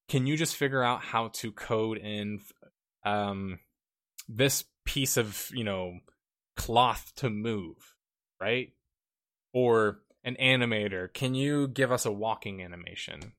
can 0.07 0.27
you 0.27 0.37
just 0.37 0.55
figure 0.55 0.83
out 0.83 1.01
how 1.01 1.29
to 1.29 1.51
code 1.51 1.97
in 1.97 2.39
um 3.03 3.59
this 4.27 4.65
piece 4.85 5.17
of, 5.17 5.49
you 5.53 5.63
know, 5.63 5.99
cloth 6.55 7.11
to 7.17 7.29
move?" 7.29 7.95
Right? 8.39 8.73
Or 9.51 10.01
an 10.23 10.37
animator, 10.39 11.11
can 11.11 11.33
you 11.33 11.67
give 11.67 11.91
us 11.91 12.05
a 12.05 12.11
walking 12.11 12.61
animation? 12.61 13.33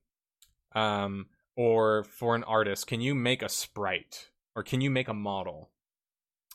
Um 0.75 1.27
or 1.55 2.03
for 2.03 2.35
an 2.35 2.43
artist, 2.43 2.87
can 2.87 3.01
you 3.01 3.15
make 3.15 3.41
a 3.41 3.49
sprite 3.49 4.29
or 4.55 4.63
can 4.63 4.81
you 4.81 4.89
make 4.89 5.07
a 5.07 5.13
model? 5.13 5.71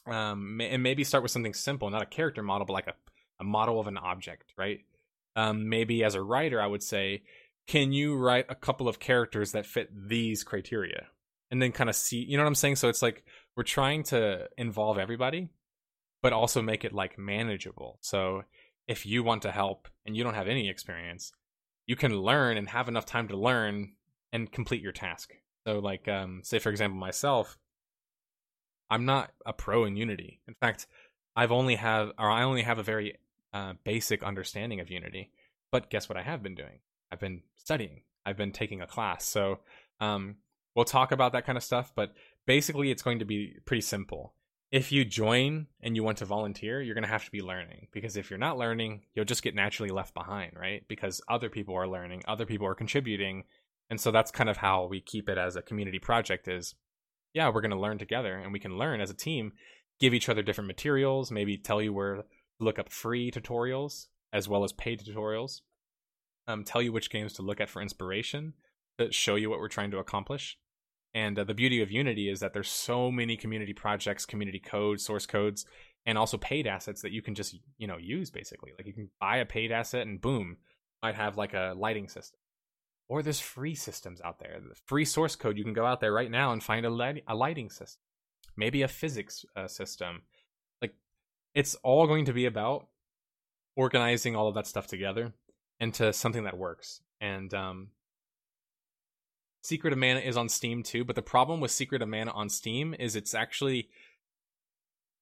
Um, 0.06 0.60
and 0.60 0.82
maybe 0.82 1.02
start 1.04 1.22
with 1.22 1.32
something 1.32 1.54
simple, 1.54 1.90
not 1.90 2.02
a 2.02 2.06
character 2.06 2.42
model, 2.42 2.66
but 2.66 2.74
like 2.74 2.86
a 2.86 2.94
a 3.40 3.44
model 3.44 3.80
of 3.80 3.86
an 3.86 3.98
object, 3.98 4.52
right? 4.56 4.80
Um, 5.34 5.68
maybe 5.68 6.02
as 6.04 6.14
a 6.14 6.22
writer, 6.22 6.60
I 6.60 6.66
would 6.66 6.82
say, 6.82 7.22
can 7.66 7.92
you 7.92 8.16
write 8.16 8.46
a 8.48 8.54
couple 8.54 8.88
of 8.88 8.98
characters 8.98 9.52
that 9.52 9.66
fit 9.66 9.90
these 10.08 10.44
criteria? 10.44 11.08
And 11.50 11.60
then 11.60 11.72
kind 11.72 11.90
of 11.90 11.96
see, 11.96 12.24
you 12.24 12.36
know 12.36 12.42
what 12.42 12.48
I'm 12.48 12.54
saying? 12.54 12.76
So 12.76 12.88
it's 12.88 13.02
like 13.02 13.24
we're 13.56 13.62
trying 13.62 14.02
to 14.04 14.48
involve 14.56 14.98
everybody, 14.98 15.48
but 16.22 16.32
also 16.32 16.60
make 16.60 16.84
it 16.84 16.92
like 16.92 17.18
manageable. 17.18 17.98
So 18.00 18.42
if 18.88 19.06
you 19.06 19.22
want 19.22 19.42
to 19.42 19.52
help 19.52 19.88
and 20.04 20.16
you 20.16 20.24
don't 20.24 20.34
have 20.34 20.48
any 20.48 20.68
experience, 20.68 21.32
you 21.86 21.94
can 21.94 22.18
learn 22.18 22.56
and 22.56 22.68
have 22.68 22.88
enough 22.88 23.06
time 23.06 23.28
to 23.28 23.36
learn 23.36 23.92
and 24.32 24.50
complete 24.50 24.82
your 24.82 24.92
task. 24.92 25.34
So 25.66 25.78
like 25.78 26.08
um 26.08 26.40
say 26.42 26.58
for 26.58 26.70
example 26.70 26.98
myself, 26.98 27.58
I'm 28.90 29.04
not 29.04 29.32
a 29.44 29.52
pro 29.52 29.84
in 29.84 29.96
Unity. 29.96 30.40
In 30.46 30.54
fact, 30.54 30.86
I've 31.34 31.52
only 31.52 31.76
have 31.76 32.12
or 32.18 32.30
I 32.30 32.42
only 32.42 32.62
have 32.62 32.78
a 32.78 32.82
very 32.82 33.16
uh, 33.52 33.74
basic 33.84 34.22
understanding 34.22 34.80
of 34.80 34.90
Unity. 34.90 35.30
But 35.70 35.90
guess 35.90 36.08
what 36.08 36.18
I 36.18 36.22
have 36.22 36.42
been 36.42 36.54
doing? 36.54 36.80
I've 37.10 37.20
been 37.20 37.42
studying. 37.56 38.02
I've 38.24 38.36
been 38.36 38.52
taking 38.52 38.80
a 38.80 38.86
class. 38.86 39.24
So 39.26 39.60
um, 40.00 40.36
we'll 40.74 40.84
talk 40.84 41.12
about 41.12 41.32
that 41.32 41.46
kind 41.46 41.58
of 41.58 41.64
stuff. 41.64 41.92
But 41.94 42.12
basically, 42.46 42.90
it's 42.90 43.02
going 43.02 43.18
to 43.20 43.24
be 43.24 43.54
pretty 43.64 43.82
simple. 43.82 44.34
If 44.72 44.90
you 44.90 45.04
join 45.04 45.68
and 45.80 45.94
you 45.94 46.02
want 46.02 46.18
to 46.18 46.24
volunteer, 46.24 46.82
you're 46.82 46.94
going 46.94 47.04
to 47.04 47.08
have 47.08 47.24
to 47.24 47.30
be 47.30 47.40
learning 47.40 47.86
because 47.92 48.16
if 48.16 48.30
you're 48.30 48.38
not 48.38 48.58
learning, 48.58 49.02
you'll 49.14 49.24
just 49.24 49.42
get 49.42 49.54
naturally 49.54 49.90
left 49.90 50.12
behind, 50.12 50.52
right? 50.56 50.82
Because 50.88 51.20
other 51.28 51.48
people 51.48 51.76
are 51.76 51.86
learning, 51.86 52.22
other 52.26 52.46
people 52.46 52.66
are 52.66 52.74
contributing, 52.74 53.44
and 53.88 54.00
so 54.00 54.10
that's 54.10 54.32
kind 54.32 54.50
of 54.50 54.56
how 54.56 54.86
we 54.86 55.00
keep 55.00 55.28
it 55.28 55.38
as 55.38 55.54
a 55.54 55.62
community 55.62 56.00
project. 56.00 56.48
Is 56.48 56.74
yeah, 57.36 57.50
we're 57.50 57.60
going 57.60 57.70
to 57.70 57.78
learn 57.78 57.98
together, 57.98 58.34
and 58.34 58.50
we 58.50 58.58
can 58.58 58.78
learn 58.78 59.02
as 59.02 59.10
a 59.10 59.14
team, 59.14 59.52
give 60.00 60.14
each 60.14 60.30
other 60.30 60.42
different 60.42 60.68
materials, 60.68 61.30
maybe 61.30 61.58
tell 61.58 61.82
you 61.82 61.92
where 61.92 62.14
to 62.14 62.24
look 62.58 62.78
up 62.78 62.90
free 62.90 63.30
tutorials 63.30 64.06
as 64.32 64.48
well 64.48 64.64
as 64.64 64.72
paid 64.72 65.00
tutorials, 65.00 65.60
um, 66.48 66.64
tell 66.64 66.80
you 66.80 66.92
which 66.92 67.10
games 67.10 67.34
to 67.34 67.42
look 67.42 67.60
at 67.60 67.68
for 67.68 67.82
inspiration, 67.82 68.54
that 68.96 69.12
show 69.12 69.34
you 69.34 69.50
what 69.50 69.60
we're 69.60 69.68
trying 69.68 69.90
to 69.90 69.98
accomplish. 69.98 70.56
And 71.12 71.38
uh, 71.38 71.44
the 71.44 71.52
beauty 71.52 71.82
of 71.82 71.90
Unity 71.90 72.30
is 72.30 72.40
that 72.40 72.54
there's 72.54 72.70
so 72.70 73.10
many 73.10 73.36
community 73.36 73.74
projects, 73.74 74.24
community 74.24 74.58
code, 74.58 74.98
source 74.98 75.26
codes, 75.26 75.66
and 76.06 76.16
also 76.16 76.38
paid 76.38 76.66
assets 76.66 77.02
that 77.02 77.12
you 77.12 77.20
can 77.20 77.34
just 77.34 77.58
you 77.76 77.86
know 77.86 77.98
use 77.98 78.30
basically. 78.30 78.72
Like 78.78 78.86
you 78.86 78.94
can 78.94 79.10
buy 79.20 79.36
a 79.36 79.44
paid 79.44 79.72
asset 79.72 80.06
and 80.06 80.22
boom, 80.22 80.56
might 81.02 81.16
have 81.16 81.36
like 81.36 81.52
a 81.52 81.74
lighting 81.76 82.08
system. 82.08 82.38
Or 83.08 83.22
there's 83.22 83.40
free 83.40 83.74
systems 83.74 84.20
out 84.20 84.40
there. 84.40 84.58
The 84.60 84.74
free 84.86 85.04
source 85.04 85.36
code 85.36 85.56
you 85.56 85.64
can 85.64 85.72
go 85.72 85.86
out 85.86 86.00
there 86.00 86.12
right 86.12 86.30
now 86.30 86.52
and 86.52 86.62
find 86.62 86.84
a, 86.84 86.90
light- 86.90 87.24
a 87.28 87.34
lighting 87.34 87.70
system, 87.70 88.00
maybe 88.56 88.82
a 88.82 88.88
physics 88.88 89.44
uh, 89.54 89.68
system, 89.68 90.22
Like 90.82 90.94
it's 91.54 91.76
all 91.76 92.06
going 92.06 92.24
to 92.24 92.32
be 92.32 92.46
about 92.46 92.88
organizing 93.76 94.34
all 94.34 94.48
of 94.48 94.54
that 94.54 94.66
stuff 94.66 94.86
together 94.86 95.32
into 95.78 96.12
something 96.12 96.44
that 96.44 96.56
works. 96.56 97.00
And 97.20 97.52
um, 97.54 97.88
Secret 99.62 99.92
of 99.92 99.98
Mana 99.98 100.20
is 100.20 100.36
on 100.36 100.48
Steam 100.48 100.82
too, 100.82 101.04
but 101.04 101.16
the 101.16 101.22
problem 101.22 101.60
with 101.60 101.70
Secret 101.70 102.02
of 102.02 102.08
Mana 102.08 102.30
on 102.32 102.48
Steam 102.48 102.94
is 102.98 103.16
it's 103.16 103.34
actually 103.34 103.88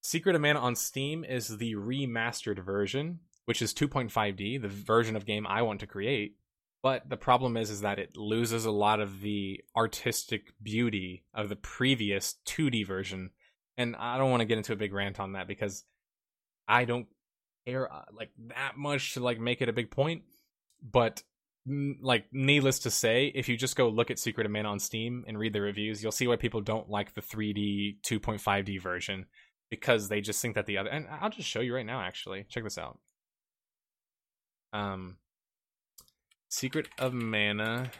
Secret 0.02 0.36
of 0.36 0.42
Mana 0.42 0.60
on 0.60 0.74
Steam 0.74 1.24
is 1.24 1.56
the 1.56 1.74
remastered 1.74 2.62
version, 2.62 3.20
which 3.46 3.62
is 3.62 3.72
2.5D, 3.72 4.60
the 4.60 4.68
version 4.68 5.16
of 5.16 5.24
game 5.24 5.46
I 5.46 5.62
want 5.62 5.80
to 5.80 5.86
create. 5.86 6.36
But 6.84 7.08
the 7.08 7.16
problem 7.16 7.56
is 7.56 7.70
is 7.70 7.80
that 7.80 7.98
it 7.98 8.14
loses 8.14 8.66
a 8.66 8.70
lot 8.70 9.00
of 9.00 9.22
the 9.22 9.64
artistic 9.74 10.52
beauty 10.62 11.24
of 11.32 11.48
the 11.48 11.56
previous 11.56 12.34
2D 12.44 12.86
version. 12.86 13.30
And 13.78 13.96
I 13.96 14.18
don't 14.18 14.30
want 14.30 14.42
to 14.42 14.44
get 14.44 14.58
into 14.58 14.74
a 14.74 14.76
big 14.76 14.92
rant 14.92 15.18
on 15.18 15.32
that 15.32 15.48
because 15.48 15.84
I 16.68 16.84
don't 16.84 17.06
care 17.66 17.90
uh, 17.90 18.02
like 18.12 18.32
that 18.48 18.76
much 18.76 19.14
to 19.14 19.20
like 19.20 19.40
make 19.40 19.62
it 19.62 19.70
a 19.70 19.72
big 19.72 19.90
point. 19.90 20.24
But 20.82 21.22
like 21.66 22.26
needless 22.32 22.80
to 22.80 22.90
say, 22.90 23.32
if 23.34 23.48
you 23.48 23.56
just 23.56 23.76
go 23.76 23.88
look 23.88 24.10
at 24.10 24.18
Secret 24.18 24.44
of 24.44 24.52
Mana 24.52 24.68
on 24.68 24.78
Steam 24.78 25.24
and 25.26 25.38
read 25.38 25.54
the 25.54 25.62
reviews, 25.62 26.02
you'll 26.02 26.12
see 26.12 26.26
why 26.28 26.36
people 26.36 26.60
don't 26.60 26.90
like 26.90 27.14
the 27.14 27.22
3D 27.22 28.02
2.5D 28.02 28.78
version 28.82 29.24
because 29.70 30.10
they 30.10 30.20
just 30.20 30.42
think 30.42 30.54
that 30.54 30.66
the 30.66 30.76
other 30.76 30.90
and 30.90 31.06
I'll 31.18 31.30
just 31.30 31.48
show 31.48 31.60
you 31.60 31.74
right 31.74 31.86
now 31.86 32.02
actually. 32.02 32.44
Check 32.50 32.62
this 32.62 32.76
out. 32.76 32.98
Um 34.74 35.16
Secret 36.54 36.88
of 37.00 37.12
Mana 37.12 37.90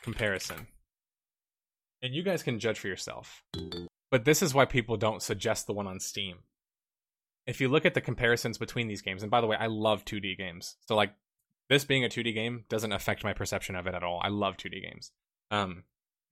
comparison. 0.00 0.66
And 2.00 2.14
you 2.14 2.22
guys 2.22 2.42
can 2.42 2.58
judge 2.58 2.78
for 2.78 2.88
yourself. 2.88 3.42
But 4.10 4.24
this 4.24 4.40
is 4.40 4.54
why 4.54 4.64
people 4.64 4.96
don't 4.96 5.20
suggest 5.20 5.66
the 5.66 5.74
one 5.74 5.86
on 5.86 6.00
Steam. 6.00 6.38
If 7.46 7.60
you 7.60 7.68
look 7.68 7.84
at 7.84 7.92
the 7.92 8.00
comparisons 8.00 8.56
between 8.56 8.88
these 8.88 9.02
games, 9.02 9.22
and 9.22 9.30
by 9.30 9.42
the 9.42 9.46
way, 9.46 9.58
I 9.60 9.66
love 9.66 10.06
2D 10.06 10.38
games. 10.38 10.76
So 10.86 10.96
like 10.96 11.12
this 11.68 11.84
being 11.84 12.02
a 12.02 12.08
2D 12.08 12.34
game 12.34 12.64
doesn't 12.70 12.92
affect 12.92 13.24
my 13.24 13.34
perception 13.34 13.76
of 13.76 13.86
it 13.86 13.94
at 13.94 14.02
all. 14.02 14.22
I 14.24 14.28
love 14.28 14.56
2D 14.56 14.82
games. 14.82 15.12
Um 15.50 15.84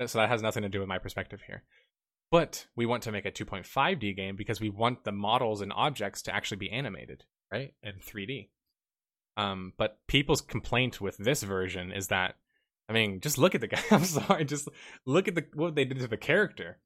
so 0.06 0.18
that 0.18 0.30
has 0.30 0.40
nothing 0.40 0.62
to 0.62 0.70
do 0.70 0.80
with 0.80 0.88
my 0.88 0.98
perspective 0.98 1.42
here. 1.46 1.64
But 2.30 2.68
we 2.74 2.86
want 2.86 3.02
to 3.02 3.12
make 3.12 3.26
a 3.26 3.30
2.5D 3.30 4.16
game 4.16 4.34
because 4.34 4.62
we 4.62 4.70
want 4.70 5.04
the 5.04 5.12
models 5.12 5.60
and 5.60 5.74
objects 5.74 6.22
to 6.22 6.34
actually 6.34 6.56
be 6.56 6.70
animated, 6.70 7.24
right? 7.52 7.74
In 7.82 7.96
3D. 7.96 8.48
Um, 9.36 9.72
but 9.76 9.98
people's 10.06 10.40
complaint 10.40 11.00
with 11.00 11.16
this 11.18 11.42
version 11.42 11.92
is 11.92 12.08
that, 12.08 12.36
I 12.88 12.92
mean, 12.92 13.20
just 13.20 13.38
look 13.38 13.54
at 13.54 13.60
the 13.60 13.66
guy. 13.68 13.82
I'm 13.90 14.04
sorry, 14.04 14.44
just 14.44 14.68
look 15.04 15.28
at 15.28 15.34
the 15.34 15.44
what 15.54 15.74
they 15.74 15.84
did 15.84 15.98
to 16.00 16.06
the 16.06 16.16
character. 16.16 16.78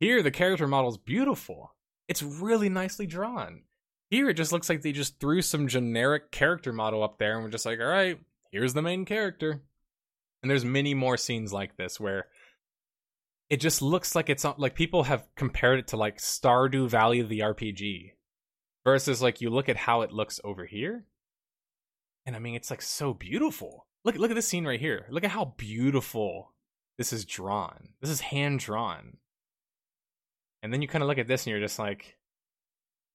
Here, 0.00 0.22
the 0.22 0.30
character 0.30 0.66
model 0.66 0.90
is 0.90 0.98
beautiful. 0.98 1.74
It's 2.08 2.22
really 2.22 2.68
nicely 2.68 3.06
drawn. 3.06 3.62
Here, 4.10 4.28
it 4.28 4.34
just 4.34 4.52
looks 4.52 4.68
like 4.68 4.82
they 4.82 4.92
just 4.92 5.18
threw 5.18 5.42
some 5.42 5.68
generic 5.68 6.30
character 6.30 6.72
model 6.72 7.02
up 7.02 7.18
there 7.18 7.34
and 7.34 7.42
we're 7.42 7.50
just 7.50 7.66
like, 7.66 7.80
all 7.80 7.86
right, 7.86 8.20
here's 8.50 8.74
the 8.74 8.82
main 8.82 9.04
character. 9.04 9.62
And 10.42 10.50
there's 10.50 10.64
many 10.64 10.94
more 10.94 11.16
scenes 11.16 11.52
like 11.52 11.76
this 11.76 11.98
where 11.98 12.26
it 13.48 13.60
just 13.60 13.82
looks 13.82 14.14
like 14.14 14.28
it's 14.28 14.44
like 14.58 14.74
people 14.74 15.04
have 15.04 15.26
compared 15.34 15.78
it 15.78 15.88
to 15.88 15.96
like 15.96 16.18
Stardew 16.18 16.88
Valley 16.88 17.22
the 17.22 17.40
RPG 17.40 18.12
versus 18.84 19.22
like 19.22 19.40
you 19.40 19.50
look 19.50 19.68
at 19.68 19.76
how 19.76 20.02
it 20.02 20.12
looks 20.12 20.40
over 20.44 20.66
here 20.66 21.04
and 22.26 22.34
I 22.34 22.40
mean, 22.40 22.54
it's 22.54 22.70
like 22.70 22.82
so 22.82 23.14
beautiful. 23.14 23.86
Look, 24.04 24.16
look 24.16 24.30
at 24.30 24.34
this 24.34 24.48
scene 24.48 24.66
right 24.66 24.80
here. 24.80 25.06
Look 25.10 25.24
at 25.24 25.30
how 25.30 25.54
beautiful 25.56 26.52
this 26.98 27.12
is 27.12 27.24
drawn. 27.24 27.90
This 28.00 28.10
is 28.10 28.20
hand 28.20 28.60
drawn. 28.60 29.18
And 30.62 30.72
then 30.72 30.82
you 30.82 30.88
kind 30.88 31.02
of 31.02 31.08
look 31.08 31.18
at 31.18 31.28
this 31.28 31.46
and 31.46 31.52
you're 31.52 31.60
just 31.60 31.78
like, 31.78 32.16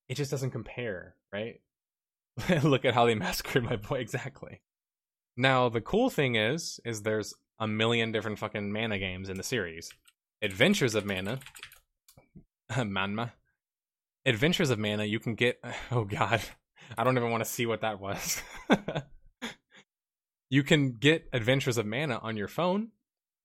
it 0.07 0.15
just 0.15 0.31
doesn't 0.31 0.51
compare, 0.51 1.15
right? 1.33 1.61
look 2.63 2.85
at 2.85 2.93
how 2.93 3.05
they 3.05 3.15
massacred 3.15 3.63
my 3.63 3.75
boy 3.75 3.99
exactly. 3.99 4.61
Now, 5.37 5.69
the 5.69 5.81
cool 5.81 6.09
thing 6.09 6.35
is, 6.35 6.79
is 6.85 7.01
there's 7.01 7.33
a 7.59 7.67
million 7.67 8.11
different 8.11 8.39
fucking 8.39 8.71
mana 8.71 8.99
games 8.99 9.29
in 9.29 9.37
the 9.37 9.43
series. 9.43 9.91
Adventures 10.41 10.95
of 10.95 11.05
Mana, 11.05 11.39
Manma. 12.71 13.31
Adventures 14.25 14.69
of 14.69 14.79
Mana, 14.79 15.05
you 15.05 15.19
can 15.19 15.35
get. 15.35 15.63
Oh 15.91 16.03
god, 16.03 16.41
I 16.97 17.03
don't 17.03 17.17
even 17.17 17.31
want 17.31 17.43
to 17.43 17.49
see 17.49 17.65
what 17.65 17.81
that 17.81 17.99
was. 17.99 18.41
you 20.49 20.63
can 20.63 20.93
get 20.93 21.29
Adventures 21.33 21.77
of 21.77 21.85
Mana 21.85 22.19
on 22.21 22.37
your 22.37 22.47
phone, 22.47 22.89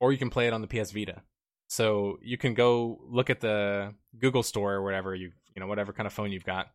or 0.00 0.12
you 0.12 0.18
can 0.18 0.30
play 0.30 0.46
it 0.46 0.52
on 0.52 0.60
the 0.60 0.66
PS 0.66 0.90
Vita. 0.90 1.22
So 1.68 2.18
you 2.22 2.38
can 2.38 2.54
go 2.54 3.00
look 3.08 3.30
at 3.30 3.40
the 3.40 3.94
Google 4.18 4.42
Store 4.42 4.74
or 4.74 4.82
whatever 4.84 5.14
you 5.14 5.32
you 5.54 5.60
know 5.60 5.66
whatever 5.66 5.92
kind 5.92 6.06
of 6.06 6.12
phone 6.12 6.32
you've 6.32 6.44
got, 6.44 6.66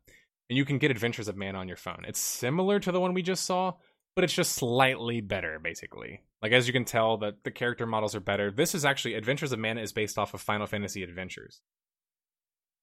and 0.49 0.57
you 0.57 0.65
can 0.65 0.79
get 0.79 0.91
Adventures 0.91 1.27
of 1.27 1.37
Mana 1.37 1.59
on 1.59 1.67
your 1.67 1.77
phone. 1.77 2.03
It's 2.07 2.19
similar 2.19 2.79
to 2.79 2.91
the 2.91 2.99
one 2.99 3.13
we 3.13 3.21
just 3.21 3.45
saw, 3.45 3.73
but 4.15 4.23
it's 4.23 4.33
just 4.33 4.53
slightly 4.53 5.21
better, 5.21 5.59
basically. 5.59 6.21
Like 6.41 6.51
as 6.51 6.67
you 6.67 6.73
can 6.73 6.85
tell, 6.85 7.17
that 7.17 7.43
the 7.43 7.51
character 7.51 7.85
models 7.85 8.15
are 8.15 8.19
better. 8.19 8.51
This 8.51 8.73
is 8.73 8.83
actually 8.83 9.13
Adventures 9.13 9.51
of 9.51 9.59
Mana 9.59 9.81
is 9.81 9.93
based 9.93 10.17
off 10.17 10.33
of 10.33 10.41
Final 10.41 10.67
Fantasy 10.67 11.03
Adventures, 11.03 11.61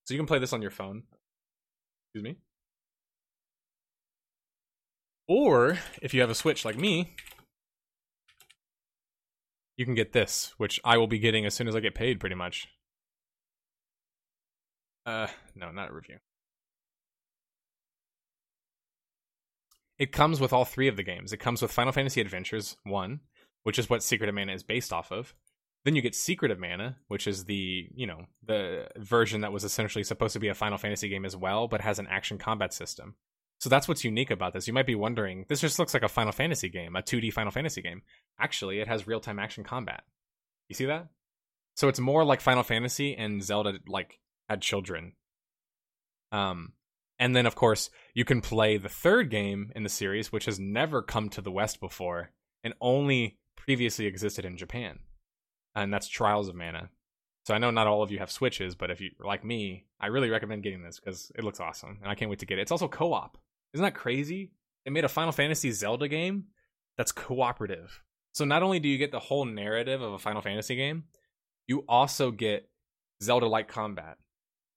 so 0.05 0.15
you 0.15 0.19
can 0.19 0.27
play 0.27 0.39
this 0.39 0.53
on 0.53 0.63
your 0.63 0.71
phone. 0.71 1.03
Excuse 2.07 2.25
me. 2.25 2.37
Or 5.29 5.79
if 6.01 6.15
you 6.15 6.23
have 6.23 6.31
a 6.31 6.35
Switch 6.35 6.65
like 6.65 6.79
me, 6.79 7.15
you 9.77 9.85
can 9.85 9.95
get 9.95 10.13
this, 10.13 10.55
which 10.57 10.81
I 10.85 10.97
will 10.97 11.07
be 11.07 11.19
getting 11.19 11.45
as 11.45 11.55
soon 11.55 11.69
as 11.69 11.77
I 11.77 11.81
get 11.81 11.95
paid, 11.95 12.19
pretty 12.19 12.35
much. 12.35 12.69
Uh, 15.05 15.29
no, 15.55 15.71
not 15.71 15.91
a 15.91 15.93
review. 15.93 16.17
It 19.99 20.13
comes 20.13 20.41
with 20.41 20.53
all 20.53 20.65
three 20.65 20.89
of 20.89 20.97
the 20.97 21.03
games. 21.03 21.33
It 21.33 21.39
comes 21.39 21.61
with 21.61 21.73
Final 21.73 21.93
Fantasy 21.93 22.21
Adventures 22.21 22.77
1, 22.85 23.21
which 23.65 23.79
is 23.79 23.91
what 23.91 24.03
Secret 24.03 24.29
of 24.29 24.35
Mana 24.35 24.53
is 24.53 24.63
based 24.63 24.93
off 24.93 25.11
of. 25.11 25.35
Then 25.85 25.95
you 25.95 26.03
get 26.03 26.15
Secret 26.15 26.51
of 26.51 26.59
Mana, 26.59 26.97
which 27.09 27.27
is 27.27 27.45
the, 27.45 27.89
you 27.95 28.07
know, 28.07 28.27
the 28.45 28.89
version 28.97 29.43
that 29.43 29.53
was 29.53 29.65
essentially 29.65 30.05
supposed 30.05 30.33
to 30.35 30.41
be 30.41 30.49
a 30.49 30.55
Final 30.55 30.79
Fantasy 30.79 31.09
game 31.09 31.25
as 31.25 31.37
well, 31.37 31.69
but 31.69 31.81
has 31.81 31.99
an 31.99 32.07
action 32.09 32.39
combat 32.39 32.73
system. 32.73 33.15
So 33.61 33.69
that's 33.69 33.89
what's 33.89 34.05
unique 34.05 34.31
about 34.31 34.53
this. 34.53 34.69
You 34.69 34.73
might 34.73 34.87
be 34.87 34.95
wondering, 34.95 35.45
this 35.49 35.61
just 35.61 35.79
looks 35.79 35.93
like 35.93 36.05
a 36.05 36.09
Final 36.09 36.33
Fantasy 36.33 36.69
game, 36.69 36.95
a 36.95 37.03
2D 37.03 37.33
Final 37.33 37.51
Fantasy 37.51 37.83
game. 37.83 38.03
Actually, 38.39 38.81
it 38.81 38.87
has 38.87 39.07
real 39.07 39.21
time 39.21 39.39
action 39.39 39.65
combat. 39.65 40.03
You 40.69 40.75
see 40.75 40.87
that? 40.87 41.09
So 41.75 41.89
it's 41.89 42.01
more 42.01 42.25
like 42.25 42.41
Final 42.41 42.63
Fantasy 42.63 43.17
and 43.17 43.43
Zelda 43.43 43.79
like 43.89 44.21
had 44.49 44.63
children. 44.63 45.13
Um 46.31 46.73
and 47.19 47.35
then 47.35 47.47
of 47.47 47.57
course, 47.57 47.91
you 48.15 48.25
can 48.25 48.41
play 48.41 48.77
the 48.77 48.89
third 48.89 49.31
game 49.31 49.73
in 49.75 49.83
the 49.83 49.89
series 49.89 50.31
which 50.31 50.45
has 50.45 50.61
never 50.61 51.03
come 51.03 51.29
to 51.31 51.41
the 51.41 51.51
West 51.51 51.81
before 51.81 52.31
and 52.63 52.75
only 52.81 53.39
previously 53.57 54.07
existed 54.07 54.45
in 54.45 54.57
Japan. 54.57 55.01
And 55.75 55.93
that's 55.93 56.09
Trials 56.09 56.49
of 56.49 56.55
Mana. 56.55 56.91
So 57.45 57.55
I 57.55 57.59
know 57.59 57.71
not 57.71 57.87
all 57.87 58.03
of 58.03 58.13
you 58.13 58.19
have 58.19 58.31
Switches, 58.31 58.75
but 58.75 58.91
if 58.91 59.01
you 59.01 59.11
like 59.19 59.45
me, 59.45 59.87
I 60.01 60.09
really 60.09 60.31
recommend 60.31 60.63
getting 60.63 60.83
this 60.83 61.01
because 61.01 61.33
it 61.35 61.45
looks 61.45 61.61
awesome 61.61 61.99
and 62.03 62.11
I 62.11 62.15
can't 62.15 62.31
wait 62.31 62.41
to 62.41 62.47
get 62.47 62.59
it. 62.59 62.63
It's 62.63 62.73
also 62.73 62.89
co-op. 62.89 63.39
Isn't 63.75 63.85
that 63.85 63.95
crazy? 63.95 64.53
They 64.85 64.91
made 64.91 65.05
a 65.05 65.09
Final 65.09 65.33
Fantasy 65.33 65.71
Zelda 65.71 66.09
game 66.09 66.45
that's 66.97 67.13
cooperative. 67.13 68.03
So 68.33 68.45
not 68.45 68.63
only 68.63 68.81
do 68.81 68.89
you 68.89 68.99
get 68.99 69.13
the 69.13 69.19
whole 69.19 69.45
narrative 69.45 70.01
of 70.01 70.13
a 70.13 70.19
Final 70.19 70.43
Fantasy 70.43 70.77
game, 70.77 71.05
you 71.67 71.85
also 71.89 72.31
get 72.31 72.69
Zelda 73.23 73.47
like 73.47 73.69
combat. 73.69 74.19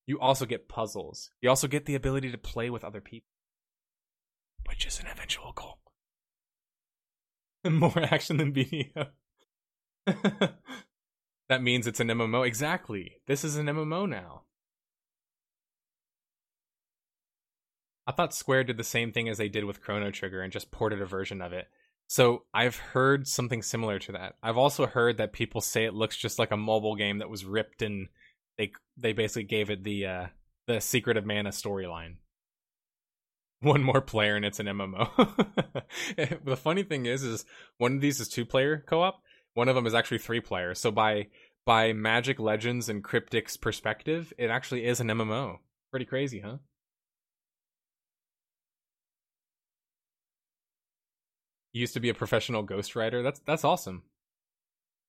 You 0.07 0.19
also 0.19 0.45
get 0.45 0.67
puzzles. 0.67 1.31
You 1.41 1.49
also 1.49 1.67
get 1.67 1.85
the 1.85 1.95
ability 1.95 2.31
to 2.31 2.37
play 2.37 2.69
with 2.69 2.83
other 2.83 3.01
people, 3.01 3.29
which 4.67 4.85
is 4.85 4.99
an 4.99 5.07
eventual 5.07 5.53
goal. 5.53 5.79
More 7.69 7.99
action 7.99 8.37
than 8.37 8.53
BDO. 8.53 9.07
that 11.49 11.61
means 11.61 11.85
it's 11.87 11.99
an 11.99 12.07
MMO. 12.07 12.45
Exactly. 12.45 13.17
This 13.27 13.43
is 13.43 13.55
an 13.55 13.67
MMO 13.67 14.09
now. 14.09 14.43
I 18.11 18.13
thought 18.13 18.33
Square 18.33 18.65
did 18.65 18.75
the 18.75 18.83
same 18.83 19.13
thing 19.13 19.29
as 19.29 19.37
they 19.37 19.47
did 19.47 19.63
with 19.63 19.81
Chrono 19.81 20.11
Trigger 20.11 20.41
and 20.41 20.51
just 20.51 20.69
ported 20.69 21.01
a 21.01 21.05
version 21.05 21.41
of 21.41 21.53
it. 21.53 21.69
So 22.07 22.43
I've 22.53 22.75
heard 22.75 23.25
something 23.25 23.61
similar 23.61 23.99
to 23.99 24.11
that. 24.11 24.33
I've 24.43 24.57
also 24.57 24.85
heard 24.85 25.15
that 25.15 25.31
people 25.31 25.61
say 25.61 25.85
it 25.85 25.93
looks 25.93 26.17
just 26.17 26.37
like 26.37 26.51
a 26.51 26.57
mobile 26.57 26.97
game 26.97 27.19
that 27.19 27.29
was 27.29 27.45
ripped 27.45 27.81
and 27.81 28.09
they 28.57 28.73
they 28.97 29.13
basically 29.13 29.43
gave 29.43 29.69
it 29.69 29.85
the 29.85 30.05
uh 30.05 30.25
the 30.67 30.81
Secret 30.81 31.15
of 31.15 31.25
Mana 31.25 31.51
storyline. 31.51 32.15
One 33.61 33.81
more 33.81 34.01
player 34.01 34.35
and 34.35 34.43
it's 34.43 34.59
an 34.59 34.65
MMO. 34.65 35.85
the 36.43 36.57
funny 36.57 36.83
thing 36.83 37.05
is 37.05 37.23
is 37.23 37.45
one 37.77 37.95
of 37.95 38.01
these 38.01 38.19
is 38.19 38.27
two 38.27 38.45
player 38.45 38.83
co-op, 38.85 39.21
one 39.53 39.69
of 39.69 39.75
them 39.75 39.87
is 39.87 39.93
actually 39.93 40.17
three 40.17 40.41
player. 40.41 40.75
So 40.75 40.91
by 40.91 41.27
by 41.65 41.93
Magic 41.93 42.41
Legends 42.41 42.89
and 42.89 43.05
Cryptic's 43.05 43.55
perspective, 43.55 44.33
it 44.37 44.49
actually 44.49 44.83
is 44.85 44.99
an 44.99 45.07
MMO. 45.07 45.59
Pretty 45.91 46.05
crazy, 46.05 46.41
huh? 46.41 46.57
Used 51.73 51.93
to 51.93 51.99
be 51.99 52.09
a 52.09 52.13
professional 52.13 52.65
ghostwriter. 52.65 53.23
That's 53.23 53.39
that's 53.45 53.63
awesome. 53.63 54.03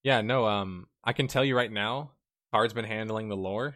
Yeah, 0.03 0.21
no, 0.21 0.45
um 0.47 0.87
I 1.03 1.13
can 1.13 1.27
tell 1.27 1.43
you 1.45 1.55
right 1.55 1.71
now, 1.71 2.11
Card's 2.53 2.73
been 2.73 2.85
handling 2.85 3.29
the 3.29 3.37
lore 3.37 3.75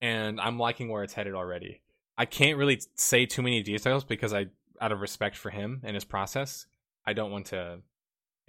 and 0.00 0.40
I'm 0.40 0.58
liking 0.58 0.88
where 0.88 1.02
it's 1.02 1.14
headed 1.14 1.34
already. 1.34 1.80
I 2.16 2.26
can't 2.26 2.58
really 2.58 2.80
say 2.94 3.26
too 3.26 3.42
many 3.42 3.62
details 3.62 4.04
because 4.04 4.32
I 4.32 4.46
out 4.80 4.92
of 4.92 5.00
respect 5.00 5.36
for 5.36 5.50
him 5.50 5.80
and 5.84 5.94
his 5.94 6.04
process, 6.04 6.66
I 7.06 7.12
don't 7.12 7.30
want 7.30 7.46
to 7.46 7.80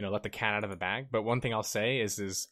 you 0.01 0.08
know, 0.08 0.11
let 0.11 0.24
the 0.24 0.30
cat 0.30 0.56
out 0.56 0.64
of 0.64 0.72
the 0.72 0.76
bag, 0.76 1.10
but 1.11 1.22
one 1.22 1.42
thing 1.42 1.53
I'll 1.53 1.61
say 1.61 2.00
is 2.00 2.18
is 2.18 2.48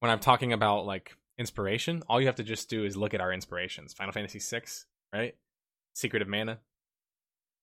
when 0.00 0.10
I'm 0.10 0.20
talking 0.20 0.54
about 0.54 0.86
like 0.86 1.14
inspiration, 1.38 2.02
all 2.08 2.18
you 2.18 2.26
have 2.28 2.36
to 2.36 2.42
just 2.42 2.70
do 2.70 2.84
is 2.84 2.96
look 2.96 3.12
at 3.12 3.20
our 3.20 3.30
inspirations. 3.30 3.92
Final 3.92 4.12
Fantasy 4.12 4.38
6, 4.38 4.86
right? 5.12 5.34
Secret 5.94 6.22
of 6.22 6.28
Mana, 6.28 6.60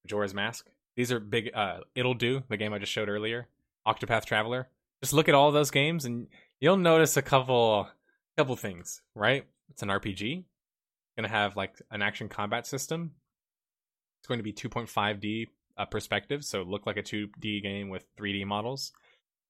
Majora's 0.05 0.35
Mask, 0.35 0.69
these 0.95 1.11
are 1.11 1.19
big. 1.19 1.51
Uh, 1.53 1.79
Ittle 1.95 2.13
Dew, 2.13 2.43
the 2.49 2.57
game 2.57 2.73
I 2.73 2.79
just 2.79 2.91
showed 2.91 3.09
earlier. 3.09 3.47
Octopath 3.87 4.25
Traveler. 4.25 4.67
just 5.01 5.13
look 5.13 5.27
at 5.27 5.35
all 5.35 5.51
those 5.51 5.71
games 5.71 6.05
and 6.05 6.27
you'll 6.59 6.77
notice 6.77 7.17
a 7.17 7.21
couple 7.21 7.89
couple 8.37 8.55
things, 8.55 9.01
right? 9.15 9.45
It's 9.69 9.81
an 9.81 9.89
RPG. 9.89 10.43
Going 11.17 11.23
to 11.23 11.29
have 11.29 11.57
like 11.57 11.81
an 11.91 12.01
action 12.01 12.29
combat 12.29 12.65
system. 12.65 13.11
It's 14.19 14.27
going 14.27 14.39
to 14.39 14.43
be 14.43 14.53
2.5D 14.53 15.47
uh, 15.77 15.85
perspective, 15.85 16.45
so 16.45 16.61
look 16.61 16.85
like 16.85 16.97
a 16.97 17.03
2D 17.03 17.63
game 17.63 17.89
with 17.89 18.05
3D 18.15 18.45
models. 18.45 18.91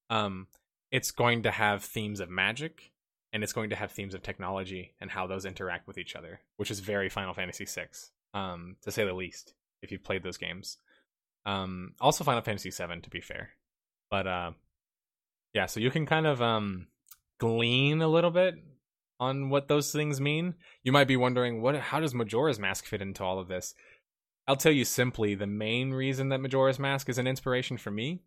Um, 0.10 0.48
it's 0.92 1.12
going 1.12 1.44
to 1.44 1.52
have 1.52 1.84
themes 1.84 2.20
of 2.20 2.30
magic, 2.30 2.92
and 3.34 3.44
it's 3.44 3.54
going 3.54 3.70
to 3.72 3.76
have 3.76 3.92
themes 3.92 4.14
of 4.14 4.24
technology 4.24 4.94
and 5.00 5.12
how 5.12 5.28
those 5.28 5.46
interact 5.46 5.88
with 5.88 5.98
each 5.98 6.16
other, 6.16 6.40
which 6.56 6.72
is 6.72 6.80
very 6.80 7.10
Final 7.10 7.34
Fantasy 7.34 7.66
VI, 7.66 7.88
um, 8.34 8.78
to 8.82 8.92
say 8.92 9.06
the 9.06 9.14
least. 9.14 9.54
If 9.82 9.92
you've 9.92 10.04
played 10.04 10.24
those 10.24 10.38
games, 10.38 10.78
um, 11.46 11.94
also 12.00 12.24
Final 12.24 12.42
Fantasy 12.42 12.70
VII, 12.70 13.02
to 13.02 13.10
be 13.10 13.22
fair, 13.22 13.52
but 14.10 14.28
uh, 14.28 14.52
yeah, 15.54 15.66
so 15.66 15.80
you 15.80 15.92
can 15.92 16.06
kind 16.06 16.28
of 16.28 16.42
um, 16.42 16.88
glean 17.40 18.02
a 18.02 18.08
little 18.08 18.32
bit 18.32 18.56
on 19.20 19.50
what 19.50 19.68
those 19.68 19.92
things 19.92 20.22
mean. 20.22 20.56
You 20.84 20.92
might 20.92 21.08
be 21.08 21.18
wondering, 21.18 21.62
what? 21.62 21.76
How 21.76 22.00
does 22.00 22.14
Majora's 22.14 22.60
Mask 22.60 22.86
fit 22.86 23.02
into 23.02 23.24
all 23.24 23.40
of 23.40 23.48
this? 23.48 23.74
I'll 24.48 24.56
tell 24.56 24.72
you 24.72 24.86
simply, 24.86 25.36
the 25.36 25.48
main 25.48 25.92
reason 25.92 26.30
that 26.30 26.42
Majora's 26.42 26.80
Mask 26.80 27.08
is 27.10 27.18
an 27.18 27.28
inspiration 27.28 27.78
for 27.78 27.92
me 27.92 28.22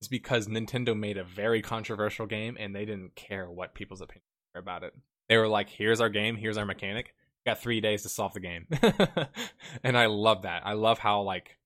is 0.00 0.08
because 0.08 0.46
Nintendo 0.46 0.96
made 0.96 1.18
a 1.18 1.24
very 1.24 1.62
controversial 1.62 2.26
game 2.26 2.56
and 2.58 2.74
they 2.74 2.84
didn't 2.84 3.14
care 3.14 3.50
what 3.50 3.74
people's 3.74 4.00
opinions 4.00 4.24
were 4.54 4.60
about 4.60 4.84
it. 4.84 4.94
They 5.28 5.36
were 5.36 5.48
like, 5.48 5.68
here's 5.68 6.00
our 6.00 6.08
game, 6.08 6.36
here's 6.36 6.58
our 6.58 6.66
mechanic. 6.66 7.14
Got 7.46 7.60
three 7.60 7.80
days 7.80 8.02
to 8.02 8.08
solve 8.08 8.34
the 8.34 8.40
game. 8.40 8.66
and 9.82 9.98
I 9.98 10.06
love 10.06 10.42
that. 10.42 10.62
I 10.64 10.74
love 10.74 10.98
how 10.98 11.22
like 11.22 11.58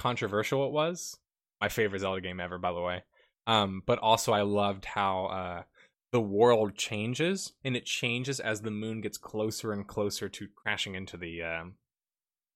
controversial 0.00 0.66
it 0.66 0.72
was. 0.72 1.18
My 1.60 1.68
favorite 1.68 2.00
Zelda 2.00 2.22
game 2.22 2.40
ever, 2.40 2.58
by 2.58 2.72
the 2.72 2.80
way. 2.80 3.02
Um, 3.46 3.82
but 3.84 3.98
also 3.98 4.32
I 4.32 4.42
loved 4.42 4.86
how 4.86 5.26
uh 5.26 5.62
the 6.10 6.20
world 6.20 6.74
changes 6.74 7.52
and 7.64 7.76
it 7.76 7.84
changes 7.84 8.40
as 8.40 8.62
the 8.62 8.70
moon 8.70 9.00
gets 9.02 9.18
closer 9.18 9.72
and 9.72 9.86
closer 9.86 10.28
to 10.28 10.48
crashing 10.56 10.94
into 10.94 11.16
the 11.16 11.42
um, 11.42 11.74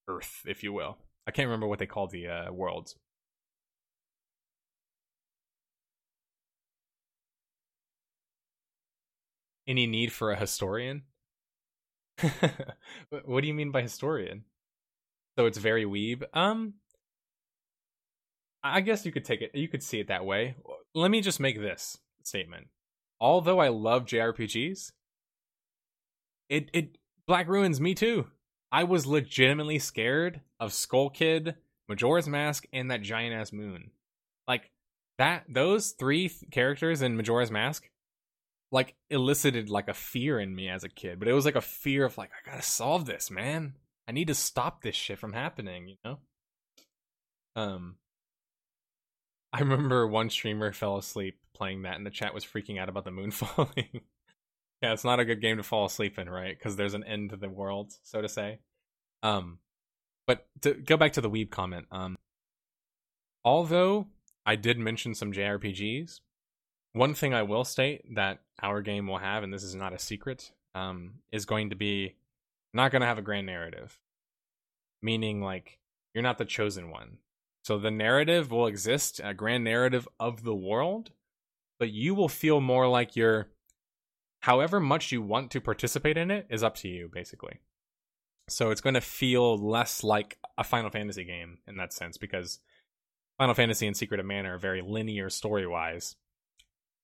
earth 0.08 0.42
if 0.46 0.62
you 0.62 0.72
will. 0.72 0.96
I 1.26 1.30
can't 1.32 1.46
remember 1.46 1.66
what 1.66 1.78
they 1.78 1.86
call 1.86 2.06
the 2.08 2.26
uh, 2.28 2.52
worlds. 2.52 2.96
Any 9.66 9.86
need 9.86 10.12
for 10.12 10.30
a 10.30 10.36
historian? 10.36 11.02
What 13.24 13.42
do 13.42 13.46
you 13.46 13.54
mean 13.54 13.70
by 13.70 13.82
historian? 13.82 14.44
So 15.38 15.46
it's 15.46 15.58
very 15.58 15.84
weeb? 15.84 16.24
Um 16.32 16.74
i 18.64 18.80
guess 18.80 19.06
you 19.06 19.12
could 19.12 19.24
take 19.24 19.42
it 19.42 19.54
you 19.54 19.68
could 19.68 19.82
see 19.82 20.00
it 20.00 20.08
that 20.08 20.24
way 20.24 20.56
let 20.94 21.10
me 21.10 21.20
just 21.20 21.38
make 21.38 21.60
this 21.60 21.98
statement 22.22 22.66
although 23.20 23.58
I 23.58 23.68
love 23.68 24.04
JRPGs, 24.04 24.92
it 26.50 26.70
it 26.72 26.98
Black 27.26 27.48
Ruins 27.48 27.80
me 27.80 27.94
too. 27.94 28.26
I 28.70 28.84
was 28.84 29.06
legitimately 29.06 29.78
scared 29.78 30.40
of 30.60 30.72
Skull 30.72 31.08
Kid, 31.08 31.54
Majora's 31.88 32.28
Mask, 32.28 32.66
and 32.72 32.90
that 32.90 33.02
giant 33.02 33.34
ass 33.34 33.52
moon. 33.52 33.90
Like 34.46 34.70
that 35.18 35.44
those 35.48 35.92
three 35.92 36.28
th- 36.28 36.50
characters 36.50 37.02
in 37.02 37.16
Majora's 37.16 37.50
Mask 37.50 37.88
like 38.70 38.94
elicited 39.08 39.70
like 39.70 39.88
a 39.88 39.94
fear 39.94 40.38
in 40.38 40.54
me 40.54 40.68
as 40.68 40.84
a 40.84 40.88
kid, 40.88 41.18
but 41.18 41.28
it 41.28 41.32
was 41.32 41.44
like 41.46 41.56
a 41.56 41.60
fear 41.60 42.04
of 42.04 42.18
like 42.18 42.30
I 42.30 42.50
got 42.50 42.56
to 42.56 42.68
solve 42.68 43.06
this, 43.06 43.30
man. 43.30 43.76
I 44.06 44.12
need 44.12 44.26
to 44.26 44.34
stop 44.34 44.82
this 44.82 44.96
shit 44.96 45.18
from 45.18 45.32
happening, 45.32 45.88
you 45.88 45.96
know? 46.04 46.18
Um 47.56 47.96
I 49.54 49.60
remember 49.60 50.04
one 50.04 50.30
streamer 50.30 50.72
fell 50.72 50.96
asleep 50.96 51.38
playing 51.54 51.82
that, 51.82 51.96
and 51.96 52.04
the 52.04 52.10
chat 52.10 52.34
was 52.34 52.44
freaking 52.44 52.80
out 52.80 52.88
about 52.88 53.04
the 53.04 53.12
moon 53.12 53.30
falling. 53.30 54.00
yeah, 54.82 54.92
it's 54.92 55.04
not 55.04 55.20
a 55.20 55.24
good 55.24 55.40
game 55.40 55.58
to 55.58 55.62
fall 55.62 55.86
asleep 55.86 56.18
in, 56.18 56.28
right? 56.28 56.58
Because 56.58 56.74
there's 56.74 56.94
an 56.94 57.04
end 57.04 57.30
to 57.30 57.36
the 57.36 57.48
world, 57.48 57.92
so 58.02 58.20
to 58.20 58.28
say. 58.28 58.58
Um, 59.22 59.60
but 60.26 60.48
to 60.62 60.74
go 60.74 60.96
back 60.96 61.12
to 61.12 61.20
the 61.20 61.30
weeb 61.30 61.50
comment, 61.50 61.86
um, 61.92 62.16
although 63.44 64.08
I 64.44 64.56
did 64.56 64.76
mention 64.76 65.14
some 65.14 65.32
JRPGs, 65.32 66.18
one 66.92 67.14
thing 67.14 67.32
I 67.32 67.44
will 67.44 67.64
state 67.64 68.02
that 68.16 68.40
our 68.60 68.82
game 68.82 69.06
will 69.06 69.18
have, 69.18 69.44
and 69.44 69.54
this 69.54 69.62
is 69.62 69.76
not 69.76 69.92
a 69.92 70.00
secret, 70.00 70.50
um, 70.74 71.20
is 71.30 71.44
going 71.44 71.70
to 71.70 71.76
be 71.76 72.16
not 72.72 72.90
going 72.90 73.02
to 73.02 73.06
have 73.06 73.18
a 73.18 73.22
grand 73.22 73.46
narrative. 73.46 74.00
Meaning, 75.00 75.40
like, 75.40 75.78
you're 76.12 76.22
not 76.22 76.38
the 76.38 76.44
chosen 76.44 76.90
one. 76.90 77.18
So 77.64 77.78
the 77.78 77.90
narrative 77.90 78.50
will 78.50 78.66
exist, 78.66 79.22
a 79.24 79.32
grand 79.32 79.64
narrative 79.64 80.06
of 80.20 80.44
the 80.44 80.54
world, 80.54 81.12
but 81.78 81.90
you 81.90 82.14
will 82.14 82.28
feel 82.28 82.60
more 82.60 82.86
like 82.86 83.16
you're 83.16 83.48
however 84.40 84.80
much 84.80 85.10
you 85.10 85.22
want 85.22 85.50
to 85.52 85.62
participate 85.62 86.18
in 86.18 86.30
it 86.30 86.46
is 86.50 86.62
up 86.62 86.74
to 86.76 86.88
you 86.88 87.08
basically. 87.10 87.60
So 88.50 88.70
it's 88.70 88.82
going 88.82 88.94
to 88.94 89.00
feel 89.00 89.56
less 89.56 90.04
like 90.04 90.36
a 90.58 90.62
final 90.62 90.90
fantasy 90.90 91.24
game 91.24 91.56
in 91.66 91.78
that 91.78 91.94
sense 91.94 92.18
because 92.18 92.58
final 93.38 93.54
fantasy 93.54 93.86
and 93.86 93.96
secret 93.96 94.20
of 94.20 94.26
mana 94.26 94.54
are 94.54 94.58
very 94.58 94.82
linear 94.82 95.30
story 95.30 95.66
wise 95.66 96.16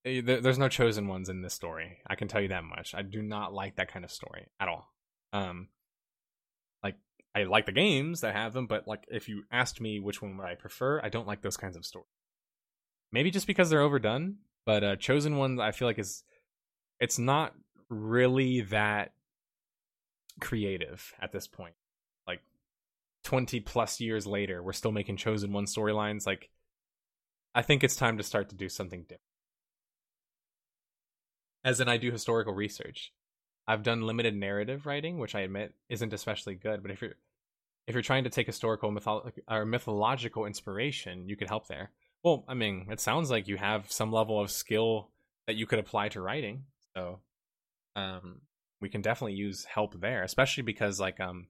eh, 0.04 0.20
there's 0.22 0.58
no 0.58 0.68
chosen 0.68 1.08
ones 1.08 1.30
in 1.30 1.40
this 1.40 1.54
story. 1.54 1.98
I 2.06 2.16
can 2.16 2.28
tell 2.28 2.42
you 2.42 2.48
that 2.48 2.64
much. 2.64 2.94
I 2.94 3.00
do 3.00 3.22
not 3.22 3.54
like 3.54 3.76
that 3.76 3.90
kind 3.90 4.04
of 4.04 4.10
story 4.10 4.48
at 4.60 4.68
all. 4.68 4.92
Um 5.32 5.68
i 7.34 7.42
like 7.44 7.66
the 7.66 7.72
games 7.72 8.20
that 8.20 8.34
have 8.34 8.52
them 8.52 8.66
but 8.66 8.86
like 8.88 9.04
if 9.08 9.28
you 9.28 9.44
asked 9.50 9.80
me 9.80 10.00
which 10.00 10.20
one 10.20 10.36
would 10.36 10.46
i 10.46 10.54
prefer 10.54 11.00
i 11.02 11.08
don't 11.08 11.26
like 11.26 11.42
those 11.42 11.56
kinds 11.56 11.76
of 11.76 11.84
stories 11.84 12.06
maybe 13.12 13.30
just 13.30 13.46
because 13.46 13.70
they're 13.70 13.80
overdone 13.80 14.36
but 14.66 14.84
uh, 14.84 14.96
chosen 14.96 15.36
one 15.36 15.60
I 15.60 15.72
feel 15.72 15.88
like 15.88 15.98
is 15.98 16.22
it's 16.98 17.18
not 17.18 17.54
really 17.88 18.60
that 18.62 19.12
creative 20.40 21.12
at 21.20 21.32
this 21.32 21.46
point. 21.46 21.74
Like 22.26 22.40
20 23.24 23.60
plus 23.60 24.00
years 24.00 24.26
later, 24.26 24.62
we're 24.62 24.72
still 24.72 24.92
making 24.92 25.16
chosen 25.16 25.52
one 25.52 25.64
storylines. 25.64 26.26
Like 26.26 26.50
I 27.54 27.62
think 27.62 27.82
it's 27.82 27.96
time 27.96 28.18
to 28.18 28.22
start 28.22 28.48
to 28.50 28.54
do 28.54 28.68
something 28.68 29.02
different. 29.02 29.22
As 31.64 31.80
in, 31.80 31.88
I 31.88 31.98
do 31.98 32.10
historical 32.10 32.54
research. 32.54 33.12
I've 33.66 33.82
done 33.82 34.02
limited 34.02 34.34
narrative 34.34 34.86
writing, 34.86 35.18
which 35.18 35.34
I 35.34 35.40
admit 35.40 35.74
isn't 35.88 36.12
especially 36.12 36.54
good. 36.54 36.82
But 36.82 36.90
if 36.90 37.02
you're 37.02 37.14
if 37.86 37.94
you're 37.94 38.02
trying 38.02 38.24
to 38.24 38.30
take 38.30 38.46
historical 38.46 38.92
mytholo- 38.92 39.32
or 39.48 39.64
mythological 39.64 40.46
inspiration, 40.46 41.28
you 41.28 41.36
could 41.36 41.48
help 41.48 41.66
there. 41.66 41.90
Well, 42.22 42.44
I 42.46 42.54
mean, 42.54 42.86
it 42.90 43.00
sounds 43.00 43.30
like 43.30 43.48
you 43.48 43.56
have 43.56 43.90
some 43.90 44.12
level 44.12 44.40
of 44.40 44.50
skill 44.50 45.10
that 45.46 45.56
you 45.56 45.66
could 45.66 45.78
apply 45.78 46.10
to 46.10 46.20
writing. 46.20 46.64
So, 46.94 47.20
um, 47.96 48.42
we 48.80 48.88
can 48.88 49.02
definitely 49.02 49.34
use 49.34 49.64
help 49.64 50.00
there, 50.00 50.22
especially 50.22 50.62
because 50.62 51.00
like 51.00 51.20
um, 51.20 51.48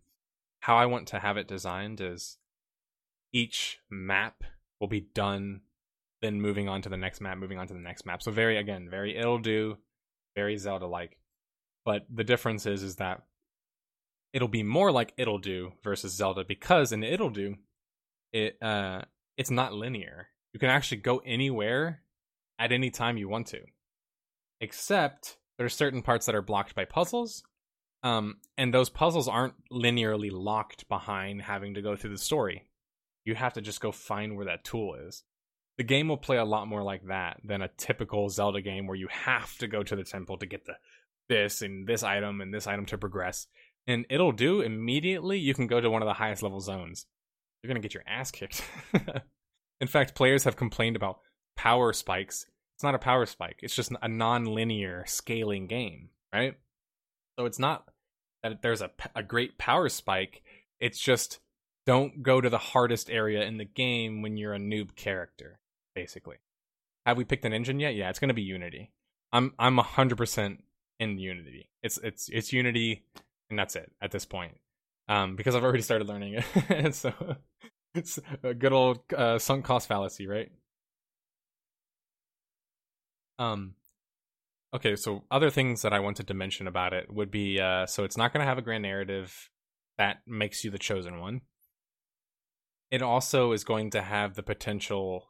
how 0.61 0.77
I 0.77 0.87
want 0.87 1.09
to 1.09 1.19
have 1.19 1.37
it 1.37 1.49
designed 1.49 2.01
is 2.01 2.39
each 3.33 3.79
map 3.91 4.43
will 4.81 4.89
be 4.89 5.07
done, 5.15 5.61
then 6.23 6.41
moving 6.41 6.69
on 6.69 6.83
to 6.83 6.89
the 6.89 6.97
next 6.97 7.21
map, 7.21 7.39
moving 7.39 7.59
on 7.59 7.67
to 7.69 7.75
the 7.75 7.81
next 7.81 8.05
map. 8.07 8.23
So 8.23 8.31
very 8.33 8.57
again, 8.57 8.89
very 8.91 9.17
Ittle 9.17 9.39
Dew, 9.39 9.79
very 10.35 10.57
Zelda 10.57 10.87
like. 10.87 11.19
But 11.85 12.07
the 12.13 12.25
difference 12.25 12.67
is 12.67 12.83
is 12.83 12.97
that 12.97 13.23
it'll 14.33 14.49
be 14.49 14.63
more 14.63 14.93
like 14.93 15.15
Ittle 15.17 15.39
Dew 15.39 15.73
versus 15.83 16.13
Zelda 16.13 16.45
because 16.45 16.93
in 16.93 17.03
Ittle 17.03 17.31
Dew, 17.31 17.57
it 18.33 18.63
uh 18.63 19.03
it's 19.37 19.51
not 19.51 19.73
linear 19.73 20.29
you 20.53 20.61
can 20.61 20.71
actually 20.71 20.99
go 20.99 21.19
anywhere 21.25 22.03
at 22.59 22.73
any 22.73 22.91
time 22.91 23.17
you 23.17 23.29
want 23.29 23.49
to. 23.49 23.61
Except 24.61 25.39
there 25.57 25.67
are 25.67 25.71
certain 25.71 26.03
parts 26.03 26.27
that 26.27 26.35
are 26.35 26.43
blocked 26.43 26.75
by 26.75 26.85
puzzles. 26.85 27.43
Um, 28.03 28.37
and 28.57 28.73
those 28.73 28.89
puzzles 28.89 29.29
aren't 29.29 29.55
linearly 29.71 30.31
locked 30.33 30.89
behind 30.89 31.43
having 31.43 31.75
to 31.75 31.83
go 31.83 31.97
through 31.97 32.11
the 32.11 32.19
story. 32.19 32.69
You 33.25 33.35
have 33.35 33.53
to 33.55 33.61
just 33.61 33.81
go 33.81 33.93
find 33.93 34.37
where 34.37 34.47
that 34.47 34.65
tool 34.65 34.95
is. 34.95 35.23
The 35.77 35.85
game 35.85 36.09
will 36.09 36.17
play 36.17 36.37
a 36.37 36.45
lot 36.45 36.67
more 36.67 36.83
like 36.83 37.07
that 37.07 37.41
than 37.45 37.63
a 37.63 37.71
typical 37.77 38.29
Zelda 38.29 38.61
game 38.61 38.87
where 38.87 38.97
you 38.97 39.09
have 39.11 39.57
to 39.59 39.69
go 39.69 39.83
to 39.83 39.97
the 39.97 40.05
temple 40.05 40.39
to 40.39 40.47
get 40.47 40.65
the 40.65 40.75
this 41.31 41.63
and 41.63 41.87
this 41.87 42.03
item 42.03 42.43
and 42.43 42.53
this 42.53 42.67
item 42.67 42.85
to 42.87 42.99
progress. 42.99 43.47
And 43.87 44.05
Ittle 44.11 44.33
Dew 44.33 44.61
immediately 44.61 45.39
you 45.39 45.55
can 45.55 45.67
go 45.67 45.81
to 45.81 45.89
one 45.89 46.03
of 46.03 46.07
the 46.07 46.13
highest 46.13 46.43
level 46.43 46.61
zones. 46.61 47.07
You're 47.63 47.69
gonna 47.69 47.81
get 47.81 47.95
your 47.95 48.05
ass 48.07 48.31
kicked. 48.31 48.63
In 49.81 49.89
fact, 49.89 50.15
players 50.15 50.45
have 50.45 50.57
complained 50.57 50.97
about 50.97 51.21
power 51.57 51.95
spikes. 51.95 52.45
It's 52.77 52.83
not 52.83 52.95
a 52.95 52.99
power 52.99 53.25
spike, 53.25 53.61
it's 53.63 53.75
just 53.75 53.93
a 54.03 54.09
non 54.09 54.45
linear 54.45 55.05
scaling 55.07 55.67
game, 55.67 56.11
right? 56.35 56.55
So 57.39 57.47
it's 57.47 57.59
not 57.59 57.85
that 58.43 58.61
there's 58.61 58.83
a, 58.83 58.91
a 59.15 59.23
great 59.23 59.57
power 59.57 59.89
spike, 59.89 60.43
it's 60.81 60.99
just 60.99 61.41
don't 61.87 62.23
go 62.23 62.41
to 62.41 62.51
the 62.51 62.59
hardest 62.59 63.11
area 63.11 63.43
in 63.43 63.59
the 63.59 63.65
game 63.65 64.23
when 64.23 64.37
you're 64.37 64.55
a 64.55 64.59
noob 64.59 64.97
character, 64.97 65.59
basically. 65.95 66.37
Have 67.07 67.17
we 67.17 67.25
picked 67.25 67.45
an 67.45 67.53
engine 67.53 67.81
yet? 67.81 67.95
Yeah, 67.95 68.11
it's 68.11 68.19
going 68.19 68.29
to 68.29 68.35
be 68.35 68.43
Unity. 68.43 68.93
I'm 69.33 69.53
I'm 69.59 69.77
100% 69.79 70.59
in 71.01 71.19
Unity. 71.19 71.69
It's 71.83 71.99
it's 71.99 72.29
it's 72.29 72.53
Unity 72.53 73.05
and 73.49 73.59
that's 73.59 73.75
it 73.75 73.91
at 74.01 74.13
this 74.13 74.25
point. 74.25 74.59
Um 75.09 75.35
because 75.35 75.57
I've 75.57 75.65
already 75.65 75.83
started 75.83 76.07
learning 76.07 76.41
it. 76.55 76.95
so 76.95 77.13
it's 77.95 78.21
a 78.45 78.55
good 78.55 78.73
old 78.73 79.01
uh, 79.17 79.39
sunk 79.39 79.65
cost 79.65 79.89
fallacy, 79.89 80.29
right? 80.29 80.51
Um, 83.39 83.75
okay, 84.75 84.97
so 84.97 85.25
other 85.31 85.51
things 85.51 85.83
that 85.83 85.93
I 85.93 86.01
wanted 86.01 86.29
to 86.29 86.35
mention 86.35 86.69
about 86.69 86.93
it 86.93 87.13
would 87.13 87.31
be 87.31 87.59
uh, 87.59 87.87
so 87.87 88.05
it's 88.05 88.17
not 88.17 88.33
going 88.33 88.45
to 88.45 88.49
have 88.49 88.59
a 88.59 88.63
grand 88.63 88.83
narrative 88.83 89.51
that 89.99 90.19
makes 90.27 90.63
you 90.63 90.71
the 90.71 90.79
chosen 90.79 91.19
one. 91.19 91.41
It 92.91 93.03
also 93.03 93.53
is 93.53 93.65
going 93.65 93.91
to 93.93 94.03
have 94.03 94.35
the 94.35 94.43
potential, 94.43 95.29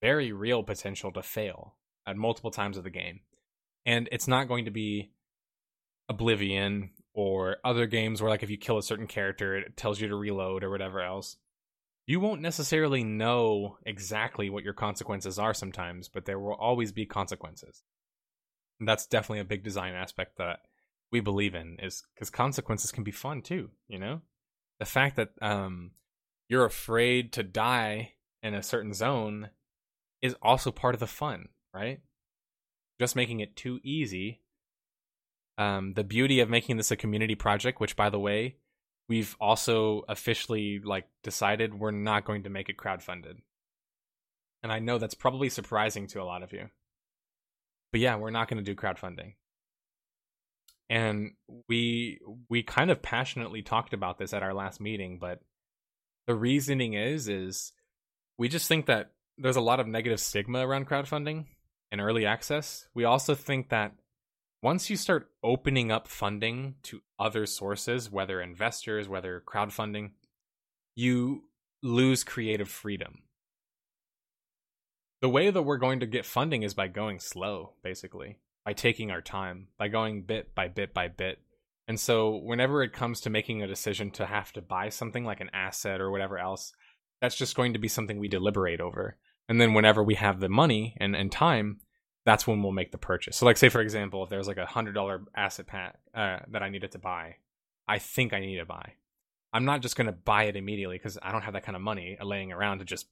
very 0.00 0.32
real 0.32 0.62
potential, 0.62 1.12
to 1.12 1.22
fail 1.22 1.76
at 2.06 2.16
multiple 2.16 2.50
times 2.50 2.76
of 2.76 2.84
the 2.84 2.90
game. 2.90 3.20
And 3.84 4.08
it's 4.12 4.28
not 4.28 4.48
going 4.48 4.66
to 4.66 4.70
be 4.70 5.12
Oblivion 6.08 6.90
or 7.14 7.56
other 7.64 7.86
games 7.86 8.20
where, 8.20 8.30
like, 8.30 8.42
if 8.42 8.50
you 8.50 8.58
kill 8.58 8.78
a 8.78 8.82
certain 8.82 9.06
character, 9.06 9.56
it 9.56 9.76
tells 9.76 10.00
you 10.00 10.08
to 10.08 10.16
reload 10.16 10.64
or 10.64 10.70
whatever 10.70 11.00
else. 11.00 11.36
You 12.06 12.20
won't 12.20 12.40
necessarily 12.40 13.04
know 13.04 13.78
exactly 13.84 14.50
what 14.50 14.64
your 14.64 14.74
consequences 14.74 15.38
are 15.38 15.54
sometimes, 15.54 16.08
but 16.08 16.24
there 16.24 16.38
will 16.38 16.54
always 16.54 16.92
be 16.92 17.06
consequences. 17.06 17.82
And 18.80 18.88
that's 18.88 19.06
definitely 19.06 19.40
a 19.40 19.44
big 19.44 19.62
design 19.62 19.94
aspect 19.94 20.38
that 20.38 20.60
we 21.12 21.20
believe 21.20 21.54
in 21.54 21.76
is 21.80 22.02
because 22.14 22.30
consequences 22.30 22.90
can 22.90 23.04
be 23.04 23.12
fun 23.12 23.42
too 23.42 23.70
you 23.86 23.98
know 23.98 24.22
the 24.80 24.84
fact 24.84 25.16
that 25.16 25.28
um 25.40 25.92
you're 26.48 26.64
afraid 26.64 27.32
to 27.34 27.42
die 27.42 28.14
in 28.42 28.54
a 28.54 28.62
certain 28.62 28.94
zone 28.94 29.50
is 30.22 30.34
also 30.42 30.72
part 30.72 30.94
of 30.94 31.00
the 31.00 31.06
fun 31.06 31.48
right 31.72 32.00
just 33.02 33.16
making 33.16 33.40
it 33.40 33.56
too 33.56 33.80
easy. 33.82 34.40
Um 35.58 35.94
the 35.94 36.04
beauty 36.04 36.40
of 36.40 36.48
making 36.48 36.76
this 36.76 36.90
a 36.90 36.96
community 36.96 37.34
project 37.34 37.80
which 37.80 37.96
by 37.96 38.08
the 38.08 38.18
way 38.18 38.56
we've 39.08 39.36
also 39.40 40.04
officially 40.08 40.78
like 40.78 41.06
decided 41.22 41.74
we're 41.74 41.90
not 41.90 42.24
going 42.24 42.44
to 42.44 42.50
make 42.50 42.68
it 42.68 42.76
crowdfunded. 42.76 43.38
And 44.62 44.72
i 44.72 44.78
know 44.78 44.98
that's 44.98 45.14
probably 45.14 45.48
surprising 45.48 46.06
to 46.08 46.22
a 46.22 46.24
lot 46.24 46.42
of 46.42 46.52
you. 46.52 46.70
But 47.90 48.00
yeah 48.00 48.16
we're 48.16 48.30
not 48.30 48.48
going 48.48 48.64
to 48.64 48.74
do 48.74 48.80
crowdfunding. 48.80 49.34
And 50.88 51.32
we 51.68 52.20
we 52.48 52.62
kind 52.62 52.90
of 52.90 53.02
passionately 53.02 53.62
talked 53.62 53.92
about 53.92 54.18
this 54.18 54.32
at 54.32 54.42
our 54.42 54.54
last 54.54 54.80
meeting 54.80 55.18
but 55.18 55.40
the 56.26 56.34
reasoning 56.34 56.94
is 56.94 57.28
is 57.28 57.72
we 58.38 58.48
just 58.48 58.68
think 58.68 58.86
that 58.86 59.10
there's 59.38 59.56
a 59.56 59.60
lot 59.60 59.80
of 59.80 59.86
negative 59.86 60.20
stigma 60.20 60.66
around 60.66 60.88
crowdfunding 60.88 61.46
and 61.92 62.00
early 62.00 62.26
access 62.26 62.88
we 62.94 63.04
also 63.04 63.36
think 63.36 63.68
that 63.68 63.92
once 64.62 64.90
you 64.90 64.96
start 64.96 65.30
opening 65.44 65.92
up 65.92 66.08
funding 66.08 66.74
to 66.82 67.00
other 67.20 67.46
sources 67.46 68.10
whether 68.10 68.40
investors 68.40 69.08
whether 69.08 69.40
crowdfunding 69.46 70.10
you 70.96 71.44
lose 71.84 72.24
creative 72.24 72.68
freedom 72.68 73.22
the 75.20 75.28
way 75.28 75.50
that 75.50 75.62
we're 75.62 75.76
going 75.76 76.00
to 76.00 76.06
get 76.06 76.26
funding 76.26 76.64
is 76.64 76.74
by 76.74 76.88
going 76.88 77.20
slow 77.20 77.74
basically 77.84 78.38
by 78.64 78.72
taking 78.72 79.10
our 79.10 79.20
time, 79.20 79.68
by 79.78 79.88
going 79.88 80.22
bit 80.22 80.54
by 80.54 80.68
bit 80.68 80.94
by 80.94 81.08
bit. 81.08 81.38
And 81.88 81.98
so, 81.98 82.36
whenever 82.36 82.82
it 82.82 82.92
comes 82.92 83.20
to 83.22 83.30
making 83.30 83.62
a 83.62 83.66
decision 83.66 84.10
to 84.12 84.26
have 84.26 84.52
to 84.52 84.62
buy 84.62 84.88
something 84.88 85.24
like 85.24 85.40
an 85.40 85.50
asset 85.52 86.00
or 86.00 86.10
whatever 86.10 86.38
else, 86.38 86.72
that's 87.20 87.36
just 87.36 87.56
going 87.56 87.72
to 87.72 87.78
be 87.78 87.88
something 87.88 88.18
we 88.18 88.28
deliberate 88.28 88.80
over. 88.80 89.16
And 89.48 89.60
then, 89.60 89.74
whenever 89.74 90.02
we 90.02 90.14
have 90.14 90.40
the 90.40 90.48
money 90.48 90.96
and, 91.00 91.16
and 91.16 91.30
time, 91.30 91.80
that's 92.24 92.46
when 92.46 92.62
we'll 92.62 92.72
make 92.72 92.92
the 92.92 92.98
purchase. 92.98 93.36
So, 93.36 93.46
like, 93.46 93.56
say, 93.56 93.68
for 93.68 93.80
example, 93.80 94.22
if 94.22 94.30
there's 94.30 94.48
like 94.48 94.58
a 94.58 94.66
$100 94.66 95.24
asset 95.34 95.66
pack 95.66 95.98
uh, 96.14 96.38
that 96.50 96.62
I 96.62 96.68
needed 96.68 96.92
to 96.92 96.98
buy, 96.98 97.36
I 97.88 97.98
think 97.98 98.32
I 98.32 98.40
need 98.40 98.58
to 98.58 98.66
buy. 98.66 98.92
I'm 99.52 99.64
not 99.64 99.82
just 99.82 99.96
going 99.96 100.06
to 100.06 100.12
buy 100.12 100.44
it 100.44 100.56
immediately 100.56 100.96
because 100.96 101.18
I 101.20 101.32
don't 101.32 101.42
have 101.42 101.54
that 101.54 101.64
kind 101.64 101.76
of 101.76 101.82
money 101.82 102.16
laying 102.22 102.52
around 102.52 102.78
to 102.78 102.84
just 102.84 103.06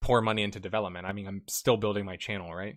pour 0.00 0.20
money 0.20 0.42
into 0.42 0.60
development. 0.60 1.06
I 1.06 1.12
mean, 1.12 1.26
I'm 1.26 1.42
still 1.46 1.76
building 1.76 2.04
my 2.04 2.16
channel, 2.16 2.52
right? 2.52 2.76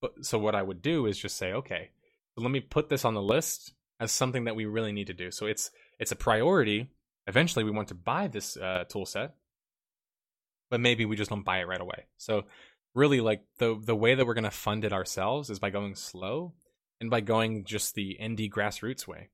But 0.00 0.24
so 0.24 0.38
what 0.38 0.54
I 0.54 0.62
would 0.62 0.82
do 0.82 1.06
is 1.06 1.18
just 1.18 1.36
say, 1.36 1.52
okay, 1.52 1.90
so 2.34 2.42
let 2.42 2.50
me 2.50 2.60
put 2.60 2.88
this 2.88 3.04
on 3.04 3.14
the 3.14 3.22
list 3.22 3.72
as 4.00 4.12
something 4.12 4.44
that 4.44 4.56
we 4.56 4.66
really 4.66 4.92
need 4.92 5.08
to 5.08 5.14
do. 5.14 5.30
So 5.30 5.46
it's 5.46 5.70
it's 5.98 6.12
a 6.12 6.16
priority. 6.16 6.90
Eventually, 7.26 7.64
we 7.64 7.70
want 7.70 7.88
to 7.88 7.94
buy 7.94 8.28
this 8.28 8.56
uh, 8.56 8.84
tool 8.88 9.06
set, 9.06 9.34
but 10.70 10.80
maybe 10.80 11.04
we 11.04 11.16
just 11.16 11.30
don't 11.30 11.44
buy 11.44 11.58
it 11.58 11.66
right 11.68 11.80
away. 11.80 12.06
So 12.16 12.44
really, 12.98 13.20
like 13.20 13.42
the 13.58 13.80
the 13.82 13.96
way 13.96 14.14
that 14.14 14.26
we're 14.26 14.34
going 14.34 14.44
to 14.44 14.50
fund 14.50 14.84
it 14.84 14.92
ourselves 14.92 15.50
is 15.50 15.58
by 15.58 15.70
going 15.70 15.94
slow 15.94 16.54
and 17.00 17.10
by 17.10 17.20
going 17.20 17.64
just 17.64 17.94
the 17.94 18.16
indie 18.20 18.50
grassroots 18.50 19.06
way. 19.06 19.30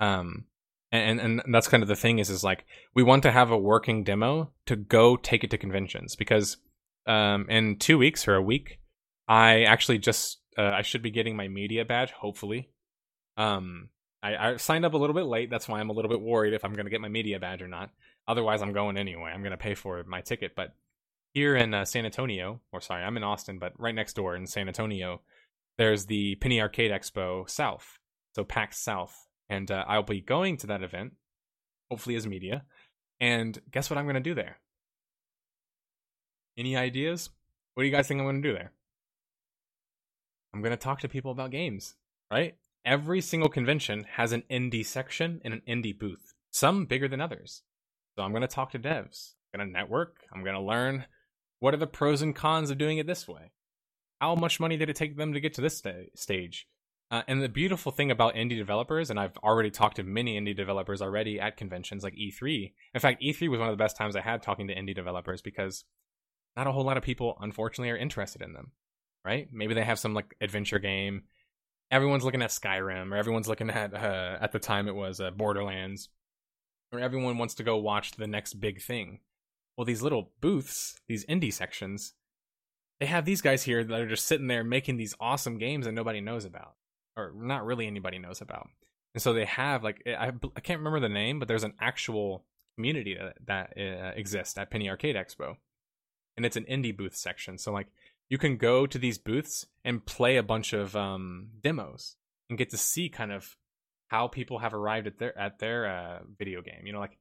Um, 0.00 0.46
and 0.92 1.20
and 1.20 1.42
that's 1.54 1.68
kind 1.68 1.82
of 1.82 1.88
the 1.88 1.96
thing 1.96 2.18
is 2.18 2.30
is 2.30 2.44
like 2.44 2.64
we 2.94 3.02
want 3.02 3.22
to 3.24 3.32
have 3.32 3.50
a 3.50 3.58
working 3.58 4.04
demo 4.04 4.50
to 4.66 4.76
go 4.76 5.16
take 5.16 5.42
it 5.42 5.50
to 5.50 5.58
conventions 5.58 6.14
because 6.14 6.58
um 7.06 7.46
in 7.48 7.76
two 7.76 7.98
weeks 7.98 8.28
or 8.28 8.34
a 8.34 8.42
week 8.42 8.78
I 9.28 9.62
actually 9.62 9.98
just 9.98 10.38
uh, 10.56 10.62
I 10.62 10.82
should 10.82 11.02
be 11.02 11.10
getting 11.10 11.36
my 11.36 11.48
media 11.48 11.84
badge 11.84 12.12
hopefully. 12.12 12.70
Um, 13.36 13.90
I, 14.22 14.36
I 14.36 14.56
signed 14.56 14.84
up 14.84 14.94
a 14.94 14.96
little 14.96 15.14
bit 15.14 15.26
late. 15.26 15.50
That's 15.50 15.68
why 15.68 15.80
I'm 15.80 15.90
a 15.90 15.92
little 15.92 16.10
bit 16.10 16.20
worried 16.20 16.54
if 16.54 16.64
I'm 16.64 16.72
going 16.72 16.86
to 16.86 16.90
get 16.90 17.00
my 17.00 17.08
media 17.08 17.38
badge 17.38 17.62
or 17.62 17.68
not. 17.68 17.90
Otherwise, 18.26 18.62
I'm 18.62 18.72
going 18.72 18.96
anyway. 18.96 19.30
I'm 19.30 19.42
going 19.42 19.52
to 19.52 19.58
pay 19.58 19.74
for 19.74 20.02
my 20.04 20.20
ticket. 20.20 20.56
But 20.56 20.74
here 21.36 21.54
in 21.54 21.74
uh, 21.74 21.84
San 21.84 22.06
Antonio, 22.06 22.62
or 22.72 22.80
sorry, 22.80 23.04
I'm 23.04 23.18
in 23.18 23.22
Austin, 23.22 23.58
but 23.58 23.74
right 23.78 23.94
next 23.94 24.14
door 24.14 24.34
in 24.34 24.46
San 24.46 24.68
Antonio, 24.68 25.20
there's 25.76 26.06
the 26.06 26.36
Penny 26.36 26.62
Arcade 26.62 26.90
Expo 26.90 27.46
South, 27.46 27.98
so 28.34 28.42
PAX 28.42 28.82
South, 28.82 29.14
and 29.50 29.70
uh, 29.70 29.84
I'll 29.86 30.02
be 30.02 30.22
going 30.22 30.56
to 30.56 30.66
that 30.68 30.82
event, 30.82 31.12
hopefully 31.90 32.16
as 32.16 32.26
media. 32.26 32.64
And 33.20 33.60
guess 33.70 33.90
what 33.90 33.98
I'm 33.98 34.06
going 34.06 34.14
to 34.14 34.20
do 34.20 34.34
there? 34.34 34.60
Any 36.56 36.74
ideas? 36.74 37.28
What 37.74 37.82
do 37.82 37.86
you 37.86 37.94
guys 37.94 38.08
think 38.08 38.18
I'm 38.18 38.24
going 38.24 38.40
to 38.40 38.48
do 38.48 38.54
there? 38.54 38.72
I'm 40.54 40.62
going 40.62 40.70
to 40.70 40.78
talk 40.78 41.00
to 41.00 41.08
people 41.08 41.32
about 41.32 41.50
games, 41.50 41.96
right? 42.30 42.54
Every 42.86 43.20
single 43.20 43.50
convention 43.50 44.06
has 44.12 44.32
an 44.32 44.42
indie 44.50 44.86
section 44.86 45.42
and 45.44 45.52
an 45.52 45.60
indie 45.68 45.98
booth, 45.98 46.32
some 46.50 46.86
bigger 46.86 47.08
than 47.08 47.20
others. 47.20 47.60
So 48.14 48.22
I'm 48.22 48.30
going 48.30 48.40
to 48.40 48.48
talk 48.48 48.70
to 48.70 48.78
devs. 48.78 49.32
I'm 49.52 49.60
going 49.60 49.68
to 49.70 49.78
network. 49.78 50.20
I'm 50.32 50.42
going 50.42 50.56
to 50.56 50.62
learn 50.62 51.04
what 51.60 51.74
are 51.74 51.78
the 51.78 51.86
pros 51.86 52.22
and 52.22 52.34
cons 52.34 52.70
of 52.70 52.78
doing 52.78 52.98
it 52.98 53.06
this 53.06 53.26
way. 53.26 53.52
How 54.20 54.34
much 54.34 54.60
money 54.60 54.76
did 54.76 54.88
it 54.88 54.96
take 54.96 55.16
them 55.16 55.34
to 55.34 55.40
get 55.40 55.54
to 55.54 55.60
this 55.60 55.78
st- 55.78 56.18
stage? 56.18 56.66
Uh, 57.10 57.22
and 57.28 57.40
the 57.40 57.48
beautiful 57.48 57.92
thing 57.92 58.10
about 58.10 58.34
indie 58.34 58.56
developers, 58.56 59.10
and 59.10 59.20
I've 59.20 59.36
already 59.38 59.70
talked 59.70 59.96
to 59.96 60.02
many 60.02 60.40
indie 60.40 60.56
developers 60.56 61.00
already 61.00 61.38
at 61.38 61.56
conventions 61.56 62.02
like 62.02 62.14
E3. 62.16 62.72
In 62.94 63.00
fact, 63.00 63.22
E3 63.22 63.48
was 63.48 63.60
one 63.60 63.68
of 63.68 63.72
the 63.72 63.82
best 63.82 63.96
times 63.96 64.16
I 64.16 64.22
had 64.22 64.42
talking 64.42 64.66
to 64.68 64.74
indie 64.74 64.94
developers 64.94 65.40
because 65.40 65.84
not 66.56 66.66
a 66.66 66.72
whole 66.72 66.84
lot 66.84 66.96
of 66.96 67.04
people, 67.04 67.38
unfortunately, 67.40 67.90
are 67.90 67.96
interested 67.96 68.42
in 68.42 68.54
them 68.54 68.72
right? 69.26 69.48
Maybe 69.52 69.74
they 69.74 69.84
have 69.84 69.98
some 69.98 70.14
like 70.14 70.34
adventure 70.40 70.78
game. 70.78 71.24
Everyone's 71.90 72.24
looking 72.24 72.42
at 72.42 72.50
Skyrim, 72.50 73.12
or 73.12 73.16
everyone's 73.16 73.48
looking 73.48 73.70
at 73.70 73.92
uh, 73.92 74.38
at 74.40 74.52
the 74.52 74.58
time 74.58 74.88
it 74.88 74.94
was 74.94 75.20
uh, 75.20 75.30
Borderlands, 75.32 76.08
or 76.92 77.00
everyone 77.00 77.36
wants 77.36 77.54
to 77.54 77.64
go 77.64 77.76
watch 77.76 78.12
the 78.12 78.26
next 78.26 78.54
big 78.54 78.80
thing. 78.80 79.18
Well, 79.76 79.84
these 79.84 80.02
little 80.02 80.32
booths, 80.40 80.96
these 81.06 81.26
indie 81.26 81.52
sections, 81.52 82.14
they 82.98 83.06
have 83.06 83.24
these 83.24 83.42
guys 83.42 83.62
here 83.62 83.84
that 83.84 84.00
are 84.00 84.08
just 84.08 84.26
sitting 84.26 84.46
there 84.46 84.64
making 84.64 84.96
these 84.96 85.14
awesome 85.20 85.58
games 85.58 85.84
that 85.84 85.92
nobody 85.92 86.20
knows 86.20 86.44
about, 86.44 86.74
or 87.16 87.32
not 87.36 87.64
really 87.64 87.86
anybody 87.86 88.18
knows 88.18 88.40
about. 88.40 88.68
And 89.14 89.22
so 89.22 89.32
they 89.32 89.44
have 89.44 89.84
like 89.84 90.02
I, 90.06 90.32
I 90.56 90.60
can't 90.60 90.80
remember 90.80 91.00
the 91.00 91.08
name, 91.08 91.38
but 91.38 91.48
there's 91.48 91.64
an 91.64 91.74
actual 91.80 92.44
community 92.76 93.16
that 93.18 93.36
that 93.46 93.72
uh, 93.78 94.12
exists 94.14 94.56
at 94.56 94.70
Penny 94.70 94.88
Arcade 94.88 95.16
Expo, 95.16 95.56
and 96.36 96.46
it's 96.46 96.56
an 96.56 96.64
indie 96.64 96.96
booth 96.96 97.16
section. 97.16 97.58
So 97.58 97.72
like 97.72 97.88
you 98.28 98.38
can 98.38 98.56
go 98.56 98.86
to 98.86 98.98
these 98.98 99.18
booths 99.18 99.66
and 99.84 100.04
play 100.04 100.36
a 100.36 100.42
bunch 100.42 100.72
of 100.72 100.96
um, 100.96 101.48
demos 101.60 102.16
and 102.48 102.58
get 102.58 102.70
to 102.70 102.76
see 102.76 103.08
kind 103.08 103.32
of 103.32 103.56
how 104.08 104.28
people 104.28 104.58
have 104.58 104.74
arrived 104.74 105.06
at 105.06 105.18
their 105.18 105.38
at 105.38 105.58
their 105.58 105.86
uh, 105.86 106.18
video 106.38 106.62
game. 106.62 106.82
You 106.84 106.92
know, 106.92 107.00
like 107.00 107.18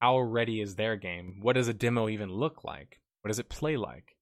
how 0.00 0.18
ready 0.20 0.60
is 0.60 0.74
their 0.74 0.96
game? 0.96 1.38
What 1.40 1.54
does 1.54 1.68
a 1.68 1.74
demo 1.74 2.08
even 2.08 2.30
look 2.30 2.64
like? 2.64 3.00
What 3.22 3.28
does 3.28 3.38
it 3.38 3.48
play 3.48 3.76
like? 3.76 4.16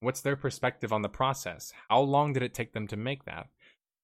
What's 0.00 0.22
their 0.22 0.36
perspective 0.36 0.92
on 0.92 1.02
the 1.02 1.08
process? 1.08 1.72
How 1.88 2.00
long 2.00 2.32
did 2.32 2.42
it 2.42 2.54
take 2.54 2.72
them 2.72 2.86
to 2.88 2.96
make 2.96 3.24
that? 3.24 3.48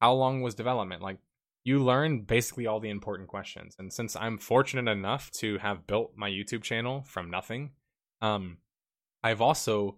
How 0.00 0.12
long 0.12 0.42
was 0.42 0.54
development? 0.54 1.02
Like 1.02 1.18
you 1.64 1.82
learn 1.82 2.20
basically 2.20 2.66
all 2.66 2.80
the 2.80 2.90
important 2.90 3.28
questions. 3.28 3.74
And 3.78 3.92
since 3.92 4.14
I'm 4.14 4.38
fortunate 4.38 4.90
enough 4.90 5.30
to 5.38 5.58
have 5.58 5.86
built 5.86 6.12
my 6.16 6.30
YouTube 6.30 6.62
channel 6.62 7.02
from 7.06 7.30
nothing, 7.30 7.70
um, 8.22 8.58
I've 9.24 9.40
also 9.40 9.96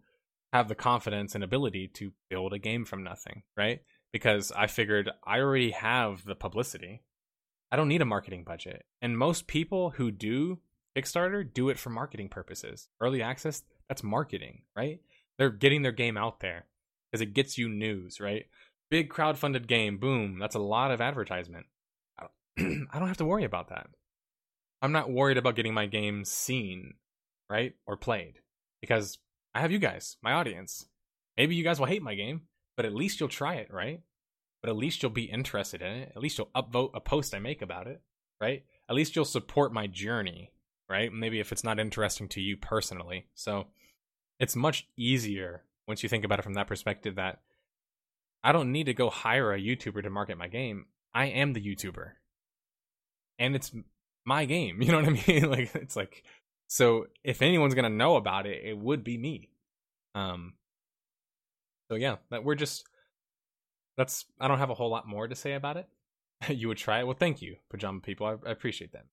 have 0.53 0.69
the 0.69 0.75
confidence 0.75 1.35
and 1.35 1.45
ability 1.45 1.89
to 1.95 2.13
build 2.31 2.55
a 2.55 2.59
game 2.59 2.85
from 2.85 3.05
nothing, 3.05 3.43
right? 3.57 3.81
Because 4.13 4.51
I 4.53 4.67
figured 4.67 5.11
I 5.27 5.41
already 5.41 5.73
have 5.73 6.25
the 6.25 6.35
publicity. 6.35 7.03
I 7.71 7.77
don't 7.77 7.89
need 7.89 8.01
a 8.01 8.07
marketing 8.07 8.45
budget. 8.45 8.87
And 9.03 9.19
most 9.19 9.47
people 9.47 9.91
who 9.91 10.11
do 10.11 10.61
Kickstarter 10.99 11.47
do 11.53 11.69
it 11.69 11.79
for 11.79 11.91
marketing 11.91 12.29
purposes. 12.29 12.89
Early 13.01 13.23
access, 13.23 13.63
that's 13.89 14.03
marketing, 14.03 14.63
right? 14.77 15.01
They're 15.39 15.51
getting 15.51 15.83
their 15.83 15.93
game 15.93 16.17
out 16.17 16.41
there 16.41 16.67
because 17.11 17.23
it 17.23 17.35
gets 17.35 17.59
you 17.59 17.69
news, 17.69 18.21
right? 18.21 18.47
Big 18.91 19.11
crowd-funded 19.11 19.69
game, 19.69 19.99
boom, 19.99 20.39
that's 20.39 20.55
a 20.55 20.61
lot 20.61 20.91
of 20.91 21.01
advertisement. 21.01 21.67
I 22.19 22.27
don't, 22.57 22.89
I 22.93 22.99
don't 22.99 23.09
have 23.09 23.19
to 23.19 23.25
worry 23.25 23.45
about 23.45 23.69
that. 23.69 23.89
I'm 24.81 24.93
not 24.93 25.11
worried 25.11 25.39
about 25.39 25.57
getting 25.57 25.75
my 25.75 25.87
game 25.87 26.25
seen, 26.25 26.95
right? 27.51 27.75
Or 27.87 27.97
played 27.97 28.41
because 28.81 29.19
I 29.55 29.61
have 29.61 29.73
you 29.73 29.79
guys, 29.79 30.17
my 30.23 30.33
audience. 30.33 30.87
Maybe 31.37 31.55
you 31.55 31.65
guys 31.65 31.79
will 31.79 31.87
hate 31.87 32.03
my 32.03 32.15
game, 32.15 32.43
but 32.77 32.87
at 32.87 32.95
least 32.95 33.21
you'll 33.21 33.29
try 33.29 33.55
it, 33.55 33.73
right? 33.73 34.01
but 34.61 34.71
at 34.71 34.77
least 34.77 35.03
you'll 35.03 35.11
be 35.11 35.25
interested 35.25 35.83
in 35.83 35.93
it. 35.93 36.13
At 36.15 36.23
least 36.23 36.39
you'll 36.39 36.51
upvote 36.55 36.91
a 36.95 37.01
post 37.01 37.35
I 37.35 37.39
make 37.39 37.63
about 37.63 37.87
it, 37.87 38.03
right? 38.41 38.65
At 38.89 38.97
least 38.97 39.15
you'll 39.15 39.25
support 39.25 39.73
my 39.73 39.87
journey, 39.87 40.53
right? 40.89 41.13
Maybe 41.13 41.41
if 41.41 41.53
it's 41.53 41.65
not 41.65 41.79
interesting 41.79 42.29
to 42.29 42.41
you 42.41 42.57
personally. 42.57 43.27
So 43.35 43.67
it's 44.39 44.57
much 44.57 44.87
easier 44.97 45.63
once 45.87 46.03
you 46.03 46.09
think 46.09 46.25
about 46.25 46.39
it 46.39 46.43
from 46.43 46.55
that 46.55 46.67
perspective 46.67 47.17
that 47.17 47.41
I 48.43 48.53
don't 48.53 48.73
need 48.73 48.85
to 48.85 48.95
go 48.95 49.11
hire 49.11 49.53
a 49.53 49.61
YouTuber 49.61 50.03
to 50.03 50.11
market 50.11 50.39
my 50.39 50.49
game. 50.49 50.87
I 51.15 51.27
am 51.27 51.53
the 51.53 51.61
YouTuber. 51.61 52.11
And 53.39 53.55
it's 53.55 53.73
my 54.25 54.45
game. 54.45 54.81
You 54.83 54.93
know 54.93 55.01
what 55.01 55.09
I 55.09 55.23
mean? 55.27 55.51
like 55.51 55.75
it's 55.75 55.97
like 55.97 56.23
so 56.69 57.07
if 57.25 57.43
anyone's 57.43 57.75
gonna 57.75 57.89
know 57.89 58.17
about 58.17 58.47
it, 58.47 58.65
it 58.65 58.79
would 58.79 59.05
be 59.05 59.19
me. 59.19 59.51
Um 60.15 60.55
so 61.91 61.97
yeah, 61.97 62.17
that 62.31 62.45
we're 62.45 62.55
just 62.55 62.85
that's 63.97 64.27
I 64.41 64.49
don't 64.49 64.59
have 64.59 64.71
a 64.71 64.75
whole 64.75 64.91
lot 64.91 65.09
more 65.09 65.27
to 65.27 65.35
say 65.35 65.55
about 65.55 65.77
it. 65.77 65.89
you 66.49 66.69
would 66.69 66.79
try 66.79 67.01
it. 67.01 67.05
Well, 67.05 67.17
thank 67.19 67.43
you, 67.43 67.57
pajama 67.69 68.01
people. 68.01 68.27
I, 68.27 68.37
I 68.49 68.53
appreciate 68.53 68.93
that. 68.93 69.07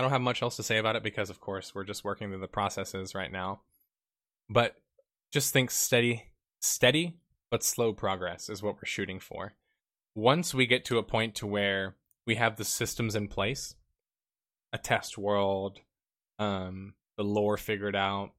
I 0.00 0.02
don't 0.02 0.12
have 0.12 0.22
much 0.22 0.40
else 0.40 0.56
to 0.56 0.62
say 0.62 0.78
about 0.78 0.96
it 0.96 1.02
because, 1.02 1.28
of 1.28 1.42
course, 1.42 1.74
we're 1.74 1.84
just 1.84 2.04
working 2.04 2.30
through 2.30 2.40
the 2.40 2.48
processes 2.48 3.14
right 3.14 3.30
now. 3.30 3.60
But 4.48 4.76
just 5.30 5.52
think 5.52 5.70
steady, 5.70 6.24
steady 6.62 7.18
but 7.50 7.62
slow 7.62 7.92
progress 7.92 8.48
is 8.48 8.62
what 8.62 8.76
we're 8.76 8.86
shooting 8.86 9.20
for. 9.20 9.52
Once 10.14 10.54
we 10.54 10.64
get 10.64 10.86
to 10.86 10.96
a 10.96 11.02
point 11.02 11.34
to 11.34 11.46
where 11.46 11.96
we 12.26 12.36
have 12.36 12.56
the 12.56 12.64
systems 12.64 13.14
in 13.14 13.28
place, 13.28 13.74
a 14.72 14.78
test 14.78 15.18
world, 15.18 15.80
um, 16.38 16.94
the 17.18 17.22
lore 17.22 17.58
figured 17.58 17.94
out, 17.94 18.30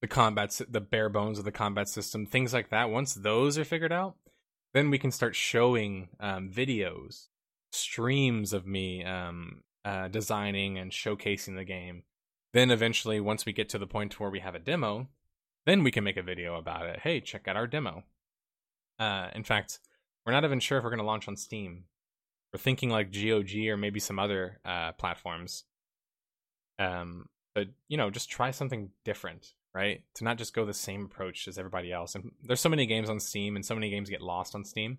the 0.00 0.08
combat, 0.08 0.58
the 0.70 0.80
bare 0.80 1.10
bones 1.10 1.38
of 1.38 1.44
the 1.44 1.52
combat 1.52 1.86
system, 1.86 2.24
things 2.24 2.54
like 2.54 2.70
that. 2.70 2.88
Once 2.88 3.12
those 3.12 3.58
are 3.58 3.64
figured 3.66 3.92
out, 3.92 4.14
then 4.72 4.88
we 4.88 4.96
can 4.96 5.10
start 5.10 5.36
showing 5.36 6.08
um, 6.18 6.48
videos, 6.48 7.26
streams 7.72 8.54
of 8.54 8.66
me 8.66 9.04
um, 9.04 9.62
uh, 9.84 10.08
designing 10.08 10.78
and 10.78 10.92
showcasing 10.92 11.56
the 11.56 11.64
game. 11.64 12.04
Then 12.52 12.70
eventually, 12.70 13.20
once 13.20 13.46
we 13.46 13.52
get 13.52 13.68
to 13.70 13.78
the 13.78 13.86
point 13.86 14.20
where 14.20 14.30
we 14.30 14.40
have 14.40 14.54
a 14.54 14.58
demo, 14.60 15.08
then 15.64 15.82
we 15.82 15.90
can 15.90 16.04
make 16.04 16.16
a 16.16 16.22
video 16.22 16.56
about 16.56 16.86
it. 16.86 17.00
Hey, 17.00 17.20
check 17.20 17.48
out 17.48 17.56
our 17.56 17.66
demo. 17.66 18.04
Uh, 18.98 19.28
in 19.34 19.44
fact, 19.44 19.80
we're 20.24 20.32
not 20.32 20.44
even 20.44 20.60
sure 20.60 20.78
if 20.78 20.84
we're 20.84 20.90
going 20.90 20.98
to 20.98 21.06
launch 21.06 21.28
on 21.28 21.36
Steam. 21.36 21.84
We're 22.52 22.58
thinking 22.58 22.90
like 22.90 23.12
GOG 23.12 23.54
or 23.68 23.76
maybe 23.76 24.00
some 24.00 24.18
other 24.18 24.60
uh, 24.64 24.92
platforms. 24.92 25.64
Um, 26.78 27.26
but 27.54 27.68
you 27.88 27.96
know, 27.96 28.10
just 28.10 28.30
try 28.30 28.50
something 28.50 28.90
different, 29.04 29.52
right? 29.74 30.02
To 30.16 30.24
not 30.24 30.38
just 30.38 30.54
go 30.54 30.64
the 30.66 30.74
same 30.74 31.06
approach 31.06 31.48
as 31.48 31.58
everybody 31.58 31.92
else. 31.92 32.14
And 32.14 32.32
there's 32.42 32.60
so 32.60 32.68
many 32.68 32.86
games 32.86 33.08
on 33.08 33.20
Steam, 33.20 33.56
and 33.56 33.64
so 33.64 33.74
many 33.74 33.90
games 33.90 34.10
get 34.10 34.20
lost 34.20 34.54
on 34.54 34.64
Steam. 34.64 34.98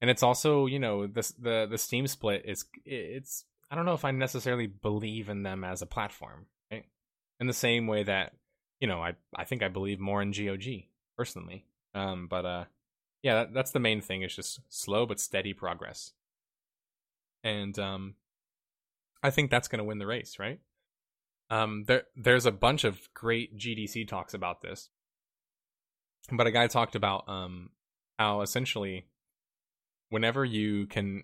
And 0.00 0.10
it's 0.10 0.22
also, 0.22 0.66
you 0.66 0.78
know, 0.78 1.06
the 1.06 1.32
the 1.38 1.66
the 1.70 1.78
Steam 1.78 2.06
split 2.06 2.42
is 2.44 2.64
it's 2.84 3.44
I 3.72 3.74
don't 3.74 3.86
know 3.86 3.94
if 3.94 4.04
I 4.04 4.10
necessarily 4.10 4.66
believe 4.66 5.30
in 5.30 5.42
them 5.42 5.64
as 5.64 5.80
a 5.80 5.86
platform, 5.86 6.44
right? 6.70 6.84
In 7.40 7.46
the 7.46 7.54
same 7.54 7.86
way 7.86 8.02
that 8.02 8.34
you 8.82 8.88
know, 8.88 9.00
I 9.00 9.14
I 9.34 9.44
think 9.44 9.62
I 9.62 9.68
believe 9.68 9.98
more 9.98 10.20
in 10.20 10.32
GOG 10.32 10.64
personally. 11.16 11.64
Um, 11.94 12.26
but 12.28 12.44
uh, 12.44 12.64
yeah, 13.22 13.34
that, 13.34 13.54
that's 13.54 13.70
the 13.70 13.80
main 13.80 14.00
thing. 14.00 14.22
It's 14.22 14.34
just 14.34 14.60
slow 14.68 15.06
but 15.06 15.20
steady 15.20 15.54
progress, 15.54 16.12
and 17.42 17.78
um, 17.78 18.16
I 19.22 19.30
think 19.30 19.50
that's 19.50 19.68
going 19.68 19.78
to 19.78 19.84
win 19.84 19.98
the 19.98 20.06
race, 20.06 20.38
right? 20.38 20.58
Um, 21.48 21.84
there 21.86 22.02
there's 22.16 22.44
a 22.44 22.52
bunch 22.52 22.84
of 22.84 23.08
great 23.14 23.56
GDC 23.56 24.08
talks 24.08 24.34
about 24.34 24.62
this, 24.62 24.90
but 26.30 26.46
a 26.46 26.50
guy 26.50 26.66
talked 26.66 26.96
about 26.96 27.28
um 27.28 27.70
how 28.18 28.42
essentially, 28.42 29.06
whenever 30.10 30.44
you 30.44 30.86
can 30.86 31.22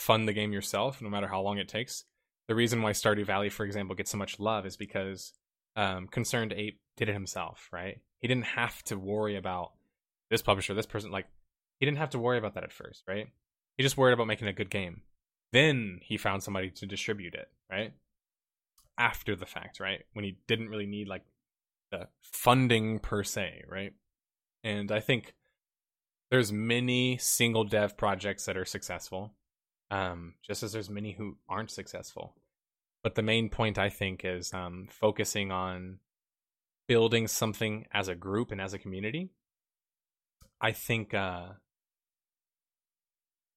fund 0.00 0.26
the 0.26 0.32
game 0.32 0.52
yourself, 0.52 1.02
no 1.02 1.10
matter 1.10 1.28
how 1.28 1.42
long 1.42 1.58
it 1.58 1.68
takes, 1.68 2.04
the 2.48 2.54
reason 2.54 2.80
why 2.80 2.92
Stardew 2.92 3.26
Valley, 3.26 3.50
for 3.50 3.66
example, 3.66 3.94
gets 3.94 4.10
so 4.10 4.16
much 4.16 4.40
love 4.40 4.64
is 4.64 4.76
because 4.76 5.32
um, 5.76 6.08
ConcernedApe 6.08 6.78
did 6.96 7.10
it 7.10 7.12
himself, 7.12 7.68
right? 7.70 8.00
He 8.18 8.26
didn't 8.26 8.46
have 8.46 8.82
to 8.84 8.96
worry 8.98 9.36
about 9.36 9.72
this 10.30 10.40
publisher, 10.40 10.72
this 10.72 10.86
person. 10.86 11.10
Like, 11.10 11.26
he 11.78 11.86
didn't 11.86 11.98
have 11.98 12.10
to 12.10 12.18
worry 12.18 12.38
about 12.38 12.54
that 12.54 12.64
at 12.64 12.72
first, 12.72 13.04
right? 13.06 13.28
He 13.76 13.82
just 13.82 13.98
worried 13.98 14.14
about 14.14 14.26
making 14.26 14.48
a 14.48 14.54
good 14.54 14.70
game. 14.70 15.02
Then 15.52 16.00
he 16.02 16.16
found 16.16 16.42
somebody 16.42 16.70
to 16.70 16.86
distribute 16.86 17.34
it, 17.34 17.48
right? 17.70 17.92
After 18.96 19.36
the 19.36 19.46
fact, 19.46 19.80
right? 19.80 20.00
When 20.14 20.24
he 20.24 20.38
didn't 20.46 20.70
really 20.70 20.86
need 20.86 21.08
like 21.08 21.24
the 21.90 22.08
funding 22.22 23.00
per 23.00 23.22
se, 23.22 23.64
right? 23.68 23.92
And 24.64 24.90
I 24.90 25.00
think 25.00 25.34
there's 26.30 26.52
many 26.52 27.18
single 27.18 27.64
dev 27.64 27.98
projects 27.98 28.46
that 28.46 28.56
are 28.56 28.64
successful, 28.64 29.34
um, 29.90 30.34
just 30.46 30.62
as 30.62 30.72
there's 30.72 30.90
many 30.90 31.12
who 31.12 31.36
aren't 31.48 31.70
successful 31.70 32.34
but 33.02 33.14
the 33.14 33.22
main 33.22 33.48
point 33.48 33.78
I 33.78 33.88
think 33.88 34.24
is 34.24 34.52
um, 34.52 34.88
focusing 34.90 35.50
on 35.50 35.98
building 36.86 37.28
something 37.28 37.86
as 37.92 38.08
a 38.08 38.14
group 38.14 38.52
and 38.52 38.60
as 38.60 38.74
a 38.74 38.78
community. 38.78 39.30
I 40.60 40.72
think 40.72 41.14
uh, 41.14 41.48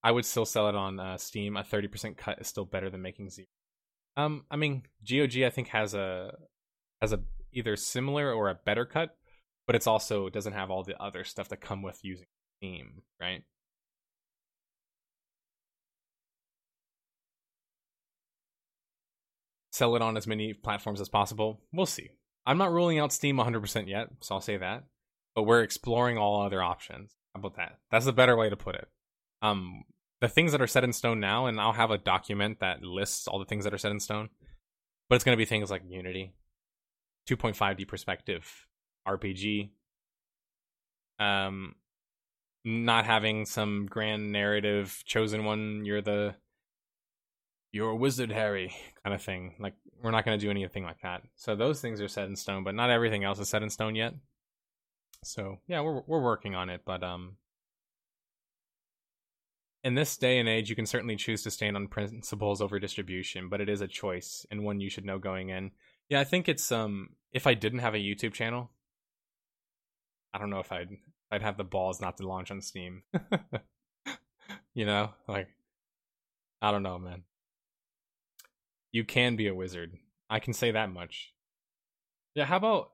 I 0.04 0.12
would 0.12 0.26
still 0.26 0.46
sell 0.46 0.70
it 0.70 0.76
on 0.76 1.00
uh, 1.00 1.18
Steam. 1.18 1.58
A 1.58 1.64
thirty 1.64 1.88
percent 1.88 2.18
cut 2.18 2.40
is 2.40 2.48
still 2.48 2.66
better 2.66 2.90
than 2.90 3.02
making 3.02 3.30
zero. 3.30 3.48
Um, 4.16 4.46
I 4.50 4.56
mean, 4.56 4.84
GOG 5.08 5.42
I 5.44 5.50
think 5.50 5.70
has 5.70 5.94
a 5.94 6.36
has 7.02 7.12
a 7.12 7.20
either 7.52 7.76
similar 7.76 8.32
or 8.32 8.50
a 8.50 8.56
better 8.56 8.86
cut, 8.86 9.18
but 9.68 9.76
it's 9.76 9.88
also 9.88 10.30
doesn't 10.30 10.54
have 10.54 10.72
all 10.72 10.84
the 10.84 11.02
other 11.02 11.26
stuff 11.26 11.50
that 11.50 11.60
come 11.60 11.82
with 11.82 12.00
using 12.04 12.28
Steam, 12.60 13.02
right? 13.20 13.44
Sell 19.74 19.96
it 19.96 20.02
on 20.04 20.16
as 20.16 20.28
many 20.28 20.54
platforms 20.54 21.02
as 21.02 21.10
possible. 21.10 21.60
We'll 21.74 21.88
see. 21.88 22.12
I'm 22.46 22.60
not 22.60 22.72
ruling 22.72 23.00
out 23.00 23.12
Steam 23.12 23.38
100% 23.38 23.88
yet, 23.88 24.08
so 24.22 24.36
I'll 24.36 24.42
say 24.42 24.58
that. 24.58 24.84
But 25.36 25.44
we're 25.44 25.64
exploring 25.64 26.18
all 26.18 26.42
other 26.42 26.62
options. 26.62 27.16
How 27.34 27.40
about 27.40 27.56
that? 27.56 27.80
That's 27.90 28.06
the 28.06 28.14
better 28.14 28.38
way 28.38 28.50
to 28.50 28.56
put 28.56 28.76
it. 28.76 28.88
Um, 29.42 29.84
the 30.22 30.30
things 30.30 30.52
that 30.52 30.62
are 30.62 30.68
set 30.68 30.84
in 30.84 30.94
stone 30.94 31.20
now, 31.20 31.48
and 31.48 31.60
I'll 31.60 31.74
have 31.74 31.90
a 31.90 31.98
document 31.98 32.60
that 32.60 32.84
lists 32.84 33.28
all 33.28 33.40
the 33.40 33.46
things 33.46 33.64
that 33.64 33.74
are 33.74 33.80
set 33.80 33.92
in 33.92 34.00
stone. 34.00 34.30
But 35.10 35.16
it's 35.16 35.24
going 35.24 35.36
to 35.36 35.42
be 35.42 35.46
things 35.46 35.72
like 35.72 35.82
Unity, 35.88 36.36
2.5D 37.28 37.88
perspective, 37.88 38.68
RPG, 39.08 39.72
um, 41.20 41.76
not 42.64 43.06
having 43.06 43.46
some 43.46 43.88
grand 43.90 44.32
narrative 44.32 45.02
chosen 45.06 45.46
one. 45.46 45.84
You're 45.84 46.02
the 46.02 46.36
you're 47.74 47.90
a 47.90 47.96
wizard, 47.96 48.32
Harry, 48.32 48.74
kind 49.04 49.14
of 49.14 49.22
thing. 49.22 49.56
Like 49.60 49.74
we're 50.02 50.12
not 50.12 50.24
going 50.24 50.40
to 50.40 50.46
do 50.46 50.52
anything 50.52 50.84
like 50.84 51.02
that. 51.02 51.24
So 51.36 51.56
those 51.56 51.82
things 51.82 52.00
are 52.00 52.08
set 52.08 52.28
in 52.28 52.36
stone, 52.36 52.64
but 52.64 52.76
not 52.76 52.92
everything 52.92 53.26
else 53.26 53.40
is 53.40 53.50
set 53.50 53.64
in 53.64 53.70
stone 53.70 53.96
yet. 53.96 54.14
So 55.24 55.58
yeah, 55.68 55.82
we're 55.82 56.02
we're 56.06 56.22
working 56.22 56.56
on 56.56 56.70
it, 56.70 56.82
but 56.86 57.04
um, 57.04 57.38
in 59.84 59.96
this 59.96 60.16
day 60.18 60.38
and 60.38 60.48
age, 60.48 60.70
you 60.70 60.76
can 60.76 60.86
certainly 60.86 61.16
choose 61.16 61.42
to 61.44 61.52
stand 61.52 61.76
on 61.76 61.88
principles 61.88 62.62
over 62.62 62.80
distribution, 62.80 63.50
but 63.50 63.60
it 63.60 63.70
is 63.70 63.82
a 63.82 63.88
choice 63.88 64.46
and 64.52 64.64
one 64.64 64.80
you 64.80 64.90
should 64.90 65.06
know 65.06 65.18
going 65.18 65.50
in. 65.50 65.72
Yeah, 66.10 66.20
I 66.20 66.26
think 66.26 66.48
it's 66.48 66.72
um, 66.72 67.10
if 67.32 67.48
I 67.48 67.56
didn't 67.56 67.80
have 67.80 67.96
a 67.96 67.98
YouTube 67.98 68.34
channel, 68.34 68.70
I 70.32 70.38
don't 70.38 70.52
know 70.52 70.60
if 70.60 70.72
I'd 70.72 70.90
I'd 71.32 71.42
have 71.42 71.58
the 71.58 71.64
balls 71.64 72.00
not 72.00 72.18
to 72.18 72.28
launch 72.28 72.52
on 72.52 72.62
Steam. 72.62 73.02
you 74.76 74.86
know, 74.86 75.10
like 75.28 75.48
I 76.62 76.70
don't 76.70 76.84
know, 76.84 77.00
man 77.00 77.24
you 78.94 79.04
can 79.04 79.36
be 79.36 79.48
a 79.48 79.56
wizard. 79.56 79.98
I 80.30 80.40
can 80.40 80.54
say 80.54 80.72
that 80.72 80.90
much. 80.90 81.34
Yeah, 82.36 82.46
how 82.46 82.58
about 82.58 82.92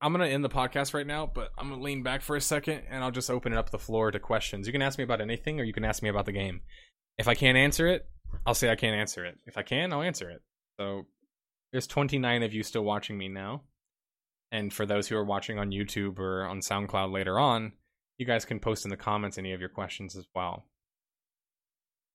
I'm 0.00 0.12
gonna 0.12 0.26
end 0.26 0.44
the 0.44 0.48
podcast 0.48 0.94
right 0.94 1.06
now, 1.06 1.26
but 1.26 1.50
I'm 1.58 1.68
gonna 1.68 1.82
lean 1.82 2.02
back 2.02 2.22
for 2.22 2.36
a 2.36 2.40
second 2.40 2.82
and 2.88 3.04
I'll 3.04 3.10
just 3.10 3.30
open 3.30 3.52
it 3.52 3.58
up 3.58 3.70
the 3.70 3.78
floor 3.78 4.10
to 4.10 4.18
questions. 4.18 4.66
You 4.66 4.72
can 4.72 4.82
ask 4.82 4.96
me 4.96 5.04
about 5.04 5.20
anything, 5.20 5.60
or 5.60 5.64
you 5.64 5.72
can 5.72 5.84
ask 5.84 6.02
me 6.02 6.08
about 6.08 6.26
the 6.26 6.32
game. 6.32 6.62
If 7.18 7.28
I 7.28 7.34
can't 7.34 7.58
answer 7.58 7.86
it, 7.86 8.06
I'll 8.46 8.54
say 8.54 8.70
I 8.70 8.76
can't 8.76 8.96
answer 8.96 9.24
it. 9.24 9.38
If 9.46 9.58
I 9.58 9.62
can, 9.62 9.92
I'll 9.92 10.02
answer 10.02 10.30
it. 10.30 10.42
So 10.78 11.06
there's 11.72 11.86
29 11.86 12.42
of 12.42 12.54
you 12.54 12.62
still 12.62 12.84
watching 12.84 13.18
me 13.18 13.28
now, 13.28 13.62
and 14.52 14.72
for 14.72 14.86
those 14.86 15.08
who 15.08 15.16
are 15.16 15.24
watching 15.24 15.58
on 15.58 15.70
YouTube 15.70 16.18
or 16.18 16.44
on 16.44 16.60
SoundCloud 16.60 17.12
later 17.12 17.38
on, 17.38 17.72
you 18.18 18.26
guys 18.26 18.44
can 18.44 18.60
post 18.60 18.84
in 18.84 18.90
the 18.90 18.96
comments 18.96 19.38
any 19.38 19.52
of 19.52 19.60
your 19.60 19.68
questions 19.68 20.16
as 20.16 20.26
well 20.34 20.66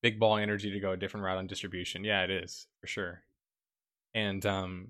big 0.02 0.18
ball 0.18 0.36
energy 0.36 0.70
to 0.72 0.80
go 0.80 0.92
a 0.92 0.96
different 0.96 1.24
route 1.24 1.38
on 1.38 1.46
distribution. 1.46 2.04
Yeah, 2.04 2.22
it 2.22 2.30
is 2.30 2.66
for 2.80 2.86
sure. 2.86 3.22
And 4.14 4.44
um, 4.46 4.88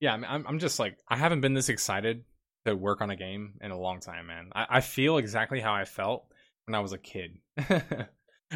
yeah, 0.00 0.14
I'm 0.14 0.46
I'm 0.46 0.58
just 0.58 0.78
like 0.78 0.98
I 1.08 1.16
haven't 1.16 1.40
been 1.40 1.54
this 1.54 1.68
excited 1.68 2.24
to 2.64 2.74
work 2.74 3.00
on 3.00 3.10
a 3.10 3.16
game 3.16 3.54
in 3.60 3.70
a 3.70 3.78
long 3.78 4.00
time, 4.00 4.26
man. 4.26 4.50
I, 4.54 4.66
I 4.70 4.80
feel 4.80 5.18
exactly 5.18 5.60
how 5.60 5.74
I 5.74 5.84
felt 5.84 6.26
when 6.66 6.74
I 6.74 6.80
was 6.80 6.92
a 6.92 6.98
kid. 6.98 7.38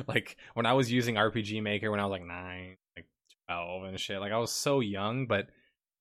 like 0.07 0.37
when 0.55 0.67
I 0.67 0.73
was 0.73 0.91
using 0.91 1.17
RPG 1.17 1.63
Maker 1.63 1.91
when 1.91 2.01
I 2.01 2.05
was 2.05 2.11
like 2.11 2.25
nine, 2.25 2.77
like 2.97 3.07
twelve 3.47 3.85
and 3.85 3.99
shit. 3.99 4.21
Like 4.21 4.33
I 4.33 4.39
was 4.39 4.53
so 4.53 4.81
young, 4.81 5.27
but 5.27 5.49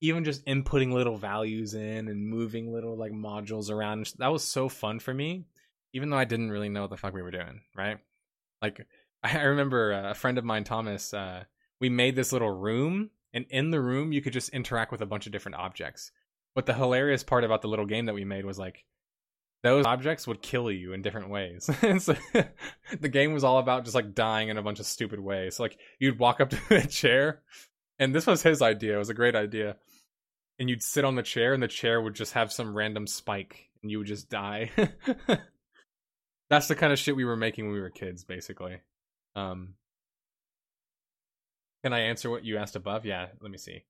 even 0.00 0.24
just 0.24 0.44
inputting 0.46 0.92
little 0.92 1.16
values 1.16 1.74
in 1.74 2.08
and 2.08 2.26
moving 2.26 2.72
little 2.72 2.96
like 2.96 3.12
modules 3.12 3.70
around. 3.70 4.12
That 4.18 4.32
was 4.32 4.44
so 4.44 4.68
fun 4.68 4.98
for 4.98 5.14
me, 5.14 5.44
even 5.92 6.10
though 6.10 6.18
I 6.18 6.24
didn't 6.24 6.50
really 6.50 6.68
know 6.68 6.82
what 6.82 6.90
the 6.90 6.96
fuck 6.96 7.14
we 7.14 7.22
were 7.22 7.30
doing, 7.30 7.60
right? 7.76 7.98
Like 8.60 8.86
I 9.24 9.42
remember 9.42 9.92
uh, 9.92 10.10
a 10.10 10.14
friend 10.14 10.38
of 10.38 10.44
mine, 10.44 10.64
Thomas, 10.64 11.14
uh, 11.14 11.44
we 11.80 11.88
made 11.88 12.16
this 12.16 12.32
little 12.32 12.50
room, 12.50 13.10
and 13.32 13.46
in 13.50 13.70
the 13.70 13.80
room 13.80 14.12
you 14.12 14.20
could 14.20 14.32
just 14.32 14.50
interact 14.50 14.92
with 14.92 15.00
a 15.00 15.06
bunch 15.06 15.26
of 15.26 15.32
different 15.32 15.58
objects. 15.58 16.10
But 16.54 16.66
the 16.66 16.74
hilarious 16.74 17.22
part 17.22 17.44
about 17.44 17.62
the 17.62 17.68
little 17.68 17.86
game 17.86 18.06
that 18.06 18.14
we 18.14 18.24
made 18.24 18.44
was 18.44 18.58
like 18.58 18.84
those 19.62 19.86
objects 19.86 20.26
would 20.26 20.42
kill 20.42 20.70
you 20.70 20.92
in 20.92 21.02
different 21.02 21.30
ways. 21.30 21.64
so 21.98 22.16
the 23.00 23.08
game 23.08 23.32
was 23.32 23.44
all 23.44 23.58
about 23.58 23.84
just 23.84 23.94
like 23.94 24.14
dying 24.14 24.48
in 24.48 24.58
a 24.58 24.62
bunch 24.62 24.80
of 24.80 24.86
stupid 24.86 25.20
ways. 25.20 25.56
So, 25.56 25.62
like 25.62 25.78
you'd 25.98 26.18
walk 26.18 26.40
up 26.40 26.50
to 26.50 26.58
a 26.70 26.86
chair, 26.86 27.42
and 27.98 28.14
this 28.14 28.26
was 28.26 28.42
his 28.42 28.60
idea. 28.60 28.96
It 28.96 28.98
was 28.98 29.10
a 29.10 29.14
great 29.14 29.36
idea. 29.36 29.76
And 30.58 30.68
you'd 30.68 30.82
sit 30.82 31.04
on 31.04 31.14
the 31.14 31.22
chair, 31.22 31.54
and 31.54 31.62
the 31.62 31.68
chair 31.68 32.00
would 32.00 32.14
just 32.14 32.34
have 32.34 32.52
some 32.52 32.76
random 32.76 33.06
spike, 33.06 33.70
and 33.80 33.90
you 33.90 33.98
would 33.98 34.06
just 34.06 34.28
die. 34.28 34.70
That's 36.50 36.68
the 36.68 36.76
kind 36.76 36.92
of 36.92 36.98
shit 36.98 37.16
we 37.16 37.24
were 37.24 37.36
making 37.36 37.64
when 37.64 37.74
we 37.74 37.80
were 37.80 37.90
kids, 37.90 38.22
basically. 38.22 38.80
Um, 39.34 39.74
can 41.82 41.92
I 41.92 42.00
answer 42.00 42.30
what 42.30 42.44
you 42.44 42.58
asked 42.58 42.76
above? 42.76 43.04
Yeah, 43.04 43.26
let 43.40 43.50
me 43.50 43.58
see. 43.58 43.84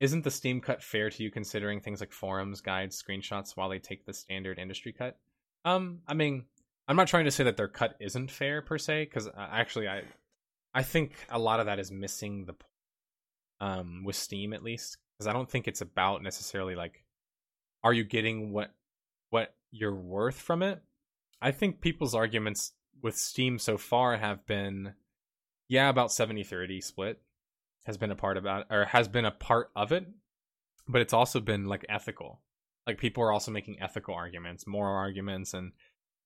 Isn't 0.00 0.24
the 0.24 0.30
Steam 0.30 0.60
cut 0.60 0.82
fair 0.82 1.08
to 1.10 1.22
you 1.22 1.30
considering 1.30 1.80
things 1.80 2.00
like 2.00 2.12
forums, 2.12 2.60
guides, 2.60 3.00
screenshots 3.00 3.56
while 3.56 3.68
they 3.68 3.78
take 3.78 4.04
the 4.04 4.12
standard 4.12 4.58
industry 4.58 4.92
cut? 4.92 5.18
Um, 5.64 6.00
I 6.06 6.14
mean, 6.14 6.44
I'm 6.88 6.96
not 6.96 7.08
trying 7.08 7.24
to 7.24 7.30
say 7.30 7.44
that 7.44 7.56
their 7.56 7.68
cut 7.68 7.96
isn't 8.00 8.30
fair 8.30 8.60
per 8.60 8.76
se, 8.76 9.04
because 9.04 9.28
uh, 9.28 9.32
actually, 9.36 9.88
I, 9.88 10.02
I 10.74 10.82
think 10.82 11.12
a 11.30 11.38
lot 11.38 11.60
of 11.60 11.66
that 11.66 11.78
is 11.78 11.90
missing 11.90 12.46
the, 12.46 12.54
um, 13.64 14.02
with 14.04 14.16
Steam 14.16 14.52
at 14.52 14.62
least, 14.62 14.98
because 15.16 15.28
I 15.28 15.32
don't 15.32 15.50
think 15.50 15.68
it's 15.68 15.80
about 15.80 16.22
necessarily 16.22 16.74
like, 16.74 17.04
are 17.82 17.92
you 17.92 18.04
getting 18.04 18.52
what, 18.52 18.74
what 19.30 19.54
you're 19.70 19.94
worth 19.94 20.40
from 20.40 20.62
it? 20.62 20.82
I 21.40 21.52
think 21.52 21.80
people's 21.80 22.14
arguments 22.14 22.72
with 23.02 23.16
Steam 23.16 23.58
so 23.58 23.76
far 23.76 24.16
have 24.16 24.46
been, 24.46 24.94
yeah, 25.68 25.88
about 25.88 26.10
70-30 26.10 26.82
split 26.82 27.20
has 27.84 27.96
been 27.96 28.10
a 28.10 28.16
part 28.16 28.36
about 28.36 28.66
or 28.70 28.86
has 28.86 29.08
been 29.08 29.24
a 29.24 29.30
part 29.30 29.70
of 29.76 29.92
it, 29.92 30.06
but 30.88 31.00
it's 31.00 31.12
also 31.12 31.40
been 31.40 31.66
like 31.66 31.84
ethical. 31.88 32.40
Like 32.86 32.98
people 32.98 33.22
are 33.22 33.32
also 33.32 33.50
making 33.50 33.80
ethical 33.80 34.14
arguments, 34.14 34.66
moral 34.66 34.96
arguments, 34.96 35.54
and 35.54 35.72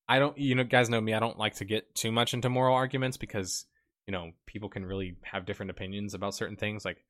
I 0.09 0.19
don't, 0.19 0.37
you 0.39 0.55
know, 0.55 0.65
guys 0.65 0.89
know 0.89 1.01
me. 1.01 1.15
I 1.15 1.21
don't 1.21 1.39
like 1.39 1.57
to 1.57 1.65
get 1.65 1.95
too 1.95 2.11
much 2.11 2.35
into 2.35 2.49
moral 2.49 2.75
arguments 2.75 3.17
because 3.17 3.67
you 4.07 4.13
know 4.13 4.33
people 4.47 4.69
can 4.69 4.85
really 4.85 5.17
have 5.23 5.47
different 5.47 5.71
opinions 5.71 6.15
about 6.15 6.35
certain 6.35 6.57
things. 6.57 6.85
Like 6.85 7.05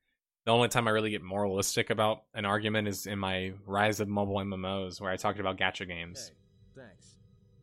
the 0.45 0.51
only 0.51 0.67
time 0.67 0.87
I 0.87 0.91
really 0.91 1.11
get 1.11 1.23
moralistic 1.23 1.89
about 1.89 2.23
an 2.33 2.45
argument 2.45 2.87
is 2.87 3.05
in 3.05 3.19
my 3.19 3.53
Rise 3.65 3.99
of 3.99 4.07
Mobile 4.07 4.37
MMOs, 4.37 4.99
where 4.99 5.11
I 5.11 5.15
talked 5.15 5.39
about 5.39 5.57
gacha 5.57 5.87
games. 5.87 6.31
Hey, 6.75 6.81
thanks. 6.83 7.15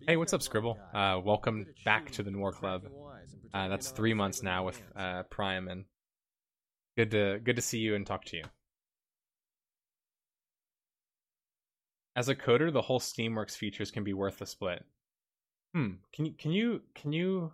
Hey, 0.06 0.16
what's 0.16 0.32
up, 0.32 0.42
Scribble? 0.42 0.78
Uh, 0.94 1.20
welcome 1.24 1.66
back 1.84 2.12
to 2.12 2.22
the 2.22 2.30
Noir 2.30 2.52
Club. 2.52 2.84
Uh, 3.52 3.66
that's 3.66 3.90
three 3.90 4.14
months 4.14 4.40
now 4.40 4.64
with 4.64 4.80
uh, 4.94 5.24
Prime, 5.24 5.66
and 5.66 5.84
Good 6.96 7.10
to 7.10 7.40
good 7.44 7.56
to 7.56 7.62
see 7.62 7.78
you 7.78 7.94
and 7.94 8.06
talk 8.06 8.24
to 8.26 8.36
you. 8.38 8.44
As 12.14 12.30
a 12.30 12.34
coder, 12.34 12.72
the 12.72 12.80
whole 12.80 13.00
Steamworks 13.00 13.56
features 13.56 13.90
can 13.90 14.02
be 14.02 14.14
worth 14.14 14.38
the 14.38 14.46
split. 14.46 14.82
Hmm. 15.74 15.94
Can 16.14 16.24
you 16.26 16.32
can 16.38 16.52
you 16.52 16.82
can 16.94 17.12
you 17.12 17.52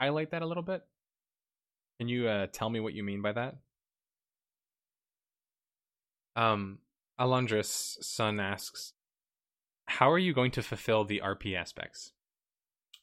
highlight 0.00 0.30
that 0.30 0.42
a 0.42 0.46
little 0.46 0.62
bit? 0.62 0.82
Can 1.98 2.08
you 2.08 2.28
uh, 2.28 2.46
tell 2.50 2.70
me 2.70 2.80
what 2.80 2.94
you 2.94 3.02
mean 3.02 3.20
by 3.20 3.32
that? 3.32 3.56
Um, 6.34 6.78
Alondra's 7.20 7.98
son 8.00 8.40
asks, 8.40 8.94
"How 9.88 10.10
are 10.10 10.18
you 10.18 10.32
going 10.32 10.52
to 10.52 10.62
fulfill 10.62 11.04
the 11.04 11.20
RP 11.24 11.56
aspects?" 11.56 12.12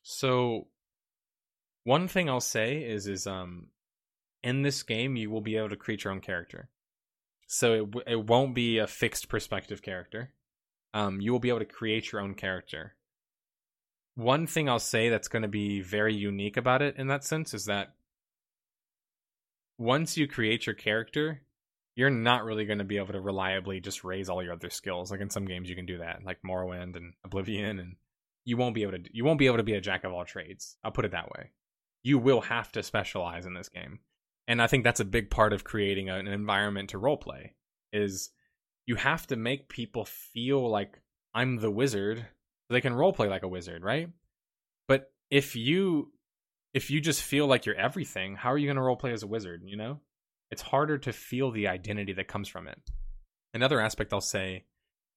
So, 0.02 0.68
one 1.84 2.08
thing 2.08 2.30
I'll 2.30 2.40
say 2.40 2.84
is 2.84 3.08
is 3.08 3.28
um 3.28 3.68
in 4.44 4.62
this 4.62 4.84
game 4.84 5.16
you 5.16 5.30
will 5.30 5.42
be 5.42 5.58
able 5.58 5.70
to 5.70 5.76
create 5.76 6.04
your 6.04 6.14
own 6.14 6.22
character. 6.22 6.70
So 7.48 7.74
it 7.74 8.04
it 8.08 8.26
won't 8.26 8.56
be 8.56 8.78
a 8.78 8.88
fixed 8.88 9.28
perspective 9.30 9.82
character. 9.82 10.32
Um, 10.94 11.20
you 11.20 11.32
will 11.32 11.40
be 11.40 11.50
able 11.50 11.60
to 11.60 11.66
create 11.66 12.12
your 12.12 12.22
own 12.22 12.36
character. 12.36 12.96
One 14.16 14.48
thing 14.48 14.70
I'll 14.70 14.80
say 14.80 15.10
that's 15.10 15.28
going 15.28 15.42
to 15.42 15.50
be 15.50 15.82
very 15.82 16.16
unique 16.16 16.56
about 16.56 16.82
it 16.82 16.96
in 16.98 17.08
that 17.08 17.26
sense 17.26 17.54
is 17.54 17.66
that 17.66 17.96
once 19.78 20.16
you 20.16 20.26
create 20.26 20.66
your 20.66 20.76
character, 20.76 21.42
you're 21.96 22.10
not 22.10 22.44
really 22.44 22.66
going 22.66 22.80
to 22.80 22.84
be 22.84 22.98
able 22.98 23.14
to 23.14 23.22
reliably 23.22 23.80
just 23.80 24.04
raise 24.04 24.30
all 24.30 24.44
your 24.44 24.54
other 24.54 24.70
skills. 24.70 25.12
Like 25.12 25.22
in 25.22 25.30
some 25.30 25.46
games, 25.46 25.70
you 25.70 25.76
can 25.76 25.86
do 25.86 26.00
that, 26.00 26.24
like 26.26 26.40
Morrowind 26.46 26.96
and 26.96 27.14
Oblivion, 27.24 27.80
and 27.80 27.96
you 28.44 28.58
won't 28.58 28.76
be 28.76 28.84
able 28.84 28.94
to. 28.94 29.04
You 29.12 29.26
won't 29.26 29.40
be 29.40 29.48
able 29.48 29.58
to 29.58 29.64
be 29.64 29.74
a 29.74 29.82
jack 29.82 30.04
of 30.04 30.14
all 30.14 30.26
trades. 30.26 30.78
I'll 30.84 30.92
put 30.92 31.06
it 31.06 31.12
that 31.12 31.32
way. 31.32 31.52
You 32.04 32.20
will 32.20 32.42
have 32.42 32.72
to 32.74 32.84
specialize 32.84 33.46
in 33.46 33.54
this 33.54 33.70
game 33.70 34.00
and 34.48 34.62
i 34.62 34.68
think 34.68 34.84
that's 34.84 35.00
a 35.00 35.06
big 35.06 35.30
part 35.30 35.54
of 35.54 35.64
creating 35.64 36.10
an 36.10 36.28
environment 36.28 36.90
to 36.90 37.00
roleplay 37.00 37.52
is 37.94 38.30
you 38.86 38.96
have 38.96 39.26
to 39.28 39.36
make 39.36 39.70
people 39.70 40.06
feel 40.06 40.70
like 40.70 41.00
i'm 41.34 41.58
the 41.58 41.72
wizard 41.72 42.18
so 42.20 42.74
they 42.74 42.82
can 42.82 42.94
roleplay 42.94 43.30
like 43.30 43.44
a 43.44 43.48
wizard 43.48 43.84
right 43.84 44.10
but 44.88 45.12
if 45.30 45.56
you 45.56 46.12
if 46.74 46.92
you 46.92 47.00
just 47.00 47.22
feel 47.22 47.48
like 47.48 47.66
you're 47.66 47.76
everything 47.76 48.36
how 48.36 48.52
are 48.52 48.58
you 48.58 48.68
going 48.68 48.78
to 48.78 48.82
roleplay 48.82 49.14
as 49.14 49.24
a 49.24 49.28
wizard 49.28 49.62
you 49.66 49.78
know 49.78 50.00
it's 50.56 50.62
harder 50.62 50.98
to 50.98 51.14
feel 51.14 51.52
the 51.52 51.68
identity 51.68 52.14
that 52.14 52.28
comes 52.28 52.48
from 52.48 52.68
it 52.68 52.80
another 53.54 53.80
aspect 53.80 54.14
i'll 54.14 54.22
say 54.22 54.64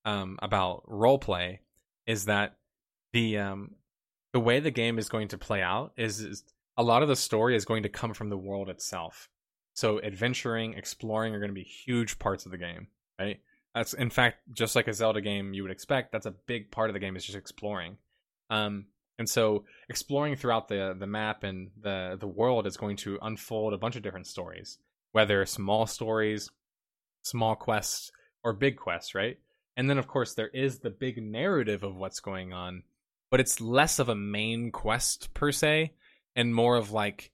um, 0.04 0.38
about 0.40 0.84
roleplay 0.88 1.58
is 2.06 2.24
that 2.24 2.56
the 3.12 3.38
um, 3.38 3.74
the 4.32 4.40
way 4.40 4.60
the 4.60 4.70
game 4.70 4.98
is 4.98 5.08
going 5.08 5.28
to 5.28 5.38
play 5.38 5.62
out 5.62 5.92
is, 5.96 6.20
is 6.20 6.44
a 6.76 6.82
lot 6.82 7.02
of 7.02 7.08
the 7.08 7.16
story 7.16 7.56
is 7.56 7.64
going 7.64 7.82
to 7.82 7.88
come 7.88 8.14
from 8.14 8.30
the 8.30 8.36
world 8.36 8.68
itself. 8.68 9.28
So 9.74 10.00
adventuring, 10.02 10.74
exploring 10.74 11.34
are 11.34 11.38
going 11.38 11.50
to 11.50 11.54
be 11.54 11.62
huge 11.62 12.18
parts 12.18 12.46
of 12.46 12.52
the 12.52 12.58
game, 12.58 12.88
right? 13.18 13.40
That's 13.74 13.94
in 13.94 14.10
fact 14.10 14.38
just 14.52 14.74
like 14.74 14.88
a 14.88 14.94
Zelda 14.94 15.20
game 15.20 15.54
you 15.54 15.62
would 15.62 15.70
expect. 15.70 16.12
That's 16.12 16.26
a 16.26 16.34
big 16.46 16.70
part 16.70 16.90
of 16.90 16.94
the 16.94 17.00
game 17.00 17.16
is 17.16 17.24
just 17.24 17.38
exploring. 17.38 17.96
Um, 18.50 18.86
and 19.18 19.28
so 19.28 19.64
exploring 19.88 20.36
throughout 20.36 20.68
the 20.68 20.96
the 20.98 21.06
map 21.06 21.42
and 21.42 21.70
the 21.80 22.16
the 22.18 22.26
world 22.26 22.66
is 22.66 22.76
going 22.76 22.96
to 22.98 23.18
unfold 23.20 23.74
a 23.74 23.78
bunch 23.78 23.96
of 23.96 24.02
different 24.02 24.26
stories, 24.26 24.78
whether 25.12 25.44
small 25.46 25.86
stories, 25.86 26.50
small 27.22 27.56
quests, 27.56 28.10
or 28.44 28.52
big 28.52 28.76
quests, 28.76 29.14
right? 29.14 29.38
And 29.76 29.88
then 29.88 29.98
of 29.98 30.06
course 30.06 30.34
there 30.34 30.48
is 30.48 30.78
the 30.78 30.90
big 30.90 31.22
narrative 31.22 31.82
of 31.82 31.96
what's 31.96 32.20
going 32.20 32.52
on, 32.52 32.82
but 33.30 33.40
it's 33.40 33.60
less 33.60 33.98
of 33.98 34.08
a 34.08 34.14
main 34.14 34.72
quest 34.72 35.32
per 35.34 35.52
se 35.52 35.92
and 36.36 36.54
more 36.54 36.76
of 36.76 36.92
like 36.92 37.30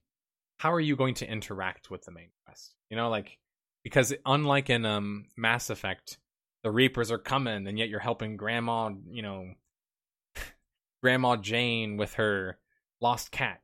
how 0.57 0.73
are 0.73 0.79
you 0.79 0.95
going 0.95 1.13
to 1.15 1.29
interact 1.29 1.89
with 1.89 2.03
the 2.03 2.11
main 2.11 2.29
quest 2.45 2.73
you 2.89 2.97
know 2.97 3.09
like 3.09 3.37
because 3.83 4.13
unlike 4.25 4.69
in 4.69 4.85
um 4.85 5.25
mass 5.37 5.69
effect 5.69 6.17
the 6.63 6.71
reapers 6.71 7.11
are 7.11 7.17
coming 7.17 7.67
and 7.67 7.77
yet 7.77 7.89
you're 7.89 7.99
helping 7.99 8.37
grandma 8.37 8.89
you 9.09 9.21
know 9.21 9.53
grandma 11.03 11.35
jane 11.35 11.97
with 11.97 12.15
her 12.15 12.57
lost 13.01 13.31
cat 13.31 13.61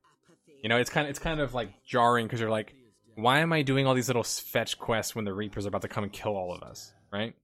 you 0.61 0.69
know 0.69 0.77
it's 0.77 0.89
kind 0.89 1.07
of 1.07 1.09
it's 1.09 1.19
kind 1.19 1.39
of 1.39 1.53
like 1.53 1.69
jarring 1.83 2.27
because 2.27 2.39
you're 2.39 2.49
like 2.49 2.75
why 3.15 3.39
am 3.39 3.53
i 3.53 3.61
doing 3.61 3.85
all 3.85 3.93
these 3.93 4.09
little 4.09 4.23
fetch 4.23 4.77
quests 4.77 5.15
when 5.15 5.25
the 5.25 5.33
reapers 5.33 5.65
are 5.65 5.69
about 5.69 5.81
to 5.81 5.87
come 5.87 6.03
and 6.03 6.13
kill 6.13 6.35
all 6.35 6.53
of 6.53 6.63
us 6.63 6.93
right 7.11 7.35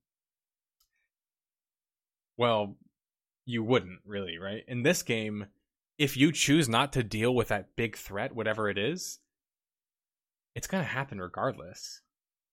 well 2.38 2.76
you 3.46 3.64
wouldn't 3.64 4.00
really 4.06 4.38
right 4.38 4.64
in 4.68 4.84
this 4.84 5.04
game 5.04 5.48
if 5.98 6.16
you 6.16 6.32
choose 6.32 6.70
not 6.70 6.94
to 6.94 7.04
deal 7.04 7.34
with 7.34 7.48
that 7.48 7.76
big 7.76 7.98
threat, 7.98 8.36
whatever 8.36 8.70
it 8.70 8.78
is, 8.78 9.20
it's 10.56 10.68
going 10.68 10.84
to 10.84 10.90
happen 10.90 11.20
regardless. 11.20 12.02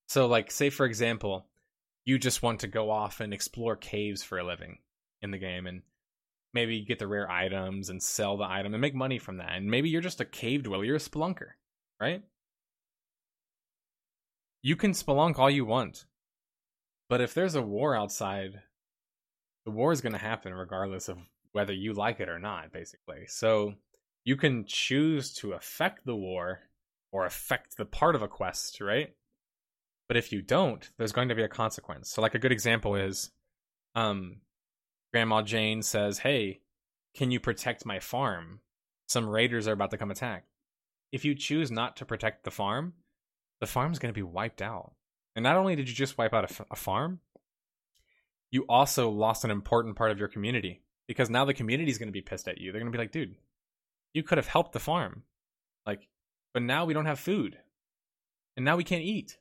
So, 0.08 0.26
like, 0.26 0.50
say 0.50 0.70
for 0.70 0.86
example, 0.86 1.46
you 2.04 2.18
just 2.18 2.42
want 2.42 2.60
to 2.60 2.68
go 2.68 2.90
off 2.90 3.20
and 3.20 3.32
explore 3.32 3.76
caves 3.76 4.22
for 4.22 4.38
a 4.38 4.44
living 4.44 4.78
in 5.22 5.30
the 5.30 5.38
game 5.38 5.66
and 5.66 5.82
maybe 6.52 6.84
get 6.84 6.98
the 6.98 7.06
rare 7.06 7.30
items 7.30 7.90
and 7.90 8.02
sell 8.02 8.36
the 8.36 8.44
item 8.44 8.74
and 8.74 8.80
make 8.80 8.94
money 8.94 9.18
from 9.18 9.38
that. 9.38 9.52
And 9.52 9.70
maybe 9.70 9.88
you're 9.88 10.02
just 10.02 10.20
a 10.20 10.26
cave 10.26 10.62
dweller, 10.62 10.84
you're 10.84 10.96
a 10.96 11.00
spelunker, 11.00 11.52
right? 12.00 12.22
You 14.64 14.76
can 14.76 14.92
spelunk 14.92 15.38
all 15.38 15.50
you 15.50 15.66
want. 15.66 16.06
But 17.10 17.20
if 17.20 17.34
there's 17.34 17.54
a 17.54 17.60
war 17.60 17.94
outside, 17.94 18.62
the 19.66 19.70
war 19.70 19.92
is 19.92 20.00
going 20.00 20.14
to 20.14 20.18
happen 20.18 20.54
regardless 20.54 21.10
of 21.10 21.18
whether 21.52 21.74
you 21.74 21.92
like 21.92 22.18
it 22.18 22.30
or 22.30 22.38
not, 22.38 22.72
basically. 22.72 23.26
So 23.26 23.74
you 24.24 24.36
can 24.36 24.64
choose 24.66 25.34
to 25.34 25.52
affect 25.52 26.06
the 26.06 26.16
war 26.16 26.60
or 27.12 27.26
affect 27.26 27.76
the 27.76 27.84
part 27.84 28.14
of 28.14 28.22
a 28.22 28.26
quest, 28.26 28.80
right? 28.80 29.14
But 30.08 30.16
if 30.16 30.32
you 30.32 30.40
don't, 30.40 30.88
there's 30.96 31.12
going 31.12 31.28
to 31.28 31.34
be 31.34 31.42
a 31.42 31.48
consequence. 31.48 32.10
So, 32.10 32.22
like 32.22 32.34
a 32.34 32.38
good 32.38 32.50
example 32.50 32.96
is, 32.96 33.30
um, 33.94 34.40
Grandma 35.12 35.42
Jane 35.42 35.82
says, 35.82 36.20
"Hey, 36.20 36.62
can 37.14 37.30
you 37.30 37.38
protect 37.38 37.84
my 37.84 38.00
farm? 38.00 38.60
Some 39.08 39.28
raiders 39.28 39.68
are 39.68 39.72
about 39.72 39.90
to 39.90 39.98
come 39.98 40.10
attack." 40.10 40.46
If 41.12 41.26
you 41.26 41.34
choose 41.34 41.70
not 41.70 41.96
to 41.98 42.06
protect 42.06 42.44
the 42.44 42.50
farm, 42.50 42.94
the 43.60 43.66
farm's 43.66 43.98
going 43.98 44.12
to 44.12 44.18
be 44.18 44.22
wiped 44.22 44.62
out. 44.62 44.92
And 45.36 45.42
not 45.42 45.56
only 45.56 45.76
did 45.76 45.88
you 45.88 45.94
just 45.94 46.18
wipe 46.18 46.32
out 46.32 46.44
a, 46.44 46.50
f- 46.50 46.66
a 46.70 46.76
farm, 46.76 47.20
you 48.50 48.64
also 48.68 49.10
lost 49.10 49.44
an 49.44 49.50
important 49.50 49.96
part 49.96 50.10
of 50.10 50.18
your 50.18 50.28
community 50.28 50.82
because 51.08 51.30
now 51.30 51.44
the 51.44 51.54
community 51.54 51.90
is 51.90 51.98
going 51.98 52.08
to 52.08 52.12
be 52.12 52.20
pissed 52.20 52.48
at 52.48 52.58
you. 52.58 52.70
They're 52.70 52.80
going 52.80 52.92
to 52.92 52.96
be 52.96 53.02
like, 53.02 53.12
dude, 53.12 53.36
you 54.12 54.22
could 54.22 54.38
have 54.38 54.46
helped 54.46 54.72
the 54.72 54.80
farm. 54.80 55.24
Like, 55.86 56.08
but 56.52 56.62
now 56.62 56.84
we 56.84 56.94
don't 56.94 57.06
have 57.06 57.18
food. 57.18 57.58
And 58.56 58.64
now 58.64 58.76
we 58.76 58.84
can't 58.84 59.02
eat. 59.02 59.36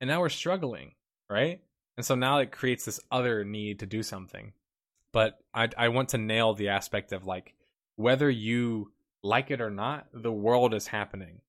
And 0.00 0.08
now 0.08 0.20
we're 0.20 0.28
struggling, 0.28 0.92
right? 1.28 1.60
And 1.96 2.06
so 2.06 2.14
now 2.14 2.38
it 2.38 2.52
creates 2.52 2.84
this 2.84 3.00
other 3.10 3.44
need 3.44 3.80
to 3.80 3.86
do 3.86 4.04
something. 4.04 4.52
But 5.12 5.38
I 5.52 5.68
I 5.76 5.88
want 5.88 6.10
to 6.10 6.18
nail 6.18 6.54
the 6.54 6.68
aspect 6.68 7.12
of 7.12 7.26
like 7.26 7.54
whether 7.96 8.30
you 8.30 8.92
like 9.24 9.50
it 9.50 9.60
or 9.60 9.70
not, 9.70 10.06
the 10.12 10.32
world 10.32 10.74
is 10.74 10.86
happening. 10.86 11.40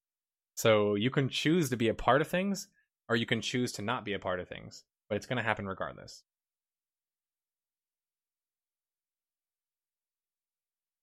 So 0.60 0.96
you 0.96 1.10
can 1.10 1.30
choose 1.30 1.70
to 1.70 1.78
be 1.78 1.88
a 1.88 1.94
part 1.94 2.20
of 2.20 2.28
things 2.28 2.68
or 3.08 3.16
you 3.16 3.26
can 3.26 3.40
choose 3.40 3.72
to 3.74 3.82
not 3.82 4.04
be 4.04 4.12
a 4.12 4.20
part 4.20 4.42
of 4.42 4.50
things, 4.50 4.84
but 5.08 5.16
it's 5.16 5.26
going 5.26 5.38
to 5.38 5.44
happen 5.44 5.66
regardless. 5.66 6.22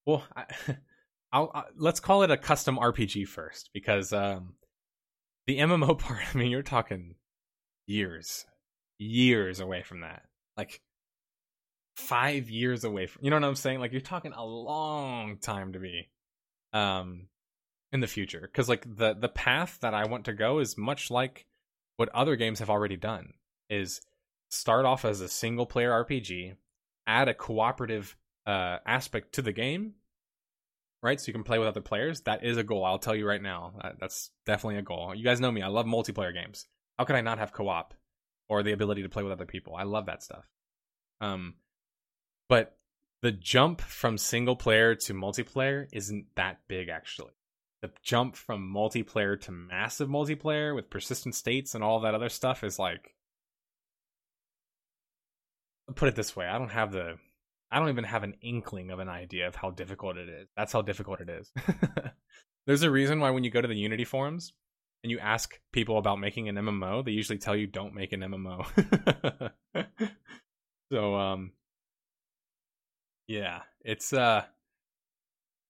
Well, 0.05 0.23
I, 0.37 0.45
I'll, 1.33 1.51
I, 1.55 1.63
let's 1.75 2.01
call 2.01 2.23
it 2.23 2.31
a 2.31 2.37
custom 2.37 2.77
RPG 2.77 3.29
first 3.29 3.71
because 3.73 4.13
um, 4.13 4.57
the 5.47 5.57
MMO 5.57 5.99
part. 5.99 6.21
I 6.35 6.37
mean, 6.37 6.51
you're 6.51 6.61
talking 6.61 7.15
years, 7.87 8.45
years 8.99 9.61
away 9.61 9.83
from 9.83 10.03
that. 10.03 10.25
Like 10.59 10.83
five 11.97 12.51
years 12.51 12.85
away 12.85 13.07
from. 13.07 13.25
You 13.25 13.31
know 13.31 13.37
what 13.37 13.45
I'm 13.45 13.55
saying? 13.55 13.81
Like 13.81 13.93
you're 13.93 14.03
talking 14.03 14.35
a 14.35 14.45
long 14.45 15.39
time 15.39 15.73
to 15.73 15.79
be 15.79 16.11
um 16.75 17.29
in 17.93 18.01
the 18.01 18.07
future 18.07 18.41
because 18.41 18.69
like 18.69 18.85
the 18.97 19.15
the 19.15 19.29
path 19.29 19.79
that 19.81 19.95
I 19.95 20.07
want 20.07 20.25
to 20.27 20.33
go 20.33 20.59
is 20.59 20.77
much 20.77 21.11
like 21.11 21.47
what 21.97 22.09
other 22.11 22.37
games 22.37 22.59
have 22.59 22.71
already 22.71 22.97
done 22.97 23.35
is 23.71 24.01
start 24.51 24.85
off 24.85 25.05
as 25.05 25.21
a 25.21 25.29
single 25.29 25.67
player 25.67 25.91
RPG, 25.91 26.55
add 27.07 27.29
a 27.29 27.35
cooperative 27.35 28.17
uh, 28.47 28.79
aspect 28.87 29.35
to 29.35 29.43
the 29.43 29.53
game, 29.53 29.95
right? 31.03 31.21
So 31.21 31.29
you 31.29 31.33
can 31.33 31.45
play 31.45 31.59
with 31.59 31.69
other 31.69 31.81
players. 31.81 32.21
That 32.23 32.45
is 32.45 32.57
a 32.57 32.65
goal. 32.65 32.85
I'll 32.85 32.99
tell 32.99 33.17
you 33.17 33.27
right 33.27 33.43
now. 33.43 33.75
That's 33.99 34.31
definitely 34.45 34.79
a 34.79 34.83
goal. 34.83 35.15
You 35.15 35.25
guys 35.25 35.41
know 35.41 35.51
me. 35.51 35.63
I 35.63 35.69
love 35.69 35.87
multiplayer 35.87 36.33
games. 36.33 36.67
How 36.99 37.05
could 37.05 37.17
I 37.17 37.23
not 37.23 37.39
have 37.39 37.53
co-op 37.53 37.95
or 38.49 38.63
the 38.63 38.73
ability 38.73 39.03
to 39.03 39.09
play 39.09 39.23
with 39.23 39.33
other 39.33 39.47
people? 39.47 39.75
I 39.75 39.85
love 39.85 40.07
that 40.07 40.23
stuff. 40.23 40.45
Um, 41.21 41.55
but 42.49 42.77
the 43.23 43.33
jump 43.33 43.81
from 43.81 44.19
single 44.19 44.57
player 44.57 44.95
to 44.95 45.15
multiplayer 45.15 45.87
isn't 45.93 46.27
that 46.37 46.61
big 46.69 46.89
actually 46.89 47.36
the 47.87 47.93
jump 48.03 48.37
from 48.37 48.73
multiplayer 48.73 49.41
to 49.41 49.53
massive 49.53 50.09
multiplayer 50.09 50.75
with 50.75 50.91
persistent 50.91 51.35
states 51.35 51.75
and 51.75 51.85
all 51.85 52.01
that 52.01 52.15
other 52.15 52.29
stuff 52.29 52.65
is 52.65 52.79
like 52.79 53.15
put 55.95 56.09
it 56.09 56.17
this 56.17 56.35
way 56.35 56.47
i 56.47 56.59
don't 56.59 56.71
have 56.71 56.93
the 56.93 57.17
i 57.71 57.79
don't 57.79 57.89
even 57.89 58.05
have 58.05 58.25
an 58.25 58.35
inkling 58.43 58.91
of 58.91 58.99
an 58.99 59.09
idea 59.09 59.47
of 59.47 59.55
how 59.55 59.71
difficult 59.71 60.17
it 60.17 60.29
is. 60.29 60.49
That's 60.57 60.73
how 60.73 60.83
difficult 60.83 61.21
it 61.21 61.29
is. 61.29 61.53
There's 62.67 62.83
a 62.83 62.91
reason 62.91 63.21
why 63.21 63.31
when 63.31 63.45
you 63.45 63.51
go 63.51 63.61
to 63.61 63.69
the 63.69 63.77
unity 63.77 64.05
forums 64.05 64.53
and 65.05 65.11
you 65.13 65.19
ask 65.21 65.61
people 65.73 65.99
about 65.99 66.19
making 66.19 66.49
an 66.49 66.57
mmo 66.57 67.05
they 67.05 67.13
usually 67.13 67.39
tell 67.39 67.55
you 67.55 67.69
don't 67.69 67.95
make 67.95 68.13
an 68.13 68.21
mmo 68.21 69.53
so 70.93 71.15
um 71.15 71.53
yeah 73.29 73.61
it's 73.83 74.13
uh 74.13 74.43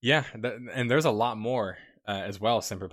yeah 0.01 0.25
th- 0.41 0.55
and 0.73 0.91
there's 0.91 1.05
a 1.05 1.11
lot 1.11 1.36
more 1.36 1.77
uh, 2.09 2.23
as 2.25 2.41
well, 2.41 2.60
Semper 2.60 2.89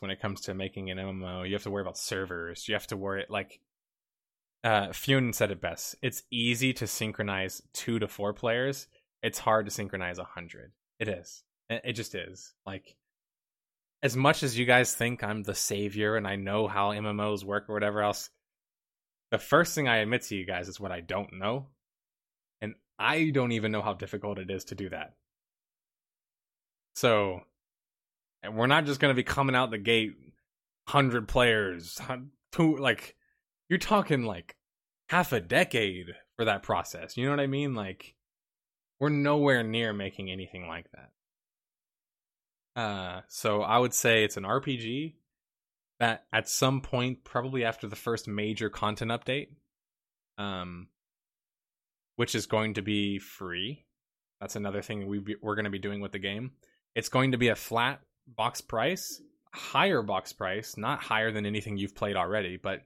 when 0.00 0.10
it 0.10 0.20
comes 0.20 0.42
to 0.42 0.54
making 0.54 0.90
an 0.90 0.98
MMO. 0.98 1.46
You 1.46 1.54
have 1.54 1.62
to 1.62 1.70
worry 1.70 1.82
about 1.82 1.98
servers. 1.98 2.68
You 2.68 2.74
have 2.74 2.86
to 2.88 2.96
worry 2.96 3.24
like 3.28 3.60
uh 4.64 4.92
Fune 4.92 5.32
said 5.32 5.50
it 5.50 5.60
best. 5.60 5.96
It's 6.02 6.24
easy 6.30 6.72
to 6.74 6.86
synchronize 6.86 7.62
two 7.72 7.98
to 7.98 8.08
four 8.08 8.32
players. 8.32 8.86
It's 9.22 9.38
hard 9.38 9.66
to 9.66 9.70
synchronize 9.72 10.18
a 10.18 10.24
hundred. 10.24 10.72
It 10.98 11.08
is. 11.08 11.42
It 11.70 11.92
just 11.92 12.14
is. 12.14 12.54
Like 12.66 12.96
as 14.02 14.16
much 14.16 14.42
as 14.42 14.58
you 14.58 14.64
guys 14.64 14.94
think 14.94 15.22
I'm 15.24 15.42
the 15.42 15.54
savior 15.54 16.16
and 16.16 16.26
I 16.26 16.36
know 16.36 16.68
how 16.68 16.90
MMOs 16.90 17.44
work 17.44 17.68
or 17.68 17.74
whatever 17.74 18.02
else, 18.02 18.30
the 19.30 19.38
first 19.38 19.74
thing 19.74 19.88
I 19.88 19.98
admit 19.98 20.22
to 20.22 20.36
you 20.36 20.46
guys 20.46 20.68
is 20.68 20.80
what 20.80 20.92
I 20.92 21.00
don't 21.00 21.34
know. 21.34 21.66
And 22.60 22.74
I 22.98 23.30
don't 23.30 23.52
even 23.52 23.72
know 23.72 23.82
how 23.82 23.94
difficult 23.94 24.38
it 24.38 24.50
is 24.50 24.64
to 24.66 24.74
do 24.74 24.88
that. 24.90 25.14
So 26.94 27.42
and 28.42 28.56
we're 28.56 28.66
not 28.66 28.86
just 28.86 29.00
going 29.00 29.10
to 29.10 29.16
be 29.16 29.24
coming 29.24 29.56
out 29.56 29.70
the 29.70 29.78
gate 29.78 30.12
100 30.86 31.28
players 31.28 32.00
two 32.52 32.76
like 32.76 33.14
you're 33.68 33.78
talking 33.78 34.22
like 34.22 34.56
half 35.08 35.32
a 35.32 35.40
decade 35.40 36.14
for 36.36 36.44
that 36.44 36.62
process 36.62 37.16
you 37.16 37.24
know 37.24 37.30
what 37.30 37.40
i 37.40 37.46
mean? 37.46 37.74
Like 37.74 38.14
we're 39.00 39.10
nowhere 39.10 39.62
near 39.62 39.92
making 39.92 40.30
anything 40.30 40.66
like 40.66 40.86
that. 40.92 42.80
Uh 42.80 43.20
so 43.28 43.62
i 43.62 43.78
would 43.78 43.94
say 43.94 44.24
it's 44.24 44.36
an 44.36 44.44
rpg 44.44 45.14
that 46.00 46.24
at 46.32 46.48
some 46.48 46.80
point 46.80 47.24
probably 47.24 47.64
after 47.64 47.86
the 47.86 47.96
first 47.96 48.28
major 48.28 48.70
content 48.70 49.10
update 49.10 49.48
um 50.38 50.88
which 52.18 52.34
is 52.34 52.46
going 52.46 52.74
to 52.74 52.82
be 52.82 53.20
free. 53.20 53.84
That's 54.40 54.56
another 54.56 54.82
thing 54.82 55.06
we 55.06 55.36
we're 55.40 55.54
going 55.54 55.66
to 55.66 55.70
be 55.70 55.78
doing 55.78 56.00
with 56.00 56.10
the 56.10 56.18
game. 56.18 56.50
It's 56.96 57.08
going 57.08 57.30
to 57.30 57.38
be 57.38 57.46
a 57.46 57.54
flat 57.54 58.00
box 58.36 58.60
price, 58.60 59.20
higher 59.52 60.02
box 60.02 60.32
price, 60.32 60.76
not 60.76 61.00
higher 61.00 61.32
than 61.32 61.46
anything 61.46 61.76
you've 61.76 61.94
played 61.94 62.16
already, 62.16 62.56
but 62.56 62.82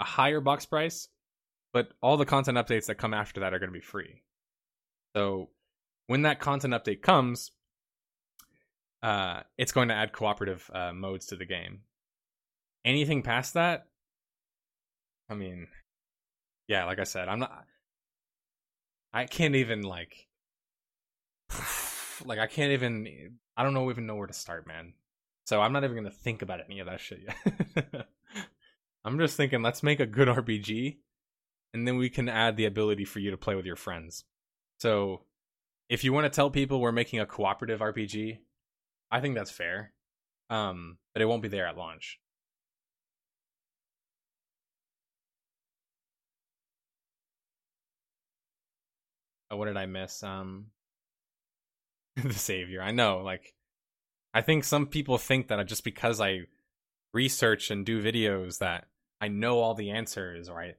a 0.00 0.04
higher 0.04 0.40
box 0.40 0.66
price. 0.66 1.08
But 1.72 1.88
all 2.00 2.16
the 2.16 2.24
content 2.24 2.56
updates 2.56 2.86
that 2.86 2.98
come 2.98 3.14
after 3.14 3.40
that 3.40 3.52
are 3.52 3.58
going 3.58 3.70
to 3.70 3.78
be 3.78 3.80
free. 3.80 4.22
So 5.16 5.50
when 6.06 6.22
that 6.22 6.38
content 6.38 6.74
update 6.74 7.02
comes, 7.02 7.50
uh, 9.02 9.40
it's 9.58 9.72
going 9.72 9.88
to 9.88 9.94
add 9.94 10.12
cooperative 10.12 10.70
uh, 10.72 10.92
modes 10.92 11.26
to 11.26 11.36
the 11.36 11.44
game. 11.44 11.80
Anything 12.84 13.22
past 13.22 13.54
that, 13.54 13.86
I 15.28 15.34
mean, 15.34 15.68
yeah, 16.68 16.84
like 16.84 16.98
I 16.98 17.04
said, 17.04 17.28
I'm 17.28 17.38
not. 17.38 17.64
I 19.12 19.24
can't 19.24 19.54
even 19.54 19.82
like 19.82 20.26
like 22.24 22.38
I 22.38 22.46
can't 22.46 22.72
even 22.72 23.38
I 23.56 23.62
don't 23.62 23.74
know 23.74 23.90
even 23.90 24.06
know 24.06 24.16
where 24.16 24.26
to 24.26 24.32
start, 24.32 24.66
man. 24.66 24.94
So 25.46 25.60
I'm 25.60 25.72
not 25.72 25.84
even 25.84 25.96
gonna 25.96 26.10
think 26.10 26.42
about 26.42 26.60
any 26.64 26.80
of 26.80 26.86
that 26.86 27.00
shit 27.00 27.20
yet. 27.26 28.06
I'm 29.04 29.18
just 29.18 29.36
thinking 29.36 29.62
let's 29.62 29.82
make 29.82 30.00
a 30.00 30.06
good 30.06 30.28
RPG 30.28 30.96
and 31.74 31.86
then 31.86 31.96
we 31.96 32.08
can 32.08 32.28
add 32.28 32.56
the 32.56 32.64
ability 32.66 33.04
for 33.04 33.18
you 33.18 33.30
to 33.32 33.36
play 33.36 33.54
with 33.54 33.66
your 33.66 33.76
friends. 33.76 34.24
So 34.78 35.22
if 35.88 36.04
you 36.04 36.12
want 36.12 36.24
to 36.24 36.30
tell 36.30 36.50
people 36.50 36.80
we're 36.80 36.92
making 36.92 37.20
a 37.20 37.26
cooperative 37.26 37.80
RPG, 37.80 38.38
I 39.10 39.20
think 39.20 39.34
that's 39.34 39.50
fair. 39.50 39.92
Um, 40.50 40.98
but 41.12 41.22
it 41.22 41.26
won't 41.26 41.42
be 41.42 41.48
there 41.48 41.66
at 41.66 41.76
launch. 41.76 42.20
Oh, 49.50 49.56
what 49.56 49.66
did 49.66 49.76
I 49.76 49.86
miss? 49.86 50.22
Um, 50.22 50.66
the 52.22 52.34
savior. 52.34 52.82
I 52.82 52.92
know, 52.92 53.18
like, 53.18 53.54
I 54.32 54.40
think 54.40 54.64
some 54.64 54.86
people 54.86 55.18
think 55.18 55.48
that 55.48 55.64
just 55.66 55.84
because 55.84 56.20
I 56.20 56.46
research 57.12 57.70
and 57.70 57.86
do 57.86 58.02
videos 58.02 58.58
that 58.58 58.86
I 59.20 59.28
know 59.28 59.60
all 59.60 59.74
the 59.74 59.90
answers 59.90 60.48
or 60.48 60.60
I 60.60 60.74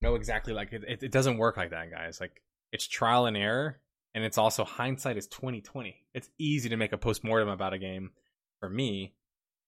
know 0.00 0.14
exactly 0.14 0.54
like 0.54 0.72
it, 0.72 1.02
it, 1.02 1.12
doesn't 1.12 1.36
work 1.36 1.56
like 1.56 1.70
that, 1.70 1.90
guys. 1.90 2.20
Like 2.20 2.42
it's 2.72 2.86
trial 2.86 3.26
and 3.26 3.36
error, 3.36 3.80
and 4.14 4.24
it's 4.24 4.38
also 4.38 4.64
hindsight 4.64 5.18
is 5.18 5.26
twenty 5.26 5.60
twenty. 5.60 6.06
It's 6.14 6.30
easy 6.38 6.70
to 6.70 6.76
make 6.76 6.92
a 6.92 6.98
post 6.98 7.24
mortem 7.24 7.48
about 7.48 7.74
a 7.74 7.78
game 7.78 8.12
for 8.60 8.70
me 8.70 9.12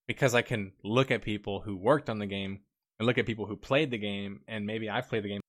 because 0.06 0.34
I 0.34 0.42
can 0.42 0.72
look 0.82 1.10
at 1.10 1.22
people 1.22 1.60
who 1.60 1.76
worked 1.76 2.08
on 2.08 2.18
the 2.18 2.26
game 2.26 2.60
and 2.98 3.06
look 3.06 3.18
at 3.18 3.26
people 3.26 3.46
who 3.46 3.56
played 3.56 3.90
the 3.90 3.98
game, 3.98 4.40
and 4.48 4.66
maybe 4.66 4.88
I've 4.88 5.08
played 5.08 5.24
the 5.24 5.28
game 5.28 5.41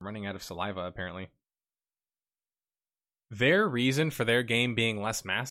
running 0.00 0.26
out 0.26 0.34
of 0.34 0.42
saliva 0.42 0.80
apparently. 0.80 1.28
Their 3.30 3.68
reason 3.68 4.10
for 4.10 4.24
their 4.24 4.42
game 4.42 4.74
being 4.74 5.00
less 5.00 5.24
mass 5.24 5.50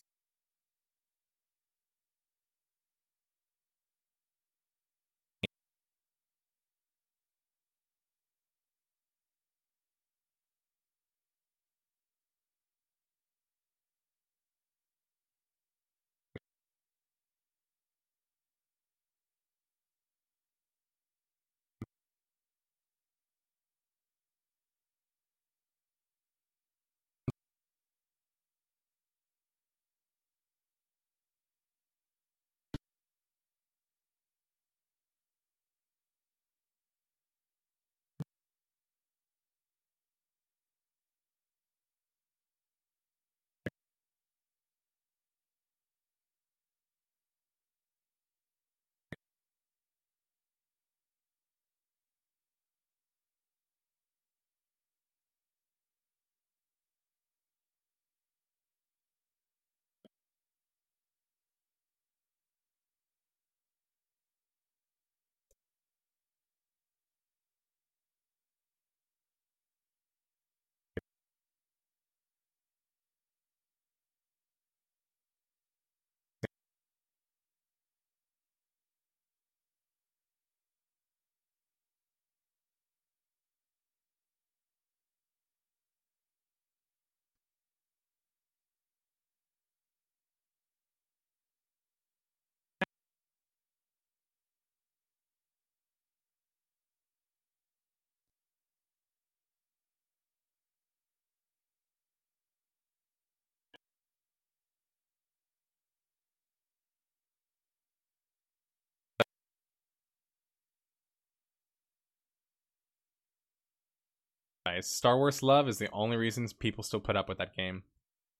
Star 114.80 115.16
Wars 115.16 115.42
love 115.42 115.68
is 115.68 115.78
the 115.78 115.90
only 115.92 116.16
reasons 116.16 116.52
people 116.52 116.84
still 116.84 117.00
put 117.00 117.16
up 117.16 117.28
with 117.28 117.38
that 117.38 117.56
game. 117.56 117.82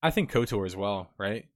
I 0.02 0.10
think 0.10 0.31
KOTOR 0.31 0.65
as 0.65 0.76
well, 0.76 1.10
right? 1.18 1.47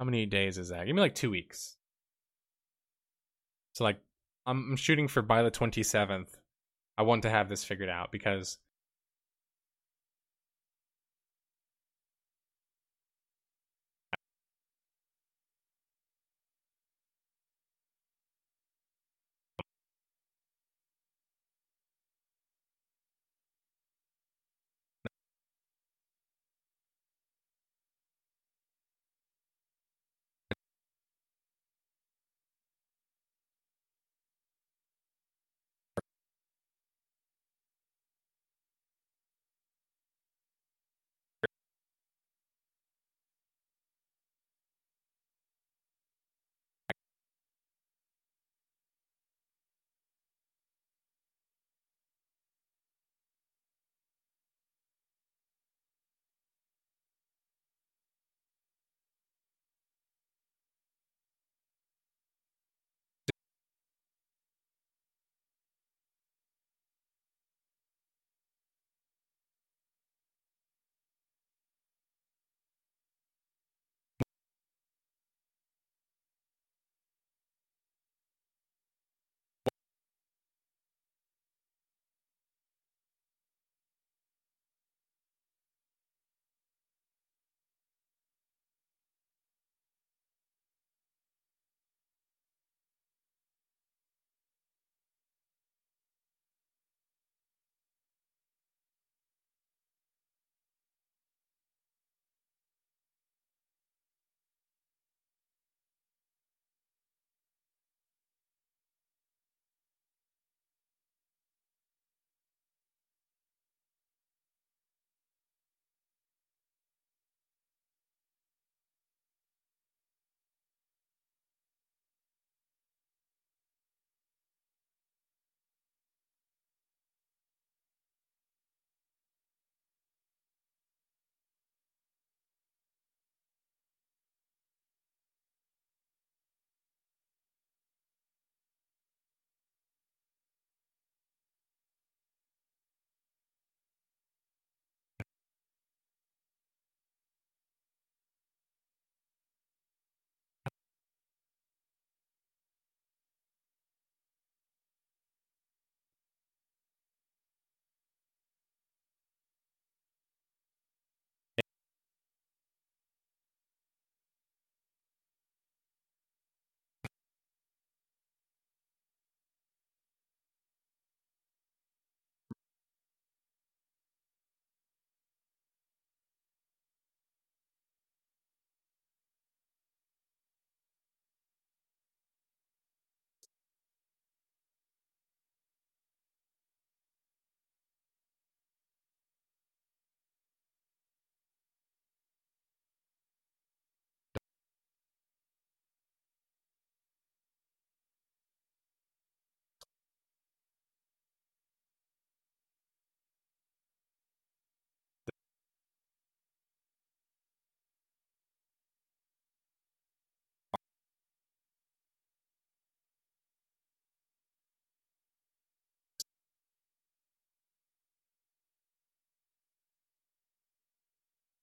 How 0.00 0.06
many 0.06 0.24
days 0.24 0.56
is 0.56 0.70
that? 0.70 0.86
Give 0.86 0.96
me 0.96 1.02
like 1.02 1.14
two 1.14 1.30
weeks. 1.30 1.76
So 3.74 3.84
like 3.84 4.00
I'm, 4.46 4.74
shooting 4.76 5.08
for 5.08 5.20
by 5.20 5.42
the 5.42 5.50
27th. 5.50 6.28
I 6.96 7.02
want 7.02 7.22
to 7.22 7.30
have 7.30 7.50
this 7.50 7.64
figured 7.64 7.90
out 7.90 8.10
because 8.10 8.56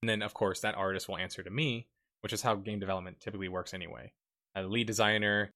And 0.02 0.10
then, 0.10 0.22
of 0.22 0.34
course, 0.34 0.60
that 0.62 0.76
artist 0.76 1.08
will 1.08 1.18
answer 1.18 1.44
to 1.44 1.50
me, 1.50 1.88
which 2.22 2.34
is 2.34 2.42
how 2.42 2.56
game 2.56 2.80
development 2.80 3.20
typically 3.20 3.50
works 3.50 3.74
anyway. 3.74 4.14
A 4.56 4.64
lead 4.64 4.88
designer 4.88 5.54